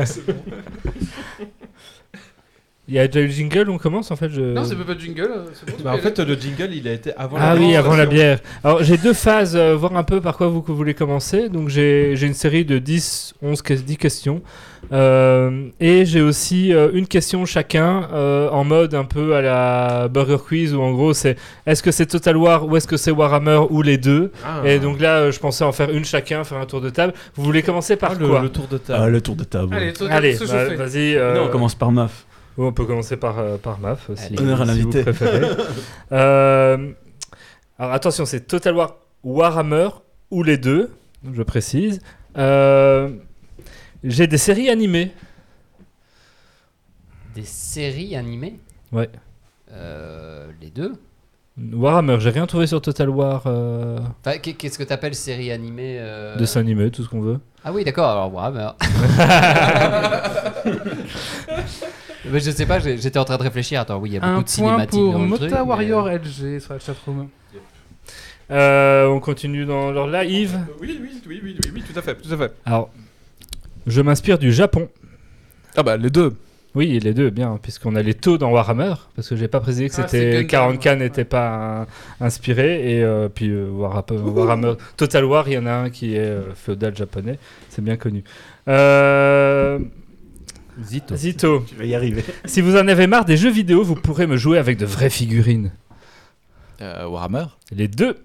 Il 2.89 2.95
y 2.95 2.99
a 2.99 3.07
déjà 3.07 3.21
eu 3.21 3.27
le 3.27 3.31
jingle, 3.31 3.69
on 3.69 3.77
commence 3.77 4.09
en 4.09 4.15
fait 4.15 4.29
je... 4.29 4.41
non, 4.41 4.63
c'est 4.63 4.75
pas 4.75 4.93
de 4.95 4.99
jingle. 4.99 5.21
euh, 5.21 5.45
bon, 5.67 5.73
Bah, 5.83 5.93
en 5.93 5.99
fait, 5.99 6.19
le 6.19 6.33
jingle, 6.35 6.73
il 6.73 6.87
a 6.87 6.93
été 6.93 7.13
avant 7.15 7.37
Ah 7.39 7.53
la 7.53 7.59
oui, 7.61 7.75
avant 7.75 7.95
la 7.95 8.07
bière. 8.07 8.39
Alors 8.63 8.83
j'ai 8.83 8.97
deux 8.97 9.13
phases, 9.13 9.55
euh, 9.55 9.75
voir 9.75 9.95
un 9.95 10.03
peu 10.03 10.19
par 10.21 10.35
quoi 10.37 10.47
vous, 10.47 10.63
voulez 10.67 10.95
commencer. 10.95 11.49
Donc 11.49 11.69
j'ai 11.69 12.15
j'ai 12.15 12.25
une 12.27 12.33
série 12.33 12.65
de 12.65 12.79
10, 12.79 13.35
11, 13.43 13.61
que- 13.61 13.73
10 13.75 13.97
questions. 13.97 14.41
Euh, 14.91 15.67
et 15.79 16.05
j'ai 16.05 16.21
aussi 16.21 16.73
euh, 16.73 16.89
une 16.93 17.05
question 17.05 17.45
chacun 17.45 18.07
euh, 18.11 18.49
en 18.49 18.63
mode 18.63 18.95
un 18.95 19.03
peu 19.03 19.35
à 19.35 19.41
la 19.41 20.07
Burger 20.07 20.37
Quiz 20.43 20.73
où 20.73 20.81
en 20.81 20.91
gros 20.93 21.13
c'est 21.13 21.35
est-ce 21.67 21.83
que 21.83 21.91
c'est 21.91 22.07
Total 22.07 22.35
War 22.35 22.65
ou 22.65 22.75
est-ce 22.75 22.87
que 22.87 22.97
c'est 22.97 23.11
Warhammer 23.11 23.59
ou 23.69 23.81
les 23.83 23.97
deux? 23.99 24.31
Ah. 24.43 24.61
Et 24.65 24.79
donc 24.79 24.99
là 24.99 25.17
euh, 25.17 25.31
je 25.31 25.39
pensais 25.39 25.63
en 25.63 25.71
faire 25.73 25.91
une 25.91 26.05
chacun, 26.05 26.43
faire 26.43 26.57
un 26.57 26.65
tour 26.65 26.81
de 26.81 26.89
table. 26.89 27.13
Vous 27.35 27.43
voulez 27.43 27.61
commencer 27.61 27.97
par 27.97 28.13
Ah, 28.15 28.19
le, 28.19 28.27
quoi? 28.27 28.41
le 28.41 28.49
tour 28.49 28.67
de 28.67 28.77
table. 28.79 28.99
Ah, 29.03 29.09
le 29.09 29.21
tour 29.21 29.35
de 29.35 29.43
table. 29.43 29.75
Allez, 30.09 30.35
bah, 30.39 30.75
vas-y. 30.75 31.15
euh, 31.15 31.35
Non, 31.35 31.43
on 31.45 31.49
commence 31.49 31.75
par 31.75 31.91
Maf. 31.91 32.25
Oui, 32.59 32.65
on 32.67 32.73
peut 32.73 32.85
commencer 32.85 33.15
par, 33.17 33.39
euh, 33.39 33.57
par 33.57 33.79
MAF 33.79 34.09
aussi. 34.09 34.25
Allez. 34.25 34.39
Honneur 34.41 34.61
à 34.61 34.65
si 34.65 34.71
vous 34.71 34.77
l'invité. 34.91 35.01
préférez. 35.03 35.47
Euh, 36.11 36.91
alors 37.77 37.93
attention, 37.93 38.25
c'est 38.25 38.41
Total 38.41 38.75
War 38.75 38.95
Warhammer 39.23 39.89
ou 40.31 40.43
les 40.43 40.57
deux, 40.57 40.91
je 41.33 41.41
précise. 41.43 42.01
Euh, 42.37 43.09
J'ai 44.03 44.27
des 44.27 44.37
séries 44.37 44.69
animées. 44.69 45.11
Des 47.35 47.45
séries 47.45 48.15
animées 48.17 48.59
Ouais. 48.91 49.09
Euh, 49.71 50.47
les 50.61 50.69
deux 50.69 50.93
Warhammer, 51.73 52.17
j'ai 52.19 52.29
rien 52.31 52.47
trouvé 52.47 52.67
sur 52.67 52.81
Total 52.81 53.09
War. 53.09 53.43
Euh, 53.45 53.99
Enfin, 54.25 54.37
Qu'est-ce 54.39 54.77
que 54.79 54.83
t'appelles 54.83 55.15
série 55.15 55.51
animée 55.51 55.97
euh, 55.99 56.35
Dessin 56.37 56.59
animé, 56.61 56.89
tout 56.91 57.03
ce 57.03 57.09
qu'on 57.09 57.21
veut. 57.21 57.39
Ah 57.63 57.71
oui, 57.73 57.83
d'accord, 57.83 58.09
alors 58.09 58.33
Warhammer. 58.33 58.71
Mais 62.31 62.39
je 62.39 62.51
sais 62.51 62.65
pas, 62.65 62.79
j'étais 62.79 63.17
en 63.19 63.25
train 63.25 63.37
de 63.37 63.43
réfléchir. 63.43 63.81
Attends, 63.81 63.97
oui, 63.99 64.09
il 64.09 64.13
y 64.13 64.17
a 64.17 64.19
beaucoup 64.19 64.31
Un 64.31 64.37
de 64.37 64.43
point 64.43 64.47
cinématiques 64.47 64.99
pour 64.99 65.13
dans 65.13 65.19
le 65.21 65.25
Mota 65.27 65.45
truc, 65.47 65.57
mais- 65.59 65.67
Warrior 65.67 66.09
LG 66.09 66.59
sur 66.59 66.73
la 66.73 66.79
chatroom. 66.79 67.27
Euh, 68.51 69.05
on 69.07 69.19
continue 69.19 69.65
dans 69.65 69.91
leur 69.91 70.07
live. 70.07 70.57
Oui, 70.81 70.99
oui, 71.01 71.09
oui, 71.27 71.41
oui, 71.43 71.55
oui, 71.63 71.71
oui, 71.75 71.83
tout 71.83 71.97
à 71.97 72.01
fait, 72.01 72.15
tout 72.15 72.33
à 72.33 72.37
fait. 72.37 72.51
Alors, 72.65 72.89
je 73.85 74.01
m'inspire 74.01 74.39
du 74.39 74.51
Japon. 74.51 74.89
Ah 75.75 75.83
bah 75.83 75.97
les 75.97 76.09
deux. 76.09 76.35
Oui, 76.75 76.99
les 76.99 77.13
deux, 77.15 77.29
bien, 77.31 77.59
puisqu'on 77.61 77.95
a 77.95 78.01
les 78.03 78.13
taux 78.13 78.37
dans 78.37 78.51
Warhammer, 78.51 78.93
parce 79.15 79.27
que 79.29 79.35
j'ai 79.35 79.47
pas 79.47 79.59
précisé 79.59 79.89
que 79.89 79.95
Ah, 79.97 80.07
c'était 80.07 80.45
Gundam, 80.45 80.77
40K 80.77 80.85
ouais. 80.89 80.95
n'était 80.97 81.25
pas 81.25 81.85
un- 82.21 82.25
inspiré, 82.25 82.91
et 82.97 83.03
euh, 83.03 83.27
puis 83.27 83.49
euh, 83.49 83.69
Warhammer, 83.71 84.19
Warhammer- 84.21 84.77
Total 84.95 85.25
War, 85.25 85.47
il 85.47 85.53
y 85.53 85.57
en 85.57 85.65
a 85.65 85.71
un 85.73 85.89
qui 85.89 86.15
est 86.15 86.19
euh, 86.19 86.53
féodal 86.53 86.95
japonais, 86.95 87.39
c'est 87.69 87.83
bien 87.83 87.97
connu. 87.97 88.23
Zito. 90.83 91.15
Zito, 91.15 91.65
Tu 91.67 91.75
vas 91.75 91.85
y 91.85 91.95
arriver. 91.95 92.23
si 92.45 92.61
vous 92.61 92.75
en 92.75 92.87
avez 92.87 93.07
marre 93.07 93.25
des 93.25 93.37
jeux 93.37 93.51
vidéo, 93.51 93.83
vous 93.83 93.95
pourrez 93.95 94.27
me 94.27 94.37
jouer 94.37 94.57
avec 94.57 94.77
de 94.77 94.85
vraies 94.85 95.09
figurines. 95.09 95.71
Euh, 96.81 97.05
Warhammer 97.07 97.45
Les 97.75 97.89
deux, 97.89 98.15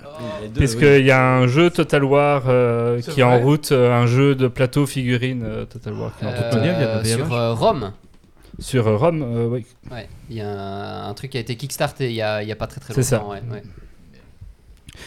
Les 0.43 0.49
deux, 0.49 0.55
puisqu'il 0.61 1.05
y 1.05 1.11
a 1.11 1.21
un 1.39 1.49
jeu 1.49 1.71
Total 1.71 2.05
War 2.05 2.45
euh, 2.47 3.01
C'est 3.03 3.11
qui 3.13 3.21
est 3.21 3.25
en 3.25 3.41
route, 3.41 3.73
euh, 3.73 3.93
un 3.93 4.07
jeu 4.07 4.37
de 4.37 4.47
plateau 4.47 4.87
figurines 4.87 5.43
euh, 5.45 5.65
Total 5.65 5.93
War 5.95 6.13
qui 6.17 6.25
est 6.25 6.29
en. 6.29 6.31
Euh, 6.31 6.51
Toute 6.51 6.59
manière, 6.61 6.79
il 6.79 6.83
y 6.83 6.87
a 6.87 6.99
de 7.01 7.05
sur 7.05 7.33
euh, 7.35 7.53
Rome. 7.55 7.93
Sur 8.61 8.87
euh, 8.87 8.97
Rome, 8.97 9.23
euh, 9.23 9.49
oui. 9.49 9.67
Ouais, 9.91 10.09
il 10.31 10.37
y 10.37 10.41
a 10.41 10.49
un, 10.49 11.09
un 11.09 11.15
truc 11.15 11.33
qui 11.33 11.37
a 11.37 11.41
été 11.41 11.57
kickstarté 11.57 12.11
il 12.11 12.15
y 12.15 12.23
a, 12.23 12.45
pas 12.57 12.69
très 12.69 12.81
très 12.81 12.95
C'est 12.95 13.03
ça. 13.03 13.19
longtemps. 13.19 13.31
ouais, 13.33 13.43
ouais. 13.51 13.63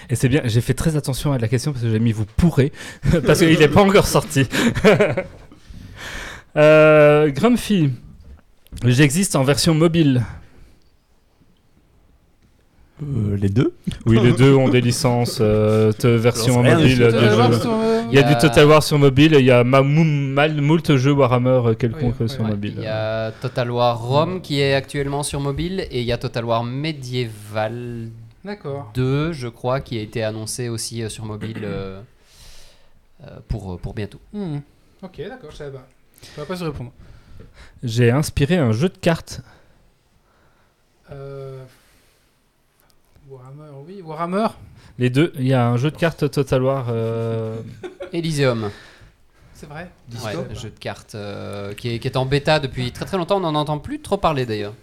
Et 0.09 0.15
c'est 0.15 0.27
bien, 0.27 0.41
j'ai 0.43 0.59
fait 0.59 0.73
très 0.73 0.97
attention 0.97 1.31
à 1.31 1.37
la 1.37 1.47
question 1.47 1.71
parce 1.71 1.83
que 1.85 1.89
j'ai 1.89 1.99
mis 1.99 2.11
vous 2.11 2.25
pourrez, 2.25 2.73
parce 3.25 3.39
qu'il 3.39 3.57
n'est 3.57 3.69
pas 3.69 3.81
encore 3.81 4.07
sorti. 4.07 4.45
euh, 6.57 7.29
Grumpy, 7.29 7.91
j'existe 8.83 9.35
en 9.35 9.43
version 9.43 9.73
mobile. 9.73 10.23
Euh, 13.03 13.37
les 13.37 13.49
deux 13.49 13.75
Oui, 14.07 14.19
les 14.23 14.31
deux 14.31 14.55
ont 14.55 14.69
des 14.69 14.81
licences 14.89 15.37
euh, 15.39 15.93
de 16.01 16.09
version 16.09 16.63
mobile. 16.63 16.87
jeux. 16.87 17.11
Sur, 17.11 17.71
euh, 17.71 18.01
Il 18.09 18.15
y 18.15 18.19
a 18.19 18.23
du 18.23 18.35
Total 18.39 18.65
War 18.65 18.81
sur 18.81 18.97
mobile 18.97 19.35
et 19.35 19.39
il 19.39 19.45
y 19.45 19.51
a 19.51 19.63
ma, 19.63 19.83
mou- 19.83 20.03
mal 20.03 20.59
moult 20.61 20.95
jeux 20.95 21.11
Warhammer 21.11 21.61
euh, 21.63 21.73
quelconques 21.75 22.15
Oui, 22.19 22.21
oui, 22.21 22.29
sur 22.29 22.41
ouais. 22.43 22.49
mobile. 22.49 22.73
Il 22.77 22.83
y 22.83 22.87
a 22.87 23.31
Total 23.39 23.69
War 23.69 23.99
Rome 24.01 24.41
qui 24.41 24.59
est 24.61 24.73
actuellement 24.73 25.21
sur 25.21 25.39
mobile 25.39 25.85
et 25.91 25.99
il 26.01 26.07
y 26.07 26.11
a 26.11 26.17
Total 26.17 26.43
War 26.43 26.63
Medieval 26.63 28.09
D'accord. 28.43 28.89
2, 28.95 29.31
je 29.31 29.47
crois, 29.47 29.79
qui 29.79 29.99
a 29.99 30.01
été 30.01 30.23
annoncé 30.23 30.67
aussi 30.69 31.07
sur 31.07 31.25
mobile 31.25 31.67
pour, 33.47 33.77
pour 33.79 33.93
bientôt. 33.93 34.19
Hmm. 34.33 34.57
Ok, 35.03 35.21
d'accord, 35.29 35.51
je 35.51 35.57
savais 35.57 35.71
pas. 35.77 35.87
Pas 36.47 36.55
se 36.55 36.63
répondre. 36.63 36.91
J'ai 37.83 38.11
inspiré 38.11 38.57
un 38.57 38.71
jeu 38.71 38.89
de 38.89 38.97
cartes. 38.97 39.41
Euh... 41.11 41.63
Warhammer, 43.29 43.71
oui, 43.87 44.01
Warhammer. 44.01 44.47
Les 44.99 45.09
deux, 45.09 45.31
il 45.35 45.47
y 45.47 45.53
a 45.53 45.67
un 45.67 45.77
jeu 45.77 45.91
de 45.91 45.97
cartes 45.97 46.29
Total 46.31 46.63
War. 46.63 46.87
euh, 46.89 47.57
Elysium, 48.13 48.71
C'est 49.53 49.67
vrai. 49.69 49.89
ouais, 50.25 50.35
un 50.49 50.53
jeu 50.53 50.69
de 50.69 50.79
cartes 50.79 51.13
euh, 51.15 51.73
qui, 51.73 51.89
est, 51.93 51.99
qui 51.99 52.07
est 52.07 52.17
en 52.17 52.25
bêta 52.25 52.59
depuis 52.59 52.91
très 52.91 53.05
très 53.05 53.17
longtemps. 53.17 53.37
On 53.37 53.41
n'en 53.41 53.55
entend 53.55 53.77
plus 53.79 53.99
trop 54.01 54.17
parler 54.17 54.45
d'ailleurs. 54.45 54.73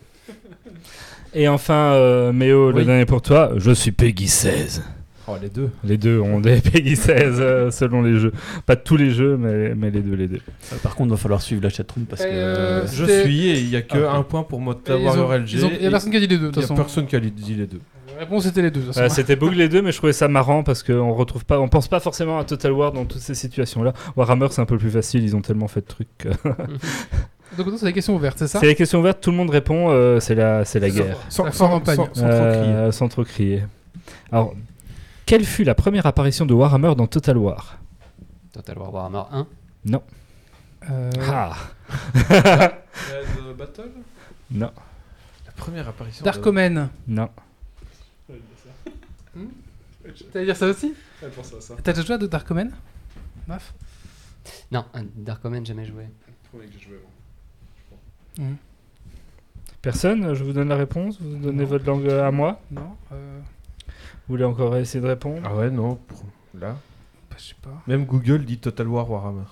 Et 1.35 1.49
enfin, 1.49 1.93
euh, 1.95 2.33
Méo, 2.33 2.71
le 2.71 2.85
dernier 2.85 3.07
pour 3.07 3.21
toi, 3.23 3.51
je 3.57 3.73
suis 3.73 3.91
Peggy 3.91 4.29
16. 4.29 4.85
Oh, 5.27 5.37
les 5.41 5.49
deux. 5.49 5.71
Les 5.85 5.97
deux 5.97 6.19
ont 6.21 6.39
des 6.41 6.61
Peggy 6.73 6.97
16 6.97 7.39
euh, 7.41 7.71
selon 7.71 8.03
les 8.03 8.19
jeux. 8.19 8.33
Pas 8.67 8.77
tous 8.77 8.97
les 8.99 9.11
jeux, 9.11 9.37
mais, 9.39 9.75
mais 9.75 9.91
les 9.91 10.01
deux, 10.01 10.15
les 10.15 10.29
deux. 10.29 10.41
Euh, 10.73 10.77
Par 10.83 10.95
contre, 10.95 11.09
il 11.09 11.11
va 11.13 11.17
falloir 11.17 11.41
suivre 11.41 11.63
la 11.63 11.71
chatroom 11.71 12.05
parce 12.05 12.23
que. 12.23 12.29
Euh, 12.31 12.87
Je 12.87 13.05
suis 13.23 13.49
et 13.49 13.59
il 13.61 13.69
n'y 13.71 13.77
a 13.77 13.83
que 13.83 13.99
Ah, 14.07 14.17
un 14.17 14.23
point 14.23 14.43
pour 14.43 14.61
Warrior 14.61 15.29
ont- 15.31 15.33
LG. 15.33 15.53
Il 15.55 15.81
n'y 15.81 15.87
a 15.87 15.91
personne 15.91 16.11
qui 16.11 16.17
a 16.19 16.21
dit 16.21 16.27
les 16.27 16.37
deux, 16.39 16.51
de 16.51 16.53
Il 16.53 16.59
n'y 16.59 16.59
a 16.59 16.63
façon. 16.63 16.75
personne 16.75 17.07
qui 17.07 17.17
a 17.17 17.21
dit 17.21 17.55
les 17.55 17.67
deux. 17.67 17.81
La 18.13 18.21
réponse 18.21 18.45
c'était 18.45 18.63
les 18.63 18.71
deux. 18.71 18.83
de. 18.83 19.09
C'était 19.09 19.35
Bug 19.35 19.55
les 19.55 19.69
deux, 19.69 19.83
mais 19.83 19.91
je 19.91 19.97
trouvais 19.97 20.13
ça 20.13 20.29
marrant 20.29 20.63
parce 20.63 20.83
qu'on 20.85 21.13
retrouve 21.15 21.45
pas, 21.45 21.59
on 21.59 21.69
pense 21.69 21.89
pas 21.89 21.99
forcément 22.01 22.39
à 22.39 22.45
Total 22.45 22.71
War 22.71 22.93
dans 22.93 23.05
toutes 23.07 23.21
ces 23.21 23.35
situations-là. 23.35 23.93
Warhammer, 24.17 24.47
c'est 24.51 24.61
un 24.61 24.67
peu 24.67 24.79
plus 24.79 24.91
facile, 24.91 25.25
ils 25.25 25.35
ont 25.35 25.41
tellement 25.41 25.67
fait 25.69 25.81
de 25.81 25.87
trucs. 25.87 26.29
Donc, 27.59 27.67
c'est 27.77 27.87
des 27.87 27.93
questions 27.93 28.15
ouvertes, 28.17 28.39
c'est 28.39 28.49
ça 28.49 28.59
c'est 28.61 28.67
les 28.67 28.75
questions 28.75 28.99
ouvertes, 29.01 29.21
tout 29.21 29.31
le 29.31 29.37
monde 29.37 29.51
répond, 29.51 29.91
euh, 29.91 30.19
c'est 30.21 30.35
la, 30.35 30.65
c'est 30.65 30.81
la 30.81 30.91
guerre. 30.91 31.17
Sans, 31.29 31.51
sans, 31.53 31.85
sans- 31.85 31.95
sans 31.95 32.05
trop 32.07 32.07
crier. 32.13 32.25
Euh, 32.25 32.93
sans 32.93 33.09
trop 33.09 33.25
crier. 33.25 33.63
Alors, 34.33 34.55
quelle 35.27 35.45
fut 35.45 35.65
la 35.65 35.75
première 35.75 36.07
apparition 36.07 36.47
de 36.47 36.55
Warhammer 36.55 36.95
dans 36.97 37.07
Total 37.07 37.37
War? 37.39 37.79
Total 38.53 38.79
War 38.79 38.93
Warhammer 38.93 39.23
1. 39.33 39.47
Euh, 40.91 41.11
Ah 41.31 41.57
Battle? 43.59 43.91
Non, 44.51 44.71
La 45.47 45.53
première 45.53 45.89
apparition. 45.89 46.25
Dark 46.25 46.43
de- 46.43 46.49
Omen. 46.49 46.89
non. 47.07 47.29
T'allais 50.33 50.45
dire 50.47 50.57
ça 50.57 50.67
aussi? 50.67 50.95
Ça. 51.61 51.75
T'as 51.83 51.93
déjà 51.93 52.05
joué 52.07 52.15
à 52.17 52.19
Dark 52.19 52.51
Omen? 52.51 52.71
Maf? 53.47 53.73
Non, 54.71 54.85
un 54.95 55.05
Dark 55.17 55.43
Omen, 55.45 55.65
jamais 55.65 55.87
joué. 55.87 56.05
Premier 56.53 56.67
que 56.67 56.73
j'ai 56.79 56.87
joué 56.87 56.99
avant. 58.39 58.53
Personne? 59.81 60.35
Je 60.35 60.45
vous 60.45 60.53
donne 60.53 60.69
la 60.69 60.77
réponse? 60.77 61.19
Vous 61.21 61.37
donnez 61.39 61.63
Non. 61.63 61.69
votre 61.69 61.87
langue 61.87 62.09
à 62.11 62.31
moi? 62.31 62.61
Non 62.71 62.97
euh, 63.13 63.41
Vous 64.29 64.35
voulez 64.35 64.45
encore 64.45 64.77
essayer 64.77 65.03
de 65.03 65.07
répondre 65.09 65.41
Ah 65.45 65.55
ouais, 65.55 65.71
non. 65.71 65.99
Là. 66.59 66.77
bah, 67.31 67.37
Je 67.39 67.43
sais 67.43 67.55
pas. 67.63 67.83
Même 67.87 68.05
Google 68.07 68.45
dit 68.45 68.59
Total 68.59 68.87
War 68.89 69.11
Warhammer. 69.11 69.43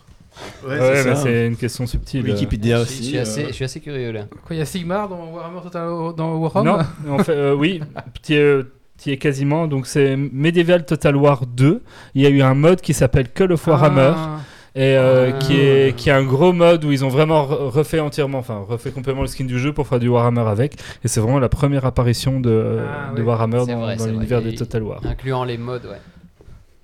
Ouais, 0.67 0.79
Ouais, 0.79 1.15
c'est 1.17 1.47
une 1.47 1.57
question 1.57 1.87
subtile. 1.87 2.25
Wikipédia 2.25 2.79
Je 2.79 2.83
aussi. 2.83 3.05
suis, 3.05 3.19
assez, 3.19 3.45
euh, 3.45 3.49
je 3.49 3.53
suis 3.53 3.65
assez 3.67 3.81
curieux 3.81 4.13
là. 4.13 4.25
Quoi, 4.47 4.57
il 4.57 4.61
y 4.61 4.63
a 4.63 4.65
Sigmar 4.65 5.09
dans 5.09 5.31
Warhammer 5.31 5.61
Total 5.63 5.89
dans 6.17 6.37
Warham 6.37 6.65
Non, 6.65 6.79
en 7.11 7.19
fait, 7.19 7.33
euh, 7.33 7.55
oui, 7.55 7.81
tu 8.23 8.35
es, 8.35 8.61
tu 8.97 9.11
y 9.11 9.13
es 9.13 9.19
quasiment. 9.19 9.67
Donc 9.67 9.87
c'est 9.87 10.17
Medieval 10.17 10.87
Total 10.87 11.15
War 11.17 11.45
2. 11.47 11.83
Il 12.15 12.23
y 12.23 12.27
a 12.27 12.31
eu 12.31 12.41
un 12.41 12.55
mode 12.55 12.81
qui 12.81 12.95
s'appelle 12.95 13.29
Call 13.31 13.53
of 13.53 13.67
Warhammer 13.67 14.13
Ah, 14.17 14.41
et 14.75 14.97
euh, 14.97 15.31
Ah. 15.35 15.39
qui 15.39 15.55
est 15.61 15.97
qui 15.97 16.09
est 16.09 16.13
un 16.13 16.25
gros 16.25 16.53
mode 16.53 16.85
où 16.85 16.93
ils 16.93 17.05
ont 17.05 17.09
vraiment 17.09 17.45
re- 17.47 17.69
refait 17.69 18.01
entièrement, 18.01 18.39
enfin 18.39 18.65
refait 18.67 18.91
complètement 18.91 19.23
le 19.23 19.29
skin 19.29 19.45
du 19.45 19.59
jeu 19.59 19.73
pour 19.73 19.87
faire 19.87 19.99
du 20.01 20.09
Warhammer 20.09 20.41
avec. 20.49 20.75
Et 21.05 21.09
c'est 21.09 21.21
vraiment 21.21 21.39
la 21.39 21.49
première 21.51 21.85
apparition 21.85 22.41
de, 22.41 22.81
Ah, 22.81 23.13
de 23.15 23.21
oui. 23.21 23.27
Warhammer 23.27 23.65
dans, 23.67 23.81
vrai, 23.81 23.97
l'univers 24.09 24.41
des 24.43 24.55
Total 24.55 24.83
War. 24.83 25.01
Incluant 25.05 25.45
les 25.45 25.59
modes, 25.59 25.87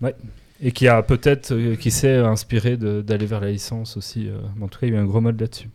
ouais. 0.03 0.15
Et 0.61 0.73
qui 0.73 0.89
a 0.89 1.03
peut-être, 1.03 1.53
euh, 1.53 1.77
qui 1.77 1.91
s'est 1.93 2.17
inspiré 2.17 2.77
d'aller 2.77 3.27
vers 3.27 3.41
la 3.41 3.51
licence 3.51 3.97
aussi. 3.97 4.29
euh, 4.29 4.39
mais 4.57 4.65
en 4.65 4.69
tout 4.69 4.81
cas, 4.81 4.87
il 4.87 4.93
y 4.93 4.97
a 4.97 4.99
eu 4.99 5.03
un 5.03 5.07
gros 5.07 5.21
mode 5.21 5.41
là-dessus. 5.41 5.71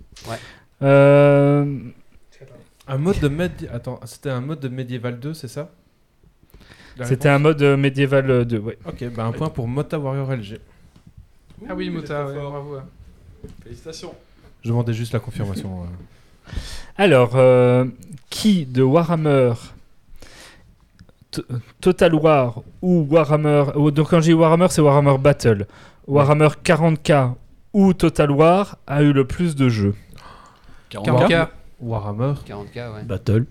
Euh, 0.81 1.65
Un 2.88 2.98
mode 2.98 3.19
de 3.22 3.30
médi... 3.30 3.65
Attends, 3.73 3.99
c'était 4.03 4.30
un 4.30 4.41
mode 4.41 4.60
de 4.60 4.68
Medieval 4.68 5.19
2, 5.19 5.34
c'est 5.34 5.48
ça? 5.48 5.69
C'était 7.03 7.30
un 7.30 7.40
mode 7.40 7.61
euh, 7.61 7.77
médiéval 7.77 8.30
euh, 8.30 8.44
2, 8.45 8.57
ouais. 8.60 8.77
Ok, 8.85 9.06
bah 9.15 9.23
un 9.26 9.31
point 9.31 9.49
pour 9.49 9.68
Mota 9.68 9.98
Warrior 9.98 10.30
LG. 10.31 10.60
Ah 11.69 11.73
oui, 11.76 11.90
Mota, 11.90 12.26
ouais, 12.26 12.34
bravo. 12.34 12.77
Félicitations. 13.64 14.14
Je 14.64 14.69
demandais 14.69 14.94
juste 14.94 15.14
la 15.14 15.19
confirmation. 15.19 15.84
euh. 15.84 16.52
Alors, 16.98 17.31
euh, 17.35 17.85
qui 18.30 18.65
de 18.65 18.81
Warhammer, 18.84 19.53
T- 21.31 21.41
Total 21.81 22.14
War 22.14 22.61
ou 22.81 23.07
Warhammer, 23.10 23.65
ou- 23.76 23.91
donc 23.91 24.10
quand 24.10 24.19
je 24.22 24.26
dis 24.26 24.34
Warhammer, 24.34 24.68
c'est 24.69 24.81
Warhammer 24.81 25.18
Battle, 25.18 25.68
Warhammer 26.07 26.49
40k 26.64 27.35
ou 27.73 27.94
Total 27.94 28.30
War 28.31 28.77
a 28.85 29.02
eu 29.02 29.11
le 29.14 29.26
plus 29.26 29.56
de 29.56 29.68
jeux 29.69 29.95
40K. 30.91 31.49
Warhammer, 31.81 32.34
40k, 32.45 32.94
ouais. 32.94 33.03
Battle. 33.03 33.45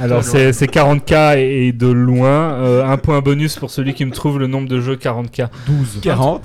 Alors 0.00 0.24
c'est 0.24 0.52
c'est 0.52 0.66
40k 0.66 1.38
et, 1.38 1.72
de 1.72 1.86
loin. 1.86 2.52
Euh, 2.54 2.84
un 2.84 2.96
point 2.96 3.20
bonus 3.20 3.56
pour 3.56 3.70
celui 3.70 3.94
qui 3.94 4.04
me 4.04 4.12
trouve 4.12 4.38
le 4.38 4.46
nombre 4.46 4.68
de 4.68 4.80
jeux 4.80 4.96
40k. 4.96 5.48
12. 5.66 6.00
40. 6.02 6.42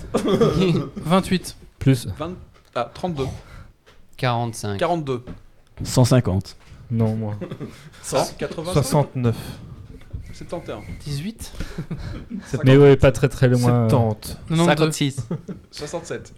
28. 0.98 1.58
Plus 1.80 2.08
20... 2.18 2.34
Ah, 2.76 2.90
32. 2.94 3.26
45. 4.18 4.78
42. 4.78 5.24
150. 5.84 6.56
Non, 6.92 7.16
moi. 7.16 7.36
100. 8.04 8.36
80. 8.38 8.74
69. 8.74 9.36
71. 10.34 10.84
18. 11.06 11.54
Mais 12.64 12.78
ouais, 12.78 12.96
pas 12.96 13.12
très 13.12 13.30
très 13.30 13.48
loin. 13.48 13.88
70. 13.90 14.38
92. 14.50 14.66
56. 14.66 15.28
67. 15.72 16.34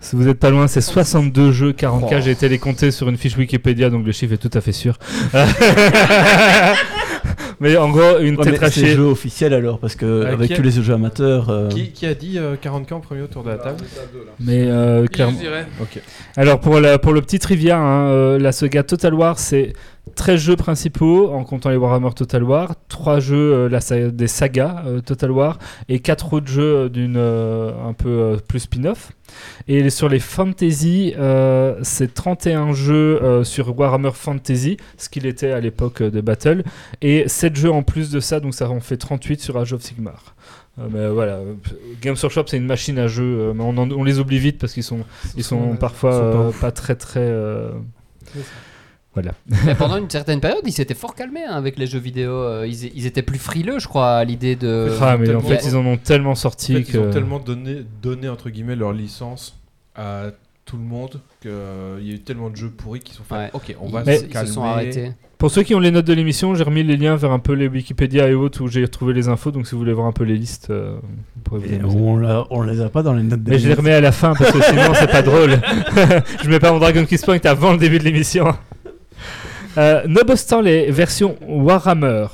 Si 0.00 0.16
vous 0.16 0.26
êtes 0.28 0.38
pas 0.38 0.50
loin, 0.50 0.66
c'est 0.66 0.80
62 0.80 1.52
jeux 1.52 1.72
40k. 1.72 2.08
Oh. 2.10 2.20
J'ai 2.20 2.30
été 2.30 2.48
les 2.48 2.58
compter 2.58 2.90
sur 2.90 3.08
une 3.08 3.16
fiche 3.18 3.36
Wikipédia, 3.36 3.90
donc 3.90 4.06
le 4.06 4.12
chiffre 4.12 4.32
est 4.32 4.38
tout 4.38 4.50
à 4.56 4.60
fait 4.60 4.72
sûr. 4.72 4.98
Mais 7.62 7.76
en 7.76 7.90
gros, 7.90 8.18
une 8.20 8.36
Ouais, 8.36 8.36
mais 8.38 8.44
c'est 8.44 8.50
tétrachée. 8.52 8.86
jeu 8.96 9.02
officiel 9.02 9.52
alors, 9.52 9.78
parce 9.80 9.94
que 9.94 10.06
Euh, 10.06 10.32
avec 10.32 10.50
a- 10.50 10.56
tous 10.56 10.62
les 10.62 10.70
jeux 10.70 10.94
amateurs. 10.94 11.50
euh, 11.50 11.68
Qui, 11.68 11.90
qui 11.92 12.06
a 12.06 12.14
dit 12.14 12.38
euh, 12.38 12.56
40k 12.56 12.94
en 12.94 13.00
premier 13.00 13.20
autour 13.20 13.42
de 13.44 13.50
la 13.50 13.58
table 13.58 13.84
Mais 14.40 14.62
euh, 14.62 15.02
Je 15.02 15.08
clairement. 15.08 15.38
Alors 16.38 16.58
pour, 16.60 16.80
la, 16.80 16.98
pour 16.98 17.12
le 17.12 17.20
petit 17.20 17.38
trivia, 17.38 17.76
hein, 17.78 18.08
euh, 18.08 18.38
la 18.38 18.52
saga 18.52 18.82
Total 18.82 19.12
War, 19.12 19.38
c'est 19.38 19.74
13 20.16 20.40
jeux 20.40 20.56
principaux 20.56 21.28
en 21.34 21.44
comptant 21.44 21.68
les 21.68 21.76
Warhammer 21.76 22.14
Total 22.16 22.42
War, 22.42 22.74
3 22.88 23.20
jeux 23.20 23.36
euh, 23.52 23.68
la 23.68 23.82
sa- 23.82 24.08
des 24.10 24.26
sagas 24.28 24.82
euh, 24.86 25.00
Total 25.02 25.30
War 25.30 25.58
et 25.90 25.98
4 25.98 26.32
autres 26.32 26.48
jeux 26.50 26.88
d'une 26.88 27.16
euh, 27.18 27.72
un 27.86 27.92
peu 27.92 28.08
euh, 28.08 28.36
plus 28.48 28.60
spin-off. 28.60 29.12
Et 29.68 29.88
sur 29.90 30.08
les 30.08 30.18
fantasy, 30.20 31.14
euh, 31.18 31.76
c'est 31.82 32.12
31 32.14 32.72
jeux 32.72 33.22
euh, 33.22 33.44
sur 33.44 33.78
Warhammer 33.78 34.10
Fantasy, 34.14 34.76
ce 34.96 35.08
qu'il 35.08 35.26
était 35.26 35.50
à 35.52 35.60
l'époque 35.60 36.00
euh, 36.02 36.10
de 36.10 36.20
Battle, 36.20 36.64
et 37.02 37.28
7 37.28 37.56
jeux 37.56 37.70
en 37.70 37.82
plus 37.82 38.10
de 38.10 38.20
ça, 38.20 38.40
donc 38.40 38.54
ça 38.54 38.68
en 38.70 38.80
fait 38.80 38.96
38 38.96 39.40
sur 39.40 39.56
Age 39.58 39.72
of 39.72 39.82
Sigmar. 39.82 40.34
Euh, 40.78 40.86
mais 40.90 41.08
voilà, 41.08 41.40
Games 42.00 42.16
Workshop 42.22 42.44
c'est 42.46 42.56
une 42.56 42.66
machine 42.66 42.98
à 42.98 43.06
jeu, 43.08 43.22
euh, 43.24 43.52
mais 43.54 43.64
on, 43.64 43.76
en- 43.76 43.90
on 43.90 44.04
les 44.04 44.18
oublie 44.20 44.38
vite 44.38 44.58
parce 44.58 44.72
qu'ils 44.72 44.84
sont, 44.84 45.00
ils 45.36 45.44
sont 45.44 45.76
parfois 45.76 46.10
ils 46.12 46.52
sont 46.52 46.58
pas 46.60 46.70
très 46.72 46.94
très. 46.94 47.28
Euh, 49.16 49.20
Voilà. 49.22 49.32
Mais 49.66 49.74
pendant 49.74 49.96
une 49.96 50.08
certaine 50.10 50.40
période, 50.40 50.60
ils 50.64 50.72
s'étaient 50.72 50.94
fort 50.94 51.14
calmés 51.14 51.44
hein, 51.44 51.54
avec 51.54 51.78
les 51.78 51.86
jeux 51.86 51.98
vidéo. 51.98 52.30
euh, 52.32 52.66
Ils, 52.66 52.96
ils 52.96 53.06
étaient 53.06 53.22
plus 53.22 53.38
frileux, 53.38 53.78
je 53.78 53.88
crois, 53.88 54.12
à 54.16 54.24
l'idée 54.24 54.56
de. 54.56 54.88
Ah, 55.00 55.16
mais 55.18 55.34
en 55.34 55.40
fait, 55.40 55.60
ils 55.66 55.76
en 55.76 55.84
ont 55.84 55.96
tellement 55.96 56.30
En 56.32 56.34
sorti 56.36 56.74
fait, 56.74 56.82
que. 56.84 56.96
ils 56.96 57.00
ont 57.00 57.10
tellement 57.10 57.38
donné, 57.38 57.84
donné 58.02 58.28
entre 58.28 58.50
guillemets 58.50 58.76
leur 58.76 58.92
licence 58.92 59.56
à 59.96 60.26
tout 60.64 60.76
le 60.76 60.84
monde 60.84 61.20
qu'il 61.42 61.50
y 62.06 62.10
a 62.10 62.14
eu 62.14 62.20
tellement 62.20 62.48
de 62.50 62.56
jeux 62.56 62.68
pourris 62.70 63.00
qu'ils 63.00 63.16
sont 63.16 63.24
fait. 63.24 63.34
Ouais. 63.34 63.50
Ok, 63.54 63.74
on 63.80 63.88
va 63.88 64.04
Mais- 64.04 64.18
se 64.18 64.24
ils 64.24 64.28
calmer. 64.28 64.48
se 64.48 64.54
sont 64.54 64.62
arrêtés. 64.62 65.12
Pour 65.38 65.50
ceux 65.50 65.62
qui 65.62 65.74
ont 65.74 65.80
les 65.80 65.90
notes 65.90 66.04
de 66.04 66.12
l'émission, 66.12 66.54
j'ai 66.54 66.62
remis 66.62 66.82
les 66.82 66.98
liens 66.98 67.16
vers 67.16 67.32
un 67.32 67.38
peu 67.38 67.54
les 67.54 67.66
Wikipédia 67.66 68.28
et 68.28 68.34
autres 68.34 68.62
où 68.62 68.68
j'ai 68.68 68.82
retrouvé 68.82 69.14
les 69.14 69.28
infos. 69.28 69.50
Donc 69.50 69.66
si 69.66 69.72
vous 69.72 69.78
voulez 69.78 69.94
voir 69.94 70.06
un 70.06 70.12
peu 70.12 70.22
les 70.24 70.36
listes, 70.36 70.68
euh, 70.68 70.96
vous 71.34 71.42
pourrez 71.42 71.60
vous 71.60 71.74
amuser. 71.74 71.98
on, 71.98 72.16
l'a- 72.18 72.44
on 72.50 72.60
les 72.62 72.82
a 72.82 72.90
pas 72.90 73.02
dans 73.02 73.14
les 73.14 73.22
notes 73.22 73.42
de 73.42 73.50
Mais 73.50 73.58
je 73.58 73.66
les 73.68 73.74
remets 73.74 73.94
à 73.94 74.02
la 74.02 74.12
fin 74.12 74.34
parce 74.34 74.52
que 74.52 74.62
sinon 74.62 74.92
c'est 74.94 75.10
pas 75.10 75.22
drôle. 75.22 75.58
je 76.44 76.48
mets 76.50 76.58
pas 76.60 76.70
mon 76.72 76.78
Dragon 76.78 77.06
Quest 77.06 77.24
Point 77.24 77.38
avant 77.44 77.72
le 77.72 77.78
début 77.78 77.98
de 77.98 78.04
l'émission. 78.04 78.54
Euh, 79.78 80.02
nonobstant 80.06 80.60
les 80.60 80.90
versions 80.90 81.36
Warhammer, 81.46 82.26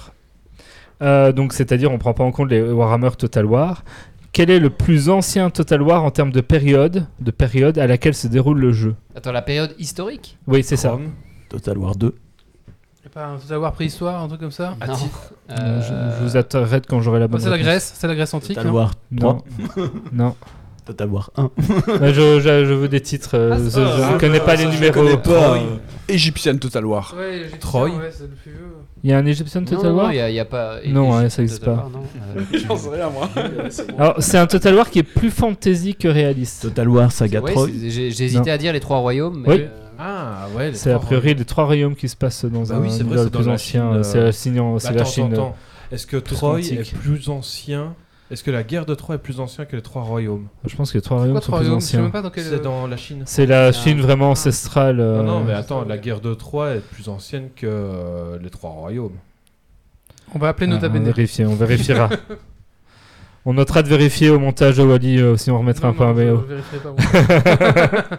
euh, 1.03 1.33
donc 1.33 1.53
c'est-à-dire 1.53 1.93
on 1.93 1.99
prend 1.99 2.15
pas 2.15 2.25
en 2.25 2.33
compte 2.33 2.51
les 2.51 2.63
Warhammer 2.63 3.11
Total 3.19 3.45
War, 3.45 3.85
quel 4.33 4.51
est 4.51 4.59
le 4.59 4.71
plus 4.71 5.09
ancien 5.09 5.51
Total 5.51 5.83
War 5.83 6.03
en 6.05 6.11
termes 6.11 6.33
de 6.33 6.41
période, 6.41 7.07
de 7.21 7.31
période 7.31 7.79
à 7.79 7.87
laquelle 7.87 8.15
se 8.15 8.27
déroule 8.27 8.59
le 8.59 8.73
jeu? 8.73 8.95
Attends, 9.15 9.33
la 9.33 9.43
période 9.43 9.75
historique? 9.79 10.39
Oui, 10.47 10.63
c'est 10.63 10.77
ça. 10.77 10.99
Total 11.49 11.79
War 11.79 11.95
2. 11.97 12.15
Y 13.05 13.07
a 13.07 13.11
pas 13.11 13.27
un 13.27 13.37
Total 13.39 13.59
War 13.59 13.73
préhistoire, 13.73 14.23
un 14.23 14.29
truc 14.29 14.41
comme 14.41 14.51
ça? 14.51 14.75
Non. 14.87 14.95
Euh, 15.51 15.81
je, 15.83 15.93
Euh, 15.93 16.19
je 16.19 16.25
vous 16.25 16.57
arrête 16.57 16.87
quand 16.87 17.01
j'aurai 17.01 17.21
la 17.21 17.29
bonne 17.29 17.41
C'est 17.41 17.47
la 17.49 17.53
réponse. 17.57 17.67
Grèce, 17.67 17.93
c'est 17.97 18.07
la 18.07 18.15
Grèce 18.15 18.35
antique. 18.35 18.57
Total 18.57 18.71
hein. 18.71 18.75
War 18.75 18.91
3. 19.17 19.33
Non. 19.33 19.43
non. 20.13 20.37
Total 20.87 21.09
War 21.11 21.31
1. 21.37 21.51
Bah, 22.01 22.13
je, 22.13 22.41
je- 22.41 22.65
je 22.65 22.73
veux 22.73 22.89
des 22.89 23.01
titres. 23.01 23.31
euh, 23.35 23.51
Ah, 23.55 23.59
je 23.59 23.69
je 23.71 23.81
ah, 23.81 24.13
ne 24.15 24.19
connais 24.21 24.39
ça, 24.39 24.45
pas 24.45 24.57
ça, 24.57 24.65
les 24.65 24.71
je 24.71 24.75
numéros. 24.77 24.95
connais 25.03 25.17
pas. 25.17 25.59
Égyptienne 26.09 26.59
Total 26.61 26.87
War. 26.87 27.15
Ouais, 27.19 27.47
Troy. 27.61 27.91
ouais, 27.91 28.11
c'est 28.13 28.23
le 28.25 28.29
plus 28.31 28.53
vieux. 28.53 28.61
Il 29.03 29.11
y 29.11 29.13
a 29.13 29.19
un 29.19 29.27
Egyptian 29.27 29.61
Non, 29.61 29.67
Total 29.67 29.91
non, 29.91 29.97
War 29.99 30.13
il 30.13 30.21
a, 30.21 30.31
il 30.31 30.35
y 30.37 30.41
a 30.41 30.45
pas. 30.45 30.77
Non, 30.87 31.17
ouais, 31.17 31.29
ça 31.29 31.43
existe 31.43 31.65
Total 31.65 31.77
pas. 31.77 31.91
Non. 31.93 32.03
J'en 32.69 32.77
sais 32.77 32.89
rien, 32.91 33.11
moi. 33.11 33.29
Alors, 33.99 34.15
c'est 34.21 34.39
un 34.39 34.47
Total 34.47 34.75
War 34.75 34.89
qui 34.91 35.01
est 35.01 35.03
plus 35.03 35.31
fantasy 35.31 35.95
que 35.95 36.09
réaliste. 36.09 36.63
Total 36.63 36.89
War 36.89 37.11
Saga 37.13 37.41
ouais, 37.41 37.53
Troy. 37.53 37.69
J'ai 37.89 38.07
hésité 38.07 38.39
Non. 38.39 38.55
à 38.55 38.59
dire 38.59 38.73
les 38.73 38.81
trois 38.81 38.99
royaumes. 38.99 39.43
Mais 39.47 39.53
Oui. 39.55 39.61
euh, 39.63 39.69
Ah 39.99 40.47
ouais. 40.57 40.71
les 40.71 40.77
C'est 40.77 40.93
a 40.93 40.99
priori 40.99 41.35
les 41.35 41.45
trois 41.45 41.65
royaumes 41.65 41.97
qui 41.97 42.09
se 42.09 42.17
passent 42.17 42.45
dans 42.45 42.63
Bah 42.63 42.77
un 42.77 42.81
oui, 42.81 42.89
c'est 42.91 43.05
plus 43.05 43.49
ancien. 43.49 44.03
C'est 44.03 44.21
la 44.21 44.31
Chine. 44.33 44.79
C'est 44.79 44.93
la 44.95 45.01
attends, 45.01 45.05
Chine. 45.11 45.25
attends, 45.33 45.33
attends. 45.35 45.57
Est-ce 45.93 46.07
que 46.07 46.17
Troy 46.17 46.61
est 46.61 46.95
plus 46.97 47.29
ancien 47.29 47.95
Est-ce 48.31 48.43
que 48.43 48.51
la 48.51 48.65
guerre 48.65 48.87
de 48.87 48.95
Troie 48.95 49.15
est 49.15 49.19
plus 49.19 49.39
ancien 49.39 49.67
que 49.67 49.77
les 49.77 49.83
trois 49.83 50.03
royaumes? 50.03 50.49
Je 50.65 50.75
pense 50.75 50.91
que 50.91 50.99
les 50.99 51.03
trois 51.03 51.19
royaumes 51.19 51.37
sont 51.37 51.41
trois 51.43 51.61
plus 51.61 51.71
anciens. 51.71 52.03
même 52.03 52.11
pas 52.11 52.23
dans 52.23 52.31
quel. 52.31 52.45
C'est 52.45 52.61
dans 52.61 52.87
la 52.89 52.97
Chine. 52.97 53.23
C'est 53.25 53.47
la 53.47 53.73
C'est 53.73 53.79
un- 53.79 53.83
Chine 53.83 54.01
vraiment 54.01 54.31
ancestrale. 54.33 54.99
euh, 54.99 55.19
Non, 55.23 55.39
non, 55.41 55.45
mais 55.45 55.53
attends, 55.53 55.85
la 55.85 55.97
guerre 55.97 56.21
de 56.21 56.35
Troie 56.35 56.71
est 56.75 56.81
plus 56.81 57.09
ancienne 57.09 57.51
que 57.55 57.67
euh, 57.67 58.39
les 58.43 58.51
trois 58.51 58.71
royaumes. 58.71 59.17
On 60.35 60.39
va 60.41 60.49
appeler 60.49 60.67
ah, 60.69 60.75
Nota 60.75 60.89
on 60.93 61.01
vérifier, 61.03 61.47
on 61.47 61.55
vérifiera. 61.55 62.09
on 63.45 63.55
notera 63.55 63.85
de 63.85 63.89
vérifier 63.89 64.31
au 64.31 64.41
montage 64.41 64.77
de 64.77 64.83
Wally 64.83 65.21
euh, 65.21 65.37
si 65.37 65.53
on 65.53 65.59
remettra 65.59 65.89
Non, 65.89 65.95
un 65.95 65.97
peu 66.15 66.25
non, 66.25 66.39
un 66.39 66.43
vérifierai 66.43 66.83
pas, 66.83 66.91
moi. 66.91 68.19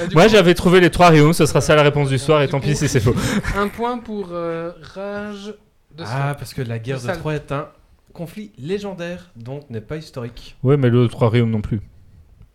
Euh, 0.00 0.08
coup, 0.08 0.28
j'avais 0.30 0.54
trouvé 0.54 0.80
les 0.80 0.90
trois 0.90 1.08
royaumes, 1.08 1.34
ce 1.34 1.44
sera 1.44 1.60
ça 1.60 1.76
la 1.76 1.82
réponse 1.82 2.08
du 2.08 2.18
soir 2.18 2.40
et 2.40 2.48
tant 2.48 2.60
pis 2.60 2.74
si 2.74 2.88
c'est 2.88 3.00
faux. 3.00 3.14
Un 3.56 3.68
point 3.68 3.98
pour 3.98 4.28
euh, 4.32 4.72
Rage 4.94 5.54
de 5.94 6.04
Ah, 6.06 6.34
parce 6.38 6.54
que 6.54 6.62
la 6.62 6.78
guerre 6.78 7.00
de. 7.00 7.12
Troie 7.12 7.34
est 7.34 7.52
un 7.52 7.68
conflit 8.12 8.52
légendaire, 8.58 9.30
donc 9.36 9.68
n'est 9.70 9.80
pas 9.80 9.96
historique. 9.96 10.56
Ouais, 10.62 10.76
mais 10.76 10.88
le 10.90 11.08
trois 11.08 11.28
royaumes 11.28 11.50
non 11.50 11.60
plus. 11.60 11.80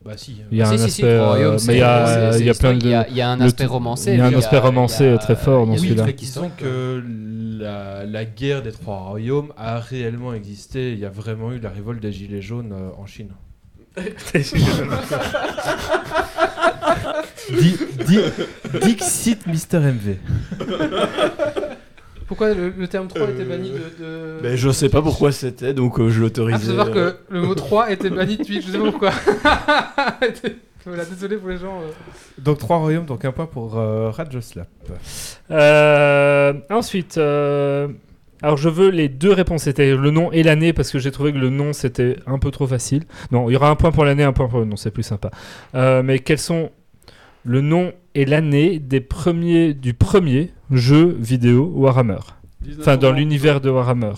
Bah 0.06 0.14
si. 0.16 0.42
Il 0.52 0.58
y 0.58 0.62
a 0.62 0.70
un 0.70 0.72
aspect, 0.74 1.20
mais 1.68 1.74
il 1.76 1.80
y 1.80 1.82
a, 1.82 2.32
c'est- 2.32 2.40
il 2.40 2.46
y 2.46 2.50
a 2.50 2.54
c'est 2.54 2.60
plein 2.60 2.74
historique. 2.74 2.84
Il 2.84 2.90
y 2.90 2.94
a- 2.94 3.04
de. 3.04 3.10
il 3.10 3.18
y 3.18 3.22
a 3.22 3.30
un 3.30 3.42
aspect 3.42 3.66
romancé. 3.66 4.12
il 4.14 4.18
y 4.20 4.22
a 4.22 4.26
un 4.26 4.34
aspect 4.34 4.58
romancé 4.60 5.16
très 5.20 5.36
fort 5.36 5.66
dans 5.68 5.76
celui-là. 5.76 6.04
Oui, 6.06 6.14
disons 6.14 6.50
que 6.56 7.04
la, 7.60 8.06
la 8.06 8.24
guerre 8.26 8.62
des 8.62 8.72
trois 8.72 8.98
royaumes 9.00 9.52
a 9.58 9.80
réellement 9.80 10.34
existé. 10.34 10.94
Il 10.94 11.00
y 11.00 11.06
a 11.06 11.10
vraiment 11.10 11.52
eu 11.52 11.60
la 11.60 11.70
révolte 11.70 12.00
des 12.02 12.12
Gilets 12.14 12.42
jaunes 12.42 12.72
euh, 12.74 12.90
en 12.98 13.06
Chine. 13.06 13.30
Di- 17.50 17.78
di- 18.06 18.80
Dixit 18.84 19.48
Mister 19.48 19.80
MV. 19.80 20.18
Pourquoi 22.28 22.54
le, 22.54 22.70
le 22.78 22.88
terme 22.88 23.08
3 23.08 23.30
était 23.30 23.45
banni 23.45 23.72
de. 23.72 24.04
de... 24.04 24.41
Ben, 24.44 24.56
je 24.56 24.70
sais 24.70 24.90
pas 24.90 25.02
pourquoi 25.02 25.32
c'était, 25.32 25.74
donc 25.74 25.99
euh, 25.99 26.10
je 26.10 26.20
Ah, 26.20 26.22
l'autorisais. 26.24 26.60
faut 26.60 26.66
savoir 26.78 26.88
euh, 26.90 27.12
que 27.12 27.34
le 27.34 27.41
mot 27.41 27.56
3 27.56 27.91
était 27.91 28.10
banni 28.10 28.38
de 28.38 28.44
Twitch, 28.44 28.66
je 28.68 28.72
sais 28.72 28.78
pas 28.78 28.91
pourquoi. 28.91 29.12
voilà, 30.86 31.06
désolé 31.06 31.38
pour 31.38 31.49
les 31.49 31.58
gens. 31.58 31.80
euh. 31.82 31.91
Donc 32.41 32.58
trois 32.60 32.78
royaumes, 32.78 33.06
donc 33.06 33.26
un 33.26 33.32
point 33.32 33.45
pour 33.45 33.78
euh, 33.78 34.10
Rajoslap. 34.12 34.68
Euh, 35.52 36.54
ensuite, 36.70 37.18
euh, 37.18 37.88
alors 38.41 38.58
je 38.58 38.70
veux 38.70 38.90
les 38.90 39.10
deux 39.10 39.32
réponses, 39.34 39.64
c'était 39.64 39.95
le 39.95 40.12
nom 40.12 40.32
et 40.32 40.44
l'année 40.44 40.74
parce 40.74 40.91
que 40.91 40.99
j'ai 40.99 41.12
trouvé 41.12 41.34
que 41.34 41.38
le 41.38 41.49
nom 41.49 41.74
c'était 41.74 42.18
un 42.26 42.40
peu 42.40 42.52
trop 42.52 42.68
facile. 42.68 43.04
Non, 43.32 43.49
il 43.49 43.54
y 43.54 43.56
aura 43.56 43.70
un 43.70 43.76
point 43.76 43.91
pour 43.91 44.06
l'année, 44.06 44.24
un 44.24 44.34
point 44.34 44.48
pour 44.48 44.60
le 44.60 44.66
nom, 44.66 44.76
c'est 44.76 44.91
plus 44.91 45.04
sympa. 45.04 45.32
Euh, 45.76 46.04
mais 46.04 46.20
quels 46.20 46.40
sont 46.40 46.72
le 47.44 47.62
nom 47.62 47.94
et 48.16 48.26
l'année 48.26 48.80
des 48.80 48.99
premiers 49.02 49.74
du 49.74 49.94
premier 49.94 50.52
jeu 50.72 51.15
vidéo 51.19 51.72
Warhammer 51.76 52.18
Enfin, 52.80 52.98
dans 52.98 53.14
1992. 53.14 53.15
l'univers 53.18 53.61
de 53.61 53.69
Warhammer. 53.69 54.14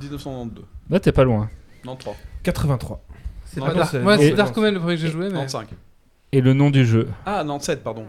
1992. 0.00 0.64
Là, 0.90 1.00
t'es 1.00 1.12
pas 1.12 1.24
loin. 1.24 1.48
93. 1.84 2.14
83. 2.42 3.00
C'est 3.44 3.60
pas 3.60 3.74
Dark. 3.74 3.94
non, 3.94 4.16
c'est 4.18 4.32
Dark 4.32 4.56
Omen 4.56 4.74
le 4.74 4.80
premier 4.80 4.94
que 4.96 5.00
j'ai 5.02 5.10
joué, 5.10 5.26
mais. 5.28 5.34
95. 5.46 5.66
Et 6.32 6.40
le 6.40 6.54
nom 6.54 6.70
du 6.70 6.84
jeu. 6.86 7.08
Ah, 7.26 7.38
97, 7.42 7.82
pardon. 7.84 8.04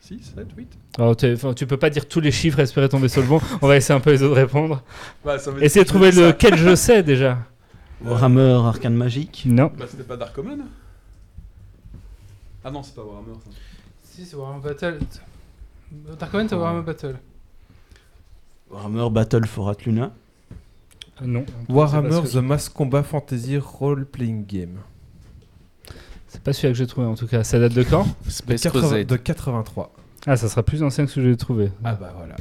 6, 0.00 0.32
7, 0.36 0.46
8 0.56 0.78
Alors, 0.98 1.16
tu 1.16 1.66
peux 1.66 1.76
pas 1.76 1.90
dire 1.90 2.06
tous 2.06 2.20
les 2.20 2.30
chiffres 2.32 2.58
et 2.58 2.62
espérer 2.62 2.88
tomber 2.88 3.08
sur 3.08 3.22
le 3.22 3.28
bon. 3.28 3.40
On 3.62 3.68
va 3.68 3.76
essayer 3.76 3.96
un 3.96 4.00
peu 4.00 4.10
les 4.10 4.22
autres 4.22 4.34
répondre. 4.36 4.82
bah, 5.24 5.38
ça 5.38 5.50
Essayez 5.60 5.84
de 5.84 5.88
trouver 5.88 6.10
que 6.10 6.16
le 6.16 6.26
ça- 6.28 6.32
quel 6.34 6.56
jeu 6.56 6.76
c'est 6.76 7.02
déjà. 7.02 7.38
Warhammer 8.04 8.60
Arcane 8.66 8.94
Magique. 8.94 9.44
Non. 9.46 9.72
Bah, 9.78 9.86
c'était 9.88 10.02
pas 10.04 10.16
Dark 10.16 10.36
Omen 10.38 10.64
Ah 12.64 12.70
non, 12.70 12.82
c'est 12.82 12.94
pas 12.94 13.02
Warhammer 13.02 13.34
ça. 13.44 13.50
Si, 14.02 14.24
c'est 14.26 14.36
Warhammer 14.36 14.62
Battle. 14.62 14.98
C'est 15.90 16.54
Warhammer 16.54 16.82
Battle? 16.82 17.16
Warhammer 18.70 19.10
Battle 19.10 19.46
for 19.46 19.68
Atluna. 19.68 20.12
Euh, 21.22 21.26
Non. 21.26 21.44
Warhammer 21.68 22.22
The 22.30 22.36
Mass 22.36 22.68
Combat 22.68 23.02
Fantasy 23.02 23.58
Role 23.58 24.04
Playing 24.06 24.44
Game. 24.46 24.78
C'est 26.28 26.42
pas 26.42 26.52
celui 26.52 26.72
que 26.72 26.78
j'ai 26.78 26.86
trouvé 26.86 27.06
en 27.06 27.14
tout 27.14 27.26
cas. 27.26 27.44
Ça 27.44 27.58
date 27.58 27.72
de 27.72 27.82
quand? 27.82 28.04
De, 28.24 28.30
Space 28.30 28.62
80 28.62 28.80
Crusade. 28.88 29.06
de 29.06 29.16
83. 29.16 29.92
Ah, 30.26 30.36
ça 30.36 30.48
sera 30.48 30.62
plus 30.62 30.82
ancien 30.82 31.04
que 31.04 31.10
ce 31.10 31.16
que 31.20 31.22
j'ai 31.22 31.36
trouvé. 31.36 31.70
Ah 31.84 31.94
bah 31.94 32.12
voilà. 32.16 32.36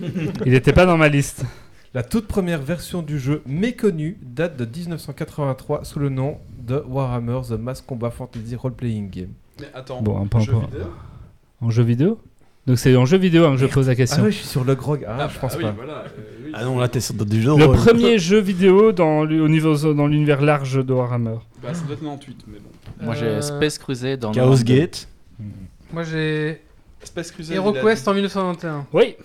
Il 0.46 0.52
n'était 0.52 0.72
pas 0.72 0.86
dans 0.86 0.96
ma 0.96 1.08
liste. 1.08 1.44
La 1.92 2.02
toute 2.02 2.26
première 2.26 2.62
version 2.62 3.02
du 3.02 3.18
jeu 3.18 3.42
méconnue 3.46 4.18
date 4.22 4.56
de 4.56 4.64
1983 4.64 5.84
sous 5.84 5.98
le 5.98 6.08
nom 6.08 6.38
de 6.58 6.82
Warhammer 6.88 7.40
The 7.48 7.52
Mass 7.52 7.80
Combat 7.82 8.10
Fantasy 8.10 8.54
Role 8.56 8.74
Playing 8.74 9.10
Game. 9.10 9.32
Mais 9.60 9.66
attends, 9.74 10.00
Bon, 10.02 10.20
un 10.20 10.26
point 10.26 10.40
jeu 10.40 10.54
vidéo? 10.54 10.86
En 11.60 11.70
jeu 11.70 11.82
vidéo? 11.82 12.20
Donc 12.66 12.78
c'est 12.78 12.96
en 12.96 13.04
jeu 13.04 13.18
vidéo 13.18 13.44
hein, 13.44 13.52
que 13.52 13.58
je 13.58 13.66
pose 13.66 13.86
la 13.88 13.92
Ah 13.92 13.96
question. 13.96 14.22
oui, 14.24 14.32
je 14.32 14.38
suis 14.38 14.46
sur 14.46 14.64
le 14.64 14.74
grog. 14.74 15.04
Ah, 15.06 15.28
je 15.28 15.34
bah 15.34 15.40
pense 15.40 15.56
oui, 15.56 15.62
pas. 15.64 15.72
voilà, 15.72 15.92
euh, 15.98 16.06
oui, 16.46 16.50
Ah 16.54 16.64
non, 16.64 16.78
là 16.78 16.88
t'es 16.88 17.00
sur 17.00 17.14
du 17.14 17.42
jeu. 17.42 17.54
Le 17.56 17.64
rôle. 17.66 17.76
premier 17.76 18.18
jeu 18.18 18.38
vidéo 18.40 18.92
dans, 18.92 19.20
au 19.20 19.48
niveau, 19.48 19.76
dans 19.92 20.06
l'univers 20.06 20.40
large 20.40 20.82
de 20.84 20.92
Warhammer. 20.92 21.36
Bah, 21.62 21.74
ça 21.74 21.82
doit 21.84 21.94
être 21.94 22.00
98, 22.00 22.44
mais 22.48 22.58
bon. 22.58 23.04
Moi 23.04 23.14
j'ai 23.14 23.26
Euh, 23.26 23.40
Space 23.42 23.76
Crusade 23.78 24.20
dans 24.20 24.32
Chaos 24.32 24.56
Gate. 24.64 25.08
Moi 25.92 26.04
j'ai 26.04 26.60
Space 27.02 27.30
Crusade. 27.32 27.56
Hero 27.56 27.72
il 27.74 27.78
a 27.78 27.82
Quest 27.82 28.04
dit- 28.04 28.08
en 28.08 28.14
1991. 28.14 28.84
Oui 28.94 29.16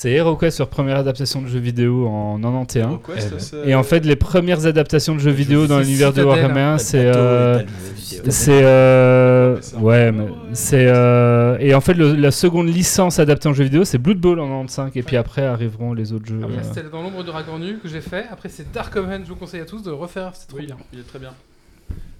C'est 0.00 0.12
HeroQuest 0.12 0.54
sur 0.54 0.68
première 0.68 0.96
adaptation 0.98 1.42
de 1.42 1.48
jeu 1.48 1.58
vidéo 1.58 2.06
en 2.06 2.38
91. 2.38 2.76
Hero 2.76 2.98
Quest, 2.98 3.38
c'est- 3.40 3.68
Et 3.68 3.74
en 3.74 3.82
fait, 3.82 4.06
les 4.06 4.14
premières 4.14 4.64
adaptations 4.64 5.16
de 5.16 5.18
jeux 5.18 5.32
vidéo 5.32 5.66
dans 5.66 5.80
l'univers 5.80 6.12
de. 6.12 6.22
Warhammer, 6.22 6.76
c'est. 6.78 7.02
Euh, 7.04 7.64
vidéo. 7.96 8.22
C'est 8.30 8.62
euh, 8.62 9.60
c'est 9.60 9.74
un 9.74 9.80
ouais, 9.80 10.12
mais 10.12 10.28
c'est 10.52 10.86
euh, 10.86 11.56
et 11.58 11.74
en 11.74 11.80
fait 11.80 11.94
le- 11.94 12.14
la 12.14 12.30
seconde 12.30 12.68
licence 12.68 13.18
adaptée 13.18 13.48
en 13.48 13.52
jeu 13.54 13.64
vidéo 13.64 13.84
c'est 13.84 13.98
Blood 13.98 14.18
Bowl 14.18 14.38
en 14.38 14.46
95 14.46 14.92
et 14.94 15.02
puis 15.02 15.16
après 15.16 15.42
arriveront 15.44 15.92
les 15.94 16.12
autres 16.12 16.26
jeux. 16.26 16.42
Après 16.44 16.58
euh. 16.58 16.62
c'était 16.62 16.88
dans 16.88 17.02
l'ombre 17.02 17.24
du 17.24 17.30
Ragornu 17.30 17.78
que 17.78 17.88
j'ai 17.88 18.00
fait. 18.00 18.24
Après 18.30 18.48
c'est 18.48 18.70
Dark 18.72 18.94
Omen, 18.94 19.22
je 19.24 19.28
vous 19.30 19.34
conseille 19.36 19.60
à 19.62 19.64
tous 19.66 19.82
de 19.82 19.90
le 19.90 19.96
refaire, 19.96 20.30
c'est 20.34 20.46
trop 20.46 20.58
Oui, 20.58 20.66
bien. 20.66 20.76
il 20.92 21.00
est 21.00 21.08
très 21.08 21.18
bien. 21.18 21.32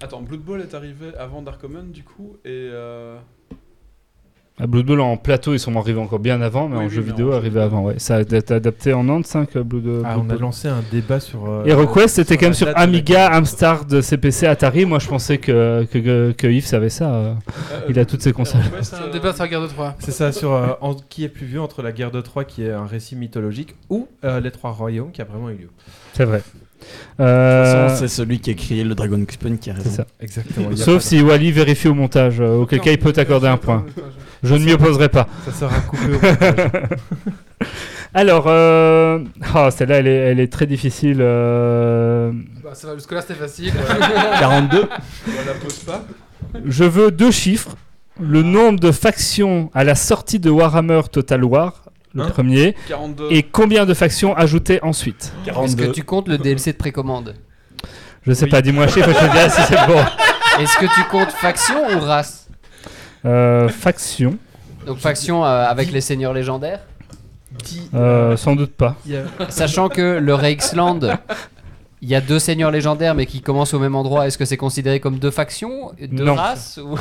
Attends, 0.01 0.21
Blood 0.21 0.41
Bowl 0.41 0.59
est 0.61 0.73
arrivé 0.75 1.07
avant 1.17 1.41
Dark 1.41 1.63
Omen 1.63 1.91
du 1.91 2.03
coup 2.03 2.35
et 2.43 2.69
euh, 4.59 4.63
Ah, 4.63 4.67
Blood 4.67 4.85
Bowl 4.85 4.99
en 5.01 5.17
plateau 5.17 5.53
ils 5.53 5.59
sont 5.59 5.75
arrivés 5.77 5.99
encore 5.99 6.19
bien 6.19 6.41
avant 6.41 6.67
mais 6.67 6.77
Oui, 6.77 6.83
en 6.83 6.87
oui, 6.87 6.93
jeu 6.93 7.01
mais 7.01 7.07
vidéo 7.11 7.31
arrivé 7.31 7.59
avant 7.61 7.81
ouais. 7.83 7.95
Ça 7.97 8.17
a 8.17 8.21
été 8.21 8.53
adapté 8.53 8.93
en 8.93 9.01
95 9.05 9.47
euh, 9.55 9.63
Blood, 9.63 9.83
Blood 9.83 10.03
Ah, 10.05 10.17
on 10.19 10.29
a 10.29 10.35
lancé 10.35 10.67
un 10.67 10.81
débat 10.91 11.19
sur. 11.19 11.49
euh, 11.49 11.63
HeroQuest 11.65 12.15
c'était 12.15 12.37
quand 12.37 12.47
même 12.47 12.53
sur 12.53 12.67
Amiga. 12.75 13.27
Amstrad, 13.31 14.01
CPC, 14.01 14.47
Atari. 14.47 14.85
Moi 14.85 14.99
je 14.99 15.07
pensais 15.07 15.37
que, 15.37 15.85
que, 15.91 15.97
que, 15.99 16.31
que 16.33 16.47
Yves 16.47 16.65
savait 16.65 16.89
ça. 16.89 17.13
euh. 17.13 17.33
Il 17.87 17.97
a 17.99 18.05
toutes 18.05 18.21
ses 18.21 18.33
consoles. 18.33 18.61
C'est 18.81 18.95
un 18.97 19.07
débat 19.09 19.33
sur 19.33 19.43
la 19.43 19.49
guerre 19.49 19.61
de 19.61 19.67
Troie. 19.67 19.95
C'est 19.99 20.11
ça, 20.11 20.31
sur 20.31 20.51
euh, 20.53 20.67
en- 20.81 20.95
qui 20.95 21.23
est 21.23 21.29
plus 21.29 21.45
vieux 21.45 21.61
entre 21.61 21.81
la 21.81 21.91
guerre 21.91 22.11
de 22.11 22.21
Troie, 22.21 22.43
qui 22.43 22.63
est 22.63 22.71
un 22.71 22.85
récit 22.85 23.15
mythologique, 23.15 23.75
ou 23.89 24.07
euh, 24.23 24.39
les 24.39 24.51
trois 24.51 24.71
royaumes, 24.71 25.11
qui 25.11 25.21
a 25.21 25.25
vraiment 25.25 25.49
eu 25.49 25.53
lieu. 25.55 25.69
C'est 26.13 26.25
vrai. 26.25 26.41
De 26.79 26.85
toute 26.85 27.25
Euh, 27.27 27.87
façon, 27.89 27.99
c'est 28.01 28.07
celui 28.07 28.39
qui 28.39 28.49
a 28.51 28.53
créé 28.53 28.83
le 28.83 28.95
Dragon 28.95 29.23
Quest 29.25 29.59
qui 29.59 29.69
a 29.69 29.73
raison. 29.73 29.89
ça. 29.89 30.05
Exactement. 30.21 30.75
Sauf 30.75 31.01
si 31.01 31.21
Wally 31.21 31.51
vérifie 31.51 31.87
au 31.89 31.93
montage, 31.93 32.39
euh, 32.39 32.55
auquel 32.61 32.79
cas 32.79 32.91
il 32.91 32.99
peut 32.99 33.11
t'accorder 33.13 33.47
un 33.47 33.57
point. 33.57 33.85
Je 34.41 34.55
ne 34.55 34.63
m'y 34.63 34.71
opposerai 34.73 35.09
pas. 35.09 35.27
Ça 35.45 35.51
sera 35.51 35.79
coupé 35.81 36.05
au 36.05 36.11
montage. 36.13 36.55
Alors, 38.13 38.45
euh... 38.47 39.19
ah, 39.53 39.69
celle-là, 39.69 39.97
elle 39.99 40.07
est, 40.07 40.15
elle 40.15 40.39
est 40.39 40.51
très 40.51 40.65
difficile. 40.65 41.17
euh, 41.19 42.31
Bah, 42.63 42.71
ça 42.73 42.87
va, 42.87 42.95
jusque-là 42.95 43.21
c'était 43.21 43.35
facile. 43.35 43.71
42. 44.39 44.77
On 45.27 45.45
la 45.45 45.53
pose 45.53 45.79
pas. 45.79 46.03
Je 46.65 46.83
veux 46.85 47.11
deux 47.11 47.31
chiffres. 47.31 47.75
Le 48.21 48.41
nombre 48.41 48.79
de 48.79 48.91
factions 48.91 49.69
à 49.73 49.83
la 49.83 49.95
sortie 49.95 50.39
de 50.39 50.49
Warhammer 50.49 51.01
Total 51.11 51.43
War, 51.43 51.88
le 52.13 52.23
Hein 52.23 52.29
premier, 52.29 52.75
42. 52.87 53.27
et 53.31 53.43
combien 53.43 53.85
de 53.85 53.93
factions 53.93 54.35
ajoutées 54.35 54.79
ensuite 54.83 55.31
Est-ce 55.45 55.53
42. 55.53 55.87
que 55.87 55.91
tu 55.91 56.03
comptes 56.03 56.27
le 56.27 56.37
DLC 56.37 56.71
de 56.73 56.77
précommande 56.77 57.35
Je 58.25 58.33
sais 58.33 58.45
Oui. 58.45 58.51
pas, 58.51 58.61
dis-moi 58.61 58.85
un 58.85 58.87
chiffre, 58.87 59.09
je 59.09 59.13
te 59.27 59.31
dirai 59.31 59.49
si 59.49 59.61
c'est 59.67 59.87
bon. 59.87 60.01
Est-ce 60.59 60.77
que 60.77 60.85
tu 60.93 61.03
comptes 61.09 61.31
faction 61.31 61.75
ou 61.95 61.99
race 61.99 62.47
Euh, 63.25 63.67
faction, 63.69 64.37
Donc 64.87 64.97
faction 64.97 65.45
euh, 65.45 65.65
avec 65.65 65.91
les 65.91 66.01
seigneurs 66.01 66.33
légendaires 66.33 66.79
euh, 67.95 68.37
sans 68.37 68.55
doute 68.55 68.73
pas. 68.73 68.95
Sachant 69.49 69.89
que 69.89 70.19
le 70.19 70.33
Reichsland, 70.35 70.99
il 72.01 72.07
y 72.09 72.15
a 72.15 72.21
deux 72.21 72.39
seigneurs 72.39 72.71
légendaires 72.71 73.13
mais 73.15 73.25
qui 73.25 73.41
commencent 73.41 73.73
au 73.73 73.79
même 73.79 73.95
endroit. 73.95 74.25
Est-ce 74.27 74.37
que 74.37 74.45
c'est 74.45 74.57
considéré 74.57 74.99
comme 74.99 75.19
deux 75.19 75.31
factions 75.31 75.91
Deux 75.99 76.23
Non. 76.23 76.35
races 76.35 76.79
ou... 76.83 76.95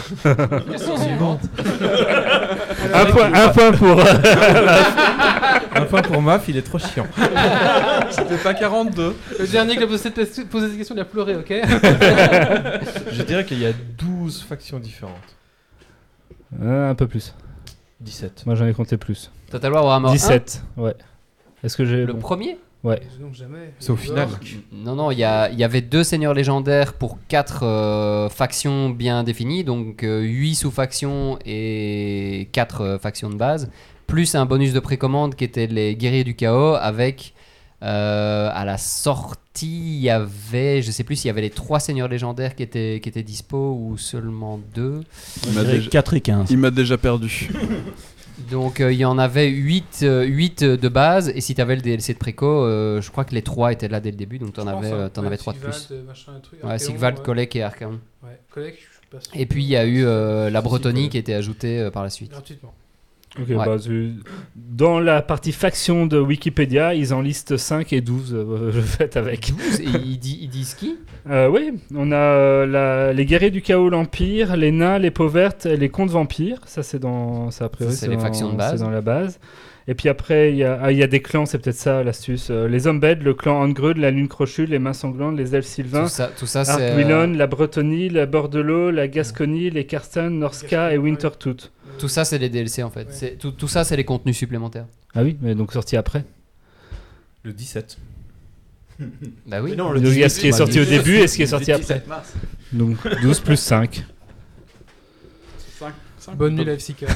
Un 2.95 3.05
point, 3.07 3.33
un 3.35 3.49
point 3.51 3.73
pour. 3.73 4.01
Un 5.75 5.85
point 5.85 6.03
pour 6.03 6.21
Maf, 6.23 6.49
il 6.49 6.57
est 6.57 6.63
trop 6.63 6.79
chiant. 6.79 7.07
C'était 8.11 8.37
pas 8.39 8.55
42. 8.55 9.15
Le 9.39 9.47
dernier 9.47 9.77
qui 9.77 9.83
a 9.83 9.87
posé 9.87 10.11
cette, 10.15 10.49
posé 10.49 10.69
cette 10.69 10.77
question, 10.79 10.95
il 10.97 11.01
a 11.01 11.05
pleuré, 11.05 11.37
ok 11.37 11.49
Je 13.13 13.23
dirais 13.23 13.45
qu'il 13.45 13.61
y 13.61 13.67
a 13.67 13.73
12 13.99 14.43
factions 14.43 14.79
différentes. 14.79 15.15
euh, 16.63 16.91
un 16.91 16.95
peu 16.95 17.07
plus. 17.07 17.35
17. 18.01 18.45
Moi 18.47 18.55
j'en 18.55 18.67
ai 18.67 18.73
compté 18.73 18.97
plus. 18.97 19.31
Total 19.51 19.73
War 19.73 19.85
Warhammer 19.85 20.09
1, 20.09 20.13
17, 20.13 20.63
ouais. 20.79 20.95
Est-ce 21.65 21.77
que 21.77 21.85
j'ai. 21.85 22.05
le 22.07 22.13
bon. 22.13 22.21
premier 22.21 22.59
Ouais. 22.85 23.01
Non, 23.21 23.33
jamais. 23.33 23.73
C'est 23.81 23.91
au 23.91 23.97
final. 23.97 24.29
Non, 24.73 24.95
non, 24.95 25.11
il 25.11 25.19
y, 25.19 25.25
avait 25.25 25.81
deux 25.81 26.05
seigneurs 26.05 26.35
légendaires 26.35 26.93
pour 26.95 27.19
quatre 27.29 27.65
euh, 27.65 28.29
factions 28.29 28.91
bien 28.91 29.25
définies, 29.25 29.65
donc 29.65 30.03
8 30.03 30.55
sous-factions 30.55 31.39
et 31.45 32.49
4 32.53 32.99
factions 33.03 33.31
de 33.31 33.35
base, 33.37 33.69
plus 34.07 34.35
un 34.37 34.47
bonus 34.47 34.73
de 34.73 34.81
précommande 34.81 35.35
qui 35.35 35.45
était 35.45 35.67
les 35.67 35.97
guerriers 35.97 36.25
du 36.25 36.35
chaos, 36.37 36.75
avec 36.77 37.35
euh, 37.83 38.51
à 38.53 38.65
la 38.65 38.77
sortie, 38.77 39.97
il 39.97 40.01
y 40.01 40.11
avait, 40.11 40.83
je 40.83 40.91
sais 40.91 41.05
plus 41.05 41.15
s'il 41.15 41.29
y 41.29 41.31
avait 41.31 41.43
les 41.43 41.51
trois 41.51 41.79
seigneurs 41.79 42.09
légendaires 42.09 42.57
qui 42.57 42.65
étaient, 42.65 42.99
qui 43.01 43.09
étaient 43.09 43.23
dispo 43.23 43.79
ou 43.81 43.97
seulement 43.97 44.61
deux. 44.75 45.03
Il 45.47 45.53
m'a 45.53 45.63
déjà- 45.63 45.89
4 45.89 46.15
et 46.15 46.21
15. 46.21 46.51
Il 46.51 46.59
m'a 46.59 46.71
déjà 46.71 46.99
perdu. 46.99 47.51
Donc 48.51 48.81
euh, 48.81 48.93
il 48.93 48.99
y 48.99 49.05
en 49.05 49.19
avait 49.19 49.49
8, 49.49 50.05
de 50.05 50.89
base, 50.89 51.31
et 51.35 51.41
si 51.41 51.55
tu 51.55 51.61
avais 51.61 51.77
le 51.77 51.83
DLC 51.83 52.15
de 52.15 52.19
préco, 52.19 52.47
euh, 52.47 53.01
je 53.01 53.11
crois 53.11 53.25
que 53.25 53.35
les 53.35 53.43
trois 53.43 53.73
étaient 53.73 53.89
là 53.89 54.01
dès 54.01 54.11
le 54.11 54.17
début, 54.17 54.39
donc 54.39 54.55
tu 54.55 54.61
en 54.61 54.67
avais, 54.67 54.93
euh, 54.93 55.09
t'en 55.09 55.25
avais 55.25 55.37
3 55.37 55.53
de 55.55 55.59
plus. 55.59 55.93
Ouais, 56.63 56.79
Sigvald, 56.79 57.23
Kolek 57.23 57.57
et 57.57 57.63
sûr. 57.63 57.99
Et 59.35 59.47
puis 59.47 59.65
il 59.65 59.69
y 59.69 59.77
a 59.77 59.85
eu 59.85 60.05
euh, 60.05 60.51
la 60.51 60.61
Bretonie 60.61 61.09
qui 61.09 61.19
était 61.19 61.35
ajoutée 61.35 61.81
euh, 61.81 61.91
par 61.91 62.03
la 62.03 62.11
suite. 62.11 62.31
Gratuitement. 62.31 62.75
Ok, 63.41 63.49
Ouais. 63.51 63.57
bah, 63.57 63.77
dans 64.57 65.01
la 65.01 65.23
partie 65.23 65.53
faction 65.53 66.07
de 66.07 66.19
Wikipédia, 66.19 66.95
ils 66.95 67.15
en 67.15 67.21
listent 67.23 67.57
5 67.57 67.93
et 67.93 68.01
12, 68.01 68.35
euh, 68.35 68.71
je 68.75 68.81
fais 68.81 69.17
avec. 69.17 69.51
Et 69.81 69.85
ils, 69.85 70.19
di- 70.19 70.39
ils 70.43 70.49
disent 70.49 70.75
qui? 70.75 70.97
Euh, 71.31 71.49
oui, 71.49 71.73
on 71.95 72.11
a 72.13 72.17
euh, 72.17 72.67
la- 72.67 73.13
les 73.13 73.25
guerriers 73.27 73.51
du 73.51 73.63
chaos, 73.63 73.89
l'Empire, 73.89 74.57
les 74.57 74.73
nains, 74.73 74.99
les 74.99 75.11
peaux 75.11 75.29
vertes 75.29 75.67
et 75.67 75.77
les 75.77 75.89
contes 75.89 76.11
vampires. 76.11 76.61
Ça, 76.67 76.83
c'est 76.83 76.99
dans. 76.99 77.51
Ça, 77.51 77.67
a 77.67 77.69
priori, 77.69 77.93
Ça, 77.95 78.01
c'est 78.01 78.09
les 78.09 78.17
dans- 78.17 78.23
factions 78.23 78.53
de 78.53 78.57
base. 78.57 78.79
C'est 78.79 78.85
dans 78.85 78.91
la 78.91 79.01
base. 79.01 79.39
Et 79.91 79.95
puis 79.95 80.11
après, 80.11 80.51
il 80.51 80.57
y, 80.59 80.65
a- 80.65 80.79
ah, 80.83 80.93
il 80.93 80.99
y 80.99 81.03
a 81.03 81.07
des 81.07 81.23
clans, 81.23 81.47
c'est 81.47 81.59
peut-être 81.59 81.75
ça 81.79 82.03
l'astuce. 82.05 82.49
Euh, 82.51 82.69
les 82.69 82.87
Umbed, 82.87 83.23
le 83.23 83.33
clan 83.33 83.59
Angrud, 83.63 83.97
la 83.97 84.11
lune 84.11 84.29
crochue, 84.29 84.67
les 84.67 84.79
mains 84.79 84.93
sanglantes, 84.93 85.37
les 85.39 85.55
elfes 85.55 85.65
sylvains. 85.67 86.03
Tout 86.05 86.09
ça, 86.11 86.31
tout 86.39 86.47
ça 86.47 86.65
c'est. 86.65 86.93
euh, 86.93 87.27
la 87.27 87.47
Bretonie, 87.47 88.11
la 88.11 88.27
Bordelot, 88.27 88.91
la 88.91 89.09
Gasconie, 89.09 89.71
les 89.71 89.87
Karsten, 89.87 90.39
Norska 90.39 90.93
et 90.93 90.99
Wintertooth. 90.99 91.73
tout 91.99 92.09
ça, 92.09 92.27
c'est 92.27 92.37
les 92.39 92.51
DLC 92.51 92.83
en 92.83 92.91
fait. 92.91 93.01
Ouais. 93.07 93.13
C'est- 93.13 93.39
Tout, 93.39 93.51
tout 93.51 93.67
ça, 93.67 93.83
c'est 93.83 93.97
les 93.97 94.05
contenus 94.05 94.37
supplémentaires. 94.37 94.85
Ah 95.15 95.23
oui, 95.23 95.39
mais 95.41 95.55
donc 95.55 95.73
sorti 95.73 95.97
après. 95.97 96.23
Le 97.43 97.53
17. 97.55 97.97
Bah 99.47 99.63
oui. 99.63 99.75
Donc, 99.75 99.95
il 99.97 100.19
y 100.19 100.25
a 100.25 100.29
ce 100.29 100.39
qui 100.41 100.49
est 100.49 100.53
sorti 100.53 100.81
au 100.81 100.85
début 100.85 101.17
et 101.17 101.29
ce 101.29 101.37
qui 101.37 101.43
est 101.45 101.47
sorti 101.47 101.73
après. 101.73 102.03
Donc 102.75 102.97
12 103.23 103.41
plus 103.41 103.57
5. 103.57 104.05
Cinq- 105.79 105.95
cinq 106.19 106.37
Bonne 106.37 106.55
ou 106.55 106.57
nuit, 106.59 106.65
la 106.67 106.73
FCK. 106.79 107.07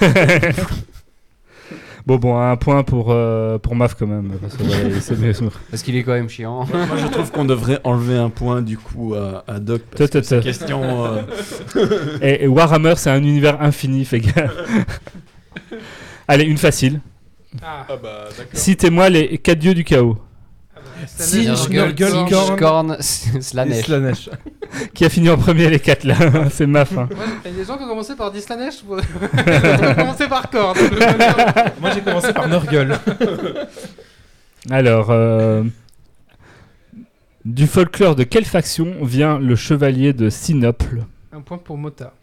Bon, 2.07 2.17
bon, 2.17 2.37
un 2.39 2.57
point 2.57 2.83
pour, 2.83 3.07
euh, 3.11 3.59
pour 3.59 3.77
Maf 3.77 3.95
quand 3.95 4.07
même. 4.07 4.33
Parce 4.41 4.57
que, 4.57 4.63
voilà, 4.65 5.01
c'est 5.01 5.19
mieux. 5.19 5.33
Parce 5.71 5.83
qu'il 5.83 5.95
est 5.97 6.03
quand 6.03 6.13
même 6.13 6.29
chiant. 6.29 6.67
Moi, 6.73 6.97
je 6.97 7.07
trouve 7.07 7.31
qu'on 7.31 7.45
devrait 7.45 7.79
enlever 7.85 8.17
un 8.17 8.29
point 8.31 8.61
du 8.63 8.77
coup 8.77 9.15
à, 9.15 9.45
à 9.47 9.61
Doc. 9.61 9.83
Parce 9.97 10.11
que 10.11 10.19
toi, 10.19 10.23
ces 10.23 10.35
toi. 10.37 10.41
questions. 10.43 11.05
euh, 11.07 11.23
Et, 12.23 12.45
et 12.45 12.49
Warhammer, 12.49 12.95
c'est 12.97 13.11
un 13.11 13.23
univers 13.23 13.61
infini, 13.63 14.05
fais 14.05 14.21
gaffe. 14.21 14.53
Allez, 16.29 16.45
une 16.45 16.59
facile. 16.59 17.01
Ah, 17.63 17.87
Ah 17.89 17.97
bah 18.03 18.25
d'accord. 18.37 18.47
Citez-moi 18.53 19.09
les 19.11 19.39
4 19.39 19.59
dieux 19.59 19.75
du 19.75 19.85
chaos. 19.85 20.17
Cette 21.07 21.27
Si, 21.27 21.47
année, 21.49 21.57
je 21.57 21.63
j'ai 21.65 21.69
Nurgle, 21.71 22.17
encore- 22.17 22.57
Korn. 22.57 22.59
Korn, 22.59 22.97
Et 22.99 23.41
Slanesh. 23.43 23.85
Slanesh. 23.87 24.31
Qui 24.95 25.05
a 25.05 25.09
fini 25.11 25.29
en 25.31 25.37
premier 25.37 25.69
les 25.69 25.79
4 25.81 26.05
là 26.05 26.17
C'est 26.51 26.67
Maf. 26.67 26.93
hein. 26.97 27.09
Moi, 27.15 27.25
Il 27.45 27.51
y 27.51 27.55
a 27.55 27.59
des 27.59 27.65
gens 27.65 27.77
qui 27.77 27.85
ont 27.85 27.89
commencé 27.89 28.15
par 28.17 28.31
Dislanesh, 28.31 28.83
ou- 28.89 28.97
commencé 29.95 30.29
par 30.29 30.49
Korn. 30.51 30.77
Moi 31.81 31.91
j'ai 31.95 32.01
commencé 32.01 32.33
par 32.33 32.49
Nurgle. 32.49 32.99
Alors, 34.71 35.11
euh, 35.11 35.65
du 37.45 37.67
folklore 37.67 38.15
de 38.17 38.23
quelle 38.25 38.45
faction 38.45 39.05
vient 39.05 39.39
le 39.39 39.57
chevalier 39.57 40.13
de 40.13 40.31
Sinople? 40.31 41.05
Un 41.33 41.41
point 41.41 41.59
pour 41.59 41.77
Mota. 41.77 42.15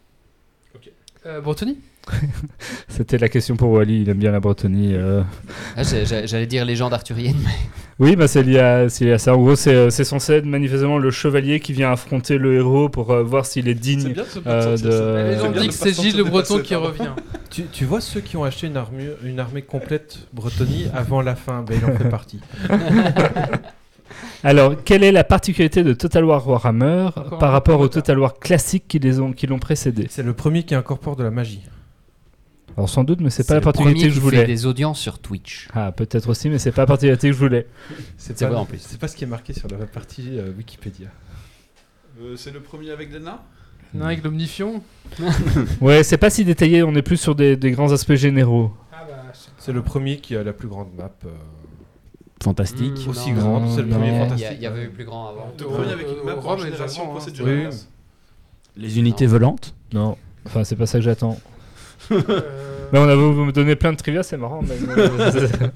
Ok. 0.75 0.89
Euh, 1.25 1.41
Bretonnie 1.41 1.77
C'était 2.87 3.17
la 3.17 3.29
question 3.29 3.55
pour 3.55 3.71
Wally, 3.71 4.01
il 4.01 4.09
aime 4.09 4.17
bien 4.17 4.31
la 4.31 4.39
Bretonie. 4.39 4.93
euh. 4.93 5.21
Ah, 5.75 5.83
J'allais 5.83 6.45
dire 6.47 6.65
légende 6.65 6.93
arthurienne. 6.93 7.35
mais- 7.43 7.49
Oui, 8.01 8.15
bah 8.15 8.29
c'est 8.29 8.43
lié, 8.43 8.59
à- 8.59 8.87
c'est 8.87 9.03
lié 9.03 9.11
à 9.11 9.17
ça. 9.17 9.35
En 9.35 9.37
gros, 9.39 9.57
c'est 9.57 9.73
euh, 9.75 9.89
c'est 9.89 10.05
censé 10.05 10.31
être 10.33 10.45
manifestement 10.45 10.97
le 10.99 11.11
chevalier 11.11 11.59
qui 11.59 11.73
vient 11.73 11.91
affronter 11.91 12.37
le 12.37 12.55
héros 12.55 12.87
pour 12.87 13.11
euh, 13.11 13.23
voir 13.23 13.45
s'il 13.45 13.67
est 13.67 13.73
C'est 13.73 13.79
digne. 13.79 14.13
bien 14.13 14.23
de 14.23 15.69
c'est 15.71 15.93
Gilles 16.01 16.15
le 16.17 16.23
Breton 16.23 16.59
qui 16.59 16.75
revient. 16.75 17.11
Tu, 17.49 17.63
tu 17.63 17.83
vois 17.83 17.99
ceux 17.99 18.19
qui 18.21 18.37
ont 18.37 18.43
acheté 18.43 18.67
une, 18.67 18.77
armure, 18.77 19.13
une 19.23 19.39
armée 19.39 19.63
complète 19.63 20.19
Bretonie 20.33 20.85
avant 20.93 21.23
la 21.23 21.33
fin, 21.35 21.63
ben, 21.63 21.79
il 21.81 21.83
en 21.91 21.97
fait 21.97 22.07
partie. 22.07 22.39
Alors, 24.43 24.75
quelle 24.85 25.03
est 25.03 25.11
la 25.11 25.23
particularité 25.23 25.83
de 25.83 25.93
Total 25.93 26.23
War 26.25 26.47
Warhammer 26.47 27.09
Encore 27.15 27.39
par 27.39 27.51
rapport 27.51 27.79
au. 27.79 27.87
Total 27.87 28.19
War 28.19 28.35
classique 28.39 28.85
qui 28.87 28.99
les 28.99 29.19
ont 29.19 29.33
qui 29.33 29.47
l'ont 29.47 29.59
précédé? 29.59 30.05
C'est 30.09 30.23
le 30.23 30.33
premier 30.33 30.63
qui 30.63 30.75
incorpore 30.75 31.15
de 31.15 31.23
la 31.23 31.31
magie. 31.31 31.61
Alors 32.77 32.89
sans 32.89 33.03
doute, 33.03 33.19
mais 33.21 33.29
c'est 33.29 33.45
pas 33.47 33.55
la 33.55 33.61
particularité 33.61 34.03
que 34.05 34.09
je 34.09 34.15
qui 34.15 34.19
voulais. 34.21 34.37
fait 34.41 34.45
des 34.47 34.65
audiences 34.65 34.99
sur 34.99 35.19
Twitch. 35.19 35.67
Ah, 35.73 35.91
peut-être 35.91 36.29
aussi, 36.29 36.49
mais 36.49 36.59
c'est 36.59 36.71
pas 36.71 36.83
la 36.83 36.87
particularité 36.87 37.27
que 37.27 37.33
je 37.33 37.39
voulais. 37.39 37.67
C'est 38.17 38.37
pas- 38.39 38.47
vrai, 38.47 38.57
en 38.57 38.65
plus. 38.65 38.79
C'est 38.81 38.99
pas 38.99 39.07
ce 39.07 39.15
qui 39.15 39.23
est 39.25 39.27
marqué 39.27 39.53
sur 39.53 39.67
la 39.67 39.85
partie 39.85 40.37
euh, 40.39 40.51
Wikipédia. 40.57 41.07
Euh, 42.21 42.35
C'est 42.37 42.51
le 42.51 42.61
premier 42.61 42.91
avec 42.91 43.11
des 43.11 43.19
nains 43.19 43.39
Non, 43.93 44.05
avec 44.05 44.23
l'omnifion. 44.23 44.81
Ouais, 45.81 46.03
c'est 46.03 46.17
pas 46.17 46.29
si 46.29 46.45
détaillé, 46.45 46.83
on 46.83 46.93
est 46.95 47.01
plus 47.01 47.17
sur 47.17 47.35
des, 47.35 47.55
des 47.57 47.71
grands 47.71 47.91
aspects 47.91 48.13
généraux. 48.15 48.71
Ah 48.93 49.05
bah, 49.07 49.23
C'est 49.57 49.73
le 49.73 49.81
premier 49.81 50.17
qui 50.17 50.35
a 50.35 50.43
la 50.43 50.53
plus 50.53 50.67
grande 50.67 50.93
map. 50.97 51.11
euh, 51.25 51.29
Fantastique. 52.41 53.05
Mmh, 53.05 53.09
aussi 53.09 53.31
non, 53.33 53.39
grande, 53.41 53.69
c'est 53.75 53.81
le 53.81 53.89
premier 53.89 54.15
y 54.15 54.17
fantastique. 54.19 54.47
il 54.55 54.61
y 54.61 54.65
avait 54.65 54.85
eu 54.85 54.89
plus 54.89 55.03
grand 55.03 55.27
avant. 55.27 55.51
Le 55.59 55.65
premier 55.65 55.91
avec 55.91 56.07
une 56.07 56.23
map 56.25 56.35
Rome 56.35 56.59
génération 56.61 57.17
hein. 57.17 57.19
Oui. 57.43 57.63
Les 58.77 58.97
unités 58.97 59.25
Non. 59.25 59.31
volantes. 59.31 59.75
Non, 59.91 60.17
enfin 60.45 60.63
c'est 60.63 60.77
pas 60.77 60.85
ça 60.85 60.99
que 60.99 61.03
j'attends. 61.03 61.37
Euh, 62.11 62.41
Mais 62.91 62.99
on 62.99 63.07
a 63.07 63.15
vous, 63.15 63.33
vous 63.33 63.45
me 63.45 63.51
donner 63.51 63.75
plein 63.75 63.91
de 63.91 63.97
trivia, 63.97 64.23
c'est 64.23 64.37
marrant. 64.37 64.61
mais- 64.61 64.75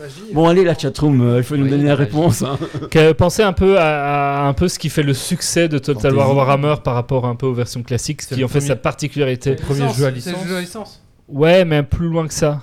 magie. 0.00 0.32
Bon, 0.34 0.46
allez, 0.46 0.64
la 0.64 0.76
chatroom, 0.76 1.20
euh, 1.22 1.38
il 1.38 1.42
faut 1.44 1.56
nous 1.56 1.64
Oui, 1.64 1.70
donner 1.70 1.84
la 1.84 1.90
la 1.90 1.94
réponse. 1.96 2.42
hein. 2.42 2.58
Que- 2.90 3.12
Pensez 3.12 3.42
un 3.42 3.52
peu 3.54 3.78
à, 3.78 4.42
à 4.44 4.46
un 4.46 4.52
peu 4.52 4.68
ce 4.68 4.78
qui 4.78 4.90
fait 4.90 5.02
le 5.02 5.14
succès 5.14 5.68
de 5.68 5.78
Total 5.78 6.14
War. 6.14 6.34
Warhammer 6.36 6.74
par 6.84 6.94
rapport 6.94 7.24
un 7.26 7.34
peu 7.34 7.46
aux 7.46 7.54
versions 7.54 7.82
classiques, 7.82 8.22
ce 8.22 8.28
C'est 8.28 8.34
qui 8.34 8.40
le 8.40 8.44
en 8.46 8.48
fait 8.48 8.58
premier- 8.58 8.68
sa 8.68 8.76
particularité? 8.76 9.56
C'est 9.56 9.64
premier 9.64 9.92
jeu 9.94 10.04
à 10.04 10.08
C'est 10.10 10.14
licence. 10.14 10.42
le 10.42 10.48
jeu 10.48 10.56
à 10.56 10.60
licence. 10.60 11.02
Ouais, 11.28 11.64
mais 11.64 11.82
plus 11.82 12.08
loin 12.08 12.26
que 12.26 12.34
ça. 12.34 12.60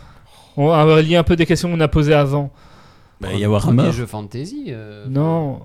On 0.58 0.68
va 0.68 0.84
relier 0.84 1.16
un 1.16 1.24
peu 1.24 1.36
des 1.36 1.46
questions 1.46 1.70
qu'on 1.72 1.80
a 1.82 1.88
posées 1.88 2.14
avant. 2.14 2.52
Bah, 3.20 3.30
il 3.34 3.40
y 3.40 3.44
a 3.44 3.48
Premier 3.50 3.54
Warhammer. 3.80 3.92
jeu 3.92 4.06
fantasy. 4.06 4.66
euh, 4.70 5.06
Non, 5.10 5.62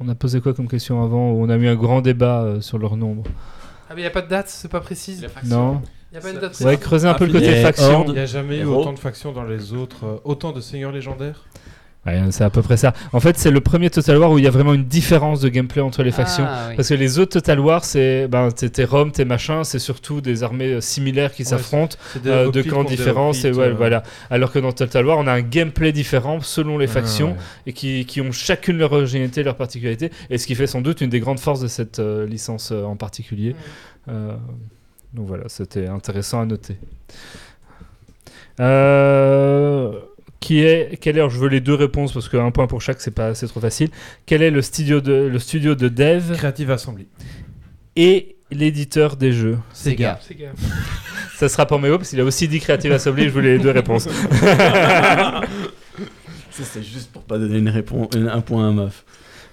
on 0.00 0.08
a 0.08 0.14
posé 0.14 0.40
quoi 0.40 0.54
comme 0.54 0.68
question 0.68 1.02
avant 1.02 1.30
On 1.32 1.48
a 1.48 1.56
eu 1.56 1.66
un 1.68 1.74
grand 1.74 2.02
débat 2.02 2.42
euh, 2.42 2.60
sur 2.60 2.78
leur 2.78 2.96
nombre? 2.96 3.24
Ah 3.90 3.94
mais 3.94 4.02
il 4.02 4.04
y 4.04 4.06
a 4.06 4.10
pas 4.10 4.22
de 4.22 4.28
date, 4.28 4.48
c'est 4.48 4.70
pas 4.70 4.80
précis. 4.80 5.20
Non 5.46 5.82
Il 6.14 6.18
y 6.18 6.20
a 6.20 6.22
pas 6.22 6.30
une 6.30 6.38
date 6.38 6.60
Ouais, 6.60 6.66
précise. 6.66 6.80
creuser 6.80 7.08
un 7.08 7.14
peu 7.14 7.26
le 7.26 7.32
côté 7.32 7.60
faction. 7.60 8.04
Il 8.06 8.12
n'y 8.12 8.20
a 8.20 8.26
jamais 8.26 8.58
eu 8.58 8.64
autant 8.66 8.92
de 8.92 9.00
factions 9.00 9.32
dans 9.32 9.42
les 9.42 9.72
autres, 9.72 10.06
euh, 10.06 10.16
autant 10.22 10.52
de 10.52 10.60
seigneurs 10.60 10.92
légendaires. 10.92 11.44
Ouais, 12.06 12.20
c'est 12.30 12.44
à 12.44 12.50
peu 12.50 12.60
près 12.62 12.76
ça. 12.76 12.92
En 13.12 13.18
fait, 13.18 13.38
c'est 13.38 13.50
le 13.50 13.60
premier 13.60 13.88
Total 13.88 14.18
War 14.18 14.30
où 14.30 14.38
il 14.38 14.44
y 14.44 14.46
a 14.46 14.50
vraiment 14.50 14.74
une 14.74 14.84
différence 14.84 15.40
de 15.40 15.48
gameplay 15.48 15.80
entre 15.80 16.02
les 16.02 16.12
factions. 16.12 16.44
Ah, 16.46 16.66
oui. 16.68 16.76
Parce 16.76 16.90
que 16.90 16.94
les 16.94 17.18
autres 17.18 17.32
Total 17.32 17.58
War, 17.58 17.84
c'est 17.84 18.28
ben, 18.28 18.50
t'es 18.52 18.84
Rome, 18.84 19.10
t'es 19.10 19.24
machin, 19.24 19.64
c'est 19.64 19.78
surtout 19.78 20.20
des 20.20 20.42
armées 20.42 20.74
euh, 20.74 20.80
similaires 20.80 21.32
qui 21.32 21.42
Ouais, 21.42 21.48
s'affrontent, 21.48 21.96
euh, 22.26 22.50
de 22.50 22.62
camps 22.62 22.84
différents. 22.84 23.32
Et 23.32 23.50
ouais, 23.50 23.68
euh, 23.68 23.74
voilà. 23.74 24.02
Alors 24.30 24.52
que 24.52 24.58
dans 24.58 24.72
Total 24.72 25.04
War, 25.04 25.18
on 25.18 25.26
a 25.26 25.32
un 25.32 25.40
gameplay 25.40 25.92
différent 25.92 26.40
selon 26.40 26.78
les 26.78 26.88
ah, 26.90 26.92
factions 26.92 27.30
ouais. 27.30 27.36
et 27.68 27.72
qui, 27.72 28.04
qui 28.04 28.20
ont 28.20 28.32
chacune 28.32 28.76
leur 28.78 28.92
originalité, 28.92 29.42
leur 29.42 29.56
particularité. 29.56 30.10
Et 30.30 30.36
ce 30.38 30.46
qui 30.46 30.54
fait 30.54 30.66
sans 30.66 30.82
doute 30.82 31.00
une 31.00 31.10
des 31.10 31.20
grandes 31.20 31.40
forces 31.40 31.60
de 31.60 31.68
cette 31.68 31.98
euh, 31.98 32.26
licence 32.26 32.70
euh, 32.70 32.84
en 32.84 32.96
particulier. 32.96 33.56
Donc 35.14 35.26
voilà, 35.26 35.44
c'était 35.48 35.86
intéressant 35.86 36.40
à 36.40 36.44
noter. 36.44 36.76
Euh, 38.60 39.92
qui 40.40 40.60
est 40.60 40.98
quel 41.00 41.16
est 41.16 41.20
alors 41.20 41.30
je 41.30 41.38
veux 41.38 41.48
les 41.48 41.60
deux 41.60 41.74
réponses 41.74 42.12
parce 42.12 42.28
qu'un 42.28 42.50
point 42.52 42.68
pour 42.68 42.80
chaque 42.80 43.00
c'est 43.00 43.10
pas 43.12 43.34
c'est 43.34 43.46
trop 43.46 43.60
facile. 43.60 43.88
Quel 44.26 44.42
est 44.42 44.50
le 44.50 44.60
studio 44.62 45.00
de 45.00 45.12
le 45.12 45.38
studio 45.38 45.74
de 45.74 45.88
dev 45.88 46.36
Creative 46.36 46.70
Assembly. 46.70 47.06
et 47.96 48.36
l'éditeur 48.50 49.16
des 49.16 49.32
jeux 49.32 49.58
Sega. 49.72 50.18
C'est 50.22 50.34
gars. 50.34 50.52
Ça 51.36 51.48
sera 51.48 51.66
pour 51.66 51.80
Méo 51.80 51.96
parce 51.98 52.10
qu'il 52.10 52.20
a 52.20 52.24
aussi 52.24 52.46
dit 52.46 52.60
Creative 52.60 52.92
Assembly. 52.92 53.24
je 53.24 53.30
voulais 53.30 53.56
les 53.56 53.62
deux 53.62 53.70
réponses. 53.70 54.08
Ça, 56.50 56.62
c'est 56.62 56.84
juste 56.84 57.10
pour 57.10 57.22
pas 57.22 57.38
donner 57.38 57.58
une 57.58 57.68
réponse, 57.68 58.14
un 58.14 58.28
un 58.28 58.40
point 58.40 58.68
à 58.68 58.72
meuf. 58.72 59.04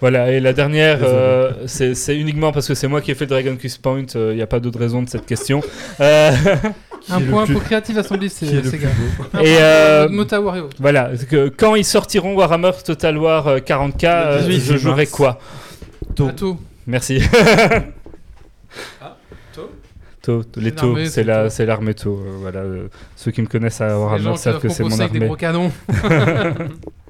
Voilà, 0.02 0.32
et 0.32 0.40
la 0.40 0.52
dernière, 0.52 1.00
euh, 1.04 1.52
c'est 1.68 2.18
uniquement 2.18 2.52
parce 2.52 2.68
que 2.68 2.74
c'est 2.74 2.88
moi 2.88 3.02
qui 3.02 3.12
ai 3.12 3.16
fait 3.16 3.26
le 3.26 3.30
Dragon 3.30 3.56
Quest 3.56 3.82
Point, 3.82 4.06
il 4.16 4.36
n'y 4.36 4.42
a 4.42 4.48
pas 4.48 4.60
d'autre 4.60 4.80
raison 4.80 5.04
de 5.04 5.10
cette 5.10 5.26
question. 5.28 5.62
Euh, 6.00 6.32
Un 7.10 7.22
point 7.22 7.46
plus- 7.46 7.54
pour 7.54 7.64
Creative 7.64 7.98
Assembly, 7.98 8.30
c'est 8.30 8.46
Un 8.48 9.40
Et, 9.42 9.58
euh, 9.60 10.08
Wario. 10.42 10.70
voilà, 10.80 11.12
que 11.30 11.50
quand 11.50 11.76
ils 11.76 11.86
sortiront 11.86 12.36
Warhammer 12.36 12.72
Total 12.86 13.18
War 13.18 13.48
euh, 13.48 13.58
40k, 13.60 14.06
euh, 14.06 14.40
18 14.48 14.60
je 14.74 14.78
jouerai 14.78 15.04
mars. 15.04 15.12
quoi? 15.12 15.40
Tôt. 16.16 16.26
Bateau. 16.28 16.58
Merci. 16.88 17.22
Tau? 19.54 19.70
Tau, 20.22 20.44
les 20.58 20.70
C'est 20.70 20.76
taux, 20.76 20.86
l'armée, 20.88 21.06
c'est 21.08 21.24
la, 21.24 21.50
c'est 21.50 21.66
l'armée 21.66 21.94
taux. 21.96 22.20
euh, 22.26 22.38
voilà, 22.40 22.60
euh, 22.60 22.88
ceux 23.16 23.32
qui 23.32 23.42
me 23.42 23.48
connaissent 23.48 23.82
à 23.82 23.98
Warhammer 24.00 24.36
savent 24.38 24.60
que 24.60 24.70
c'est 24.70 24.84
mon 24.84 24.90
composer 24.90 25.04
avec 25.04 25.14
des 25.14 25.18
armée. 25.18 25.28
gros 25.28 25.36
canons. 25.36 25.72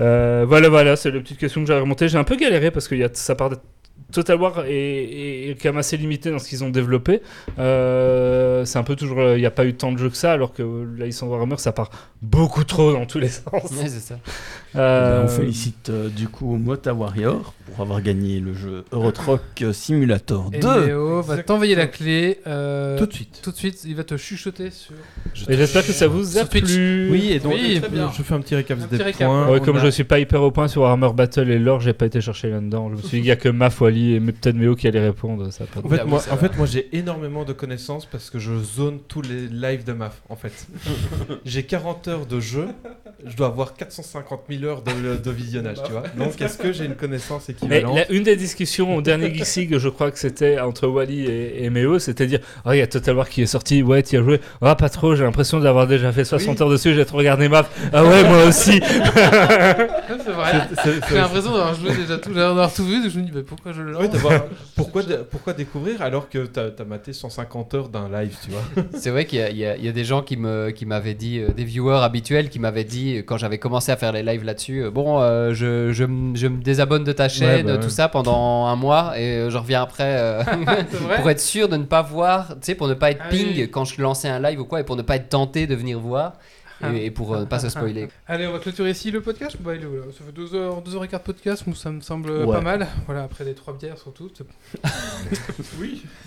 Euh, 0.00 0.44
voilà, 0.46 0.68
voilà, 0.68 0.96
c'est 0.96 1.10
la 1.10 1.20
petite 1.20 1.38
question 1.38 1.62
que 1.62 1.66
j'avais 1.66 1.80
remontée. 1.80 2.08
J'ai 2.08 2.18
un 2.18 2.24
peu 2.24 2.36
galéré 2.36 2.70
parce 2.70 2.88
que 2.88 2.94
y 2.94 3.04
a, 3.04 3.08
ça 3.12 3.34
part 3.34 3.50
de... 3.50 3.56
Total 4.16 4.40
War 4.40 4.64
est, 4.64 4.70
est- 4.72 5.50
est 5.50 5.54
quand 5.62 5.68
même 5.68 5.76
assez 5.78 5.96
limité 5.98 6.30
dans 6.30 6.38
ce 6.38 6.48
qu'ils 6.48 6.64
ont 6.64 6.70
développé. 6.70 7.20
Euh, 7.58 8.64
c'est 8.64 8.78
un 8.78 8.82
peu 8.82 8.96
toujours. 8.96 9.20
Il 9.34 9.38
n'y 9.40 9.46
a 9.46 9.50
pas 9.50 9.66
eu 9.66 9.74
tant 9.74 9.92
de 9.92 9.98
jeux 9.98 10.08
que 10.10 10.16
ça, 10.16 10.32
alors 10.32 10.52
que 10.54 10.62
la 10.98 11.06
licence 11.06 11.28
Warhammer, 11.28 11.58
ça 11.58 11.72
part 11.72 11.90
beaucoup 12.22 12.64
trop 12.64 12.92
dans 12.92 13.06
tous 13.06 13.18
les 13.18 13.28
sens. 13.28 13.44
Ouais, 13.52 13.88
c'est 13.88 14.00
ça. 14.00 14.18
Euh, 14.74 15.24
On 15.24 15.28
félicite 15.28 15.88
euh, 15.90 16.08
du 16.08 16.28
coup 16.28 16.56
Mota 16.56 16.92
Warrior 16.92 17.54
pour 17.66 17.80
avoir 17.80 18.02
gagné 18.02 18.40
le 18.40 18.52
jeu 18.52 18.84
Eurotruck 18.92 19.40
Simulator 19.72 20.50
Et 20.52 20.58
2. 20.58 20.86
Néo 20.86 21.22
va 21.22 21.38
t'envoyer 21.38 21.74
la 21.74 21.86
clé. 21.86 22.40
euh, 22.46 22.98
Tout 22.98 23.06
de 23.06 23.12
suite. 23.12 23.40
Tout 23.42 23.52
de 23.52 23.56
suite, 23.56 23.84
il 23.84 23.94
va 23.96 24.04
te 24.04 24.16
chuchoter 24.16 24.70
sur. 24.70 24.94
Et 25.48 25.56
j'espère 25.56 25.86
que 25.86 25.92
ça 25.92 26.08
vous 26.08 26.38
a 26.38 26.44
plu. 26.44 27.08
Oui, 27.10 27.32
et 27.32 27.38
donc 27.38 27.54
Oui, 27.54 27.78
très 27.80 27.88
bien. 27.90 28.10
je 28.16 28.22
fais 28.22 28.34
un 28.34 28.40
petit 28.40 28.54
récap 28.54 28.78
Un 28.78 28.82
des 28.86 28.96
petit 28.96 29.02
récap, 29.02 29.28
points. 29.28 29.48
Ouais, 29.50 29.60
comme 29.60 29.76
a- 29.76 29.84
je 29.84 29.88
suis 29.88 30.04
pas 30.04 30.18
hyper 30.18 30.42
au 30.42 30.50
point 30.50 30.68
sur 30.68 30.82
Warhammer 30.82 31.10
Battle 31.14 31.50
et 31.50 31.58
lore, 31.58 31.80
j'ai 31.80 31.92
pas 31.92 32.06
été 32.06 32.20
chercher 32.20 32.50
là-dedans. 32.50 32.90
Je 32.90 32.96
me 32.96 33.00
suis 33.00 33.18
dit, 33.20 33.24
il 33.24 33.26
y 33.26 33.30
a 33.30 33.36
que 33.36 33.48
Maf, 33.48 33.80
Peut-être 34.20 34.56
Méo 34.56 34.74
qui 34.74 34.86
allaient 34.88 35.00
répondre. 35.04 35.50
Ça 35.52 35.64
En 35.82 35.88
fait, 35.88 36.04
moi, 36.04 36.20
ça 36.20 36.32
en 36.32 36.36
va. 36.36 36.48
fait, 36.48 36.56
moi 36.56 36.66
j'ai 36.66 36.88
énormément 36.96 37.44
de 37.44 37.52
connaissances 37.52 38.06
parce 38.06 38.30
que 38.30 38.38
je 38.38 38.52
zone 38.62 38.98
tous 39.08 39.22
les 39.22 39.48
lives 39.48 39.84
de 39.84 39.92
MAF. 39.92 40.22
En 40.28 40.36
fait, 40.36 40.66
j'ai 41.44 41.62
40 41.64 42.08
heures 42.08 42.26
de 42.26 42.40
jeu, 42.40 42.66
je 43.24 43.36
dois 43.36 43.46
avoir 43.48 43.74
450 43.74 44.40
000 44.48 44.64
heures 44.64 44.82
de, 44.82 45.16
de 45.16 45.30
visionnage, 45.30 45.78
tu 45.84 45.92
vois. 45.92 46.02
Donc, 46.16 46.40
est-ce 46.40 46.58
que 46.58 46.72
j'ai 46.72 46.84
une 46.86 46.94
connaissance 46.96 47.48
Mais 47.48 47.54
équivalente 47.78 47.96
la- 47.96 48.10
une 48.12 48.22
des 48.22 48.36
discussions 48.36 48.94
au 48.96 49.02
dernier 49.02 49.32
Geeksig, 49.34 49.78
je 49.78 49.88
crois 49.88 50.10
que 50.10 50.18
c'était 50.18 50.58
entre 50.60 50.86
Wally 50.86 51.24
et, 51.26 51.64
et 51.64 51.70
Méo, 51.70 51.98
c'était 51.98 52.26
dire 52.26 52.40
Oh, 52.64 52.72
il 52.72 52.78
y 52.78 52.82
a 52.82 52.86
Total 52.86 53.16
War 53.16 53.28
qui 53.28 53.42
est 53.42 53.46
sorti, 53.46 53.82
ouais, 53.82 54.02
tu 54.02 54.16
y 54.16 54.18
as 54.18 54.22
joué. 54.22 54.40
Ah, 54.62 54.74
pas 54.76 54.88
trop, 54.88 55.14
j'ai 55.14 55.24
l'impression 55.24 55.60
d'avoir 55.60 55.86
déjà 55.86 56.12
fait 56.12 56.24
60 56.24 56.60
heures 56.60 56.70
dessus, 56.70 56.94
j'ai 56.94 57.04
trop 57.04 57.18
regardé 57.18 57.48
Maf. 57.48 57.70
Ah, 57.92 58.04
ouais, 58.04 58.24
moi 58.24 58.44
aussi. 58.44 58.80
c'est 60.24 60.32
vrai. 60.32 60.52
J'ai 61.08 61.14
l'impression 61.16 61.52
d'avoir 61.52 61.74
joué 61.74 61.94
déjà 61.96 62.18
tout, 62.18 62.32
d'avoir 62.32 62.72
tout 62.72 62.84
vu, 62.84 63.02
donc 63.02 63.10
je 63.10 63.18
me 63.18 63.24
dis, 63.24 63.32
mais 63.34 63.42
pourquoi 63.42 63.72
je 63.72 63.82
pourquoi, 64.76 65.02
pourquoi 65.30 65.52
découvrir 65.52 66.02
alors 66.02 66.28
que 66.28 66.46
t'as 66.46 66.68
as 66.78 66.84
maté 66.84 67.12
150 67.12 67.74
heures 67.74 67.88
d'un 67.88 68.08
live, 68.08 68.36
tu 68.44 68.50
vois? 68.50 68.62
C'est 68.98 69.10
vrai 69.10 69.24
qu'il 69.26 69.38
y, 69.38 69.42
a- 69.42 69.50
il 69.50 69.56
y 69.56 69.64
a- 69.66 69.76
il 69.76 69.84
y 69.84 69.88
a 69.88 69.92
des 69.92 70.04
gens 70.04 70.22
qui 70.22 70.36
me- 70.36 70.70
qui 70.70 70.86
m'avaient 70.86 71.14
dit, 71.14 71.38
euh, 71.40 71.48
des 71.52 71.64
viewers 71.64 72.02
habituels 72.02 72.48
qui 72.48 72.58
m'avaient 72.58 72.84
dit, 72.84 73.16
euh, 73.18 73.22
quand 73.22 73.36
j'avais 73.38 73.58
commencé 73.58 73.92
à 73.92 73.96
faire 73.96 74.12
les 74.12 74.22
lives 74.22 74.44
là-dessus, 74.44 74.84
euh, 74.84 74.90
bon, 74.90 75.20
euh, 75.20 75.52
je, 75.54 75.92
je, 75.92 76.04
je 76.34 76.46
me 76.46 76.62
désabonne 76.62 77.04
de 77.04 77.12
ta 77.12 77.28
chaîne, 77.28 77.66
bah 77.66 77.72
ouais. 77.74 77.80
tout 77.80 77.90
ça 77.90 78.08
pendant 78.08 78.66
un 78.66 78.76
mois, 78.76 79.18
et 79.18 79.48
je 79.50 79.56
reviens 79.58 79.82
après 79.82 80.16
euh, 80.18 80.42
pour 81.16 81.30
être 81.30 81.40
sûr 81.40 81.68
de 81.68 81.76
ne 81.76 81.84
pas 81.84 82.02
voir, 82.02 82.48
tu 82.50 82.54
sais, 82.62 82.74
pour 82.74 82.88
ne 82.88 82.94
pas 82.94 83.10
être 83.10 83.22
Ah 83.24 83.28
ping 83.30 83.46
oui. 83.56 83.70
quand 83.70 83.84
je 83.84 84.00
lançais 84.02 84.28
un 84.28 84.40
live 84.40 84.60
ou 84.60 84.64
quoi, 84.64 84.80
et 84.80 84.84
pour 84.84 84.96
ne 84.96 85.02
pas 85.02 85.16
être 85.16 85.28
tenté 85.28 85.66
de 85.66 85.74
venir 85.74 85.98
voir. 85.98 86.34
Et, 86.94 87.06
et 87.06 87.10
pour 87.10 87.34
euh, 87.34 87.40
ne 87.40 87.44
pas 87.44 87.58
se 87.58 87.68
spoiler. 87.68 88.08
Allez, 88.26 88.46
on 88.46 88.52
va 88.52 88.58
clôturer 88.58 88.90
ici 88.90 89.10
le 89.10 89.20
podcast. 89.20 89.56
Bah, 89.60 89.74
il 89.74 89.82
est 89.82 89.86
où, 89.86 89.94
là 89.96 90.02
Ça 90.16 90.24
fait 90.24 90.32
2 90.32 90.54
heures, 90.54 90.82
2 90.82 90.96
heures 90.96 91.04
et 91.04 91.08
quart 91.08 91.20
de 91.20 91.24
podcast, 91.24 91.64
donc 91.66 91.76
ça 91.76 91.90
me 91.90 92.00
semble 92.00 92.30
Ouais. 92.30 92.54
pas 92.54 92.60
mal. 92.60 92.86
Voilà, 93.06 93.22
après 93.24 93.44
les 93.44 93.54
3 93.54 93.74
bières 93.78 93.98
surtout, 93.98 94.30
c'est 94.36 94.44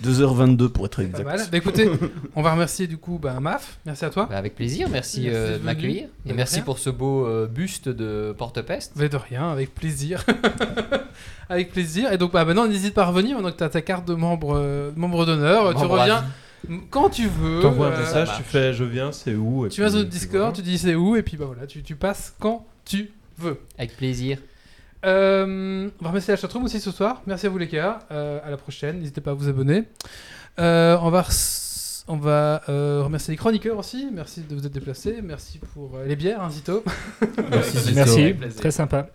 2h22 0.04 0.70
pour 0.70 0.86
être 0.86 0.98
pas 0.98 1.04
exact. 1.04 1.24
mal. 1.26 1.40
Bah 1.52 1.58
écoutez, 1.58 1.90
on 2.36 2.42
va 2.42 2.54
remercier 2.54 2.88
du 2.88 2.98
coup 2.98 3.20
bah, 3.22 3.40
Maf, 3.40 3.78
merci 3.86 4.06
à 4.06 4.10
toi. 4.10 4.28
Bah, 4.30 4.38
avec 4.38 4.56
plaisir, 4.56 4.88
merci, 4.90 5.22
Merci 5.24 5.36
euh, 5.38 5.58
de 5.58 5.64
m'accueillir, 5.64 6.08
et 6.26 6.34
merci 6.34 6.56
rien. 6.56 6.64
pour 6.64 6.80
ce 6.80 6.90
beau 6.90 7.26
euh, 7.26 7.48
buste 7.48 7.90
de 7.90 8.34
porte-peste. 8.38 8.94
Mais 8.96 9.10
de 9.10 9.18
rien, 9.18 9.52
avec 9.52 9.74
plaisir. 9.76 10.26
avec 11.50 11.72
plaisir. 11.72 12.12
Et 12.12 12.18
donc 12.18 12.32
bah, 12.32 12.46
maintenant, 12.46 12.68
n'hésite 12.68 12.94
pas 12.94 13.04
à 13.04 13.08
revenir, 13.08 13.36
maintenant 13.36 13.52
que 13.52 13.58
tu 13.58 13.64
as 13.64 13.70
ta 13.70 13.82
carte 13.82 14.08
de 14.08 14.14
membre, 14.14 14.56
euh, 14.56 14.92
membre 14.96 15.26
d'honneur. 15.26 15.76
Tu 15.76 15.86
reviens 15.86 16.24
quand 16.90 17.10
tu 17.10 17.28
veux. 17.28 17.62
T'envoies 17.62 17.88
un 17.88 17.92
euh, 17.92 18.00
message, 18.00 18.30
tu 18.38 18.44
fais 18.44 18.74
je 18.74 18.84
viens, 18.84 19.12
c'est 19.12 19.36
où 19.36 19.66
et 19.66 19.70
Tu 19.70 19.82
vas 19.82 19.88
puis- 19.88 19.92
sur 19.94 20.04
le 20.04 20.10
puis 20.10 20.20
Discord, 20.20 20.56
tu 20.56 20.62
dis 20.62 20.78
c'est 20.78 20.96
où, 20.96 21.16
et 21.16 21.24
puis 21.24 21.38
bah 21.38 21.46
voilà, 21.46 21.66
tu, 21.68 21.82
tu 21.84 21.96
passes 21.96 22.34
quand 22.40 22.66
tu 22.86 23.12
veux. 23.38 23.60
Avec 23.78 23.96
plaisir. 23.98 24.38
Euh, 25.06 25.90
on 26.00 26.04
va 26.04 26.10
remercier 26.10 26.34
la 26.34 26.38
chatroom 26.38 26.66
aussi 26.66 26.80
ce 26.82 26.92
soir. 26.92 27.22
Merci 27.26 27.46
à 27.48 27.50
vous 27.50 27.58
les 27.58 27.68
gars. 27.68 28.00
Euh, 28.12 28.40
à 28.44 28.50
la 28.50 28.58
prochaine. 28.58 29.00
N'hésitez 29.00 29.22
pas 29.22 29.32
à 29.32 29.34
vous 29.34 29.48
abonner. 29.48 29.86
Euh, 30.60 30.98
on 31.02 31.10
va 31.10 31.26
On 32.10 32.18
va 32.18 32.64
euh, 32.68 33.02
remercier 33.04 33.32
les 33.32 33.38
chroniqueurs 33.38 33.78
aussi. 33.78 34.10
Merci 34.12 34.42
de 34.42 34.54
vous 34.56 34.66
être 34.66 34.74
déplacés. 34.74 35.22
Merci 35.24 35.60
pour 35.74 35.96
euh, 35.96 36.06
les 36.06 36.16
bières, 36.18 36.42
hein, 36.42 36.50
Zito. 36.50 36.84
Merci. 37.50 37.94
Merci, 37.94 38.34
plaisir. 38.34 38.60
très 38.60 38.72
sympa. 38.72 39.08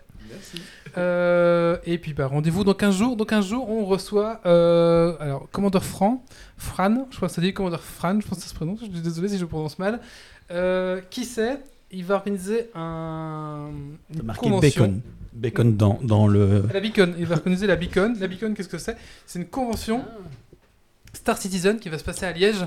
Euh, 0.97 1.77
et 1.85 1.99
puis 1.99 2.15
bah, 2.15 2.27
rendez-vous 2.27 2.65
dans 2.65 2.75
15 2.75 2.97
jours. 2.97 3.17
Dans 3.17 3.25
15 3.25 3.47
jours, 3.47 3.69
on 3.69 3.85
reçoit 3.85 4.41
euh, 4.47 5.15
alors 5.21 5.49
Commandeur 5.51 5.85
Fran, 5.85 6.25
Fran, 6.57 7.07
je 7.11 7.17
crois 7.17 7.29
que 7.29 7.35
ça 7.35 7.41
dit 7.41 7.53
Commandeur 7.53 7.83
Fran, 7.83 8.21
je 8.21 8.27
pense 8.27 8.39
que 8.39 8.45
ça 8.45 8.51
se 8.51 8.55
prononce. 8.55 8.81
Je 8.81 8.85
suis 8.87 9.01
désolé 9.01 9.29
si 9.29 9.37
je 9.37 9.43
le 9.43 9.49
prononce 9.49 9.79
mal. 9.79 10.01
Euh, 10.51 11.01
qui 11.11 11.25
c'est? 11.25 11.59
Il 11.91 12.05
va 12.05 12.17
organiser 12.17 12.71
un 12.75 13.69
une 14.13 14.23
Marqué 14.23 14.49
convention. 14.49 14.85
bacon. 14.85 15.01
Bacon 15.33 15.77
dans, 15.77 15.99
dans 16.03 16.27
le. 16.27 16.65
La 16.73 16.81
Beacon. 16.81 17.15
Il 17.19 17.27
va 17.27 17.37
organiser 17.37 17.67
la 17.67 17.77
Beacon. 17.77 18.17
La 18.21 18.29
Beacon, 18.29 18.55
qu'est-ce 18.55 18.69
que 18.69 18.79
c'est? 18.79 18.97
C'est 19.27 19.39
une 19.41 19.47
convention 19.47 20.05
Star 21.13 21.39
Citizen 21.39 21.79
qui 21.79 21.89
va 21.89 21.99
se 21.99 22.05
passer 22.05 22.27
à 22.27 22.33
Liège. 22.33 22.65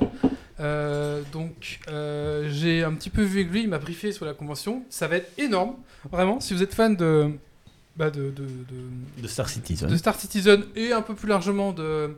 Euh, 0.59 1.21
donc 1.31 1.79
euh, 1.87 2.49
j'ai 2.51 2.83
un 2.83 2.93
petit 2.93 3.11
peu 3.11 3.21
vu 3.21 3.41
avec 3.41 3.51
lui, 3.51 3.61
il 3.61 3.69
m'a 3.69 3.77
briefé 3.77 4.11
sur 4.11 4.25
la 4.25 4.33
convention. 4.33 4.83
Ça 4.89 5.07
va 5.07 5.17
être 5.17 5.31
énorme, 5.37 5.75
vraiment. 6.11 6.39
Si 6.39 6.53
vous 6.53 6.63
êtes 6.63 6.73
fan 6.73 6.95
de, 6.95 7.31
bah, 7.97 8.09
de, 8.11 8.29
de, 8.29 8.43
de- 8.43 9.21
De 9.21 9.27
Star 9.27 9.49
Citizen. 9.49 9.89
de 9.89 9.97
Star 9.97 10.15
Citizen 10.19 10.63
et 10.75 10.91
un 10.93 11.01
peu 11.01 11.15
plus 11.15 11.27
largement 11.27 11.71
de, 11.73 12.11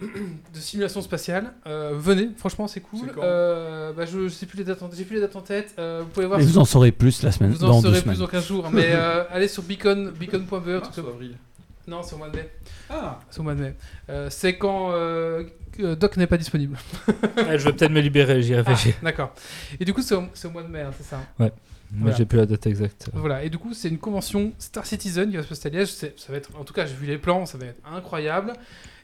de 0.00 0.58
simulation 0.58 1.00
spatiale, 1.02 1.52
euh, 1.66 1.92
venez. 1.96 2.30
Franchement, 2.36 2.66
c'est 2.68 2.80
cool. 2.80 3.10
Euh, 3.18 3.92
bah, 3.92 4.04
je, 4.06 4.24
je 4.24 4.28
sais 4.28 4.46
plus 4.46 4.58
les 4.58 4.64
dates, 4.64 4.82
en- 4.82 4.90
j'ai 4.92 5.04
plus 5.04 5.14
les 5.16 5.20
dates 5.22 5.36
en 5.36 5.40
tête. 5.40 5.74
Euh, 5.78 6.00
vous 6.04 6.08
pouvez 6.10 6.26
voir. 6.26 6.38
Mais 6.38 6.44
vous 6.44 6.58
en 6.58 6.64
saurez 6.64 6.92
plus 6.92 7.22
la 7.22 7.32
semaine, 7.32 7.50
vous 7.52 7.64
en 7.64 7.68
dans 7.68 7.82
saurez 7.82 8.02
plus 8.02 8.18
dans 8.18 8.26
15 8.26 8.46
jours. 8.46 8.70
Mais 8.72 8.86
euh, 8.90 9.24
allez 9.30 9.48
sur 9.48 9.62
beacon, 9.62 10.10
beacon.be. 10.18 10.52
Avril 10.98 11.36
Non, 11.86 12.02
c'est 12.02 12.14
au 12.14 12.18
mois 12.18 12.28
de 12.28 12.36
mai. 12.36 12.50
Ah 12.90 13.20
C'est 13.30 13.40
au 13.40 13.44
mois 13.44 13.54
de 13.54 13.60
mai. 13.60 13.74
Euh, 14.10 14.28
c'est 14.30 14.58
quand 14.58 14.90
euh, 14.92 15.44
Doc 15.98 16.16
n'est 16.18 16.26
pas 16.26 16.36
disponible. 16.36 16.76
Ah, 17.36 17.56
je 17.58 17.64
vais 17.64 17.72
peut-être 17.72 17.90
me 17.90 18.00
libérer, 18.00 18.42
j'y 18.42 18.54
Ah, 18.54 18.62
réfléchis. 18.62 18.94
D'accord. 19.02 19.34
Et 19.80 19.84
du 19.84 19.92
coup, 19.92 20.02
c'est 20.02 20.14
au, 20.14 20.24
c'est 20.34 20.46
au 20.48 20.50
mois 20.50 20.62
de 20.62 20.68
mai, 20.68 20.80
hein, 20.82 20.90
c'est 20.96 21.04
ça. 21.04 21.20
Moi, 21.92 22.02
Voilà. 22.02 22.16
j'ai 22.16 22.24
plus 22.24 22.38
la 22.38 22.46
date 22.46 22.66
exacte. 22.66 23.08
Voilà. 23.14 23.44
Et 23.44 23.50
du 23.50 23.58
coup, 23.58 23.72
c'est 23.74 23.88
une 23.88 23.98
convention 23.98 24.52
Star 24.58 24.84
Citizen 24.86 25.30
qui 25.30 25.36
va 25.36 25.42
se 25.42 25.48
passer 25.48 25.68
à 25.68 25.70
Liège. 25.70 25.88
Ça 25.90 26.06
va 26.30 26.36
être, 26.36 26.50
en 26.58 26.64
tout 26.64 26.74
cas, 26.74 26.86
j'ai 26.86 26.94
vu 26.94 27.06
les 27.06 27.18
plans, 27.18 27.46
ça 27.46 27.56
va 27.58 27.66
être 27.66 27.80
incroyable. 27.90 28.52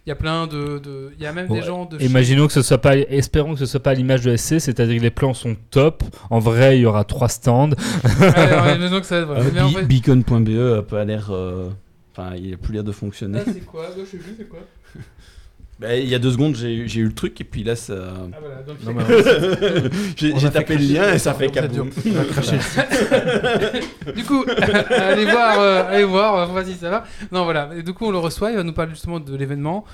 Il 0.07 0.09
y 0.09 0.13
a 0.13 0.17
plein 0.17 0.47
de, 0.47 0.79
de- 0.79 1.13
il 1.17 1.23
y 1.23 1.27
a 1.27 1.33
même 1.33 1.47
des 1.47 1.61
gens 1.63 1.85
de. 1.85 1.99
chez- 1.99 2.07
Imaginons 2.07 2.47
que 2.47 2.53
ce 2.55 2.63
soit 2.63 2.79
pas, 2.79 2.97
espérons 2.97 3.53
que 3.53 3.59
ce 3.61 3.67
soit 3.67 3.81
pas 3.81 3.91
à 3.91 3.95
l'image 3.95 4.23
de 4.23 4.35
SC, 4.35 4.59
c'est-à-dire 4.59 4.97
que 4.97 5.03
les 5.03 5.11
plans 5.11 5.35
sont 5.35 5.57
top. 5.71 6.03
En 6.31 6.39
vrai, 6.39 6.79
il 6.79 6.81
y 6.83 6.87
aura 6.87 7.05
trois 7.05 7.29
stands. 7.29 7.71
Ouais, 8.19 8.77
imaginons 8.77 9.01
que 9.01 9.07
ça 9.07 9.25
va 9.25 9.39
être. 9.39 9.47
Euh, 9.47 9.51
Mais 9.55 9.61
en 9.61 9.69
Be- 9.71 9.75
fait- 9.75 9.85
Beacon.be 9.85 10.79
a 10.79 10.83
pas 10.83 11.05
l'air. 11.05 11.29
euh, 11.31 11.69
Enfin, 12.17 12.35
il 12.35 12.53
a 12.55 12.57
plus 12.57 12.73
l'air 12.73 12.83
de 12.83 12.91
fonctionner. 12.93 13.39
Ah, 13.47 13.51
c'est 13.53 13.61
quoi? 13.65 13.83
Moi, 13.83 13.91
je 14.01 14.05
sais 14.11 14.17
plus, 14.17 14.35
c'est 14.37 14.49
quoi? 14.49 14.59
Bah, 15.81 15.97
il 15.97 16.07
y 16.09 16.15
a 16.15 16.19
deux 16.19 16.33
secondes, 16.33 16.57
j'ai 16.57 16.87
j'ai 16.87 17.01
eu 17.01 17.07
le 17.07 17.15
truc 17.15 17.41
et 17.41 17.45
puis 17.45 17.65
là, 17.65 17.75
ça. 17.75 17.95
Ah 18.33 18.37
voilà. 18.39 18.63
Donc, 18.63 18.77
Non, 18.85 19.91
j'ai 20.17 20.47
a 20.47 20.51
tapé 20.51 20.77
le 20.77 20.85
lien 20.85 21.15
et 21.15 21.19
ça 21.19 21.33
fait 21.33 21.49
kaboum. 21.49 21.89
on 22.07 22.11
va 22.11 22.25
cracher 22.25 22.57
le 22.57 22.61
site. 22.63 24.15
du 24.15 24.25
coup, 24.25 24.45
allez 24.91 25.25
voir, 25.25 25.59
euh, 25.59 25.83
allez 25.89 26.05
voir, 26.05 26.35
on 26.35 26.37
va 26.37 26.45
voir 26.47 26.65
si 26.67 26.75
ça 26.75 26.91
va. 26.91 27.05
Non, 27.33 27.45
voilà. 27.45 27.71
Et 27.77 27.83
du 27.83 27.95
coup, 27.95 28.05
on 28.05 28.11
le 28.11 28.19
reçoit. 28.19 28.51
Il 28.51 28.57
va 28.57 28.63
nous 28.63 28.75
parler 28.75 28.91
justement 28.93 29.21
de 29.21 29.35
l'événement. 29.35 29.87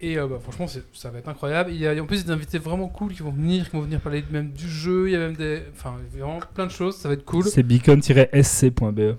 Et 0.00 0.16
euh, 0.18 0.26
bah, 0.26 0.38
franchement, 0.42 0.66
c'est- 0.68 0.84
ça 0.94 1.10
va 1.10 1.18
être 1.18 1.28
incroyable. 1.28 1.70
Il 1.70 1.80
y 1.80 1.86
a 1.86 1.92
en 2.02 2.06
plus 2.06 2.24
des 2.24 2.30
invités 2.30 2.58
vraiment 2.58 2.88
cool 2.88 3.12
qui 3.12 3.22
vont 3.22 3.30
venir, 3.30 3.68
qui 3.68 3.76
vont 3.76 3.82
venir 3.82 4.00
parler 4.00 4.24
même 4.30 4.52
du 4.52 4.68
jeu. 4.70 5.08
Il 5.08 5.12
y 5.12 5.16
a 5.16 5.18
même 5.18 5.36
des, 5.36 5.60
enfin, 5.74 5.94
vraiment 6.14 6.38
plein 6.54 6.64
de 6.66 6.70
choses. 6.70 6.96
Ça 6.96 7.08
va 7.08 7.14
être 7.14 7.24
cool. 7.26 7.44
C'est 7.44 7.62
beacon-sc.be. 7.62 9.16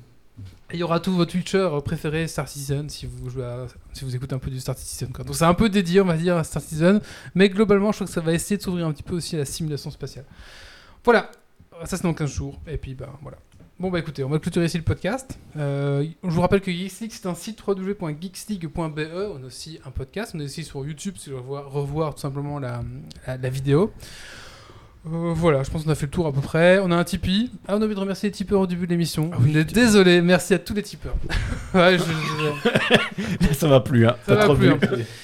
Il 0.74 0.80
y 0.80 0.84
aura 0.84 1.00
tous 1.00 1.14
vos 1.14 1.26
Twitchers 1.26 1.70
préférés 1.86 2.28
Star 2.28 2.48
Citizen 2.48 2.90
si 2.90 3.06
vous 3.06 4.16
écoutez 4.16 4.36
un 4.36 4.40
peu 4.40 4.52
du 4.52 4.60
Star 4.60 4.78
Citizen. 4.78 5.10
Donc 5.12 5.36
c'est 5.36 5.46
un 5.46 5.54
peu 5.54 5.70
dédié, 5.70 6.02
on 6.02 6.06
va 6.06 6.18
dire, 6.18 6.36
à 6.36 6.44
Star 6.44 6.62
Citizen. 6.62 7.00
Mais 7.36 7.48
globalement, 7.50 7.92
je 7.92 7.98
crois 7.98 8.08
que 8.08 8.14
ça 8.14 8.20
va 8.20 8.34
essayer 8.34 8.58
de 8.58 8.62
s'ouvrir 8.62 8.86
un 8.86 8.92
petit 8.92 9.04
peu 9.04 9.16
aussi 9.16 9.36
à 9.36 9.40
la 9.40 9.46
simulation 9.46 9.90
spatiale. 9.92 10.26
Voilà. 11.06 11.32
Ça, 11.86 11.96
c'est 11.96 12.04
dans 12.04 12.14
15 12.14 12.30
jours. 12.30 12.60
Et 12.68 12.78
puis, 12.78 12.96
bah 12.96 13.18
voilà. 13.22 13.38
Bon, 13.80 13.92
bah 13.92 14.00
écoutez, 14.00 14.24
on 14.24 14.30
va 14.30 14.40
clôturer 14.40 14.66
ici 14.66 14.78
le 14.78 14.84
podcast. 14.84 15.38
Euh, 15.56 16.04
je 16.24 16.30
vous 16.30 16.42
rappelle 16.42 16.62
que 16.62 16.72
Geeks 16.72 17.12
c'est 17.12 17.28
un 17.28 17.36
site 17.36 17.66
www.geeksleague.be. 17.66 18.76
On 18.76 19.44
a 19.44 19.46
aussi 19.46 19.80
un 19.86 19.92
podcast. 19.92 20.34
On 20.36 20.40
est 20.40 20.46
aussi 20.46 20.64
sur 20.64 20.86
YouTube 20.86 21.16
si 21.18 21.30
vous 21.30 21.42
voulez 21.42 21.62
revoir, 21.62 22.16
tout 22.16 22.22
simplement 22.22 22.60
la 22.60 23.50
vidéo. 23.50 23.94
Euh, 25.14 25.34
voilà, 25.34 25.64
je 25.64 25.70
pense 25.70 25.84
qu'on 25.84 25.90
a 25.92 25.96
fait 25.96 26.06
le 26.08 26.12
tour 26.12 26.28
à 26.28 26.34
peu 26.34 26.42
près. 26.42 26.80
On 26.80 26.92
a 26.92 26.96
un 26.96 27.04
Tipeee. 27.04 27.52
Ah, 27.68 27.74
on 27.74 27.76
a 27.76 27.78
oublié 27.78 27.96
de 27.96 28.00
remercier 28.00 28.30
les 28.30 28.34
tipeurs 28.34 28.60
au 28.62 28.68
début 28.68 28.86
de 28.86 28.92
l'émission. 28.92 29.32
on 29.40 29.46
est 29.56 29.64
désolé, 29.64 30.22
merci 30.22 30.54
à 30.54 30.60
tous 30.60 30.74
les 30.74 30.84
tipeurs. 30.84 31.16
ouais, 31.74 31.98
je- 31.98 33.48
je- 33.48 33.54
ça 33.54 33.68
va 33.68 33.80
plus, 33.80 34.06
hein. 34.08 34.16
Ça 34.26 34.34
T'as 34.34 34.36
va 34.36 34.44
trop 34.44 34.56
plus, 34.56 34.68
vu. 34.68 34.74
hein. 34.74 34.80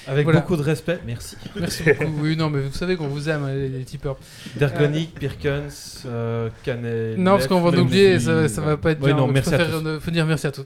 Avec 0.06 0.24
Voilà. 0.24 0.40
beaucoup 0.40 0.56
de 0.56 0.62
respect, 0.62 1.00
merci. 1.06 1.36
Merci 1.58 1.82
beaucoup. 1.84 2.12
Oui, 2.22 2.36
non, 2.36 2.50
mais 2.50 2.60
vous 2.62 2.72
savez 2.72 2.96
qu'on 2.96 3.08
vous 3.08 3.28
aime, 3.28 3.46
les, 3.48 3.68
les 3.68 3.84
tipeurs. 3.84 4.16
Dergonic, 4.56 5.14
Pirkens, 5.18 6.04
euh, 6.06 6.48
Canet. 6.62 7.18
Non, 7.18 7.32
parce 7.32 7.46
qu'on 7.46 7.60
va 7.60 7.78
oublier, 7.78 8.18
ça, 8.20 8.48
ça 8.48 8.60
va 8.60 8.76
pas 8.76 8.92
être 8.92 9.00
Ouais, 9.00 9.08
bien. 9.08 9.16
non, 9.16 9.26
Donc, 9.26 9.34
merci 9.34 9.50
je 9.50 9.54
à 9.56 9.98
tous. 10.00 10.10
dire 10.10 10.26
merci 10.26 10.46
à 10.46 10.52
tous. 10.52 10.64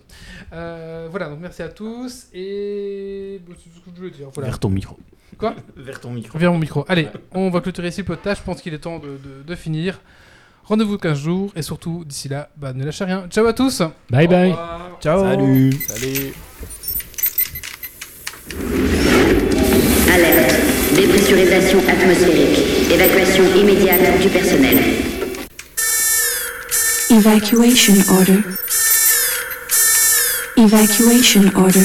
Euh, 0.53 1.09
voilà, 1.11 1.29
donc 1.29 1.39
merci 1.41 1.63
à 1.63 1.69
tous. 1.69 2.27
Et. 2.33 3.41
C'est 3.49 3.55
tout 3.55 3.61
ce 3.77 3.81
que 3.81 3.91
je 3.95 4.01
voulais 4.01 4.11
dire. 4.11 4.29
Voilà. 4.35 4.49
Vers 4.51 4.59
ton 4.59 4.69
micro. 4.69 4.97
Quoi 5.39 5.55
Vers 5.77 6.01
ton 6.01 6.11
micro. 6.11 6.39
Vers 6.39 6.53
mon 6.53 6.59
micro. 6.59 6.85
Allez, 6.89 7.09
on 7.33 7.49
va 7.51 7.61
clôturer 7.61 7.89
ici 7.89 8.01
le 8.01 8.07
podcast. 8.07 8.41
Je 8.41 8.45
pense 8.51 8.61
qu'il 8.61 8.75
est 8.75 8.79
temps 8.79 8.99
de, 8.99 9.09
de- 9.09 9.43
de 9.47 9.55
finir. 9.55 10.01
Rendez-vous 10.65 10.99
15 10.99 11.19
jours. 11.19 11.53
Et 11.57 11.63
surtout, 11.63 12.05
d'ici 12.05 12.29
là, 12.29 12.51
bah, 12.57 12.73
ne 12.75 12.85
lâchez 12.85 13.05
rien. 13.05 13.27
Ciao 13.31 13.47
à 13.47 13.53
tous. 13.53 13.83
Bye 14.11 14.27
bye. 14.29 14.55
Ciao. 15.01 15.21
Salut. 15.23 15.73
Salut 15.73 16.33
Alerte. 20.13 20.55
Dépressurisation 20.95 21.79
atmosphérique. 21.89 22.91
Évacuation 22.93 23.45
immédiate 23.57 24.21
du 24.21 24.29
personnel. 24.29 24.79
Evacuation 27.11 27.95
order. 28.15 28.41
Evacuation 30.57 31.43
order. 31.55 31.85